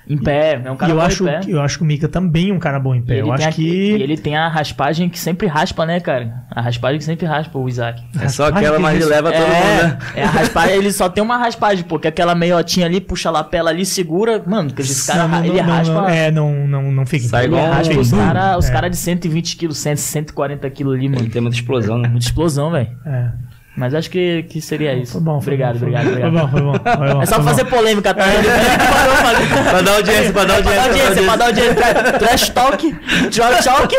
Em 0.08 0.18
pé, 0.18 0.60
é 0.64 0.68
um 0.70 0.74
E 0.74 0.76
cara 0.76 0.90
eu 0.90 0.96
bom 0.96 1.02
em 1.02 1.06
acho, 1.06 1.24
pé. 1.24 1.40
eu 1.46 1.60
acho 1.60 1.76
que 1.78 1.84
o 1.84 1.86
Mika 1.86 2.08
também 2.08 2.50
é 2.50 2.52
um 2.52 2.58
cara 2.58 2.80
bom 2.80 2.92
em 2.92 2.98
E 2.98 3.02
pé. 3.02 3.12
ele 3.18 3.20
Eu 3.20 3.26
tem 3.26 3.34
acho 3.34 3.48
a- 3.48 3.52
que. 3.52 3.62
e 3.96 4.02
ele 4.02 4.16
tem 4.16 4.36
a 4.36 4.48
raspagem 4.48 5.08
que 5.08 5.16
sempre 5.16 5.46
raspa, 5.46 5.86
né, 5.86 6.00
cara? 6.00 6.42
A 6.50 6.60
raspagem 6.60 6.98
que 6.98 7.04
sempre 7.04 7.24
raspa 7.24 7.56
o 7.56 7.68
Isaac. 7.68 8.02
É 8.20 8.26
só 8.26 8.46
aquela, 8.48 8.76
que 8.78 8.82
mas 8.82 8.96
ele 8.96 9.04
leva 9.04 9.30
todo 9.30 9.40
mundo, 9.42 9.52
É, 9.54 9.82
né? 9.84 9.98
é 10.16 10.24
a 10.24 10.28
raspagem, 10.30 10.74
ele 10.74 10.90
só 10.92 11.08
tem 11.08 11.22
uma 11.22 11.36
raspagem, 11.36 11.84
pô, 11.84 12.00
que 12.00 12.08
é 12.08 12.10
aquela 12.10 12.34
meiotinha 12.34 12.84
ali, 12.86 13.00
puxa 13.00 13.28
a 13.28 13.32
lapela 13.32 13.70
ali, 13.70 13.86
segura. 13.86 14.42
Mano, 14.44 14.72
que 14.72 14.82
esse 14.82 15.06
cara, 15.06 15.22
Não, 15.28 15.38
não, 15.38 15.44
ele 15.44 15.62
não, 15.62 15.68
raspa. 15.72 15.94
não, 15.94 16.08
é, 16.08 16.30
não, 16.32 16.66
não, 16.66 16.90
não 16.92 17.06
fica. 17.06 17.28
Sai 17.28 17.44
ele 17.44 17.54
igual 17.54 17.64
um 17.68 17.70
raspa 17.70 18.00
os 18.00 18.10
caras 18.10 18.56
os 18.58 18.68
É. 18.68 18.72
cara 18.72 18.90
de 18.90 18.96
120 18.96 19.56
quilos, 19.56 19.78
100, 19.78 19.94
140 19.94 20.68
quilos 20.68 20.94
ali, 20.96 21.08
mano. 21.08 21.22
Ele 21.22 21.30
tem 21.30 21.40
muita 21.40 21.56
explosão, 21.56 21.96
né? 21.98 22.08
Muita 22.08 22.26
explosão, 22.26 22.72
velho. 22.72 22.88
É. 23.06 23.30
Mas 23.74 23.94
acho 23.94 24.10
que, 24.10 24.42
que 24.44 24.60
seria 24.60 24.94
isso. 24.94 25.12
Foi 25.12 25.20
bom, 25.22 25.40
foi 25.40 25.54
obrigado, 25.54 25.78
bom, 25.78 25.80
foi 25.80 25.88
obrigado, 25.88 26.04
bom. 26.04 26.10
obrigado. 26.10 26.50
Foi 26.50 26.60
bom, 26.60 26.72
foi 26.74 26.94
bom. 26.94 26.98
foi 26.98 27.14
bom, 27.14 27.22
É 27.22 27.26
só 27.26 27.34
foi 27.36 27.44
fazer 27.44 27.64
bom. 27.64 27.70
polêmica, 27.70 28.12
tá? 28.14 28.22
Fazer. 28.24 28.42
Pra 29.70 29.80
dar 29.82 29.92
audiência, 29.94 30.32
pra 30.32 30.44
dar 30.44 30.62
Pra 30.62 30.72
dar 30.72 30.82
audiência, 30.84 31.22
pra 31.22 31.36
dar 31.36 31.44
audiência. 31.46 31.74
Trash 32.18 32.48
talk, 32.50 32.96
drop 33.34 33.64
talk. 33.64 33.94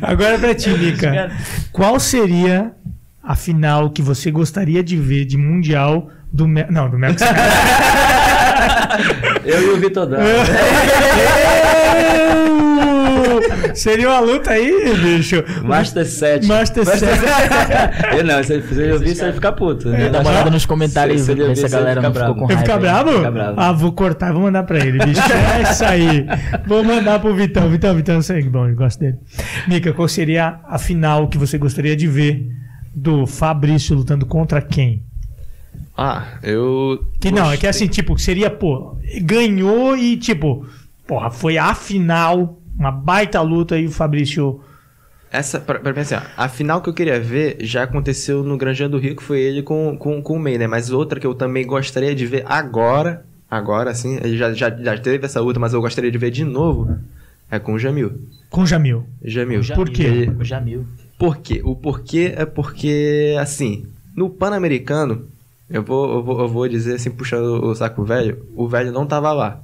Agora 0.00 0.38
pra 0.38 0.54
ti, 0.54 0.70
Mika. 0.70 1.32
Qual 1.72 1.98
seria 1.98 2.70
a 3.22 3.34
final 3.34 3.90
que 3.90 4.00
você 4.02 4.30
gostaria 4.30 4.82
de 4.82 4.96
ver 4.96 5.24
de 5.24 5.36
Mundial 5.36 6.08
do. 6.32 6.46
Me... 6.46 6.64
Não, 6.70 6.88
do 6.88 6.96
Mercosul. 6.98 7.26
Eu 9.44 9.60
e 9.60 9.70
o 9.70 9.76
Vitor 9.78 10.06
Dan. 10.06 10.18
Seria 13.74 14.08
uma 14.10 14.20
luta 14.20 14.50
aí, 14.50 14.94
bicho. 14.96 15.42
Master 15.64 16.06
7. 16.06 16.46
Master 16.46 16.84
7. 16.84 17.04
Eu 18.18 18.24
não, 18.24 18.42
se 18.42 18.52
ele 18.54 18.62
fizer 18.62 18.92
ouvir, 18.92 19.14
você 19.14 19.22
vai 19.24 19.32
ficar 19.32 19.52
puto. 19.52 19.88
né? 19.88 20.08
Dá 20.08 20.20
uma 20.20 20.30
olhada 20.30 20.50
nos 20.50 20.66
comentários 20.66 21.20
Se- 21.20 21.26
se 21.26 21.32
ele 21.32 21.44
ver 21.46 21.56
se 21.56 21.62
a 21.62 21.64
ouvir, 21.64 21.68
você 21.70 21.76
galera 21.76 22.00
não 22.02 22.12
ficou 22.14 22.34
com 22.34 22.46
Vai 22.46 22.56
raiva. 22.56 22.60
ficar 22.62 22.78
bravo? 22.78 23.12
Fica 23.18 23.30
bravo. 23.30 23.54
Ah, 23.60 23.72
vou 23.72 23.92
cortar 23.92 24.30
e 24.30 24.32
vou 24.32 24.42
mandar 24.42 24.62
pra 24.64 24.78
ele, 24.78 24.98
bicho. 25.04 25.20
É 25.22 25.62
isso 25.70 25.84
aí. 25.84 26.26
Vou 26.66 26.82
mandar 26.84 27.18
pro 27.20 27.34
Vitão. 27.34 27.68
Vitão, 27.70 27.94
Vitão, 27.94 28.14
eu 28.16 28.22
sei 28.22 28.42
que 28.42 28.48
bom, 28.48 28.68
eu 28.68 28.74
gosto 28.74 29.00
dele. 29.00 29.16
Mika, 29.68 29.92
qual 29.92 30.08
seria 30.08 30.60
a 30.66 30.78
final 30.78 31.28
que 31.28 31.38
você 31.38 31.56
gostaria 31.58 31.96
de 31.96 32.06
ver 32.06 32.46
do 32.94 33.26
Fabrício 33.26 33.94
lutando 33.96 34.26
contra 34.26 34.60
quem? 34.60 35.02
Ah, 35.96 36.24
eu... 36.42 37.04
Que 37.20 37.30
não, 37.30 37.46
é 37.52 37.56
que 37.56 37.66
gostei. 37.66 37.70
assim, 37.70 37.86
tipo, 37.86 38.18
seria, 38.18 38.50
pô, 38.50 38.96
ganhou 39.22 39.96
e, 39.96 40.16
tipo, 40.16 40.66
porra, 41.06 41.30
foi 41.30 41.58
a 41.58 41.74
final, 41.74 42.58
uma 42.78 42.90
baita 42.90 43.40
luta 43.40 43.78
e 43.78 43.86
o 43.86 43.90
Fabrício. 43.90 44.60
Essa, 45.30 45.58
pra, 45.58 45.78
pra 45.78 45.94
pensar, 45.94 46.30
a 46.36 46.46
final 46.48 46.82
que 46.82 46.90
eu 46.90 46.94
queria 46.94 47.18
ver 47.18 47.56
já 47.60 47.84
aconteceu 47.84 48.42
no 48.42 48.56
Granjão 48.58 48.90
do 48.90 48.98
Rio, 48.98 49.16
que 49.16 49.22
foi 49.22 49.40
ele 49.40 49.62
com, 49.62 49.96
com, 49.96 50.20
com 50.22 50.36
o 50.36 50.38
May, 50.38 50.58
né? 50.58 50.66
Mas 50.66 50.90
outra 50.90 51.18
que 51.18 51.26
eu 51.26 51.34
também 51.34 51.66
gostaria 51.66 52.14
de 52.14 52.26
ver 52.26 52.44
agora, 52.46 53.24
agora 53.50 53.90
assim, 53.90 54.16
ele 54.22 54.36
já, 54.36 54.52
já, 54.52 54.68
já 54.70 54.98
teve 54.98 55.24
essa 55.24 55.40
luta, 55.40 55.58
mas 55.58 55.72
eu 55.72 55.80
gostaria 55.80 56.10
de 56.10 56.18
ver 56.18 56.30
de 56.30 56.44
novo, 56.44 56.98
é 57.50 57.58
com 57.58 57.72
o 57.72 57.78
Jamil. 57.78 58.12
Com 58.50 58.60
o 58.62 58.66
Jamil. 58.66 59.06
Jamil. 59.24 59.60
O 59.60 59.62
Jamil, 59.62 59.84
Por 59.86 59.92
quê? 59.92 60.02
Ele- 60.02 60.30
O 60.38 60.44
Jamil. 60.44 60.84
Por 61.18 61.36
quê? 61.38 61.60
O 61.64 61.76
porquê 61.76 62.34
é 62.36 62.44
porque, 62.44 63.34
assim, 63.40 63.86
no 64.14 64.28
Pan-Americano, 64.28 65.28
eu 65.70 65.82
vou, 65.82 66.12
eu, 66.16 66.22
vou, 66.22 66.40
eu 66.40 66.48
vou 66.48 66.68
dizer 66.68 66.96
assim, 66.96 67.10
puxando 67.10 67.64
o 67.64 67.74
saco 67.74 68.04
velho, 68.04 68.44
o 68.54 68.68
velho 68.68 68.92
não 68.92 69.06
tava 69.06 69.32
lá. 69.32 69.62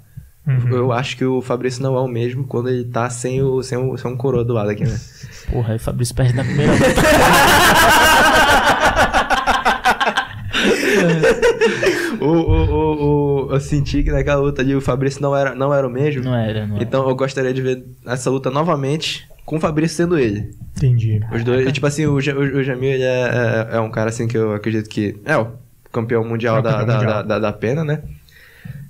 Uhum. 0.49 0.71
Eu 0.71 0.93
acho 0.93 1.15
que 1.15 1.27
o 1.27 1.43
Fabrício 1.43 1.83
não 1.83 1.95
é 1.95 2.01
o 2.01 2.09
mesmo 2.09 2.43
quando 2.45 2.71
ele 2.71 2.85
tá 2.85 3.11
sem, 3.11 3.43
o, 3.43 3.63
sem, 3.63 3.77
o, 3.77 3.99
sem 3.99 4.11
um 4.11 4.17
coroa 4.17 4.43
do 4.43 4.55
lado 4.55 4.71
aqui, 4.71 4.83
né? 4.83 4.99
Porra, 5.53 5.73
aí 5.73 5.77
o 5.77 5.81
Fabrício 5.81 6.15
perde 6.15 6.35
na 6.35 6.43
primeira 6.43 6.73
luta. 6.73 6.87
o, 12.19 12.27
o, 12.27 13.47
o, 13.47 13.53
eu 13.53 13.61
senti 13.61 14.03
que 14.03 14.11
naquela 14.11 14.41
luta 14.41 14.63
ali 14.63 14.75
o 14.75 14.81
Fabrício 14.81 15.21
não 15.21 15.37
era, 15.37 15.55
não 15.55 15.75
era 15.75 15.87
o 15.87 15.91
mesmo. 15.91 16.25
Não 16.25 16.35
era, 16.35 16.67
não 16.67 16.77
era. 16.77 16.85
Então 16.85 17.07
eu 17.07 17.15
gostaria 17.15 17.53
de 17.53 17.61
ver 17.61 17.85
essa 18.07 18.31
luta 18.31 18.51
novamente 18.51 19.29
com 19.45 19.57
o 19.57 19.61
Fabrício 19.61 19.99
sendo 19.99 20.19
ele. 20.19 20.51
Entendi. 20.77 21.21
Os 21.31 21.45
dois, 21.45 21.71
tipo 21.73 21.87
assim, 21.87 22.07
o, 22.07 22.15
o, 22.15 22.17
o 22.17 22.63
Jamil 22.63 22.91
é, 22.91 23.03
é, 23.03 23.69
é 23.73 23.81
um 23.81 23.91
cara 23.91 24.09
assim 24.09 24.27
que 24.27 24.37
eu 24.37 24.55
acredito 24.55 24.89
que 24.89 25.21
é 25.27 25.37
o 25.37 25.49
campeão 25.93 26.25
mundial, 26.25 26.57
É 26.57 26.61
o 26.61 26.63
da, 26.63 26.71
campeão 26.71 26.87
da, 26.87 26.95
mundial. 26.95 27.13
Da, 27.13 27.23
da, 27.23 27.39
da 27.39 27.53
pena, 27.53 27.85
né? 27.85 28.01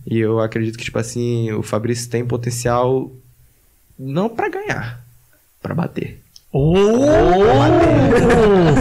E 0.07 0.19
eu 0.19 0.41
acredito 0.41 0.79
que, 0.79 0.85
tipo 0.85 0.99
assim, 0.99 1.53
o 1.53 1.63
Fabrício 1.63 2.11
tem 2.11 2.25
potencial 2.25 3.11
não 3.99 4.29
pra 4.29 4.49
ganhar, 4.49 5.05
pra 5.61 5.75
bater. 5.75 6.21
Oh! 6.53 6.69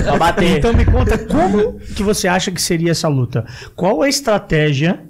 Pra 0.04 0.18
bater. 0.18 0.58
Então 0.58 0.74
me 0.74 0.86
conta 0.86 1.18
como 1.18 1.80
que 1.80 2.02
você 2.02 2.28
acha 2.28 2.52
que 2.52 2.62
seria 2.62 2.92
essa 2.92 3.08
luta? 3.08 3.46
Qual 3.76 4.02
a 4.02 4.08
estratégia 4.08 5.04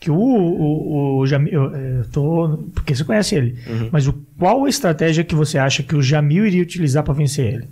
que 0.00 0.10
o, 0.10 0.16
o, 0.16 1.18
o 1.18 1.26
Jamil. 1.26 1.52
Eu, 1.52 1.76
eu 1.76 2.04
tô. 2.10 2.58
Porque 2.74 2.94
você 2.94 3.04
conhece 3.04 3.34
ele. 3.34 3.58
Uhum. 3.66 3.90
Mas 3.92 4.08
o, 4.08 4.14
qual 4.38 4.64
a 4.64 4.68
estratégia 4.68 5.22
que 5.22 5.34
você 5.34 5.58
acha 5.58 5.82
que 5.82 5.94
o 5.94 6.02
Jamil 6.02 6.46
iria 6.46 6.62
utilizar 6.62 7.04
pra 7.04 7.12
vencer 7.12 7.54
ele? 7.54 7.68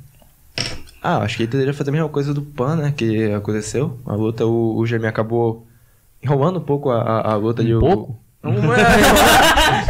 Ah, 1.02 1.18
acho 1.18 1.38
que 1.38 1.44
ele 1.44 1.52
deveria 1.52 1.72
fazer 1.72 1.88
a 1.88 1.92
mesma 1.92 2.08
coisa 2.08 2.34
do 2.34 2.42
Pan, 2.42 2.76
né? 2.76 2.92
Que 2.94 3.32
aconteceu. 3.32 3.98
A 4.04 4.14
luta, 4.14 4.44
o, 4.44 4.76
o 4.76 4.86
Jamil 4.86 5.08
acabou 5.08 5.66
enrolando 6.22 6.58
um 6.58 6.62
pouco 6.62 6.90
a, 6.90 7.00
a, 7.02 7.32
a 7.32 7.36
luta. 7.36 7.62
Um 7.62 7.76
o- 7.76 7.80
pouco? 7.80 8.18
Não 8.42 8.72
é, 8.72 8.80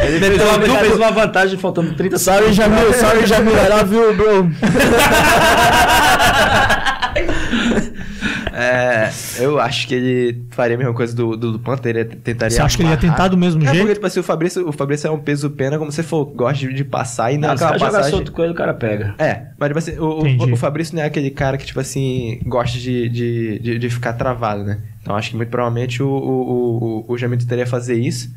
Ele 0.07 0.19
fez 0.19 0.41
uma, 0.41 0.63
ele 0.65 0.77
fez 0.79 0.95
uma 0.95 1.11
vantagem 1.11 1.57
faltando 1.59 1.93
30 1.93 2.17
Sorry, 2.17 2.51
Jamil, 2.51 2.91
sorry, 2.93 3.25
Jamil, 3.27 3.53
I 3.55 3.69
love 3.69 3.95
you, 3.95 4.15
bro. 4.15 4.49
É, 8.59 9.09
eu 9.39 9.59
acho 9.59 9.87
que 9.87 9.95
ele 9.95 10.43
faria 10.51 10.75
a 10.75 10.77
mesma 10.77 10.93
coisa 10.93 11.15
do, 11.15 11.37
do, 11.37 11.53
do 11.53 11.59
Panther, 11.59 11.95
ele 11.95 12.05
tentaria. 12.05 12.55
Você 12.55 12.61
acha 12.61 12.75
que 12.77 12.83
ele 12.83 12.89
ia 12.89 12.97
tentar 12.97 13.27
do 13.29 13.37
mesmo 13.37 13.61
É 13.63 13.65
jeito? 13.67 13.79
porque, 13.79 13.93
tipo 13.93 14.05
assim, 14.07 14.19
o 14.19 14.23
Fabrício, 14.23 14.67
o 14.67 14.71
Fabrício 14.71 15.07
é 15.07 15.11
um 15.11 15.19
peso 15.19 15.49
pena, 15.49 15.77
como 15.77 15.91
você 15.91 16.03
for, 16.03 16.25
gosta 16.25 16.67
de, 16.67 16.73
de 16.73 16.83
passar 16.83 17.31
e 17.31 17.37
não 17.37 17.49
Não, 17.49 17.57
se 17.57 17.63
passagem. 17.79 18.09
solto 18.11 18.31
com 18.31 18.43
ele, 18.43 18.51
o 18.51 18.55
cara 18.55 18.73
pega. 18.73 19.15
É, 19.17 19.47
mas 19.57 19.69
tipo 19.69 19.79
assim, 19.79 19.97
o, 19.99 20.19
Entendi. 20.27 20.51
o, 20.51 20.53
o 20.53 20.57
Fabrício 20.57 20.95
não 20.95 21.03
é 21.03 21.05
aquele 21.05 21.31
cara 21.31 21.57
que, 21.57 21.65
tipo 21.65 21.79
assim, 21.79 22.39
gosta 22.45 22.77
de, 22.77 23.07
de, 23.09 23.59
de, 23.59 23.79
de 23.79 23.89
ficar 23.89 24.13
travado, 24.13 24.63
né? 24.63 24.79
Então 25.01 25.15
acho 25.15 25.29
que 25.31 25.35
muito 25.37 25.49
provavelmente 25.49 26.03
o, 26.03 26.07
o, 26.09 27.05
o, 27.09 27.13
o 27.13 27.17
Jamil 27.17 27.37
tentaria 27.39 27.65
fazer 27.65 27.95
isso. 27.95 28.29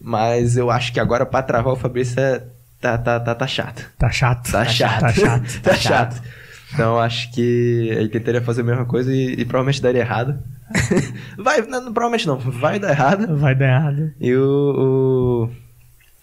Mas 0.00 0.56
eu 0.56 0.70
acho 0.70 0.92
que 0.92 0.98
agora 0.98 1.24
pra 1.24 1.42
travar 1.42 1.72
o 1.72 1.76
Fabrício 1.76 2.18
é, 2.20 2.42
tá, 2.80 2.98
tá, 2.98 3.20
tá, 3.20 3.34
tá 3.34 3.46
chato. 3.46 3.88
Tá 3.96 4.10
chato. 4.10 4.50
Tá, 4.50 4.64
chato. 4.64 5.00
Tá 5.00 5.12
chato. 5.12 5.60
tá 5.62 5.74
chato. 5.74 6.22
Então 6.72 6.98
acho 6.98 7.30
que 7.32 7.40
ele 7.90 8.08
tentaria 8.08 8.40
fazer 8.42 8.62
a 8.62 8.64
mesma 8.64 8.84
coisa 8.84 9.14
e, 9.14 9.32
e 9.34 9.44
provavelmente 9.44 9.82
daria 9.82 10.00
errado. 10.00 10.38
vai, 11.38 11.60
não, 11.62 11.92
provavelmente 11.92 12.26
não, 12.26 12.38
vai 12.38 12.78
dar 12.78 12.90
errado. 12.90 13.36
Vai 13.36 13.54
dar 13.54 13.66
errado. 13.66 14.12
E 14.20 14.34
o, 14.34 15.48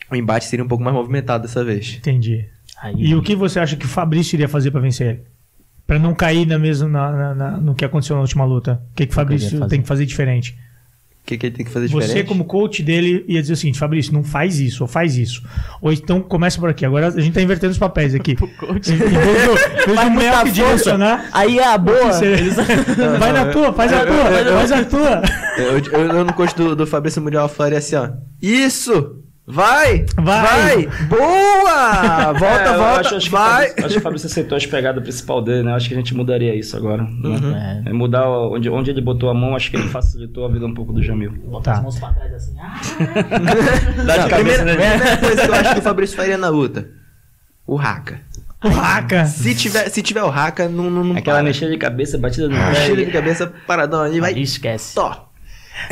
o, 0.10 0.12
o 0.12 0.16
embate 0.16 0.46
seria 0.46 0.66
um 0.66 0.68
pouco 0.68 0.84
mais 0.84 0.96
movimentado 0.96 1.44
dessa 1.44 1.64
vez. 1.64 1.96
Entendi. 1.98 2.46
Aí, 2.82 2.96
E 2.98 3.16
o 3.16 3.22
que 3.22 3.36
você 3.36 3.60
acha 3.60 3.76
que 3.76 3.86
o 3.86 3.90
Fabrício 3.90 4.36
iria 4.36 4.48
fazer 4.48 4.72
pra 4.72 4.80
vencer 4.82 5.08
ele? 5.08 5.24
Pra 5.86 6.00
não 6.00 6.14
cair 6.14 6.46
na 6.46 6.58
mesma, 6.60 6.88
na, 6.88 7.12
na- 7.12 7.36
na- 7.36 7.58
no 7.58 7.74
que 7.76 7.84
aconteceu 7.84 8.16
na 8.16 8.22
última 8.22 8.46
luta. 8.46 8.82
O 8.92 8.96
que, 8.96 9.06
que 9.08 9.12
o 9.12 9.16
Fabrício 9.16 9.68
tem 9.68 9.82
que 9.82 9.88
fazer 9.88 10.06
diferente? 10.06 10.58
Que, 11.30 11.38
que 11.38 11.46
ele 11.46 11.56
tem 11.56 11.66
que 11.66 11.72
fazer 11.72 11.88
Você, 11.88 12.08
diferente? 12.08 12.28
como 12.28 12.44
coach 12.44 12.82
dele, 12.84 13.24
ia 13.28 13.40
dizer 13.42 13.54
o 13.54 13.56
seguinte: 13.58 13.78
Fabrício, 13.80 14.12
não 14.14 14.24
faz 14.24 14.60
isso, 14.60 14.84
ou 14.84 14.88
faz 14.88 15.16
isso. 15.18 15.44
Ou 15.82 15.92
então 15.94 16.22
começa 16.22 16.60
por 16.60 16.70
aqui. 16.70 16.86
Agora 16.86 17.08
a 17.08 17.22
gente 17.22 17.34
tá 17.34 17.42
invertendo 17.42 17.72
os 17.72 17.78
papéis 17.78 18.16
aqui. 18.16 18.36
coach. 18.58 18.92
Faz 18.96 20.12
muita 20.12 20.32
Melk 20.32 20.36
força. 20.38 20.52
direcionar. 20.54 21.30
Aí 21.32 21.60
é 21.60 21.68
a 21.68 21.78
boa. 21.78 22.12
você- 22.12 22.26
Eles- 22.26 22.56
Vai 23.20 23.32
na 23.32 23.46
tua, 23.46 23.72
faz 23.74 23.92
a 23.94 24.06
tua, 24.06 24.54
faz 24.54 24.72
a 24.72 24.84
tua. 24.86 25.22
Eu, 25.58 25.78
eu, 25.80 26.08
eu 26.18 26.26
no 26.26 26.34
coach 26.34 26.56
do, 26.56 26.76
do 26.76 26.88
Fabrício 26.88 27.22
Mundial 27.22 27.48
faria 27.48 27.78
assim, 27.78 27.96
ó. 27.96 28.10
Isso! 28.42 29.19
Vai! 29.52 30.06
Vai. 30.16 30.86
Boa! 31.08 32.34
Volta, 32.34 32.46
É, 32.64 32.68
eu 32.68 32.78
volta, 32.78 33.00
acho, 33.00 33.16
acho 33.16 33.32
vai! 33.32 33.66
Que 33.66 33.72
o 33.72 33.74
Fabrício- 33.74 33.86
acho 33.86 33.94
que 33.94 34.00
o 34.00 34.02
Fabrício 34.04 34.28
acertou 34.28 34.56
as 34.56 34.66
pegadas 34.68 35.02
principal 35.02 35.42
dele, 35.42 35.64
né? 35.64 35.74
Acho 35.74 35.88
que 35.88 35.94
a 35.96 35.98
gente 35.98 36.14
mudaria 36.14 36.54
isso 36.56 36.78
agora. 36.78 37.02
né? 37.04 37.82
É. 37.86 37.90
É 37.90 37.94
mudar 37.94 38.30
o- 38.30 38.54
onde, 38.56 38.70
onde 38.70 38.92
ele 38.92 39.02
botou 39.02 39.30
a 39.30 39.34
mão, 39.34 39.56
acho 39.56 39.72
que 39.72 39.78
ele 39.78 39.88
facilitou 39.90 40.46
a 40.46 40.50
vida 40.52 40.66
um 40.68 40.74
pouco 40.74 40.94
do 40.94 41.02
Jamil. 41.02 41.32
Botar 41.48 41.72
Tá. 41.72 41.78
as 41.78 41.84
mãos 41.84 42.00
pra 42.00 42.14
trás 42.14 42.34
assim. 42.34 42.56
Ah, 42.60 42.80
Dá 44.06 44.18
de 44.18 44.22
Não, 44.24 44.30
cabeça 44.30 44.64
primeira, 44.64 44.66
nele. 44.66 44.78
primeira 44.78 45.18
coisa 45.18 45.42
que 45.42 45.48
eu 45.50 45.54
acho 45.56 45.74
que 45.74 45.80
o 45.80 45.84
Fabrício 45.84 46.16
faria 46.18 46.38
na 46.38 46.50
luta. 46.50 46.88
O 47.66 47.78
Haka. 47.80 48.20
O 48.64 48.68
Haka. 48.68 49.26
Se 49.26 49.56
tiver, 49.56 49.90
se 49.90 50.02
tiver 50.02 50.24
o 50.24 50.30
Haka, 50.30 50.68
não, 50.68 50.90
não, 50.90 51.04
não 51.04 51.16
Aquela 51.18 51.38
para. 51.38 51.44
mexida 51.44 51.72
de 51.72 51.78
cabeça, 51.78 52.18
batida 52.18 52.48
no 52.50 52.56
Mexida 52.56 53.06
de 53.06 53.12
cabeça, 53.12 53.52
paradão 53.66 54.02
ali, 54.02 54.20
vai. 54.20 54.34
esquece. 54.34 54.94
Tó. 54.96 55.29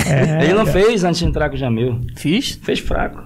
É, 0.06 0.44
Ele 0.44 0.54
não 0.54 0.66
fez 0.66 1.04
antes 1.04 1.20
de 1.20 1.26
entrar 1.26 1.50
com 1.50 1.56
o 1.56 1.58
Jamil. 1.58 2.00
Fiz? 2.16 2.60
Fez 2.64 2.80
fraco. 2.80 3.24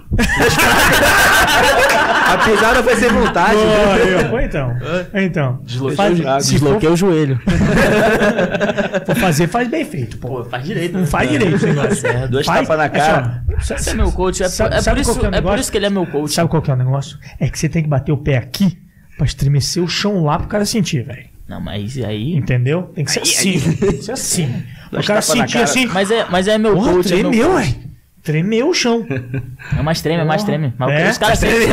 A 2.27 2.38
pisada 2.45 2.83
foi 2.83 2.95
sem 2.95 3.09
vontade. 3.09 3.55
Boa, 3.55 3.97
eu. 3.97 4.31
Ou 4.31 4.39
então. 4.39 4.73
Então. 5.13 5.59
Desloquei, 5.63 5.95
Faz- 5.97 6.19
o, 6.19 6.38
desloquei 6.51 6.89
o 6.89 6.95
joelho. 6.95 7.39
for 9.05 9.15
fazer, 9.15 9.47
faz 9.47 9.67
bem 9.67 9.85
feito, 9.85 10.17
pô. 10.17 10.27
Pô, 10.29 10.43
faz 10.45 10.63
direito. 10.63 10.97
Não 10.97 11.05
faz 11.05 11.29
direito. 11.29 11.65
É, 12.05 12.27
Dois 12.27 12.45
tapas 12.45 12.77
na 12.77 12.89
cara. 12.89 13.43
assim, 13.57 13.73
ó, 13.73 13.75
Esse 13.77 13.89
é 13.89 13.93
meu 13.93 14.11
coach. 14.11 14.41
É, 14.43 14.45
por- 14.45 14.51
Sabe- 14.51 14.75
é 14.75 14.81
sabe 14.81 14.95
por, 15.03 15.11
isso, 15.11 15.19
que 15.19 15.25
é 15.25 15.29
é 15.38 15.41
por 15.41 15.59
isso 15.59 15.71
que 15.71 15.77
ele 15.77 15.85
é 15.85 15.89
meu 15.89 16.05
coach. 16.05 16.33
Sabe 16.33 16.49
qual 16.49 16.61
que 16.61 16.71
é 16.71 16.73
o 16.73 16.77
negócio? 16.77 17.17
É 17.39 17.49
que 17.49 17.57
você 17.59 17.67
tem 17.69 17.83
que 17.83 17.89
bater 17.89 18.11
o 18.11 18.17
pé 18.17 18.38
aqui 18.38 18.77
pra 19.17 19.25
estremecer 19.25 19.83
o 19.83 19.88
chão 19.88 20.23
lá 20.23 20.38
pro 20.39 20.47
cara 20.47 20.65
sentir, 20.65 21.03
velho. 21.03 21.31
Não, 21.52 21.60
mas 21.60 21.98
aí. 21.98 22.34
Entendeu? 22.34 22.84
Tem 22.95 23.03
que 23.03 23.11
ser 23.11 23.22
assim. 23.22 23.60
Tem 23.60 23.91
que 23.98 24.03
ser 24.03 24.11
assim. 24.14 24.64
O 24.91 25.02
cara 25.06 25.22
sentir 25.22 25.53
cara. 25.53 25.64
assim. 25.64 25.86
Mas 25.86 26.11
é, 26.11 26.26
mas 26.30 26.48
é 26.49 26.57
meu 26.57 26.73
Porra, 26.76 26.91
coach. 26.94 27.14
é 27.14 27.15
meu 27.18 27.30
tremeu, 27.32 27.56
velho. 27.56 27.76
Tremeu 28.23 28.69
o 28.69 28.73
chão. 28.73 29.06
É 29.78 29.82
mais 29.82 30.02
treme, 30.02 30.22
é 30.22 30.26
mais 30.26 30.44
treme. 30.44 30.73
Mas 30.78 30.91
É? 30.91 31.10
os 31.10 31.18
caras 31.18 31.40
sentem, 31.40 31.69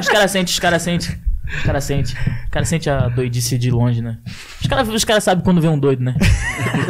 os 0.00 0.08
caras 0.08 0.30
sentem, 0.30 0.52
os 0.52 0.58
caras 0.58 0.82
sentem. 0.82 1.16
Os 1.56 1.62
caras 1.64 1.84
sentem. 1.84 2.14
Os 2.44 2.50
caras 2.50 2.68
sentem 2.68 2.92
a 2.92 3.08
doidice 3.08 3.56
de 3.58 3.70
longe, 3.70 4.02
né? 4.02 4.18
Os 4.60 4.66
caras 4.66 4.88
os 4.88 5.04
cara 5.04 5.20
sabem 5.22 5.42
quando 5.42 5.60
vê 5.60 5.68
um 5.68 5.78
doido, 5.78 6.02
né? 6.04 6.14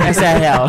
Essa 0.09 0.25
é 0.25 0.35
a 0.35 0.39
real. 0.39 0.67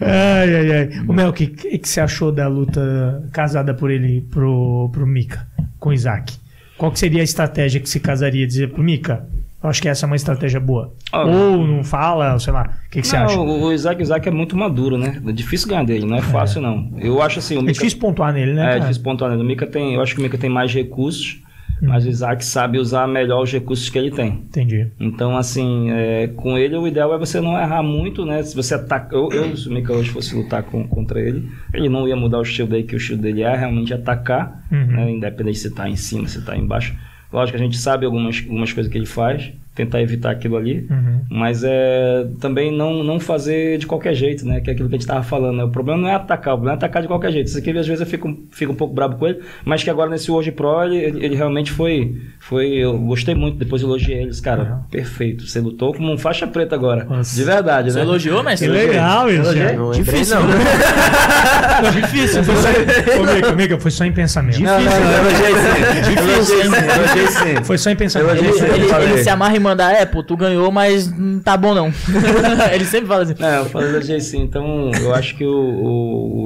Ai, 0.00 0.54
ai, 0.54 0.72
ai. 0.72 0.88
O 1.06 1.12
Mel, 1.12 1.28
o 1.28 1.32
que, 1.32 1.46
que, 1.48 1.78
que 1.78 1.88
você 1.88 2.00
achou 2.00 2.30
da 2.32 2.46
luta 2.48 3.28
casada 3.32 3.74
por 3.74 3.90
ele 3.90 4.22
pro, 4.30 4.88
pro 4.92 5.06
Mika, 5.06 5.46
com 5.78 5.90
o 5.90 5.92
Isaac? 5.92 6.34
Qual 6.80 6.90
que 6.90 6.98
seria 6.98 7.20
a 7.20 7.24
estratégia 7.24 7.78
que 7.78 7.86
se 7.90 8.00
casaria? 8.00 8.46
Dizer 8.46 8.70
pro 8.70 8.82
Mika, 8.82 9.26
eu 9.62 9.68
acho 9.68 9.82
que 9.82 9.88
essa 9.90 10.06
é 10.06 10.08
uma 10.08 10.16
estratégia 10.16 10.58
boa. 10.58 10.90
Ó, 11.12 11.26
Ou 11.26 11.66
não 11.66 11.84
fala, 11.84 12.32
ou 12.32 12.40
sei 12.40 12.54
lá. 12.54 12.70
O 12.86 12.90
que, 12.90 13.02
que 13.02 13.06
você 13.06 13.18
Não, 13.18 13.24
acha? 13.26 13.38
o 13.38 13.70
Isaac, 13.70 14.00
Isaac 14.00 14.26
é 14.26 14.30
muito 14.32 14.56
maduro, 14.56 14.96
né? 14.96 15.20
É 15.26 15.30
difícil 15.32 15.68
ganhar 15.68 15.84
dele, 15.84 16.06
não 16.06 16.16
é 16.16 16.22
fácil 16.22 16.62
não. 16.62 16.90
Eu 16.98 17.20
acho 17.20 17.38
assim, 17.38 17.56
o 17.56 17.58
É 17.58 17.62
Mika, 17.64 17.74
difícil 17.74 17.98
pontuar 17.98 18.32
nele, 18.32 18.54
né? 18.54 18.62
é, 18.62 18.66
cara? 18.68 18.80
difícil 18.80 19.02
pontuar, 19.02 19.30
né? 19.30 19.36
O 19.36 19.44
Mika 19.44 19.66
tem, 19.66 19.92
eu 19.94 20.00
acho 20.00 20.14
que 20.14 20.20
o 20.20 20.22
Mika 20.22 20.38
tem 20.38 20.48
mais 20.48 20.72
recursos, 20.72 21.38
mas 21.82 22.04
o 22.04 22.08
Isaac 22.08 22.44
sabe 22.44 22.78
usar 22.78 23.06
melhor 23.06 23.42
os 23.42 23.52
recursos 23.52 23.88
que 23.88 23.98
ele 23.98 24.10
tem. 24.10 24.28
Entendi. 24.48 24.88
Então, 24.98 25.36
assim, 25.36 25.90
é, 25.90 26.28
com 26.28 26.56
ele 26.58 26.76
o 26.76 26.86
ideal 26.86 27.14
é 27.14 27.18
você 27.18 27.40
não 27.40 27.58
errar 27.58 27.82
muito, 27.82 28.24
né? 28.24 28.42
Se 28.42 28.54
você 28.54 28.74
ataca. 28.74 29.14
Eu, 29.14 29.28
eu 29.32 29.56
se 29.56 29.68
o 29.68 29.72
Mika 29.72 29.92
hoje 29.92 30.10
fosse 30.10 30.34
lutar 30.34 30.62
com- 30.62 30.86
contra 30.86 31.20
ele, 31.20 31.48
ele 31.72 31.88
não 31.88 32.06
ia 32.06 32.16
mudar 32.16 32.38
o 32.38 32.42
estilo 32.42 32.68
dele, 32.68 32.84
que 32.84 32.94
o 32.94 32.98
estilo 32.98 33.20
dele 33.20 33.42
é 33.42 33.56
realmente 33.56 33.92
atacar, 33.94 34.64
Uhum. 34.70 34.86
né? 34.86 35.10
Independente 35.10 35.58
se 35.58 35.70
tá 35.74 35.88
em 35.88 35.96
cima, 35.96 36.28
se 36.28 36.44
tá 36.44 36.56
embaixo. 36.56 36.94
Lógico 37.32 37.56
que 37.56 37.62
a 37.62 37.64
gente 37.66 37.78
sabe 37.78 38.04
algumas, 38.06 38.40
algumas 38.44 38.72
coisas 38.72 38.90
que 38.90 38.98
ele 38.98 39.06
faz, 39.06 39.52
tentar 39.74 40.02
evitar 40.02 40.30
aquilo 40.32 40.56
ali. 40.56 40.86
Uhum. 40.90 41.20
Mas 41.30 41.62
é 41.64 42.26
também 42.40 42.76
não, 42.76 43.02
não 43.04 43.18
fazer 43.20 43.78
de 43.78 43.86
qualquer 43.86 44.14
jeito, 44.14 44.44
né? 44.46 44.60
Que 44.60 44.70
é 44.70 44.72
aquilo 44.72 44.88
que 44.88 44.94
a 44.96 44.98
gente 44.98 45.06
tava 45.06 45.22
falando. 45.22 45.56
Né? 45.56 45.64
O 45.64 45.70
problema 45.70 46.00
não 46.02 46.08
é 46.08 46.14
atacar, 46.14 46.54
o 46.54 46.56
problema 46.58 46.74
é 46.74 46.76
atacar 46.76 47.02
de 47.02 47.08
qualquer 47.08 47.32
jeito. 47.32 47.46
Isso 47.46 47.58
aqui 47.58 47.70
às 47.70 47.86
vezes 47.86 48.00
eu 48.00 48.06
fico, 48.06 48.36
fico 48.50 48.72
um 48.72 48.74
pouco 48.74 48.92
brabo 48.94 49.16
com 49.16 49.26
ele, 49.26 49.40
mas 49.64 49.82
que 49.82 49.88
agora 49.88 50.10
nesse 50.10 50.30
World 50.30 50.52
Pro 50.52 50.82
ele, 50.84 50.96
ele- 50.96 51.24
ele 51.24 51.34
realmente 51.36 51.70
foi, 51.72 52.14
foi. 52.38 52.68
Eu 52.72 52.98
gostei 52.98 53.34
muito, 53.34 53.56
depois 53.58 53.80
elogiei 53.82 54.22
eles, 54.22 54.40
cara. 54.40 54.62
Uhum. 54.62 54.82
Perfeito. 54.90 55.46
Você 55.46 55.60
lutou 55.60 55.94
como 55.94 56.12
um 56.12 56.18
faixa 56.18 56.46
preta 56.46 56.74
agora. 56.74 57.04
Nossa. 57.04 57.34
De 57.36 57.44
verdade, 57.44 57.90
Você 57.92 57.98
né? 57.98 58.04
elogiou, 58.04 58.42
mas 58.42 58.60
Que 58.60 58.66
legal 58.66 59.30
isso. 59.30 59.54
Cara. 59.54 59.72
Não 59.74 59.92
Difícil. 59.92 60.36
não. 60.40 60.48
Difícil. 61.92 62.44
Foi 62.44 62.54
só... 62.56 62.68
Ô, 63.20 63.34
Mica, 63.34 63.52
Mica, 63.52 63.78
foi 63.80 63.90
só 63.90 64.04
em 64.04 64.12
pensamento. 64.12 64.60
Não, 64.60 64.80
não, 64.80 64.90
não, 64.90 65.12
elogiei 65.18 65.54
sim. 65.54 66.18
Elogiei 66.18 66.62
sim, 66.64 66.76
elogiei 66.94 67.26
sim. 67.28 67.64
Foi 67.64 67.78
só 67.78 67.90
em 67.90 67.96
pensamento. 67.96 68.44
Eu 68.44 68.54
Ele, 68.74 69.12
ele 69.12 69.22
se 69.22 69.30
amarra 69.30 69.56
mandar, 69.60 69.92
é, 69.92 70.04
pô, 70.06 70.22
tu 70.22 70.36
ganhou, 70.36 70.70
mas 70.72 71.10
não 71.16 71.38
tá 71.40 71.56
bom 71.56 71.74
não. 71.74 71.86
ele 72.74 72.84
sempre 72.84 73.06
fala 73.08 73.22
assim. 73.22 73.34
Não, 73.38 73.48
eu 73.48 73.64
falei 73.66 73.88
elogiei 73.90 74.20
sim. 74.20 74.42
Então, 74.42 74.90
eu 75.00 75.14
acho 75.14 75.36
que 75.36 75.44
o, 75.44 75.50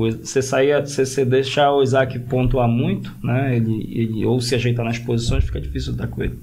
o- 0.06 0.10
você 0.10 0.42
sair, 0.42 0.80
você, 0.80 1.06
você 1.06 1.24
deixar 1.24 1.72
o 1.72 1.82
Isaac 1.82 2.18
pontuar 2.20 2.68
muito, 2.68 3.12
né? 3.22 3.56
Ele, 3.56 3.88
ele 3.92 4.24
ou 4.26 4.40
se 4.40 4.54
ajeitar 4.54 4.84
nas 4.84 4.98
posições, 4.98 5.44
fica 5.44 5.60
difícil 5.60 5.92
lutar 5.92 6.08
com 6.08 6.22
ele. 6.22 6.38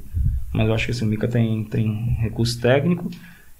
Mas 0.54 0.68
eu 0.68 0.74
acho 0.74 0.86
que 0.86 0.92
assim, 0.92 1.06
o 1.06 1.08
Mika 1.08 1.28
tem, 1.28 1.64
tem 1.66 2.16
recurso 2.20 2.60
técnico 2.60 3.10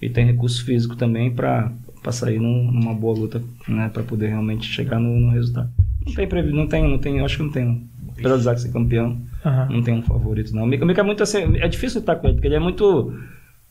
e 0.00 0.10
tem 0.10 0.26
recurso 0.26 0.64
físico 0.64 0.94
também 0.96 1.30
para 1.30 1.70
sair 2.10 2.38
num- 2.40 2.70
numa 2.70 2.92
boa 2.94 3.16
luta, 3.18 3.42
né? 3.68 3.90
Para 3.92 4.02
poder 4.02 4.28
realmente 4.28 4.66
chegar 4.66 4.98
no, 4.98 5.18
no 5.18 5.30
resultado. 5.30 5.70
Não 6.06 6.14
tem 6.14 6.26
não 6.52 6.66
tem, 6.66 6.82
não 6.88 6.98
tem, 6.98 7.18
eu 7.18 7.24
acho 7.24 7.36
que 7.36 7.42
não 7.44 7.50
tem. 7.52 7.64
um. 7.66 7.86
Apesar 8.10 8.34
do 8.34 8.40
Isaac 8.40 8.60
ser 8.60 8.72
campeão, 8.72 9.16
Aham. 9.44 9.68
não 9.70 9.82
tem 9.82 9.94
um 9.94 10.02
favorito, 10.02 10.54
não. 10.54 10.64
O 10.64 10.66
Mika, 10.66 10.84
o 10.84 10.86
Mika 10.86 11.00
é 11.00 11.04
muito 11.04 11.22
assim. 11.22 11.56
É 11.58 11.68
difícil 11.68 12.00
lutar 12.00 12.16
com 12.16 12.26
ele, 12.26 12.34
porque 12.34 12.48
ele 12.48 12.56
é 12.56 12.60
muito. 12.60 13.12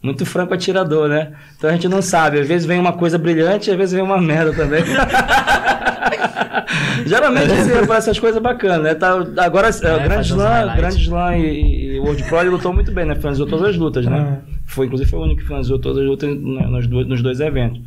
Muito 0.03 0.25
franco 0.25 0.51
atirador, 0.51 1.07
né? 1.07 1.33
Então 1.55 1.69
a 1.69 1.73
gente 1.73 1.87
não 1.87 2.01
sabe. 2.01 2.39
Às 2.39 2.47
vezes 2.47 2.65
vem 2.65 2.79
uma 2.79 2.93
coisa 2.93 3.19
brilhante, 3.19 3.69
às 3.69 3.77
vezes 3.77 3.93
vem 3.93 4.01
uma 4.01 4.19
merda 4.19 4.51
também. 4.51 4.83
Geralmente 7.05 7.51
assim, 7.51 7.71
essas 7.93 8.19
coisas 8.19 8.41
bacanas, 8.41 8.81
né? 8.81 8.95
Tá, 8.95 9.11
agora, 9.37 9.67
é, 9.67 9.69
o 9.69 9.99
Grande 9.99 10.29
fazer 10.29 10.33
uns 10.33 10.39
Slam. 10.39 10.75
Grande 10.75 11.01
Slam 11.01 11.37
e, 11.37 11.95
e 11.95 11.99
o 11.99 12.03
World 12.03 12.23
Pro 12.23 12.39
ele 12.39 12.49
lutou 12.49 12.73
muito 12.73 12.91
bem, 12.91 13.05
né? 13.05 13.13
Finalizou 13.15 13.45
todas 13.45 13.69
as 13.69 13.77
lutas, 13.77 14.05
né? 14.05 14.39
Foi, 14.65 14.85
inclusive, 14.87 15.09
foi 15.09 15.19
o 15.19 15.23
único 15.23 15.41
que 15.41 15.47
finalizou 15.47 15.77
todas 15.77 15.99
as 15.99 16.05
lutas 16.05 16.29
né, 16.29 16.67
nos, 16.67 16.87
dois, 16.87 17.07
nos 17.07 17.21
dois 17.21 17.39
eventos. 17.39 17.81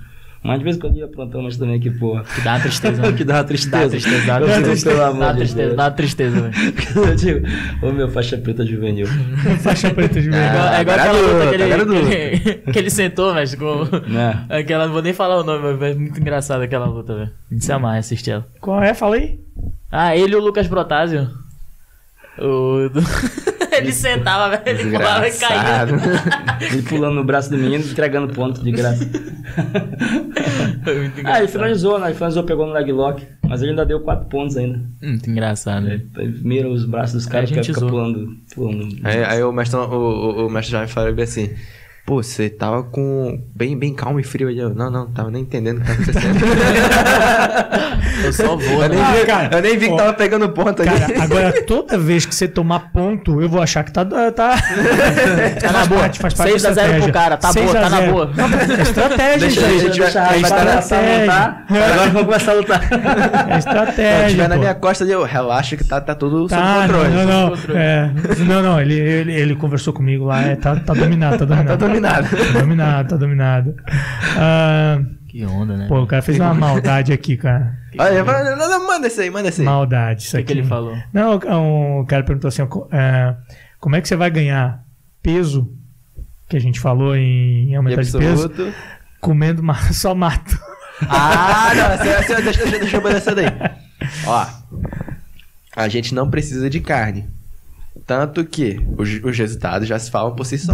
Mas 0.45 0.59
de 0.59 0.65
vez 0.65 0.77
em 0.77 0.79
quando 0.79 0.97
ia 0.99 1.09
plantando 1.09 1.41
umas 1.41 1.57
também 1.57 1.81
que, 1.81 1.91
pô. 1.91 2.21
Que 2.21 2.41
dá 2.43 2.53
uma 2.53 2.61
tristeza. 2.61 3.01
né? 3.03 3.13
que 3.17 3.25
dá 3.25 3.35
uma 3.37 3.45
tristeza. 3.45 3.71
Dá 3.71 3.81
uma 3.81 3.95
tristeza, 3.95 4.27
dá 4.27 4.61
tristeza. 4.61 4.91
pelo 4.91 5.19
Dá 5.19 5.33
de 5.33 5.39
tristeza, 5.39 5.75
dá 5.75 5.83
uma 5.85 5.91
tristeza, 5.91 6.41
velho. 6.43 6.55
Eu 7.09 7.17
digo, 7.17 7.47
ô 7.83 7.93
meu 7.93 8.09
faixa 8.11 8.37
preta 8.37 8.67
juvenil. 8.67 9.07
Faixa 9.65 9.91
preta 9.91 10.21
de 10.21 10.29
É 10.29 10.31
verdade. 10.31 10.55
igual, 10.55 10.75
é 10.75 10.81
igual 10.83 10.97
agora 10.99 11.03
aquela 11.03 11.19
é 11.19 11.23
luta 11.23 11.35
luta, 11.35 11.49
que 11.49 11.55
ele, 11.55 11.63
agora 11.65 11.83
é 11.83 11.87
que 11.87 12.15
ele, 12.15 12.73
que 12.73 12.79
ele 12.79 12.91
sentou, 12.91 13.33
mas 13.33 13.55
com. 13.55 13.85
Né? 14.07 14.45
Aquela, 14.51 14.85
não 14.87 14.93
vou 14.93 15.01
nem 15.03 15.15
falar 15.15 15.41
o 15.41 15.45
nome, 15.45 15.63
mas 15.79 15.91
é 15.91 15.95
muito 15.95 16.21
engraçado 16.21 16.61
aquela 16.61 16.85
luta, 16.87 17.15
velho. 17.15 17.31
A 17.51 17.55
gente 17.55 17.65
se 17.65 17.73
amarra 17.73 17.97
assistir 17.99 18.33
ela. 18.33 18.47
Qual 18.61 18.83
é? 18.83 18.93
Falei? 18.93 19.41
Ah, 19.91 20.15
ele 20.15 20.35
e 20.35 20.37
o 20.37 20.41
Lucas 20.43 20.69
Protásio. 20.69 21.27
O. 22.39 22.89
do- 22.91 23.01
ele 23.79 23.93
sentava, 23.93 24.57
velho, 24.57 24.81
ele 24.81 24.91
pulava 24.97 25.29
e 25.29 25.33
caía. 25.33 25.87
Ele 26.73 26.83
pulando 26.83 27.15
no 27.17 27.25
braço 27.25 27.51
do 27.51 27.57
menino, 27.59 27.85
entregando 27.85 28.33
ponto 28.33 28.63
de 28.63 28.71
graça. 28.71 29.05
Foi 30.85 30.99
muito 30.99 31.15
Ah, 31.19 31.19
ele 31.19 31.21
engraçado. 31.21 31.49
finalizou, 31.49 31.99
né? 31.99 32.07
Ele 32.07 32.15
finalizou, 32.15 32.45
pegou 32.45 32.67
no 32.67 32.73
leg 32.73 32.93
lock. 32.93 33.23
Mas 33.47 33.61
ele 33.63 33.71
ainda 33.71 33.85
deu 33.87 34.01
4 34.01 34.27
pontos 34.29 34.57
ainda. 34.57 34.81
Muito 35.03 35.29
engraçado. 35.31 35.89
Ele 35.89 36.09
mira 36.43 36.69
os 36.69 36.85
braços 36.85 37.13
dos 37.15 37.27
caras 37.27 37.51
e 37.51 37.55
gente 37.55 37.67
fica 37.73 37.81
pulando. 37.87 38.37
pulando. 38.55 38.97
Aí, 39.05 39.25
aí 39.25 39.43
o 39.43 39.53
mestre, 39.53 39.79
o, 39.79 39.83
o, 39.83 40.47
o 40.47 40.51
mestre 40.51 40.73
já 40.73 40.81
me 40.83 40.89
falou 40.89 41.13
bem 41.13 41.25
assim. 41.25 41.51
Pô, 42.07 42.23
você 42.23 42.51
tava 42.51 42.83
com. 42.83 43.41
Bem, 43.57 43.79
bem 43.79 43.95
calmo 43.95 44.21
e 44.21 44.23
frio 44.23 44.49
ali. 44.49 44.59
Eu, 44.59 44.75
não, 44.75 44.91
não, 44.91 45.07
tava 45.11 45.31
nem 45.31 45.41
entendendo 45.41 45.79
o 45.79 45.81
que 45.81 45.87
tá 45.87 45.93
acontecendo. 45.93 46.45
Eu 48.25 48.33
só 48.33 48.57
vou, 48.57 48.83
eu, 48.83 48.89
nem 48.89 48.99
né? 48.99 49.05
Ah, 49.07 49.13
vi, 49.13 49.27
cara, 49.27 49.57
eu 49.57 49.63
nem 49.63 49.77
vi 49.77 49.87
ó, 49.87 49.91
que 49.91 49.97
tava 49.97 50.13
pegando 50.15 50.49
ponto 50.51 50.81
ali. 50.83 50.91
Cara, 50.99 51.23
agora 51.23 51.63
toda 51.65 51.99
vez 51.99 52.25
que 52.25 52.35
você 52.35 52.47
tomar 52.49 52.91
ponto, 52.93 53.43
eu 53.43 53.49
vou 53.49 53.61
achar 53.61 53.83
que 53.85 53.93
tá. 53.93 54.05
Tá, 54.05 54.31
tá 54.33 54.57
na 55.73 55.85
boa. 55.87 56.01
Parte, 56.03 56.19
faz 56.21 56.33
parte 56.35 56.51
6 56.53 56.65
a 56.65 56.69
da 56.71 56.75
0 56.75 57.03
pro 57.03 57.13
cara, 57.13 57.37
tá 57.37 57.53
6 57.53 57.65
boa, 57.71 57.81
tá 57.83 57.91
na 57.91 58.01
0. 58.01 58.13
boa. 58.13 58.31
Não, 58.35 58.45
é 58.47 58.83
estratégia, 58.83 59.39
Deixa, 59.39 59.61
gente. 59.61 59.83
deixa, 59.85 60.03
deixa 60.03 60.21
a 60.21 60.23
é 60.23 60.27
raiva 60.27 60.49
começar 60.49 60.57
a 60.57 60.79
estratégia. 60.79 61.21
lutar. 61.21 61.65
Agora 61.69 62.11
vamos 62.11 62.23
começar 62.27 62.51
a 62.53 62.55
lutar. 62.55 62.83
É 63.49 63.53
Se 63.53 63.59
estratégia. 63.59 64.29
tiver 64.31 64.49
na 64.49 64.57
minha 64.57 64.75
costa 64.75 65.05
eu 65.05 65.23
relaxo 65.25 65.77
que 65.77 65.85
tá, 65.85 66.01
tá 66.01 66.15
tudo 66.15 66.49
sob 66.49 66.49
Tá, 66.49 66.83
controle. 66.83 67.09
não, 67.11 67.25
não, 67.27 67.57
Sob 67.57 67.73
não. 67.75 67.81
É, 67.81 68.11
não, 68.47 68.63
não, 68.63 68.81
ele, 68.81 68.95
ele, 68.95 69.33
ele 69.35 69.57
conversou 69.57 69.93
comigo 69.93 70.25
lá, 70.27 70.43
é, 70.43 70.57
tá, 70.57 70.77
tá 70.77 70.95
dominado, 70.95 71.39
tá 71.39 71.45
dominado. 71.45 71.79
Dominado. 72.01 72.29
Tá 72.29 72.53
dominado, 72.61 73.09
tá 73.09 73.17
dominado. 73.17 73.75
Ah, 74.37 74.99
Que 75.29 75.45
onda, 75.45 75.77
né? 75.77 75.87
pô, 75.89 76.03
o 76.03 76.07
cara 76.07 76.23
fez 76.23 76.39
uma 76.39 76.55
maldade 76.55 77.13
aqui, 77.13 77.37
cara. 77.37 77.77
Olha, 77.99 78.23
não, 78.57 78.69
não, 78.71 78.87
manda 78.87 79.07
esse 79.07 79.21
aí, 79.21 79.31
manda 79.31 79.49
esse 79.49 79.61
aí. 79.61 79.65
Maldade, 79.65 80.23
isso 80.23 80.31
o 80.37 80.39
que, 80.39 80.43
aqui. 80.45 80.53
que 80.53 80.59
ele 80.61 80.67
falou? 80.69 80.97
Não, 81.13 81.37
o 81.37 82.01
o 82.01 82.07
cara 82.07 82.23
perguntou 82.25 82.49
assim, 82.49 82.63
é, 82.93 83.35
como 83.81 83.97
é 83.97 84.01
que 84.01 84.09
você 84.09 84.17
vai 84.17 84.31
ganhar 84.31 84.83
peso, 85.23 85.71
que 86.49 86.57
a 86.57 86.61
gente 86.61 86.79
falou 86.81 87.17
em, 87.17 87.71
em 87.71 87.75
aumentar 87.77 88.03
de 88.03 88.13
peso, 88.19 88.51
comendo 89.21 89.63
ma- 89.63 89.75
só 89.93 90.15
mato. 90.15 90.59
Ah, 91.09 91.73
não, 91.75 91.85
essa- 91.93 92.05
essa- 92.35 92.43
deixa, 92.43 92.63
deixa, 92.65 92.79
deixa 92.79 92.97
eu 92.97 93.01
botar 93.01 93.17
essa 93.17 93.35
daí. 93.35 93.47
Ó, 94.27 94.47
a 95.77 95.89
gente 95.89 96.15
não 96.15 96.31
precisa 96.31 96.69
de 96.71 96.81
carne. 96.81 97.29
Tanto 98.07 98.45
que 98.45 98.79
os, 98.99 99.09
os 99.25 99.39
resultados 99.39 99.89
já 99.89 99.99
se 99.99 100.11
falam 100.11 100.35
por 100.35 100.45
si 100.45 100.59
só. 100.59 100.73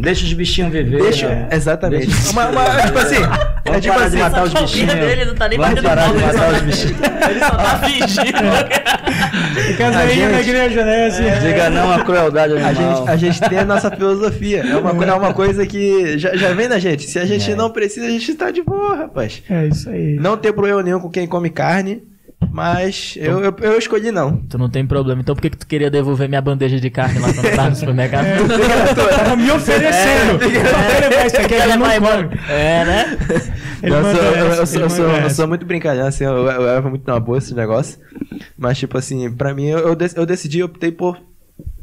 Deixa 0.00 0.24
os 0.26 0.32
bichinhos 0.34 0.70
viver. 0.70 1.00
Deixa, 1.02 1.28
né? 1.28 1.48
exatamente. 1.50 2.06
Deixa- 2.08 2.30
Uma, 2.32 2.48
uma- 2.48 2.82
tipo 2.82 2.98
assim, 2.98 3.16
é 3.16 3.20
Vamos 3.64 3.80
tipo 3.80 3.94
parar 3.94 4.06
assim, 4.06 4.16
de 4.16 4.22
matar 4.22 4.42
os 4.44 4.52
bichinhos. 4.52 4.92
dele 4.94 5.24
não 5.24 5.34
tá 5.34 5.48
nem 5.48 5.58
Vamos 5.58 5.80
parar 5.80 6.12
de 6.12 6.18
matar 6.18 6.32
só 6.34 6.50
os 6.50 6.58
tá- 6.58 6.64
bichinhos. 6.64 6.98
Ele 7.30 7.40
só 7.40 7.50
tá 7.56 7.78
fingindo. 7.78 9.78
Casainho 9.78 10.26
A 10.26 10.28
na 10.30 10.36
gente- 10.38 10.48
igreja, 10.50 10.84
né? 10.84 11.06
Assim. 11.06 11.22
Diga 11.40 11.70
não 11.70 11.90
à 11.90 12.04
crueldade 12.04 12.52
a 12.52 12.72
gente, 12.74 13.08
a 13.10 13.16
gente 13.16 13.40
tem 13.40 13.58
a 13.60 13.64
nossa 13.64 13.90
filosofia. 13.90 14.60
É 14.60 14.76
uma, 14.76 15.04
é 15.06 15.14
uma 15.14 15.32
coisa 15.32 15.66
que 15.66 16.18
já, 16.18 16.36
já 16.36 16.52
vem 16.52 16.68
da 16.68 16.78
gente. 16.78 17.04
Se 17.04 17.18
a 17.18 17.24
gente 17.24 17.50
É. 17.50 17.54
não 17.54 17.70
precisa, 17.70 18.04
a 18.06 18.10
gente 18.10 18.34
tá 18.34 18.50
de 18.50 18.62
boa, 18.62 18.94
rapaz. 18.96 19.42
É 19.48 19.68
isso 19.68 19.88
aí. 19.88 20.16
Não 20.20 20.36
tem 20.36 20.52
problema 20.52 20.82
nenhum 20.82 21.00
com 21.00 21.08
quem 21.08 21.26
come 21.26 21.48
carne, 21.48 22.02
mas 22.52 23.14
eu, 23.18 23.40
eu, 23.40 23.54
eu 23.60 23.78
escolhi 23.78 24.10
não. 24.10 24.36
Tu 24.36 24.56
não 24.58 24.68
tem 24.68 24.86
problema. 24.86 25.20
Então 25.20 25.34
por 25.34 25.42
que, 25.42 25.50
que 25.50 25.56
tu 25.58 25.66
queria 25.66 25.90
devolver 25.90 26.28
minha 26.28 26.40
bandeja 26.40 26.78
de 26.80 26.90
carne 26.90 27.18
lá 27.18 27.32
quando 27.32 27.54
tava 27.54 27.70
no 27.70 27.76
supermercado? 27.76 28.26
Tava 29.16 29.36
me 29.36 29.50
oferecendo. 29.50 30.38
Pra 30.38 31.08
levar 31.08 31.26
isso 31.26 31.36
aqui, 31.36 31.54
ele 31.54 31.76
não 31.76 31.86
come. 32.00 32.38
É, 32.48 32.84
né? 32.84 33.18
Eu, 33.82 34.02
sou, 34.02 34.22
eu, 34.22 34.46
essa, 34.46 34.60
eu 34.60 34.66
sou, 34.66 34.80
eu, 34.82 34.90
sou, 34.90 35.06
eu 35.10 35.30
sou 35.30 35.46
muito 35.48 35.66
brincalhão, 35.66 36.06
assim, 36.06 36.24
eu, 36.24 36.32
eu 36.32 36.62
levo 36.62 36.88
muito 36.90 37.06
na 37.06 37.20
boa 37.20 37.38
esse 37.38 37.54
negócio. 37.54 37.98
Mas, 38.56 38.78
tipo 38.78 38.96
assim, 38.96 39.30
pra 39.30 39.52
mim, 39.54 39.66
eu, 39.66 39.78
eu, 39.80 39.94
dec- 39.94 40.16
eu 40.16 40.24
decidi, 40.24 40.60
eu 40.60 40.66
optei 40.66 40.90
por 40.90 41.18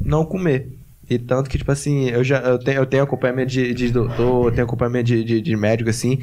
não 0.00 0.24
comer. 0.24 0.68
E 1.08 1.18
tanto 1.18 1.48
que, 1.50 1.58
tipo 1.58 1.70
assim, 1.70 2.08
eu 2.08 2.24
já 2.24 2.38
eu 2.38 2.58
tenho, 2.58 2.78
eu 2.78 2.86
tenho 2.86 3.02
acompanhamento 3.04 3.50
de, 3.50 3.74
de 3.74 3.90
doutor, 3.90 4.46
eu 4.46 4.50
tenho 4.52 4.64
acompanhamento 4.64 5.04
de, 5.04 5.22
de, 5.22 5.40
de 5.40 5.56
médico, 5.56 5.90
assim. 5.90 6.20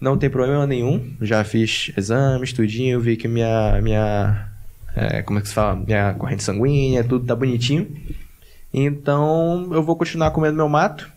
Não 0.00 0.16
tem 0.16 0.30
problema 0.30 0.66
nenhum. 0.66 1.14
Já 1.20 1.44
fiz 1.44 1.92
exame, 1.96 2.44
estudinho, 2.44 3.00
vi 3.00 3.16
que 3.16 3.28
minha. 3.28 3.78
minha 3.82 4.48
é, 4.96 5.22
como 5.22 5.38
é 5.38 5.42
que 5.42 5.48
se 5.48 5.54
fala? 5.54 5.76
Minha 5.76 6.14
corrente 6.14 6.42
sanguínea, 6.42 7.04
tudo 7.04 7.26
tá 7.26 7.36
bonitinho. 7.36 7.86
Então, 8.72 9.68
eu 9.72 9.82
vou 9.82 9.96
continuar 9.96 10.30
comendo 10.30 10.56
meu 10.56 10.68
mato 10.68 11.10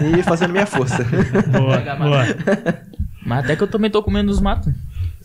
e 0.00 0.22
fazendo 0.22 0.52
minha 0.52 0.66
força. 0.66 1.04
Boa, 1.50 1.78
boa. 1.96 2.24
Mas 3.24 3.44
até 3.44 3.56
que 3.56 3.62
eu 3.62 3.68
também 3.68 3.90
tô 3.90 4.02
comendo 4.02 4.30
os 4.30 4.40
matos. 4.40 4.72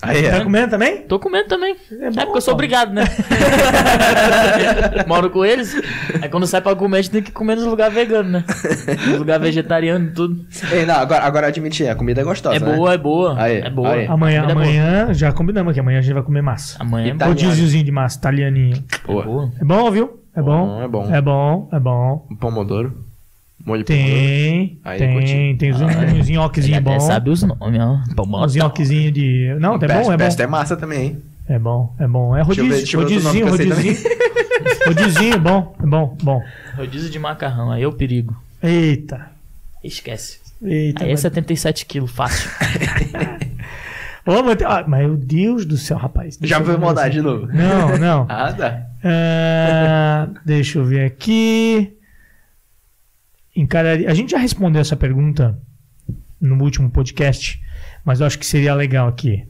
Aí, 0.02 0.24
Tá 0.24 0.38
é. 0.38 0.44
comendo 0.44 0.72
também? 0.72 1.02
Tô 1.04 1.20
comendo 1.20 1.48
também. 1.48 1.76
É, 2.02 2.10
bom, 2.10 2.22
porque 2.24 2.38
eu 2.38 2.42
sou 2.42 2.54
obrigado, 2.56 2.92
né? 2.94 3.04
Moro 5.08 5.30
com 5.30 5.44
eles. 5.46 5.76
Aí 6.22 6.30
quando 6.30 6.48
sai 6.48 6.62
pra 6.62 6.76
comer, 6.76 6.98
a 6.98 7.02
gente 7.02 7.12
tem 7.12 7.22
que 7.22 7.32
comer 7.32 7.56
nos 7.56 7.66
lugares 7.66 7.94
veganos, 7.94 8.32
né? 8.32 8.44
Nos 9.08 9.20
lugares 9.20 9.44
vegetarianos 9.44 10.12
e 10.12 10.14
tudo. 10.14 10.46
Ei, 10.72 10.86
não, 10.86 10.96
agora, 10.96 11.24
agora 11.24 11.48
admitir, 11.48 11.88
a 11.90 11.96
comida 11.96 12.22
é 12.22 12.24
gostosa, 12.24 12.56
É 12.56 12.60
né? 12.60 12.76
boa, 12.76 12.94
é 12.94 12.98
boa. 12.98 13.36
Aí, 13.42 13.58
é 13.60 13.70
boa. 13.70 13.92
aí. 13.92 14.06
Amanhã, 14.08 14.40
é 14.44 14.48
boa. 14.48 14.52
amanhã, 14.54 15.14
já 15.14 15.32
combinamos 15.32 15.72
aqui. 15.72 15.80
Amanhã 15.80 16.00
a 16.00 16.02
gente 16.02 16.14
vai 16.14 16.24
comer 16.24 16.42
massa. 16.42 16.78
Amanhã 16.80 17.14
é 17.14 17.18
tá- 17.18 17.28
Rodíziozinho 17.28 17.84
de 17.84 17.92
massa, 17.92 18.18
italianinho. 18.18 18.84
Boa. 19.06 19.24
boa. 19.24 19.52
É 19.60 19.64
bom, 19.64 19.92
viu? 19.92 20.20
É 20.36 20.42
bom. 20.42 20.82
É 20.82 20.88
bom. 20.88 21.14
É 21.14 21.22
bom, 21.22 21.70
é 21.74 21.80
bom. 21.80 22.28
Um 22.32 22.36
pomodoro. 22.36 23.11
Molho. 23.66 23.84
Tem, 23.84 24.80
Aí, 24.84 24.98
tem, 24.98 25.56
tem 25.58 25.74
uns, 25.74 25.82
uns 25.82 25.92
Ele 25.96 26.34
nhoquezinho 26.34 26.78
até 26.78 26.94
bom. 26.94 27.00
sabe 27.00 27.30
os 27.30 27.44
nomes, 27.44 27.80
ó. 27.80 27.94
Uns 27.94 28.14
bota. 28.14 28.58
nhoquezinho 28.58 29.12
de... 29.12 29.56
Não, 29.60 29.78
tá 29.78 29.88
Best- 29.88 30.06
bom, 30.06 30.12
é 30.14 30.18
bom. 30.18 30.26
É 30.44 30.48
massa 30.48 30.76
também, 30.78 31.02
hein? 31.04 31.22
É 31.48 31.60
bom, 31.60 31.94
é 32.00 32.08
bom. 32.08 32.36
É 32.36 32.44
Deixa 32.44 32.62
eu 32.62 32.66
ver- 32.68 32.74
rodízio, 32.74 33.00
deixa 33.02 33.18
eu 33.18 33.32
ver 33.32 33.44
rodízio, 33.50 33.76
rodízio. 33.76 34.10
Rodízio, 34.88 35.40
bom, 35.40 35.76
é 35.82 35.86
bom, 35.86 36.18
bom. 36.24 36.42
Rodízio 36.78 37.10
de 37.10 37.20
macarrão, 37.20 37.72
aí 37.72 37.84
é 37.84 37.88
o 37.88 37.92
perigo. 37.94 38.36
Eita, 38.64 39.28
Esquece. 39.84 40.40
eita. 40.64 41.04
Aí 41.04 41.10
é 41.10 41.14
mas- 41.14 41.20
77 41.22 41.86
quilos, 41.86 42.12
fácil. 42.12 42.50
Ô, 44.26 44.34
ah, 44.68 44.84
meu 44.88 45.18
Deus 45.18 45.66
do 45.66 45.78
céu, 45.78 45.98
rapaz. 45.98 46.38
Deixa 46.38 46.56
Já 46.60 46.64
foi 46.64 46.78
maldade 46.78 47.16
de 47.16 47.22
novo. 47.22 47.48
Não, 47.48 47.98
não. 47.98 48.26
Ah, 48.30 48.54
tá. 48.54 48.82
Ah, 49.04 50.28
deixa 50.46 50.78
eu 50.78 50.86
ver 50.86 51.06
aqui. 51.06 51.92
Encararia... 53.56 54.10
A 54.10 54.14
gente 54.14 54.32
já 54.32 54.38
respondeu 54.38 54.82
essa 54.82 54.96
pergunta 54.96 55.58
no 56.40 56.62
último 56.64 56.90
podcast, 56.90 57.62
mas 58.06 58.20
eu 58.20 58.26
acho 58.26 58.40
que 58.40 58.46
seria 58.46 58.74
legal 58.74 59.08
aqui. 59.08 59.46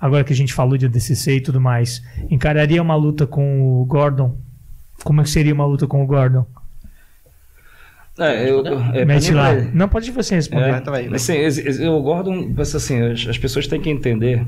Agora 0.00 0.24
que 0.24 0.32
a 0.32 0.36
gente 0.36 0.52
falou 0.52 0.76
de 0.76 0.86
ADCC 0.86 1.36
e 1.36 1.40
tudo 1.40 1.60
mais, 1.60 2.02
encararia 2.30 2.82
uma 2.82 2.96
luta 2.96 3.26
com 3.26 3.80
o 3.80 3.84
Gordon? 3.84 4.36
Como 5.02 5.20
é 5.20 5.24
que 5.24 5.30
seria 5.30 5.54
uma 5.54 5.66
luta 5.66 5.86
com 5.86 6.02
o 6.02 6.06
Gordon? 6.06 6.46
É, 8.18 8.48
eu, 8.48 8.64
é, 8.94 9.04
Mete 9.04 9.32
lá. 9.32 9.52
vai- 9.54 9.70
Não, 9.74 9.88
pode 9.88 10.10
você 10.12 10.36
responder. 10.36 10.68
É, 10.68 11.14
assim, 11.16 11.36
esse- 11.36 11.86
o 11.88 12.00
Gordon, 12.00 12.54
assim, 12.60 13.00
as, 13.02 13.26
as 13.26 13.38
pessoas 13.38 13.66
têm 13.66 13.80
que 13.80 13.90
entender 13.90 14.46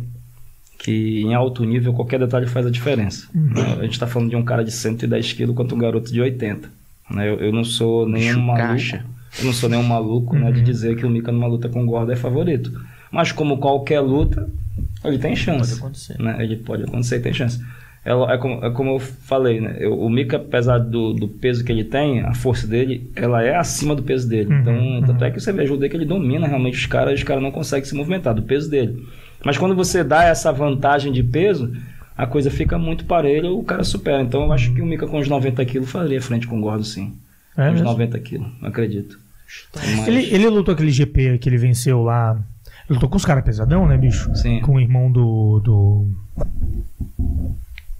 que 0.78 1.22
em 1.22 1.34
alto 1.34 1.64
nível 1.64 1.92
qualquer 1.92 2.20
detalhe 2.20 2.46
faz 2.46 2.64
a 2.66 2.70
diferença. 2.70 3.26
né? 3.34 3.76
A 3.78 3.82
gente 3.82 3.92
está 3.94 4.06
falando 4.06 4.30
de 4.30 4.36
um 4.36 4.44
cara 4.44 4.62
de 4.64 4.70
110 4.70 5.32
quilos 5.32 5.56
quanto 5.56 5.74
um 5.74 5.78
garoto 5.78 6.12
de 6.12 6.20
80. 6.20 6.70
Né? 7.10 7.28
Eu, 7.28 7.36
eu 7.36 7.52
não 7.52 7.64
sou 7.64 8.08
nenhum 8.08 8.40
maluco. 8.40 8.96
Eu 9.38 9.44
não 9.44 9.52
sou 9.52 9.68
nenhum 9.68 9.82
maluco 9.82 10.34
né, 10.36 10.50
de 10.50 10.62
dizer 10.62 10.96
que 10.96 11.04
o 11.04 11.10
Mika 11.10 11.30
numa 11.30 11.46
luta 11.46 11.68
com 11.68 11.82
o 11.82 11.86
Gordon 11.86 12.12
é 12.12 12.16
favorito. 12.16 12.72
Mas 13.10 13.32
como 13.32 13.58
qualquer 13.58 14.00
luta, 14.00 14.48
ele 15.04 15.18
tem 15.18 15.30
Pode 15.32 15.40
chance. 15.40 15.78
acontecer. 15.78 16.20
né? 16.20 16.36
Ele 16.42 16.56
pode 16.56 16.82
acontecer, 16.84 17.20
tem 17.20 17.32
chance. 17.32 17.62
É, 18.04 18.12
é 18.12 18.38
como, 18.38 18.64
é 18.64 18.70
como 18.70 18.90
eu 18.90 18.98
falei, 19.00 19.60
né? 19.60 19.76
Eu- 19.80 19.98
o 19.98 20.08
Mika, 20.08 20.36
apesar 20.36 20.78
do, 20.78 21.12
do 21.12 21.26
peso 21.28 21.64
que 21.64 21.72
ele 21.72 21.84
tem, 21.84 22.20
a 22.20 22.34
força 22.34 22.66
dele, 22.66 23.10
ela 23.16 23.42
é 23.42 23.56
acima 23.56 23.94
do 23.94 24.02
peso 24.02 24.28
dele. 24.28 24.52
Uhum, 24.52 24.60
então, 24.60 24.74
uhum. 24.74 25.02
tanto 25.06 25.24
é 25.24 25.30
que 25.30 25.40
você 25.40 25.52
vê 25.52 25.60
a 25.60 25.64
ajuda 25.64 25.88
que 25.88 25.96
ele 25.96 26.04
domina 26.04 26.46
realmente 26.46 26.78
os 26.78 26.86
caras, 26.86 27.14
os 27.18 27.24
caras 27.24 27.42
não 27.42 27.50
conseguem 27.50 27.84
se 27.84 27.94
movimentar 27.94 28.32
do 28.34 28.42
peso 28.42 28.70
dele. 28.70 29.04
Mas 29.44 29.58
quando 29.58 29.74
você 29.74 30.02
dá 30.04 30.24
essa 30.24 30.52
vantagem 30.52 31.12
de 31.12 31.22
peso, 31.22 31.72
a 32.16 32.26
coisa 32.26 32.50
fica 32.50 32.78
muito 32.78 33.04
parelha, 33.04 33.50
o 33.50 33.62
cara 33.62 33.84
supera. 33.84 34.22
Então, 34.22 34.44
eu 34.44 34.52
acho 34.52 34.72
que 34.72 34.80
o 34.82 34.86
Mika 34.86 35.06
com 35.06 35.18
os 35.18 35.28
90 35.28 35.64
quilos 35.64 35.90
faria 35.90 36.20
frente 36.22 36.46
com 36.46 36.58
o 36.58 36.60
Gordo, 36.60 36.84
sim. 36.84 37.14
É 37.56 37.62
com 37.66 37.68
os 37.68 37.80
mesmo? 37.80 37.86
90 37.90 38.18
quilos, 38.20 38.48
acredito. 38.62 39.18
Mas- 39.74 40.08
Ele, 40.08 40.22
ele 40.34 40.48
lutou 40.48 40.74
aquele 40.74 40.90
GP 40.90 41.38
que 41.38 41.48
ele 41.48 41.56
venceu 41.58 42.02
lá. 42.02 42.32
Ele 42.88 42.94
lutou 42.94 43.08
com 43.08 43.16
os 43.16 43.24
caras 43.24 43.44
pesadão, 43.44 43.86
né, 43.86 43.96
bicho? 43.96 44.34
Sim. 44.34 44.60
Com 44.60 44.74
o 44.74 44.80
irmão 44.80 45.10
do. 45.10 45.60
do... 45.60 46.06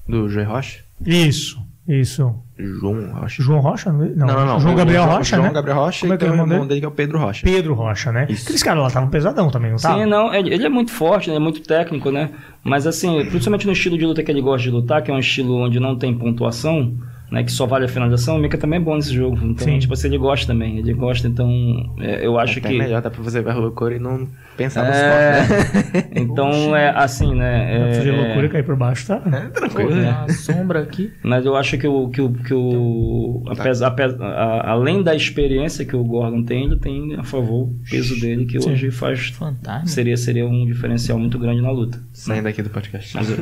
Do 0.08 0.28
João 0.28 0.46
Rocha? 0.46 0.80
Isso, 1.04 1.60
isso. 1.88 2.34
João 2.58 3.12
Rocha. 3.12 3.42
João 3.42 3.60
Rocha? 3.60 3.92
Não, 3.92 4.06
Não, 4.14 4.26
não, 4.26 4.46
não. 4.46 4.60
João 4.60 4.74
Gabriel 4.74 5.02
João- 5.04 5.16
Rocha, 5.18 5.36
João 5.36 5.48
né? 5.48 5.54
Gabriel 5.54 5.76
Rocha 5.76 6.00
Como 6.00 6.12
é 6.12 6.16
e 6.16 6.18
que 6.18 6.24
é 6.24 6.28
o 6.28 6.32
irmão 6.32 6.46
dele? 6.48 6.66
dele 6.68 6.80
que 6.80 6.86
é 6.86 6.88
o 6.88 6.92
Pedro 6.92 7.18
Rocha. 7.18 7.44
Pedro 7.44 7.74
Rocha, 7.74 8.12
né? 8.12 8.26
Isso. 8.30 8.44
Aqueles 8.44 8.62
caras 8.62 8.80
lá 8.82 8.88
estavam 8.88 9.10
pesadão 9.10 9.50
também, 9.50 9.70
não 9.70 9.76
estavam? 9.76 10.02
Sim, 10.02 10.08
não, 10.08 10.34
ele, 10.34 10.54
ele 10.54 10.64
é 10.64 10.68
muito 10.68 10.90
forte, 10.90 11.28
ele 11.28 11.36
é 11.36 11.40
muito 11.40 11.60
técnico, 11.62 12.10
né? 12.10 12.30
Mas 12.64 12.86
assim, 12.86 13.24
principalmente 13.26 13.66
no 13.66 13.72
estilo 13.72 13.98
de 13.98 14.06
luta 14.06 14.22
que 14.22 14.30
ele 14.30 14.40
gosta 14.40 14.62
de 14.62 14.70
lutar, 14.70 15.02
que 15.02 15.10
é 15.10 15.14
um 15.14 15.18
estilo 15.18 15.54
onde 15.64 15.78
não 15.78 15.96
tem 15.96 16.16
pontuação, 16.16 16.94
né? 17.30 17.42
Que 17.44 17.50
só 17.52 17.66
vale 17.66 17.84
a 17.84 17.88
finalização, 17.88 18.36
o 18.36 18.38
Mika 18.38 18.56
também 18.58 18.78
é 18.78 18.82
bom 18.82 18.94
nesse 18.96 19.12
jogo. 19.14 19.36
Então, 19.42 19.66
Sim. 19.66 19.78
tipo 19.78 19.92
assim, 19.94 20.08
ele 20.08 20.18
gosta 20.18 20.46
também. 20.46 20.78
Ele 20.78 20.92
gosta, 20.92 21.26
então 21.28 21.50
é, 21.98 22.24
eu 22.26 22.38
acho 22.38 22.58
Até 22.58 22.68
que. 22.70 22.78
melhor, 22.78 23.00
dá 23.02 23.10
pra 23.10 23.22
fazer 23.22 23.42
ver 23.42 23.54
loucura 23.54 23.96
e 23.96 23.98
não 23.98 24.26
pensar 24.56 24.84
nos 24.86 24.96
É, 24.96 25.40
né? 25.40 26.08
então 26.16 26.76
é 26.76 26.90
assim, 26.90 27.34
né? 27.34 27.72
Dá 27.72 27.78
pra 27.78 27.88
É, 27.88 27.94
fazer 27.94 28.14
é, 28.14 28.16
loucura 28.16 28.46
e 28.46 28.48
cair 28.48 28.64
por 28.64 28.76
baixo, 28.76 29.06
tá? 29.06 29.16
Pô, 29.18 29.68
tem 29.76 29.86
uma 29.86 30.28
sombra 30.30 30.80
aqui. 30.82 31.12
Mas 31.22 31.44
eu 31.44 31.56
acho 31.56 31.76
que 31.78 31.86
o. 31.86 32.08
Que 32.08 32.20
o, 32.20 32.32
que 32.32 32.54
o 32.54 33.42
apesar, 33.48 33.88
apesar- 33.88 34.22
a- 34.22 34.70
além 34.70 35.02
da 35.02 35.14
experiência 35.14 35.84
que 35.84 35.94
o 35.96 36.04
Gordon 36.04 36.42
tem, 36.42 36.64
ele 36.64 36.76
tem 36.76 37.14
a 37.16 37.22
favor 37.24 37.64
o 37.68 37.74
peso 37.90 38.18
dele, 38.20 38.44
que 38.46 38.60
Sim. 38.60 38.70
hoje 38.70 38.90
faz. 38.90 39.28
Fantasma. 39.30 39.86
Seria, 39.86 40.16
seria 40.16 40.46
um 40.46 40.64
diferencial 40.66 41.18
muito 41.18 41.38
grande 41.38 41.60
na 41.60 41.70
luta. 41.70 41.98
Saindo 42.12 42.48
aqui 42.48 42.62
do 42.62 42.70
podcast. 42.70 43.14
Mas 43.16 43.30
eu, 43.30 43.36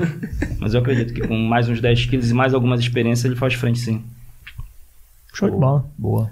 mas 0.58 0.74
eu 0.74 0.80
acredito 0.80 1.12
que 1.12 1.26
com 1.26 1.36
mais 1.36 1.68
uns 1.68 1.80
10 1.80 2.06
quilos 2.06 2.30
e 2.30 2.34
mais 2.34 2.54
algumas 2.54 2.80
experiências 2.80 3.24
ele 3.24 3.36
faz 3.36 3.54
frente 3.54 3.73
sim. 3.76 4.02
Show 5.32 5.50
de 5.50 5.56
bola. 5.56 5.84
Boa. 5.98 6.30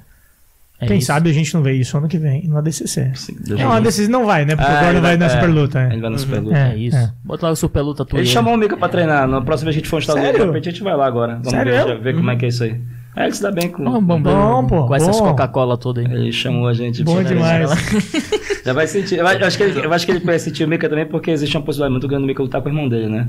É 0.81 0.87
Quem 0.87 0.99
isso. 0.99 1.07
sabe 1.07 1.31
a 1.31 1.33
gente 1.33 1.55
não 1.55 1.63
vê 1.63 1.75
isso 1.75 1.97
ano 1.97 2.09
que 2.09 2.19
vem 2.19 2.49
no 2.49 2.59
ADCC. 2.59 3.13
Sim, 3.15 3.37
Não, 3.47 3.71
a. 3.71 3.77
ADCC 3.77 4.09
não 4.09 4.27
vai, 4.27 4.45
né? 4.45 4.57
Porque 4.57 4.69
Ah, 4.69 4.75
o 4.75 4.77
Gordon 4.79 4.91
ele 4.91 5.01
vai 5.01 5.17
na 5.17 5.27
é, 5.27 5.29
super 5.29 5.47
luta, 5.49 5.89
Ele 5.93 6.01
vai 6.01 6.11
na 6.11 6.19
super 6.19 6.41
luta. 6.41 6.57
É. 6.59 6.73
É 6.73 6.77
isso. 6.77 7.13
Bota 7.25 7.47
lá 7.47 7.53
o 7.53 7.57
super 7.57 7.83
luta 7.83 8.05
tua 8.05 8.19
Ele 8.19 8.27
chamou 8.27 8.53
o 8.55 8.57
Mika 8.57 8.77
pra 8.77 8.89
treinar. 8.89 9.29
Na 9.29 9.41
próxima 9.41 9.67
vez 9.67 9.77
que 9.77 9.79
a 9.79 9.83
gente 9.83 9.89
for 9.89 10.01
Estados 10.01 10.21
Unidos, 10.21 10.39
Sério? 10.39 10.51
de 10.53 10.53
repente 10.59 10.69
a 10.69 10.73
gente 10.73 10.83
vai 10.83 10.97
lá 10.97 11.07
agora. 11.07 11.35
Vamos 11.37 11.51
Sério? 11.51 11.73
ver, 11.73 12.01
ver 12.01 12.15
como 12.17 12.31
é 12.33 12.37
que 12.37 12.45
é 12.47 12.49
isso 12.49 12.65
aí. 12.65 12.81
É, 13.15 13.25
ele 13.27 13.33
se 13.35 13.43
dá 13.43 13.53
bem 13.53 13.69
com. 13.69 13.85
Bom, 13.85 14.03
bom, 14.03 14.21
Bom, 14.23 14.67
pô, 14.67 14.87
Com 14.89 14.95
essas. 14.97 15.21
Coca-Cola 15.21 15.77
toda 15.79 16.01
aí. 16.01 16.07
Ele 16.07 16.33
chamou 16.33 16.67
a 16.67 16.75
gente. 16.75 17.05
Bom 17.05 17.15
pra- 17.15 17.23
demais. 17.25 17.71
Já 18.67 18.73
vai 18.73 18.87
sentir. 18.89 19.19
Eu 19.19 19.27
acho 19.27 19.57
que 19.57 19.63
ele, 19.63 19.87
eu 19.87 19.93
acho 19.93 20.05
que 20.07 20.11
ele 20.13 20.21
conhece 20.21 20.47
sentir 20.47 20.65
o 20.65 20.69
Mika 20.69 20.89
também, 20.89 21.07
porque 21.07 21.31
existe 21.31 21.57
uma 21.57 21.63
possibilidade 21.63 21.93
muito 21.93 22.09
grande 22.09 22.25
do 22.25 22.27
Mika 22.27 22.43
lutar 22.43 22.61
com 22.61 22.69
o 22.69 22.73
irmão 22.73 22.89
dele, 22.89 23.09
né? 23.09 23.29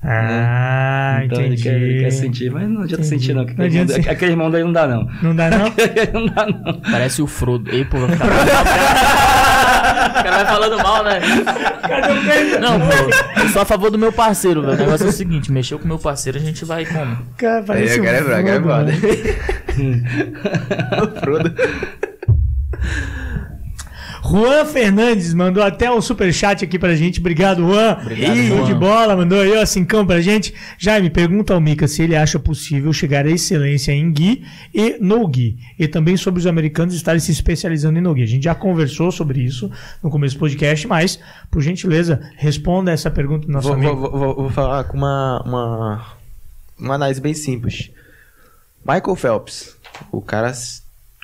Ah, 0.00 1.20
então 1.24 1.40
entendi. 1.40 1.54
ele 1.54 1.62
quer, 1.62 1.74
ele 1.82 2.00
quer 2.04 2.10
sentir, 2.12 2.50
mas 2.52 2.68
não 2.68 2.82
adianta 2.82 3.04
Entendi. 3.04 3.08
sentir, 3.08 3.34
não. 3.34 3.42
Não 3.44 3.50
Aquele, 3.50 3.66
adianta 3.66 3.92
irmão, 3.92 3.96
sentir. 3.96 4.10
aquele 4.10 4.30
irmão 4.32 4.50
dele 4.50 4.64
não 4.64 4.72
dá, 4.72 4.86
não. 4.86 5.08
Não 5.22 5.34
dá, 5.36 5.50
não? 5.50 5.58
não 6.14 6.26
dá, 6.26 6.46
não. 6.46 6.80
Parece 6.80 7.20
o 7.20 7.26
Frodo. 7.26 7.68
Ei, 7.74 7.84
pô, 7.84 7.98
vai 7.98 8.10
ficar... 8.10 8.28
O 10.08 10.22
cara 10.22 10.36
vai 10.36 10.46
falando 10.46 10.76
mal, 10.82 11.04
né? 11.04 11.20
Não, 12.60 12.78
pô. 12.80 13.40
Eu 13.40 13.48
sou 13.50 13.62
a 13.62 13.64
favor 13.64 13.90
do 13.90 13.98
meu 13.98 14.12
parceiro, 14.12 14.62
velho. 14.62 14.74
O 14.74 14.76
negócio 14.76 15.06
é 15.06 15.10
o 15.10 15.12
seguinte: 15.12 15.50
mexeu 15.52 15.78
com 15.78 15.84
o 15.84 15.88
meu 15.88 15.98
parceiro, 15.98 16.38
a 16.38 16.40
gente 16.40 16.64
vai 16.64 16.84
como? 16.84 17.16
Cara, 17.36 17.58
Aí 17.60 17.64
parece 17.64 17.98
eu 17.98 18.02
quero 18.02 18.16
é 18.16 18.22
bravo, 18.22 18.44
quero 18.44 18.62
Frodo, 18.62 18.84
bravo. 18.84 18.84
né? 18.84 18.98
O 21.02 21.20
Frodo. 21.20 21.54
Juan 24.30 24.64
Fernandes 24.66 25.32
mandou 25.32 25.62
até 25.62 25.90
um 25.90 26.00
superchat 26.02 26.64
aqui 26.64 26.78
pra 26.78 26.94
gente. 26.94 27.18
Obrigado, 27.20 27.62
Juan. 27.66 27.96
Obrigado, 28.00 28.36
Juan. 28.36 28.64
de 28.64 28.74
bola, 28.74 29.16
mandou 29.16 29.40
aí, 29.40 29.56
ó, 29.56 29.64
cincão 29.64 30.04
pra 30.06 30.20
gente. 30.20 30.52
Jaime, 30.76 31.08
pergunta 31.08 31.54
ao 31.54 31.60
Mika 31.60 31.88
se 31.88 32.02
ele 32.02 32.14
acha 32.14 32.38
possível 32.38 32.92
chegar 32.92 33.24
à 33.26 33.30
excelência 33.30 33.92
em 33.92 34.12
Gui 34.12 34.44
e 34.74 34.98
no 35.00 35.26
Gui. 35.26 35.58
E 35.78 35.88
também 35.88 36.16
sobre 36.16 36.40
os 36.40 36.46
americanos 36.46 36.94
estarem 36.94 37.20
se 37.20 37.32
especializando 37.32 37.98
em 37.98 38.02
no 38.02 38.12
Gui. 38.12 38.22
A 38.22 38.26
gente 38.26 38.44
já 38.44 38.54
conversou 38.54 39.10
sobre 39.10 39.40
isso 39.40 39.70
no 40.02 40.10
começo 40.10 40.36
do 40.36 40.40
podcast, 40.40 40.86
mas, 40.86 41.18
por 41.50 41.62
gentileza, 41.62 42.20
responda 42.36 42.90
essa 42.92 43.10
pergunta 43.10 43.46
do 43.46 43.52
nosso 43.52 43.68
Vou, 43.68 43.76
amigo. 43.76 43.96
vou, 43.96 44.10
vou- 44.10 44.34
vou 44.34 44.50
falar 44.50 44.84
com 44.84 44.96
uma, 44.96 45.42
uma, 45.46 46.06
uma 46.78 46.94
análise 46.96 47.20
bem 47.20 47.32
simples. 47.34 47.90
Michael 48.84 49.16
Phelps, 49.16 49.76
o 50.12 50.20
cara 50.20 50.52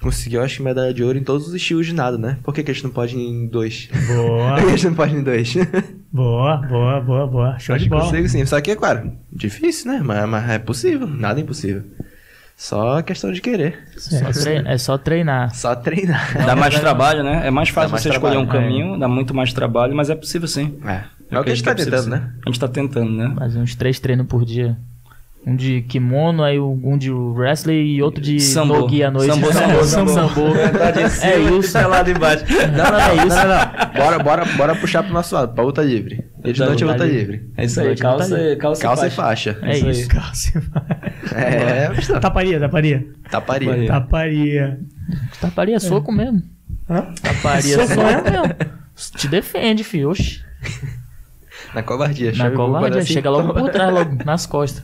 conseguiu, 0.05 0.43
acho 0.43 0.59
que, 0.59 0.63
medalha 0.63 0.93
de 0.95 1.03
ouro 1.03 1.19
em 1.19 1.25
todos 1.25 1.49
os 1.49 1.55
estilos 1.55 1.87
de 1.87 1.95
nada, 1.95 2.17
né? 2.19 2.39
Por 2.43 2.55
que, 2.55 2.63
que 2.63 2.71
a 2.71 2.75
gente 2.75 2.85
não 2.85 2.91
pode 2.91 3.17
ir 3.17 3.21
em 3.21 3.47
dois? 3.47 3.89
Boa, 4.07 4.55
Por 4.57 4.65
que 4.65 4.67
a 4.67 4.77
gente 4.77 4.87
não 4.87 4.95
pode 4.95 5.15
ir 5.15 5.19
em 5.19 5.23
dois? 5.23 5.55
boa, 6.13 6.57
boa, 6.59 7.01
boa, 7.01 7.27
boa. 7.27 7.59
Show 7.59 7.75
acho 7.75 7.85
de 7.85 7.89
que 7.89 7.97
bola. 7.97 8.05
consigo 8.05 8.29
sim. 8.29 8.45
Só 8.47 8.61
que, 8.61 8.71
é 8.71 8.77
claro, 8.77 9.13
difícil, 9.33 9.91
né? 9.91 10.01
Mas, 10.05 10.29
mas 10.29 10.51
é 10.51 10.59
possível, 10.59 11.07
nada 11.07 11.41
é 11.41 11.43
impossível. 11.43 11.83
Só 12.57 13.03
questão 13.03 13.33
de 13.33 13.41
querer. 13.41 13.81
Só 13.97 14.31
trein- 14.31 14.63
é 14.67 14.79
só 14.79 14.97
treinar. 14.97 15.55
Só 15.55 15.75
treinar. 15.75 16.47
Dá 16.47 16.55
mais 16.55 16.79
trabalho, 16.79 17.25
né? 17.25 17.47
É 17.47 17.51
mais 17.51 17.69
fácil 17.69 17.91
mais 17.91 18.03
você 18.03 18.11
escolher 18.11 18.37
um 18.39 18.47
trabalho, 18.47 18.69
caminho, 18.69 18.99
dá 18.99 19.09
muito 19.09 19.35
mais 19.35 19.53
trabalho, 19.53 19.95
mas 19.97 20.09
é 20.09 20.15
possível 20.15 20.47
sim. 20.47 20.79
É. 20.87 21.03
É 21.31 21.41
o 21.41 21.43
que 21.43 21.51
a 21.51 21.55
gente 21.55 21.65
tá 21.65 21.73
é 21.73 21.75
tentando, 21.75 22.09
né? 22.11 22.31
A 22.47 22.49
gente 22.51 22.61
tá 22.61 22.69
tentando, 22.69 23.11
né? 23.11 23.35
Fazer 23.37 23.59
uns 23.59 23.75
três 23.75 23.99
treinos 23.99 24.27
por 24.27 24.45
dia. 24.45 24.77
Um 25.47 25.55
de 25.57 25.83
kimono, 25.83 26.43
aí 26.43 26.59
um 26.59 26.97
de 26.97 27.11
wrestling 27.13 27.85
e 27.97 28.03
outro 28.03 28.21
de 28.23 28.41
Sambo. 28.41 28.79
no 28.79 28.87
Gui 28.87 29.03
à 29.05 29.11
noite. 29.11 29.31
Sambo, 29.35 29.53
sambo, 29.85 30.11
sambo. 30.11 30.41
É 31.23 31.39
isso. 31.59 31.77
lá 31.87 32.03
de 32.03 32.15
baixo. 32.15 32.45
Não, 32.75 32.91
não, 32.91 32.99
É 32.99 33.15
não, 33.17 33.27
isso. 33.27 33.37
não, 33.37 33.49
não. 33.49 33.93
Bora, 33.95 34.19
bora, 34.21 34.45
bora 34.57 34.75
puxar 34.77 35.03
pro 35.03 35.13
nosso 35.13 35.35
lado, 35.35 35.55
pra 35.55 35.63
luta 35.63 35.83
livre. 35.83 36.25
E 36.43 36.53
de 36.53 36.61
noite 36.61 36.83
é 36.83 36.87
luta 36.87 37.05
livre. 37.05 37.51
É 37.59 37.65
isso 37.67 37.79
aí, 37.81 37.91
botar 37.91 38.03
calça, 38.03 38.57
calça, 38.59 38.83
Calça 38.83 39.07
e 39.07 39.11
faixa. 39.11 39.55
faixa. 39.55 39.67
É 39.71 39.77
Isso 39.79 39.87
aí. 39.87 39.93
isso. 39.93 40.53
É, 41.35 41.85
é 42.15 42.19
Taparia, 42.21 42.59
taparia. 42.61 43.07
taparia. 43.31 43.69
Taparia. 43.69 43.87
Taparia. 43.87 44.81
Taparia 45.41 45.77
é 45.77 45.79
soco 45.79 46.11
mesmo. 46.11 46.43
Hã? 46.89 47.03
Taparia 47.23 47.75
é 47.83 47.87
Soco 47.87 48.03
mesmo. 48.03 48.55
Te 49.17 49.29
defende, 49.29 49.85
filho. 49.85 50.13
Na 51.75 51.83
covardia. 51.83 52.31
Na 52.31 52.37
chave 52.37 52.57
covardia, 52.57 52.89
boca 52.91 53.01
assim, 53.03 53.13
chega 53.13 53.31
logo 53.31 53.53
por 53.53 53.69
trás, 53.71 53.93
logo, 53.93 54.19
nas 54.25 54.47
costas. 54.47 54.83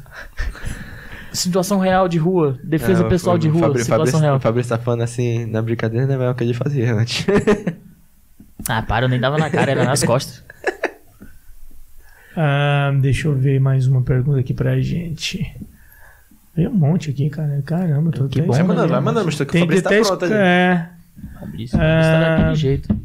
Situação 1.33 1.79
real 1.79 2.09
de 2.09 2.19
rua. 2.19 2.59
Defesa 2.65 3.05
É, 3.05 3.09
pessoal 3.09 3.37
o 3.37 3.39
de 3.39 3.49
rua. 3.49 3.61
Fabri- 3.69 3.83
situação 3.85 3.97
Fabrício, 4.05 4.21
real. 4.21 4.37
O 4.37 4.41
Fabrício 4.41 4.77
tá 4.77 4.83
falando 4.83 5.03
assim, 5.03 5.47
na 5.47 5.63
brincadeira, 5.63 6.07
né? 6.07 6.17
Mas 6.17 6.27
é 6.27 6.31
o 6.31 6.35
que 6.35 6.45
ele 6.45 6.55
fazia 6.55 6.93
antes. 6.95 7.27
Ah, 8.69 8.83
para, 8.83 9.07
eu 9.07 9.09
nem 9.09 9.19
dava 9.19 9.39
na 9.39 9.49
cara, 9.49 9.71
era 9.71 9.85
nas 9.85 10.03
costas. 10.05 10.45
Ah, 12.37 12.93
deixa 13.01 13.27
eu 13.29 13.35
ver 13.35 13.59
mais 13.61 13.87
uma 13.87 14.03
pergunta 14.03 14.39
aqui 14.39 14.55
pra 14.55 14.79
gente. 14.81 15.45
Tem 16.55 16.69
um 16.69 16.73
monte 16.75 17.11
aqui, 17.11 17.29
cara. 17.29 17.61
Caramba, 17.65 18.11
tô 18.13 18.29
Que 18.29 18.41
bom, 18.43 18.49
vai 18.53 18.59
né, 18.63 18.69
mandando, 18.69 18.89
vai 18.89 19.01
mandando, 19.01 19.27
mas 19.27 19.41
o 19.41 19.45
Fabrício 19.47 19.83
tá 19.83 19.91
pronto 19.91 20.25
ali. 20.27 20.35
É. 20.35 20.89
Fabrício, 21.41 21.79
Fabrício 21.79 21.79
tá 21.79 22.27
Ah. 22.27 22.37
daquele 22.37 22.55
jeito. 22.55 22.97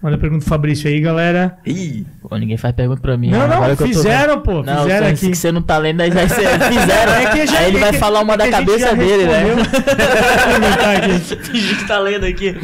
Manda 0.00 0.14
a 0.14 0.18
pergunta 0.18 0.42
pro 0.44 0.48
Fabrício 0.50 0.88
aí, 0.88 1.00
galera. 1.00 1.58
Ih, 1.66 2.06
Pô, 2.22 2.36
ninguém 2.36 2.56
faz 2.56 2.72
pergunta 2.72 3.00
pra 3.02 3.16
mim. 3.16 3.30
Não, 3.32 3.48
né? 3.48 3.56
não, 3.68 3.74
tô 3.74 3.84
fizeram, 3.84 4.40
pô. 4.42 4.62
Não, 4.62 4.82
fizeram 4.82 5.06
aqui. 5.08 5.30
que 5.30 5.36
você 5.36 5.50
não 5.50 5.60
tá 5.60 5.76
lendo, 5.76 6.00
aí 6.02 6.10
vai 6.10 6.28
ser. 6.28 6.46
Fizeram, 6.70 7.12
É 7.14 7.26
que 7.32 7.46
já- 7.48 7.58
Aí 7.58 7.66
ele 7.70 7.78
vai 7.80 7.88
é 7.88 7.92
que- 7.92 7.98
falar 7.98 8.20
uma 8.20 8.34
é 8.34 8.36
da 8.36 8.48
cabeça 8.48 8.78
já 8.78 8.92
dele, 8.94 9.24
né? 9.26 9.38
respondeu. 9.38 9.58
Aqui. 10.98 11.18
Fingir 11.50 11.78
que 11.78 11.84
tá 11.88 11.98
lendo 11.98 12.26
aqui. 12.26 12.54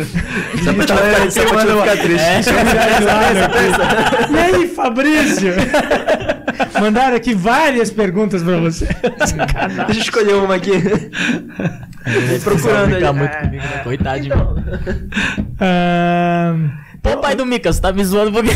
só 0.63 0.73
pra 0.73 0.85
te 0.87 0.93
ficar, 0.93 1.31
só 1.33 1.45
pra 1.49 1.61
te 1.61 1.67
não 1.67 1.81
ficar 1.83 1.97
triste. 1.97 2.25
É, 2.25 2.41
Claro. 3.03 4.31
E 4.33 4.39
aí, 4.39 4.69
Fabrício? 4.69 5.53
Mandaram 6.81 7.17
aqui 7.17 7.35
várias 7.35 7.91
perguntas 7.91 8.45
pra 8.45 8.59
você. 8.59 8.87
Deixa 8.87 9.93
eu 9.93 9.99
escolher 9.99 10.35
uma 10.35 10.55
aqui. 10.55 10.71
procurando 12.45 12.95
aí. 12.95 13.13
muito 13.13 13.37
comigo, 13.39 13.63
né? 13.65 13.81
Coitado 13.83 14.21
de 14.21 14.29
mim. 14.31 14.37
Pô, 17.05 17.19
pai 17.19 17.37
do 17.37 17.45
Mika, 17.45 17.71
você 17.73 17.81
tá 17.81 17.93
me 17.93 18.03
zoando 18.03 18.33
porque. 18.33 18.51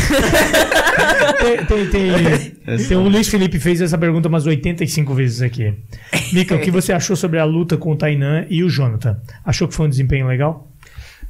tem, 1.37 1.65
tem, 1.65 1.89
tem, 1.89 2.87
tem 2.87 2.97
o 2.97 3.07
Luiz 3.07 3.27
Felipe 3.27 3.59
fez 3.59 3.79
essa 3.79 3.97
pergunta 3.97 4.27
umas 4.27 4.45
85 4.47 5.13
vezes 5.13 5.41
aqui. 5.41 5.73
Mika, 6.33 6.55
o 6.55 6.59
que 6.59 6.71
você 6.71 6.91
achou 6.91 7.15
sobre 7.15 7.39
a 7.39 7.45
luta 7.45 7.77
com 7.77 7.91
o 7.91 7.95
Tainan 7.95 8.45
e 8.49 8.63
o 8.63 8.69
Jonathan? 8.69 9.17
Achou 9.45 9.67
que 9.67 9.75
foi 9.75 9.85
um 9.85 9.89
desempenho 9.89 10.27
legal? 10.27 10.67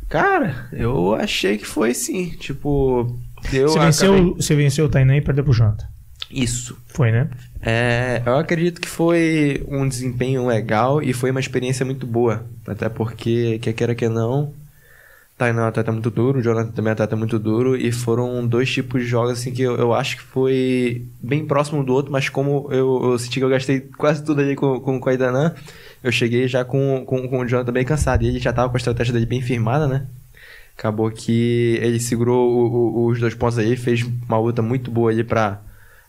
Cara, 0.07 0.69
eu 0.71 1.13
achei 1.13 1.57
que 1.57 1.67
foi 1.67 1.93
sim. 1.93 2.29
Tipo, 2.39 3.19
eu 3.53 3.67
Você 3.67 3.77
acabei- 3.77 3.85
venceu, 3.85 4.35
você 4.35 4.55
venceu 4.55 4.85
o 4.85 4.89
Tainan 4.89 5.17
e 5.17 5.21
perdeu 5.21 5.43
pro 5.43 5.53
Jonathan. 5.53 5.85
Isso. 6.31 6.77
Foi, 6.87 7.11
né? 7.11 7.27
É, 7.61 8.21
eu 8.25 8.37
acredito 8.37 8.79
que 8.79 8.87
foi 8.87 9.63
um 9.67 9.87
desempenho 9.87 10.47
legal 10.47 11.01
e 11.03 11.11
foi 11.11 11.31
uma 11.31 11.39
experiência 11.39 11.85
muito 11.85 12.07
boa. 12.07 12.45
Até 12.65 12.87
porque, 12.87 13.59
quer 13.61 13.73
queira 13.73 13.93
que 13.93 14.07
não, 14.07 14.53
Tainan 15.39 15.61
é 15.61 15.65
um 15.65 15.67
atleta 15.69 15.91
muito 15.91 16.11
duro, 16.11 16.39
o 16.39 16.41
Jonathan 16.41 16.71
também 16.71 16.89
é 16.89 16.91
um 16.91 16.93
atleta 16.93 17.15
muito 17.15 17.39
duro. 17.39 17.75
E 17.75 17.91
foram 17.91 18.45
dois 18.45 18.69
tipos 18.69 19.01
de 19.01 19.07
jogos 19.07 19.31
assim 19.31 19.51
que 19.53 19.61
eu, 19.61 19.75
eu 19.77 19.93
acho 19.93 20.17
que 20.17 20.23
foi 20.23 21.05
bem 21.21 21.45
próximo 21.45 21.83
do 21.83 21.93
outro, 21.93 22.11
mas 22.11 22.27
como 22.29 22.67
eu, 22.71 23.11
eu 23.11 23.17
senti 23.17 23.39
que 23.39 23.43
eu 23.45 23.49
gastei 23.49 23.79
quase 23.97 24.23
tudo 24.23 24.41
ali 24.41 24.55
com, 24.55 24.79
com, 24.81 24.99
com 24.99 25.09
a 25.09 25.13
eu 26.03 26.11
cheguei 26.11 26.47
já 26.47 26.63
com, 26.65 27.03
com, 27.05 27.27
com 27.27 27.39
o 27.39 27.45
Jonathan 27.47 27.71
bem 27.71 27.85
cansado. 27.85 28.23
E 28.23 28.27
ele 28.27 28.39
já 28.39 28.51
tava 28.53 28.69
com 28.69 28.75
a 28.75 28.79
estratégia 28.79 29.13
dele 29.13 29.25
bem 29.25 29.41
firmada, 29.41 29.87
né? 29.87 30.05
Acabou 30.77 31.09
que 31.11 31.77
ele 31.81 31.99
segurou 31.99 32.49
o- 32.51 33.05
o- 33.05 33.07
os 33.07 33.19
dois 33.19 33.33
pontos 33.33 33.57
aí, 33.57 33.75
fez 33.75 34.01
uma 34.27 34.39
luta 34.39 34.61
muito 34.61 34.89
boa 34.91 35.09
ali 35.11 35.23
pra, 35.25 35.59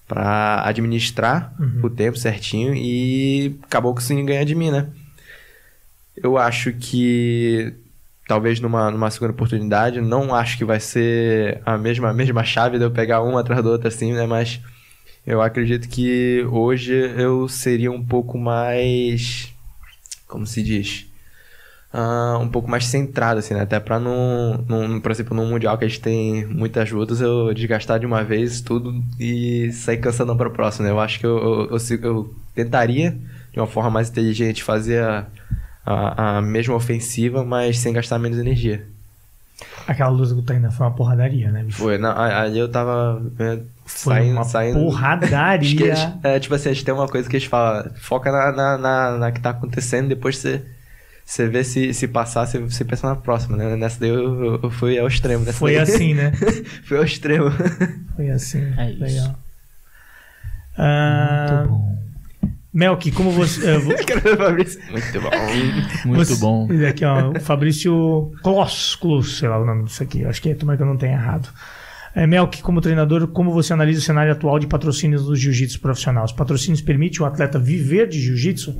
pra 0.06 0.62
administrar 0.64 1.52
Uhum. 1.58 1.80
o 1.84 1.90
tempo 1.90 2.18
certinho 2.18 2.74
e 2.74 3.56
acabou 3.64 3.94
conseguindo 3.94 4.26
ganhar 4.26 4.44
de 4.44 4.54
mim, 4.54 4.70
né? 4.70 4.86
Eu 6.16 6.36
acho 6.36 6.72
que 6.72 7.72
talvez 8.30 8.60
numa, 8.60 8.92
numa 8.92 9.10
segunda 9.10 9.32
oportunidade, 9.32 10.00
não 10.00 10.32
acho 10.32 10.56
que 10.56 10.64
vai 10.64 10.78
ser 10.78 11.60
a 11.66 11.76
mesma, 11.76 12.10
a 12.10 12.14
mesma 12.14 12.44
chave 12.44 12.78
de 12.78 12.84
eu 12.84 12.90
pegar 12.92 13.22
uma 13.22 13.40
atrás 13.40 13.60
da 13.60 13.70
outra 13.70 13.88
assim, 13.88 14.12
né? 14.12 14.24
Mas 14.24 14.60
eu 15.26 15.42
acredito 15.42 15.88
que 15.88 16.46
hoje 16.48 16.94
eu 16.94 17.48
seria 17.48 17.90
um 17.90 18.00
pouco 18.00 18.38
mais. 18.38 19.52
Como 20.28 20.46
se 20.46 20.62
diz? 20.62 21.06
Ah, 21.92 22.38
um 22.40 22.48
pouco 22.48 22.70
mais 22.70 22.86
centrado, 22.86 23.40
assim, 23.40 23.52
né? 23.52 23.62
Até 23.62 23.80
pra 23.80 23.98
não, 23.98 24.64
por 25.02 25.10
exemplo, 25.10 25.36
num 25.36 25.50
Mundial 25.50 25.76
que 25.76 25.84
a 25.84 25.88
gente 25.88 26.00
tem 26.00 26.46
muitas 26.46 26.88
lutas, 26.92 27.20
eu 27.20 27.52
desgastar 27.52 27.98
de 27.98 28.06
uma 28.06 28.22
vez 28.22 28.60
tudo 28.60 28.94
e 29.18 29.72
sair 29.72 29.98
cansadão 29.98 30.36
pra 30.36 30.50
próxima, 30.50 30.86
né? 30.86 30.92
Eu 30.92 31.00
acho 31.00 31.18
que 31.18 31.26
eu, 31.26 31.68
eu, 31.68 31.76
eu, 31.76 32.00
eu 32.04 32.34
tentaria, 32.54 33.18
de 33.52 33.58
uma 33.58 33.66
forma 33.66 33.90
mais 33.90 34.08
inteligente, 34.08 34.62
fazer 34.62 35.02
a, 35.84 36.38
a 36.38 36.42
mesma 36.42 36.74
ofensiva, 36.74 37.44
mas 37.44 37.78
sem 37.78 37.92
gastar 37.92 38.18
menos 38.18 38.38
energia. 38.38 38.86
Aquela 39.86 40.08
luta 40.10 40.32
com 40.34 40.40
o 40.40 40.42
Tainan 40.42 40.70
foi 40.70 40.86
uma 40.86 40.94
porradaria, 40.94 41.50
né? 41.50 41.62
bicho? 41.64 41.78
Foi, 41.78 41.98
não, 41.98 42.16
ali 42.16 42.58
eu 42.58 42.70
tava 42.70 43.20
é, 43.38 43.58
Foi 43.84 44.14
saindo, 44.14 44.32
uma 44.32 44.44
saindo... 44.44 44.78
porradaria. 44.80 45.86
Eles- 45.86 46.08
é, 46.22 46.40
tipo 46.40 46.54
assim, 46.54 46.70
a 46.70 46.72
gente 46.72 46.84
tem 46.84 46.94
uma 46.94 47.08
coisa 47.08 47.28
que 47.28 47.36
eles 47.36 47.46
falam, 47.46 47.90
foca 47.96 48.30
na, 48.32 48.52
na, 48.52 48.78
na, 48.78 49.18
na 49.18 49.32
que 49.32 49.40
tá 49.40 49.50
acontecendo, 49.50 50.08
depois 50.08 50.38
você, 50.38 50.62
você 51.24 51.46
vê 51.48 51.62
se, 51.64 51.92
se 51.92 52.08
passar, 52.08 52.46
você, 52.46 52.58
você 52.58 52.84
pensa 52.84 53.06
na 53.08 53.16
próxima, 53.16 53.56
né? 53.56 53.76
Nessa 53.76 54.00
daí 54.00 54.10
eu, 54.10 54.44
eu- 54.44 54.60
eu 54.62 54.70
fui 54.70 54.98
ao 54.98 55.08
extremo. 55.08 55.44
Nessa 55.44 55.58
Foi 55.58 55.72
daí. 55.74 55.82
assim, 55.82 56.14
né? 56.14 56.32
fui 56.84 56.96
ao 56.96 57.04
extremo. 57.04 57.50
Foi 58.16 58.30
assim. 58.30 58.72
É 58.78 58.90
isso. 58.92 59.02
Legal. 59.02 59.34
Ah, 60.78 61.64
Muito 61.66 61.68
bom. 61.74 62.09
Melk, 62.72 63.10
como 63.12 63.30
você. 63.32 63.68
eh. 63.68 63.78
Muito 64.90 65.20
bom. 65.20 65.30
Muito 66.06 66.24
você- 66.24 66.40
bom. 66.40 66.68
Aqui, 66.88 67.04
ó, 67.04 67.30
o 67.30 67.40
Fabrício 67.40 68.30
Kloss, 68.42 69.38
sei 69.38 69.48
lá 69.48 69.58
o 69.60 69.64
nome 69.66 69.84
disso 69.84 70.02
aqui. 70.02 70.24
Acho 70.24 70.40
que 70.40 70.50
é, 70.50 70.54
tomara 70.54 70.76
que 70.76 70.82
eu 70.82 70.86
não 70.86 70.96
tenha 70.96 71.14
errado. 71.14 71.48
É, 72.14 72.26
Melk, 72.26 72.60
como 72.62 72.80
treinador, 72.80 73.28
como 73.28 73.52
você 73.52 73.72
analisa 73.72 74.00
o 74.00 74.02
cenário 74.02 74.32
atual 74.32 74.58
de 74.58 74.66
patrocínios 74.66 75.24
do 75.24 75.34
jiu-jitsu 75.36 75.80
profissional? 75.80 76.24
Os 76.24 76.32
patrocínios 76.32 76.80
permitem 76.80 77.22
o 77.22 77.24
atleta 77.24 77.58
viver 77.58 78.08
de 78.08 78.20
jiu-jitsu? 78.20 78.76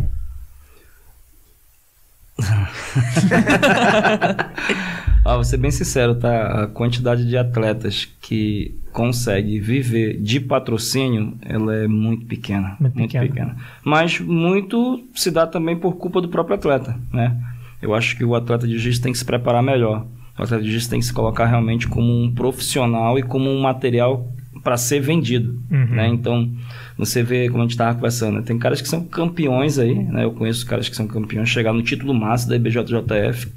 Ah, 5.22 5.34
vou 5.34 5.44
ser 5.44 5.58
bem 5.58 5.70
sincero, 5.70 6.14
tá? 6.14 6.62
A 6.62 6.66
quantidade 6.66 7.28
de 7.28 7.36
atletas 7.36 8.08
que 8.22 8.74
consegue 8.90 9.60
viver 9.60 10.18
de 10.20 10.40
patrocínio, 10.40 11.34
ela 11.42 11.76
é 11.76 11.86
muito 11.86 12.24
pequena. 12.24 12.74
Muito 12.80 12.96
Muito, 12.98 13.12
pequena. 13.12 13.26
pequena. 13.28 13.56
Mas 13.84 14.18
muito 14.18 15.04
se 15.14 15.30
dá 15.30 15.46
também 15.46 15.76
por 15.76 15.92
culpa 15.96 16.22
do 16.22 16.28
próprio 16.28 16.56
atleta, 16.56 16.98
né? 17.12 17.36
Eu 17.82 17.94
acho 17.94 18.16
que 18.16 18.24
o 18.24 18.34
atleta 18.34 18.66
de 18.66 18.72
jiu-jitsu 18.72 19.02
tem 19.02 19.12
que 19.12 19.18
se 19.18 19.24
preparar 19.24 19.62
melhor. 19.62 20.06
O 20.38 20.42
atleta 20.42 20.62
de 20.62 20.70
jiu-jitsu 20.70 20.90
tem 20.90 21.00
que 21.00 21.06
se 21.06 21.12
colocar 21.12 21.44
realmente 21.44 21.86
como 21.86 22.10
um 22.24 22.32
profissional 22.34 23.18
e 23.18 23.22
como 23.22 23.50
um 23.50 23.60
material 23.60 24.26
para 24.62 24.76
ser 24.76 25.00
vendido, 25.00 25.58
Uhum. 25.70 25.86
né? 25.94 26.08
Então, 26.08 26.50
você 26.98 27.22
vê, 27.22 27.48
como 27.48 27.60
a 27.60 27.64
gente 27.64 27.72
estava 27.72 27.94
conversando, 27.94 28.36
né? 28.36 28.42
tem 28.44 28.58
caras 28.58 28.80
que 28.80 28.88
são 28.88 29.04
campeões 29.04 29.78
aí, 29.78 29.94
né? 29.94 30.24
Eu 30.24 30.32
conheço 30.32 30.66
caras 30.66 30.88
que 30.88 30.96
são 30.96 31.06
campeões, 31.06 31.48
chegar 31.48 31.72
no 31.72 31.82
título 31.82 32.12
máximo 32.14 32.50
da 32.50 32.56
IBJJF, 32.56 33.48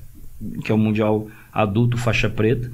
que 0.63 0.71
é 0.71 0.75
o 0.75 0.77
Mundial 0.77 1.27
Adulto 1.51 1.97
Faixa 1.97 2.29
Preta, 2.29 2.69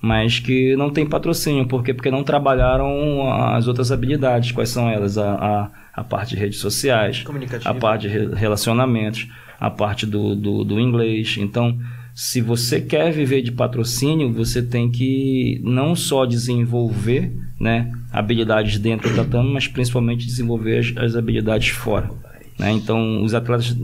mas 0.00 0.38
que 0.38 0.74
não 0.76 0.90
tem 0.90 1.04
patrocínio. 1.06 1.66
Por 1.66 1.82
quê? 1.84 1.92
Porque 1.92 2.10
não 2.10 2.22
trabalharam 2.24 3.30
as 3.54 3.66
outras 3.68 3.92
habilidades. 3.92 4.52
Quais 4.52 4.70
são 4.70 4.88
elas? 4.88 5.18
A, 5.18 5.34
a, 5.34 5.70
a 6.00 6.04
parte 6.04 6.34
de 6.34 6.40
redes 6.40 6.58
sociais, 6.58 7.22
a 7.64 7.74
parte 7.74 8.02
de 8.02 8.08
re- 8.08 8.34
relacionamentos, 8.34 9.28
a 9.58 9.70
parte 9.70 10.06
do, 10.06 10.34
do, 10.34 10.64
do 10.64 10.80
inglês. 10.80 11.36
Então, 11.38 11.78
se 12.14 12.40
você 12.40 12.80
quer 12.80 13.12
viver 13.12 13.42
de 13.42 13.52
patrocínio, 13.52 14.32
você 14.32 14.62
tem 14.62 14.90
que 14.90 15.60
não 15.62 15.94
só 15.94 16.24
desenvolver 16.24 17.32
né, 17.60 17.92
habilidades 18.10 18.78
dentro 18.78 19.10
do 19.10 19.14
tatame, 19.16 19.52
mas 19.52 19.68
principalmente 19.68 20.26
desenvolver 20.26 20.78
as, 20.78 20.96
as 20.96 21.14
habilidades 21.16 21.68
fora. 21.68 22.10
né? 22.58 22.72
Então, 22.72 23.22
os 23.22 23.34
atletas 23.34 23.76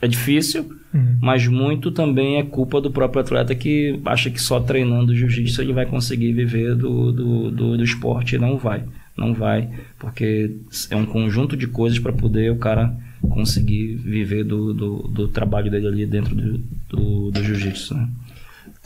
é 0.00 0.06
difícil, 0.06 0.76
Uhum. 0.94 1.18
mas 1.20 1.46
muito 1.46 1.90
também 1.90 2.36
é 2.38 2.42
culpa 2.42 2.80
do 2.80 2.90
próprio 2.90 3.20
atleta 3.20 3.54
que 3.54 4.00
acha 4.06 4.30
que 4.30 4.40
só 4.40 4.60
treinando 4.60 5.14
jiu-jitsu 5.14 5.60
ele 5.60 5.72
vai 5.74 5.84
conseguir 5.84 6.32
viver 6.32 6.74
do, 6.74 7.12
do, 7.12 7.50
do, 7.50 7.76
do 7.76 7.84
esporte 7.84 8.36
e 8.36 8.38
não 8.38 8.56
vai. 8.56 8.84
Não 9.16 9.34
vai, 9.34 9.68
porque 9.98 10.56
é 10.90 10.96
um 10.96 11.04
conjunto 11.04 11.56
de 11.56 11.66
coisas 11.66 11.98
para 11.98 12.12
poder 12.12 12.50
o 12.52 12.56
cara 12.56 12.94
conseguir 13.28 13.94
viver 13.96 14.44
do, 14.44 14.72
do, 14.72 14.96
do 15.08 15.28
trabalho 15.28 15.70
dele 15.70 15.86
ali 15.86 16.06
dentro 16.06 16.34
do, 16.34 16.58
do, 16.88 17.30
do 17.30 17.44
jiu-jitsu. 17.44 17.94
Né? 17.94 18.08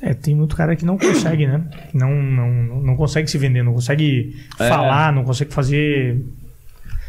É, 0.02 0.14
tem 0.14 0.34
muito 0.34 0.56
cara 0.56 0.74
que 0.74 0.84
não 0.84 0.96
consegue, 0.96 1.46
né? 1.46 1.62
Não, 1.92 2.10
não, 2.10 2.48
não 2.82 2.96
consegue 2.96 3.30
se 3.30 3.36
vender, 3.36 3.62
não 3.62 3.74
consegue 3.74 4.34
É. 4.58 4.68
falar, 4.68 5.12
não 5.12 5.24
consegue 5.24 5.52
fazer. 5.52 6.24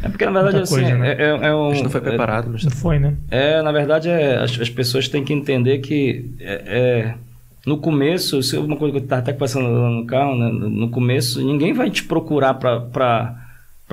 É 0.04 0.10
porque 0.10 0.26
na 0.26 0.32
verdade 0.32 0.58
Muita 0.58 0.64
assim, 0.74 0.82
coisa, 0.82 0.98
né? 0.98 1.12
é, 1.14 1.22
é, 1.24 1.48
é 1.50 1.56
um, 1.56 1.70
A 1.70 1.74
gente 1.74 1.84
não 1.84 1.90
foi 1.92 2.02
é- 2.02 2.04
preparado, 2.04 2.50
mas 2.52 2.64
Não 2.64 2.72
foi, 2.72 3.00
né? 3.00 3.16
É, 3.30 3.62
na 3.62 3.72
verdade, 3.72 4.10
é, 4.10 4.38
as, 4.38 4.60
as 4.60 4.70
pessoas 4.70 5.08
têm 5.08 5.24
que 5.24 5.32
entender 5.32 5.78
que 5.80 6.32
é, 6.40 6.64
é, 6.66 7.14
no 7.66 7.78
começo, 7.78 8.40
isso 8.40 8.56
é 8.56 8.60
uma 8.60 8.76
coisa 8.76 8.92
que 8.94 9.00
eu 9.00 9.04
estava 9.04 9.22
até 9.22 9.32
passando 9.34 9.70
lá 9.72 9.90
no 9.90 10.06
carro, 10.06 10.36
né? 10.36 10.50
no 10.52 10.90
começo, 10.90 11.42
ninguém 11.46 11.72
vai 11.74 11.90
te 11.92 12.04
procurar 12.04 12.56
para 12.56 13.41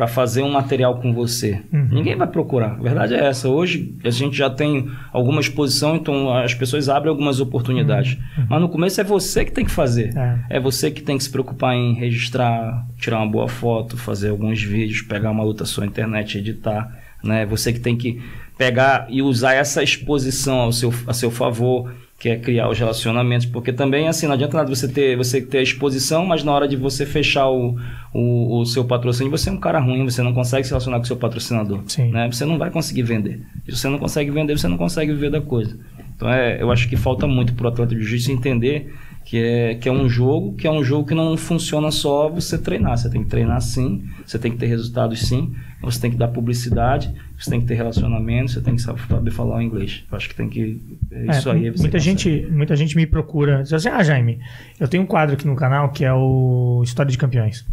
fazer 0.07 0.43
um 0.43 0.51
material 0.51 1.01
com 1.01 1.13
você. 1.13 1.63
Uhum. 1.73 1.89
Ninguém 1.91 2.17
vai 2.17 2.27
procurar. 2.27 2.73
A 2.73 2.83
verdade 2.83 3.15
é 3.15 3.27
essa. 3.27 3.49
Hoje 3.49 3.97
a 4.05 4.11
gente 4.11 4.37
já 4.37 4.49
tem 4.49 4.89
alguma 5.13 5.41
exposição, 5.41 5.97
então 5.97 6.33
as 6.33 6.55
pessoas 6.55 6.89
abrem 6.89 7.11
algumas 7.11 7.41
oportunidades. 7.41 8.19
Mas 8.49 8.61
no 8.61 8.69
começo 8.69 9.01
é 9.01 9.05
você 9.05 9.45
que 9.45 9.53
tem 9.53 9.65
que 9.65 9.71
fazer. 9.71 10.17
É. 10.17 10.57
É 10.57 10.61
você 10.61 10.91
que 10.91 11.03
tem 11.03 11.17
que 11.17 11.25
se 11.25 11.31
preocupar 11.31 11.75
em 11.75 11.95
registrar, 11.95 12.87
tirar 12.97 13.19
uma 13.19 13.31
boa 13.31 13.49
foto, 13.49 13.97
fazer 13.97 14.29
alguns 14.29 14.63
vídeos, 14.63 15.03
pegar 15.03 15.31
uma 15.31 15.43
luta 15.43 15.65
sua 15.65 15.85
na 15.85 15.91
internet, 15.91 16.39
editar, 16.39 16.97
né? 17.23 17.47
Você 17.47 17.73
que 17.73 17.81
tem 17.81 17.97
que 17.97 18.21
pegar 18.57 19.07
e 19.09 19.23
usar 19.23 19.55
essa 19.55 19.83
exposição 19.83 20.59
ao 20.59 20.73
seu, 20.73 20.93
a 21.07 21.13
seu 21.13 21.31
favor, 21.31 21.93
que 22.19 22.29
é 22.29 22.37
criar 22.37 22.69
os 22.69 22.77
relacionamentos, 22.77 23.47
porque 23.47 23.73
também 23.73 24.09
assim 24.09 24.27
não 24.27 24.35
adianta 24.35 24.57
nada 24.57 24.75
você 24.75 24.89
ter 24.89 25.17
você 25.17 25.41
ter 25.41 25.59
a 25.59 25.63
exposição, 25.63 26.27
mas 26.27 26.43
na 26.43 26.53
hora 26.53 26.67
de 26.67 26.77
você 26.77 27.07
fechar 27.07 27.49
o, 27.49 27.77
o, 28.13 28.61
o 28.61 28.67
seu 28.67 28.85
patrocínio, 28.85 29.31
você 29.31 29.49
é 29.49 29.53
um 29.53 29.61
cara 29.61 29.79
ruim, 29.79 30.05
você 30.05 30.21
não 30.21 30.35
consegue 30.35 30.65
se 30.65 30.71
relacionar 30.71 30.99
com 30.99 31.05
o 31.05 31.07
seu 31.07 31.17
patrocinador, 31.17 31.81
Sim. 31.87 32.11
né? 32.11 32.29
Você 32.31 32.45
não 32.45 32.59
vai 32.59 32.71
conseguir 32.71 33.03
vender. 33.03 33.41
Se 33.67 33.77
você 33.77 33.89
não 33.89 33.99
consegue 33.99 34.33
vender, 34.33 34.59
você 34.59 34.67
não 34.67 34.77
consegue 34.77 35.13
viver 35.13 35.31
da 35.31 35.41
coisa. 35.41 35.79
Então 36.17 36.29
é, 36.29 36.61
eu 36.61 36.73
acho 36.73 36.89
que 36.89 36.97
falta 36.97 37.25
muito 37.29 37.55
pro 37.55 37.69
atleta 37.69 37.95
de 37.95 38.01
jiu-jitsu 38.01 38.33
entender 38.33 38.93
que 39.25 39.37
é, 39.37 39.75
que 39.77 39.89
é 39.89 39.93
um 39.93 40.09
jogo, 40.09 40.55
que 40.55 40.67
é 40.67 40.71
um 40.71 40.83
jogo 40.83 41.07
que 41.07 41.15
não 41.15 41.37
funciona 41.37 41.93
só 41.93 42.29
você 42.29 42.59
treinar. 42.59 42.99
Você 42.99 43.09
tem 43.09 43.23
que 43.23 43.29
treinar 43.29 43.61
sim, 43.61 44.03
você 44.27 44.41
tem 44.41 44.51
que 44.51 44.59
ter 44.59 44.67
resultados 44.67 45.21
sim, 45.21 45.55
você 45.83 46.01
tem 46.01 46.11
que 46.11 46.17
dar 46.17 46.29
publicidade, 46.29 47.15
você 47.39 47.51
tem 47.51 47.61
que 47.61 47.67
ter 47.67 47.75
relacionamento, 47.75 48.51
você 48.53 48.61
tem 48.61 48.75
que 48.75 48.83
saber 48.83 49.31
falar 49.31 49.57
o 49.57 49.63
inglês. 49.63 50.03
Eu 50.11 50.17
acho 50.17 50.29
que 50.29 50.35
tem 50.35 50.49
que. 50.49 50.81
É 51.11 51.27
É, 51.27 51.31
isso 51.39 51.49
aí. 51.51 51.71
você 51.71 51.83
muita, 51.83 51.99
consegue. 51.99 52.01
gente, 52.01 52.47
muita 52.51 52.77
gente 52.77 52.97
me 52.97 53.07
procura. 53.07 53.63
Diz 53.63 53.73
assim: 53.73 53.89
Ah, 53.89 54.03
Jaime, 54.03 54.41
eu 54.81 54.89
tenho 54.89 55.03
um 55.03 55.07
quadro 55.07 55.35
aqui 55.35 55.47
no 55.47 55.55
canal 55.57 55.91
que 55.91 56.05
é 56.05 56.13
o 56.13 56.81
História 56.85 57.11
de 57.13 57.19
Campeões. 57.19 57.65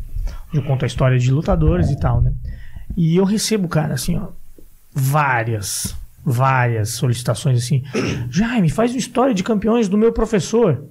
Eu 0.54 0.62
conto 0.64 0.84
a 0.84 0.88
história 0.88 1.18
de 1.20 1.32
lutadores 1.32 1.90
e 1.90 2.00
tal, 2.00 2.22
né? 2.22 2.32
E 2.96 3.16
eu 3.16 3.26
recebo, 3.26 3.68
cara, 3.68 3.94
assim, 3.96 4.16
ó, 4.18 4.28
várias, 4.94 5.96
várias 6.24 6.90
solicitações 6.92 7.58
assim. 7.64 7.84
Jaime, 8.30 8.70
faz 8.70 8.92
uma 8.92 8.98
história 9.00 9.34
de 9.34 9.44
campeões 9.44 9.88
do 9.90 9.98
meu 9.98 10.12
professor. 10.12 10.84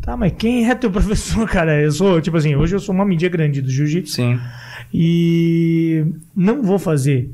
Tá, 0.00 0.16
mas 0.16 0.32
quem 0.36 0.68
é 0.68 0.74
teu 0.74 0.90
professor, 0.92 1.48
cara? 1.48 1.80
Eu 1.80 1.92
sou, 1.92 2.20
tipo 2.20 2.36
assim, 2.36 2.54
hoje 2.54 2.74
eu 2.74 2.80
sou 2.80 2.94
uma 2.94 3.04
mídia 3.04 3.28
grande 3.28 3.60
do 3.60 3.70
jiu-jitsu 3.70 4.14
Sim. 4.14 4.40
e 4.92 6.04
não 6.34 6.62
vou 6.62 6.78
fazer 6.78 7.30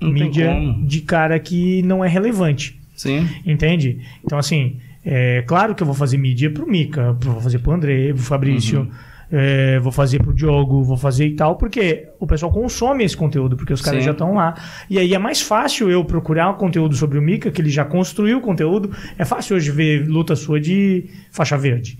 Não 0.00 0.10
mídia 0.10 0.54
de 0.84 1.00
cara 1.02 1.38
que 1.38 1.82
não 1.82 2.04
é 2.04 2.08
relevante. 2.08 2.80
Sim. 2.96 3.28
Entende? 3.46 4.00
Então, 4.24 4.38
assim, 4.38 4.76
é 5.04 5.42
claro 5.46 5.74
que 5.74 5.82
eu 5.82 5.86
vou 5.86 5.94
fazer 5.94 6.18
mídia 6.18 6.50
pro 6.50 6.68
Mika, 6.68 7.12
vou 7.20 7.40
fazer 7.40 7.58
pro 7.58 7.72
André, 7.72 8.12
pro 8.12 8.22
Fabrício, 8.22 8.88
é, 9.32 9.78
vou 9.78 9.92
fazer 9.92 10.18
pro 10.18 10.34
Diogo, 10.34 10.82
vou 10.82 10.96
fazer 10.96 11.26
e 11.26 11.36
tal, 11.36 11.56
porque 11.56 12.08
o 12.18 12.26
pessoal 12.26 12.50
consome 12.52 13.04
esse 13.04 13.16
conteúdo, 13.16 13.56
porque 13.56 13.72
os 13.72 13.80
caras 13.80 14.00
Sim. 14.00 14.06
já 14.06 14.12
estão 14.12 14.34
lá. 14.34 14.54
E 14.88 14.98
aí 14.98 15.14
é 15.14 15.18
mais 15.18 15.40
fácil 15.40 15.90
eu 15.90 16.04
procurar 16.04 16.52
conteúdo 16.54 16.94
sobre 16.96 17.18
o 17.18 17.22
Mika, 17.22 17.50
que 17.50 17.62
ele 17.62 17.70
já 17.70 17.84
construiu 17.84 18.38
o 18.38 18.40
conteúdo. 18.40 18.90
É 19.16 19.24
fácil 19.24 19.56
hoje 19.56 19.70
ver 19.70 20.06
luta 20.08 20.34
sua 20.34 20.60
de 20.60 21.04
faixa 21.30 21.56
verde, 21.56 21.98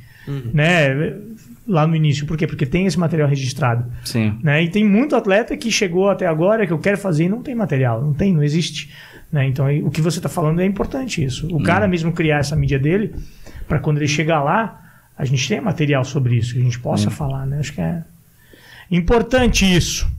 né? 0.53 1.17
Lá 1.69 1.87
no 1.87 1.95
início. 1.95 2.27
Por 2.27 2.37
quê? 2.37 2.49
Porque 2.49 2.67
tem 2.67 2.87
esse 2.87 2.99
material 2.99 3.29
registrado. 3.29 3.85
Sim. 4.05 4.37
Né? 4.43 4.65
E 4.65 4.69
tem 4.69 4.85
muito 4.85 5.15
atleta 5.15 5.57
que 5.57 5.71
chegou 5.71 6.11
até 6.11 6.27
agora 6.27 6.67
que 6.67 6.73
eu 6.73 6.79
quero 6.79 6.99
fazer 6.99 7.25
e 7.27 7.29
não 7.29 7.43
tem 7.43 7.55
material, 7.55 8.03
não 8.03 8.13
tem, 8.13 8.35
não 8.35 8.43
existe. 8.43 8.91
Né? 9.31 9.47
Então 9.47 9.67
o 9.87 9.91
que 9.91 10.01
você 10.01 10.19
está 10.19 10.29
falando 10.29 10.61
é 10.61 10.67
importante 10.67 11.23
isso. 11.23 11.47
O 11.55 11.63
cara 11.63 11.87
mesmo 11.87 12.13
criar 12.13 12.39
essa 12.39 12.57
mídia 12.57 12.79
dele, 12.79 13.15
para 13.69 13.79
quando 13.79 13.99
ele 13.99 14.09
chegar 14.09 14.43
lá, 14.43 14.90
a 15.21 15.25
gente 15.27 15.47
tenha 15.47 15.61
material 15.61 16.03
sobre 16.03 16.37
isso, 16.37 16.55
que 16.55 16.61
a 16.61 16.63
gente 16.63 16.81
possa 16.81 17.11
falar. 17.11 17.47
Né? 17.47 17.59
Acho 17.59 17.75
que 17.75 17.81
é 17.83 18.03
importante 18.91 19.67
isso. 19.67 20.11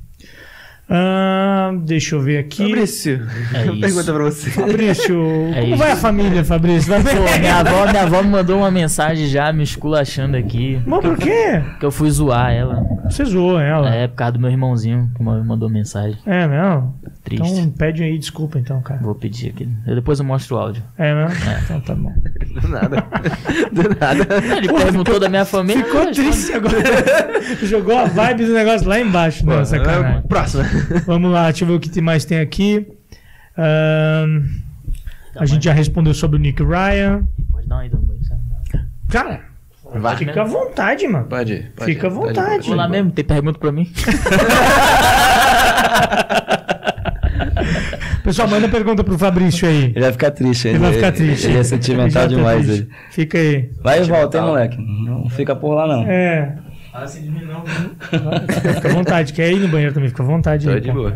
Ahn, 0.94 1.78
deixa 1.86 2.16
eu 2.16 2.20
ver 2.22 2.40
aqui. 2.40 2.64
Fabrício, 2.66 3.26
É 3.54 3.64
uma 3.72 3.80
pergunta 3.80 4.14
pra 4.14 4.24
você. 4.26 4.50
Fabrício, 4.50 5.48
É 5.54 5.62
como 5.62 5.68
isso. 5.74 5.78
vai 5.78 5.92
a 5.92 5.96
família, 5.96 6.44
Fabrício? 6.44 6.90
Vai 6.90 7.02
bem? 7.02 7.16
Pô, 7.16 7.40
minha 7.40 7.56
avó, 7.60 7.88
minha 7.90 8.04
avó 8.04 8.22
me 8.22 8.30
mandou 8.30 8.58
uma 8.58 8.70
mensagem 8.72 9.26
já 9.28 9.54
me 9.54 9.64
esculachando 9.64 10.36
aqui. 10.36 10.82
Mas 10.86 11.00
por 11.02 11.18
quê? 11.18 11.62
Que 11.80 11.86
eu 11.86 11.92
fui 11.92 12.10
zoar 12.12 12.52
ela. 12.52 12.84
Você 13.06 13.24
zoou 13.24 13.58
ela. 13.60 13.90
É, 13.94 14.08
por 14.08 14.16
causa 14.16 14.34
do 14.34 14.40
meu 14.40 14.52
irmãozinho 14.52 15.10
que 15.16 15.24
me 15.24 15.42
mandou 15.44 15.70
mensagem. 15.70 16.18
É, 16.26 16.46
não? 16.48 16.94
Triste. 17.24 17.48
Então 17.48 17.70
pede 17.72 18.04
aí 18.04 18.18
desculpa 18.18 18.58
então, 18.60 18.82
cara. 18.82 19.00
Vou 19.02 19.16
pedir 19.16 19.50
aqui. 19.50 19.70
Eu 19.88 19.96
depois 19.96 20.20
eu 20.20 20.26
mostro 20.26 20.56
o 20.58 20.60
áudio. 20.60 20.84
É, 20.98 21.14
não? 21.14 21.28
Então 21.64 21.80
tá 21.82 21.96
bom. 21.96 22.12
Do 22.62 22.68
nada. 22.68 23.06
Do 23.72 23.84
nada. 24.00 24.28
Ele 24.58 24.68
perguntou 24.74 25.20
da 25.20 25.30
minha 25.30 25.46
família. 25.46 25.84
Ficou 25.86 26.12
triste 26.12 26.52
agora. 26.54 26.76
Jogou 27.64 27.98
a 27.98 28.06
vibe 28.06 28.46
do 28.46 28.54
negócio 28.54 28.88
lá 28.88 29.00
embaixo. 29.00 29.46
Não, 29.46 29.64
sacanagem. 29.64 30.22
Próxima. 30.28 30.64
Vamos 31.06 31.32
lá, 31.32 31.46
deixa 31.50 31.64
eu 31.64 31.68
ver 31.70 31.74
o 31.76 31.80
que 31.80 32.02
mais 32.02 32.26
tem 32.26 32.40
aqui. 32.40 32.88
Ahn, 33.58 34.44
a 35.36 35.46
gente 35.46 35.66
já 35.66 35.74
respondeu 35.74 36.14
sobre 36.14 36.38
o 36.38 36.40
Nick 36.40 36.62
Ryan. 36.64 37.24
Pode 37.52 37.68
dar 37.68 37.76
uma 37.76 37.86
ida 37.86 37.98
no 37.98 38.04
banheiro, 38.04 38.26
sabe? 38.28 38.42
Cara, 39.10 39.42
Vai. 39.96 40.18
fica 40.18 40.42
à 40.42 40.46
vontade, 40.46 41.08
mano. 41.08 41.26
Pode 41.26 41.54
ir. 41.54 41.72
pode 41.76 41.94
Fica 41.94 42.08
ir, 42.08 42.10
à 42.10 42.14
vontade. 42.14 42.36
pode 42.50 42.66
ir. 42.66 42.68
Vou 42.68 42.76
lá 42.76 42.88
mesmo, 42.88 43.12
tem 43.12 43.26
pergunta 43.26 43.60
pra 43.60 43.72
mim? 43.72 43.92
Pessoal, 48.24 48.48
manda 48.48 48.70
pergunta 48.70 49.04
pro 49.04 49.18
Fabrício 49.18 49.68
aí. 49.68 49.86
Ele 49.96 50.00
vai 50.00 50.12
ficar 50.12 50.32
triste. 50.32 50.68
Ele 50.68 50.78
vai 50.78 50.94
ficar 50.94 51.12
triste. 51.12 51.48
Ele 51.48 51.58
é 51.58 51.64
sentimental 51.64 52.24
tá 52.24 52.28
demais. 52.28 52.70
Ele. 52.70 52.88
Fica 53.10 53.38
aí. 53.38 53.70
Vai 53.82 54.02
e 54.02 54.04
volta, 54.04 54.38
hein, 54.38 54.44
moleque. 54.44 54.78
Não 54.78 55.28
fica 55.30 55.56
por 55.56 55.74
lá, 55.74 55.88
não. 55.88 56.04
É. 56.08 56.56
Fica 58.74 58.90
à 58.90 58.94
vontade. 58.94 59.34
Quer 59.34 59.52
ir 59.52 59.60
no 59.60 59.68
banheiro 59.70 59.94
também? 59.94 60.10
Fica 60.10 60.24
à 60.24 60.26
vontade. 60.26 60.66
Tô 60.66 60.72
aí, 60.74 60.82
de 60.82 60.88
pô. 60.90 60.94
boa. 60.96 61.16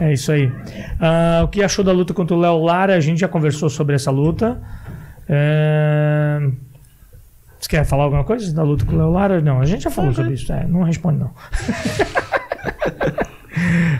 É 0.00 0.12
isso 0.12 0.30
aí. 0.30 0.52
Ah, 1.00 1.42
o 1.44 1.48
que 1.48 1.62
achou 1.62 1.84
da 1.84 1.92
luta 1.92 2.14
contra 2.14 2.36
o 2.36 2.38
Léo 2.40 2.58
Lara? 2.62 2.94
A 2.94 3.00
gente 3.00 3.18
já 3.20 3.28
conversou 3.28 3.68
sobre 3.68 3.94
essa 3.96 4.10
luta. 4.10 4.60
É... 5.28 6.38
Você 7.58 7.68
quer 7.70 7.84
falar 7.84 8.04
alguma 8.04 8.22
coisa 8.22 8.54
da 8.54 8.62
luta 8.62 8.84
com 8.84 8.94
o 8.94 8.98
Léo 8.98 9.10
Lara? 9.10 9.40
Não, 9.40 9.60
a 9.60 9.64
gente 9.64 9.82
já 9.84 9.90
falou 9.90 10.12
sobre 10.12 10.34
isso. 10.34 10.52
É, 10.52 10.66
não 10.66 10.82
responde, 10.82 11.18
não. 11.18 11.30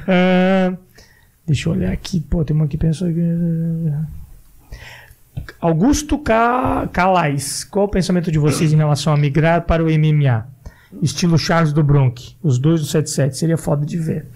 Ah, 0.06 0.72
deixa 1.46 1.68
eu 1.68 1.72
olhar 1.72 1.92
aqui. 1.92 2.20
Pô, 2.20 2.44
tem 2.44 2.54
uma 2.54 2.68
que 2.68 2.76
pensou. 2.76 3.08
Augusto 5.60 6.18
Ca- 6.18 6.88
Calais, 6.92 7.64
qual 7.64 7.86
o 7.86 7.88
pensamento 7.88 8.30
de 8.30 8.38
vocês 8.38 8.72
em 8.72 8.76
relação 8.76 9.12
a 9.12 9.16
migrar 9.16 9.62
para 9.62 9.82
o 9.82 9.86
MMA? 9.86 10.46
Estilo 11.02 11.38
Charles 11.38 11.72
do 11.72 11.82
Bronx, 11.82 12.36
os 12.42 12.58
dois 12.58 12.80
do 12.80 12.86
77, 12.86 13.36
seria 13.36 13.56
foda 13.58 13.84
de 13.86 13.96
ver. 13.98 14.26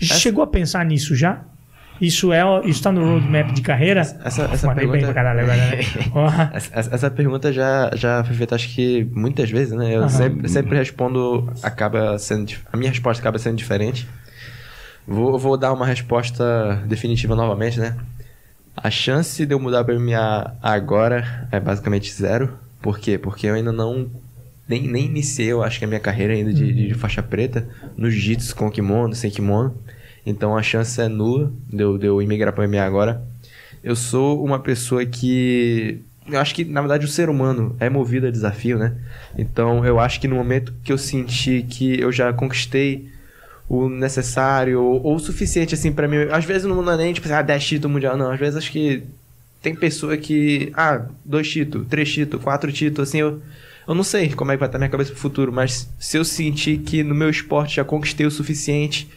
Chegou 0.00 0.42
a 0.42 0.46
pensar 0.46 0.84
nisso 0.84 1.14
já? 1.14 1.42
Isso 2.00 2.32
é, 2.32 2.42
isso 2.64 2.80
tá 2.82 2.92
no 2.92 3.04
roadmap 3.04 3.50
de 3.52 3.60
carreira? 3.60 4.00
Essa, 4.00 4.42
essa 4.44 4.72
bem 4.72 4.84
pra 4.86 4.92
pergunta... 4.92 5.14
caralho 5.14 5.40
agora, 5.40 5.56
né? 5.56 5.78
Porra. 6.12 6.50
Essa, 6.54 6.70
essa- 6.78 6.94
essa 6.94 7.10
pergunta 7.10 7.52
já, 7.52 7.90
já 7.96 8.22
foi 8.22 8.36
feita, 8.36 8.54
acho 8.54 8.68
que 8.72 9.04
muitas 9.12 9.50
vezes, 9.50 9.72
né? 9.74 9.94
Eu 9.96 10.00
Aham. 10.02 10.08
sempre, 10.08 10.48
sempre 10.48 10.76
respondo, 10.78 11.52
acaba 11.60 12.16
sendo. 12.18 12.52
A 12.72 12.76
minha 12.76 12.90
resposta 12.90 13.20
acaba 13.20 13.36
sendo 13.38 13.56
diferente. 13.56 14.06
Vou, 15.06 15.38
vou 15.38 15.56
dar 15.56 15.72
uma 15.72 15.86
resposta 15.86 16.80
definitiva 16.86 17.34
novamente, 17.34 17.80
né? 17.80 17.96
A 18.76 18.90
chance 18.90 19.44
de 19.44 19.52
eu 19.52 19.58
mudar 19.58 19.82
para 19.82 19.98
MMA 19.98 20.54
agora 20.62 21.48
é 21.50 21.58
basicamente 21.58 22.12
zero. 22.12 22.56
Por 22.80 22.98
quê? 23.00 23.18
Porque 23.18 23.48
eu 23.48 23.54
ainda 23.54 23.72
não 23.72 24.08
nem, 24.68 24.86
nem 24.86 25.06
iniciei, 25.06 25.48
eu 25.48 25.62
acho 25.62 25.78
que 25.78 25.84
a 25.84 25.88
minha 25.88 26.00
carreira 26.00 26.34
ainda 26.34 26.52
de, 26.52 26.88
de 26.88 26.94
faixa 26.94 27.22
preta 27.22 27.66
no 27.96 28.10
jiu-jitsu 28.10 28.54
com 28.54 28.70
kimono, 28.70 29.14
sem 29.14 29.30
kimono. 29.30 29.74
Então 30.26 30.56
a 30.56 30.62
chance 30.62 31.00
é 31.00 31.08
nula 31.08 31.50
de 31.72 31.82
eu, 31.82 31.96
de 31.96 32.06
eu 32.06 32.20
imigrar 32.20 32.52
para 32.52 32.68
MMA 32.68 32.82
agora. 32.82 33.22
Eu 33.82 33.96
sou 33.96 34.44
uma 34.44 34.58
pessoa 34.58 35.04
que. 35.06 36.00
Eu 36.30 36.38
acho 36.38 36.54
que, 36.54 36.62
na 36.64 36.82
verdade, 36.82 37.06
o 37.06 37.08
ser 37.08 37.30
humano 37.30 37.74
é 37.80 37.88
movido 37.88 38.26
a 38.26 38.30
desafio, 38.30 38.78
né? 38.78 38.94
Então 39.38 39.84
eu 39.86 39.98
acho 39.98 40.20
que 40.20 40.28
no 40.28 40.36
momento 40.36 40.74
que 40.84 40.92
eu 40.92 40.98
senti 40.98 41.64
que 41.66 41.98
eu 41.98 42.12
já 42.12 42.30
conquistei 42.34 43.08
o 43.68 43.88
necessário 43.88 44.82
ou, 44.82 45.02
ou 45.02 45.16
o 45.16 45.18
suficiente, 45.20 45.74
assim, 45.74 45.92
para 45.92 46.08
mim. 46.08 46.16
Às 46.30 46.44
vezes 46.44 46.64
não 46.64 46.90
é 46.90 46.96
nem 46.96 47.12
tipo, 47.12 47.32
ah, 47.32 47.40
10 47.42 47.64
títulos 47.64 47.92
mundial, 47.94 48.16
não. 48.16 48.30
Às 48.30 48.38
vezes 48.38 48.56
acho 48.56 48.72
que 48.72 49.02
tem 49.62 49.74
pessoa 49.74 50.16
que. 50.16 50.70
Ah, 50.74 51.06
dois 51.24 51.48
títulos, 51.48 51.86
três 51.88 52.12
títulos, 52.12 52.44
quatro 52.44 52.70
títulos, 52.72 53.08
assim, 53.08 53.18
eu. 53.18 53.40
Eu 53.88 53.94
não 53.94 54.04
sei 54.04 54.28
como 54.34 54.52
é 54.52 54.54
que 54.54 54.60
vai 54.60 54.68
estar 54.68 54.78
minha 54.78 54.90
cabeça 54.90 55.12
pro 55.12 55.18
futuro, 55.20 55.50
mas 55.50 55.88
se 55.98 56.18
eu 56.18 56.24
sentir 56.24 56.76
que 56.78 57.02
no 57.02 57.14
meu 57.14 57.30
esporte 57.30 57.76
já 57.76 57.84
conquistei 57.84 58.26
o 58.26 58.30
suficiente 58.30 59.08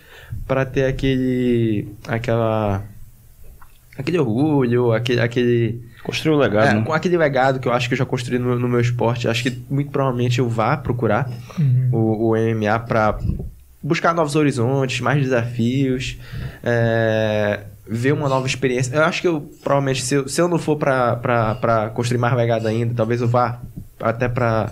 para 0.47 0.63
ter 0.65 0.85
aquele. 0.85 1.89
aquela. 2.07 2.81
aquele 3.97 4.17
orgulho, 4.17 4.93
aquele. 4.93 5.19
aquele 5.19 5.91
Construir 6.03 6.33
o 6.33 6.37
legado, 6.39 6.67
é, 6.67 6.73
né? 6.75 6.81
com 6.83 6.93
aquele 6.93 7.17
legado 7.17 7.59
que 7.59 7.67
eu 7.67 7.73
acho 7.73 7.87
que 7.87 7.93
eu 7.93 7.97
já 7.97 8.05
construí 8.05 8.39
no, 8.39 8.57
no 8.57 8.67
meu 8.67 8.79
esporte, 8.79 9.27
acho 9.27 9.43
que 9.43 9.61
muito 9.69 9.91
provavelmente 9.91 10.39
eu 10.39 10.49
vá 10.49 10.75
procurar 10.77 11.29
Uhum. 11.59 11.89
o, 11.91 12.29
o 12.29 12.35
MMA 12.35 12.79
para 12.79 13.19
buscar 13.83 14.13
novos 14.13 14.35
horizontes, 14.35 14.99
mais 15.01 15.21
desafios, 15.21 16.17
é, 16.63 17.59
ver 17.87 18.13
uma 18.13 18.29
nova 18.29 18.47
experiência. 18.47 18.95
Eu 18.95 19.03
acho 19.03 19.21
que 19.21 19.27
eu 19.27 19.41
provavelmente, 19.63 20.01
se 20.01 20.15
eu, 20.15 20.27
se 20.27 20.41
eu 20.41 20.47
não 20.47 20.57
for 20.57 20.77
para 20.77 21.91
construir 21.93 22.19
mais 22.19 22.35
legado 22.35 22.67
ainda, 22.67 22.93
talvez 22.95 23.21
eu 23.21 23.27
vá 23.27 23.59
até 24.01 24.27
para 24.29 24.71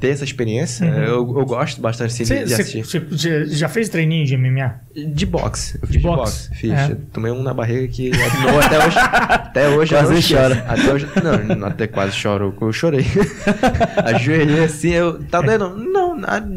ter 0.00 0.08
essa 0.08 0.22
experiência. 0.24 0.86
Uhum. 0.86 0.94
Eu, 1.02 1.38
eu 1.38 1.46
gosto 1.46 1.80
bastante 1.80 2.12
assim, 2.12 2.24
de, 2.24 2.44
de 2.44 2.52
assistir. 2.54 2.82
Você 2.84 3.46
já 3.46 3.68
fez 3.70 3.88
treininho 3.88 4.26
de 4.26 4.36
MMA? 4.36 4.74
De 5.14 5.24
boxe. 5.24 5.76
Eu 5.76 5.86
De 5.88 5.94
fiz 5.94 5.96
de 6.02 6.02
boxe? 6.02 6.48
boxe. 6.48 6.54
Fiz. 6.60 6.72
É. 6.72 6.92
Eu 6.92 6.96
Tomei 7.12 7.32
um 7.32 7.42
na 7.42 7.54
barriga 7.54 7.88
que 7.88 8.10
até 8.12 8.76
até 8.76 8.86
hoje. 8.86 8.98
Até 8.98 9.68
hoje 9.68 9.94
eu 9.94 9.98
Quase 9.98 10.12
não 10.12 10.18
esqueço. 10.18 10.42
chora. 10.42 10.64
Até 10.68 10.92
hoje. 10.92 11.08
Não, 11.24 11.56
não, 11.56 11.68
até 11.68 11.86
quase 11.86 12.12
choro. 12.12 12.54
Eu 12.60 12.72
chorei. 12.72 13.06
Ajoelhei 14.04 14.64
assim, 14.64 14.90
eu. 14.90 15.22
Tá 15.24 15.40
doendo? 15.40 15.70
Não, 15.74 16.14
nada. 16.14 16.54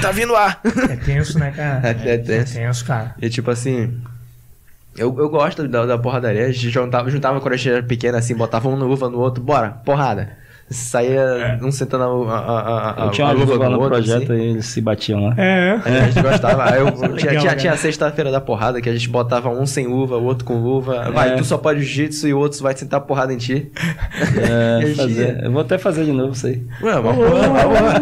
tá 0.00 0.10
vindo 0.10 0.34
ar. 0.34 0.60
É 0.90 0.96
tenso, 0.96 1.38
né, 1.38 1.50
cara? 1.50 1.86
É- 1.86 2.14
é 2.14 2.18
tenso. 2.18 2.58
É 2.58 2.62
tenso, 2.62 2.84
cara. 2.84 3.14
E 3.20 3.28
tipo 3.28 3.50
assim. 3.50 4.00
Eu, 4.96 5.14
eu 5.18 5.28
gosto 5.28 5.66
da, 5.68 5.86
da 5.86 5.98
porradaria. 5.98 6.52
Juntava, 6.52 7.10
juntava 7.10 7.40
quando 7.40 7.54
gente 7.56 7.70
era 7.70 7.82
pequeno 7.82 8.16
assim, 8.18 8.34
botava 8.36 8.68
um 8.68 8.76
no 8.76 8.86
luva 8.86 9.08
no 9.08 9.18
outro, 9.18 9.42
bora, 9.42 9.70
porrada. 9.70 10.38
Saía 10.70 11.58
um 11.62 11.70
sentando 11.70 12.24
a, 12.28 12.36
a, 12.38 12.60
a, 12.60 13.02
a, 13.02 13.06
Eu 13.06 13.10
tinha 13.10 13.26
a 13.26 13.30
uma 13.30 13.38
luva 13.38 13.52
luva 13.54 13.68
no 13.68 13.74
outro. 13.76 13.90
projeto 13.90 14.32
assim. 14.32 14.42
e 14.42 14.50
eles 14.50 14.66
se 14.66 14.80
batiam 14.80 15.26
lá. 15.26 15.34
É. 15.36 15.78
É, 15.84 15.98
a 16.00 16.04
gente 16.10 16.22
gostava. 16.22 16.64
Aí 16.70 16.80
eu, 16.80 16.90
tinha, 16.92 17.08
legal, 17.10 17.16
tinha, 17.28 17.42
cara. 17.44 17.56
tinha 17.56 17.72
a 17.72 17.76
sexta-feira 17.76 18.30
da 18.32 18.40
porrada, 18.40 18.80
que 18.80 18.88
a 18.88 18.92
gente 18.92 19.08
botava 19.08 19.50
um 19.50 19.66
sem 19.66 19.86
luva, 19.86 20.16
o 20.16 20.24
outro 20.24 20.44
com 20.44 20.54
luva. 20.54 21.10
Vai, 21.12 21.32
É. 21.34 21.36
tu 21.36 21.44
só 21.44 21.58
pode 21.58 21.80
jiu-jitsu 21.82 22.28
e 22.28 22.34
o 22.34 22.38
outro 22.38 22.62
vai 22.62 22.74
sentar 22.76 23.00
porrada 23.02 23.32
em 23.32 23.36
ti. 23.36 23.70
É, 24.50 24.90
a 24.92 24.96
fazer. 24.96 25.44
Eu 25.44 25.52
vou 25.52 25.60
até 25.60 25.76
fazer 25.76 26.04
de 26.06 26.12
novo 26.12 26.32
isso 26.32 26.46
aí. 26.46 26.62
Ué, 26.82 26.94
uma 26.98 27.12
porra. 27.14 28.00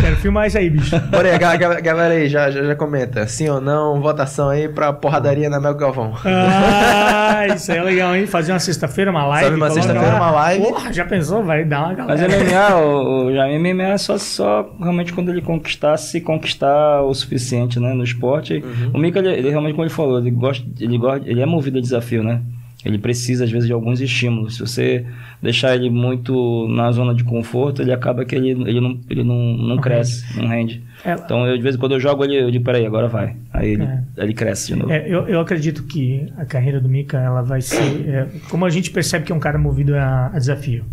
Quero 0.00 0.16
filmar 0.16 0.46
isso 0.46 0.58
aí, 0.58 0.68
bicho. 0.70 0.94
Porém, 1.10 1.32
a 1.32 1.38
ga- 1.38 1.56
ga- 1.56 1.80
galera 1.80 2.14
aí 2.14 2.28
já, 2.28 2.50
já, 2.50 2.62
já 2.64 2.76
comenta. 2.76 3.26
Sim 3.26 3.48
ou 3.48 3.60
não, 3.60 4.00
votação 4.00 4.48
aí 4.50 4.68
pra 4.68 4.92
porradaria 4.92 5.48
na 5.48 5.58
Mel 5.58 5.74
Galvão. 5.74 6.14
Ah, 6.24 7.46
isso 7.54 7.72
aí 7.72 7.78
é 7.78 7.82
legal, 7.82 8.14
hein? 8.14 8.26
Fazer 8.26 8.52
uma 8.52 8.58
sexta-feira, 8.58 9.10
uma 9.10 9.26
live. 9.26 9.44
Sabe, 9.44 9.56
uma 9.56 9.70
sexta-feira, 9.70 10.16
uma 10.16 10.30
live. 10.30 10.64
Porra, 10.66 10.92
já 10.92 11.04
pensou? 11.04 11.45
Vai 11.46 11.64
dar 11.64 11.94
uma 11.94 12.04
Mas 12.06 12.20
galera. 12.20 12.44
MMA, 12.44 12.76
o, 12.80 13.26
o, 13.26 13.34
já 13.34 13.46
MMA 13.58 13.82
é 13.84 13.98
só, 13.98 14.18
só 14.18 14.74
realmente 14.80 15.12
quando 15.12 15.30
ele 15.30 15.40
conquistar, 15.40 15.96
se 15.96 16.20
conquistar 16.20 17.02
o 17.02 17.14
suficiente, 17.14 17.78
né, 17.80 17.94
no 17.94 18.04
esporte. 18.04 18.62
O 18.92 18.98
Mika, 18.98 19.18
ele, 19.20 19.28
ele 19.30 19.50
realmente, 19.50 19.72
como 19.72 19.84
ele 19.84 19.90
falou, 19.94 20.18
ele 20.18 20.30
gosta, 20.30 20.66
ele 20.80 20.98
gosta, 20.98 21.28
ele 21.28 21.40
é 21.40 21.46
movido 21.46 21.78
a 21.78 21.80
desafio, 21.80 22.22
né? 22.22 22.40
Ele 22.84 22.98
precisa, 22.98 23.42
às 23.42 23.50
vezes, 23.50 23.66
de 23.66 23.72
alguns 23.72 24.00
estímulos. 24.00 24.54
Se 24.56 24.60
você 24.60 25.04
deixar 25.42 25.74
ele 25.74 25.90
muito 25.90 26.68
na 26.68 26.92
zona 26.92 27.12
de 27.16 27.24
conforto, 27.24 27.82
ele 27.82 27.92
acaba 27.92 28.24
que 28.24 28.32
ele, 28.36 28.50
ele, 28.50 28.80
não, 28.80 29.00
ele 29.10 29.24
não, 29.24 29.56
não 29.56 29.76
cresce, 29.78 30.24
não 30.40 30.46
rende. 30.46 30.84
É, 31.04 31.14
Então, 31.14 31.44
eu, 31.48 31.56
de 31.56 31.62
vez 31.64 31.74
em 31.74 31.78
quando 31.78 31.92
eu 31.92 32.00
jogo 32.00 32.22
ele, 32.22 32.36
eu 32.40 32.48
digo, 32.48 32.64
peraí, 32.64 32.86
agora 32.86 33.08
vai. 33.08 33.34
Aí 33.52 33.70
ele, 33.72 33.82
É. 33.82 34.02
ele 34.18 34.32
cresce 34.32 34.68
de 34.68 34.76
novo. 34.78 34.92
É, 34.92 35.04
eu, 35.08 35.26
eu 35.26 35.40
acredito 35.40 35.82
que 35.82 36.28
a 36.36 36.44
carreira 36.44 36.80
do 36.80 36.88
Mika 36.88 37.18
ela 37.18 37.42
vai 37.42 37.60
ser. 37.60 38.08
é, 38.08 38.28
como 38.50 38.64
a 38.64 38.70
gente 38.70 38.92
percebe 38.92 39.24
que 39.24 39.32
é 39.32 39.34
um 39.34 39.40
cara 39.40 39.58
movido 39.58 39.96
a, 39.96 40.26
a 40.32 40.38
desafio. 40.38 40.84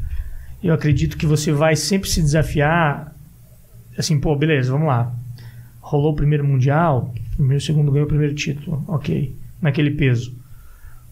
Eu 0.63 0.73
acredito 0.73 1.17
que 1.17 1.25
você 1.25 1.51
vai 1.51 1.75
sempre 1.75 2.09
se 2.09 2.21
desafiar. 2.21 3.13
Assim, 3.97 4.19
pô, 4.19 4.35
beleza, 4.35 4.71
vamos 4.71 4.87
lá. 4.87 5.13
Rolou 5.81 6.13
o 6.13 6.15
primeiro 6.15 6.45
Mundial, 6.45 7.13
primeiro, 7.35 7.61
segundo 7.61 7.91
ganhou 7.91 8.05
o 8.05 8.09
primeiro 8.09 8.33
título. 8.33 8.83
Ok. 8.87 9.35
Naquele 9.61 9.91
peso. 9.91 10.33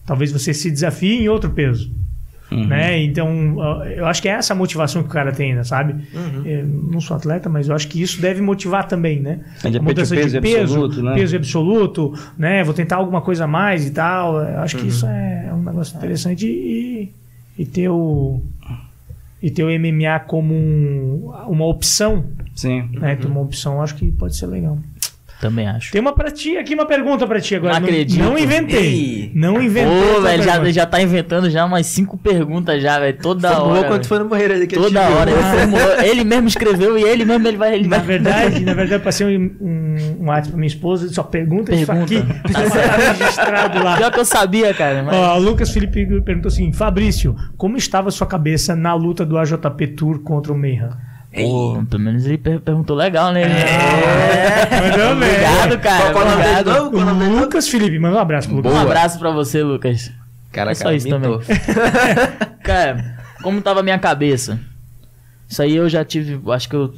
Talvez 0.06 0.32
você 0.32 0.52
se 0.54 0.70
desafie 0.70 1.22
em 1.22 1.28
outro 1.28 1.50
peso. 1.50 1.92
Uhum. 2.50 2.66
Né? 2.66 3.02
Então, 3.02 3.56
eu 3.96 4.04
acho 4.06 4.20
que 4.20 4.28
é 4.28 4.32
essa 4.32 4.52
a 4.52 4.56
motivação 4.56 5.02
que 5.02 5.08
o 5.08 5.12
cara 5.12 5.32
tem, 5.32 5.54
né, 5.54 5.64
sabe? 5.64 5.94
Uhum. 6.12 6.44
Eu 6.44 6.66
não 6.66 7.00
sou 7.00 7.16
atleta, 7.16 7.48
mas 7.48 7.68
eu 7.68 7.74
acho 7.74 7.88
que 7.88 8.02
isso 8.02 8.20
deve 8.20 8.42
motivar 8.42 8.86
também, 8.86 9.20
né? 9.20 9.40
É 9.64 9.70
de 9.70 9.78
A 9.78 9.82
mudança 9.82 10.14
peso 10.14 10.28
de 10.30 10.36
é 10.36 10.40
peso, 10.40 10.60
absoluto, 10.74 11.02
né? 11.02 11.14
peso 11.14 11.36
absoluto, 11.36 12.18
né? 12.36 12.62
Vou 12.62 12.74
tentar 12.74 12.96
alguma 12.96 13.22
coisa 13.22 13.44
a 13.44 13.46
mais 13.46 13.86
e 13.86 13.90
tal. 13.90 14.38
Eu 14.42 14.58
acho 14.60 14.76
Uhum. 14.76 14.82
que 14.82 14.88
isso 14.88 15.06
é 15.06 15.50
um 15.52 15.62
negócio 15.62 15.96
interessante 15.96 16.46
e, 16.46 17.10
e 17.56 17.64
ter 17.64 17.88
o 17.88 18.42
e 19.42 19.50
ter 19.50 19.64
o 19.64 19.70
MMA 19.70 20.20
como 20.20 20.54
um- 20.54 21.30
uma 21.48 21.66
opção, 21.66 22.24
Sim. 22.54 22.88
né? 22.92 23.16
Ter 23.16 23.26
uma 23.26 23.40
opção, 23.40 23.82
acho 23.82 23.96
que 23.96 24.10
pode 24.12 24.36
ser 24.36 24.46
legal. 24.46 24.78
Também 25.42 25.66
acho. 25.66 25.90
Tem 25.90 26.00
uma 26.00 26.12
pra 26.12 26.30
ti 26.30 26.56
aqui, 26.56 26.72
uma 26.72 26.86
pergunta 26.86 27.26
pra 27.26 27.40
ti 27.40 27.56
agora. 27.56 27.72
Não 27.72 27.80
acredito. 27.84 28.22
Não 28.22 28.38
inventei. 28.38 28.78
Ei. 28.78 29.32
Não 29.34 29.60
inventei. 29.60 30.10
Essa 30.12 30.20
velho, 30.20 30.42
já, 30.44 30.70
já 30.70 30.86
tá 30.86 31.02
inventando 31.02 31.50
já 31.50 31.64
umas 31.64 31.84
cinco 31.86 32.16
perguntas 32.16 32.80
já, 32.80 33.00
velho. 33.00 33.18
Toda 33.20 33.48
Foi 33.48 33.58
boa 33.58 33.78
hora. 33.78 33.88
quando 33.88 34.06
foi 34.06 34.18
no 34.20 34.28
banheiro 34.28 34.54
ali 34.54 34.68
que 34.68 34.76
a 34.76 34.78
gente 34.78 34.86
Toda 34.86 35.00
hora. 35.08 35.32
Ele, 36.06 36.22
mesmo 36.22 36.46
escreveu 36.46 36.96
e 36.96 37.02
ele 37.02 37.24
mesmo 37.24 37.48
ele 37.48 37.56
vai. 37.56 37.74
Ele 37.74 37.88
Na 37.88 37.96
vai... 37.96 38.06
verdade, 38.06 38.60
na 38.60 38.72
verdade, 38.72 38.92
eu 38.92 39.00
passei 39.00 39.36
um, 39.36 39.56
um, 39.60 39.96
um 40.20 40.26
WhatsApp 40.26 40.50
pra 40.50 40.58
minha 40.58 40.68
esposa, 40.68 41.12
só 41.12 41.24
pergunta, 41.24 41.74
isso 41.74 41.86
Pergunta. 41.86 42.14
aqui. 42.14 42.52
Tá 42.52 43.12
registrado 43.12 43.82
lá. 43.82 43.96
Pior 43.96 44.12
que 44.12 44.20
eu 44.20 44.24
sabia, 44.24 44.72
cara. 44.72 45.02
Mas... 45.02 45.12
Ó, 45.12 45.38
o 45.38 45.40
Lucas 45.40 45.70
Felipe 45.70 46.06
perguntou 46.20 46.50
assim: 46.50 46.72
Fabrício, 46.72 47.34
como 47.56 47.76
estava 47.76 48.12
sua 48.12 48.28
cabeça 48.28 48.76
na 48.76 48.94
luta 48.94 49.26
do 49.26 49.36
AJP 49.36 49.88
Tour 49.88 50.20
contra 50.20 50.52
o 50.52 50.56
Mayhem? 50.56 50.90
Pô, 51.34 51.82
pelo 51.88 52.02
menos 52.02 52.26
ele 52.26 52.36
per- 52.38 52.60
perguntou 52.60 52.94
legal, 52.96 53.32
né? 53.32 53.42
É, 53.42 54.80
mandou 54.90 55.16
bem. 55.18 55.30
Obrigado, 55.30 55.80
cara. 55.80 56.12
Qual 56.12 56.26
o 56.26 56.30
nome 56.30 56.42
dele? 56.42 56.64
Qual 56.64 56.86
o 56.88 57.04
nome? 57.04 57.40
Lucas 57.40 57.68
Felipe, 57.68 57.98
manda 57.98 58.16
um 58.16 58.20
abraço 58.20 58.48
pro 58.48 58.56
Lucas. 58.58 58.72
Um 58.72 58.76
abraço 58.78 59.18
pra 59.18 59.30
você, 59.30 59.62
Lucas. 59.62 60.10
Caraca, 60.52 60.72
É 60.72 60.74
só 60.74 60.92
isso 60.92 61.08
mitou. 61.08 61.40
Cara, 62.62 63.16
como 63.42 63.62
tava 63.62 63.80
a 63.80 63.82
minha 63.82 63.98
cabeça? 63.98 64.58
Isso 65.48 65.62
aí 65.62 65.74
eu 65.74 65.88
já 65.88 66.04
tive. 66.04 66.38
Acho 66.52 66.68
que 66.68 66.76
eu. 66.76 66.94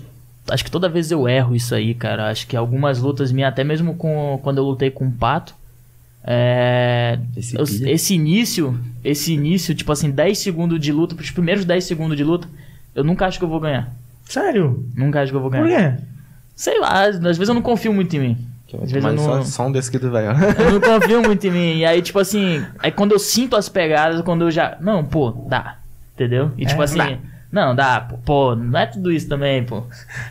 Acho 0.50 0.64
que 0.64 0.70
toda 0.70 0.88
vez 0.88 1.10
eu 1.10 1.26
erro 1.28 1.54
isso 1.56 1.74
aí, 1.74 1.94
cara. 1.94 2.28
Acho 2.28 2.46
que 2.46 2.54
algumas 2.56 2.98
lutas 3.00 3.32
minhas, 3.32 3.48
até 3.48 3.64
mesmo 3.64 3.94
com, 3.94 4.38
quando 4.42 4.58
eu 4.58 4.64
lutei 4.64 4.90
com 4.90 5.06
o 5.06 5.10
Pato. 5.12 5.54
É, 6.26 7.18
Esse 7.36 7.56
eu- 7.56 7.62
esse 7.88 8.14
início, 8.14 8.78
esse 9.04 9.32
início, 9.32 9.74
tipo 9.74 9.90
assim, 9.92 10.10
10 10.10 10.38
segundos 10.38 10.78
de 10.80 10.90
luta, 10.92 11.14
os 11.18 11.30
primeiros 11.30 11.64
10 11.64 11.84
segundos 11.84 12.16
de 12.16 12.24
luta, 12.24 12.48
eu 12.94 13.04
nunca 13.04 13.26
acho 13.26 13.38
que 13.38 13.44
eu 13.44 13.48
vou 13.48 13.60
ganhar. 13.60 13.90
Sério? 14.24 14.86
Nunca 14.96 15.20
acho 15.22 15.30
que 15.32 15.36
eu 15.36 15.40
vou 15.40 15.50
Por 15.50 15.62
ganhar. 15.62 15.96
quê? 15.96 16.02
Sei 16.56 16.78
lá, 16.80 17.02
às 17.04 17.18
vezes 17.18 17.48
eu 17.48 17.54
não 17.54 17.62
confio 17.62 17.92
muito 17.92 18.14
em 18.16 18.20
mim. 18.20 18.38
Às 18.82 18.90
vezes 18.90 18.96
eu 18.96 19.02
Mas 19.02 19.20
só, 19.20 19.36
não, 19.36 19.44
só 19.44 19.66
um 19.68 19.72
desse 19.72 19.88
que 19.90 19.98
tu 20.00 20.10
vai, 20.10 20.26
ó. 20.26 20.32
eu 20.32 20.72
não 20.72 20.80
confio 21.00 21.22
muito 21.22 21.46
em 21.46 21.50
mim. 21.50 21.76
E 21.78 21.84
aí, 21.84 22.02
tipo 22.02 22.18
assim, 22.18 22.64
aí 22.80 22.90
quando 22.90 23.12
eu 23.12 23.18
sinto 23.20 23.54
as 23.54 23.68
pegadas, 23.68 24.20
quando 24.22 24.42
eu 24.42 24.50
já. 24.50 24.76
Não, 24.80 25.04
pô, 25.04 25.30
dá. 25.48 25.76
Entendeu? 26.14 26.50
E 26.58 26.66
tipo 26.66 26.80
É, 26.80 26.84
assim. 26.84 26.98
dá. 26.98 27.18
Não, 27.52 27.72
dá, 27.72 28.00
pô, 28.00 28.16
pô, 28.18 28.56
não 28.56 28.76
é 28.80 28.84
tudo 28.86 29.12
isso 29.12 29.28
também, 29.28 29.62
pô. 29.64 29.84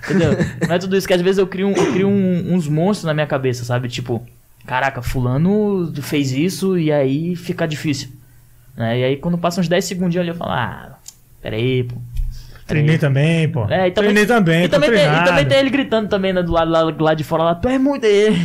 Entendeu? 0.03 0.31
Não 0.67 0.75
é 0.75 0.79
tudo 0.79 0.97
isso 0.97 1.07
que 1.07 1.13
às 1.13 1.21
vezes 1.21 1.37
eu 1.37 1.47
crio, 1.47 1.67
um- 1.67 1.71
eu 1.71 1.93
crio 1.93 2.09
um- 2.09 2.53
uns 2.53 2.67
monstros 2.67 3.05
na 3.05 3.13
minha 3.13 3.25
cabeça, 3.25 3.63
sabe? 3.63 3.87
Tipo, 3.87 4.21
caraca, 4.67 5.01
fulano 5.01 5.89
fez 6.01 6.33
isso 6.33 6.77
e 6.77 6.91
aí 6.91 7.33
fica 7.37 7.65
difícil. 7.65 8.09
Né? 8.75 8.99
E 8.99 9.03
aí 9.05 9.15
quando 9.17 9.37
passa 9.37 9.61
uns 9.61 9.69
10 9.69 9.85
segundinhos 9.85 10.21
ali 10.21 10.31
eu 10.31 10.35
falo, 10.35 10.51
ah, 10.51 10.97
peraí, 11.41 11.83
pô. 11.85 11.95
Treinei 12.67 12.97
também, 12.97 13.49
pô. 13.49 13.65
É, 13.69 13.87
e 13.87 13.91
também, 13.91 14.13
Treinei 14.13 14.25
também, 14.25 14.63
e 14.65 14.69
também, 14.69 14.89
tem, 14.89 14.99
e 15.05 15.23
também 15.25 15.45
tem 15.45 15.57
ele 15.59 15.69
gritando 15.69 16.07
também 16.07 16.33
né, 16.33 16.41
do 16.41 16.51
lado 16.51 16.71
lá, 16.71 16.81
lado 16.83 17.17
de 17.17 17.23
fora 17.23 17.43
lá, 17.43 17.55
tu 17.55 17.67
é 17.67 17.77
muito 17.77 18.05
ele. 18.05 18.37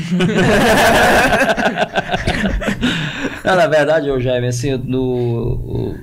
Não, 3.45 3.57
na 3.57 3.67
verdade, 3.67 4.09
eu 4.09 4.21
Jaime, 4.21 4.49
assim, 4.49 4.77
do, 4.77 5.01
o- 5.03 5.99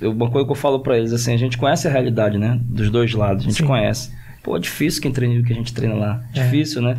eu, 0.00 0.12
uma 0.12 0.30
coisa 0.30 0.46
que 0.46 0.52
eu 0.52 0.56
falo 0.56 0.80
pra 0.80 0.96
eles, 0.96 1.12
assim, 1.12 1.34
a 1.34 1.36
gente 1.36 1.58
conhece 1.58 1.88
a 1.88 1.90
realidade, 1.90 2.38
né? 2.38 2.58
Dos 2.62 2.90
dois 2.90 3.12
lados, 3.12 3.44
a 3.44 3.48
gente 3.48 3.58
Sim. 3.58 3.66
conhece. 3.66 4.10
Pô, 4.42 4.56
é 4.56 4.60
difícil 4.60 5.02
quem 5.02 5.12
treina 5.12 5.40
o 5.40 5.44
que 5.44 5.52
a 5.52 5.56
gente 5.56 5.74
treina 5.74 5.94
lá. 5.94 6.20
É. 6.34 6.42
Difícil, 6.42 6.80
né? 6.80 6.96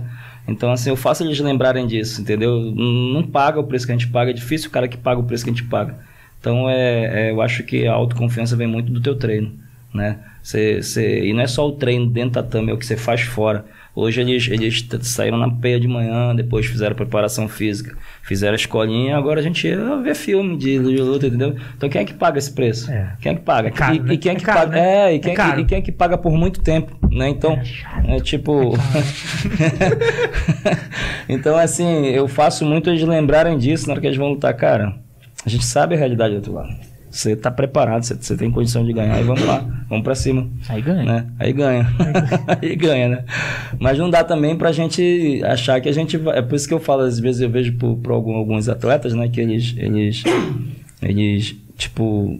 Então, 0.47 0.71
assim, 0.71 0.89
eu 0.89 0.95
faço 0.95 1.23
eles 1.23 1.39
lembrarem 1.39 1.87
disso, 1.87 2.21
entendeu? 2.21 2.59
Não, 2.59 3.13
não 3.13 3.23
paga 3.23 3.59
o 3.59 3.63
preço 3.63 3.85
que 3.85 3.91
a 3.91 3.95
gente 3.95 4.07
paga, 4.07 4.31
é 4.31 4.33
difícil 4.33 4.69
o 4.69 4.71
cara 4.71 4.87
que 4.87 4.97
paga 4.97 5.19
o 5.19 5.23
preço 5.23 5.43
que 5.43 5.49
a 5.49 5.53
gente 5.53 5.63
paga. 5.63 5.95
Então, 6.39 6.69
é, 6.69 7.27
é, 7.27 7.31
eu 7.31 7.41
acho 7.41 7.63
que 7.63 7.87
a 7.87 7.93
autoconfiança 7.93 8.55
vem 8.55 8.67
muito 8.67 8.91
do 8.91 9.01
teu 9.01 9.15
treino. 9.15 9.51
Né? 9.93 10.17
Você, 10.41 10.81
você, 10.81 11.25
e 11.25 11.33
não 11.33 11.41
é 11.41 11.47
só 11.47 11.67
o 11.67 11.73
treino 11.73 12.07
dentro 12.07 12.31
da 12.31 12.41
tatame, 12.43 12.71
é 12.71 12.73
o 12.73 12.77
que 12.77 12.85
você 12.85 12.97
faz 12.97 13.21
fora. 13.21 13.65
Hoje 13.95 14.21
eles, 14.21 14.47
eles 14.47 14.87
saíram 15.01 15.37
na 15.37 15.49
peia 15.51 15.79
de 15.79 15.87
manhã, 15.87 16.33
depois 16.33 16.65
fizeram 16.65 16.95
preparação 16.95 17.49
física, 17.49 17.97
fizeram 18.23 18.53
a 18.53 18.55
escolinha, 18.55 19.17
agora 19.17 19.41
a 19.41 19.43
gente 19.43 19.67
ia 19.67 19.97
ver 19.97 20.15
filme 20.15 20.55
de, 20.57 20.79
de 20.79 21.01
luta, 21.01 21.27
entendeu? 21.27 21.55
Então 21.75 21.89
quem 21.89 22.01
é 22.01 22.05
que 22.05 22.13
paga 22.13 22.37
esse 22.37 22.53
preço? 22.53 22.89
É. 22.89 23.13
Quem 23.19 23.33
é 23.33 23.35
que 23.35 23.41
paga? 23.41 23.67
É 23.67 23.71
caro, 23.71 23.95
e, 23.95 23.99
né? 23.99 24.13
e 24.13 24.17
quem 24.17 24.31
é 24.31 24.35
É 24.35 24.37
que 24.37 24.45
caro, 24.45 24.59
paga? 24.59 24.71
né? 24.71 24.79
É, 24.79 25.13
e 25.13 25.15
É 25.17 25.19
quem, 25.19 25.33
e 25.59 25.65
quem 25.65 25.77
é 25.79 25.81
que 25.81 25.91
paga 25.91 26.17
por 26.17 26.31
muito 26.31 26.61
tempo, 26.61 26.95
né? 27.11 27.27
Então, 27.29 27.59
é, 28.07 28.19
tipo. 28.21 28.73
então, 31.27 31.57
assim, 31.57 32.05
eu 32.07 32.27
faço 32.27 32.65
muito 32.65 32.89
eles 32.89 33.03
lembrarem 33.03 33.57
disso 33.57 33.87
na 33.87 33.93
hora 33.93 34.01
que 34.01 34.07
eles 34.07 34.17
vão 34.17 34.29
lutar, 34.29 34.53
cara. 34.55 34.95
A 35.45 35.49
gente 35.49 35.65
sabe 35.65 35.95
a 35.95 35.97
realidade 35.97 36.31
do 36.31 36.37
outro 36.37 36.53
lado. 36.53 36.69
Você 37.09 37.35
tá 37.35 37.49
preparado, 37.49 38.03
você, 38.03 38.37
tem 38.37 38.51
condição 38.51 38.85
de 38.85 38.93
ganhar 38.93 39.19
e 39.19 39.23
vamos 39.23 39.43
lá, 39.43 39.65
vamos 39.89 40.03
pra 40.03 40.13
cima. 40.13 40.47
Aí 40.67 40.79
ganha. 40.79 41.03
Né? 41.03 41.27
Aí 41.39 41.51
ganha. 41.51 41.87
Aí 42.61 42.75
ganha, 42.75 43.09
né? 43.09 43.25
Mas 43.79 43.97
não 43.97 44.09
dá 44.09 44.23
também 44.23 44.55
pra 44.55 44.71
gente 44.71 45.41
achar 45.43 45.81
que 45.81 45.89
a 45.89 45.91
gente 45.91 46.17
vai. 46.17 46.37
É 46.37 46.41
por 46.41 46.55
isso 46.55 46.67
que 46.67 46.73
eu 46.73 46.79
falo, 46.79 47.01
às 47.01 47.19
vezes 47.19 47.41
eu 47.41 47.49
vejo 47.49 47.73
por, 47.73 47.97
por 47.97 48.13
alguns 48.13 48.69
atletas, 48.69 49.13
né, 49.15 49.27
que 49.27 49.41
eles, 49.41 49.73
eles, 49.75 50.23
eles, 51.01 51.55
tipo, 51.75 52.39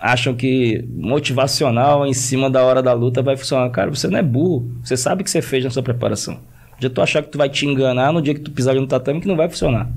acham 0.00 0.34
que 0.34 0.84
motivacional 0.96 2.04
em 2.04 2.12
cima 2.12 2.50
da 2.50 2.62
hora 2.64 2.82
da 2.82 2.92
luta 2.92 3.22
vai 3.22 3.36
funcionar. 3.36 3.70
Cara, 3.70 3.90
você 3.90 4.08
não 4.08 4.18
é 4.18 4.22
burro. 4.22 4.68
Você 4.82 4.96
sabe 4.96 5.22
o 5.22 5.24
que 5.24 5.30
você 5.30 5.40
fez 5.40 5.62
na 5.62 5.70
sua 5.70 5.82
preparação. 5.82 6.34
No 6.34 6.80
dia 6.80 6.88
que 6.88 6.94
tu 6.94 7.02
achar 7.02 7.22
que 7.22 7.28
tu 7.28 7.38
vai 7.38 7.48
te 7.48 7.66
enganar, 7.66 8.12
no 8.12 8.20
dia 8.20 8.34
que 8.34 8.40
tu 8.40 8.50
pisar 8.50 8.74
no 8.74 8.86
tatame, 8.86 9.20
que 9.20 9.28
não 9.28 9.36
vai 9.36 9.48
funcionar. 9.48 9.88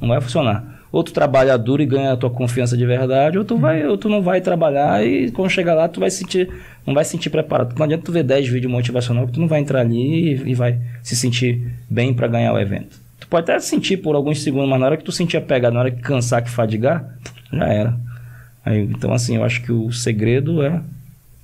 Não 0.00 0.08
vai 0.08 0.20
funcionar. 0.20 0.77
Ou 0.90 1.02
tu 1.02 1.12
trabalha 1.12 1.56
duro 1.58 1.82
e 1.82 1.86
ganha 1.86 2.12
a 2.12 2.16
tua 2.16 2.30
confiança 2.30 2.76
de 2.76 2.86
verdade, 2.86 3.38
ou 3.38 3.44
tu, 3.44 3.58
vai, 3.58 3.86
ou 3.86 3.98
tu 3.98 4.08
não 4.08 4.22
vai 4.22 4.40
trabalhar 4.40 5.04
e 5.06 5.30
quando 5.30 5.50
chegar 5.50 5.74
lá 5.74 5.88
tu 5.88 6.00
vai 6.00 6.10
sentir, 6.10 6.48
não 6.86 6.94
vai 6.94 7.04
se 7.04 7.10
sentir 7.10 7.30
preparado. 7.30 7.74
Não 7.76 7.84
adianta 7.84 8.04
tu 8.04 8.12
ver 8.12 8.22
10 8.22 8.48
vídeos 8.48 8.72
motivacional 8.72 9.26
que 9.26 9.32
tu 9.32 9.40
não 9.40 9.48
vai 9.48 9.60
entrar 9.60 9.80
ali 9.80 10.34
e, 10.34 10.50
e 10.50 10.54
vai 10.54 10.80
se 11.02 11.14
sentir 11.14 11.72
bem 11.90 12.14
para 12.14 12.26
ganhar 12.26 12.52
o 12.52 12.58
evento. 12.58 12.98
Tu 13.20 13.28
pode 13.28 13.50
até 13.50 13.60
sentir 13.60 13.98
por 13.98 14.14
alguns 14.14 14.42
segundos, 14.42 14.68
mas 14.68 14.80
na 14.80 14.86
hora 14.86 14.96
que 14.96 15.04
tu 15.04 15.12
sentir 15.12 15.36
a 15.36 15.40
pegada, 15.40 15.74
na 15.74 15.80
hora 15.80 15.90
que 15.90 16.00
cansar, 16.00 16.42
que 16.42 16.50
fadigar, 16.50 17.04
já 17.52 17.66
era. 17.66 17.96
Aí, 18.64 18.82
então 18.84 19.12
assim, 19.12 19.36
eu 19.36 19.44
acho 19.44 19.62
que 19.62 19.72
o 19.72 19.92
segredo 19.92 20.62
é 20.62 20.80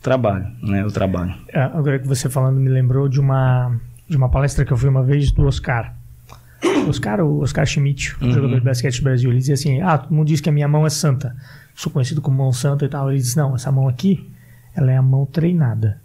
trabalho, 0.00 0.46
né? 0.62 0.84
O 0.84 0.90
trabalho. 0.90 1.34
É, 1.48 1.60
Agora 1.60 1.98
que 1.98 2.06
você 2.06 2.28
falando 2.28 2.60
me 2.60 2.68
lembrou 2.68 3.08
de 3.08 3.18
uma, 3.18 3.78
de 4.08 4.16
uma 4.16 4.28
palestra 4.28 4.64
que 4.64 4.72
eu 4.72 4.76
fui 4.76 4.88
uma 4.88 5.02
vez 5.02 5.32
do 5.32 5.46
Oscar. 5.46 5.94
Oscar, 6.88 7.20
o 7.20 7.40
Oscar 7.40 7.66
Schmidt, 7.66 8.16
Uhum. 8.22 8.32
jogador 8.32 8.58
de 8.58 8.64
basquete 8.64 8.98
do 8.98 9.04
Brasil, 9.04 9.30
ele 9.30 9.38
dizia 9.38 9.54
assim: 9.54 9.80
Ah, 9.80 9.98
todo 9.98 10.14
mundo 10.14 10.26
diz 10.28 10.40
que 10.40 10.48
a 10.48 10.52
minha 10.52 10.68
mão 10.68 10.86
é 10.86 10.90
santa. 10.90 11.34
Sou 11.74 11.90
conhecido 11.92 12.20
como 12.20 12.38
mão 12.38 12.52
santa 12.52 12.84
e 12.84 12.88
tal. 12.88 13.10
Ele 13.10 13.18
disse: 13.20 13.36
Não, 13.36 13.54
essa 13.54 13.70
mão 13.72 13.88
aqui, 13.88 14.28
ela 14.74 14.90
é 14.92 14.96
a 14.96 15.02
mão 15.02 15.26
treinada. 15.26 16.00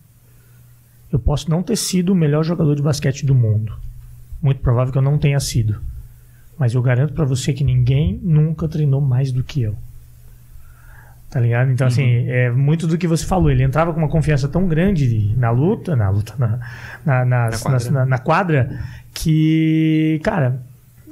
Eu 1.12 1.18
posso 1.20 1.50
não 1.50 1.64
ter 1.64 1.76
sido 1.76 2.12
o 2.14 2.16
melhor 2.16 2.44
jogador 2.44 2.76
de 2.76 2.82
basquete 2.82 3.26
do 3.26 3.34
mundo. 3.34 3.74
Muito 4.42 4.62
provável 4.62 4.92
que 4.92 4.98
eu 4.98 5.02
não 5.02 5.18
tenha 5.18 5.40
sido. 5.40 5.80
Mas 6.58 6.74
eu 6.76 6.82
garanto 6.82 7.14
pra 7.14 7.26
você 7.26 7.52
que 7.54 7.64
ninguém 7.64 8.20
nunca 8.24 8.68
treinou 8.68 9.02
mais 9.02 9.32
do 9.32 9.44
que 9.44 9.62
eu. 9.62 9.76
Tá 11.30 11.40
ligado? 11.40 11.70
Então, 11.72 11.86
assim, 11.86 12.28
é 12.28 12.50
muito 12.52 12.88
do 12.88 12.98
que 12.98 13.08
você 13.08 13.24
falou. 13.26 13.52
Ele 13.52 13.62
entrava 13.64 13.94
com 13.94 14.00
uma 14.00 14.10
confiança 14.10 14.48
tão 14.48 14.68
grande 14.68 15.34
na 15.38 15.52
luta, 15.52 15.96
na 15.96 16.10
luta, 16.10 16.34
na, 16.40 16.60
na, 17.06 17.26
nas- 17.26 17.26
Na 17.26 17.72
nas- 17.72 17.84
quadra. 17.84 17.92
na- 17.92 18.06
na 18.06 18.18
quadra, 18.18 18.80
que, 19.14 20.20
cara, 20.24 20.60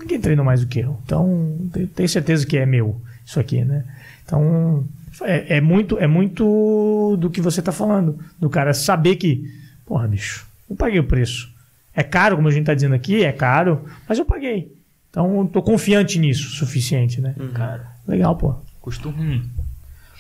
ninguém 0.08 0.20
treinou 0.22 0.46
mais 0.46 0.62
do 0.62 0.68
que 0.68 0.80
eu. 0.80 0.98
Então, 1.06 1.58
te- 1.74 1.86
tenho 1.88 2.08
certeza 2.10 2.46
que 2.46 2.58
é 2.58 2.66
meu 2.66 3.00
isso 3.26 3.40
aqui, 3.40 3.64
né? 3.64 3.84
Então, 4.26 4.86
é, 5.22 5.58
é 5.58 5.62
muito, 5.62 5.98
é 6.00 6.08
muito 6.08 7.18
do 7.20 7.30
que 7.30 7.42
você 7.42 7.62
tá 7.62 7.72
falando. 7.72 8.18
Do 8.40 8.50
cara 8.50 8.74
saber 8.74 9.16
que, 9.18 9.44
porra, 9.86 10.08
bicho, 10.08 10.46
eu 10.70 10.76
paguei 10.76 11.00
o 11.00 11.04
preço. 11.04 11.50
É 11.96 12.04
caro, 12.04 12.36
como 12.36 12.48
a 12.48 12.52
gente 12.52 12.66
tá 12.66 12.74
dizendo 12.74 12.96
aqui, 12.96 13.24
é 13.24 13.32
caro, 13.32 13.86
mas 14.08 14.18
eu 14.20 14.26
paguei. 14.26 14.72
Então, 15.10 15.48
tô 15.48 15.62
confiante 15.62 16.20
nisso, 16.20 16.48
o 16.48 16.52
suficiente, 16.52 17.20
né? 17.20 17.34
Cara, 17.54 17.88
Legal, 18.08 18.36
pô. 18.36 18.56
custo 18.82 19.10
ruim. 19.10 19.44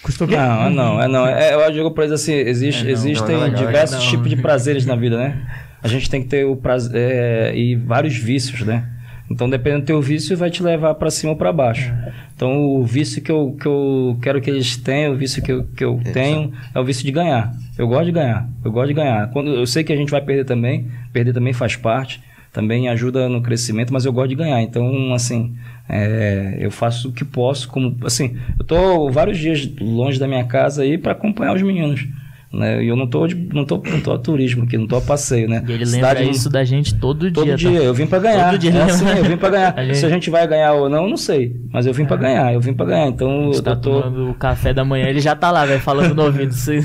Custou 0.01 0.25
o 0.27 0.29
quê? 0.29 0.35
Não, 0.37 0.63
é 0.65 0.69
não, 0.69 1.01
é 1.01 1.07
não. 1.07 1.27
É, 1.27 1.53
eu 1.55 1.71
digo 1.71 1.91
pra 1.91 2.03
eles 2.05 2.21
assim, 2.21 2.33
existe, 2.33 2.81
É 2.81 2.83
não, 2.85 2.91
existem 2.91 3.35
não 3.35 3.43
legal, 3.43 3.65
diversos 3.65 4.03
não. 4.03 4.09
tipos 4.11 4.29
de 4.29 4.37
prazeres 4.37 4.85
na 4.85 4.95
vida, 4.95 5.17
né? 5.17 5.45
A 5.81 5.87
gente 5.87 6.09
tem 6.09 6.21
que 6.21 6.27
ter 6.29 6.45
o 6.45 6.55
prazer 6.55 6.95
é, 6.95 7.55
e 7.57 7.75
vários 7.75 8.15
vícios, 8.15 8.61
né? 8.61 8.87
Então, 9.29 9.49
dependendo 9.49 9.81
do 9.81 9.85
teu 9.87 10.01
vício, 10.01 10.37
vai 10.37 10.49
te 10.49 10.63
levar 10.63 10.95
pra 10.95 11.11
cima 11.11 11.33
ou 11.33 11.37
pra 11.37 11.51
baixo. 11.51 11.93
Então, 12.33 12.65
o 12.75 12.83
vício 12.85 13.21
que 13.21 13.31
eu, 13.31 13.57
que 13.59 13.65
eu 13.65 14.17
quero 14.21 14.39
que 14.39 14.49
eles 14.49 14.77
tenham, 14.77 15.13
o 15.13 15.17
vício 15.17 15.43
que 15.43 15.51
eu, 15.51 15.63
que 15.65 15.83
eu 15.83 15.99
tenho, 16.13 16.53
é 16.73 16.79
o 16.79 16.85
vício 16.85 17.03
de 17.03 17.11
ganhar. 17.11 17.53
Eu 17.77 17.87
gosto 17.87 18.05
de 18.05 18.11
ganhar. 18.11 18.47
Eu 18.63 18.71
gosto 18.71 18.87
de 18.87 18.93
ganhar. 18.93 19.29
Quando, 19.31 19.51
eu 19.51 19.67
sei 19.67 19.83
que 19.83 19.91
a 19.91 19.95
gente 19.97 20.09
vai 20.09 20.21
perder 20.21 20.45
também. 20.45 20.87
Perder 21.11 21.33
também 21.33 21.51
faz 21.51 21.75
parte. 21.75 22.21
Também 22.53 22.87
ajuda 22.87 23.27
no 23.27 23.41
crescimento, 23.41 23.91
mas 23.91 24.05
eu 24.05 24.13
gosto 24.13 24.29
de 24.29 24.35
ganhar. 24.35 24.61
Então, 24.61 25.13
assim, 25.13 25.55
é, 25.89 26.55
eu 26.59 26.71
faço 26.71 27.09
o 27.09 27.11
que 27.11 27.25
posso. 27.25 27.67
Como, 27.67 27.97
assim, 28.05 28.37
eu 28.57 28.65
tô 28.65 29.09
vários 29.11 29.37
dias 29.37 29.69
longe 29.79 30.17
da 30.17 30.27
minha 30.27 30.45
casa 30.45 30.83
aí 30.83 30.97
para 30.97 31.11
acompanhar 31.11 31.53
os 31.53 31.61
meninos. 31.61 32.07
Né? 32.53 32.81
E 32.83 32.87
eu 32.87 32.95
não 32.95 33.05
tô, 33.05 33.27
de, 33.27 33.35
não, 33.53 33.65
tô, 33.65 33.83
não 33.85 33.99
tô 33.99 34.13
a 34.13 34.17
turismo 34.17 34.63
aqui, 34.63 34.77
não 34.77 34.87
tô 34.87 34.95
a 34.95 35.01
passeio, 35.01 35.49
né? 35.49 35.61
E 35.67 35.71
ele 35.73 35.85
Cidade- 35.85 36.19
lembra 36.21 36.35
isso 36.35 36.49
da 36.49 36.63
gente 36.63 36.95
todo, 36.95 37.29
Todo 37.31 37.45
dia. 37.45 37.55
dia, 37.57 37.79
tá? 37.79 37.85
eu 37.85 37.93
vim 37.93 38.07
pra 38.07 38.19
ganhar. 38.19 38.49
Todo 38.51 38.59
dia 38.59 38.71
é 38.71 38.83
assim, 38.83 39.05
eu 39.17 39.23
vim 39.25 39.35
pra 39.37 39.49
ganhar. 39.49 39.73
A 39.77 39.83
gente- 39.83 39.97
Se 39.97 40.05
a 40.05 40.09
gente 40.09 40.29
vai 40.29 40.47
ganhar 40.47 40.71
ou 40.73 40.87
não, 40.89 41.03
eu 41.03 41.09
não 41.09 41.17
sei. 41.17 41.53
Mas 41.73 41.85
eu 41.85 41.93
vim 41.93 42.05
pra 42.05 42.15
ganhar, 42.15 42.53
eu 42.53 42.61
vim 42.61 42.73
pra 42.73 42.85
ganhar. 42.85 43.07
Então 43.07 43.47
Você 43.47 43.59
eu 43.59 43.63
tá 43.63 43.75
tô. 43.75 44.01
tomando 44.01 44.29
o 44.29 44.33
café 44.33 44.73
da 44.73 44.85
manhã, 44.85 45.07
ele 45.07 45.19
já 45.19 45.35
tá 45.35 45.51
lá, 45.51 45.65
velho, 45.65 45.81
falando 45.81 46.15
no 46.15 46.23
ouvido. 46.23 46.53
Você... 46.55 46.79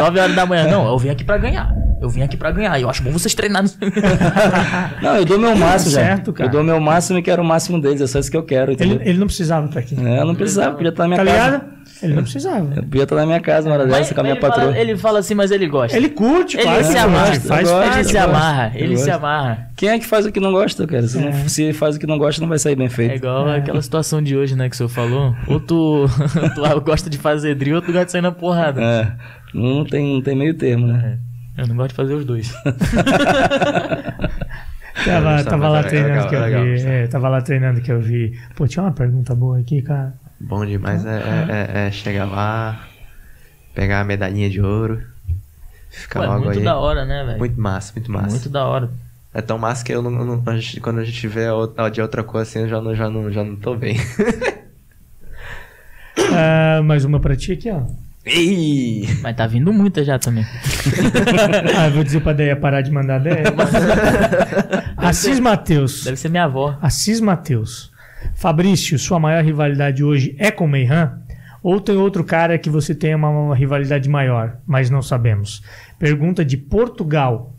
9 0.00 0.20
horas 0.20 0.34
da 0.36 0.46
manhã. 0.46 0.68
Não, 0.68 0.86
eu 0.88 0.98
vim 0.98 1.08
aqui 1.10 1.24
pra 1.24 1.36
ganhar. 1.36 1.74
Eu 2.00 2.08
vim 2.08 2.22
aqui 2.22 2.36
pra 2.36 2.52
ganhar. 2.52 2.80
Eu 2.80 2.88
acho 2.88 3.02
bom 3.02 3.10
vocês 3.10 3.34
treinarem. 3.34 3.68
Não, 5.02 5.16
eu 5.16 5.24
dou 5.24 5.36
meu 5.38 5.56
máximo, 5.56 5.90
já. 5.92 6.00
certo, 6.00 6.32
cara. 6.32 6.48
Eu 6.48 6.52
dou 6.52 6.62
meu 6.62 6.78
máximo 6.80 7.18
e 7.18 7.22
quero 7.22 7.42
o 7.42 7.44
máximo 7.44 7.80
deles. 7.80 8.00
É 8.00 8.06
só 8.06 8.20
isso 8.20 8.30
que 8.30 8.36
eu 8.36 8.44
quero. 8.44 8.70
Ele, 8.72 9.00
ele 9.04 9.18
não 9.18 9.26
precisava 9.26 9.66
estar 9.66 9.80
aqui. 9.80 9.96
É, 10.00 10.20
eu 10.20 10.24
não 10.24 10.34
precisava, 10.36 10.76
podia 10.76 10.90
estar 10.90 11.02
na 11.02 11.08
minha 11.08 11.18
Tá 11.18 11.24
casa. 11.24 11.46
ligado? 11.56 11.77
Ele 12.02 12.14
não 12.14 12.22
precisava. 12.22 12.72
Eu 12.76 12.82
podia 12.82 13.02
estar 13.02 13.16
na 13.16 13.26
minha 13.26 13.40
casa 13.40 13.68
uma 13.68 13.74
hora 13.76 13.86
dessa 13.86 14.14
com 14.14 14.20
a 14.20 14.22
minha 14.22 14.34
ele, 14.34 14.40
fala, 14.40 14.54
patroa. 14.54 14.78
ele 14.78 14.96
fala 14.96 15.18
assim, 15.18 15.34
mas 15.34 15.50
ele 15.50 15.66
gosta. 15.66 15.96
Ele 15.96 16.08
curte, 16.08 16.56
Ele 16.56 16.62
claro 16.64 16.84
se 16.84 16.92
que 16.92 16.98
amarra. 16.98 17.26
curte, 17.30 17.46
Faz 17.46 17.68
Eu 17.68 17.74
gosto, 17.76 17.94
ele 17.96 18.04
se 18.04 18.16
eu 18.16 18.22
amarra. 18.24 18.72
Ele 18.74 18.96
se 18.96 19.10
amarra. 19.10 19.70
Quem 19.76 19.88
é 19.88 19.98
que 19.98 20.06
faz 20.06 20.26
o 20.26 20.32
que 20.32 20.40
não 20.40 20.52
gosta, 20.52 20.86
cara? 20.86 21.06
Se, 21.08 21.18
não- 21.18 21.32
se 21.48 21.72
faz 21.72 21.96
o 21.96 21.98
que 21.98 22.06
não 22.06 22.18
gosta, 22.18 22.40
não 22.40 22.48
vai 22.48 22.58
sair 22.58 22.76
bem 22.76 22.86
É 22.86 22.90
feito. 22.90 23.14
igual 23.16 23.48
aquela 23.48 23.82
situação 23.82 24.22
de 24.22 24.36
hoje, 24.36 24.54
né, 24.56 24.68
que 24.68 24.74
o 24.74 24.76
senhor 24.76 24.88
falou. 24.88 25.34
Ou 25.46 25.58
tu, 25.60 26.06
tu 26.54 26.80
gosta 26.82 27.08
de 27.10 27.18
fazer 27.18 27.54
drill, 27.54 27.76
ou 27.76 27.82
tu 27.82 27.86
gosta 27.92 28.06
de 28.06 28.12
sair 28.12 28.22
na 28.22 28.32
porrada. 28.32 28.80
É, 28.82 29.12
não 29.52 29.84
tem, 29.84 30.14
não 30.14 30.22
tem 30.22 30.36
meio 30.36 30.54
termo, 30.54 30.86
né? 30.86 31.18
Eu 31.56 31.66
não 31.66 31.74
gosto 31.74 31.88
de 31.90 31.94
fazer 31.96 32.14
os 32.14 32.24
dois. 32.24 32.54
Tava, 35.04 35.68
lá 35.68 35.80
é 35.80 35.82
treinando 35.84 36.14
legal, 36.14 36.28
que 36.28 36.34
eu 36.34 36.38
é 36.38 36.44
legal, 36.44 36.64
vi. 36.64 36.80
É, 36.86 37.06
tava 37.06 37.28
lá 37.28 37.40
treinando 37.40 37.80
que 37.80 37.90
eu 37.92 38.00
vi. 38.00 38.32
Pô, 38.56 38.66
tinha 38.66 38.82
uma 38.82 38.92
pergunta 38.92 39.34
boa 39.34 39.58
aqui, 39.58 39.80
cara. 39.80 40.14
Bom 40.40 40.64
demais 40.64 41.04
é, 41.04 41.10
é- 41.18 41.80
é- 41.84 41.86
é 41.88 41.90
chegar 41.90 42.24
lá, 42.24 42.86
pegar 43.74 44.00
a 44.00 44.04
medalhinha 44.04 44.48
de 44.48 44.60
ouro, 44.60 45.02
ficar 45.90 46.20
Pô, 46.20 46.24
é 46.24 46.28
logo 46.28 46.44
muito 46.44 46.58
aí. 46.58 46.64
da 46.64 46.76
hora, 46.76 47.04
né, 47.04 47.24
velho? 47.24 47.38
Muito 47.38 47.60
massa, 47.60 47.92
muito 47.94 48.10
massa. 48.12 48.28
Muito 48.30 48.48
da 48.48 48.64
hora. 48.64 48.90
É 49.34 49.42
tão 49.42 49.58
massa 49.58 49.84
que 49.84 49.92
eu 49.92 50.00
não, 50.02 50.10
não- 50.10 50.42
a 50.46 50.56
gente- 50.56 50.80
quando 50.80 51.00
a 51.00 51.04
gente 51.04 51.26
vê 51.28 51.48
outra- 51.50 51.88
de 51.90 52.00
outra 52.00 52.22
coisa 52.24 52.48
assim, 52.48 52.60
eu 52.60 52.68
já 52.68 52.80
não, 52.80 52.94
já 52.94 53.10
não, 53.10 53.30
já 53.30 53.42
não 53.44 53.56
tô 53.56 53.74
bem. 53.76 53.96
Ah, 56.32 56.80
mais 56.84 57.04
uma 57.04 57.20
pra 57.20 57.36
ti 57.36 57.52
aqui, 57.52 57.70
ó. 57.70 57.82
Ih! 58.26 59.06
Mas 59.22 59.36
tá 59.36 59.46
vindo 59.46 59.72
muita 59.72 60.04
já 60.04 60.18
também. 60.18 60.44
Ah, 61.78 61.86
eu 61.88 61.92
vou 61.94 62.04
dizer 62.04 62.20
pra 62.20 62.32
Deia 62.32 62.56
parar 62.56 62.80
de 62.82 62.90
mandar 62.90 63.18
Deia. 63.20 63.44
Assis 64.96 65.38
Matheus. 65.40 66.04
Deve 66.04 66.16
ser 66.16 66.28
minha 66.28 66.44
avó. 66.44 66.76
Assis 66.82 67.20
Matheus. 67.20 67.90
Fabrício, 68.34 68.98
sua 68.98 69.18
maior 69.18 69.42
rivalidade 69.44 70.02
hoje 70.04 70.34
é 70.38 70.50
com 70.50 70.64
o 70.64 70.68
Meihan? 70.68 71.22
Ou 71.62 71.80
tem 71.80 71.96
outro 71.96 72.22
cara 72.24 72.56
que 72.58 72.70
você 72.70 72.94
tem 72.94 73.14
uma, 73.14 73.28
uma 73.28 73.54
rivalidade 73.56 74.08
maior, 74.08 74.58
mas 74.66 74.90
não 74.90 75.02
sabemos? 75.02 75.62
Pergunta 75.98 76.44
de 76.44 76.56
Portugal. 76.56 77.54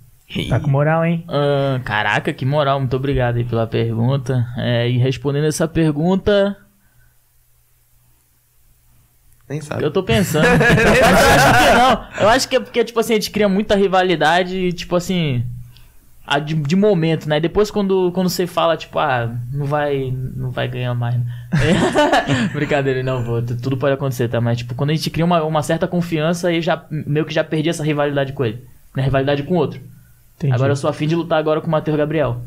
Tá 0.47 0.59
com 0.59 0.69
moral, 0.69 1.03
hein? 1.03 1.25
Ah, 1.27 1.81
caraca, 1.83 2.31
que 2.31 2.45
moral. 2.45 2.79
Muito 2.79 2.95
obrigado 2.95 3.37
aí 3.37 3.43
pela 3.43 3.65
pergunta. 3.65 4.45
É, 4.57 4.87
e 4.87 4.97
respondendo 4.97 5.45
essa 5.47 5.67
pergunta, 5.67 6.55
Nem 9.49 9.59
sabe. 9.59 9.83
eu 9.83 9.89
tô 9.89 10.03
pensando. 10.03 10.45
Mas 10.47 10.99
eu 10.99 11.05
acho 11.35 11.59
que 11.59 11.73
não. 11.73 12.21
Eu 12.21 12.29
acho 12.29 12.47
que 12.47 12.55
é 12.55 12.59
porque, 12.59 12.83
tipo 12.85 12.99
assim, 12.99 13.13
a 13.13 13.15
gente 13.15 13.31
cria 13.31 13.49
muita 13.49 13.75
rivalidade 13.75 14.55
e, 14.55 14.71
tipo 14.71 14.95
assim. 14.95 15.43
A 16.29 16.39
de, 16.39 16.53
de 16.53 16.75
momento, 16.75 17.27
né? 17.27 17.39
Depois 17.39 17.71
quando, 17.71 18.11
quando 18.13 18.29
você 18.29 18.45
fala, 18.45 18.77
tipo, 18.77 18.99
ah, 18.99 19.29
não 19.51 19.65
vai, 19.65 20.13
não 20.35 20.49
vai 20.51 20.67
ganhar 20.67 20.93
mais. 20.93 21.15
né? 21.15 21.25
É. 21.53 22.47
Brincadeira, 22.53 23.01
não 23.03 23.23
vou. 23.23 23.41
tu- 23.41 23.57
Tudo 23.57 23.75
pode 23.77 23.93
acontecer, 23.95 24.27
tá? 24.27 24.39
Mas, 24.39 24.59
tipo, 24.59 24.75
quando 24.75 24.91
a 24.91 24.93
gente 24.93 25.09
cria 25.09 25.25
uma, 25.25 25.43
uma 25.43 25.63
certa 25.63 25.87
confiança, 25.87 26.49
aí 26.49 26.61
já 26.61 26.83
meio 26.91 27.25
que 27.25 27.33
já 27.33 27.43
perdi 27.43 27.69
essa 27.69 27.83
rivalidade 27.83 28.33
com 28.33 28.45
ele. 28.45 28.63
Né? 28.95 29.03
Rivalidade 29.03 29.43
com 29.43 29.55
o 29.55 29.57
outro. 29.57 29.79
Entendi. 30.37 30.53
Agora 30.53 30.71
eu 30.71 30.75
sou 30.75 30.89
afim 30.89 31.07
de 31.07 31.15
lutar 31.15 31.39
agora 31.39 31.59
com 31.61 31.67
o 31.67 31.71
Matheus 31.71 31.97
Gabriel. 31.97 32.37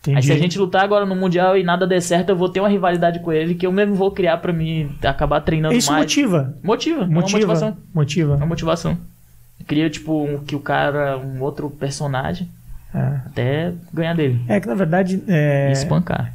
Entendi. 0.00 0.16
Aí 0.16 0.22
se 0.22 0.32
a 0.32 0.36
gente 0.38 0.58
lutar 0.58 0.82
agora 0.84 1.04
no 1.06 1.16
Mundial 1.16 1.56
e 1.56 1.62
nada 1.62 1.86
der 1.86 2.00
certo, 2.00 2.28
eu 2.30 2.36
vou 2.36 2.48
ter 2.48 2.60
uma 2.60 2.68
rivalidade 2.68 3.20
com 3.20 3.32
ele 3.32 3.54
que 3.54 3.66
eu 3.66 3.72
mesmo 3.72 3.94
vou 3.94 4.10
criar 4.10 4.36
pra 4.38 4.52
mim 4.52 4.90
acabar 5.02 5.40
treinando 5.40 5.74
Isso 5.74 5.90
mais. 5.90 6.02
motiva. 6.04 6.54
Motiva, 6.62 7.00
é 7.00 7.04
uma 7.04 7.14
Motiva. 7.20 7.36
motivação. 7.38 7.68
É 7.68 7.74
Motiva. 7.94 8.34
uma 8.36 8.46
motivação. 8.46 8.98
Cria, 9.66 9.90
tipo, 9.90 10.24
um, 10.24 10.38
que 10.38 10.54
o 10.54 10.60
cara, 10.60 11.18
um 11.18 11.42
outro 11.42 11.68
personagem, 11.68 12.48
É. 12.48 12.57
até 13.26 13.72
ganhar 13.92 14.14
dele. 14.14 14.40
É 14.48 14.60
que 14.60 14.66
na 14.68 14.74
verdade. 14.74 15.22
É, 15.28 15.68
E 15.68 15.72
espancar. 15.72 16.32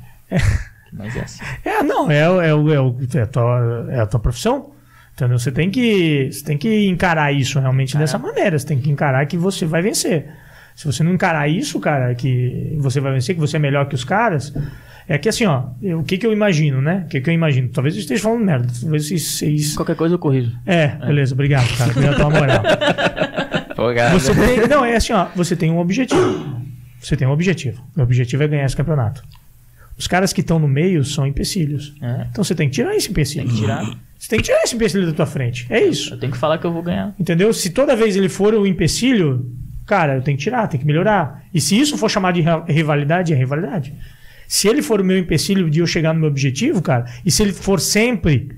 Mas 0.91 1.15
é 1.15 1.19
assim. 1.22 1.44
é 1.65 1.84
não, 1.84 2.10
é, 2.10 2.18
é, 2.19 2.49
é, 2.49 3.18
é, 3.18 3.22
a 3.22 3.26
tua, 3.27 3.88
é 3.90 3.99
a 3.99 4.06
tua 4.06 4.19
profissão. 4.19 4.72
Entendeu? 5.15 5.38
Você 5.38 5.52
tem 5.52 5.69
que, 5.69 6.30
você 6.31 6.44
tem 6.44 6.57
que 6.57 6.88
encarar 6.88 7.31
isso 7.31 7.60
realmente 7.60 7.95
dessa 7.98 8.18
maneira. 8.18 8.57
Você 8.57 8.65
tem 8.65 8.80
que 8.80 8.90
encarar 8.90 9.26
que 9.27 9.38
você 9.38 9.64
vai 9.65 9.81
vencer. 9.81 10.26
Se 10.76 10.85
você 10.88 11.03
não 11.03 11.14
encarar 11.14 11.48
isso, 11.48 11.80
cara, 11.80 12.15
que 12.15 12.76
você 12.80 12.99
vai 12.99 13.14
vencer, 13.14 13.35
que 13.35 13.41
você 13.41 13.57
é 13.57 13.60
melhor 13.60 13.88
que 13.88 13.94
os 13.94 14.03
caras, 14.03 14.52
é 15.07 15.19
que 15.19 15.30
assim, 15.30 15.45
ó, 15.45 15.65
eu- 15.84 15.99
o 15.99 16.03
que, 16.03 16.18
que 16.18 16.26
eu 16.26 16.34
imagino, 16.34 16.81
né? 16.81 17.03
O 17.06 17.10
que, 17.10 17.22
que 17.22 17.30
eu 17.30 17.34
imagino? 17.34 17.69
Talvez 17.69 17.94
eu 17.94 18.02
esteja 18.02 18.23
falando 18.23 18.44
merda. 18.44 18.68
Talvez 18.81 19.07
vocês. 19.07 19.76
Qualquer 19.76 19.95
coisa 19.95 20.15
eu 20.15 20.19
corrijo. 20.19 20.52
É, 20.65 20.88
beleza, 20.88 21.35
obrigado, 21.35 21.68
cara. 21.77 21.91
Obrigado 21.91 22.15
pela 22.18 22.30
moral. 22.31 22.64
Cara. 23.94 24.14
Você 24.18 24.34
tem, 24.36 24.68
não, 24.68 24.86
é 24.86 24.96
assim, 24.96 25.14
ó, 25.14 25.28
você 25.36 25.56
tem 25.56 25.72
um 25.72 25.80
objetivo. 25.80 26.62
Você 27.02 27.18
tem 27.18 27.28
um 27.28 27.32
objetivo. 27.32 27.82
O 27.98 28.02
objetivo 28.02 28.44
é 28.44 28.48
ganhar 28.48 28.66
esse 28.66 28.76
campeonato. 28.76 29.24
Os 29.98 30.08
caras 30.08 30.32
que 30.34 30.42
estão 30.42 30.58
no 30.60 30.68
meio 30.68 31.04
são 31.04 31.26
empecilhos. 31.28 31.94
É, 32.02 32.28
Então 32.32 32.44
você 32.44 32.56
tem 32.56 32.68
que 32.70 32.76
tirar 32.76 32.96
esse 32.96 33.10
empecilho. 33.10 33.46
tem 33.46 33.54
que 33.56 33.62
tirar. 33.62 33.86
Você 34.18 34.30
tem 34.30 34.40
que 34.40 34.46
tirar 34.46 34.64
esse 34.64 34.76
empecilho 34.76 35.06
da 35.06 35.14
tua 35.14 35.26
frente. 35.26 35.66
É 35.70 35.84
isso. 35.84 36.14
Eu 36.14 36.20
tenho 36.20 36.32
que 36.32 36.38
falar 36.38 36.58
que 36.58 36.66
eu 36.66 36.72
vou 36.72 36.82
ganhar. 36.82 37.14
Entendeu? 37.20 37.54
Se 37.54 37.70
toda 37.70 37.96
vez 37.96 38.16
ele 38.16 38.30
for 38.30 38.54
o 38.54 38.66
empecilho, 38.66 39.46
cara, 39.86 40.16
eu 40.16 40.22
tenho 40.22 40.38
que 40.38 40.44
tirar, 40.44 40.68
tem 40.68 40.80
que 40.80 40.86
melhorar. 40.86 41.44
E 41.54 41.60
se 41.60 41.78
isso 41.78 41.98
for 41.98 42.10
chamado 42.10 42.36
de 42.36 42.44
rivalidade, 42.72 43.34
é 43.34 43.36
rivalidade. 43.36 43.94
Se 44.48 44.68
ele 44.68 44.82
for 44.82 45.02
o 45.02 45.04
meu 45.04 45.18
empecilho 45.18 45.70
de 45.70 45.80
eu 45.80 45.88
chegar 45.88 46.14
no 46.14 46.22
meu 46.22 46.30
objetivo, 46.30 46.82
cara, 46.82 47.06
e 47.26 47.30
se 47.32 47.44
ele 47.44 47.52
for 47.54 47.80
sempre, 47.80 48.50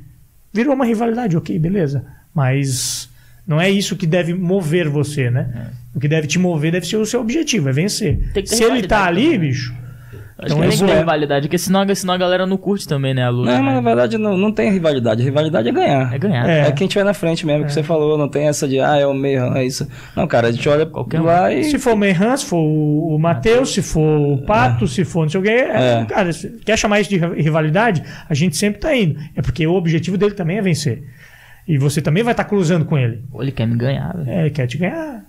virou 0.54 0.74
uma 0.74 0.86
rivalidade, 0.86 1.36
ok, 1.36 1.58
beleza. 1.58 2.06
Mas 2.34 3.10
não 3.48 3.60
é 3.62 3.70
isso 3.70 3.96
que 3.96 4.08
deve 4.08 4.34
mover 4.34 4.90
você, 4.90 5.30
né? 5.30 5.72
O 5.94 6.00
que 6.00 6.08
deve 6.08 6.28
te 6.28 6.38
mover 6.40 6.72
deve 6.72 6.86
ser 6.86 6.98
o 6.98 7.06
seu 7.06 7.22
objetivo, 7.22 7.70
é 7.70 7.72
vencer. 7.72 8.20
Se 8.46 8.64
ele 8.64 8.84
tá 8.88 9.06
rivalidade 9.06 9.08
ali, 9.08 9.24
também, 9.24 9.40
né? 9.40 9.46
bicho, 9.48 9.74
Acho 10.38 10.48
Então 10.48 10.58
que 10.58 10.66
é 10.66 10.70
tem 10.70 10.78
que 10.80 10.86
ter 10.86 10.98
rivalidade, 11.00 11.48
porque 11.48 11.58
senão, 11.58 11.96
senão 11.96 12.14
a 12.14 12.18
galera 12.18 12.46
não 12.46 12.58
curte 12.58 12.86
também, 12.86 13.14
né, 13.14 13.24
a 13.24 13.30
luta. 13.30 13.52
Não, 13.54 13.64
mas 13.64 13.76
na 13.76 13.82
né? 13.82 13.88
verdade 13.88 14.18
não, 14.18 14.36
não 14.36 14.52
tem 14.52 14.70
rivalidade. 14.70 15.24
Rivalidade 15.24 15.70
é 15.70 15.72
ganhar. 15.72 16.14
É 16.14 16.20
ganhar. 16.20 16.50
É. 16.50 16.68
É 16.68 16.72
quem 16.74 16.90
tiver 16.90 17.06
na 17.06 17.14
frente 17.14 17.46
mesmo, 17.46 17.64
que 17.66 17.72
você 17.72 17.82
falou, 17.82 18.18
não 18.18 18.28
tem 18.28 18.46
essa 18.48 18.68
de, 18.68 18.78
ah, 18.82 18.98
é 18.98 19.08
o 19.08 19.14
meio, 19.14 19.56
é 19.56 19.66
isso. 19.66 19.88
Não, 20.14 20.28
cara, 20.28 20.50
a 20.50 20.52
gente 20.52 20.68
olha 20.68 20.86
Qualquer 20.86 21.22
um. 21.22 21.24
lá 21.24 21.54
e. 21.54 21.64
se 21.64 21.80
for 21.80 21.94
o 21.94 21.98
Meyhan, 21.98 22.36
se 22.36 22.46
for 22.46 22.58
o 22.58 23.18
Matheus, 23.18 23.74
se 23.74 23.82
for 23.82 24.20
o 24.20 24.38
Pato, 24.46 24.90
se 24.90 25.06
for 25.06 25.22
não 25.22 25.30
sei 25.30 25.40
o 25.40 25.44
quê, 25.44 25.50
é, 25.52 26.02
É. 26.02 26.06
cara, 26.06 26.30
quer 26.66 26.78
chamar 26.78 27.00
isso 27.00 27.10
de 27.10 27.18
rivalidade? 27.18 28.04
A 28.28 28.34
gente 28.34 28.58
sempre 28.58 28.82
tá 28.82 28.94
indo. 28.94 29.18
É 29.38 29.42
porque 29.42 29.66
o 29.66 29.74
objetivo 29.74 30.18
dele 30.18 30.34
também 30.34 30.58
é 30.58 30.62
vencer. 30.62 31.02
E 31.68 31.78
você 31.78 32.02
também 32.02 32.24
vai 32.24 32.34
estar 32.34 32.44
cruzando 32.46 32.86
com 32.86 32.98
ele. 32.98 33.24
Pô, 33.32 33.42
ele 33.42 33.52
quer 33.52 33.66
me 33.66 33.76
ganhar, 33.76 34.16
velho. 34.16 34.30
É, 34.30 34.42
ele 34.42 34.52
quer 34.52 34.68
te 34.68 34.78
ganhar. 34.78 35.25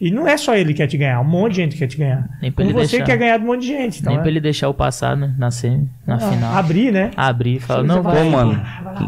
E 0.00 0.12
não 0.12 0.28
é 0.28 0.36
só 0.36 0.54
ele 0.54 0.68
que 0.72 0.74
quer 0.74 0.86
te 0.86 0.96
ganhar, 0.96 1.20
um 1.20 1.24
monte 1.24 1.54
de 1.54 1.62
gente 1.62 1.76
quer 1.76 1.88
te 1.88 1.96
ganhar. 1.96 2.24
Nem 2.40 2.52
pra 2.52 2.64
Como 2.64 2.78
ele 2.78 2.86
você 2.86 2.98
deixar. 2.98 3.04
quer 3.04 3.16
ganhar 3.18 3.36
de 3.38 3.42
um 3.42 3.46
monte 3.48 3.62
de 3.62 3.66
gente. 3.66 3.98
Então 4.00 4.12
Nem 4.12 4.18
é- 4.18 4.22
pra 4.22 4.30
ele 4.30 4.40
deixar 4.40 4.68
o 4.68 4.74
passado 4.74 5.18
né, 5.18 5.34
na 5.36 5.50
semi, 5.50 5.88
na 6.06 6.14
Ah, 6.14 6.18
final. 6.20 6.54
Abrir, 6.56 6.92
né? 6.92 7.10
Abrir 7.16 7.56
e 7.56 7.60
falar, 7.60 7.82
não, 7.82 8.00
vai-. 8.00 8.22
Pô, 8.22 8.30
mano. 8.30 8.62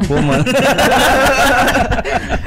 Pô, 0.08 0.20
mano. 0.20 0.44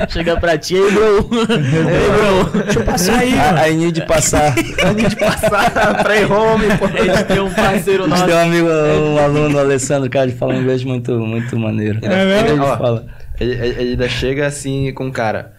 Chega 0.10 0.38
pra 0.40 0.58
ti 0.58 0.76
aí, 0.76 0.92
bro. 0.92 1.16
Ei, 1.16 2.52
bro. 2.52 2.64
Deixa 2.64 2.80
eu 2.80 2.84
passar 2.86 3.20
aí, 3.20 3.36
mano. 3.36 3.58
Aí, 3.60 3.76
need 3.76 4.00
de 4.02 4.06
passar. 4.06 4.54
Antes 4.86 5.10
de 5.10 5.16
passar 5.16 6.04
pra 6.04 6.18
ir 6.18 6.32
home, 6.32 6.66
pô. 6.78 6.86
A 6.86 7.16
gente 7.16 7.24
tem 7.26 7.40
um 7.40 7.54
parceiro 7.54 8.04
A 8.04 8.08
gente 8.08 8.20
nosso. 8.20 8.26
tem 8.26 8.36
um 8.36 8.40
amigo, 8.42 8.68
um 8.68 9.18
aluno, 9.20 9.56
o 9.56 9.60
Alessandro, 9.60 10.10
cara, 10.10 10.30
que 10.30 10.38
fala 10.38 10.56
inglês 10.56 10.84
muito, 10.84 11.12
muito 11.20 11.58
maneiro. 11.58 12.00
É 12.02 12.26
mesmo? 12.26 12.50
Ele 12.64 12.78
fala. 12.78 13.06
Ele, 13.40 13.52
ele- 13.54 13.82
ele 13.82 13.90
ainda 13.92 14.10
chega 14.10 14.46
assim 14.46 14.92
com 14.94 15.08
o 15.08 15.12
cara. 15.12 15.54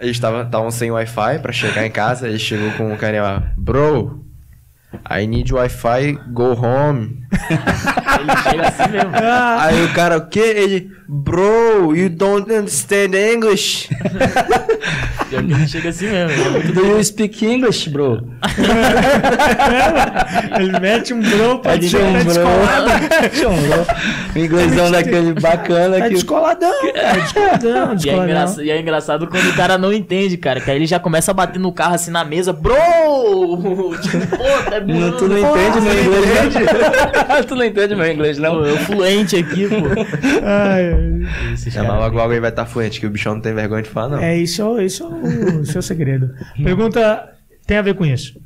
Eles 0.00 0.16
estavam 0.16 0.70
sem 0.70 0.90
Wi-Fi 0.90 1.38
pra 1.40 1.52
chegar 1.52 1.86
em 1.86 1.90
casa. 1.90 2.28
Ele 2.28 2.38
chegou 2.38 2.70
com 2.72 2.92
o 2.92 2.96
cara 2.96 3.22
lá, 3.22 3.52
bro. 3.56 4.29
I 5.08 5.24
need 5.26 5.52
Wi-Fi, 5.52 6.18
go 6.32 6.52
home. 6.52 7.20
Ele 7.48 8.36
chega 8.42 8.68
assim 8.68 8.90
mesmo. 8.92 9.10
Aí 9.60 9.84
o 9.84 9.92
cara, 9.92 10.16
o 10.18 10.26
quê? 10.28 10.40
Ele, 10.40 10.90
bro, 11.08 11.94
you 11.94 12.10
don't 12.10 12.52
understand 12.52 13.14
English. 13.14 13.88
Ele 15.32 15.66
chega 15.68 15.90
assim 15.90 16.08
mesmo. 16.08 16.56
É 16.58 16.62
Do 16.72 16.86
you 16.86 17.04
speak 17.04 17.46
English, 17.46 17.88
bro? 17.88 18.20
ele 20.58 20.80
mete 20.80 21.14
um 21.14 21.20
bro 21.20 21.60
pra 21.60 21.78
te 21.78 21.96
um 21.96 22.12
tá 22.12 22.24
bro. 22.24 23.50
Um 23.50 23.68
bro. 23.68 23.86
Inglêsão 24.42 24.90
daquele 24.90 25.32
bacana 25.34 25.98
Tá 25.98 26.08
que. 26.08 26.14
descoladão, 26.14 26.72
tá 26.92 27.12
descoladão, 27.12 27.70
E 27.70 27.92
é, 27.92 27.94
descoladão. 27.94 28.24
engraçado, 28.24 28.62
e 28.64 28.70
é 28.70 28.80
engraçado 28.80 29.26
quando 29.28 29.48
o 29.50 29.54
cara 29.54 29.78
não 29.78 29.92
entende, 29.92 30.36
cara. 30.36 30.60
Que 30.60 30.70
aí 30.70 30.76
ele 30.76 30.86
já 30.86 30.98
começa 30.98 31.30
a 31.30 31.34
bater 31.34 31.58
no 31.58 31.72
carro 31.72 31.94
assim 31.94 32.10
na 32.10 32.24
mesa. 32.24 32.52
Bro! 32.52 32.74
Tipo, 34.02 34.36
pô, 34.36 34.44
é 34.80 34.84
Não, 34.84 35.16
tu 35.16 35.28
não 35.28 35.40
pô, 35.40 35.56
entende 35.56 35.80
meu 35.80 36.02
inglês, 36.04 36.54
não? 36.54 37.42
tu 37.46 37.54
não 37.56 37.64
entende 37.64 37.94
meu 37.94 38.12
inglês, 38.12 38.36
Pô, 38.38 38.42
não? 38.42 38.64
eu 38.66 38.76
fluente 38.78 39.36
aqui, 39.36 39.68
pô. 39.68 39.76
Ai, 40.44 40.92
ai. 40.92 41.20
É, 41.66 41.70
caras. 41.70 41.88
logo 42.00 42.16
logo 42.16 42.32
ele 42.32 42.40
vai 42.40 42.50
estar 42.50 42.66
fluente, 42.66 43.00
que 43.00 43.06
o 43.06 43.10
bichão 43.10 43.34
não 43.34 43.40
tem 43.40 43.54
vergonha 43.54 43.82
de 43.82 43.88
falar, 43.90 44.08
não. 44.16 44.18
É, 44.22 44.36
isso, 44.36 44.62
é 44.62 44.64
o- 44.64 44.80
isso 44.80 45.02
é 45.04 45.06
o 45.60 45.64
seu 45.64 45.82
segredo. 45.82 46.30
Pergunta 46.62 47.28
tem 47.66 47.76
a 47.78 47.82
ver 47.82 47.94
com 47.94 48.04
isso. 48.04 48.38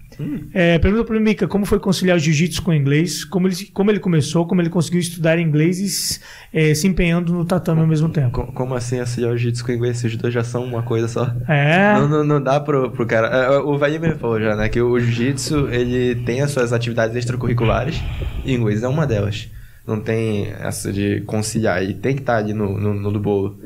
É, 0.53 0.78
pergunta 0.78 1.05
pro 1.05 1.20
Mika 1.20 1.47
como 1.49 1.65
foi 1.66 1.78
conciliar 1.78 2.16
o 2.16 2.20
jiu-jitsu 2.20 2.62
com 2.62 2.70
o 2.70 2.74
inglês, 2.74 3.24
como 3.24 3.49
ele, 3.49 3.57
como 3.73 3.91
ele 3.91 3.99
começou, 4.01 4.47
como 4.47 4.61
ele 4.61 4.70
conseguiu 4.70 5.01
estudar 5.01 5.39
inglês 5.39 6.20
e 6.53 6.61
é, 6.70 6.74
se 6.74 6.86
empenhando 6.86 7.32
no 7.32 7.45
tatame 7.45 7.81
ao 7.81 7.86
mesmo 7.86 8.09
tempo. 8.09 8.31
Co- 8.31 8.53
Como 8.53 8.74
assim 8.74 9.01
auxiliar 9.01 9.32
o 9.32 9.36
jiu-jitsu 9.36 9.65
com 9.65 9.73
o 9.73 9.74
inglês? 9.74 10.03
Os 10.05 10.16
dois 10.16 10.32
já 10.35 10.45
são 10.45 10.65
uma 10.65 10.82
coisa 10.82 11.09
só. 11.09 11.32
É, 11.49 11.95
Não, 11.95 12.09
não, 12.09 12.24
não 12.24 12.43
dá 12.43 12.59
pro, 12.61 12.91
pro 12.91 13.07
cara. 13.07 13.27
é, 13.28 13.59
O 13.59 13.77
Vladimir 13.78 14.16
falou 14.16 14.41
já, 14.41 14.55
né? 14.57 14.69
Que 14.69 14.81
o 14.81 14.99
jiu-jitsu 14.99 15.69
ele 15.70 16.15
tem 16.24 16.41
as 16.41 16.51
suas 16.51 16.73
atividades 16.73 17.16
extracurriculares 17.16 18.01
e 18.45 18.53
inglês 18.55 18.82
é 18.82 18.89
uma 18.89 19.07
delas. 19.07 19.49
Não 19.86 20.01
tem 20.01 20.49
essa 20.61 20.91
de 20.91 21.20
conciliar. 21.27 21.82
E 21.85 21.93
tem 21.93 22.15
que 22.15 22.23
estar 22.23 22.36
ali 22.36 22.55
no, 22.55 22.78
no, 22.78 22.95
no 22.95 23.12
do 23.12 23.20
bolo. 23.20 23.59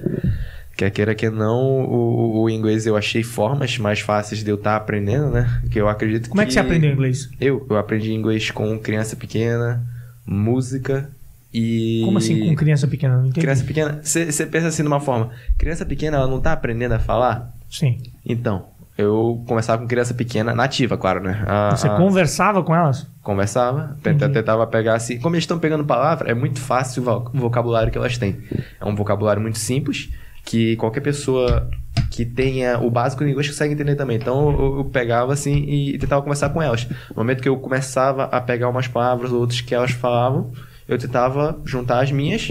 Quer 0.78 0.90
queira 0.92 1.12
que 1.12 1.28
não, 1.28 1.58
o, 1.84 2.42
o 2.42 2.48
inglês 2.48 2.86
eu 2.86 2.96
achei 2.96 3.24
formas 3.24 3.76
mais 3.78 3.98
fáceis 3.98 4.44
de 4.44 4.48
eu 4.50 4.54
estar 4.54 4.76
aprendendo, 4.76 5.28
né? 5.28 5.60
Que 5.72 5.80
eu 5.80 5.88
acredito 5.88 6.28
como 6.30 6.40
é 6.40 6.46
que 6.46 6.52
você 6.52 6.60
aprendeu 6.60 6.92
inglês? 6.92 7.28
Eu, 7.40 7.66
eu 7.68 7.76
aprendi 7.76 8.12
inglês 8.14 8.52
com 8.52 8.78
criança 8.78 9.16
pequena, 9.16 9.82
música 10.24 11.10
e. 11.52 12.02
Como 12.04 12.18
assim 12.18 12.46
com 12.48 12.54
criança 12.54 12.86
pequena? 12.86 13.16
Não 13.16 13.22
entendi. 13.26 13.40
Criança 13.40 13.64
pequena, 13.64 14.00
você 14.02 14.46
pensa 14.46 14.68
assim 14.68 14.82
de 14.82 14.88
uma 14.88 15.00
forma: 15.00 15.30
criança 15.58 15.84
pequena 15.84 16.16
ela 16.18 16.28
não 16.28 16.40
tá 16.40 16.52
aprendendo 16.52 16.92
a 16.92 16.98
falar? 17.00 17.52
Sim. 17.68 17.98
Então, 18.24 18.66
eu 18.96 19.42
conversava 19.48 19.82
com 19.82 19.88
criança 19.88 20.14
pequena, 20.14 20.54
nativa, 20.54 20.96
claro, 20.96 21.20
né? 21.20 21.42
A- 21.46 21.74
Você 21.76 21.88
a- 21.88 21.96
conversava 21.96 22.62
com 22.62 22.72
elas? 22.74 23.04
Conversava, 23.22 23.96
tenta- 24.02 24.26
Entendi. 24.26 24.34
tentava 24.34 24.64
pegar 24.66 24.94
assim. 24.94 25.18
Como 25.18 25.34
eles 25.34 25.42
estão 25.42 25.58
pegando 25.58 25.84
palavra, 25.84 26.30
é 26.30 26.34
muito 26.34 26.60
fácil 26.60 27.02
o 27.02 27.36
vocabulário 27.36 27.90
que 27.90 27.98
elas 27.98 28.16
têm. 28.16 28.36
É 28.80 28.84
um 28.84 28.94
vocabulário 28.94 29.42
muito 29.42 29.58
simples, 29.58 30.08
que 30.48 30.76
qualquer 30.76 31.02
pessoa 31.02 31.68
que 32.10 32.24
tenha 32.24 32.78
o 32.78 32.90
básico 32.90 33.22
do 33.22 33.28
inglês 33.28 33.48
consegue 33.48 33.74
entender 33.74 33.96
também. 33.96 34.16
Então 34.16 34.50
eu, 34.50 34.78
eu 34.78 34.84
pegava 34.86 35.30
assim 35.30 35.58
e 35.68 35.98
tentava 35.98 36.22
conversar 36.22 36.48
com 36.48 36.62
elas. 36.62 36.88
No 37.10 37.16
momento 37.16 37.42
que 37.42 37.48
eu 37.48 37.58
começava 37.58 38.24
a 38.24 38.40
pegar 38.40 38.70
umas 38.70 38.88
palavras 38.88 39.30
ou 39.30 39.40
outras 39.40 39.60
que 39.60 39.74
elas 39.74 39.90
falavam, 39.90 40.50
eu 40.88 40.96
tentava 40.96 41.60
juntar 41.66 42.02
as 42.02 42.10
minhas 42.10 42.50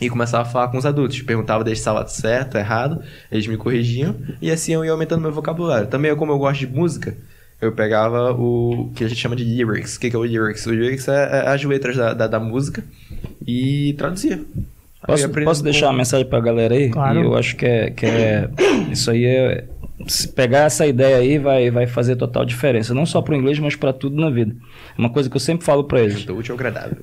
e 0.00 0.08
começava 0.08 0.48
a 0.48 0.50
falar 0.50 0.68
com 0.68 0.78
os 0.78 0.86
adultos. 0.86 1.20
Perguntava 1.20 1.62
deles 1.62 1.80
se 1.80 1.82
estava 1.82 2.06
certo, 2.08 2.56
errado, 2.56 3.02
eles 3.30 3.46
me 3.46 3.58
corrigiam 3.58 4.16
e 4.40 4.50
assim 4.50 4.72
eu 4.72 4.82
ia 4.82 4.92
aumentando 4.92 5.20
meu 5.20 5.32
vocabulário. 5.32 5.86
Também, 5.86 6.16
como 6.16 6.32
eu 6.32 6.38
gosto 6.38 6.60
de 6.60 6.66
música, 6.66 7.14
eu 7.60 7.72
pegava 7.72 8.32
o 8.32 8.90
que 8.94 9.04
a 9.04 9.08
gente 9.08 9.20
chama 9.20 9.36
de 9.36 9.44
lyrics. 9.44 9.96
O 9.96 10.00
que 10.00 10.08
que 10.08 10.16
é 10.16 10.18
o 10.18 10.24
lyrics? 10.24 10.64
O 10.64 10.70
lyrics 10.70 11.06
é, 11.08 11.44
é 11.44 11.48
as 11.50 11.62
letras 11.62 11.94
da, 11.94 12.14
da, 12.14 12.26
da 12.26 12.40
música 12.40 12.82
e 13.46 13.94
traduzia. 13.98 14.42
Posso, 15.06 15.28
posso 15.44 15.62
deixar 15.62 15.86
uma 15.86 15.98
mensagem 15.98 16.26
pra 16.26 16.40
galera 16.40 16.74
aí? 16.74 16.90
Claro. 16.90 17.20
E 17.20 17.22
eu 17.22 17.36
acho 17.36 17.56
que 17.56 17.64
é, 17.66 17.90
que 17.90 18.04
é. 18.06 18.48
Isso 18.90 19.10
aí 19.10 19.24
é. 19.24 19.64
Se 20.06 20.28
pegar 20.28 20.60
essa 20.64 20.86
ideia 20.86 21.16
aí 21.16 21.38
vai, 21.38 21.70
vai 21.70 21.86
fazer 21.86 22.16
total 22.16 22.44
diferença. 22.44 22.94
Não 22.94 23.04
só 23.06 23.20
pro 23.22 23.34
inglês, 23.34 23.58
mas 23.58 23.74
pra 23.76 23.92
tudo 23.92 24.20
na 24.20 24.30
vida. 24.30 24.54
Uma 24.96 25.10
coisa 25.10 25.28
que 25.30 25.36
eu 25.36 25.40
sempre 25.40 25.64
falo 25.64 25.84
pra 25.84 26.00
eles. 26.00 26.24
Do 26.24 26.36
útil 26.36 26.52
ao 26.54 26.56
agradável. 26.58 26.96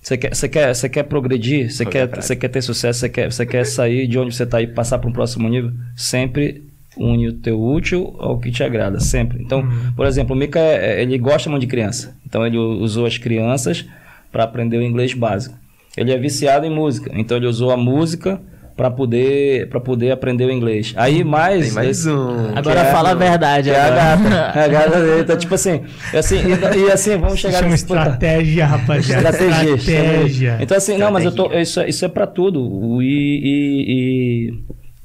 Você 0.00 0.16
quer, 0.16 0.34
você 0.34 0.48
quer, 0.48 0.72
você 0.74 0.88
quer 0.88 1.02
progredir, 1.02 1.70
você 1.70 1.84
quer, 1.84 2.08
você 2.22 2.36
quer 2.36 2.48
ter 2.48 2.62
sucesso, 2.62 3.00
você 3.00 3.08
quer, 3.08 3.32
você 3.32 3.44
quer 3.44 3.66
sair 3.66 4.06
de 4.06 4.16
onde 4.18 4.32
você 4.34 4.44
está 4.44 4.62
e 4.62 4.68
passar 4.68 4.98
para 5.00 5.10
um 5.10 5.12
próximo 5.12 5.48
nível, 5.48 5.72
sempre 5.96 6.62
une 6.96 7.26
o 7.28 7.32
teu 7.32 7.60
útil 7.60 8.14
ao 8.20 8.38
que 8.38 8.52
te 8.52 8.62
agrada, 8.62 9.00
sempre. 9.00 9.42
Então, 9.42 9.68
por 9.96 10.06
exemplo, 10.06 10.34
o 10.34 10.38
Mika, 10.38 10.60
é- 10.60 11.02
ele 11.02 11.18
gosta 11.18 11.50
muito 11.50 11.62
de 11.62 11.66
criança. 11.66 12.16
Então, 12.24 12.46
ele 12.46 12.56
usou 12.56 13.04
as 13.04 13.18
crianças 13.18 13.84
para 14.30 14.44
aprender 14.44 14.78
o 14.78 14.82
inglês 14.82 15.12
básico. 15.12 15.56
Ele 15.96 16.12
é 16.12 16.18
viciado 16.18 16.66
em 16.66 16.70
música, 16.70 17.10
então 17.14 17.36
ele 17.36 17.46
usou 17.46 17.70
a 17.70 17.76
música 17.76 18.40
para 18.76 18.90
poder 18.90 19.70
para 19.70 19.80
poder 19.80 20.10
aprender 20.10 20.44
o 20.44 20.50
inglês. 20.52 20.92
Aí 20.96 21.24
mais 21.24 21.64
Tem 21.66 21.72
mais 21.74 21.88
esse- 22.00 22.10
um. 22.10 22.52
Agora 22.54 22.80
é- 22.80 22.92
fala 22.92 23.10
a 23.12 23.14
verdade. 23.14 23.70
é 23.70 23.80
a 23.80 23.86
agora. 23.86 23.96
gata. 24.44 24.58
É 24.58 24.64
a 24.64 24.68
gata 24.68 25.00
dele. 25.00 25.20
Então, 25.22 25.36
tipo 25.38 25.54
assim, 25.54 25.80
e 26.12 26.16
assim, 26.18 26.36
e, 26.36 26.78
e 26.86 26.92
assim, 26.92 27.16
vamos 27.16 27.38
chegar 27.40 27.58
Chama 27.60 27.70
nesse 27.70 27.86
ponto. 27.86 27.98
estratégia, 28.00 28.66
rapaziada. 28.66 29.30
Estratégia. 29.30 29.74
Estratégia. 29.76 30.58
Então, 30.60 30.76
assim, 30.76 30.98
não, 30.98 31.10
mas 31.10 31.24
eu 31.24 31.32
tô, 31.32 31.50
isso, 31.54 31.80
é- 31.80 31.88
isso 31.88 32.04
é 32.04 32.08
pra 32.08 32.26
tudo. 32.26 32.60
O- 32.62 33.02
E, 33.02 33.06
e- 33.06 33.84
e 33.88 34.52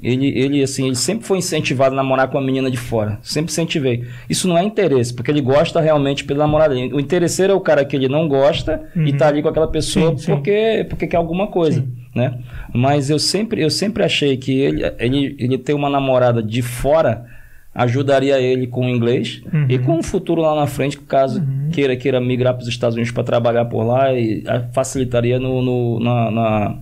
ele, 0.01 0.27
ele, 0.29 0.63
assim, 0.63 0.85
ele 0.87 0.95
sempre 0.95 1.25
foi 1.25 1.37
incentivado 1.37 1.93
a 1.93 1.95
namorar 1.95 2.27
com 2.29 2.37
a 2.37 2.41
menina 2.41 2.71
de 2.71 2.77
fora. 2.77 3.19
Sempre 3.21 3.51
incentivei. 3.51 4.03
Isso 4.29 4.47
não 4.47 4.57
é 4.57 4.63
interesse, 4.63 5.13
porque 5.13 5.29
ele 5.29 5.41
gosta 5.41 5.79
realmente 5.79 6.23
pela 6.23 6.39
namorada. 6.39 6.73
O 6.75 6.99
interesseiro 6.99 7.53
é 7.53 7.55
o 7.55 7.59
cara 7.61 7.85
que 7.85 7.95
ele 7.95 8.07
não 8.09 8.27
gosta 8.27 8.81
e 8.95 9.11
Uhum. 9.11 9.17
tá 9.17 9.27
ali 9.27 9.41
com 9.41 9.49
aquela 9.49 9.67
pessoa 9.67 10.11
Sim, 10.11 10.17
sim. 10.17 10.31
porque, 10.33 10.85
porque 10.89 11.07
quer 11.07 11.17
alguma 11.17 11.47
coisa, 11.47 11.81
Sim. 11.81 11.93
né? 12.15 12.39
Mas 12.73 13.09
eu 13.09 13.19
sempre, 13.19 13.61
eu 13.61 13.69
sempre 13.69 14.03
achei 14.03 14.37
que 14.37 14.51
ele, 14.59 14.81
ele, 14.97 15.35
ele 15.37 15.57
ter 15.57 15.73
uma 15.73 15.89
namorada 15.89 16.41
de 16.41 16.61
fora 16.61 17.25
ajudaria 17.73 18.39
ele 18.41 18.67
com 18.67 18.85
o 18.85 18.89
inglês 18.89 19.41
Uhum. 19.53 19.65
e 19.69 19.79
com 19.79 19.97
o 19.99 20.03
futuro 20.03 20.41
lá 20.41 20.53
na 20.55 20.67
frente, 20.67 20.97
caso 20.97 21.41
queira 21.71 21.95
queira 21.95 22.19
migrar 22.19 22.53
para 22.53 22.63
os 22.63 22.67
Estados 22.67 22.95
Unidos 22.95 23.13
para 23.13 23.23
trabalhar 23.23 23.63
por 23.65 23.83
lá 23.83 24.13
e 24.13 24.43
facilitaria 24.73 25.39
no, 25.39 25.61
no- 25.61 25.99
na, 26.01 26.31
na, 26.31 26.75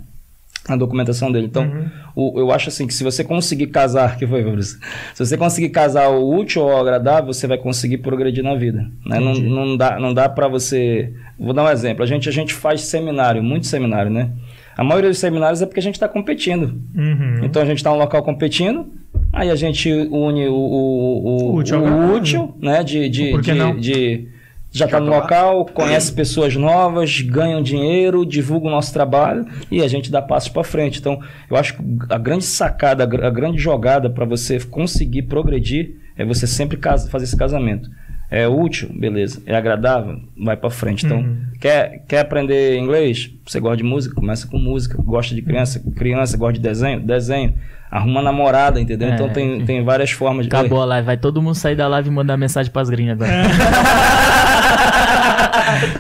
na 0.70 0.76
documentação 0.78 1.32
dele. 1.32 1.48
Então, 1.48 1.64
Uhum. 1.64 1.86
o- 2.16 2.40
eu 2.40 2.52
acho 2.52 2.70
assim 2.70 2.86
que 2.88 2.94
se 2.94 3.04
você 3.04 3.24
conseguir 3.24 3.68
casar, 3.68 4.16
que 4.20 4.26
foi? 4.28 4.44
Se 4.62 4.78
você 5.26 5.38
conseguir 5.38 5.70
casar 5.70 6.10
o 6.10 6.34
útil 6.38 6.62
ao 6.64 6.80
agradável, 6.80 7.34
você 7.34 7.48
vai 7.48 7.58
conseguir 7.58 7.98
progredir 8.00 8.44
na 8.44 8.56
vida. 8.56 8.86
né? 9.06 9.20
Não, 9.20 9.34
não 9.34 9.78
dá, 9.78 10.00
não 10.00 10.14
dá 10.14 10.28
para 10.30 10.48
você. 10.48 11.14
Vou 11.40 11.54
dar 11.54 11.64
um 11.66 11.70
exemplo. 11.70 12.04
A 12.04 12.08
gente, 12.08 12.28
a 12.30 12.32
gente 12.32 12.54
faz 12.54 12.82
seminário, 12.82 13.42
muito 13.44 13.68
seminário, 13.68 14.12
né? 14.12 14.32
A 14.78 14.84
maioria 14.84 15.10
dos 15.10 15.20
seminários 15.20 15.62
é 15.62 15.66
porque 15.66 15.80
a 15.80 15.84
gente 15.84 15.96
está 15.96 16.08
competindo. 16.08 16.74
Uhum. 16.96 17.42
Então 17.44 17.62
a 17.62 17.66
gente 17.66 17.78
está 17.78 17.90
no 17.90 17.98
local 17.98 18.24
competindo, 18.24 18.88
aí 19.34 19.50
a 19.50 19.56
gente 19.56 19.92
une 19.92 20.48
o, 20.48 20.54
o, 20.54 21.26
o, 21.26 21.52
O 21.52 21.56
útil 21.58 21.80
o 21.84 22.16
útil, 22.16 22.56
né? 22.62 22.82
De, 22.84 23.10
de, 23.10 23.38
de, 23.42 23.80
de- 23.82 24.28
já 24.72 24.86
está 24.86 25.00
no 25.00 25.10
lá. 25.10 25.18
local, 25.20 25.66
conhece 25.66 26.14
pessoas 26.14 26.56
novas, 26.56 27.22
ganham 27.22 27.62
dinheiro, 27.62 28.26
divulga 28.26 28.68
o 28.68 28.72
nosso 28.72 28.94
trabalho 28.94 29.46
e 29.72 29.82
a 29.82 29.88
gente 29.88 30.12
dá 30.12 30.22
passos 30.22 30.50
para 30.50 30.64
frente. 30.64 31.00
Então, 31.00 31.20
eu 31.50 31.58
acho 31.58 31.76
que 31.76 31.84
a 32.10 32.18
grande 32.18 32.46
sacada, 32.46 33.04
a 33.04 33.06
gr- 33.06 33.24
a 33.26 33.30
grande 33.30 33.58
jogada 33.58 34.10
para 34.10 34.26
você 34.26 34.60
conseguir 34.60 35.24
progredir 35.24 35.96
é 36.18 36.24
você 36.26 36.46
sempre 36.46 36.78
casa- 36.78 37.10
fazer 37.10 37.26
esse 37.26 37.36
casamento. 37.38 37.90
É 38.32 38.48
útil, 38.48 38.90
beleza. 38.94 39.42
É 39.48 39.56
agradável, 39.56 40.20
vai 40.38 40.56
para 40.56 40.70
frente. 40.70 41.04
Então, 41.04 41.18
Uhum. 41.18 41.38
quer, 41.60 42.04
quer 42.08 42.20
aprender 42.20 42.78
inglês? 42.78 43.32
Você 43.44 43.60
gosta 43.60 43.78
de 43.78 43.84
música? 43.84 44.14
Começa 44.14 44.46
com 44.48 44.60
música. 44.60 45.02
Gosta 45.02 45.34
de 45.34 45.42
criança? 45.42 45.82
Criança, 45.96 46.38
gosta 46.38 46.54
de 46.54 46.60
desenho? 46.60 47.00
Desenho. 47.00 47.56
Arruma 47.90 48.22
namorada, 48.22 48.80
entendeu? 48.80 49.08
É, 49.10 49.14
então 49.16 49.30
tem, 49.30 49.66
tem 49.66 49.84
várias 49.84 50.12
formas 50.12 50.46
de. 50.48 50.56
Acabou 50.56 50.80
a 50.80 50.86
live. 50.86 51.08
Vai 51.08 51.18
todo 51.18 51.42
mundo 51.42 51.56
sair 51.56 51.76
da 51.76 51.88
live 51.88 52.10
e 52.10 52.12
mandar 52.12 52.38
mensagem 52.38 52.72
pras 52.72 52.88
gringas 52.88 53.20
agora. 53.20 53.32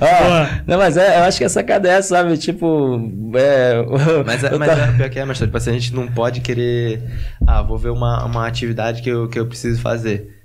Ó, 0.01 0.61
não, 0.67 0.77
mas 0.77 0.97
é, 0.97 1.19
eu 1.19 1.23
acho 1.23 1.37
que 1.37 1.43
essa 1.43 1.63
cadê 1.63 1.89
essa, 1.89 2.09
sabe? 2.09 2.37
Tipo. 2.37 2.99
É, 3.35 3.83
Mas, 4.25 4.43
é, 4.43 4.57
mas 4.57 4.69
tava- 4.69 4.81
é 4.81 4.91
pior 4.97 5.09
que 5.09 5.19
é, 5.19 5.25
mas 5.25 5.37
tipo 5.37 5.55
assim, 5.57 5.69
a 5.71 5.73
gente 5.73 5.93
não 5.93 6.07
pode 6.07 6.41
querer. 6.41 7.01
Ah, 7.45 7.61
vou 7.61 7.77
ver 7.77 7.89
uma, 7.89 8.25
uma 8.25 8.47
atividade 8.47 9.01
que 9.01 9.09
eu, 9.09 9.27
que 9.27 9.39
eu 9.39 9.45
preciso 9.45 9.81
fazer. 9.81 10.35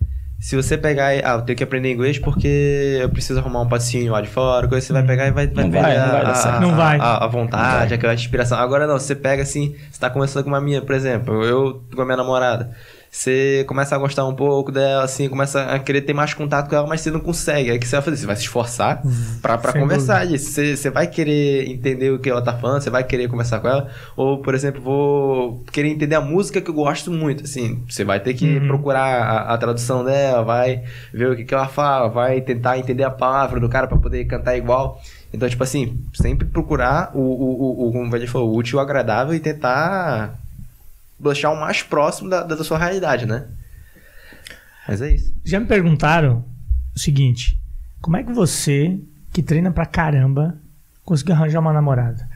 Se 0.40 0.56
você 0.56 0.76
pegar 0.76 1.14
e. 1.14 1.22
Ah, 1.24 1.34
eu 1.36 1.42
tenho 1.42 1.56
que 1.56 1.64
aprender 1.64 1.90
inglês 1.90 2.18
porque 2.18 2.98
eu 3.00 3.08
preciso 3.08 3.38
arrumar 3.40 3.62
um 3.62 3.68
passinho 3.68 4.12
lá 4.12 4.20
de 4.20 4.28
fora, 4.28 4.68
coisa 4.68 4.86
você 4.86 4.92
vai 4.92 5.02
pegar 5.02 5.26
e 5.26 5.30
vai, 5.30 5.46
vai 5.46 5.64
Não 5.64 5.70
perder 5.70 5.80
vai, 5.88 5.96
não 5.96 6.04
a, 6.04 6.10
vai 6.10 6.24
dar 6.24 6.56
a- 6.56 6.60
Não 6.60 6.76
vai. 6.76 6.98
A, 7.00 7.24
a 7.24 7.26
vontade, 7.26 7.94
aquela 7.94 8.12
inspiração. 8.14 8.58
Agora 8.58 8.86
não, 8.86 8.98
você 8.98 9.14
pega 9.14 9.42
assim, 9.42 9.74
você 9.90 9.98
tá 9.98 10.10
conversando 10.10 10.44
com 10.44 10.50
uma 10.50 10.60
minha, 10.60 10.82
por 10.82 10.94
exemplo, 10.94 11.42
eu 11.44 11.82
com 11.94 12.02
a 12.02 12.04
minha 12.04 12.16
namorada. 12.16 12.70
Você 13.14 13.64
começa 13.68 13.94
a 13.94 13.98
gostar 13.98 14.26
um 14.26 14.34
pouco 14.34 14.72
dela, 14.72 15.04
assim, 15.04 15.28
começa 15.28 15.62
a 15.62 15.78
querer 15.78 16.00
ter 16.00 16.12
mais 16.12 16.34
contato 16.34 16.68
com 16.68 16.74
ela, 16.74 16.84
mas 16.84 17.00
você 17.00 17.12
não 17.12 17.20
consegue. 17.20 17.70
Aí 17.70 17.76
o 17.76 17.80
que 17.80 17.86
você 17.86 17.94
vai 17.94 18.02
fazer? 18.04 18.16
Você 18.16 18.26
vai 18.26 18.34
se 18.34 18.42
esforçar 18.42 19.02
pra, 19.40 19.56
pra 19.56 19.70
Sem 19.70 19.80
conversar 19.80 20.26
disso. 20.26 20.50
Você, 20.50 20.76
você 20.76 20.90
vai 20.90 21.06
querer 21.06 21.70
entender 21.70 22.10
o 22.10 22.18
que 22.18 22.28
ela 22.28 22.42
tá 22.42 22.52
falando, 22.58 22.82
você 22.82 22.90
vai 22.90 23.04
querer 23.04 23.28
conversar 23.28 23.60
com 23.60 23.68
ela. 23.68 23.88
Ou, 24.16 24.42
por 24.42 24.52
exemplo, 24.52 24.82
vou 24.82 25.62
querer 25.72 25.90
entender 25.90 26.16
a 26.16 26.20
música 26.20 26.60
que 26.60 26.68
eu 26.68 26.74
gosto 26.74 27.12
muito, 27.12 27.44
assim. 27.44 27.84
Você 27.88 28.02
vai 28.02 28.18
ter 28.18 28.34
que 28.34 28.58
Uhum. 28.58 28.66
procurar 28.66 29.04
a, 29.22 29.54
a 29.54 29.58
tradução 29.58 30.04
dela, 30.04 30.42
vai 30.42 30.82
ver 31.12 31.30
o 31.30 31.36
que, 31.36 31.44
que 31.44 31.54
ela 31.54 31.68
fala, 31.68 32.08
vai 32.08 32.40
tentar 32.40 32.78
entender 32.78 33.04
a 33.04 33.10
palavra 33.12 33.60
do 33.60 33.68
cara 33.68 33.86
pra 33.86 33.96
poder 33.96 34.24
cantar 34.24 34.56
igual. 34.56 35.00
Então, 35.32 35.48
tipo 35.48 35.62
assim, 35.62 36.00
sempre 36.12 36.46
procurar 36.48 37.12
o, 37.14 37.20
o, 37.20 37.86
o, 37.86 37.88
o 37.88 37.92
como 37.92 38.10
o 38.16 38.38
o 38.44 38.56
útil 38.56 38.78
o 38.78 38.80
agradável 38.80 39.34
e 39.34 39.40
tentar 39.40 40.43
deixar 41.18 41.50
o 41.50 41.60
mais 41.60 41.82
próximo 41.82 42.28
da, 42.30 42.42
da 42.42 42.62
sua 42.64 42.78
realidade, 42.78 43.26
né? 43.26 43.44
Mas 44.88 45.00
é 45.00 45.10
isso. 45.14 45.32
Já 45.44 45.58
me 45.60 45.66
perguntaram 45.66 46.44
o 46.94 46.98
seguinte: 46.98 47.58
como 48.00 48.16
é 48.16 48.22
que 48.22 48.32
você, 48.32 48.98
que 49.32 49.42
treina 49.42 49.70
pra 49.70 49.86
caramba, 49.86 50.54
conseguiu 51.04 51.34
arranjar 51.34 51.60
uma 51.60 51.72
namorada? 51.72 52.28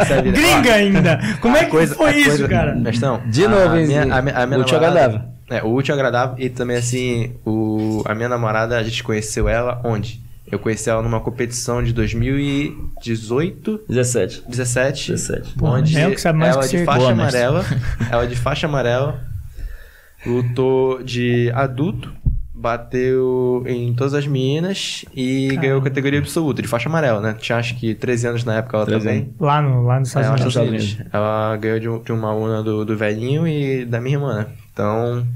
Essa 0.00 0.14
é 0.14 0.18
a 0.18 0.22
vida. 0.22 0.36
Gringa 0.40 0.74
ainda! 0.74 1.20
Como 1.40 1.56
é 1.56 1.64
que 1.64 1.70
coisa- 1.70 1.94
foi 1.94 2.16
isso, 2.16 2.28
coisa- 2.30 2.48
cara? 2.48 2.74
Mestão, 2.74 3.22
De 3.28 3.46
novo, 3.46 3.74
a 3.74 3.80
hein, 3.80 3.86
minha, 3.86 4.02
a 4.14 4.22
minha, 4.22 4.36
a 4.38 4.46
minha 4.46 4.60
Útil 4.60 4.78
e 4.78 4.80
namorada- 4.80 5.00
agradável. 5.04 5.34
É, 5.50 5.62
o 5.62 5.74
útil 5.74 5.94
e 5.94 5.98
agradável. 5.98 6.36
E 6.38 6.48
também, 6.48 6.76
assim, 6.78 7.34
o, 7.44 8.02
a 8.06 8.14
minha 8.14 8.30
namorada, 8.30 8.78
a 8.78 8.82
gente 8.82 9.04
conheceu 9.04 9.46
ela 9.46 9.78
onde? 9.84 10.23
Eu 10.50 10.58
conheci 10.58 10.88
ela 10.90 11.02
numa 11.02 11.20
competição 11.20 11.82
de 11.82 11.92
2018, 11.92 13.80
17. 13.88 14.42
17. 14.48 15.12
17. 15.12 15.52
Pô, 15.58 15.68
onde 15.68 15.98
é 15.98 16.06
o 16.08 16.12
que 16.12 16.20
sabe 16.20 16.38
mais 16.38 16.54
ela 16.54 16.68
que 16.68 16.76
de 16.78 16.84
faixa 16.84 16.98
Boa, 17.00 17.12
amarela. 17.12 17.64
ela 18.10 18.26
de 18.26 18.36
faixa 18.36 18.66
amarela. 18.66 19.20
Lutou 20.26 21.02
de 21.02 21.50
adulto. 21.54 22.12
Bateu 22.56 23.62
em 23.66 23.92
todas 23.94 24.14
as 24.14 24.26
meninas 24.26 25.04
e 25.14 25.48
Caramba. 25.48 25.60
ganhou 25.62 25.82
categoria 25.82 26.18
absoluta, 26.18 26.62
de 26.62 26.68
faixa 26.68 26.88
amarela, 26.88 27.20
né? 27.20 27.34
Tinha 27.38 27.58
acho 27.58 27.76
que 27.78 27.94
13 27.94 28.26
anos 28.28 28.44
na 28.44 28.54
época 28.54 28.76
ela 28.78 28.86
13 28.86 29.04
também. 29.04 29.34
Lá, 29.38 29.60
no, 29.60 29.82
lá 29.82 30.00
nos 30.00 30.16
É, 30.16 30.20
Estados 30.20 30.56
ela, 30.56 30.64
Unidos. 30.64 30.84
Estados 30.84 30.94
Unidos. 30.96 31.12
Ela 31.12 31.56
ganhou 31.58 31.78
de, 31.98 32.04
de 32.06 32.12
uma 32.12 32.30
aluna 32.30 32.62
do, 32.62 32.84
do 32.86 32.96
velhinho 32.96 33.46
e 33.46 33.84
da 33.84 34.00
minha 34.00 34.16
irmã, 34.16 34.34
né? 34.38 34.46
Então, 34.72 35.26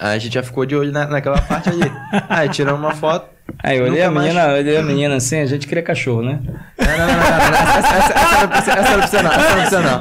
a 0.00 0.16
gente 0.16 0.32
já 0.32 0.42
ficou 0.42 0.64
de 0.64 0.74
olho 0.74 0.90
na, 0.90 1.06
naquela 1.06 1.40
parte 1.42 1.68
ali. 1.68 1.92
Aí 2.28 2.48
tiramos 2.48 2.80
uma 2.80 2.92
foto. 2.92 3.28
Aí 3.62 3.78
eu 3.78 3.84
olhei 3.84 4.02
a 4.02 4.10
mais- 4.10 4.28
menina, 4.28 4.52
olhei 4.54 4.76
a 4.78 4.82
menina 4.82 5.16
assim, 5.16 5.40
a 5.40 5.46
gente 5.46 5.66
cria 5.66 5.82
cachorro, 5.82 6.22
né? 6.22 6.38
Não, 6.78 6.86
não, 6.86 6.96
não, 6.96 7.06
não, 7.06 7.50
não, 7.50 7.78
essa, 7.78 7.96
essa, 7.96 8.12
essa 8.14 8.40
não 8.40 8.48
precisa, 8.48 8.72
essa 8.78 8.90
não 8.90 8.98
precisa 9.00 9.22
não, 9.22 9.32
essa 9.32 9.50
não 9.50 9.60
precisa 9.60 9.80
não. 9.82 10.00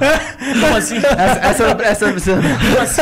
Como 0.62 0.76
assim? 0.78 0.98
Essa, 0.98 1.40
essa, 1.48 1.74
não, 1.74 1.82
essa 1.84 2.06
não 2.06 2.14
precisa 2.14 2.36
não. 2.36 2.60
Como 2.60 2.80
assim? 2.80 3.02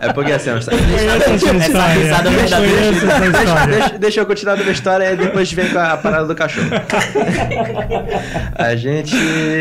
É 0.00 0.12
porque 0.12 0.30
assim, 0.32 0.50
essa 0.50 0.70
risada 0.70 2.30
verdadeira. 2.30 3.98
deixa, 3.98 4.20
eu 4.20 4.26
continuar 4.26 4.54
da 4.54 4.60
minha 4.60 4.72
história 4.72 5.12
e 5.12 5.16
depois 5.16 5.52
vem 5.52 5.70
com 5.70 5.78
a 5.78 5.96
parada 5.96 6.26
do 6.26 6.34
cachorro. 6.36 6.68
A 8.54 8.76
gente 8.76 9.16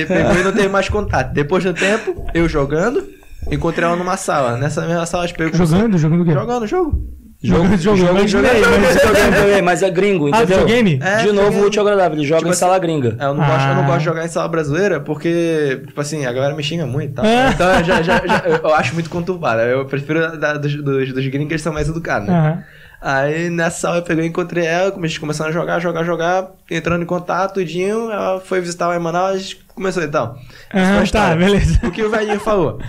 pegou 0.07 0.35
e 0.39 0.43
não 0.43 0.51
teve 0.51 0.67
mais 0.67 0.89
contato. 0.89 1.33
Depois 1.33 1.63
de 1.63 1.69
um 1.69 1.73
tempo, 1.73 2.27
eu 2.33 2.47
jogando, 2.47 3.16
encontrei 3.51 3.85
ela 3.87 3.95
numa 3.95 4.17
sala. 4.17 4.57
Nessa 4.57 4.81
mesma 4.85 5.05
sala 5.05 5.27
gente 5.27 5.37
pegou. 5.37 5.53
Jogando? 5.57 5.97
Jogando 5.97 6.21
o 6.21 6.25
quê? 6.25 6.31
Jogando 6.33 6.67
jogo. 6.67 7.17
Jogo, 7.39 7.77
jogo, 7.77 7.97
jogo, 7.97 7.97
jogo, 7.97 8.13
mas- 8.17 8.31
jogo, 8.31 8.45
jogo, 8.47 9.63
mas 9.63 9.83
é 9.83 9.91
gringo, 9.91 10.25
Ah, 10.25 10.29
entendeu? 10.41 10.57
videogame? 10.65 10.99
É, 11.03 11.17
de 11.17 11.31
novo, 11.31 11.65
útil 11.65 11.83
agradável, 11.83 12.17
ele 12.17 12.25
joga 12.25 12.39
Tipo 12.39 12.47
em 12.49 12.51
assim, 12.51 12.59
sala 12.61 12.79
gringa. 12.79 13.15
É, 13.19 13.25
Eu 13.25 13.35
não, 13.35 13.45
gosto, 13.45 13.67
eu 13.67 13.75
não 13.75 13.83
Ah. 13.83 13.85
gosto 13.85 13.99
de 13.99 14.05
jogar 14.05 14.25
em 14.25 14.27
sala 14.27 14.47
brasileira 14.47 14.99
porque, 14.99 15.83
tipo 15.85 16.01
assim, 16.01 16.25
a 16.25 16.33
galera 16.33 16.55
me 16.55 16.63
xinga 16.63 16.87
muito 16.87 17.11
e 17.11 17.13
tal. 17.13 17.23
Ah. 17.25 17.51
Então 17.53 17.69
eu, 17.75 17.83
já, 17.83 18.01
já, 18.01 18.17
já- 18.25 18.43
eu- 18.43 18.55
eu 18.63 18.73
acho 18.73 18.95
muito 18.95 19.11
conturbado. 19.11 19.61
Eu 19.61 19.85
prefiro 19.85 20.35
da, 20.35 20.53
dos, 20.55 20.75
dos, 20.77 21.13
dos 21.13 21.27
gringos 21.27 21.47
que 21.47 21.53
eles 21.53 21.61
são 21.61 21.71
mais 21.71 21.87
educados, 21.87 22.27
né? 22.27 22.33
Aham. 22.33 22.63
Aí 22.99 23.51
nessa 23.51 23.81
sala 23.81 23.97
eu 23.97 24.01
peguei 24.01 24.25
e 24.25 24.27
encontrei 24.27 24.65
ela, 24.65 24.91
a 24.97 25.07
gente 25.07 25.19
começando 25.19 25.49
a 25.49 25.51
jogar, 25.51 25.79
jogar, 25.79 26.03
jogar, 26.03 26.47
entrando 26.71 27.03
em 27.03 27.05
contato, 27.05 27.53
tudinho. 27.53 28.09
Ela 28.11 28.39
foi 28.41 28.59
visitar 28.61 28.87
lá 28.87 28.95
em 28.95 28.99
Manaus, 28.99 29.35
a 29.35 29.37
gente 29.37 29.63
começou 29.77 30.03
então. 30.03 30.35
Essa 30.69 30.85
foi 30.85 30.93
a 30.93 30.97
Aham, 30.97 31.05
tá, 31.07 31.35
beleza. 31.35 31.79
O 31.83 31.91
que 31.91 32.03
o 32.03 32.09
velhinho 32.09 32.39
falou? 32.39 32.79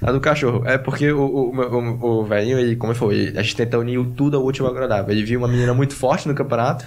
A 0.00 0.10
do 0.12 0.20
cachorro. 0.20 0.62
É 0.64 0.78
porque 0.78 1.12
o, 1.12 1.20
o, 1.20 1.50
o, 1.54 2.20
o 2.20 2.24
velhinho, 2.24 2.58
ele, 2.58 2.76
como 2.76 2.92
ele 2.92 2.98
falou, 2.98 3.12
ele- 3.12 3.38
a 3.38 3.42
gente 3.42 3.56
tenta 3.56 3.78
unir 3.78 4.02
tudo 4.16 4.36
ao 4.36 4.42
último 4.42 4.66
agradável. 4.68 5.12
Ele 5.12 5.24
viu 5.24 5.38
uma 5.40 5.48
menina 5.48 5.74
muito 5.74 5.94
forte 5.94 6.26
no 6.26 6.34
campeonato, 6.34 6.84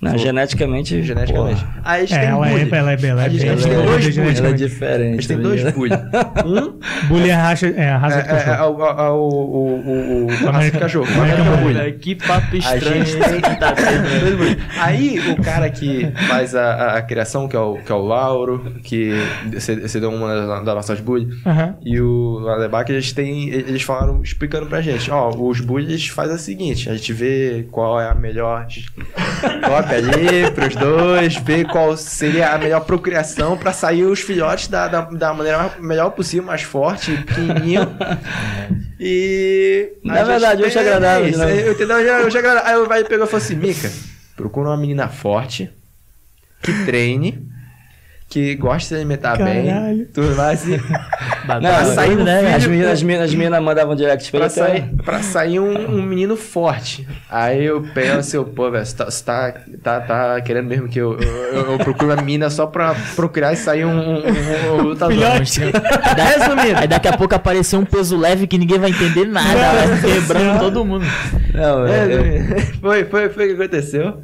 Não, 0.00 0.16
geneticamente. 0.18 1.02
geneticamente. 1.02 1.60
porra, 1.64 1.80
Aí 1.84 1.96
a 2.02 2.04
gente 2.04 2.14
É, 2.14 2.18
tem 2.20 2.28
ela 2.28 2.46
é, 2.46 2.50
bullying. 2.50 2.74
ela 2.74 2.92
é 2.92 2.96
bela, 2.96 3.22
A 3.22 3.26
é 3.26 3.30
gente, 3.30 3.42
a 3.42 3.46
bela. 3.46 3.56
gente 3.56 3.68
tem 3.68 3.72
é 3.72 3.86
dois 3.86 4.16
bullies. 4.16 4.38
Ela 4.38 4.48
é 4.48 4.50
A 4.50 4.54
diferente. 4.56 5.12
gente 5.14 5.28
tem 5.28 5.36
tá 5.36 5.42
dois 5.42 5.72
bullies. 5.72 5.98
Um 6.46 7.08
Bullying 7.08 7.28
é 7.28 7.30
é 7.30 7.34
a 7.34 7.98
raça 7.98 8.22
de 8.22 8.28
é, 8.28 8.32
é, 8.32 8.36
é, 8.36 8.44
cachorro. 8.44 8.76
o, 8.76 8.84
é, 8.86 9.10
o, 9.10 9.14
o, 9.14 9.88
o, 9.88 10.26
o, 10.26 10.50
raça 10.50 10.70
cachorro. 10.72 11.06
Que 12.00 12.14
papo 12.14 12.54
A 12.54 12.56
estranho 12.58 13.04
gente 13.04 13.18
esse 13.18 13.34
que 13.40 13.56
tá 13.60 13.72
tendo. 13.72 14.20
Dois 14.20 14.34
bullies. 14.36 14.56
Aí 14.78 15.18
o 15.30 15.42
cara 15.42 15.70
que 15.70 16.10
faz 16.28 16.54
a, 16.54 16.62
a, 16.74 16.96
a 16.98 17.02
criação, 17.02 17.48
que 17.48 17.56
é, 17.56 17.58
o, 17.58 17.76
que 17.78 17.90
é 17.90 17.94
o 17.94 18.02
Lauro, 18.04 18.74
que 18.82 19.12
você 19.52 20.00
deu 20.00 20.10
uma 20.10 20.34
das, 20.46 20.64
das 20.64 20.74
nossas 20.74 21.00
bullies, 21.00 21.34
Aham. 21.46 21.76
e 21.82 22.00
o 22.00 22.46
Alebac, 22.48 22.90
eles 22.90 23.12
têm. 23.12 23.48
Eles 23.48 23.82
falaram, 23.82 24.22
explicando 24.22 24.66
pra 24.66 24.80
gente, 24.80 25.10
ó, 25.10 25.30
os 25.30 25.60
bullies 25.60 26.08
fazem 26.08 26.36
o 26.36 26.38
seguinte, 26.38 26.88
a 26.90 26.94
gente 26.94 27.12
vê 27.12 27.66
qual 27.70 28.00
é 28.00 28.08
a 28.08 28.14
melhor 28.14 28.66
cópia 29.86 29.98
ali 29.98 30.50
pros 30.52 30.74
dois, 30.76 31.36
ver 31.36 31.66
qual 31.66 31.96
seria 31.96 32.50
a 32.52 32.58
melhor 32.58 32.80
procriação 32.84 33.56
pra 33.56 33.72
sair 33.72 34.04
os 34.04 34.20
filhotes 34.20 34.68
da, 34.68 34.88
da, 34.88 35.00
da 35.02 35.32
maneira 35.32 35.58
mais- 35.58 35.78
melhor 35.80 36.10
possível, 36.10 36.44
mais 36.46 36.62
forte, 36.62 37.12
pequenininho. 37.18 37.96
E. 38.98 39.92
Na 40.02 40.24
verdade, 40.24 40.62
hoje 40.62 40.76
é 40.78 40.80
agradável, 40.80 41.28
isso, 41.28 41.38
né? 41.38 41.68
eu- 41.68 41.72
hoje 42.26 42.36
é 42.36 42.40
agradável. 42.40 42.70
Aí 42.70 42.76
o 42.76 42.86
vai 42.86 43.04
pegou 43.04 43.26
e 43.26 43.28
falou 43.28 43.44
assim: 43.44 43.54
Mica, 43.56 43.90
procura 44.36 44.70
uma 44.70 44.76
menina 44.76 45.08
forte, 45.08 45.70
que 46.62 46.72
treine, 46.84 47.46
que 48.28 48.56
goste 48.56 48.80
de 48.80 48.86
se 48.88 48.94
alimentar 48.96 49.36
bem, 49.36 49.66
Caralho. 49.66 50.06
tudo 50.12 50.34
mais. 50.34 50.66
E 50.66 50.80
Não, 51.62 51.94
sair 51.94 52.18
um 52.18 52.24
né? 52.24 52.54
As 52.54 52.66
meninas, 52.66 52.92
as 52.94 53.02
meninas, 53.02 53.24
as 53.30 53.34
meninas 53.34 53.62
mandavam 53.62 53.94
direct 53.94 54.30
pra 54.32 54.40
Pra 54.40 54.48
ele 54.48 54.60
até- 54.60 54.80
sair, 54.80 54.96
pra 55.04 55.22
sair 55.22 55.60
um, 55.60 55.90
um 55.98 56.02
menino 56.02 56.36
forte. 56.36 57.06
Aí 57.30 57.64
eu 57.64 57.84
assim, 58.18 58.42
pô, 58.42 58.68
velho, 58.70 58.84
você 58.84 58.96
tá, 58.96 59.04
você 59.04 59.24
tá, 59.24 59.52
tá, 59.82 60.00
tá 60.00 60.40
querendo 60.40 60.66
mesmo 60.66 60.88
que 60.88 60.98
eu, 60.98 61.16
eu, 61.20 61.70
eu 61.72 61.78
procure 61.78 62.10
uma 62.12 62.16
menina 62.20 62.50
só 62.50 62.66
pra 62.66 62.96
procurar 63.14 63.52
e 63.52 63.56
sair 63.56 63.84
um, 63.84 63.90
um, 63.96 64.22
um, 64.26 64.82
lutador. 64.82 65.16
Resumindo. 65.16 66.78
Aí 66.78 66.88
daqui 66.88 67.06
a 67.08 67.16
pouco 67.16 67.34
apareceu 67.34 67.78
um 67.78 67.84
peso 67.84 68.16
leve 68.16 68.48
que 68.48 68.58
ninguém 68.58 68.78
vai 68.80 68.90
entender 68.90 69.24
nada, 69.26 69.46
vai 69.86 70.00
quebrando 70.00 70.58
todo 70.60 70.84
mundo. 70.84 71.06
Não, 71.54 71.86
é, 71.86 72.06
eu-. 72.12 72.26
Foi, 72.80 73.04
foi, 73.04 73.28
foi 73.30 73.44
o 73.52 73.56
que 73.56 73.62
aconteceu. 73.62 74.22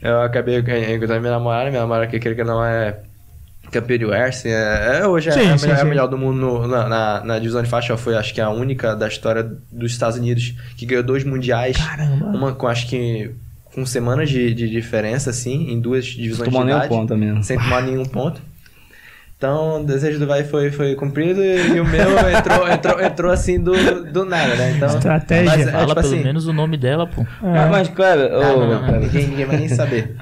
Eu 0.00 0.22
acabei 0.22 0.58
encontrando 0.58 1.20
minha 1.20 1.32
namorada, 1.32 1.68
minha 1.70 1.82
namorada 1.82 2.06
que 2.06 2.18
quer 2.20 2.34
que 2.34 2.44
não 2.44 2.64
é 2.64 2.96
campeã 3.70 3.98
de 3.98 4.04
é, 4.48 4.98
é- 5.00 5.06
hoje 5.06 5.28
é, 5.28 5.32
Sim, 5.32 5.50
a, 5.50 5.58
sim, 5.58 5.66
melhor, 5.66 5.78
é 5.78 5.80
a 5.82 5.84
melhor 5.84 6.06
do 6.08 6.18
mundo 6.18 6.38
no- 6.38 6.66
na, 6.68 6.88
na, 6.88 7.24
na 7.24 7.38
divisão 7.38 7.62
de 7.62 7.68
faixa, 7.68 7.96
foi 7.96 8.16
acho 8.16 8.32
que 8.34 8.40
a 8.40 8.50
única 8.50 8.94
da 8.96 9.08
história 9.08 9.42
dos 9.70 9.92
Estados 9.92 10.18
Unidos 10.18 10.54
que 10.76 10.86
ganhou 10.86 11.02
dois 11.02 11.24
mundiais, 11.24 11.76
Caramba. 11.76 12.26
uma 12.26 12.52
com 12.54 12.66
acho 12.66 12.86
que 12.88 13.30
com 13.74 13.84
semanas 13.86 14.28
de, 14.30 14.52
de 14.54 14.68
diferença, 14.68 15.30
assim, 15.30 15.70
em 15.70 15.78
duas 15.80 16.04
divisões 16.06 16.48
tomou 16.48 16.62
de 16.62 16.66
nenhum 16.66 16.78
idade, 16.78 16.94
ponto 16.94 17.16
mesmo. 17.16 17.44
sem 17.44 17.56
tomar 17.58 17.82
nenhum 17.82 18.04
ponto. 18.04 18.40
Então, 19.38 19.82
o 19.82 19.84
desejo 19.84 20.18
do 20.18 20.26
vai 20.26 20.42
foi, 20.42 20.72
foi 20.72 20.96
cumprido 20.96 21.40
e, 21.40 21.78
o 21.78 21.84
meu 21.84 22.08
entrou, 22.28 22.66
entrou, 22.68 23.00
entrou 23.00 23.30
assim 23.30 23.62
do, 23.62 23.72
do 24.12 24.24
nada, 24.24 24.56
né? 24.56 24.72
Então, 24.76 24.88
Estratégia. 24.88 25.44
mas, 25.44 25.60
é, 25.60 25.70
Fala 25.70 25.86
tipo 25.86 26.00
pelo 26.00 26.14
assim, 26.14 26.24
menos 26.24 26.48
o 26.48 26.52
nome 26.52 26.76
dela, 26.76 27.06
pô. 27.06 27.24
Ah, 27.40 27.68
mas, 27.70 27.86
cara, 27.86 28.36
ô, 28.36 28.42
não, 28.42 28.58
não, 28.58 28.68
não, 28.68 28.80
cara, 28.80 28.98
ninguém, 28.98 29.28
ninguém 29.28 29.46
vai 29.46 29.56
nem 29.58 29.68
saber. 29.68 30.16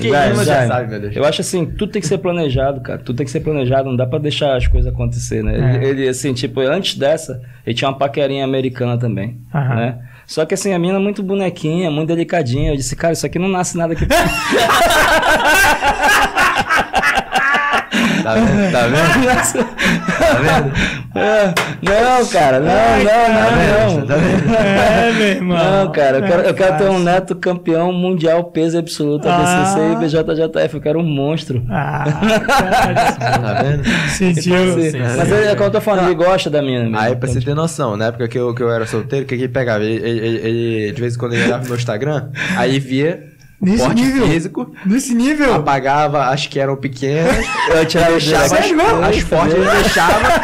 Quem 0.00 0.10
vai. 0.10 0.34
já 0.42 0.66
sabe, 0.68 0.88
meu 0.88 0.98
Deus. 0.98 1.14
Eu 1.14 1.26
acho 1.26 1.42
assim, 1.42 1.66
tudo 1.66 1.92
tem 1.92 2.00
que 2.00 2.08
ser 2.08 2.16
planejado, 2.16 2.80
cara. 2.80 2.98
Tudo 2.98 3.18
tem 3.18 3.26
que 3.26 3.30
ser 3.30 3.40
planejado, 3.40 3.90
não 3.90 3.96
dá 3.96 4.06
pra 4.06 4.18
deixar 4.18 4.56
as 4.56 4.66
coisas 4.66 4.90
acontecer, 4.90 5.44
né? 5.44 5.74
É. 5.74 5.76
Ele, 5.76 5.88
ele, 5.88 6.08
assim, 6.08 6.32
tipo, 6.32 6.60
antes 6.60 6.96
dessa, 6.96 7.42
ele 7.66 7.76
tinha 7.76 7.90
uma 7.90 7.98
paquerinha 7.98 8.42
americana 8.42 8.96
também, 8.96 9.38
Aham. 9.54 9.74
né? 9.74 9.98
Só 10.26 10.46
que 10.46 10.54
assim, 10.54 10.72
a 10.72 10.78
mina 10.78 10.96
é 10.96 10.98
muito 10.98 11.22
bonequinha, 11.22 11.90
muito 11.90 12.08
delicadinha. 12.08 12.72
Eu 12.72 12.76
disse, 12.76 12.96
cara, 12.96 13.12
isso 13.12 13.26
aqui 13.26 13.38
não 13.38 13.48
nasce 13.48 13.76
nada 13.76 13.92
aqui. 13.92 14.06
Tá 18.26 18.34
vendo? 18.34 18.72
Tá 18.72 18.86
vendo? 18.88 19.66
Tá 20.18 20.34
vendo? 20.40 20.96
É, 21.16 21.54
não, 21.82 22.26
cara, 22.26 22.60
não, 22.60 22.70
Ai, 22.72 23.04
não, 23.04 23.96
não, 23.98 24.06
Tá 24.06 24.16
não. 24.16 24.20
vendo? 24.22 24.54
É, 24.54 25.12
meu 25.12 25.26
irmão. 25.28 25.56
Não, 25.56 25.92
cara, 25.92 26.18
eu 26.18 26.22
quero, 26.24 26.42
eu 26.42 26.54
quero 26.54 26.76
ter 26.78 26.90
um 26.90 26.98
neto 26.98 27.36
campeão 27.36 27.92
mundial 27.92 28.44
peso 28.44 28.78
absoluto, 28.78 29.28
Ah. 29.28 29.36
ADCC 29.36 29.80
e 29.92 29.96
BJJF. 29.96 30.74
Eu 30.74 30.80
quero 30.80 30.98
um 30.98 31.04
monstro. 31.04 31.64
Ah, 31.70 32.04
cara, 32.48 33.38
Tá 33.38 33.62
vendo? 33.62 33.84
sentiu. 34.08 34.56
Sim, 34.90 34.98
Mas 35.16 35.30
ele, 35.30 35.46
é 35.46 35.54
como 35.54 35.68
eu 35.68 35.72
tô 35.72 35.80
falando, 35.80 36.06
ele 36.06 36.14
gosta 36.16 36.50
da 36.50 36.60
mina 36.60 36.82
mesmo. 36.84 36.98
Aí, 36.98 37.14
pra 37.16 37.28
você 37.28 37.40
ter 37.40 37.54
noção, 37.54 37.96
na 37.96 38.06
época 38.06 38.26
que 38.28 38.38
eu, 38.38 38.52
que 38.54 38.62
eu 38.62 38.70
era 38.70 38.86
solteiro, 38.86 39.24
o 39.24 39.28
que 39.28 39.36
que 39.36 39.44
ele 39.44 39.52
pegava? 39.52 39.84
Ele, 39.84 39.94
ele- 40.06 40.26
ele- 40.26 40.48
ele, 40.48 40.92
de 40.92 41.00
vez 41.00 41.14
em 41.14 41.18
quando, 41.18 41.34
ele 41.34 41.44
olhava 41.44 41.62
no 41.62 41.68
meu 41.68 41.76
Instagram, 41.76 42.28
aí 42.56 42.78
via 42.80 43.35
Nesse 43.60 43.78
porte 43.84 44.02
nível? 44.02 44.26
físico, 44.28 44.74
Nesse 44.84 45.14
nível. 45.14 45.54
apagava 45.54 46.26
as 46.26 46.46
que 46.46 46.60
eram 46.60 46.76
pequenas, 46.76 47.34
Eu 47.74 47.86
tirava 47.86 48.10
o 48.12 48.18
deixava 48.18 48.44
as, 48.44 49.16
as 49.16 49.18
fortes, 49.22 49.54
ele 49.54 49.64
deixava. 49.70 50.40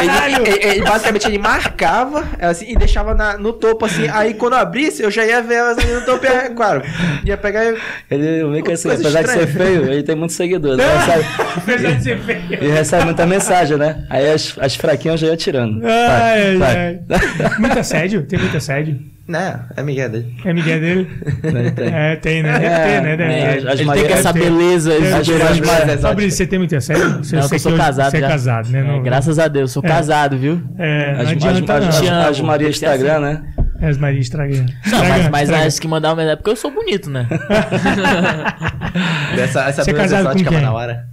Ele, 0.00 0.34
ele- 0.48 0.64
ele- 0.66 0.82
basicamente, 0.84 1.26
ele 1.28 1.38
marcava 1.38 2.24
assim, 2.40 2.66
e 2.72 2.76
deixava 2.76 3.14
na- 3.14 3.38
no 3.38 3.52
topo, 3.52 3.84
assim. 3.86 4.08
Aí, 4.12 4.34
quando 4.34 4.54
eu 4.54 4.58
abrisse, 4.58 5.02
eu 5.02 5.10
já 5.10 5.24
ia 5.24 5.40
ver 5.40 5.54
elas 5.54 5.78
ali 5.78 5.92
no 5.92 6.00
topo. 6.04 6.26
E, 6.26 6.28
é, 6.28 6.48
claro, 6.50 6.82
ia 7.24 7.36
pegar 7.36 7.64
e... 7.64 7.76
Ele 8.10 8.44
vê 8.50 8.62
que 8.62 8.72
assim, 8.72 8.90
apesar 8.90 9.22
de 9.22 9.30
ser 9.30 9.44
estranha. 9.44 9.46
feio, 9.68 9.84
ele 9.92 10.02
tem 10.02 10.16
muitos 10.16 10.34
seguidores. 10.36 10.84
Recebe, 10.84 11.24
Apesar 11.56 11.92
de 11.92 12.02
ser 12.02 12.18
feio. 12.18 12.42
ele 12.50 12.72
recebe 12.72 13.04
muita 13.04 13.24
mensagem, 13.24 13.76
né? 13.76 14.04
Aí 14.10 14.28
as, 14.30 14.56
as 14.60 14.74
fraquinhas 14.74 15.22
eu 15.22 15.28
já 15.28 15.32
ia 15.32 15.36
tirando. 15.36 15.80
Ai, 15.86 16.56
Vai, 16.58 16.76
ai, 16.76 17.00
ai. 17.08 17.58
Muito 17.60 17.78
assédio? 17.78 18.26
Tem 18.26 18.38
muito 18.38 18.56
assédio? 18.56 18.98
Né, 19.26 19.58
é 19.74 19.82
Miguel 19.82 20.10
dele. 20.10 20.36
É 20.44 20.52
Miguel 20.52 20.80
dele? 20.80 21.08
Tem, 21.40 21.70
tem. 21.72 21.94
É, 21.94 22.16
tem, 22.16 22.42
né? 22.42 22.52
Deve 22.58 22.66
É, 22.66 22.84
ter, 22.84 23.00
né? 23.02 23.16
Deve 23.16 23.32
é, 23.32 23.56
ter. 23.56 23.68
as 23.68 23.74
Ele 23.80 23.84
Maria- 23.86 24.04
tem 24.04 24.12
essa 24.12 24.32
Deve 24.34 24.44
ter. 24.44 24.50
beleza. 24.52 24.94
Exóticas. 24.94 26.00
Fabrício, 26.02 26.36
você 26.36 26.46
tem 26.46 26.58
muito 26.58 26.76
assédio? 26.76 27.24
Você 27.24 27.36
Não, 27.36 27.42
você 27.42 27.48
que 27.48 27.54
eu 27.54 27.58
sou 27.58 27.74
casado 27.76 28.10
Você 28.10 28.16
é 28.18 28.20
já. 28.20 28.28
casado, 28.28 28.68
né? 28.68 28.80
É, 28.80 28.82
Não- 28.82 29.02
graças 29.02 29.38
a 29.38 29.48
Deus, 29.48 29.72
sou 29.72 29.82
É. 29.82 29.88
casado, 29.88 30.36
viu? 30.36 30.62
É, 30.78 31.14
não 31.14 31.20
As, 31.22 31.28
adianta 31.30 31.74
as, 31.78 32.00
não. 32.02 32.20
as, 32.20 32.26
as 32.28 32.40
Maria 32.40 32.68
que 32.68 32.78
ser 32.78 32.84
Instagram, 32.86 33.14
assim. 33.14 33.22
né? 33.42 33.54
É, 33.80 33.88
as 33.88 33.98
Maria 33.98 34.20
Estraga. 34.20 34.54
Não, 34.56 34.64
mas, 34.64 34.92
Estraga, 34.92 35.30
mas 35.30 35.50
as 35.50 35.78
que 35.78 35.88
mandavam 35.88 36.24
é 36.28 36.36
porque 36.36 36.50
eu 36.50 36.56
sou 36.56 36.70
bonito, 36.70 37.08
né? 37.10 37.26
Essa, 39.38 39.64
essa 39.68 39.84
Você 39.84 39.90
é 39.90 39.94
beleza 39.94 40.16
casado 40.16 40.36
com 40.36 40.44
quem? 40.50 40.60
na 40.60 40.72
hora. 40.72 41.06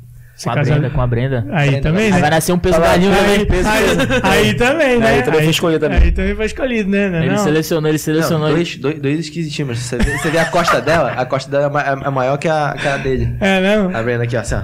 Com 0.44 0.50
a 0.52 0.56
casado- 0.56 0.80
Brenda, 0.80 0.90
com 0.96 1.02
a 1.02 1.08
Brenda. 1.08 1.46
Aí 1.52 1.70
Brenda. 1.70 1.90
também, 1.90 2.06
Aí 2.06 2.12
né? 2.12 2.20
vai 2.20 2.30
nascer 2.30 2.52
um 2.54 2.58
peso 2.60 2.80
galinho 2.80 3.12
aí, 3.12 3.18
também. 3.20 3.46
peso- 3.46 3.70
Aí, 3.70 4.40
aí 4.48 4.54
também, 4.56 5.00
né? 5.00 5.08
Aí 5.08 5.24
também 5.24 5.42
foi 5.42 5.50
escolhido 5.52 5.80
também. 5.80 6.00
Aí 6.04 6.12
também 6.12 6.36
foi 6.36 6.46
escolhido, 6.46 6.90
né? 6.90 7.10
Não, 7.10 7.18
é 7.18 7.22
Ele 7.26 7.30
não? 7.32 7.38
selecionou, 7.44 7.90
ele 7.90 7.98
Não, 7.98 8.04
selecionou. 8.04 8.50
dois, 8.50 8.76
dois, 8.78 9.00
dois 9.02 9.20
esquisitinhos. 9.20 9.80
Você 9.80 9.98
vê, 9.98 10.18
você 10.18 10.30
vê 10.30 10.38
a 10.40 10.46
costa 10.46 10.82
dela, 10.82 11.12
a 11.12 11.26
costa 11.26 11.50
dela 11.52 11.72
é 11.82 11.90
é, 11.90 12.08
é 12.08 12.10
maior 12.10 12.38
que 12.38 12.48
a, 12.48 12.76
que 12.80 12.88
a 12.88 12.98
dele. 12.98 13.36
É, 13.40 13.60
não? 13.78 13.96
A 13.96 14.02
Brenda 14.02 14.24
aqui, 14.24 14.36
ó, 14.36 14.40
assim, 14.42 14.56
ó. 14.56 14.62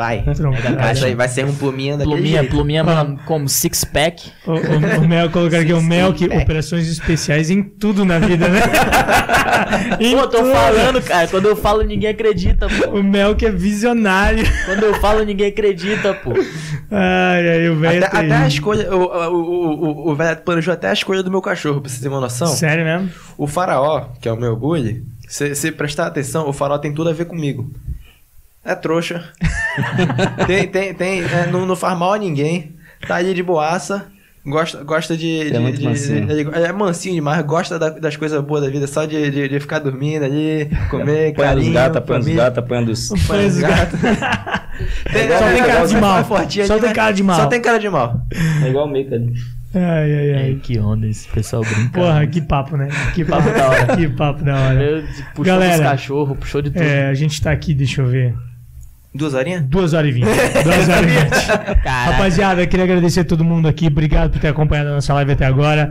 Vai. 0.00 0.24
Vai 0.98 1.14
vai 1.14 1.28
ser 1.28 1.44
um 1.44 1.54
pluminha 1.54 1.98
daquele 1.98 2.14
Pluminha, 2.16 2.38
jeito. 2.40 2.50
pluminha 2.50 2.80
Ah. 2.80 2.84
mano, 2.84 3.20
como 3.26 3.46
six 3.50 3.84
pack. 3.84 4.32
O, 4.46 4.52
o, 4.52 5.00
o 5.04 5.06
Mel 5.06 5.28
colocar 5.28 5.58
aqui, 5.58 5.74
o 5.74 5.82
Mel 5.82 6.14
que 6.14 6.24
operações 6.24 6.88
especiais 6.88 7.50
em 7.50 7.62
tudo 7.62 8.02
na 8.02 8.18
vida, 8.18 8.48
né? 8.48 8.60
Pô, 10.16 10.26
tô 10.26 10.38
tudo. 10.38 10.52
falando, 10.52 11.02
cara. 11.02 11.28
Quando 11.28 11.46
eu 11.48 11.54
falo, 11.54 11.82
ninguém 11.82 12.08
acredita, 12.08 12.66
pô. 12.66 12.98
O 12.98 13.02
Mel 13.02 13.36
que 13.36 13.44
é 13.44 13.50
visionário. 13.50 14.42
Quando 14.64 14.84
eu 14.84 14.94
falo, 15.00 15.22
ninguém 15.22 15.48
acredita, 15.48 16.14
pô. 16.14 16.32
Ai, 16.90 17.48
ai, 17.50 17.68
o 17.68 17.76
velho. 17.76 18.02
Até, 18.02 18.16
é 18.16 18.20
até 18.20 18.34
a 18.36 18.48
escolha, 18.48 18.94
o, 18.94 19.02
o, 19.02 19.34
o, 19.34 19.84
o, 20.08 20.10
o 20.12 20.16
velho 20.16 20.38
planejou 20.38 20.72
até 20.72 20.88
a 20.88 20.94
escolha 20.94 21.22
do 21.22 21.30
meu 21.30 21.42
cachorro, 21.42 21.82
pra 21.82 21.90
você 21.90 22.00
ter 22.00 22.08
uma 22.08 22.20
noção. 22.20 22.46
Sério 22.46 22.84
mesmo? 22.86 23.10
O 23.36 23.46
faraó, 23.46 24.06
que 24.18 24.26
é 24.28 24.32
o 24.32 24.36
meu 24.36 24.56
bully, 24.56 25.04
se, 25.28 25.54
se 25.54 25.70
prestar 25.70 26.06
atenção, 26.06 26.48
o 26.48 26.54
faraó 26.54 26.78
tem 26.78 26.94
tudo 26.94 27.10
a 27.10 27.12
ver 27.12 27.26
comigo. 27.26 27.70
É 28.64 28.74
trouxa. 28.74 29.24
tem, 30.46 30.66
tem, 30.68 30.94
tem, 30.94 31.22
é, 31.22 31.46
não, 31.50 31.64
não 31.66 31.76
faz 31.76 31.98
mal 31.98 32.12
a 32.12 32.18
ninguém. 32.18 32.76
Tá 33.06 33.16
ali 33.16 33.32
de 33.34 33.42
boaça. 33.42 34.06
Gosta, 34.44 34.82
gosta 34.84 35.16
de. 35.16 35.48
É 35.48 35.50
de- 35.50 35.58
muito 35.58 35.78
de- 35.78 35.84
mansinho. 35.84 36.26
de- 36.26 36.58
é 36.64 36.72
mansinho 36.72 37.14
demais, 37.14 37.44
gosta 37.44 37.78
da- 37.78 37.90
das 37.90 38.16
coisas 38.16 38.42
boas 38.42 38.62
da 38.62 38.70
vida, 38.70 38.86
só 38.86 39.04
de, 39.04 39.30
de, 39.30 39.48
de 39.48 39.60
ficar 39.60 39.78
dormindo 39.80 40.24
ali, 40.24 40.70
comer, 40.90 41.34
Põe 41.34 41.44
dos 41.44 41.44
carinho, 41.44 41.72
gatos, 41.74 42.02
põe 42.06 42.20
família. 42.22 42.44
gatos, 42.44 42.64
põe 42.66 42.84
dos. 42.84 43.08
Põe 43.26 43.46
os 43.46 43.58
gatos. 43.58 44.00
Tem- 45.12 45.28
Só 45.28 45.44
tem 45.52 45.62
cara 45.62 45.84
de 45.86 45.94
é 45.96 46.00
mal. 46.00 46.24
Só 46.24 46.36
ali, 46.36 46.46
tem 46.48 46.80
mas- 46.80 46.92
cara 46.92 47.12
de 47.12 47.22
mal. 47.22 47.36
Só 47.40 47.46
tem 47.48 47.60
cara 47.60 47.78
de 47.78 47.88
mal. 47.90 48.20
É 48.64 48.68
igual 48.68 48.86
o 48.86 48.90
Mika. 48.90 49.18
né? 49.18 49.30
Ai, 49.74 49.80
ai, 49.82 50.32
Ai, 50.32 50.42
ai. 50.42 50.60
que 50.62 50.78
onda 50.78 51.06
esse 51.06 51.28
pessoal 51.28 51.62
brinca. 51.62 52.00
Porra, 52.00 52.26
que 52.26 52.40
papo, 52.40 52.76
né? 52.78 52.88
Que 53.14 53.24
papo 53.24 53.50
da 53.50 53.68
hora. 53.68 53.96
Que 53.96 54.08
papo 54.08 54.42
da 54.42 54.54
hora. 54.58 55.04
Puxou 55.34 55.44
Galera. 55.44 55.76
dos 55.76 55.82
cachorros, 55.82 56.38
puxou 56.38 56.62
de 56.62 56.70
tudo. 56.70 56.82
É, 56.82 57.08
a 57.08 57.14
gente 57.14 57.40
tá 57.42 57.52
aqui, 57.52 57.74
deixa 57.74 58.00
eu 58.00 58.06
ver. 58.06 58.34
Duas 59.12 59.34
horinhas? 59.34 59.62
2 59.64 59.92
horas 59.94 60.08
e 60.08 60.12
20. 60.12 60.24
2 60.24 60.34
horas 60.88 61.02
e 61.02 61.24
20. 61.24 61.46
Caraca. 61.82 61.90
Rapaziada, 62.12 62.66
queria 62.66 62.84
agradecer 62.84 63.20
a 63.20 63.24
todo 63.24 63.44
mundo 63.44 63.66
aqui. 63.66 63.86
Obrigado 63.88 64.30
por 64.30 64.40
ter 64.40 64.48
acompanhado 64.48 64.90
a 64.90 64.94
nossa 64.94 65.12
live 65.14 65.32
até 65.32 65.46
agora. 65.46 65.90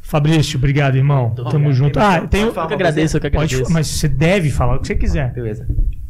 Fabrício, 0.00 0.58
obrigado, 0.58 0.96
irmão. 0.96 1.34
Tamo 1.50 1.72
junto. 1.72 1.98
Ah, 1.98 2.20
tem 2.26 2.46
Pode 2.46 2.58
Eu 2.58 2.66
que 2.68 2.74
agradeço, 2.74 3.16
eu 3.16 3.20
que 3.20 3.30
Pode, 3.30 3.54
agradeço. 3.54 3.72
mas 3.72 3.86
você 3.86 4.08
deve 4.08 4.50
falar 4.50 4.76
o 4.76 4.80
que 4.80 4.86
você 4.88 4.94
quiser. 4.94 5.32
Beleza. 5.32 5.66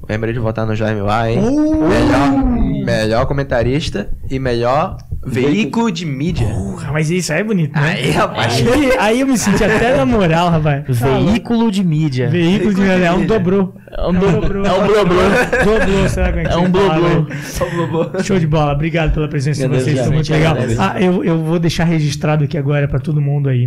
Lembrei 0.09 0.33
de 0.33 0.41
votar 0.41 0.67
no 0.67 0.75
Jaime 0.75 1.01
lá, 1.01 1.31
hein? 1.31 1.39
Uh! 1.39 1.89
Melhor, 1.89 2.85
melhor 2.85 3.27
comentarista 3.27 4.11
e 4.31 4.39
melhor 4.39 4.97
veículo 5.25 5.91
de 5.93 6.05
mídia. 6.05 6.49
Porra, 6.49 6.93
mas 6.93 7.09
isso 7.11 7.33
aí 7.33 7.41
é 7.41 7.45
bonito, 7.45 7.73
né? 7.79 7.93
Aí, 7.93 8.11
rapaz. 8.11 8.67
Aí, 8.67 8.93
aí 8.99 9.21
eu 9.21 9.27
me 9.27 9.39
senti 9.39 9.63
até 9.63 9.97
na 9.97 10.05
moral, 10.05 10.51
rapaz. 10.51 10.85
Veículo 10.89 11.71
de 11.71 11.85
mídia. 11.85 12.29
Veículo 12.29 12.75
de 12.75 12.83
É 12.83 13.13
um 13.13 13.25
dobrou. 13.25 13.75
É 13.91 14.07
um 14.09 14.13
dobrou. 14.13 14.65
É 14.67 14.73
um 14.73 14.87
bloblô. 14.87 15.21
Dobrou, 15.65 16.09
será 16.09 16.33
que 16.33 16.41
É 16.41 16.57
um 16.57 16.73
fala, 16.73 16.95
bloblô. 16.99 18.05
velho? 18.05 18.25
Show 18.25 18.39
de 18.39 18.47
bola. 18.47 18.73
Obrigado 18.73 19.13
pela 19.15 19.29
presença 19.29 19.69
de 19.69 19.75
vocês. 19.75 20.01
Foi 20.01 20.11
muito 20.15 20.33
legal. 20.33 20.57
Ah, 20.79 21.01
eu, 21.01 21.23
eu 21.23 21.39
vou 21.39 21.59
deixar 21.59 21.85
registrado 21.85 22.43
aqui 22.45 22.59
agora 22.59 22.89
pra 22.89 22.99
todo 22.99 23.21
mundo 23.21 23.49
aí. 23.49 23.67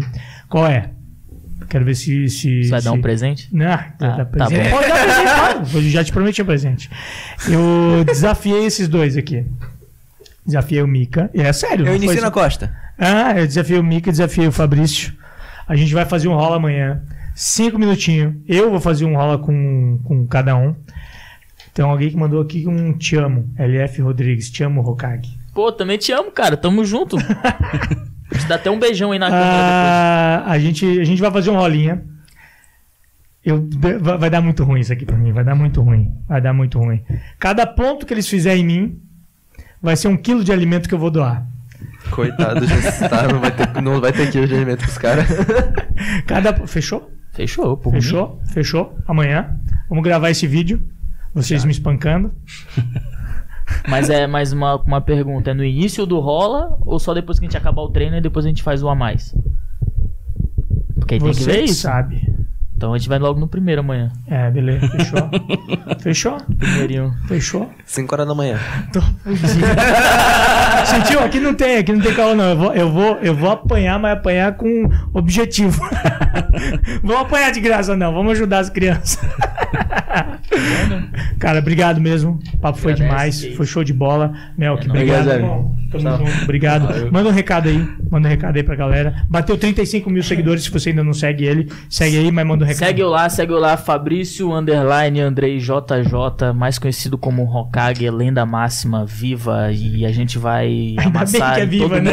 Qual 0.50 0.68
é? 0.68 0.90
Quero 1.70 1.84
ver 1.86 1.96
se. 1.96 2.28
se 2.30 2.64
Você 2.64 2.70
vai 2.70 2.82
dar 2.82 2.92
se- 2.92 2.98
um 2.98 3.02
presente? 3.02 3.50
Não, 3.54 3.66
Ah, 3.66 3.94
dá 4.00 4.16
tá 4.18 4.26
presente. 4.26 4.70
bom. 4.70 4.78
Pode 4.78 4.88
dar 4.88 5.04
presente, 5.04 5.34
claro. 5.36 5.62
Eu 5.74 5.82
já 5.90 6.04
te 6.04 6.12
prometi 6.12 6.42
um 6.42 6.46
presente. 6.46 6.90
Eu 7.48 8.04
desafiei 8.06 8.66
esses 8.66 8.88
dois 8.88 9.18
aqui. 9.18 9.46
Desafiei 10.46 10.82
o 10.82 10.88
Mika. 10.88 11.30
E 11.34 11.42
é 11.42 11.52
sério. 11.52 11.88
Eu 11.88 12.00
foi 12.02 12.22
na. 12.22 12.30
Costa. 12.32 12.72
Ah, 12.98 13.34
eu 13.38 13.46
desafiei 13.48 13.80
o 13.80 13.84
Mika, 13.84 14.12
desafiei 14.12 14.48
o 14.48 14.52
Fabrício. 14.52 15.14
A 15.68 15.76
gente 15.76 15.94
vai 15.94 16.06
fazer 16.06 16.28
um 16.28 16.36
rola 16.36 16.58
amanhã. 16.58 17.02
Cinco 17.34 17.78
minutinhos. 17.80 18.36
Eu 18.48 18.70
vou 18.70 18.80
fazer 18.80 19.04
um 19.06 19.16
rola 19.16 19.38
com, 19.40 20.00
com 20.04 20.26
cada 20.28 20.56
um. 20.56 20.76
Tem 21.74 21.84
alguém 21.84 22.10
que 22.10 22.16
mandou 22.16 22.42
aqui 22.42 22.66
um 22.68 22.94
te 22.98 23.18
amo. 23.18 23.52
LF 23.58 24.02
Rodrigues, 24.02 24.50
te 24.50 24.64
amo, 24.64 24.82
Hokage. 24.88 25.38
Pô, 25.54 25.72
também 25.72 25.98
te 25.98 26.12
amo, 26.14 26.32
cara. 26.32 26.56
Tamo 26.56 26.86
junto. 26.86 27.18
Te 28.40 28.46
dá 28.48 28.56
até 28.56 28.70
um 28.70 28.80
beijão 28.80 29.12
aí 29.12 29.20
na 29.20 29.30
câmera 29.30 29.48
Ah, 29.48 30.44
a, 30.52 30.60
gente, 30.60 30.86
a 31.00 31.04
gente 31.04 31.22
vai 31.22 31.32
fazer 31.32 31.50
um 31.50 31.56
rolinha. 31.56 32.04
Eu, 33.44 33.68
vai 34.18 34.30
dar 34.30 34.42
muito 34.42 34.64
ruim 34.64 34.80
isso 34.80 34.92
aqui 34.92 35.06
pra 35.06 35.18
mim. 35.18 35.32
Vai 35.32 35.44
dar 35.44 35.56
muito 35.56 35.82
ruim. 35.82 36.12
Vai 36.28 36.42
dar 36.42 36.54
muito 36.54 36.80
ruim. 36.80 37.04
Cada 37.40 37.66
ponto 37.66 38.06
que 38.06 38.14
eles 38.14 38.28
fizerem 38.28 38.64
em 38.64 38.66
mim 38.66 39.02
vai 39.82 39.96
ser 39.96 40.08
um 40.08 40.18
quilo 40.18 40.44
de 40.44 40.52
alimento 40.52 40.90
que 40.90 40.96
eu 40.96 41.00
vou 41.00 41.12
doar. 41.12 41.46
Coitado 42.10 42.62
do 42.62 42.68
necessitado, 42.68 43.34
não 43.34 43.40
vai 43.40 43.52
ter, 43.52 43.82
não 43.82 44.02
vai 44.02 44.14
ter 44.14 44.32
quilo 44.32 44.48
de 44.48 44.56
alimento 44.56 44.80
pros 44.80 44.98
caras. 44.98 45.28
Cada. 46.26 46.68
Fechou? 46.68 47.00
depois. 47.02 47.16
Fechou, 47.36 47.78
pô. 47.78 47.92
Fechou? 47.92 48.42
Fechou? 48.54 48.98
Amanhã. 49.08 49.60
Vamos 49.90 50.04
gravar 50.04 50.30
esse 50.30 50.48
vídeo. 50.48 50.88
Vocês 51.34 51.66
me 51.66 51.72
espancando. 51.72 52.32
Mas 53.88 54.10
é 54.10 54.28
mais 54.28 54.52
uma, 54.54 54.76
uma 54.82 55.02
pergunta. 55.02 55.52
É 55.52 55.54
no 55.54 55.64
início 55.64 56.06
do 56.06 56.20
rola 56.20 56.78
ou 56.82 57.00
só 57.00 57.14
depois 57.14 57.40
que 57.40 57.46
a 57.46 57.48
gente 57.48 57.58
acabar 57.58 57.82
o 57.82 57.90
treino 57.90 58.18
e 58.18 58.22
depois 58.22 58.46
a 58.46 58.50
gente 58.50 58.64
faz 58.64 58.82
o 58.84 58.90
a 58.90 58.96
mais? 58.96 59.34
Porque 60.96 61.16
aí 61.16 61.20
tem 61.20 61.30
que 61.32 61.36
Você 61.44 61.52
ver 61.52 61.64
isso. 61.64 61.82
sabe. 61.82 62.34
Então 62.76 62.94
a 62.94 62.98
gente 62.98 63.08
vai 63.08 63.18
logo 63.20 63.40
no 63.40 63.48
primeiro 63.48 63.80
amanhã. 63.82 64.12
É, 64.28 64.52
beleza. 64.52 64.86
Fechou? 64.90 65.30
Fechou? 66.00 66.38
Primeirinho. 66.58 67.14
Fechou? 67.28 67.72
5 67.86 68.14
horas 68.14 68.28
da 68.28 68.36
manhã. 68.36 68.60
Tô. 68.92 69.00
Sentiu? 70.86 71.22
Aqui 71.22 71.40
não 71.40 71.54
tem, 71.54 71.78
aqui 71.78 71.94
não 71.94 72.02
tem 72.02 72.14
calor, 72.14 72.36
não. 72.36 72.44
Eu 72.46 72.58
vou, 72.58 72.74
eu 72.74 72.92
vou, 72.92 73.16
eu 73.22 73.34
vou 73.36 73.50
apanhar, 73.50 73.98
mas 73.98 74.14
apanhar 74.18 74.56
com 74.58 74.90
objetivo. 75.14 75.82
Vamos 77.02 77.22
apanhar 77.22 77.52
de 77.52 77.62
graça, 77.62 77.96
não. 77.96 78.14
Vamos 78.14 78.34
ajudar 78.34 78.60
as 78.60 78.70
crianças. 78.70 79.18
Cara, 81.40 81.60
obrigado 81.60 82.00
mesmo. 82.02 82.40
O 82.54 82.58
papo 82.58 82.78
foi 82.78 82.94
demais. 82.94 83.42
que 83.42 83.56
Foi 83.56 83.66
show 83.66 83.84
de 83.84 83.94
bola. 83.94 84.34
Melk, 84.58 84.86
É 84.88 84.90
obrigado. 84.90 85.32
junto. 85.40 85.86
Obrigado. 86.44 87.12
Manda 87.12 87.30
um 87.30 87.32
recado 87.32 87.70
aí. 87.70 87.88
Manda 88.10 88.28
um 88.28 88.32
recado 88.32 88.58
aí 88.58 88.64
pra 88.64 88.76
galera. 88.76 89.24
Bateu 89.30 89.58
35 89.58 90.10
mil 90.10 90.24
seguidores. 90.24 90.64
Se 90.64 90.72
você 90.72 90.90
ainda 90.90 91.04
não 91.04 91.14
segue 91.14 91.46
ele, 91.46 91.72
segue 91.90 92.18
aí, 92.18 92.32
mas 92.32 92.46
manda 92.46 92.66
um 92.66 92.68
recado. 92.68 92.86
Segue 92.88 93.02
eu 93.02 93.10
lá, 93.10 93.30
segue 93.30 93.54
eu 93.54 93.60
lá, 93.60 93.78
Fabrício 93.78 94.52
Underline 94.54 95.22
Andrei 95.22 95.58
JJ, 95.58 96.54
mais 96.54 96.78
conhecido 96.78 97.18
como 97.18 97.44
Hokage, 97.44 98.10
lenda 98.10 98.46
máxima, 98.46 99.06
viva, 99.06 99.72
e 99.72 100.06
a 100.06 100.12
gente 100.12 100.38
vai 100.38 100.68
Ainda 100.98 101.04
amassar 101.20 101.56
bem 101.56 101.56
que 101.56 101.62
é 101.62 101.66
viva, 101.66 102.02
né? 102.02 102.12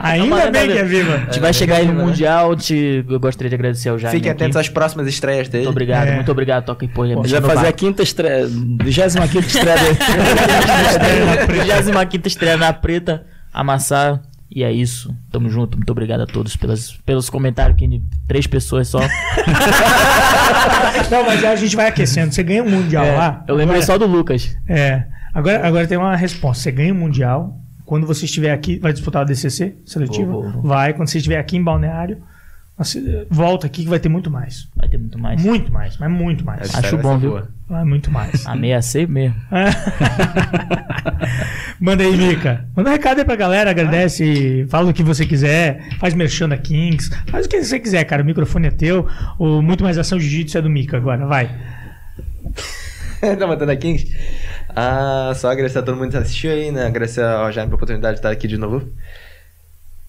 Ainda 0.00 0.50
bem 0.50 0.70
que 0.70 0.78
é 0.78 0.84
viva. 0.84 1.14
A 1.14 1.18
gente 1.18 1.40
vai 1.40 1.52
chegar 1.52 1.76
aí 1.76 1.86
no 1.86 1.94
né? 1.94 2.04
Mundial, 2.04 2.54
te... 2.54 3.04
eu 3.08 3.18
gostaria 3.20 3.48
de 3.48 3.54
agradecer 3.54 3.88
ao 3.88 3.98
Jaime 3.98 4.16
Fiquem 4.16 4.30
atentos 4.30 4.56
às 4.56 4.68
próximas 4.68 5.06
estreias 5.08 5.48
dele. 5.48 5.64
Muito 5.64 5.74
obrigado, 5.74 6.08
É. 6.08 6.16
muito 6.26 6.32
obrigado, 6.32 6.64
Toca 6.64 6.84
e 6.84 6.88
Porra. 6.88 7.12
Ele 7.12 7.40
vai 7.40 7.54
fazer 7.54 7.68
a 7.68 7.72
quinta 7.72 8.02
estreia, 8.02 8.44
25 8.46 9.38
estreia 9.38 9.76
dele. 9.78 9.96
25 12.02 12.26
estreia 12.26 12.56
na 12.56 12.72
preta, 12.72 13.24
amassar. 13.52 14.20
E 14.50 14.62
é 14.64 14.72
isso. 14.72 15.14
Tamo 15.30 15.48
junto. 15.50 15.76
Muito 15.76 15.90
obrigado 15.90 16.22
a 16.22 16.26
todos 16.26 16.56
pelas, 16.56 16.92
pelos 17.04 17.28
comentários. 17.28 17.76
Que 17.76 18.00
três 18.28 18.46
pessoas 18.46 18.86
só. 18.88 19.00
Não, 21.10 21.24
mas 21.26 21.44
a 21.44 21.56
gente 21.56 21.74
vai 21.74 21.88
aquecendo. 21.88 22.32
Você 22.32 22.44
ganha 22.44 22.62
um 22.62 22.70
mundial 22.70 23.04
lá. 23.06 23.44
Eu 23.48 23.56
lembrei 23.56 23.80
agora- 23.80 23.86
só 23.86 23.98
do 23.98 24.06
Lucas. 24.06 24.56
É. 24.68 25.04
Agora, 25.34 25.66
agora 25.66 25.86
tem 25.86 25.98
uma 25.98 26.14
resposta. 26.16 26.62
Você 26.62 26.70
ganha 26.72 26.92
o 26.92 26.96
mundial. 26.96 27.58
Quando 27.84 28.06
você 28.06 28.24
estiver 28.24 28.52
aqui, 28.52 28.78
vai 28.78 28.92
disputar 28.92 29.22
o 29.22 29.26
DCC 29.26 29.76
seletivo? 29.84 30.30
Vou, 30.30 30.42
vou, 30.42 30.52
vou. 30.52 30.62
Vai. 30.62 30.92
Quando 30.94 31.08
você 31.08 31.18
estiver 31.18 31.38
aqui 31.38 31.56
em 31.56 31.62
Balneário, 31.62 32.22
volta 33.30 33.66
aqui 33.66 33.84
que 33.84 33.88
vai 33.88 33.98
ter 33.98 34.10
muito 34.10 34.30
mais. 34.30 34.68
Vai 34.76 34.86
ter 34.88 34.98
muito 34.98 35.18
mais. 35.18 35.42
Muito 35.42 35.72
mais, 35.72 35.96
mas 35.96 36.10
muito 36.10 36.44
mais. 36.44 36.60
Essa 36.62 36.80
Acho 36.80 36.98
bom, 36.98 37.16
viu? 37.18 37.40
Vai 37.68 37.84
muito 37.84 38.10
mais. 38.10 38.44
Ameacei 38.46 39.06
mesmo. 39.06 39.34
Manda 41.80 42.04
aí, 42.04 42.14
Mica. 42.16 42.66
Manda 42.76 42.90
um 42.90 42.92
recado 42.92 43.18
aí 43.18 43.24
pra 43.24 43.36
galera, 43.36 43.70
agradece, 43.70 44.66
fala 44.68 44.90
o 44.90 44.94
que 44.94 45.02
você 45.02 45.24
quiser, 45.24 45.88
faz 45.98 46.12
merchan 46.12 46.46
da 46.48 46.58
Kings, 46.58 47.10
faz 47.28 47.46
o 47.46 47.48
que 47.48 47.62
você 47.62 47.80
quiser, 47.80 48.04
cara. 48.04 48.22
O 48.22 48.26
microfone 48.26 48.68
é 48.68 48.70
teu. 48.70 49.08
O 49.38 49.62
Muito 49.62 49.82
Mais 49.82 49.96
Ação 49.96 50.20
Jiu-Jitsu 50.20 50.58
é 50.58 50.62
do 50.62 50.68
Mica 50.68 50.98
agora, 50.98 51.24
vai. 51.26 51.50
tá 53.38 53.46
matando 53.46 53.72
a 53.72 53.76
Kings? 53.76 54.14
Ah, 54.68 55.32
só 55.34 55.50
agradecer 55.50 55.78
a 55.78 55.82
todo 55.82 55.96
mundo 55.96 56.10
que 56.10 56.16
assistiu 56.18 56.50
aí, 56.50 56.70
né? 56.70 56.86
Agradecer 56.86 57.22
ao 57.22 57.50
Jaime 57.50 57.68
pela 57.68 57.76
oportunidade 57.76 58.16
de 58.16 58.18
estar 58.18 58.30
aqui 58.30 58.46
de 58.46 58.58
novo. 58.58 58.86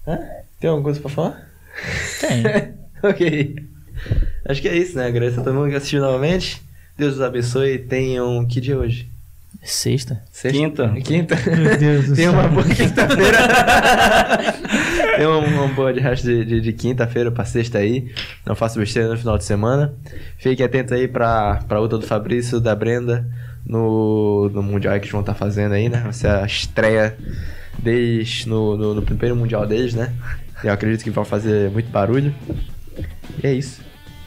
Hã? 0.05 0.19
Tem 0.59 0.69
alguma 0.69 0.83
coisa 0.83 0.99
pra 0.99 1.09
falar? 1.09 1.46
Tem. 2.19 2.43
ok. 3.03 3.55
Acho 4.45 4.61
que 4.61 4.67
é 4.69 4.77
isso, 4.77 4.95
né? 4.97 5.07
Agradecer 5.07 5.39
a 5.39 5.43
todo 5.43 5.53
mundo 5.55 5.69
que 5.69 5.75
assistiu 5.75 6.01
novamente. 6.01 6.61
Deus 6.97 7.15
os 7.15 7.21
abençoe 7.21 7.73
e 7.73 7.79
tenham. 7.79 8.45
Que 8.45 8.59
dia 8.61 8.73
é 8.75 8.77
hoje? 8.77 9.09
Sexta. 9.63 10.21
Sexta? 10.31 10.57
Quinta. 10.57 10.93
Quinta? 11.03 11.35
Meu 11.57 11.77
Deus 11.77 12.07
do 12.07 12.15
Tenha 12.15 12.31
céu. 12.31 12.39
uma 12.39 12.47
boa 12.47 12.63
quinta-feira. 12.63 13.37
Tenha 15.17 15.29
uma, 15.29 15.39
uma 15.39 15.67
boa 15.73 15.93
de 15.93 15.99
resto 15.99 16.25
de, 16.25 16.45
de, 16.45 16.61
de 16.61 16.73
quinta-feira 16.73 17.31
pra 17.31 17.43
sexta 17.43 17.79
aí. 17.79 18.11
Não 18.45 18.55
faça 18.55 18.79
besteira 18.79 19.09
no 19.09 19.17
final 19.17 19.37
de 19.37 19.43
semana. 19.43 19.93
Fique 20.37 20.63
atento 20.63 20.93
aí 20.93 21.07
pra, 21.07 21.63
pra 21.67 21.79
luta 21.79 21.97
do 21.97 22.05
Fabrício, 22.05 22.59
da 22.59 22.75
Brenda, 22.75 23.27
no, 23.65 24.49
no 24.53 24.63
Mundial 24.63 24.93
que 24.95 25.01
eles 25.01 25.11
vão 25.11 25.21
estar 25.21 25.33
fazendo 25.33 25.73
aí, 25.73 25.89
né? 25.89 26.01
Vai 26.01 26.13
ser 26.13 26.27
a 26.29 26.45
estreia 26.45 27.17
deles 27.79 28.45
no, 28.45 28.77
no, 28.77 28.93
no 28.95 29.01
primeiro 29.01 29.35
Mundial 29.35 29.65
deles, 29.67 29.93
né? 29.93 30.13
Eu 30.63 30.71
acredito 30.73 31.03
que 31.03 31.09
vão 31.09 31.23
fazer 31.25 31.69
muito 31.71 31.89
barulho. 31.89 32.33
E 33.43 33.47
é 33.47 33.53
isso. 33.53 33.81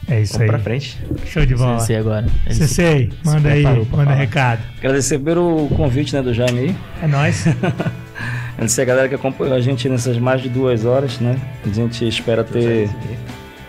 É 0.07 0.21
isso 0.21 0.33
Vamos 0.33 0.43
aí. 0.43 0.49
pra 0.49 0.59
frente. 0.59 0.97
Show 1.25 1.45
de 1.45 1.55
bola. 1.55 1.79
CC 1.79 1.95
agora. 1.95 2.25
Ele 2.45 2.55
se- 2.55 2.67
Cecei, 2.67 3.11
manda 3.23 3.49
aí, 3.49 3.63
manda 3.63 3.85
falar. 3.85 4.13
recado. 4.15 4.61
Agradecer 4.79 5.19
pelo 5.19 5.67
convite 5.75 6.13
né, 6.15 6.21
do 6.21 6.33
Jaime 6.33 6.59
aí. 6.59 6.75
É 7.03 7.07
nóis. 7.07 7.45
Agradecer 8.53 8.81
a 8.81 8.85
galera 8.85 9.09
que 9.09 9.15
acompanhou 9.15 9.55
a 9.55 9.61
gente 9.61 9.87
nessas 9.89 10.17
mais 10.17 10.41
de 10.41 10.49
duas 10.49 10.85
horas, 10.85 11.19
né? 11.19 11.39
A 11.65 11.69
gente 11.69 12.07
espera 12.07 12.43
ter. 12.43 12.89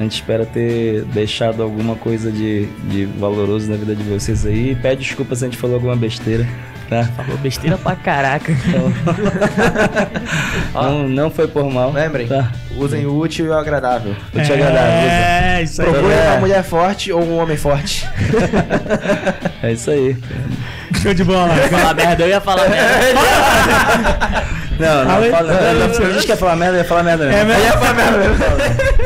A 0.01 0.03
gente 0.03 0.15
espera 0.15 0.45
ter 0.45 1.05
deixado 1.07 1.63
alguma 1.63 1.95
coisa 1.95 2.33
de, 2.33 2.67
de 2.91 3.05
valoroso 3.05 3.71
na 3.71 3.77
vida 3.77 3.95
de 3.95 4.03
vocês 4.03 4.45
aí. 4.45 4.75
Pede 4.75 5.03
desculpa 5.05 5.37
se 5.37 5.45
a 5.45 5.49
gente 5.49 5.57
falou 5.57 5.77
alguma 5.77 5.95
besteira, 5.95 6.47
tá? 6.93 7.05
Falou 7.17 7.39
besteira 7.39 7.79
pra 7.79 7.97
caraca. 7.97 8.53
Não, 10.75 11.09
não 11.09 11.31
foi 11.31 11.47
por 11.49 11.71
mal. 11.71 11.93
Lembrem, 11.93 12.27
Tá? 12.29 12.51
usem 12.77 13.07
o 13.07 13.17
útil 13.19 13.47
e 13.47 13.49
o 13.49 13.55
agradável. 13.55 14.15
Vou 14.33 14.43
te 14.43 14.53
agradável. 14.53 14.91
É, 14.91 15.63
isso 15.63 15.83
aí. 15.83 15.89
Procure 15.91 16.13
É. 16.15 16.29
uma 16.31 16.37
mulher 16.39 16.63
forte 16.65 17.13
ou 17.13 17.23
um 17.23 17.39
homem 17.39 17.57
forte. 17.57 18.07
É 19.63 19.73
isso 19.73 19.91
aí. 19.93 20.17
Show 21.01 21.15
de 21.15 21.23
bola. 21.23 21.55
falar 21.55 21.95
merda, 21.95 22.25
eu 22.25 22.29
ia 22.29 22.41
falar 22.41 22.69
merda. 22.69 22.89
Não, 24.83 25.05
não, 25.05 25.31
Fala 25.31 25.53
não, 25.53 25.87
não, 25.89 25.95
se 25.95 26.03
a 26.03 26.11
gente 26.11 26.27
quer 26.27 26.37
falar 26.37 26.57
merda, 26.57 26.79
ia 26.79 26.85
falar 26.85 27.03
merda 27.05 27.27
mesmo. 27.27 27.41
É 27.41 27.45
mesmo? 27.45 27.73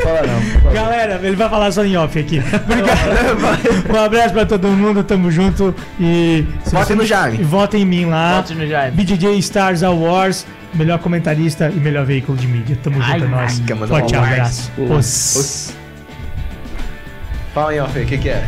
Fala 0.03 0.21
não. 0.21 0.61
Fala. 0.61 0.73
Galera, 0.73 1.19
ele 1.23 1.35
vai 1.35 1.49
falar 1.49 1.71
só 1.71 1.85
em 1.85 1.95
off 1.97 2.17
aqui. 2.19 2.39
Obrigado. 2.39 3.93
Um 3.93 4.03
abraço 4.03 4.33
pra 4.33 4.45
todo 4.45 4.67
mundo, 4.69 5.03
tamo 5.03 5.31
junto. 5.31 5.73
E 5.99 6.45
Votem 6.65 6.95
no 6.95 7.05
Jaime. 7.05 7.39
E 7.39 7.43
votem 7.43 7.81
em 7.81 7.85
mim 7.85 8.05
lá. 8.05 8.35
Volte 8.35 8.55
no 8.55 8.67
Jaime. 8.67 8.95
BJJ 8.95 9.37
Stars 9.39 9.83
Awards, 9.83 10.45
melhor 10.73 10.99
comentarista 10.99 11.69
e 11.69 11.79
melhor 11.79 12.05
veículo 12.05 12.37
de 12.37 12.47
mídia. 12.47 12.77
Tamo 12.81 13.01
junto, 13.01 13.11
Ai, 13.11 13.21
é 13.21 13.25
nóis. 13.25 13.61
ai, 13.69 13.75
manda 13.75 13.87
Forte 13.87 14.15
um 14.15 14.23
abraço. 14.23 14.71
Os. 14.77 15.35
Os. 15.35 15.73
Fala 17.53 17.71
aí, 17.71 17.81
Fê, 17.91 18.01
o 18.01 18.05
que 18.05 18.17
que 18.17 18.29
é? 18.29 18.43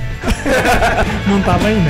Não 1.28 1.42
tava 1.42 1.68
ainda. 1.68 1.90